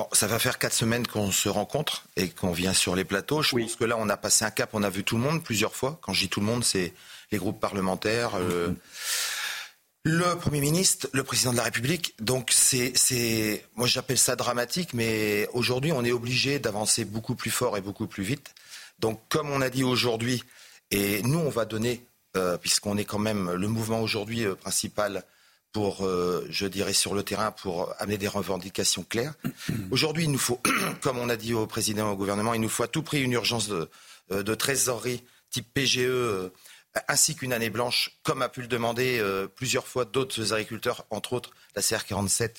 Bon, 0.00 0.08
ça 0.12 0.26
va 0.26 0.38
faire 0.38 0.58
quatre 0.58 0.72
semaines 0.72 1.06
qu'on 1.06 1.30
se 1.30 1.50
rencontre 1.50 2.04
et 2.16 2.30
qu'on 2.30 2.52
vient 2.52 2.72
sur 2.72 2.96
les 2.96 3.04
plateaux. 3.04 3.42
Je 3.42 3.54
pense 3.54 3.76
que 3.76 3.84
là, 3.84 3.96
on 3.98 4.08
a 4.08 4.16
passé 4.16 4.46
un 4.46 4.50
cap, 4.50 4.70
on 4.72 4.82
a 4.82 4.88
vu 4.88 5.04
tout 5.04 5.16
le 5.16 5.20
monde 5.20 5.44
plusieurs 5.44 5.74
fois. 5.74 5.98
Quand 6.00 6.14
je 6.14 6.22
dis 6.22 6.30
tout 6.30 6.40
le 6.40 6.46
monde, 6.46 6.64
c'est 6.64 6.94
les 7.32 7.36
groupes 7.36 7.60
parlementaires, 7.60 8.30
euh, 8.36 8.68
Mm-hmm. 8.68 8.76
le 10.04 10.38
Premier 10.38 10.60
ministre, 10.60 11.10
le 11.12 11.22
Président 11.22 11.52
de 11.52 11.58
la 11.58 11.64
République. 11.64 12.14
Donc, 12.18 12.50
c'est, 12.50 12.92
c'est, 12.94 13.66
moi, 13.76 13.86
j'appelle 13.86 14.16
ça 14.16 14.36
dramatique, 14.36 14.94
mais 14.94 15.46
aujourd'hui, 15.52 15.92
on 15.92 16.02
est 16.02 16.12
obligé 16.12 16.58
d'avancer 16.58 17.04
beaucoup 17.04 17.34
plus 17.34 17.50
fort 17.50 17.76
et 17.76 17.82
beaucoup 17.82 18.06
plus 18.06 18.22
vite. 18.22 18.54
Donc, 19.00 19.20
comme 19.28 19.50
on 19.50 19.60
a 19.60 19.68
dit 19.68 19.84
aujourd'hui, 19.84 20.42
et 20.90 21.20
nous, 21.24 21.40
on 21.40 21.50
va 21.50 21.66
donner, 21.66 22.02
euh, 22.38 22.56
puisqu'on 22.56 22.96
est 22.96 23.04
quand 23.04 23.18
même 23.18 23.52
le 23.52 23.68
mouvement 23.68 24.00
aujourd'hui 24.00 24.46
euh, 24.46 24.54
principal 24.54 25.24
pour, 25.72 26.04
euh, 26.04 26.46
je 26.50 26.66
dirais, 26.66 26.92
sur 26.92 27.14
le 27.14 27.22
terrain, 27.22 27.52
pour 27.52 27.92
amener 27.98 28.18
des 28.18 28.28
revendications 28.28 29.04
claires. 29.04 29.34
Aujourd'hui, 29.90 30.24
il 30.24 30.30
nous 30.30 30.38
faut, 30.38 30.60
comme 31.00 31.18
on 31.18 31.28
a 31.28 31.36
dit 31.36 31.54
au 31.54 31.66
président 31.66 32.08
et 32.08 32.12
au 32.12 32.16
gouvernement, 32.16 32.54
il 32.54 32.60
nous 32.60 32.68
faut 32.68 32.82
à 32.82 32.88
tout 32.88 33.02
prix 33.02 33.22
une 33.22 33.32
urgence 33.32 33.68
de, 33.68 33.88
euh, 34.32 34.42
de 34.42 34.54
trésorerie 34.54 35.22
type 35.50 35.66
PGE, 35.72 35.98
euh, 36.00 36.48
ainsi 37.08 37.34
qu'une 37.36 37.52
année 37.52 37.70
blanche, 37.70 38.18
comme 38.22 38.42
a 38.42 38.48
pu 38.48 38.62
le 38.62 38.66
demander 38.68 39.18
euh, 39.20 39.46
plusieurs 39.46 39.86
fois 39.86 40.04
d'autres 40.04 40.52
agriculteurs, 40.52 41.06
entre 41.10 41.32
autres 41.34 41.50
la 41.76 41.82
CR47. 41.82 42.50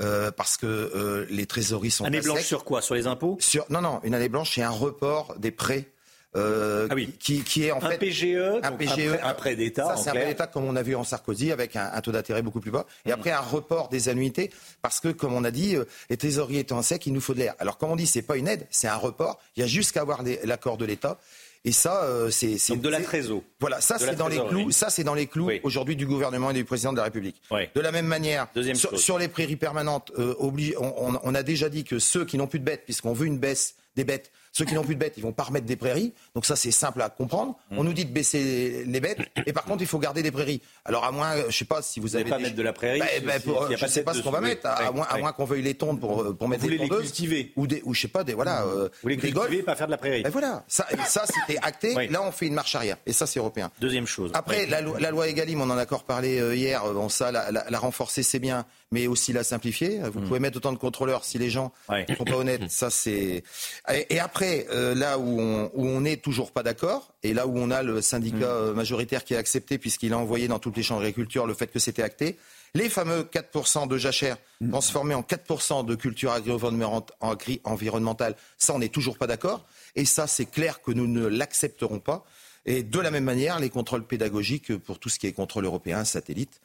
euh, 0.00 0.30
parce 0.30 0.56
que 0.56 1.26
les 1.30 1.46
trésoreries 1.46 1.90
sont 1.90 2.04
Année 2.04 2.20
blanche 2.20 2.38
sec. 2.38 2.46
sur 2.46 2.64
quoi? 2.64 2.80
Sur 2.80 2.94
les 2.94 3.06
impôts? 3.06 3.36
Sur- 3.40 3.66
non, 3.70 3.80
non, 3.82 4.00
une 4.04 4.14
année 4.14 4.28
blanche, 4.30 4.52
c'est 4.54 4.62
un 4.62 4.70
report 4.70 5.36
des 5.38 5.50
prêts. 5.50 5.92
Euh, 6.34 6.88
qui, 7.18 7.42
qui 7.42 7.64
est 7.66 7.72
en 7.72 7.78
Ah 7.82 7.86
Un 7.86 7.90
fait 7.90 7.98
PGE, 7.98 8.36
un 8.62 8.72
PGE, 8.72 9.18
un 9.22 9.32
prêt- 9.34 9.54
d'État, 9.54 9.84
Ça, 9.84 9.96
c'est 9.96 10.10
un 10.10 10.12
prêt 10.14 10.26
d'État 10.26 10.46
comme 10.46 10.64
on 10.64 10.76
a 10.76 10.82
vu 10.82 10.94
en 10.96 11.04
Sarkozy 11.04 11.52
avec 11.52 11.76
un, 11.76 11.90
un 11.92 12.00
taux 12.00 12.12
d'intérêt 12.12 12.42
beaucoup 12.42 12.60
plus 12.60 12.70
bas. 12.70 12.86
Et 13.04 13.10
Mmh. 13.10 13.12
après 13.12 13.30
un 13.32 13.40
report 13.40 13.88
des 13.90 14.08
annuités 14.08 14.50
parce 14.80 15.00
que, 15.00 15.08
comme 15.08 15.34
on 15.34 15.44
a 15.44 15.50
dit, 15.50 15.76
euh, 15.76 15.84
les 16.10 16.16
trésoriers 16.16 16.60
étant 16.60 16.78
en 16.78 16.82
sec, 16.82 17.04
il 17.06 17.12
nous 17.12 17.20
faut 17.20 17.34
de 17.34 17.40
l'air. 17.40 17.54
Alors, 17.58 17.76
comme 17.78 17.90
on 17.90 17.96
dit, 17.96 18.06
c'est 18.06 18.22
pas 18.22 18.36
une 18.36 18.48
aide, 18.48 18.66
c'est 18.70 18.88
un 18.88 18.96
report. 18.96 19.38
Il 19.56 19.60
y 19.60 19.62
a 19.62 19.66
juste 19.66 19.92
qu'à 19.92 20.00
avoir 20.00 20.22
l'accord 20.44 20.78
de 20.78 20.84
l'État. 20.86 21.18
Et 21.64 21.70
ça, 21.70 22.02
euh, 22.02 22.28
c'est 22.30 22.56
de 22.76 22.88
la 22.88 23.00
trésor. 23.00 23.40
Voilà, 23.60 23.80
ça 23.80 23.96
c'est 23.96 24.16
dans 24.16 24.26
les 24.26 24.38
clous. 24.44 24.72
Ça 24.72 24.90
c'est 24.90 25.04
dans 25.04 25.14
les 25.14 25.26
clous 25.28 25.48
aujourd'hui 25.62 25.94
du 25.94 26.06
gouvernement 26.06 26.50
et 26.50 26.54
du 26.54 26.64
président 26.64 26.92
de 26.92 26.96
la 26.96 27.04
République. 27.04 27.40
De 27.74 27.80
la 27.80 27.92
même 27.92 28.06
manière, 28.06 28.48
sur, 28.74 28.98
sur 28.98 29.16
les 29.18 29.28
prairies 29.28 29.54
permanentes, 29.54 30.10
euh, 30.18 30.34
oblige- 30.40 30.74
on, 30.80 30.92
on- 31.14 31.20
on 31.22 31.34
a 31.36 31.42
déjà 31.44 31.68
dit 31.68 31.84
que 31.84 32.00
ceux 32.00 32.24
qui 32.24 32.36
n'ont 32.36 32.48
plus 32.48 32.58
de 32.58 32.64
bêtes, 32.64 32.82
puisqu'on 32.84 33.12
veut 33.12 33.26
une 33.26 33.38
baisse 33.38 33.76
des 33.94 34.02
bêtes, 34.02 34.32
ceux 34.52 34.64
qui 34.64 34.74
n'ont 34.74 34.84
plus 34.84 34.94
de 34.94 35.00
bêtes, 35.00 35.14
ils 35.16 35.22
vont 35.22 35.32
pas 35.32 35.44
remettre 35.44 35.66
des 35.66 35.76
prairies. 35.76 36.12
Donc 36.34 36.44
ça 36.46 36.56
c'est 36.56 36.70
simple 36.70 37.00
à 37.02 37.08
comprendre. 37.08 37.56
Mmh. 37.70 37.78
On 37.78 37.84
nous 37.84 37.92
dit 37.94 38.04
de 38.04 38.12
baisser 38.12 38.84
les 38.86 39.00
bêtes, 39.00 39.18
et 39.46 39.52
par 39.52 39.64
contre 39.64 39.82
il 39.82 39.86
faut 39.86 39.98
garder 39.98 40.22
des 40.22 40.30
prairies. 40.30 40.60
Alors 40.84 41.04
à 41.04 41.10
moins, 41.10 41.36
euh, 41.36 41.44
je 41.48 41.56
sais 41.56 41.64
pas 41.64 41.80
si 41.82 42.00
vous, 42.00 42.08
Vous 42.08 42.16
avez 42.16 42.28
pas 42.28 42.36
des- 42.36 42.44
mettre 42.44 42.56
de 42.56 42.62
la 42.62 42.72
prairie 42.72 43.00
Bah, 43.00 43.06
bah, 43.24 43.32
pour- 43.44 43.70
je 43.70 43.76
pas 43.78 43.86
de 43.86 43.90
sais 43.90 44.02
pas 44.02 44.14
ce 44.14 44.20
qu'on 44.20 44.30
va 44.30 44.40
mettre, 44.40 44.66
à, 44.66 44.80
Ouais, 44.82 44.86
à 44.88 44.92
moins, 44.92 45.06
à 45.08 45.14
ouais. 45.14 45.20
moins 45.22 45.32
qu'on 45.32 45.44
veuille 45.44 45.62
les 45.62 45.74
tondre 45.74 45.98
pour, 46.00 46.22
euh, 46.22 46.32
pour 46.34 46.48
mettre 46.48 46.62
Vous 46.62 46.68
des 46.70 46.76
voulez 46.76 46.84
les 46.84 46.88
tondeuses. 46.90 47.06
cultiver. 47.06 47.52
ou 47.56 47.66
des, 47.66 47.80
ou 47.84 47.94
je 47.94 48.00
sais 48.02 48.08
pas 48.08 48.24
des 48.24 48.34
voilà. 48.34 48.62
euh, 48.64 48.88
Vous 49.02 49.08
les 49.08 49.16
des 49.16 49.32
cultiver, 49.32 49.62
pas 49.62 49.74
faire 49.76 49.86
de 49.86 49.92
la 49.92 49.98
prairie. 49.98 50.22
Ben 50.22 50.30
voilà, 50.30 50.64
ça, 50.68 50.86
c'était 51.26 51.58
acté. 51.62 51.94
Oui. 51.96 52.08
Là, 52.08 52.22
on 52.22 52.32
fait 52.32 52.46
une 52.46 52.54
marche 52.54 52.74
arrière. 52.74 52.96
Et 53.06 53.12
ça, 53.12 53.26
c'est 53.26 53.38
européen. 53.38 53.70
Deuxième 53.80 54.06
chose. 54.06 54.30
Après, 54.34 54.66
la, 54.66 54.80
loi- 54.80 54.98
la 55.00 55.10
loi 55.10 55.28
Egalim, 55.28 55.60
on 55.60 55.70
en 55.70 55.76
a 55.78 55.82
encore 55.82 56.04
parlé 56.04 56.38
euh, 56.40 56.54
hier. 56.54 56.84
euh, 56.84 56.92
Bon, 56.94 57.08
ça, 57.08 57.30
la, 57.32 57.50
la- 57.50 57.64
la 57.68 57.78
renforcer, 57.78 58.22
c'est 58.22 58.38
bien, 58.38 58.64
mais 58.92 59.08
aussi 59.08 59.32
la 59.32 59.42
simplifier. 59.42 59.98
Vous 60.12 60.20
Mm. 60.20 60.28
pouvez 60.28 60.38
mettre 60.38 60.58
autant 60.58 60.70
de 60.72 60.78
contrôleurs 60.78 61.24
si 61.24 61.38
les 61.38 61.50
gens 61.50 61.72
ne 61.90 62.14
sont 62.14 62.24
pas 62.24 62.36
honnêtes. 62.36 62.70
Ça, 62.70 62.88
c'est. 62.90 63.42
Et, 64.10 64.20
après, 64.20 64.66
euh, 64.70 64.94
là 64.94 65.18
où 65.18 65.40
on, 65.40 65.70
où 65.74 65.86
on 65.86 66.02
n'est 66.02 66.18
toujours 66.18 66.52
pas 66.52 66.62
d'accord, 66.62 67.12
et 67.24 67.34
là 67.34 67.48
où 67.48 67.58
on 67.58 67.70
a 67.72 67.82
le 67.82 68.00
syndicat 68.00 68.36
Mm. 68.36 68.68
euh, 68.68 68.74
majoritaire 68.74 69.24
qui 69.24 69.34
a 69.34 69.38
accepté, 69.38 69.78
puisqu'il 69.78 70.12
a 70.12 70.18
envoyé 70.18 70.46
dans 70.46 70.60
toutes 70.60 70.76
les 70.76 70.82
chambres 70.84 71.00
d'agriculture 71.00 71.46
le 71.46 71.54
fait 71.54 71.66
que 71.66 71.78
c'était 71.80 72.02
acté, 72.02 72.36
les 72.74 72.88
fameux 72.88 73.24
4% 73.24 73.86
de 73.88 73.98
jachère 73.98 74.36
Mm. 74.60 74.70
transformés 74.70 75.14
en 75.14 75.22
4% 75.22 75.84
de 75.84 75.94
culture 75.94 76.32
agri-environnementale, 76.32 78.34
ça, 78.58 78.74
on 78.74 78.78
n'est 78.78 78.88
toujours 78.88 79.18
pas 79.18 79.26
d'accord. 79.26 79.64
Et 79.96 80.04
ça, 80.04 80.26
c'est 80.26 80.46
clair 80.46 80.80
que 80.82 80.92
nous 80.92 81.06
ne 81.06 81.26
l'accepterons 81.26 81.98
pas. 81.98 82.24
Et 82.64 82.82
de 82.82 83.00
la 83.00 83.10
même 83.10 83.24
manière, 83.24 83.58
les 83.58 83.70
contrôles 83.70 84.06
pédagogiques 84.06 84.76
pour 84.76 84.98
tout 84.98 85.08
ce 85.08 85.18
qui 85.18 85.26
est 85.26 85.32
contrôle 85.32 85.64
européen, 85.64 86.04
satellite. 86.04 86.60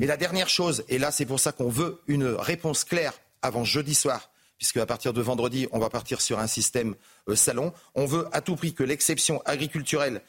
Et 0.00 0.06
la 0.06 0.16
dernière 0.16 0.48
chose, 0.48 0.84
et 0.88 0.98
là 0.98 1.10
c'est 1.10 1.26
pour 1.26 1.40
ça 1.40 1.52
qu'on 1.52 1.68
veut 1.68 2.00
une 2.06 2.26
réponse 2.26 2.84
claire 2.84 3.14
avant 3.42 3.64
jeudi 3.64 3.94
soir, 3.94 4.30
puisque 4.58 4.76
à 4.76 4.86
partir 4.86 5.12
de 5.12 5.20
vendredi, 5.20 5.66
on 5.72 5.78
va 5.78 5.88
partir 5.88 6.20
sur 6.20 6.38
un 6.38 6.46
système 6.46 6.94
euh, 7.28 7.34
salon. 7.34 7.72
On 7.94 8.06
veut 8.06 8.28
à 8.32 8.40
tout 8.40 8.56
prix 8.56 8.74
que 8.74 8.84
l'exception 8.84 9.42
agriculturelle 9.44 10.22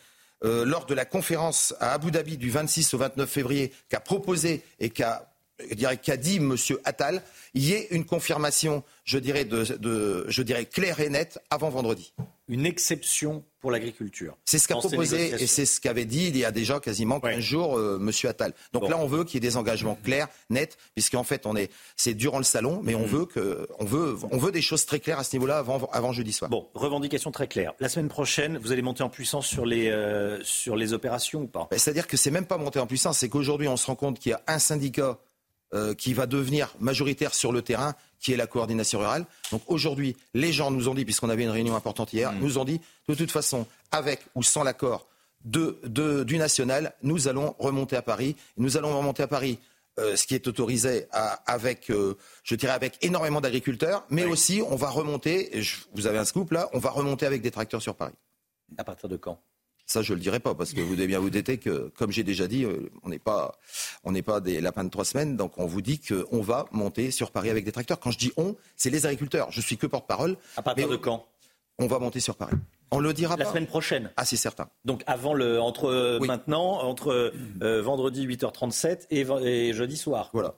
euh, 0.44 0.66
lors 0.66 0.86
de 0.86 0.96
la 0.96 1.06
conférence 1.06 1.76
à 1.80 1.94
Abu 1.94 2.10
Dhabi 2.10 2.38
du 2.38 2.50
26 2.50 2.94
au 2.96 2.98
29 2.98 3.30
février 3.30 3.74
qu'a 3.90 4.00
proposé 4.00 4.64
et 4.80 4.90
qu'a 4.90 5.31
je 5.70 5.76
dirais, 5.76 5.98
qu'a 5.98 6.18
dit 6.18 6.38
M. 6.38 6.56
Attal, 6.86 7.22
il 7.54 7.64
y 7.64 7.74
ait 7.74 7.88
une 7.92 8.06
confirmation, 8.06 8.84
je 9.04 9.18
dirais, 9.20 9.46
de, 9.46 9.64
de- 9.78 10.26
je 10.28 10.42
dirais 10.44 10.66
claire 10.66 11.00
et 11.00 11.10
nette 11.10 11.40
avant 11.50 11.70
vendredi. 11.70 12.14
Une 12.48 12.66
exception 12.66 13.46
pour 13.62 13.72
l'agriculture. 13.72 14.36
C'est 14.44 14.58
ce 14.60 14.68
qu'a 14.68 14.76
proposé 14.76 15.28
et 15.42 15.48
c'est 15.48 15.66
ce 15.66 15.80
qu'avait 15.80 16.04
dit 16.06 16.28
il 16.28 16.36
y 16.38 16.44
a 16.44 16.52
déjà 16.52 16.80
quasiment 16.82 17.20
15 17.22 17.40
jours 17.40 17.78
euh, 17.78 17.98
M. 18.02 18.12
Attal. 18.30 18.54
Donc 18.74 18.84
Bon. 18.84 18.90
là, 18.90 18.98
on 18.98 19.06
veut 19.08 19.24
qu'il 19.24 19.36
y 19.36 19.38
ait 19.46 19.50
des 19.50 19.56
engagements 19.56 19.96
clairs, 20.04 20.28
nets, 20.50 20.78
puisqu'en 20.96 21.24
fait, 21.24 21.46
on 21.46 21.56
est, 21.56 21.72
c'est 21.96 22.14
durant 22.14 22.40
le 22.40 22.44
salon, 22.44 22.82
mais 22.84 22.96
on 22.96 23.04
Mm. 23.04 23.10
veut 23.10 23.26
que, 23.26 23.68
on 23.80 23.86
veut, 23.86 24.18
on 24.32 24.38
veut 24.38 24.52
des 24.52 24.62
choses 24.64 24.86
très 24.86 25.00
claires 25.00 25.20
à 25.20 25.24
ce 25.24 25.34
niveau-là 25.36 25.60
avant, 25.60 25.88
avant 25.94 26.12
jeudi 26.12 26.34
soir. 26.34 26.50
Bon, 26.50 26.68
revendication 26.74 27.32
très 27.32 27.48
claire. 27.48 27.74
La 27.80 27.88
semaine 27.88 28.10
prochaine, 28.10 28.58
vous 28.58 28.72
allez 28.74 28.82
monter 28.82 29.04
en 29.04 29.10
puissance 29.10 29.46
sur 29.48 29.66
les, 29.66 29.90
euh, 29.90 30.40
sur 30.44 30.76
les 30.76 30.92
opérations 30.94 31.42
ou 31.44 31.48
pas? 31.48 31.68
Ben, 31.72 31.78
C'est-à-dire 31.78 32.08
que 32.08 32.18
c'est 32.18 32.32
même 32.32 32.48
pas 32.48 32.58
monté 32.58 32.80
en 32.80 32.88
puissance, 32.88 33.20
c'est 33.20 33.30
qu'aujourd'hui, 33.30 33.68
on 33.70 33.78
se 33.78 33.86
rend 33.86 33.96
compte 33.96 34.20
qu'il 34.20 34.32
y 34.32 34.34
a 34.34 34.42
un 34.48 34.60
syndicat 34.60 35.20
euh, 35.74 35.94
qui 35.94 36.14
va 36.14 36.26
devenir 36.26 36.74
majoritaire 36.80 37.34
sur 37.34 37.52
le 37.52 37.62
terrain, 37.62 37.96
qui 38.20 38.34
est 38.34 38.38
la 38.38 38.48
coordination 38.48 39.00
rurale. 39.00 39.26
Donc 39.52 39.62
aujourd'hui, 39.68 40.16
les 40.34 40.52
gens 40.54 40.70
nous 40.72 40.90
ont 40.90 40.94
dit, 40.94 41.06
puisqu'on 41.06 41.30
avait 41.30 41.44
une 41.44 41.50
réunion 41.50 41.76
importante 41.76 42.14
hier, 42.14 42.32
nous 42.34 42.58
ont 42.58 42.66
dit, 42.66 42.80
de 43.08 43.16
toute 43.16 43.32
façon, 43.32 43.66
avec 43.92 44.22
ou 44.36 44.44
sans 44.44 44.64
l'accord 44.64 45.08
de, 45.44 45.80
de- 45.84 46.24
du 46.24 46.38
national, 46.38 46.94
nous 47.04 47.28
allons 47.28 47.56
remonter 47.58 47.96
à 47.96 48.02
Paris. 48.04 48.36
Nous 48.58 48.78
allons 48.78 48.96
remonter 48.98 49.24
à 49.24 49.28
Paris. 49.28 49.58
euh, 50.00 50.16
ce 50.16 50.26
qui 50.26 50.36
est 50.36 50.48
autorisé 50.48 51.08
à- 51.12 51.34
avec, 51.52 51.90
euh, 51.90 52.16
je 52.46 52.56
dirais, 52.56 52.72
avec 52.72 52.98
énormément 53.04 53.42
d'agriculteurs, 53.42 54.06
mais 54.10 54.24
aussi 54.24 54.62
on 54.66 54.78
va 54.78 54.90
remonter. 54.90 55.58
et 55.58 55.62
je- 55.62 55.76
vous 55.94 56.08
avez 56.08 56.18
un 56.18 56.24
scoop 56.24 56.52
là, 56.52 56.70
on 56.72 56.80
va 56.80 56.92
remonter 56.92 57.26
avec 57.26 57.42
des 57.42 57.52
tracteurs 57.52 57.82
sur 57.82 57.94
Paris. 57.96 58.14
À 58.78 58.86
partir 58.86 59.10
de 59.10 59.18
quand? 59.18 59.38
Ça, 59.92 60.02
je 60.02 60.14
le 60.14 60.22
dirai 60.22 60.40
pas 60.40 60.56
parce 60.56 60.72
que 60.72 60.80
vous 60.80 60.96
devez 60.96 61.08
bien 61.08 61.20
vous 61.20 61.30
douter 61.30 61.58
que, 61.58 61.92
comme 61.98 62.14
j'ai 62.14 62.24
déjà 62.24 62.48
dit, 62.48 62.64
euh, 62.64 62.90
on 63.04 63.10
n'est 63.10 63.20
pas, 63.20 63.60
on 64.06 64.14
n'est 64.14 64.22
pas 64.22 64.40
des 64.40 64.62
lapins 64.62 64.86
de 64.86 64.90
trois 64.90 65.04
semaines. 65.04 65.36
Donc, 65.36 65.58
on 65.58 65.66
vous 65.66 65.82
dit 65.82 66.00
qu'on 66.00 66.40
va 66.40 66.66
monter 66.72 67.12
sur 67.12 67.30
Paris 67.30 67.50
avec 67.50 67.66
des 67.66 67.74
tracteurs. 67.74 68.00
Quand 68.00 68.10
je 68.10 68.18
dis 68.18 68.32
on, 68.38 68.56
c'est 68.78 68.90
les 68.90 69.06
agriculteurs. 69.06 69.52
Je 69.52 69.60
suis 69.60 69.76
que 69.76 69.88
porte-parole. 69.88 70.38
À 70.56 70.62
partir 70.62 70.88
de 70.88 70.96
quand? 70.96 71.28
On 71.78 71.88
va 71.88 72.00
monter 72.00 72.22
sur 72.22 72.38
Paris. 72.38 72.56
On 72.92 73.02
le 73.02 73.12
dira 73.12 73.36
La 73.36 73.44
pas. 73.44 73.52
semaine 73.52 73.68
prochaine. 73.68 74.12
Ah, 74.16 74.24
c'est 74.24 74.38
certain. 74.38 74.70
Donc 74.86 75.04
avant 75.08 75.34
le, 75.34 75.60
entre 75.60 75.90
euh, 75.90 76.20
maintenant, 76.20 76.82
entre 76.84 77.34
euh, 77.62 77.82
vendredi 77.82 78.26
8h37 78.26 79.08
et, 79.10 79.74
jeudi 79.74 79.98
soir. 79.98 80.30
Voilà. 80.32 80.56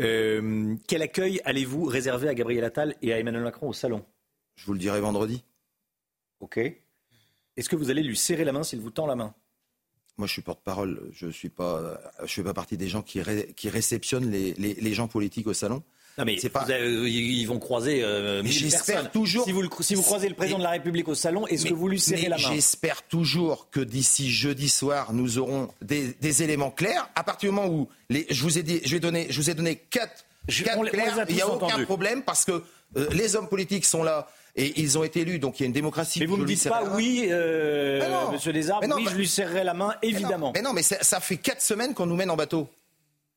Euh, 0.00 0.74
quel 0.88 1.02
accueil 1.02 1.40
allez-vous 1.44 1.84
réserver 1.84 2.28
à 2.28 2.34
Gabriel 2.34 2.64
Attal 2.64 2.96
et 3.02 3.12
à 3.12 3.20
Emmanuel 3.20 3.44
Macron 3.44 3.68
au 3.68 3.72
salon? 3.72 4.04
Je 4.56 4.66
vous 4.66 4.72
le 4.72 4.80
dirai 4.80 5.00
vendredi. 5.00 5.44
Ok. 6.40 6.58
Est-ce 7.56 7.68
que 7.68 7.76
vous 7.76 7.90
allez 7.90 8.02
lui 8.02 8.16
serrer 8.16 8.44
la 8.44 8.52
main 8.52 8.62
s'il 8.64 8.80
vous 8.80 8.90
tend 8.90 9.06
la 9.06 9.14
main? 9.16 9.34
Moi, 10.16 10.26
je 10.28 10.32
suis 10.32 10.42
porte-parole. 10.42 11.10
Je 11.12 11.28
suis 11.28 11.48
pas, 11.48 11.98
je 12.24 12.32
fais 12.32 12.42
pas 12.44 12.54
partie 12.54 12.76
des 12.76 12.88
gens 12.88 13.02
qui, 13.02 13.20
ré- 13.20 13.52
qui 13.56 13.68
réceptionnent 13.68 14.30
les, 14.30 14.54
les- 14.54 14.74
les 14.74 14.94
gens 14.94 15.08
politiques 15.08 15.46
au 15.48 15.54
salon. 15.54 15.82
Non 16.16 16.24
mais 16.24 16.36
pas- 16.48 16.60
avez- 16.60 17.10
ils 17.10 17.44
vont 17.46 17.58
croiser 17.58 18.04
euh, 18.04 18.36
Mais 18.36 18.48
1000 18.50 18.52
j'espère 18.52 19.10
toujours- 19.10 19.44
Si 19.46 19.50
vous, 19.50 19.62
le- 19.62 19.68
si 19.80 19.96
vous 19.96 20.02
croisez 20.02 20.28
le 20.28 20.36
président 20.36 20.58
de 20.58 20.62
la 20.62 20.70
République 20.70 21.08
au 21.08 21.16
salon, 21.16 21.44
est-ce 21.48 21.66
que 21.66 21.74
vous 21.74 21.88
lui 21.88 21.98
serrez 21.98 22.22
mais 22.22 22.28
la 22.28 22.38
main? 22.38 22.52
J'espère 22.54 23.02
toujours 23.08 23.68
que 23.70 23.80
d'ici 23.80 24.30
jeudi 24.30 24.68
soir, 24.68 25.12
nous 25.12 25.38
aurons 25.38 25.70
des, 25.82 26.14
des 26.20 26.44
éléments 26.44 26.70
clairs. 26.70 27.10
À 27.16 27.24
partir 27.24 27.50
du 27.50 27.56
moment 27.56 27.68
où 27.68 27.88
les, 28.10 28.26
je 28.30 28.40
vous 28.44 28.56
ai 28.58 28.62
dit, 28.62 28.80
je 28.84 28.92
vais 28.92 29.00
donner, 29.00 29.26
je 29.28 29.40
vous 29.40 29.50
ai 29.50 29.54
donné 29.54 29.74
quatre, 29.74 30.24
quatre 30.46 30.78
on 30.78 30.82
les- 30.84 30.90
on 30.90 30.92
clairs, 30.92 31.24
il 31.28 31.34
n'y 31.34 31.40
a 31.40 31.48
aucun 31.50 31.84
problème 31.84 32.22
parce 32.22 32.44
que 32.44 32.62
euh, 32.96 33.08
les 33.10 33.34
hommes 33.34 33.48
politiques 33.48 33.84
sont 33.84 34.04
là 34.04 34.28
et 34.56 34.80
ils 34.80 34.96
ont 34.98 35.04
été 35.04 35.20
élus, 35.20 35.38
donc 35.38 35.58
il 35.58 35.62
y 35.62 35.64
a 35.64 35.66
une 35.66 35.72
démocratie. 35.72 36.20
Mais 36.20 36.26
vous 36.26 36.36
ne 36.36 36.42
me 36.42 36.46
dites 36.46 36.68
pas 36.68 36.84
oui, 36.94 37.26
euh. 37.28 38.30
Monsieur 38.30 38.52
non, 38.52 38.96
oui, 38.96 39.04
bah- 39.04 39.10
je 39.10 39.16
lui 39.16 39.26
serrerai 39.26 39.64
la 39.64 39.74
main, 39.74 39.94
évidemment. 40.02 40.52
Mais 40.54 40.62
non, 40.62 40.72
mais 40.72 40.82
ça, 40.82 41.02
ça 41.02 41.18
fait 41.20 41.38
quatre 41.38 41.62
semaines 41.62 41.94
qu'on 41.94 42.06
nous 42.06 42.16
mène 42.16 42.30
en 42.30 42.36
bateau. 42.36 42.68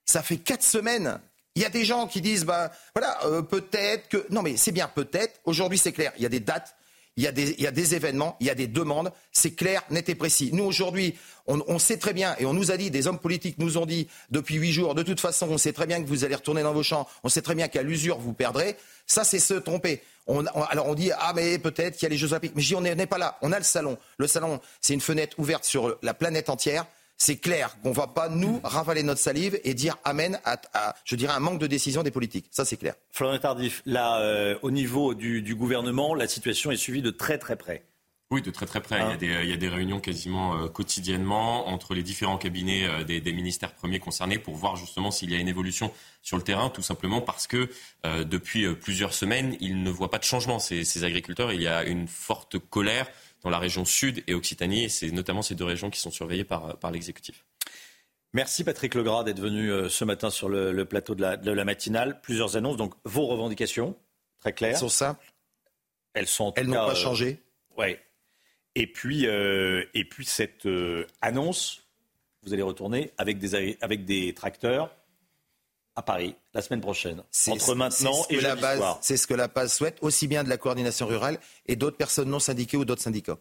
Ça 0.05 0.21
fait 0.21 0.37
quatre 0.37 0.63
semaines. 0.63 1.19
Il 1.55 1.63
y 1.63 1.65
a 1.65 1.69
des 1.69 1.85
gens 1.85 2.05
qui 2.05 2.21
disent, 2.21 2.45
bah 2.45 2.71
voilà, 2.95 3.17
euh, 3.25 3.41
peut-être 3.41 4.09
que. 4.09 4.27
Non, 4.29 4.43
mais 4.43 4.57
c'est 4.57 4.71
bien, 4.71 4.87
peut-être. 4.87 5.39
Aujourd'hui, 5.43 5.79
c'est 5.79 5.91
clair. 5.91 6.11
Il 6.17 6.23
y 6.23 6.25
a 6.25 6.29
des 6.29 6.39
dates, 6.39 6.75
il 7.17 7.23
y 7.23 7.27
a 7.27 7.71
des, 7.71 7.95
événements, 7.95 8.37
il 8.39 8.45
y 8.45 8.49
a 8.51 8.55
des 8.55 8.67
demandes. 8.67 9.11
C'est 9.31 9.51
clair, 9.51 9.83
net 9.89 10.07
et 10.07 10.15
précis. 10.15 10.51
Nous, 10.53 10.63
aujourd'hui, 10.63 11.15
on, 11.47 11.79
sait 11.79 11.97
très 11.97 12.13
bien, 12.13 12.35
et 12.39 12.45
on 12.45 12.53
nous 12.53 12.71
a 12.71 12.77
dit, 12.77 12.91
des 12.91 13.07
hommes 13.07 13.17
politiques 13.17 13.57
nous 13.57 13.77
ont 13.77 13.87
dit 13.87 14.07
depuis 14.29 14.55
huit 14.55 14.71
jours, 14.71 14.93
de 14.93 15.01
toute 15.01 15.19
façon, 15.19 15.47
on 15.49 15.57
sait 15.57 15.73
très 15.73 15.87
bien 15.87 16.01
que 16.01 16.07
vous 16.07 16.25
allez 16.25 16.35
retourner 16.35 16.61
dans 16.61 16.73
vos 16.73 16.83
champs, 16.83 17.07
on 17.23 17.29
sait 17.29 17.41
très 17.41 17.55
bien 17.55 17.67
qu'à 17.67 17.81
l'usure, 17.81 18.19
vous 18.19 18.33
perdrez. 18.33 18.77
Ça, 19.07 19.23
c'est 19.23 19.39
se 19.39 19.55
tromper. 19.55 20.01
Alors 20.69 20.87
on 20.87 20.93
dit, 20.93 21.11
ah 21.17 21.31
mais 21.33 21.57
peut-être 21.57 21.95
qu'il 21.95 22.03
y 22.03 22.05
a 22.07 22.09
les 22.09 22.17
Jeux 22.17 22.31
Olympiques. 22.33 22.51
Mais 22.55 22.61
je 22.61 22.67
dis, 22.67 22.75
on 22.75 22.81
n'est 22.81 23.07
pas 23.07 23.17
là. 23.17 23.37
On 23.41 23.51
a 23.51 23.57
le 23.57 23.63
salon. 23.63 23.97
Le 24.17 24.27
salon, 24.27 24.59
c'est 24.81 24.93
une 24.93 25.01
fenêtre 25.01 25.39
ouverte 25.39 25.63
sur 25.63 25.97
la 26.03 26.13
planète 26.13 26.49
entière. 26.49 26.85
C'est 27.17 27.37
clair 27.37 27.77
qu'on 27.81 27.89
ne 27.89 27.95
va 27.95 28.07
pas 28.07 28.29
nous 28.29 28.61
ravaler 28.63 29.03
notre 29.03 29.21
salive 29.21 29.59
et 29.63 29.73
dire 29.73 29.97
amen 30.03 30.39
à, 30.45 30.95
je 31.03 31.15
dirais, 31.15 31.33
un 31.33 31.39
manque 31.39 31.59
de 31.59 31.67
décision 31.67 32.03
des 32.03 32.11
politiques. 32.11 32.47
Ça, 32.51 32.63
c'est 32.63 32.77
clair. 32.77 32.93
Florian 33.11 33.39
Tardif, 33.39 33.81
là, 33.85 34.19
euh, 34.19 34.57
au 34.61 34.71
niveau 34.71 35.13
du, 35.13 35.41
du 35.41 35.55
gouvernement, 35.55 36.13
la 36.13 36.27
situation 36.27 36.71
est 36.71 36.77
suivie 36.77 37.01
de 37.01 37.11
très 37.11 37.37
très 37.37 37.55
près. 37.55 37.83
Oui, 38.29 38.41
de 38.41 38.51
très 38.51 38.65
très 38.65 38.81
près. 38.81 38.97
il, 38.97 38.99
y 38.99 39.03
a 39.03 39.07
hein 39.07 39.15
des, 39.15 39.27
il, 39.43 39.49
y 39.49 39.53
a 39.53 39.57
des, 39.57 39.69
réunions 39.69 40.01
quasiment 40.01 40.57
euh, 40.57 40.67
quotidiennement 40.67 41.69
entre 41.69 41.93
les 41.93 42.03
différents 42.03 42.37
cabinets 42.37 42.85
euh, 42.85 43.05
des, 43.05 43.21
des, 43.21 43.31
ministères 43.31 43.71
premiers 43.71 43.99
concernés 43.99 44.37
pour 44.37 44.55
voir 44.55 44.75
justement 44.75 45.11
s'il 45.11 45.31
y 45.31 45.35
a 45.35 45.37
une 45.37 45.47
évolution 45.47 45.93
sur 46.21 46.35
le 46.35 46.43
terrain, 46.43 46.69
tout 46.69 46.81
simplement 46.81 47.21
parce 47.21 47.47
que 47.47 47.69
euh, 48.05 48.25
depuis 48.25 48.67
plusieurs 48.75 49.13
semaines, 49.13 49.55
ils 49.61 49.81
ne 49.81 49.89
voient 49.89 50.11
pas 50.11 50.17
de 50.17 50.25
changement, 50.25 50.59
ces, 50.59 50.83
ces, 50.83 51.05
agriculteurs. 51.05 51.53
Il 51.53 51.61
y 51.61 51.67
a 51.67 51.85
une 51.85 52.09
forte 52.09 52.59
colère 52.59 53.07
dans 53.43 53.49
la 53.49 53.59
région 53.59 53.85
sud 53.85 54.23
et 54.27 54.33
Occitanie, 54.33 54.85
et 54.85 54.89
c'est 54.89 55.11
notamment 55.11 55.41
ces 55.41 55.55
deux 55.55 55.65
régions 55.65 55.89
qui 55.89 55.99
sont 55.99 56.11
surveillées 56.11 56.43
par, 56.43 56.77
par 56.77 56.91
l'exécutif. 56.91 57.45
Merci 58.33 58.63
Patrick 58.63 58.93
Legras 58.93 59.23
d'être 59.23 59.39
venu 59.39 59.89
ce 59.89 60.03
matin 60.03 60.29
sur 60.29 60.49
le, 60.49 60.71
le 60.71 60.85
plateau 60.85 61.15
de 61.15 61.21
la, 61.21 61.37
de 61.37 61.51
la, 61.51 61.65
matinale. 61.65 62.19
Plusieurs 62.21 62.57
annonces, 62.57 62.77
donc 62.77 62.93
vos 63.05 63.25
revendications, 63.25 63.95
très 64.41 64.53
claires. 64.53 64.71
Elles 64.71 64.77
sont 64.77 64.89
simples. 64.89 65.33
Elles 66.13 66.27
sont 66.27 66.53
Elles 66.55 66.67
n'ont 66.67 66.73
pas 66.73 66.93
changé. 66.93 67.39
Oui, 67.77 67.95
et 68.79 68.85
puis, 68.85 69.25
euh, 69.25 69.85
et 69.95 70.05
puis 70.05 70.23
cette 70.23 70.67
euh, 70.67 71.07
annonce, 71.21 71.81
vous 72.43 72.53
allez 72.53 72.61
retourner 72.61 73.11
avec 73.17 73.39
des, 73.39 73.75
avec 73.81 74.05
des 74.05 74.35
tracteurs 74.35 74.95
à 75.97 76.03
Paris 76.03 76.35
la 76.53 76.61
semaine 76.61 76.79
prochaine. 76.79 77.23
Entre 77.47 77.75
maintenant 77.75 78.25
et 78.29 78.39
la 78.39 78.55
base, 78.55 78.81
C'est 79.01 79.17
ce 79.17 79.27
que 79.27 79.33
la 79.33 79.47
base 79.47 79.73
souhaite, 79.73 79.97
aussi 80.01 80.27
bien 80.27 80.43
de 80.43 80.49
la 80.49 80.57
coordination 80.57 81.07
rurale 81.07 81.39
et 81.67 81.75
d'autres 81.75 81.97
personnes 81.97 82.29
non 82.29 82.39
syndiquées 82.39 82.77
ou 82.77 82.85
d'autres 82.85 83.01
syndicats. 83.01 83.37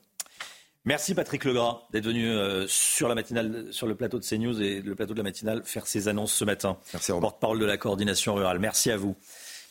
Merci 0.87 1.15
Patrick 1.15 1.45
Legras 1.45 1.83
d'être 1.93 2.05
venu 2.05 2.31
euh, 2.31 2.67
sur 2.69 3.09
la 3.09 3.15
matinale, 3.15 3.67
sur 3.73 3.87
le 3.87 3.95
plateau 3.95 4.19
de 4.19 4.25
CNews 4.25 4.63
et 4.63 4.81
le 4.81 4.95
plateau 4.95 5.15
de 5.15 5.19
la 5.19 5.25
matinale 5.25 5.63
faire 5.65 5.87
ces 5.87 6.09
annonces 6.09 6.33
ce 6.33 6.45
matin. 6.45 6.79
Merci. 6.93 7.13
Porte-parole 7.13 7.59
de 7.59 7.65
la 7.65 7.77
coordination 7.77 8.35
rurale. 8.35 8.59
Merci 8.59 8.91
à 8.91 8.97
vous. 8.97 9.17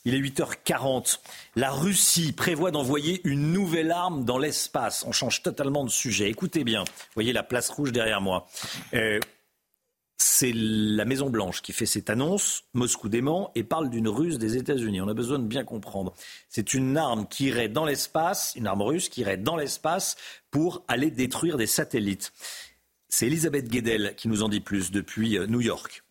Il 0.04 0.14
est 0.14 0.20
8h40. 0.20 1.20
La 1.56 1.72
Russie 1.72 2.32
prévoit 2.32 2.70
d'envoyer 2.70 3.22
une 3.24 3.52
nouvelle 3.54 3.92
arme 3.92 4.24
dans 4.24 4.38
l'espace. 4.38 5.04
On 5.08 5.12
change 5.12 5.42
totalement 5.42 5.84
de 5.84 5.90
sujet. 5.90 6.30
Écoutez 6.30 6.64
bien. 6.64 6.84
Vous 6.84 7.16
voyez 7.16 7.34
la 7.34 7.44
place 7.44 7.70
rouge 7.70 7.92
derrière 7.92 8.22
moi. 8.22 8.46
Euh, 8.94 9.20
c'est 10.18 10.54
la 10.54 11.06
Maison 11.06 11.30
Blanche 11.30 11.62
qui 11.62 11.74
fait 11.74 11.86
cette 11.86 12.10
annonce, 12.10 12.64
Moscou 12.74 13.10
dément, 13.10 13.52
et 13.56 13.64
parle 13.64 13.90
d'une 13.90 14.08
ruse 14.08 14.38
des 14.38 14.56
États-Unis. 14.56 15.02
On 15.02 15.10
a 15.10 15.14
besoin 15.14 15.40
de 15.40 15.48
bien 15.48 15.64
comprendre. 15.64 16.14
C'est 16.48 16.74
une 16.74 16.98
arme 16.98 17.28
qui 17.28 17.46
irait 17.48 17.68
dans 17.68 17.86
l'espace, 17.86 18.54
une 18.56 18.68
arme 18.68 18.82
russe 18.82 19.10
qui 19.10 19.22
irait 19.22 19.38
dans 19.38 19.58
l'espace 19.58 20.16
pour 20.52 20.86
aller 20.88 21.12
détruire 21.12 21.58
des 21.58 21.68
satellites. 21.68 22.32
C'est 23.10 23.28
Elisabeth 23.28 23.68
Guedel 23.68 24.16
qui 24.16 24.28
nous 24.30 24.44
en 24.44 24.50
dit 24.50 24.62
plus 24.62 24.92
depuis 24.92 25.38
euh, 25.38 25.48
New 25.48 25.62
York. 25.62 26.05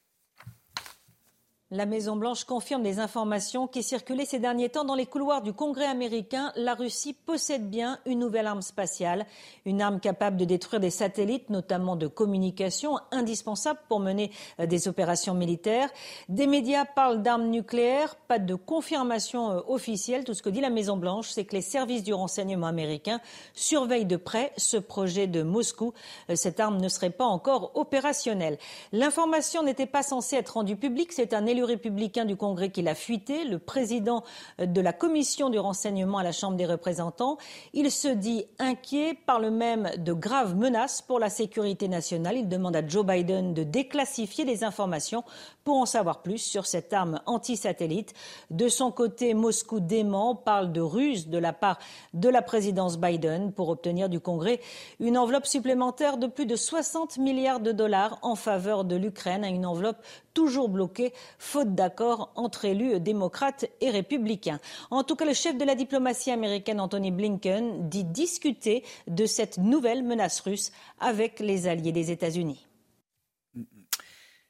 La 1.75 1.87
Maison-Blanche 1.87 2.45
confirme 2.45 2.85
les 2.85 3.01
informations 3.01 3.67
qui 3.67 3.83
circulaient 3.83 4.27
ces 4.27 4.39
derniers 4.39 4.69
temps 4.69 4.85
dans 4.85 4.95
les 4.95 5.07
couloirs 5.07 5.43
du 5.43 5.53
Congrès 5.53 5.87
américain. 5.87 6.53
La 6.55 6.75
Russie 6.75 7.15
possède 7.15 7.69
bien 7.69 7.99
une 8.07 8.21
nouvelle 8.21 8.47
arme 8.47 8.63
spatiale, 8.63 9.27
une 9.67 9.83
arme 9.83 9.99
capable 9.99 10.37
de 10.37 10.45
détruire 10.45 10.79
des 10.79 10.91
satellites, 10.91 11.51
notamment 11.51 11.97
de 11.97 12.07
communication, 12.07 13.01
indispensable 13.11 13.81
pour 13.89 13.99
mener 13.99 14.31
euh, 14.61 14.67
des 14.67 14.87
opérations 14.87 15.35
militaires. 15.35 15.91
Des 16.29 16.47
médias 16.47 16.85
parlent 16.85 17.23
d'armes 17.23 17.49
nucléaires, 17.49 18.15
pas 18.29 18.39
de 18.39 18.55
confirmation 18.55 19.51
euh, 19.51 19.61
officielle. 19.67 20.23
Tout 20.23 20.35
ce 20.35 20.45
que 20.45 20.51
dit 20.51 20.61
la 20.61 20.71
Maison-Blanche, 20.71 21.31
c'est 21.31 21.45
que 21.45 21.57
les 21.57 21.61
services 21.61 22.05
du 22.05 22.15
renseignement 22.15 22.69
américain 22.69 23.21
surveillent 23.53 24.05
de 24.05 24.17
près 24.17 24.53
ce 24.57 24.77
projet 24.77 25.27
de 25.27 25.43
Moscou. 25.43 25.93
Euh, 26.31 26.37
cette 26.37 26.61
arme 26.61 26.77
ne 26.81 26.89
serait 26.89 27.11
pas 27.11 27.27
encore 27.27 27.73
opérationnelle. 27.75 28.59
L'information 28.93 29.65
n'était 29.65 29.87
pas 29.87 30.05
censée 30.05 30.37
être 30.37 30.51
rendue 30.51 30.77
publique. 30.77 31.13
C'est 31.13 31.35
un 31.35 31.47
élu 31.47 31.64
républicain 31.65 32.25
du 32.25 32.37
Congrès 32.37 32.71
qui 32.71 32.83
l'a 32.83 32.95
fuité, 32.95 33.45
le 33.45 33.59
président 33.59 34.23
de 34.59 34.81
la 34.81 34.93
commission 34.93 35.51
du 35.51 35.59
renseignement 35.59 36.19
à 36.19 36.23
la 36.23 36.33
Chambre 36.33 36.57
des 36.57 36.67
représentants. 36.67 37.39
Il 37.73 37.91
se 37.91 38.09
dit 38.09 38.45
inquiet, 38.59 39.19
parle 39.27 39.51
même 39.51 39.91
de 39.99 40.13
graves 40.13 40.55
menaces 40.57 41.03
pour 41.03 41.19
la 41.19 41.31
sécurité 41.31 41.89
nationale. 41.89 42.37
Il 42.37 42.49
demande 42.49 42.77
à 42.77 42.87
Joe 42.87 43.05
Biden 43.05 43.55
de 43.55 43.63
déclassifier 43.63 44.45
des 44.45 44.65
informations 44.65 45.25
pour 45.65 45.77
en 45.77 45.87
savoir 45.87 46.23
plus 46.23 46.39
sur 46.39 46.67
cette 46.67 46.93
arme 46.93 47.21
anti-satellite. 47.27 48.13
De 48.51 48.69
son 48.69 48.93
côté, 48.93 49.35
Moscou 49.35 49.81
dément, 49.81 50.35
parle 50.35 50.73
de 50.73 50.81
ruse 50.81 51.29
de 51.29 51.39
la 51.39 51.53
part 51.53 51.79
de 52.13 52.29
la 52.29 52.43
présidence 52.43 52.99
Biden 52.99 53.53
pour 53.53 53.69
obtenir 53.69 54.09
du 54.09 54.21
Congrès 54.21 54.61
une 55.01 55.19
enveloppe 55.19 55.47
supplémentaire 55.47 56.19
de 56.19 56.27
plus 56.27 56.47
de 56.47 56.57
60 56.57 57.19
milliards 57.19 57.61
de 57.61 57.73
dollars 57.73 58.19
en 58.23 58.35
faveur 58.35 58.85
de 58.85 58.97
l'Ukraine, 58.97 59.45
une 59.45 59.67
enveloppe 59.67 60.03
toujours 60.35 60.69
bloquée 60.69 61.13
faute 61.55 61.77
d'accord 61.77 62.33
entre 62.35 62.65
élus 62.65 62.99
démocrates 62.99 63.67
et 63.81 63.91
républicains. 63.91 64.59
En 64.91 65.05
tout 65.05 65.15
cas, 65.15 65.25
le 65.25 65.35
chef 65.35 65.57
de 65.57 65.65
la 65.65 65.77
diplomatie 65.77 66.33
américaine, 66.33 66.81
Anthony 66.81 67.13
Blinken, 67.13 67.89
dit 67.89 68.03
discuter 68.03 68.83
de 69.07 69.25
cette 69.25 69.59
nouvelle 69.59 70.03
menace 70.03 70.41
russe 70.41 70.73
avec 70.99 71.39
les 71.39 71.69
alliés 71.69 71.93
des 71.93 72.11
États-Unis. 72.11 72.67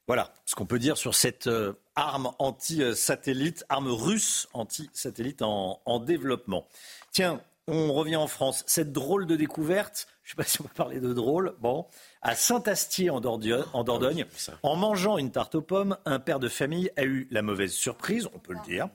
Voilà 0.07 0.33
ce 0.47 0.55
qu'on 0.55 0.65
peut 0.65 0.79
dire 0.79 0.97
sur 0.97 1.15
cette 1.15 1.47
euh, 1.47 1.75
arme 1.95 2.31
anti-satellite, 2.39 3.67
arme 3.69 3.89
russe 3.89 4.49
anti-satellite 4.55 5.43
en, 5.43 5.83
en, 5.85 6.01
développement. 6.01 6.67
Tiens, 7.13 7.43
on 7.67 7.93
revient 7.93 8.17
en 8.17 8.27
France. 8.27 8.65
Cette 8.67 8.93
drôle 8.93 9.27
de 9.27 9.37
découverte, 9.37 10.07
je 10.23 10.29
ne 10.29 10.31
sais 10.31 10.37
pas 10.37 10.45
si 10.45 10.61
on 10.61 10.65
peut 10.65 10.75
parler 10.75 11.01
de 11.01 11.13
drôle, 11.13 11.55
bon, 11.61 11.87
à 12.23 12.35
Saint-Astier 12.35 13.11
en 13.11 13.21
Dordogne, 13.21 13.65
en, 13.73 13.85
Dordogne, 13.85 14.27
en 14.63 14.77
mangeant 14.77 15.19
une 15.19 15.31
tarte 15.31 15.55
aux 15.55 15.63
pommes, 15.63 15.97
un 16.05 16.19
père 16.19 16.41
de 16.41 16.49
famille 16.49 16.91
a 16.97 17.05
eu 17.05 17.27
la 17.31 17.43
mauvaise 17.43 17.73
surprise, 17.73 18.29
on 18.35 18.39
peut 18.39 18.55
le 18.55 18.63
dire, 18.65 18.89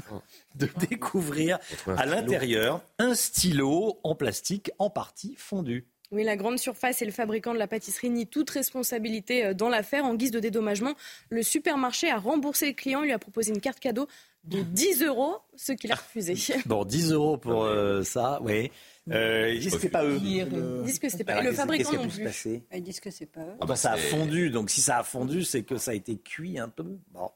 de 0.56 0.68
découvrir 0.88 1.58
à 1.96 2.06
l'intérieur 2.06 2.82
un 2.98 3.14
stylo 3.14 4.00
en 4.02 4.14
plastique 4.14 4.70
en 4.78 4.90
partie 4.90 5.34
fondu. 5.36 5.86
Oui, 6.10 6.24
la 6.24 6.36
grande 6.36 6.58
surface 6.58 7.02
et 7.02 7.04
le 7.04 7.12
fabricant 7.12 7.52
de 7.52 7.58
la 7.58 7.66
pâtisserie 7.66 8.08
nient 8.08 8.24
toute 8.24 8.48
responsabilité 8.48 9.44
euh, 9.44 9.54
dans 9.54 9.68
l'affaire. 9.68 10.06
En 10.06 10.14
guise 10.14 10.30
de 10.30 10.40
dédommagement, 10.40 10.94
le 11.28 11.42
supermarché 11.42 12.10
a 12.10 12.16
remboursé 12.16 12.68
le 12.68 12.72
client, 12.72 13.02
lui 13.02 13.12
a 13.12 13.18
proposé 13.18 13.52
une 13.52 13.60
carte 13.60 13.78
cadeau 13.78 14.08
de 14.48 14.62
10 14.62 15.02
euros, 15.02 15.36
ce 15.56 15.72
qu'il 15.72 15.92
a 15.92 15.96
refusé. 15.96 16.34
Bon, 16.66 16.84
10 16.84 17.12
euros 17.12 17.36
pour 17.36 17.64
euh, 17.64 18.02
ça, 18.02 18.40
oui. 18.42 18.70
Euh, 19.10 19.52
ils 19.54 19.60
disent 19.60 19.72
que 19.72 19.78
c'était 19.78 19.88
pas 19.88 20.04
eux. 20.04 20.18
Ils 20.22 20.82
disent 20.84 20.98
que 20.98 21.08
c'était 21.08 21.24
pas 21.24 21.40
eux. 21.40 21.44
Le 21.44 21.52
fabricant 21.52 21.92
non 21.92 22.08
plus. 22.08 22.62
Ils 22.74 22.82
disent 22.82 23.00
que 23.00 23.10
c'est 23.10 23.26
pas 23.26 23.40
eux. 23.40 23.56
Ah 23.60 23.66
bah 23.66 23.76
ça 23.76 23.92
a 23.92 23.96
fondu, 23.96 24.50
donc 24.50 24.70
si 24.70 24.80
ça 24.80 24.98
a 24.98 25.02
fondu, 25.02 25.44
c'est 25.44 25.62
que 25.62 25.78
ça 25.78 25.92
a 25.92 25.94
été 25.94 26.18
cuit 26.18 26.58
un 26.58 26.68
peu. 26.68 26.98
Bon. 27.12 27.30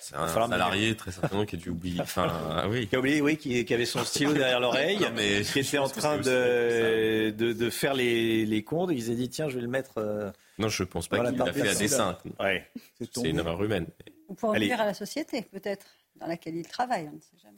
C'est 0.00 0.16
un 0.16 0.28
salarié 0.28 0.94
très 0.96 1.12
certainement 1.12 1.46
qui 1.46 1.56
a 1.56 1.58
dû 1.58 1.70
oublier. 1.70 2.00
Enfin, 2.02 2.26
ah 2.28 2.68
oui. 2.68 2.86
Qui 2.86 2.96
a 2.96 2.98
oublié, 2.98 3.22
oui, 3.22 3.38
qui, 3.38 3.64
qui 3.64 3.72
avait 3.72 3.86
son 3.86 4.04
stylo 4.04 4.32
derrière 4.34 4.60
l'oreille, 4.60 4.98
mais 5.14 5.42
qui 5.42 5.60
était 5.60 5.78
en 5.78 5.88
train 5.88 6.18
de, 6.18 7.30
de, 7.30 7.52
de, 7.54 7.70
faire 7.70 7.94
les, 7.94 8.44
les 8.44 8.62
comptes. 8.62 8.90
Il 8.92 9.02
s'est 9.02 9.14
dit 9.14 9.30
tiens, 9.30 9.48
je 9.48 9.54
vais 9.56 9.62
le 9.62 9.68
mettre. 9.68 9.94
Euh, 9.96 10.30
non, 10.58 10.68
je 10.68 10.84
pense 10.84 11.08
pas 11.08 11.24
qu'il 11.24 11.38
l'a 11.38 11.52
fait 11.52 11.68
à 11.68 11.74
dessein. 11.74 12.18
Ouais. 12.38 12.68
C'est 13.00 13.22
une 13.22 13.38
erreur 13.38 13.62
humaine. 13.64 13.86
Ou 14.28 14.34
pour 14.34 14.50
revenir 14.50 14.80
à 14.80 14.86
la 14.86 14.94
société, 14.94 15.42
peut-être, 15.42 15.86
dans 16.16 16.26
laquelle 16.26 16.56
il 16.56 16.66
travaille. 16.66 17.08
On 17.10 17.16
ne 17.16 17.20
sait 17.20 17.36
jamais. 17.42 17.56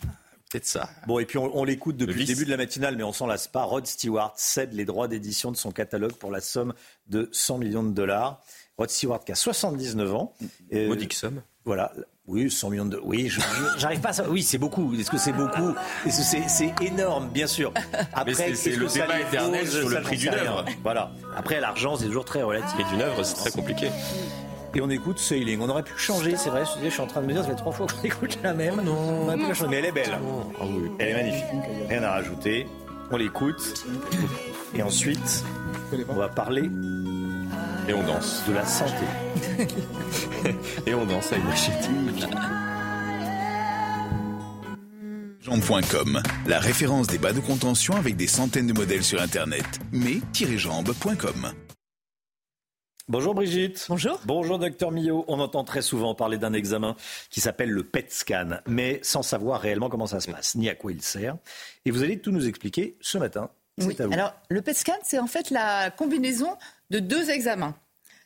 Peut-être 0.51 0.67
ça. 0.67 0.89
Bon, 1.07 1.19
et 1.19 1.27
puis 1.27 1.39
on, 1.39 1.57
on 1.57 1.65
l'écoute 1.65 1.97
depuis 1.97 2.15
le, 2.15 2.21
le 2.21 2.25
début 2.27 2.45
de 2.45 2.51
la 2.51 2.57
matinale, 2.57 2.97
mais 2.97 3.03
on 3.03 3.13
s'en 3.13 3.27
lasse 3.27 3.49
pas. 3.49 3.65
Rod 3.65 3.87
Stewart 3.87 4.33
cède 4.37 4.73
les 4.75 4.85
droits 4.85 5.09
d'édition 5.09 5.51
de 5.51 5.57
son 5.57 5.73
catalogue 5.73 6.13
pour 6.13 6.31
la 6.31 6.41
somme 6.41 6.73
de 7.09 7.29
100 7.33 7.59
millions 7.59 7.83
de 7.83 7.93
dollars. 7.93 8.41
Rod 8.79 8.89
Stewart 8.91 9.25
qui 9.25 9.33
a 9.33 9.35
79 9.35 10.15
ans. 10.15 10.33
Modique 10.71 11.15
somme. 11.15 11.43
Voilà. 11.65 11.93
Oui, 12.29 12.51
100 12.51 12.71
millions 12.71 12.87
de. 12.87 13.01
Oui, 13.05 13.31
j'arrive 13.77 14.01
pas 14.01 14.11
à 14.11 14.13
ça. 14.13 14.29
Oui, 14.29 14.43
c'est 14.43 14.59
beaucoup. 14.59 14.95
Est-ce 14.95 15.11
que 15.11 15.19
c'est 15.19 15.33
beaucoup? 15.33 15.75
C'est 16.09 16.73
énorme, 16.81 17.29
bien 17.31 17.47
sûr. 17.49 17.73
Après, 18.13 18.55
c'est 18.55 18.77
le 18.77 18.87
débat 18.87 19.21
éternel 19.21 19.67
sur 19.67 19.89
le 19.89 20.01
prix 20.01 20.17
d'une 20.17 20.35
œuvre. 20.35 20.65
Voilà. 20.83 21.13
Après, 21.37 21.61
l'argent, 21.61 21.97
c'est 21.97 22.07
toujours 22.07 22.25
très 22.25 22.43
relatif. 22.43 22.79
Et 22.79 22.85
d'une 22.85 23.03
œuvre, 23.03 23.23
c'est 23.25 23.35
très 23.35 23.51
compliqué. 23.51 23.91
Et 24.77 24.81
on 24.83 24.91
écoute 24.91 25.19
Sailing. 25.19 25.59
On 25.63 25.71
aurait 25.71 25.83
pu 25.83 25.95
changer, 25.97 26.37
c'est 26.37 26.51
vrai. 26.51 26.65
Je 26.85 26.91
suis 26.91 27.01
en 27.01 27.07
train 27.07 27.23
de 27.23 27.27
me 27.27 27.33
dire, 27.33 27.43
ça 27.43 27.49
fait 27.49 27.57
trois 27.57 27.73
fois 27.73 27.87
qu'on 27.87 28.03
écoute 28.05 28.39
la 28.43 28.53
même. 28.53 28.83
Non, 28.83 29.27
on 29.27 29.33
pu 29.33 29.49
la 29.49 29.55
changer. 29.55 29.71
Mais 29.71 29.77
elle 29.79 29.85
est 29.87 29.93
belle. 29.93 30.19
Oui. 30.61 30.91
Elle 30.99 31.09
est 31.09 31.15
magnifique. 31.15 31.45
Rien 31.89 32.03
à 32.03 32.11
rajouter. 32.11 32.67
On 33.11 33.17
l'écoute. 33.17 33.87
Et 34.75 34.83
ensuite, 34.83 35.45
on 36.11 36.15
va 36.15 36.29
parler. 36.29 36.71
Et 37.89 37.95
on 37.95 38.03
danse. 38.03 38.43
De 38.47 38.53
la 38.53 38.67
santé. 38.67 39.07
Et 40.87 40.93
on 40.93 41.07
danse 41.07 41.33
avec. 41.33 41.43
Jambes.com, 45.41 46.21
la 46.47 46.59
référence 46.59 47.07
des 47.07 47.19
bas 47.19 47.33
de 47.33 47.41
contention 47.41 47.95
avec 47.95 48.17
des 48.17 48.27
centaines 48.27 48.67
de 48.67 48.75
modèles 48.75 49.05
sur 49.05 49.23
Internet. 49.23 49.65
Mais-jambes.com. 49.93 51.53
Bonjour 53.09 53.37
Brigitte. 53.37 53.87
Bonjour. 53.89 54.21
Bonjour 54.25 54.59
docteur 54.59 54.91
Millot. 54.91 55.25
On 55.29 55.39
entend 55.39 55.63
très 55.63 55.81
souvent 55.81 56.17
parler 56.17 56.39
d'un 56.39 56.53
examen 56.53 56.97
qui 57.31 57.41
s'appelle 57.41 57.71
le 57.71 57.85
PET 57.85 58.11
scan, 58.11 58.59
mais 58.67 58.99
sans 59.05 59.23
savoir 59.23 59.61
réellement 59.61 59.89
comment 59.89 60.09
ça 60.09 60.19
se 60.19 60.29
passe, 60.29 60.57
ni 60.57 60.69
à 60.69 60.75
quoi 60.75 60.91
il 60.91 61.01
sert. 61.01 61.37
Et 61.85 61.93
vous 61.93 62.03
allez 62.03 62.19
tout 62.19 62.33
nous 62.33 62.49
expliquer 62.49 62.97
ce 63.01 63.17
matin. 63.19 63.51
Oui. 63.79 63.97
Alors 64.11 64.35
le 64.49 64.61
PET 64.61 64.77
scan, 64.77 64.97
c'est 65.05 65.21
en 65.21 65.29
fait 65.29 65.51
la 65.51 65.93
combinaison 65.93 66.57
de 66.91 66.99
deux 66.99 67.31
examens. 67.31 67.77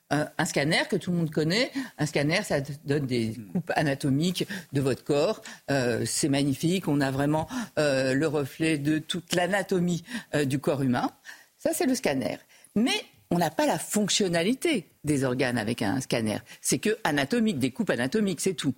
un 0.08 0.44
scanner 0.46 0.84
que 0.88 0.96
tout 0.96 1.10
le 1.10 1.18
monde 1.18 1.30
connaît. 1.30 1.70
Un 1.98 2.06
scanner, 2.06 2.42
ça 2.42 2.62
donne 2.86 3.04
des 3.04 3.34
coupes 3.52 3.70
anatomiques 3.76 4.48
de 4.72 4.80
votre 4.80 5.04
corps. 5.04 5.42
Euh, 5.70 6.04
c'est 6.06 6.30
magnifique. 6.30 6.88
On 6.88 7.02
a 7.02 7.10
vraiment 7.10 7.48
euh, 7.78 8.14
le 8.14 8.26
reflet 8.26 8.78
de 8.78 8.98
toute 8.98 9.34
l'anatomie 9.34 10.04
euh, 10.34 10.46
du 10.46 10.58
corps 10.58 10.80
humain. 10.80 11.10
Ça, 11.58 11.72
c'est 11.74 11.84
le 11.84 11.94
scanner. 11.94 12.38
Mais 12.74 13.04
on 13.30 13.38
n'a 13.38 13.50
pas 13.50 13.66
la 13.66 13.78
fonctionnalité 13.78 14.86
des 15.04 15.24
organes 15.24 15.58
avec 15.58 15.82
un 15.82 16.00
scanner. 16.00 16.38
C'est 16.60 16.78
que 16.78 16.98
anatomique, 17.04 17.58
des 17.58 17.70
coupes 17.70 17.90
anatomiques, 17.90 18.40
c'est 18.40 18.54
tout. 18.54 18.74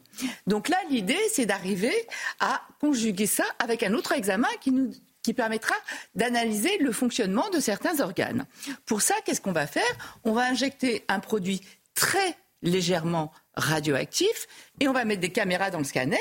Donc 0.46 0.68
là, 0.68 0.76
l'idée, 0.90 1.18
c'est 1.32 1.46
d'arriver 1.46 1.94
à 2.38 2.60
conjuguer 2.80 3.26
ça 3.26 3.44
avec 3.58 3.82
un 3.82 3.94
autre 3.94 4.12
examen 4.12 4.48
qui 4.60 4.70
nous 4.70 4.92
qui 5.22 5.34
permettra 5.34 5.76
d'analyser 6.16 6.78
le 6.78 6.90
fonctionnement 6.90 7.48
de 7.50 7.60
certains 7.60 8.00
organes. 8.00 8.44
Pour 8.86 9.02
ça, 9.02 9.14
qu'est-ce 9.24 9.40
qu'on 9.40 9.52
va 9.52 9.68
faire? 9.68 9.84
On 10.24 10.32
va 10.32 10.42
injecter 10.42 11.04
un 11.06 11.20
produit 11.20 11.60
très 11.94 12.36
légèrement 12.62 13.32
radioactif 13.54 14.46
et 14.80 14.88
on 14.88 14.92
va 14.92 15.04
mettre 15.04 15.20
des 15.20 15.30
caméras 15.30 15.70
dans 15.70 15.78
le 15.78 15.84
scanner 15.84 16.16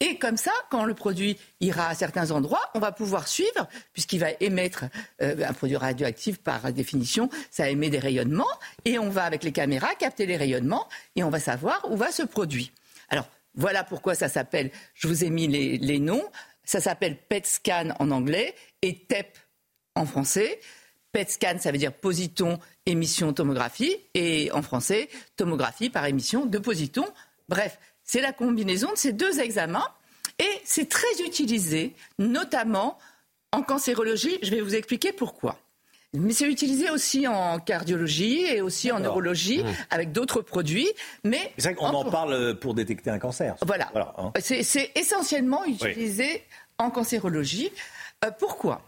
et 0.00 0.18
comme 0.18 0.36
ça 0.36 0.52
quand 0.70 0.84
le 0.84 0.94
produit 0.94 1.38
ira 1.60 1.88
à 1.88 1.94
certains 1.94 2.30
endroits 2.30 2.70
on 2.74 2.80
va 2.80 2.92
pouvoir 2.92 3.28
suivre 3.28 3.68
puisqu'il 3.92 4.18
va 4.18 4.30
émettre 4.40 4.84
euh, 5.20 5.46
un 5.46 5.52
produit 5.52 5.76
radioactif 5.76 6.38
par 6.38 6.72
définition 6.72 7.30
ça 7.50 7.68
émet 7.68 7.90
des 7.90 8.00
rayonnements 8.00 8.44
et 8.84 8.98
on 8.98 9.10
va 9.10 9.24
avec 9.24 9.44
les 9.44 9.52
caméras 9.52 9.94
capter 9.94 10.26
les 10.26 10.36
rayonnements 10.36 10.88
et 11.14 11.22
on 11.22 11.30
va 11.30 11.40
savoir 11.40 11.86
où 11.90 11.96
va 11.96 12.10
ce 12.10 12.22
produit 12.22 12.72
alors 13.10 13.28
voilà 13.54 13.84
pourquoi 13.84 14.14
ça 14.14 14.28
s'appelle 14.28 14.70
je 14.94 15.06
vous 15.06 15.24
ai 15.24 15.30
mis 15.30 15.46
les, 15.46 15.78
les 15.78 15.98
noms 16.00 16.24
ça 16.64 16.80
s'appelle 16.80 17.16
PET 17.16 17.46
scan 17.46 17.88
en 17.98 18.10
anglais 18.10 18.54
et 18.82 19.04
TEP 19.04 19.38
en 19.94 20.06
français. 20.06 20.60
PET 21.12 21.30
scan, 21.30 21.56
ça 21.58 21.72
veut 21.72 21.78
dire 21.78 21.92
positon, 21.92 22.58
émission, 22.86 23.32
tomographie. 23.32 23.96
Et 24.14 24.50
en 24.52 24.62
français, 24.62 25.08
tomographie 25.36 25.90
par 25.90 26.06
émission 26.06 26.46
de 26.46 26.58
positon. 26.58 27.06
Bref, 27.48 27.78
c'est 28.04 28.20
la 28.20 28.32
combinaison 28.32 28.90
de 28.92 28.96
ces 28.96 29.12
deux 29.12 29.40
examens. 29.40 29.88
Et 30.38 30.60
c'est 30.64 30.88
très 30.88 31.20
utilisé, 31.24 31.94
notamment 32.18 32.98
en 33.52 33.62
cancérologie. 33.62 34.38
Je 34.42 34.50
vais 34.50 34.60
vous 34.60 34.74
expliquer 34.74 35.12
pourquoi. 35.12 35.58
Mais 36.14 36.34
c'est 36.34 36.46
utilisé 36.46 36.90
aussi 36.90 37.26
en 37.26 37.58
cardiologie 37.58 38.44
et 38.44 38.60
aussi 38.60 38.92
en 38.92 39.00
neurologie 39.00 39.62
mmh. 39.62 39.66
avec 39.90 40.12
d'autres 40.12 40.42
produits. 40.42 40.88
Mais 41.24 41.52
c'est 41.56 41.68
vrai 41.68 41.74
qu'on 41.74 41.86
en, 41.86 42.10
parle 42.10 42.58
pour 42.58 42.74
détecter 42.74 43.08
un 43.08 43.18
cancer. 43.18 43.56
Voilà. 43.62 43.90
Hein. 44.18 44.32
C'est 44.40 44.90
essentiellement 44.94 45.64
utilisé 45.64 46.44
en 46.76 46.90
cancérologie. 46.90 47.72
Euh, 48.24 48.30
pourquoi? 48.38 48.82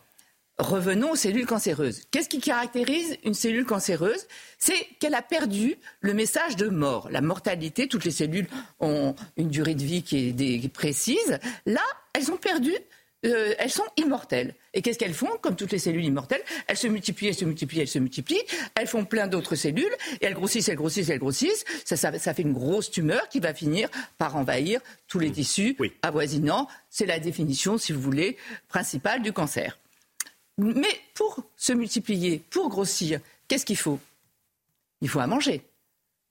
Revenons 0.58 1.12
aux 1.12 1.16
cellules 1.16 1.46
cancéreuses. 1.46 2.02
Qu'est-ce 2.12 2.28
qui 2.28 2.38
caractérise 2.38 3.16
une 3.24 3.34
cellule 3.34 3.64
cancéreuse? 3.64 4.26
C'est 4.58 4.86
qu'elle 5.00 5.14
a 5.14 5.22
perdu 5.22 5.76
le 6.00 6.14
message 6.14 6.54
de 6.54 6.68
mort. 6.68 7.08
La 7.10 7.20
mortalité, 7.20 7.88
toutes 7.88 8.04
les 8.04 8.12
cellules 8.12 8.46
ont 8.78 9.16
une 9.36 9.48
durée 9.48 9.74
de 9.74 9.82
vie 9.82 10.04
qui 10.04 10.28
est 10.28 10.68
précise. 10.68 11.40
Là, 11.66 11.82
elles 12.12 12.30
ont 12.30 12.36
perdu 12.36 12.72
euh, 13.24 13.54
elles 13.58 13.70
sont 13.70 13.84
immortelles. 13.96 14.54
Et 14.74 14.82
qu'est-ce 14.82 14.98
qu'elles 14.98 15.14
font? 15.14 15.30
Comme 15.40 15.56
toutes 15.56 15.72
les 15.72 15.78
cellules 15.78 16.04
immortelles, 16.04 16.42
elles 16.66 16.76
se 16.76 16.86
multiplient, 16.86 17.28
elles 17.28 17.34
se 17.34 17.44
multiplient, 17.44 17.80
elles 17.80 17.88
se 17.88 17.98
multiplient. 17.98 18.42
Elles 18.74 18.86
font 18.86 19.04
plein 19.04 19.26
d'autres 19.26 19.54
cellules 19.54 19.94
et 20.20 20.26
elles 20.26 20.34
grossissent, 20.34 20.68
elles 20.68 20.76
grossissent, 20.76 21.08
elles 21.08 21.18
grossissent. 21.18 21.64
Ça, 21.84 21.96
ça, 21.96 22.34
fait 22.34 22.42
une 22.42 22.52
grosse 22.52 22.90
tumeur 22.90 23.28
qui 23.28 23.40
va 23.40 23.54
finir 23.54 23.88
par 24.18 24.36
envahir 24.36 24.80
tous 25.08 25.18
les 25.18 25.30
tissus 25.30 25.76
avoisinants. 26.02 26.68
C'est 26.90 27.06
la 27.06 27.18
définition, 27.18 27.78
si 27.78 27.92
vous 27.92 28.00
voulez, 28.00 28.36
principale 28.68 29.22
du 29.22 29.32
cancer. 29.32 29.78
Mais 30.58 31.00
pour 31.14 31.42
se 31.56 31.72
multiplier, 31.72 32.38
pour 32.50 32.68
grossir, 32.68 33.20
qu'est-ce 33.48 33.66
qu'il 33.66 33.76
faut? 33.76 33.98
Il 35.00 35.08
faut 35.08 35.20
à 35.20 35.26
manger. 35.26 35.66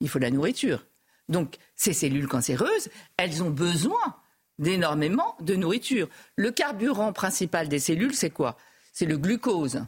Il 0.00 0.08
faut 0.08 0.18
de 0.18 0.24
la 0.24 0.30
nourriture. 0.30 0.84
Donc, 1.28 1.56
ces 1.76 1.92
cellules 1.92 2.28
cancéreuses, 2.28 2.88
elles 3.16 3.42
ont 3.42 3.50
besoin 3.50 4.16
d'énormément 4.58 5.36
de 5.40 5.54
nourriture. 5.56 6.08
Le 6.36 6.50
carburant 6.50 7.12
principal 7.12 7.68
des 7.68 7.78
cellules, 7.78 8.14
c'est 8.14 8.30
quoi? 8.30 8.56
C'est 8.92 9.06
le 9.06 9.18
glucose. 9.18 9.84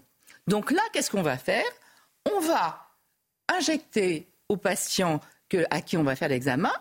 Donc 0.46 0.70
là, 0.70 0.82
qu'est-ce 0.92 1.10
qu'on 1.10 1.22
va 1.22 1.38
faire? 1.38 1.64
On 2.24 2.40
va 2.40 2.88
injecter 3.48 4.28
au 4.48 4.56
patient 4.56 5.20
à 5.70 5.80
qui 5.80 5.96
on 5.96 6.02
va 6.02 6.16
faire 6.16 6.28
l'examen 6.28 6.72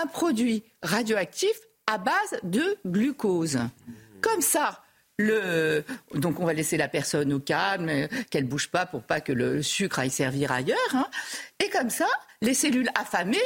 un 0.00 0.06
produit 0.06 0.64
radioactif 0.82 1.52
à 1.86 1.98
base 1.98 2.40
de 2.42 2.78
glucose. 2.86 3.58
Comme 4.20 4.40
ça, 4.40 4.82
donc 6.14 6.40
on 6.40 6.46
va 6.46 6.52
laisser 6.52 6.76
la 6.76 6.88
personne 6.88 7.32
au 7.32 7.40
calme, 7.40 8.08
qu'elle 8.30 8.44
bouge 8.44 8.68
pas 8.68 8.86
pour 8.86 9.02
pas 9.02 9.20
que 9.20 9.32
le 9.32 9.62
sucre 9.62 9.98
aille 9.98 10.10
servir 10.10 10.52
ailleurs. 10.52 10.78
Hein. 10.94 11.06
Et 11.64 11.68
comme 11.70 11.90
ça, 11.90 12.08
les 12.40 12.54
cellules 12.54 12.90
affamées, 12.94 13.38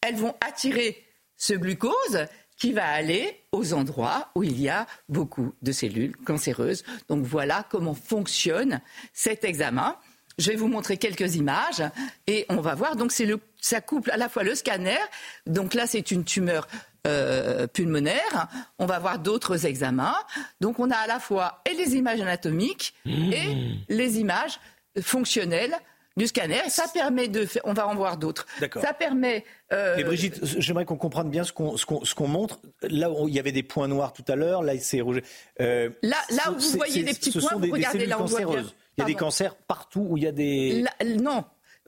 elles 0.00 0.16
vont 0.16 0.34
attirer 0.40 1.04
ce 1.36 1.54
glucose 1.54 2.26
qui 2.56 2.72
va 2.72 2.86
aller 2.86 3.40
aux 3.50 3.72
endroits 3.72 4.30
où 4.36 4.44
il 4.44 4.60
y 4.60 4.68
a 4.68 4.86
beaucoup 5.08 5.52
de 5.62 5.72
cellules 5.72 6.16
cancéreuses. 6.18 6.84
Donc 7.08 7.24
voilà 7.24 7.66
comment 7.70 7.94
fonctionne 7.94 8.80
cet 9.12 9.44
examen. 9.44 9.96
Je 10.38 10.50
vais 10.50 10.56
vous 10.56 10.68
montrer 10.68 10.96
quelques 10.96 11.34
images 11.34 11.82
et 12.26 12.46
on 12.48 12.60
va 12.60 12.74
voir. 12.74 12.96
Donc 12.96 13.12
c'est 13.12 13.28
ça 13.60 13.80
couple 13.80 14.10
à 14.12 14.16
la 14.16 14.28
fois 14.28 14.44
le 14.44 14.54
scanner. 14.54 14.98
Donc 15.46 15.74
là 15.74 15.86
c'est 15.86 16.10
une 16.10 16.24
tumeur 16.24 16.68
euh, 17.06 17.66
pulmonaire. 17.66 18.48
On 18.78 18.86
va 18.86 18.98
voir 18.98 19.18
d'autres 19.18 19.66
examens. 19.66 20.14
Donc 20.60 20.78
on 20.78 20.90
a 20.90 20.96
à 20.96 21.06
la 21.06 21.18
fois 21.18 21.62
et 21.68 21.74
les 21.74 21.96
images 21.96 22.20
anatomiques 22.20 22.94
et 23.04 23.10
mmh. 23.54 23.78
les 23.88 24.20
images 24.20 24.60
fonctionnelles 25.00 25.74
du 26.16 26.26
scanner. 26.26 26.60
Ça 26.68 26.84
permet 26.92 27.28
de 27.28 27.46
faire, 27.46 27.62
on 27.64 27.72
va 27.72 27.88
en 27.88 27.94
voir 27.94 28.16
d'autres. 28.16 28.46
Ça 28.80 28.92
permet. 28.92 29.44
Euh... 29.72 29.94
Mais 29.96 30.04
Brigitte, 30.04 30.40
j'aimerais 30.58 30.84
qu'on 30.84 30.96
comprenne 30.96 31.30
bien 31.30 31.44
ce 31.44 31.52
qu'on 31.52 31.76
ce 31.76 32.14
qu'on 32.14 32.28
montre. 32.28 32.60
Là 32.82 33.10
où 33.10 33.28
il 33.28 33.34
y 33.34 33.38
avait 33.38 33.52
des 33.52 33.62
points 33.62 33.88
noirs 33.88 34.12
tout 34.12 34.24
à 34.28 34.36
l'heure, 34.36 34.62
là 34.62 34.78
c'est 34.78 35.00
rouge. 35.00 35.22
Euh, 35.60 35.90
là, 36.02 36.16
là 36.30 36.50
où 36.50 36.58
vous 36.58 36.76
voyez 36.76 37.02
des 37.02 37.14
petits 37.14 37.32
points, 37.32 37.56
vous 37.56 37.72
regardez 37.72 38.06
là 38.06 38.20
où 38.20 38.26
Il 38.28 38.64
y 38.98 39.02
a 39.02 39.04
des 39.04 39.14
cancers 39.14 39.54
partout 39.54 40.06
où 40.08 40.16
il 40.16 40.24
y 40.24 40.26
a 40.26 40.32
des. 40.32 40.84
non, 41.20 41.44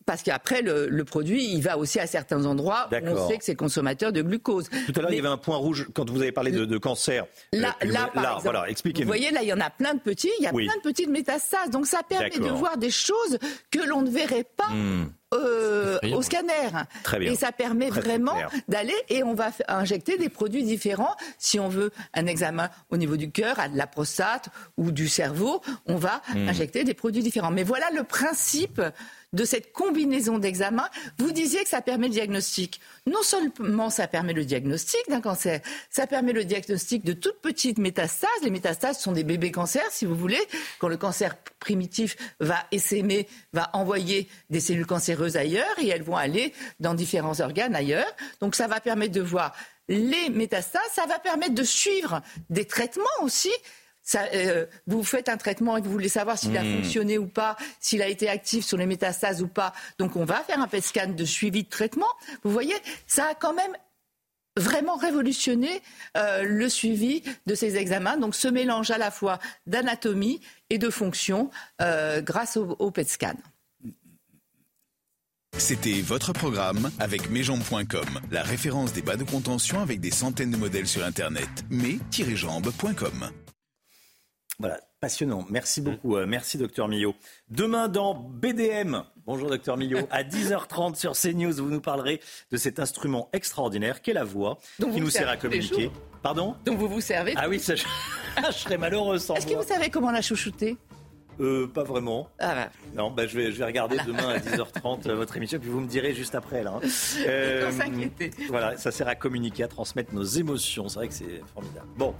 parce 0.06 0.22
qu'après, 0.22 0.62
le, 0.62 1.04
produit, 1.04 1.52
il 1.52 1.60
va 1.62 1.78
aussi 1.78 1.98
à 1.98 2.06
certains 2.06 2.44
endroits 2.44 2.88
où 2.90 3.08
on 3.08 3.28
sait 3.28 3.38
que 3.38 3.44
c'est 3.44 3.54
consommateur 3.54 4.12
de 4.12 4.22
glucose. 4.22 4.68
Tout 4.68 4.92
à 4.96 5.02
l'heure, 5.02 5.12
il 5.12 5.16
y 5.16 5.20
avait 5.20 5.28
un 5.28 5.36
point 5.36 5.56
rouge 5.56 5.88
quand 5.94 6.08
vous 6.10 6.20
avez 6.20 6.32
parlé 6.32 6.50
de, 6.50 6.78
cancer. 6.78 7.26
Là, 7.52 7.74
euh, 7.82 7.86
là, 7.86 8.10
là 8.14 8.38
voilà, 8.42 8.68
expliquez-nous. 8.68 9.06
Vous 9.06 9.10
voyez, 9.16 9.30
là, 9.30 9.42
il 9.42 9.48
y 9.48 9.52
en 9.52 9.60
a 9.60 9.70
plein 9.70 9.94
de 9.94 10.00
petits, 10.00 10.30
il 10.38 10.44
y 10.44 10.46
a 10.46 10.52
plein 10.52 10.76
de 10.76 10.82
petites 10.82 11.08
métastases. 11.08 11.70
Donc, 11.70 11.86
ça 11.86 12.02
permet 12.06 12.38
de 12.38 12.48
voir 12.48 12.76
des 12.76 12.90
choses 12.90 13.38
que 13.70 13.78
l'on 13.86 14.02
ne 14.02 14.10
verrait 14.10 14.46
pas. 14.56 14.68
Hmm. 14.68 15.06
Euh, 15.34 15.98
au 16.12 16.22
scanner. 16.22 16.70
Très 17.02 17.18
bien. 17.18 17.32
Et 17.32 17.34
ça 17.34 17.50
permet 17.50 17.90
vraiment 17.90 18.36
d'aller 18.68 18.94
et 19.08 19.24
on 19.24 19.34
va 19.34 19.50
injecter 19.66 20.16
des 20.16 20.28
produits 20.28 20.62
différents. 20.62 21.16
Si 21.38 21.58
on 21.58 21.68
veut 21.68 21.90
un 22.12 22.26
examen 22.26 22.70
au 22.90 22.96
niveau 22.96 23.16
du 23.16 23.32
cœur, 23.32 23.56
de 23.72 23.76
la 23.76 23.88
prostate 23.88 24.50
ou 24.76 24.92
du 24.92 25.08
cerveau, 25.08 25.60
on 25.86 25.96
va 25.96 26.22
hmm. 26.34 26.48
injecter 26.48 26.84
des 26.84 26.94
produits 26.94 27.22
différents. 27.22 27.50
Mais 27.50 27.64
voilà 27.64 27.86
le 27.92 28.04
principe 28.04 28.80
de 29.34 29.44
cette 29.44 29.72
combinaison 29.72 30.38
d'examens. 30.38 30.88
Vous 31.18 31.32
disiez 31.32 31.62
que 31.62 31.68
ça 31.68 31.82
permet 31.82 32.06
le 32.06 32.14
diagnostic. 32.14 32.80
Non 33.06 33.22
seulement 33.22 33.90
ça 33.90 34.06
permet 34.06 34.32
le 34.32 34.44
diagnostic 34.44 35.00
d'un 35.08 35.20
cancer, 35.20 35.60
ça 35.90 36.06
permet 36.06 36.32
le 36.32 36.44
diagnostic 36.44 37.04
de 37.04 37.12
toutes 37.12 37.40
petites 37.40 37.78
métastases. 37.78 38.30
Les 38.42 38.50
métastases 38.50 39.00
sont 39.00 39.12
des 39.12 39.24
bébés 39.24 39.50
cancers, 39.50 39.90
si 39.90 40.06
vous 40.06 40.14
voulez. 40.14 40.40
Quand 40.78 40.88
le 40.88 40.96
cancer 40.96 41.36
primitif 41.58 42.16
va 42.40 42.64
essaimer, 42.72 43.28
va 43.52 43.70
envoyer 43.74 44.28
des 44.50 44.60
cellules 44.60 44.86
cancéreuses 44.86 45.36
ailleurs 45.36 45.78
et 45.78 45.88
elles 45.88 46.02
vont 46.02 46.16
aller 46.16 46.52
dans 46.80 46.94
différents 46.94 47.40
organes 47.40 47.74
ailleurs. 47.74 48.10
Donc 48.40 48.54
ça 48.54 48.68
va 48.68 48.80
permettre 48.80 49.12
de 49.12 49.20
voir 49.20 49.54
les 49.88 50.30
métastases, 50.30 50.82
ça 50.94 51.04
va 51.06 51.18
permettre 51.18 51.54
de 51.54 51.62
suivre 51.62 52.22
des 52.48 52.64
traitements 52.64 53.04
aussi 53.22 53.52
euh, 54.34 54.66
vous 54.86 55.02
faites 55.04 55.28
un 55.28 55.36
traitement 55.36 55.76
et 55.76 55.80
vous 55.80 55.90
voulez 55.90 56.08
savoir 56.08 56.38
s'il 56.38 56.56
a 56.56 56.62
hmm. 56.62 56.76
fonctionné 56.76 57.18
ou 57.18 57.26
pas, 57.26 57.56
s'il 57.80 58.02
a 58.02 58.08
été 58.08 58.28
actif 58.28 58.64
sur 58.64 58.76
les 58.76 58.86
métastases 58.86 59.42
ou 59.42 59.48
pas. 59.48 59.72
Donc 59.98 60.16
on 60.16 60.24
va 60.24 60.40
faire 60.40 60.60
un 60.60 60.68
PET 60.68 60.82
scan 60.82 61.08
de 61.08 61.24
suivi 61.24 61.64
de 61.64 61.68
traitement. 61.68 62.10
Vous 62.42 62.50
voyez, 62.50 62.74
ça 63.06 63.26
a 63.26 63.34
quand 63.34 63.54
même 63.54 63.76
vraiment 64.56 64.96
révolutionné 64.96 65.82
euh, 66.16 66.44
le 66.44 66.68
suivi 66.68 67.22
de 67.46 67.54
ces 67.54 67.76
examens. 67.76 68.16
Donc 68.16 68.34
ce 68.34 68.48
mélange 68.48 68.90
à 68.90 68.98
la 68.98 69.10
fois 69.10 69.38
d'anatomie 69.66 70.40
et 70.70 70.78
de 70.78 70.90
fonction 70.90 71.50
euh, 71.80 72.20
grâce 72.20 72.56
au, 72.56 72.76
au 72.78 72.90
PET 72.90 73.08
scan. 73.08 73.34
C'était 75.56 76.00
votre 76.00 76.32
programme 76.32 76.90
avec 76.98 77.30
mesjambes.com, 77.30 78.20
la 78.32 78.42
référence 78.42 78.92
des 78.92 79.02
bas 79.02 79.16
de 79.16 79.22
contention 79.22 79.80
avec 79.80 80.00
des 80.00 80.10
centaines 80.10 80.50
de 80.50 80.56
modèles 80.56 80.88
sur 80.88 81.04
Internet. 81.04 81.48
mes-jambes.com 81.70 83.30
voilà, 84.58 84.80
passionnant. 85.00 85.44
Merci 85.50 85.80
mm. 85.80 85.84
beaucoup. 85.84 86.16
Euh, 86.16 86.26
merci, 86.26 86.58
docteur 86.58 86.88
Millot. 86.88 87.14
Demain, 87.48 87.88
dans 87.88 88.14
BDM, 88.14 89.02
bonjour, 89.26 89.48
docteur 89.48 89.76
Millot, 89.76 90.06
à 90.10 90.22
10h30 90.22 90.96
sur 90.96 91.12
CNews, 91.12 91.52
vous 91.52 91.70
nous 91.70 91.80
parlerez 91.80 92.20
de 92.50 92.56
cet 92.56 92.78
instrument 92.78 93.28
extraordinaire 93.32 94.02
qu'est 94.02 94.12
la 94.12 94.24
voix, 94.24 94.58
qui 94.78 95.00
nous 95.00 95.10
sert 95.10 95.28
à 95.28 95.36
communiquer. 95.36 95.90
Pardon? 96.22 96.54
Donc 96.64 96.78
vous 96.78 96.88
vous 96.88 97.00
servez 97.00 97.34
Ah 97.36 97.48
oui, 97.48 97.60
ça, 97.60 97.74
je, 97.74 97.84
serais 98.50 98.78
malheureux 98.78 99.18
sans 99.18 99.34
Est-ce 99.34 99.46
que 99.46 99.54
vous 99.54 99.62
savez 99.62 99.90
comment 99.90 100.10
la 100.10 100.22
chouchouter? 100.22 100.78
Euh, 101.40 101.66
Pas 101.66 101.84
vraiment. 101.84 102.28
Ah 102.38 102.54
bah. 102.54 102.68
Non, 102.94 103.10
bah, 103.10 103.26
je, 103.26 103.36
vais, 103.36 103.52
je 103.52 103.58
vais 103.58 103.64
regarder 103.64 103.96
demain 104.06 104.28
à 104.28 104.38
10h30 104.38 105.08
euh, 105.08 105.14
votre 105.14 105.36
émission, 105.36 105.58
puis 105.58 105.68
vous 105.68 105.80
me 105.80 105.86
direz 105.86 106.14
juste 106.14 106.34
après. 106.34 106.62
Là, 106.62 106.74
hein. 106.76 106.80
Euh, 107.26 107.70
s'inquiéter. 107.70 108.30
Voilà, 108.48 108.76
ça 108.76 108.90
sert 108.90 109.08
à 109.08 109.14
communiquer, 109.14 109.62
à 109.64 109.68
transmettre 109.68 110.14
nos 110.14 110.24
émotions. 110.24 110.88
C'est 110.88 110.98
vrai 110.98 111.08
que 111.08 111.14
c'est 111.14 111.42
formidable. 111.52 111.86
Bon, 111.96 112.14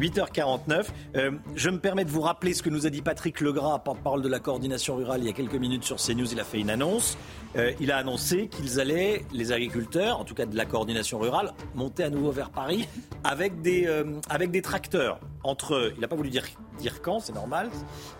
8h49. 0.00 0.86
Euh, 1.16 1.32
je 1.54 1.70
me 1.70 1.78
permets 1.78 2.04
de 2.04 2.10
vous 2.10 2.20
rappeler 2.20 2.52
ce 2.52 2.62
que 2.62 2.70
nous 2.70 2.86
a 2.86 2.90
dit 2.90 3.02
Patrick 3.02 3.40
Legras, 3.40 3.78
porte-parole 3.80 4.22
de 4.22 4.28
la 4.28 4.38
coordination 4.38 4.96
rurale, 4.96 5.20
il 5.22 5.26
y 5.26 5.30
a 5.30 5.32
quelques 5.32 5.54
minutes 5.54 5.84
sur 5.84 5.96
CNews. 5.96 6.32
Il 6.32 6.40
a 6.40 6.44
fait 6.44 6.58
une 6.58 6.70
annonce. 6.70 7.16
Euh, 7.56 7.72
il 7.80 7.90
a 7.90 7.96
annoncé 7.96 8.48
qu'ils 8.48 8.78
allaient, 8.80 9.24
les 9.32 9.52
agriculteurs, 9.52 10.20
en 10.20 10.24
tout 10.24 10.34
cas 10.34 10.46
de 10.46 10.56
la 10.56 10.64
coordination 10.64 11.18
rurale, 11.18 11.52
monter 11.74 12.04
à 12.04 12.10
nouveau 12.10 12.30
vers 12.30 12.50
Paris 12.50 12.88
avec 13.24 13.60
des, 13.60 13.86
euh, 13.86 14.04
avec 14.28 14.50
des 14.50 14.62
tracteurs. 14.62 15.18
Entre, 15.42 15.92
il 15.96 16.00
n'a 16.00 16.08
pas 16.08 16.16
voulu 16.16 16.30
dire, 16.30 16.44
dire 16.78 17.02
quand, 17.02 17.18
c'est 17.18 17.34
normal, 17.34 17.70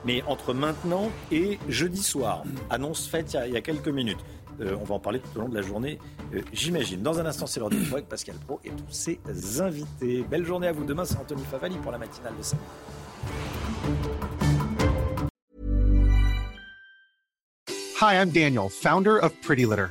mais 0.05 0.23
maintenant 0.49 1.11
et 1.31 1.59
jeudi 1.69 2.03
soir. 2.03 2.43
Annonce 2.71 3.07
faite 3.07 3.33
il 3.33 3.37
y 3.37 3.39
a, 3.39 3.47
il 3.47 3.55
y 3.55 3.57
a 3.57 3.61
quelques 3.61 3.89
minutes. 3.89 4.21
Euh, 4.61 4.77
on 4.81 4.85
va 4.85 4.97
en 4.97 4.99
parler 4.99 5.21
tout 5.21 5.39
au 5.39 5.43
long 5.43 5.49
de 5.49 5.55
la 5.55 5.63
journée, 5.63 5.99
euh, 6.35 6.43
j'imagine. 6.53 7.03
Dans 7.03 7.19
un 7.19 7.27
instant, 7.27 7.47
c'est 7.47 7.61
l'heure 7.61 7.71
du 7.71 7.79
avec 7.93 8.09
Pascal 8.09 8.37
Pro 8.47 8.61
et 8.65 8.71
tous 8.71 8.93
ses 8.93 9.19
invités. 9.61 10.23
Belle 10.29 10.45
journée 10.45 10.67
à 10.67 10.73
vous. 10.73 10.85
Demain, 10.85 11.05
c'est 11.05 11.17
Anthony 11.17 11.43
Favali 11.45 11.77
pour 11.77 11.93
la 11.93 11.99
matinale 11.99 12.35
de 12.37 12.43
samedi. 12.43 12.65
Hi, 18.03 18.15
I'm 18.15 18.31
Daniel, 18.31 18.69
founder 18.71 19.19
of 19.19 19.33
Pretty 19.43 19.67
Litter. 19.67 19.91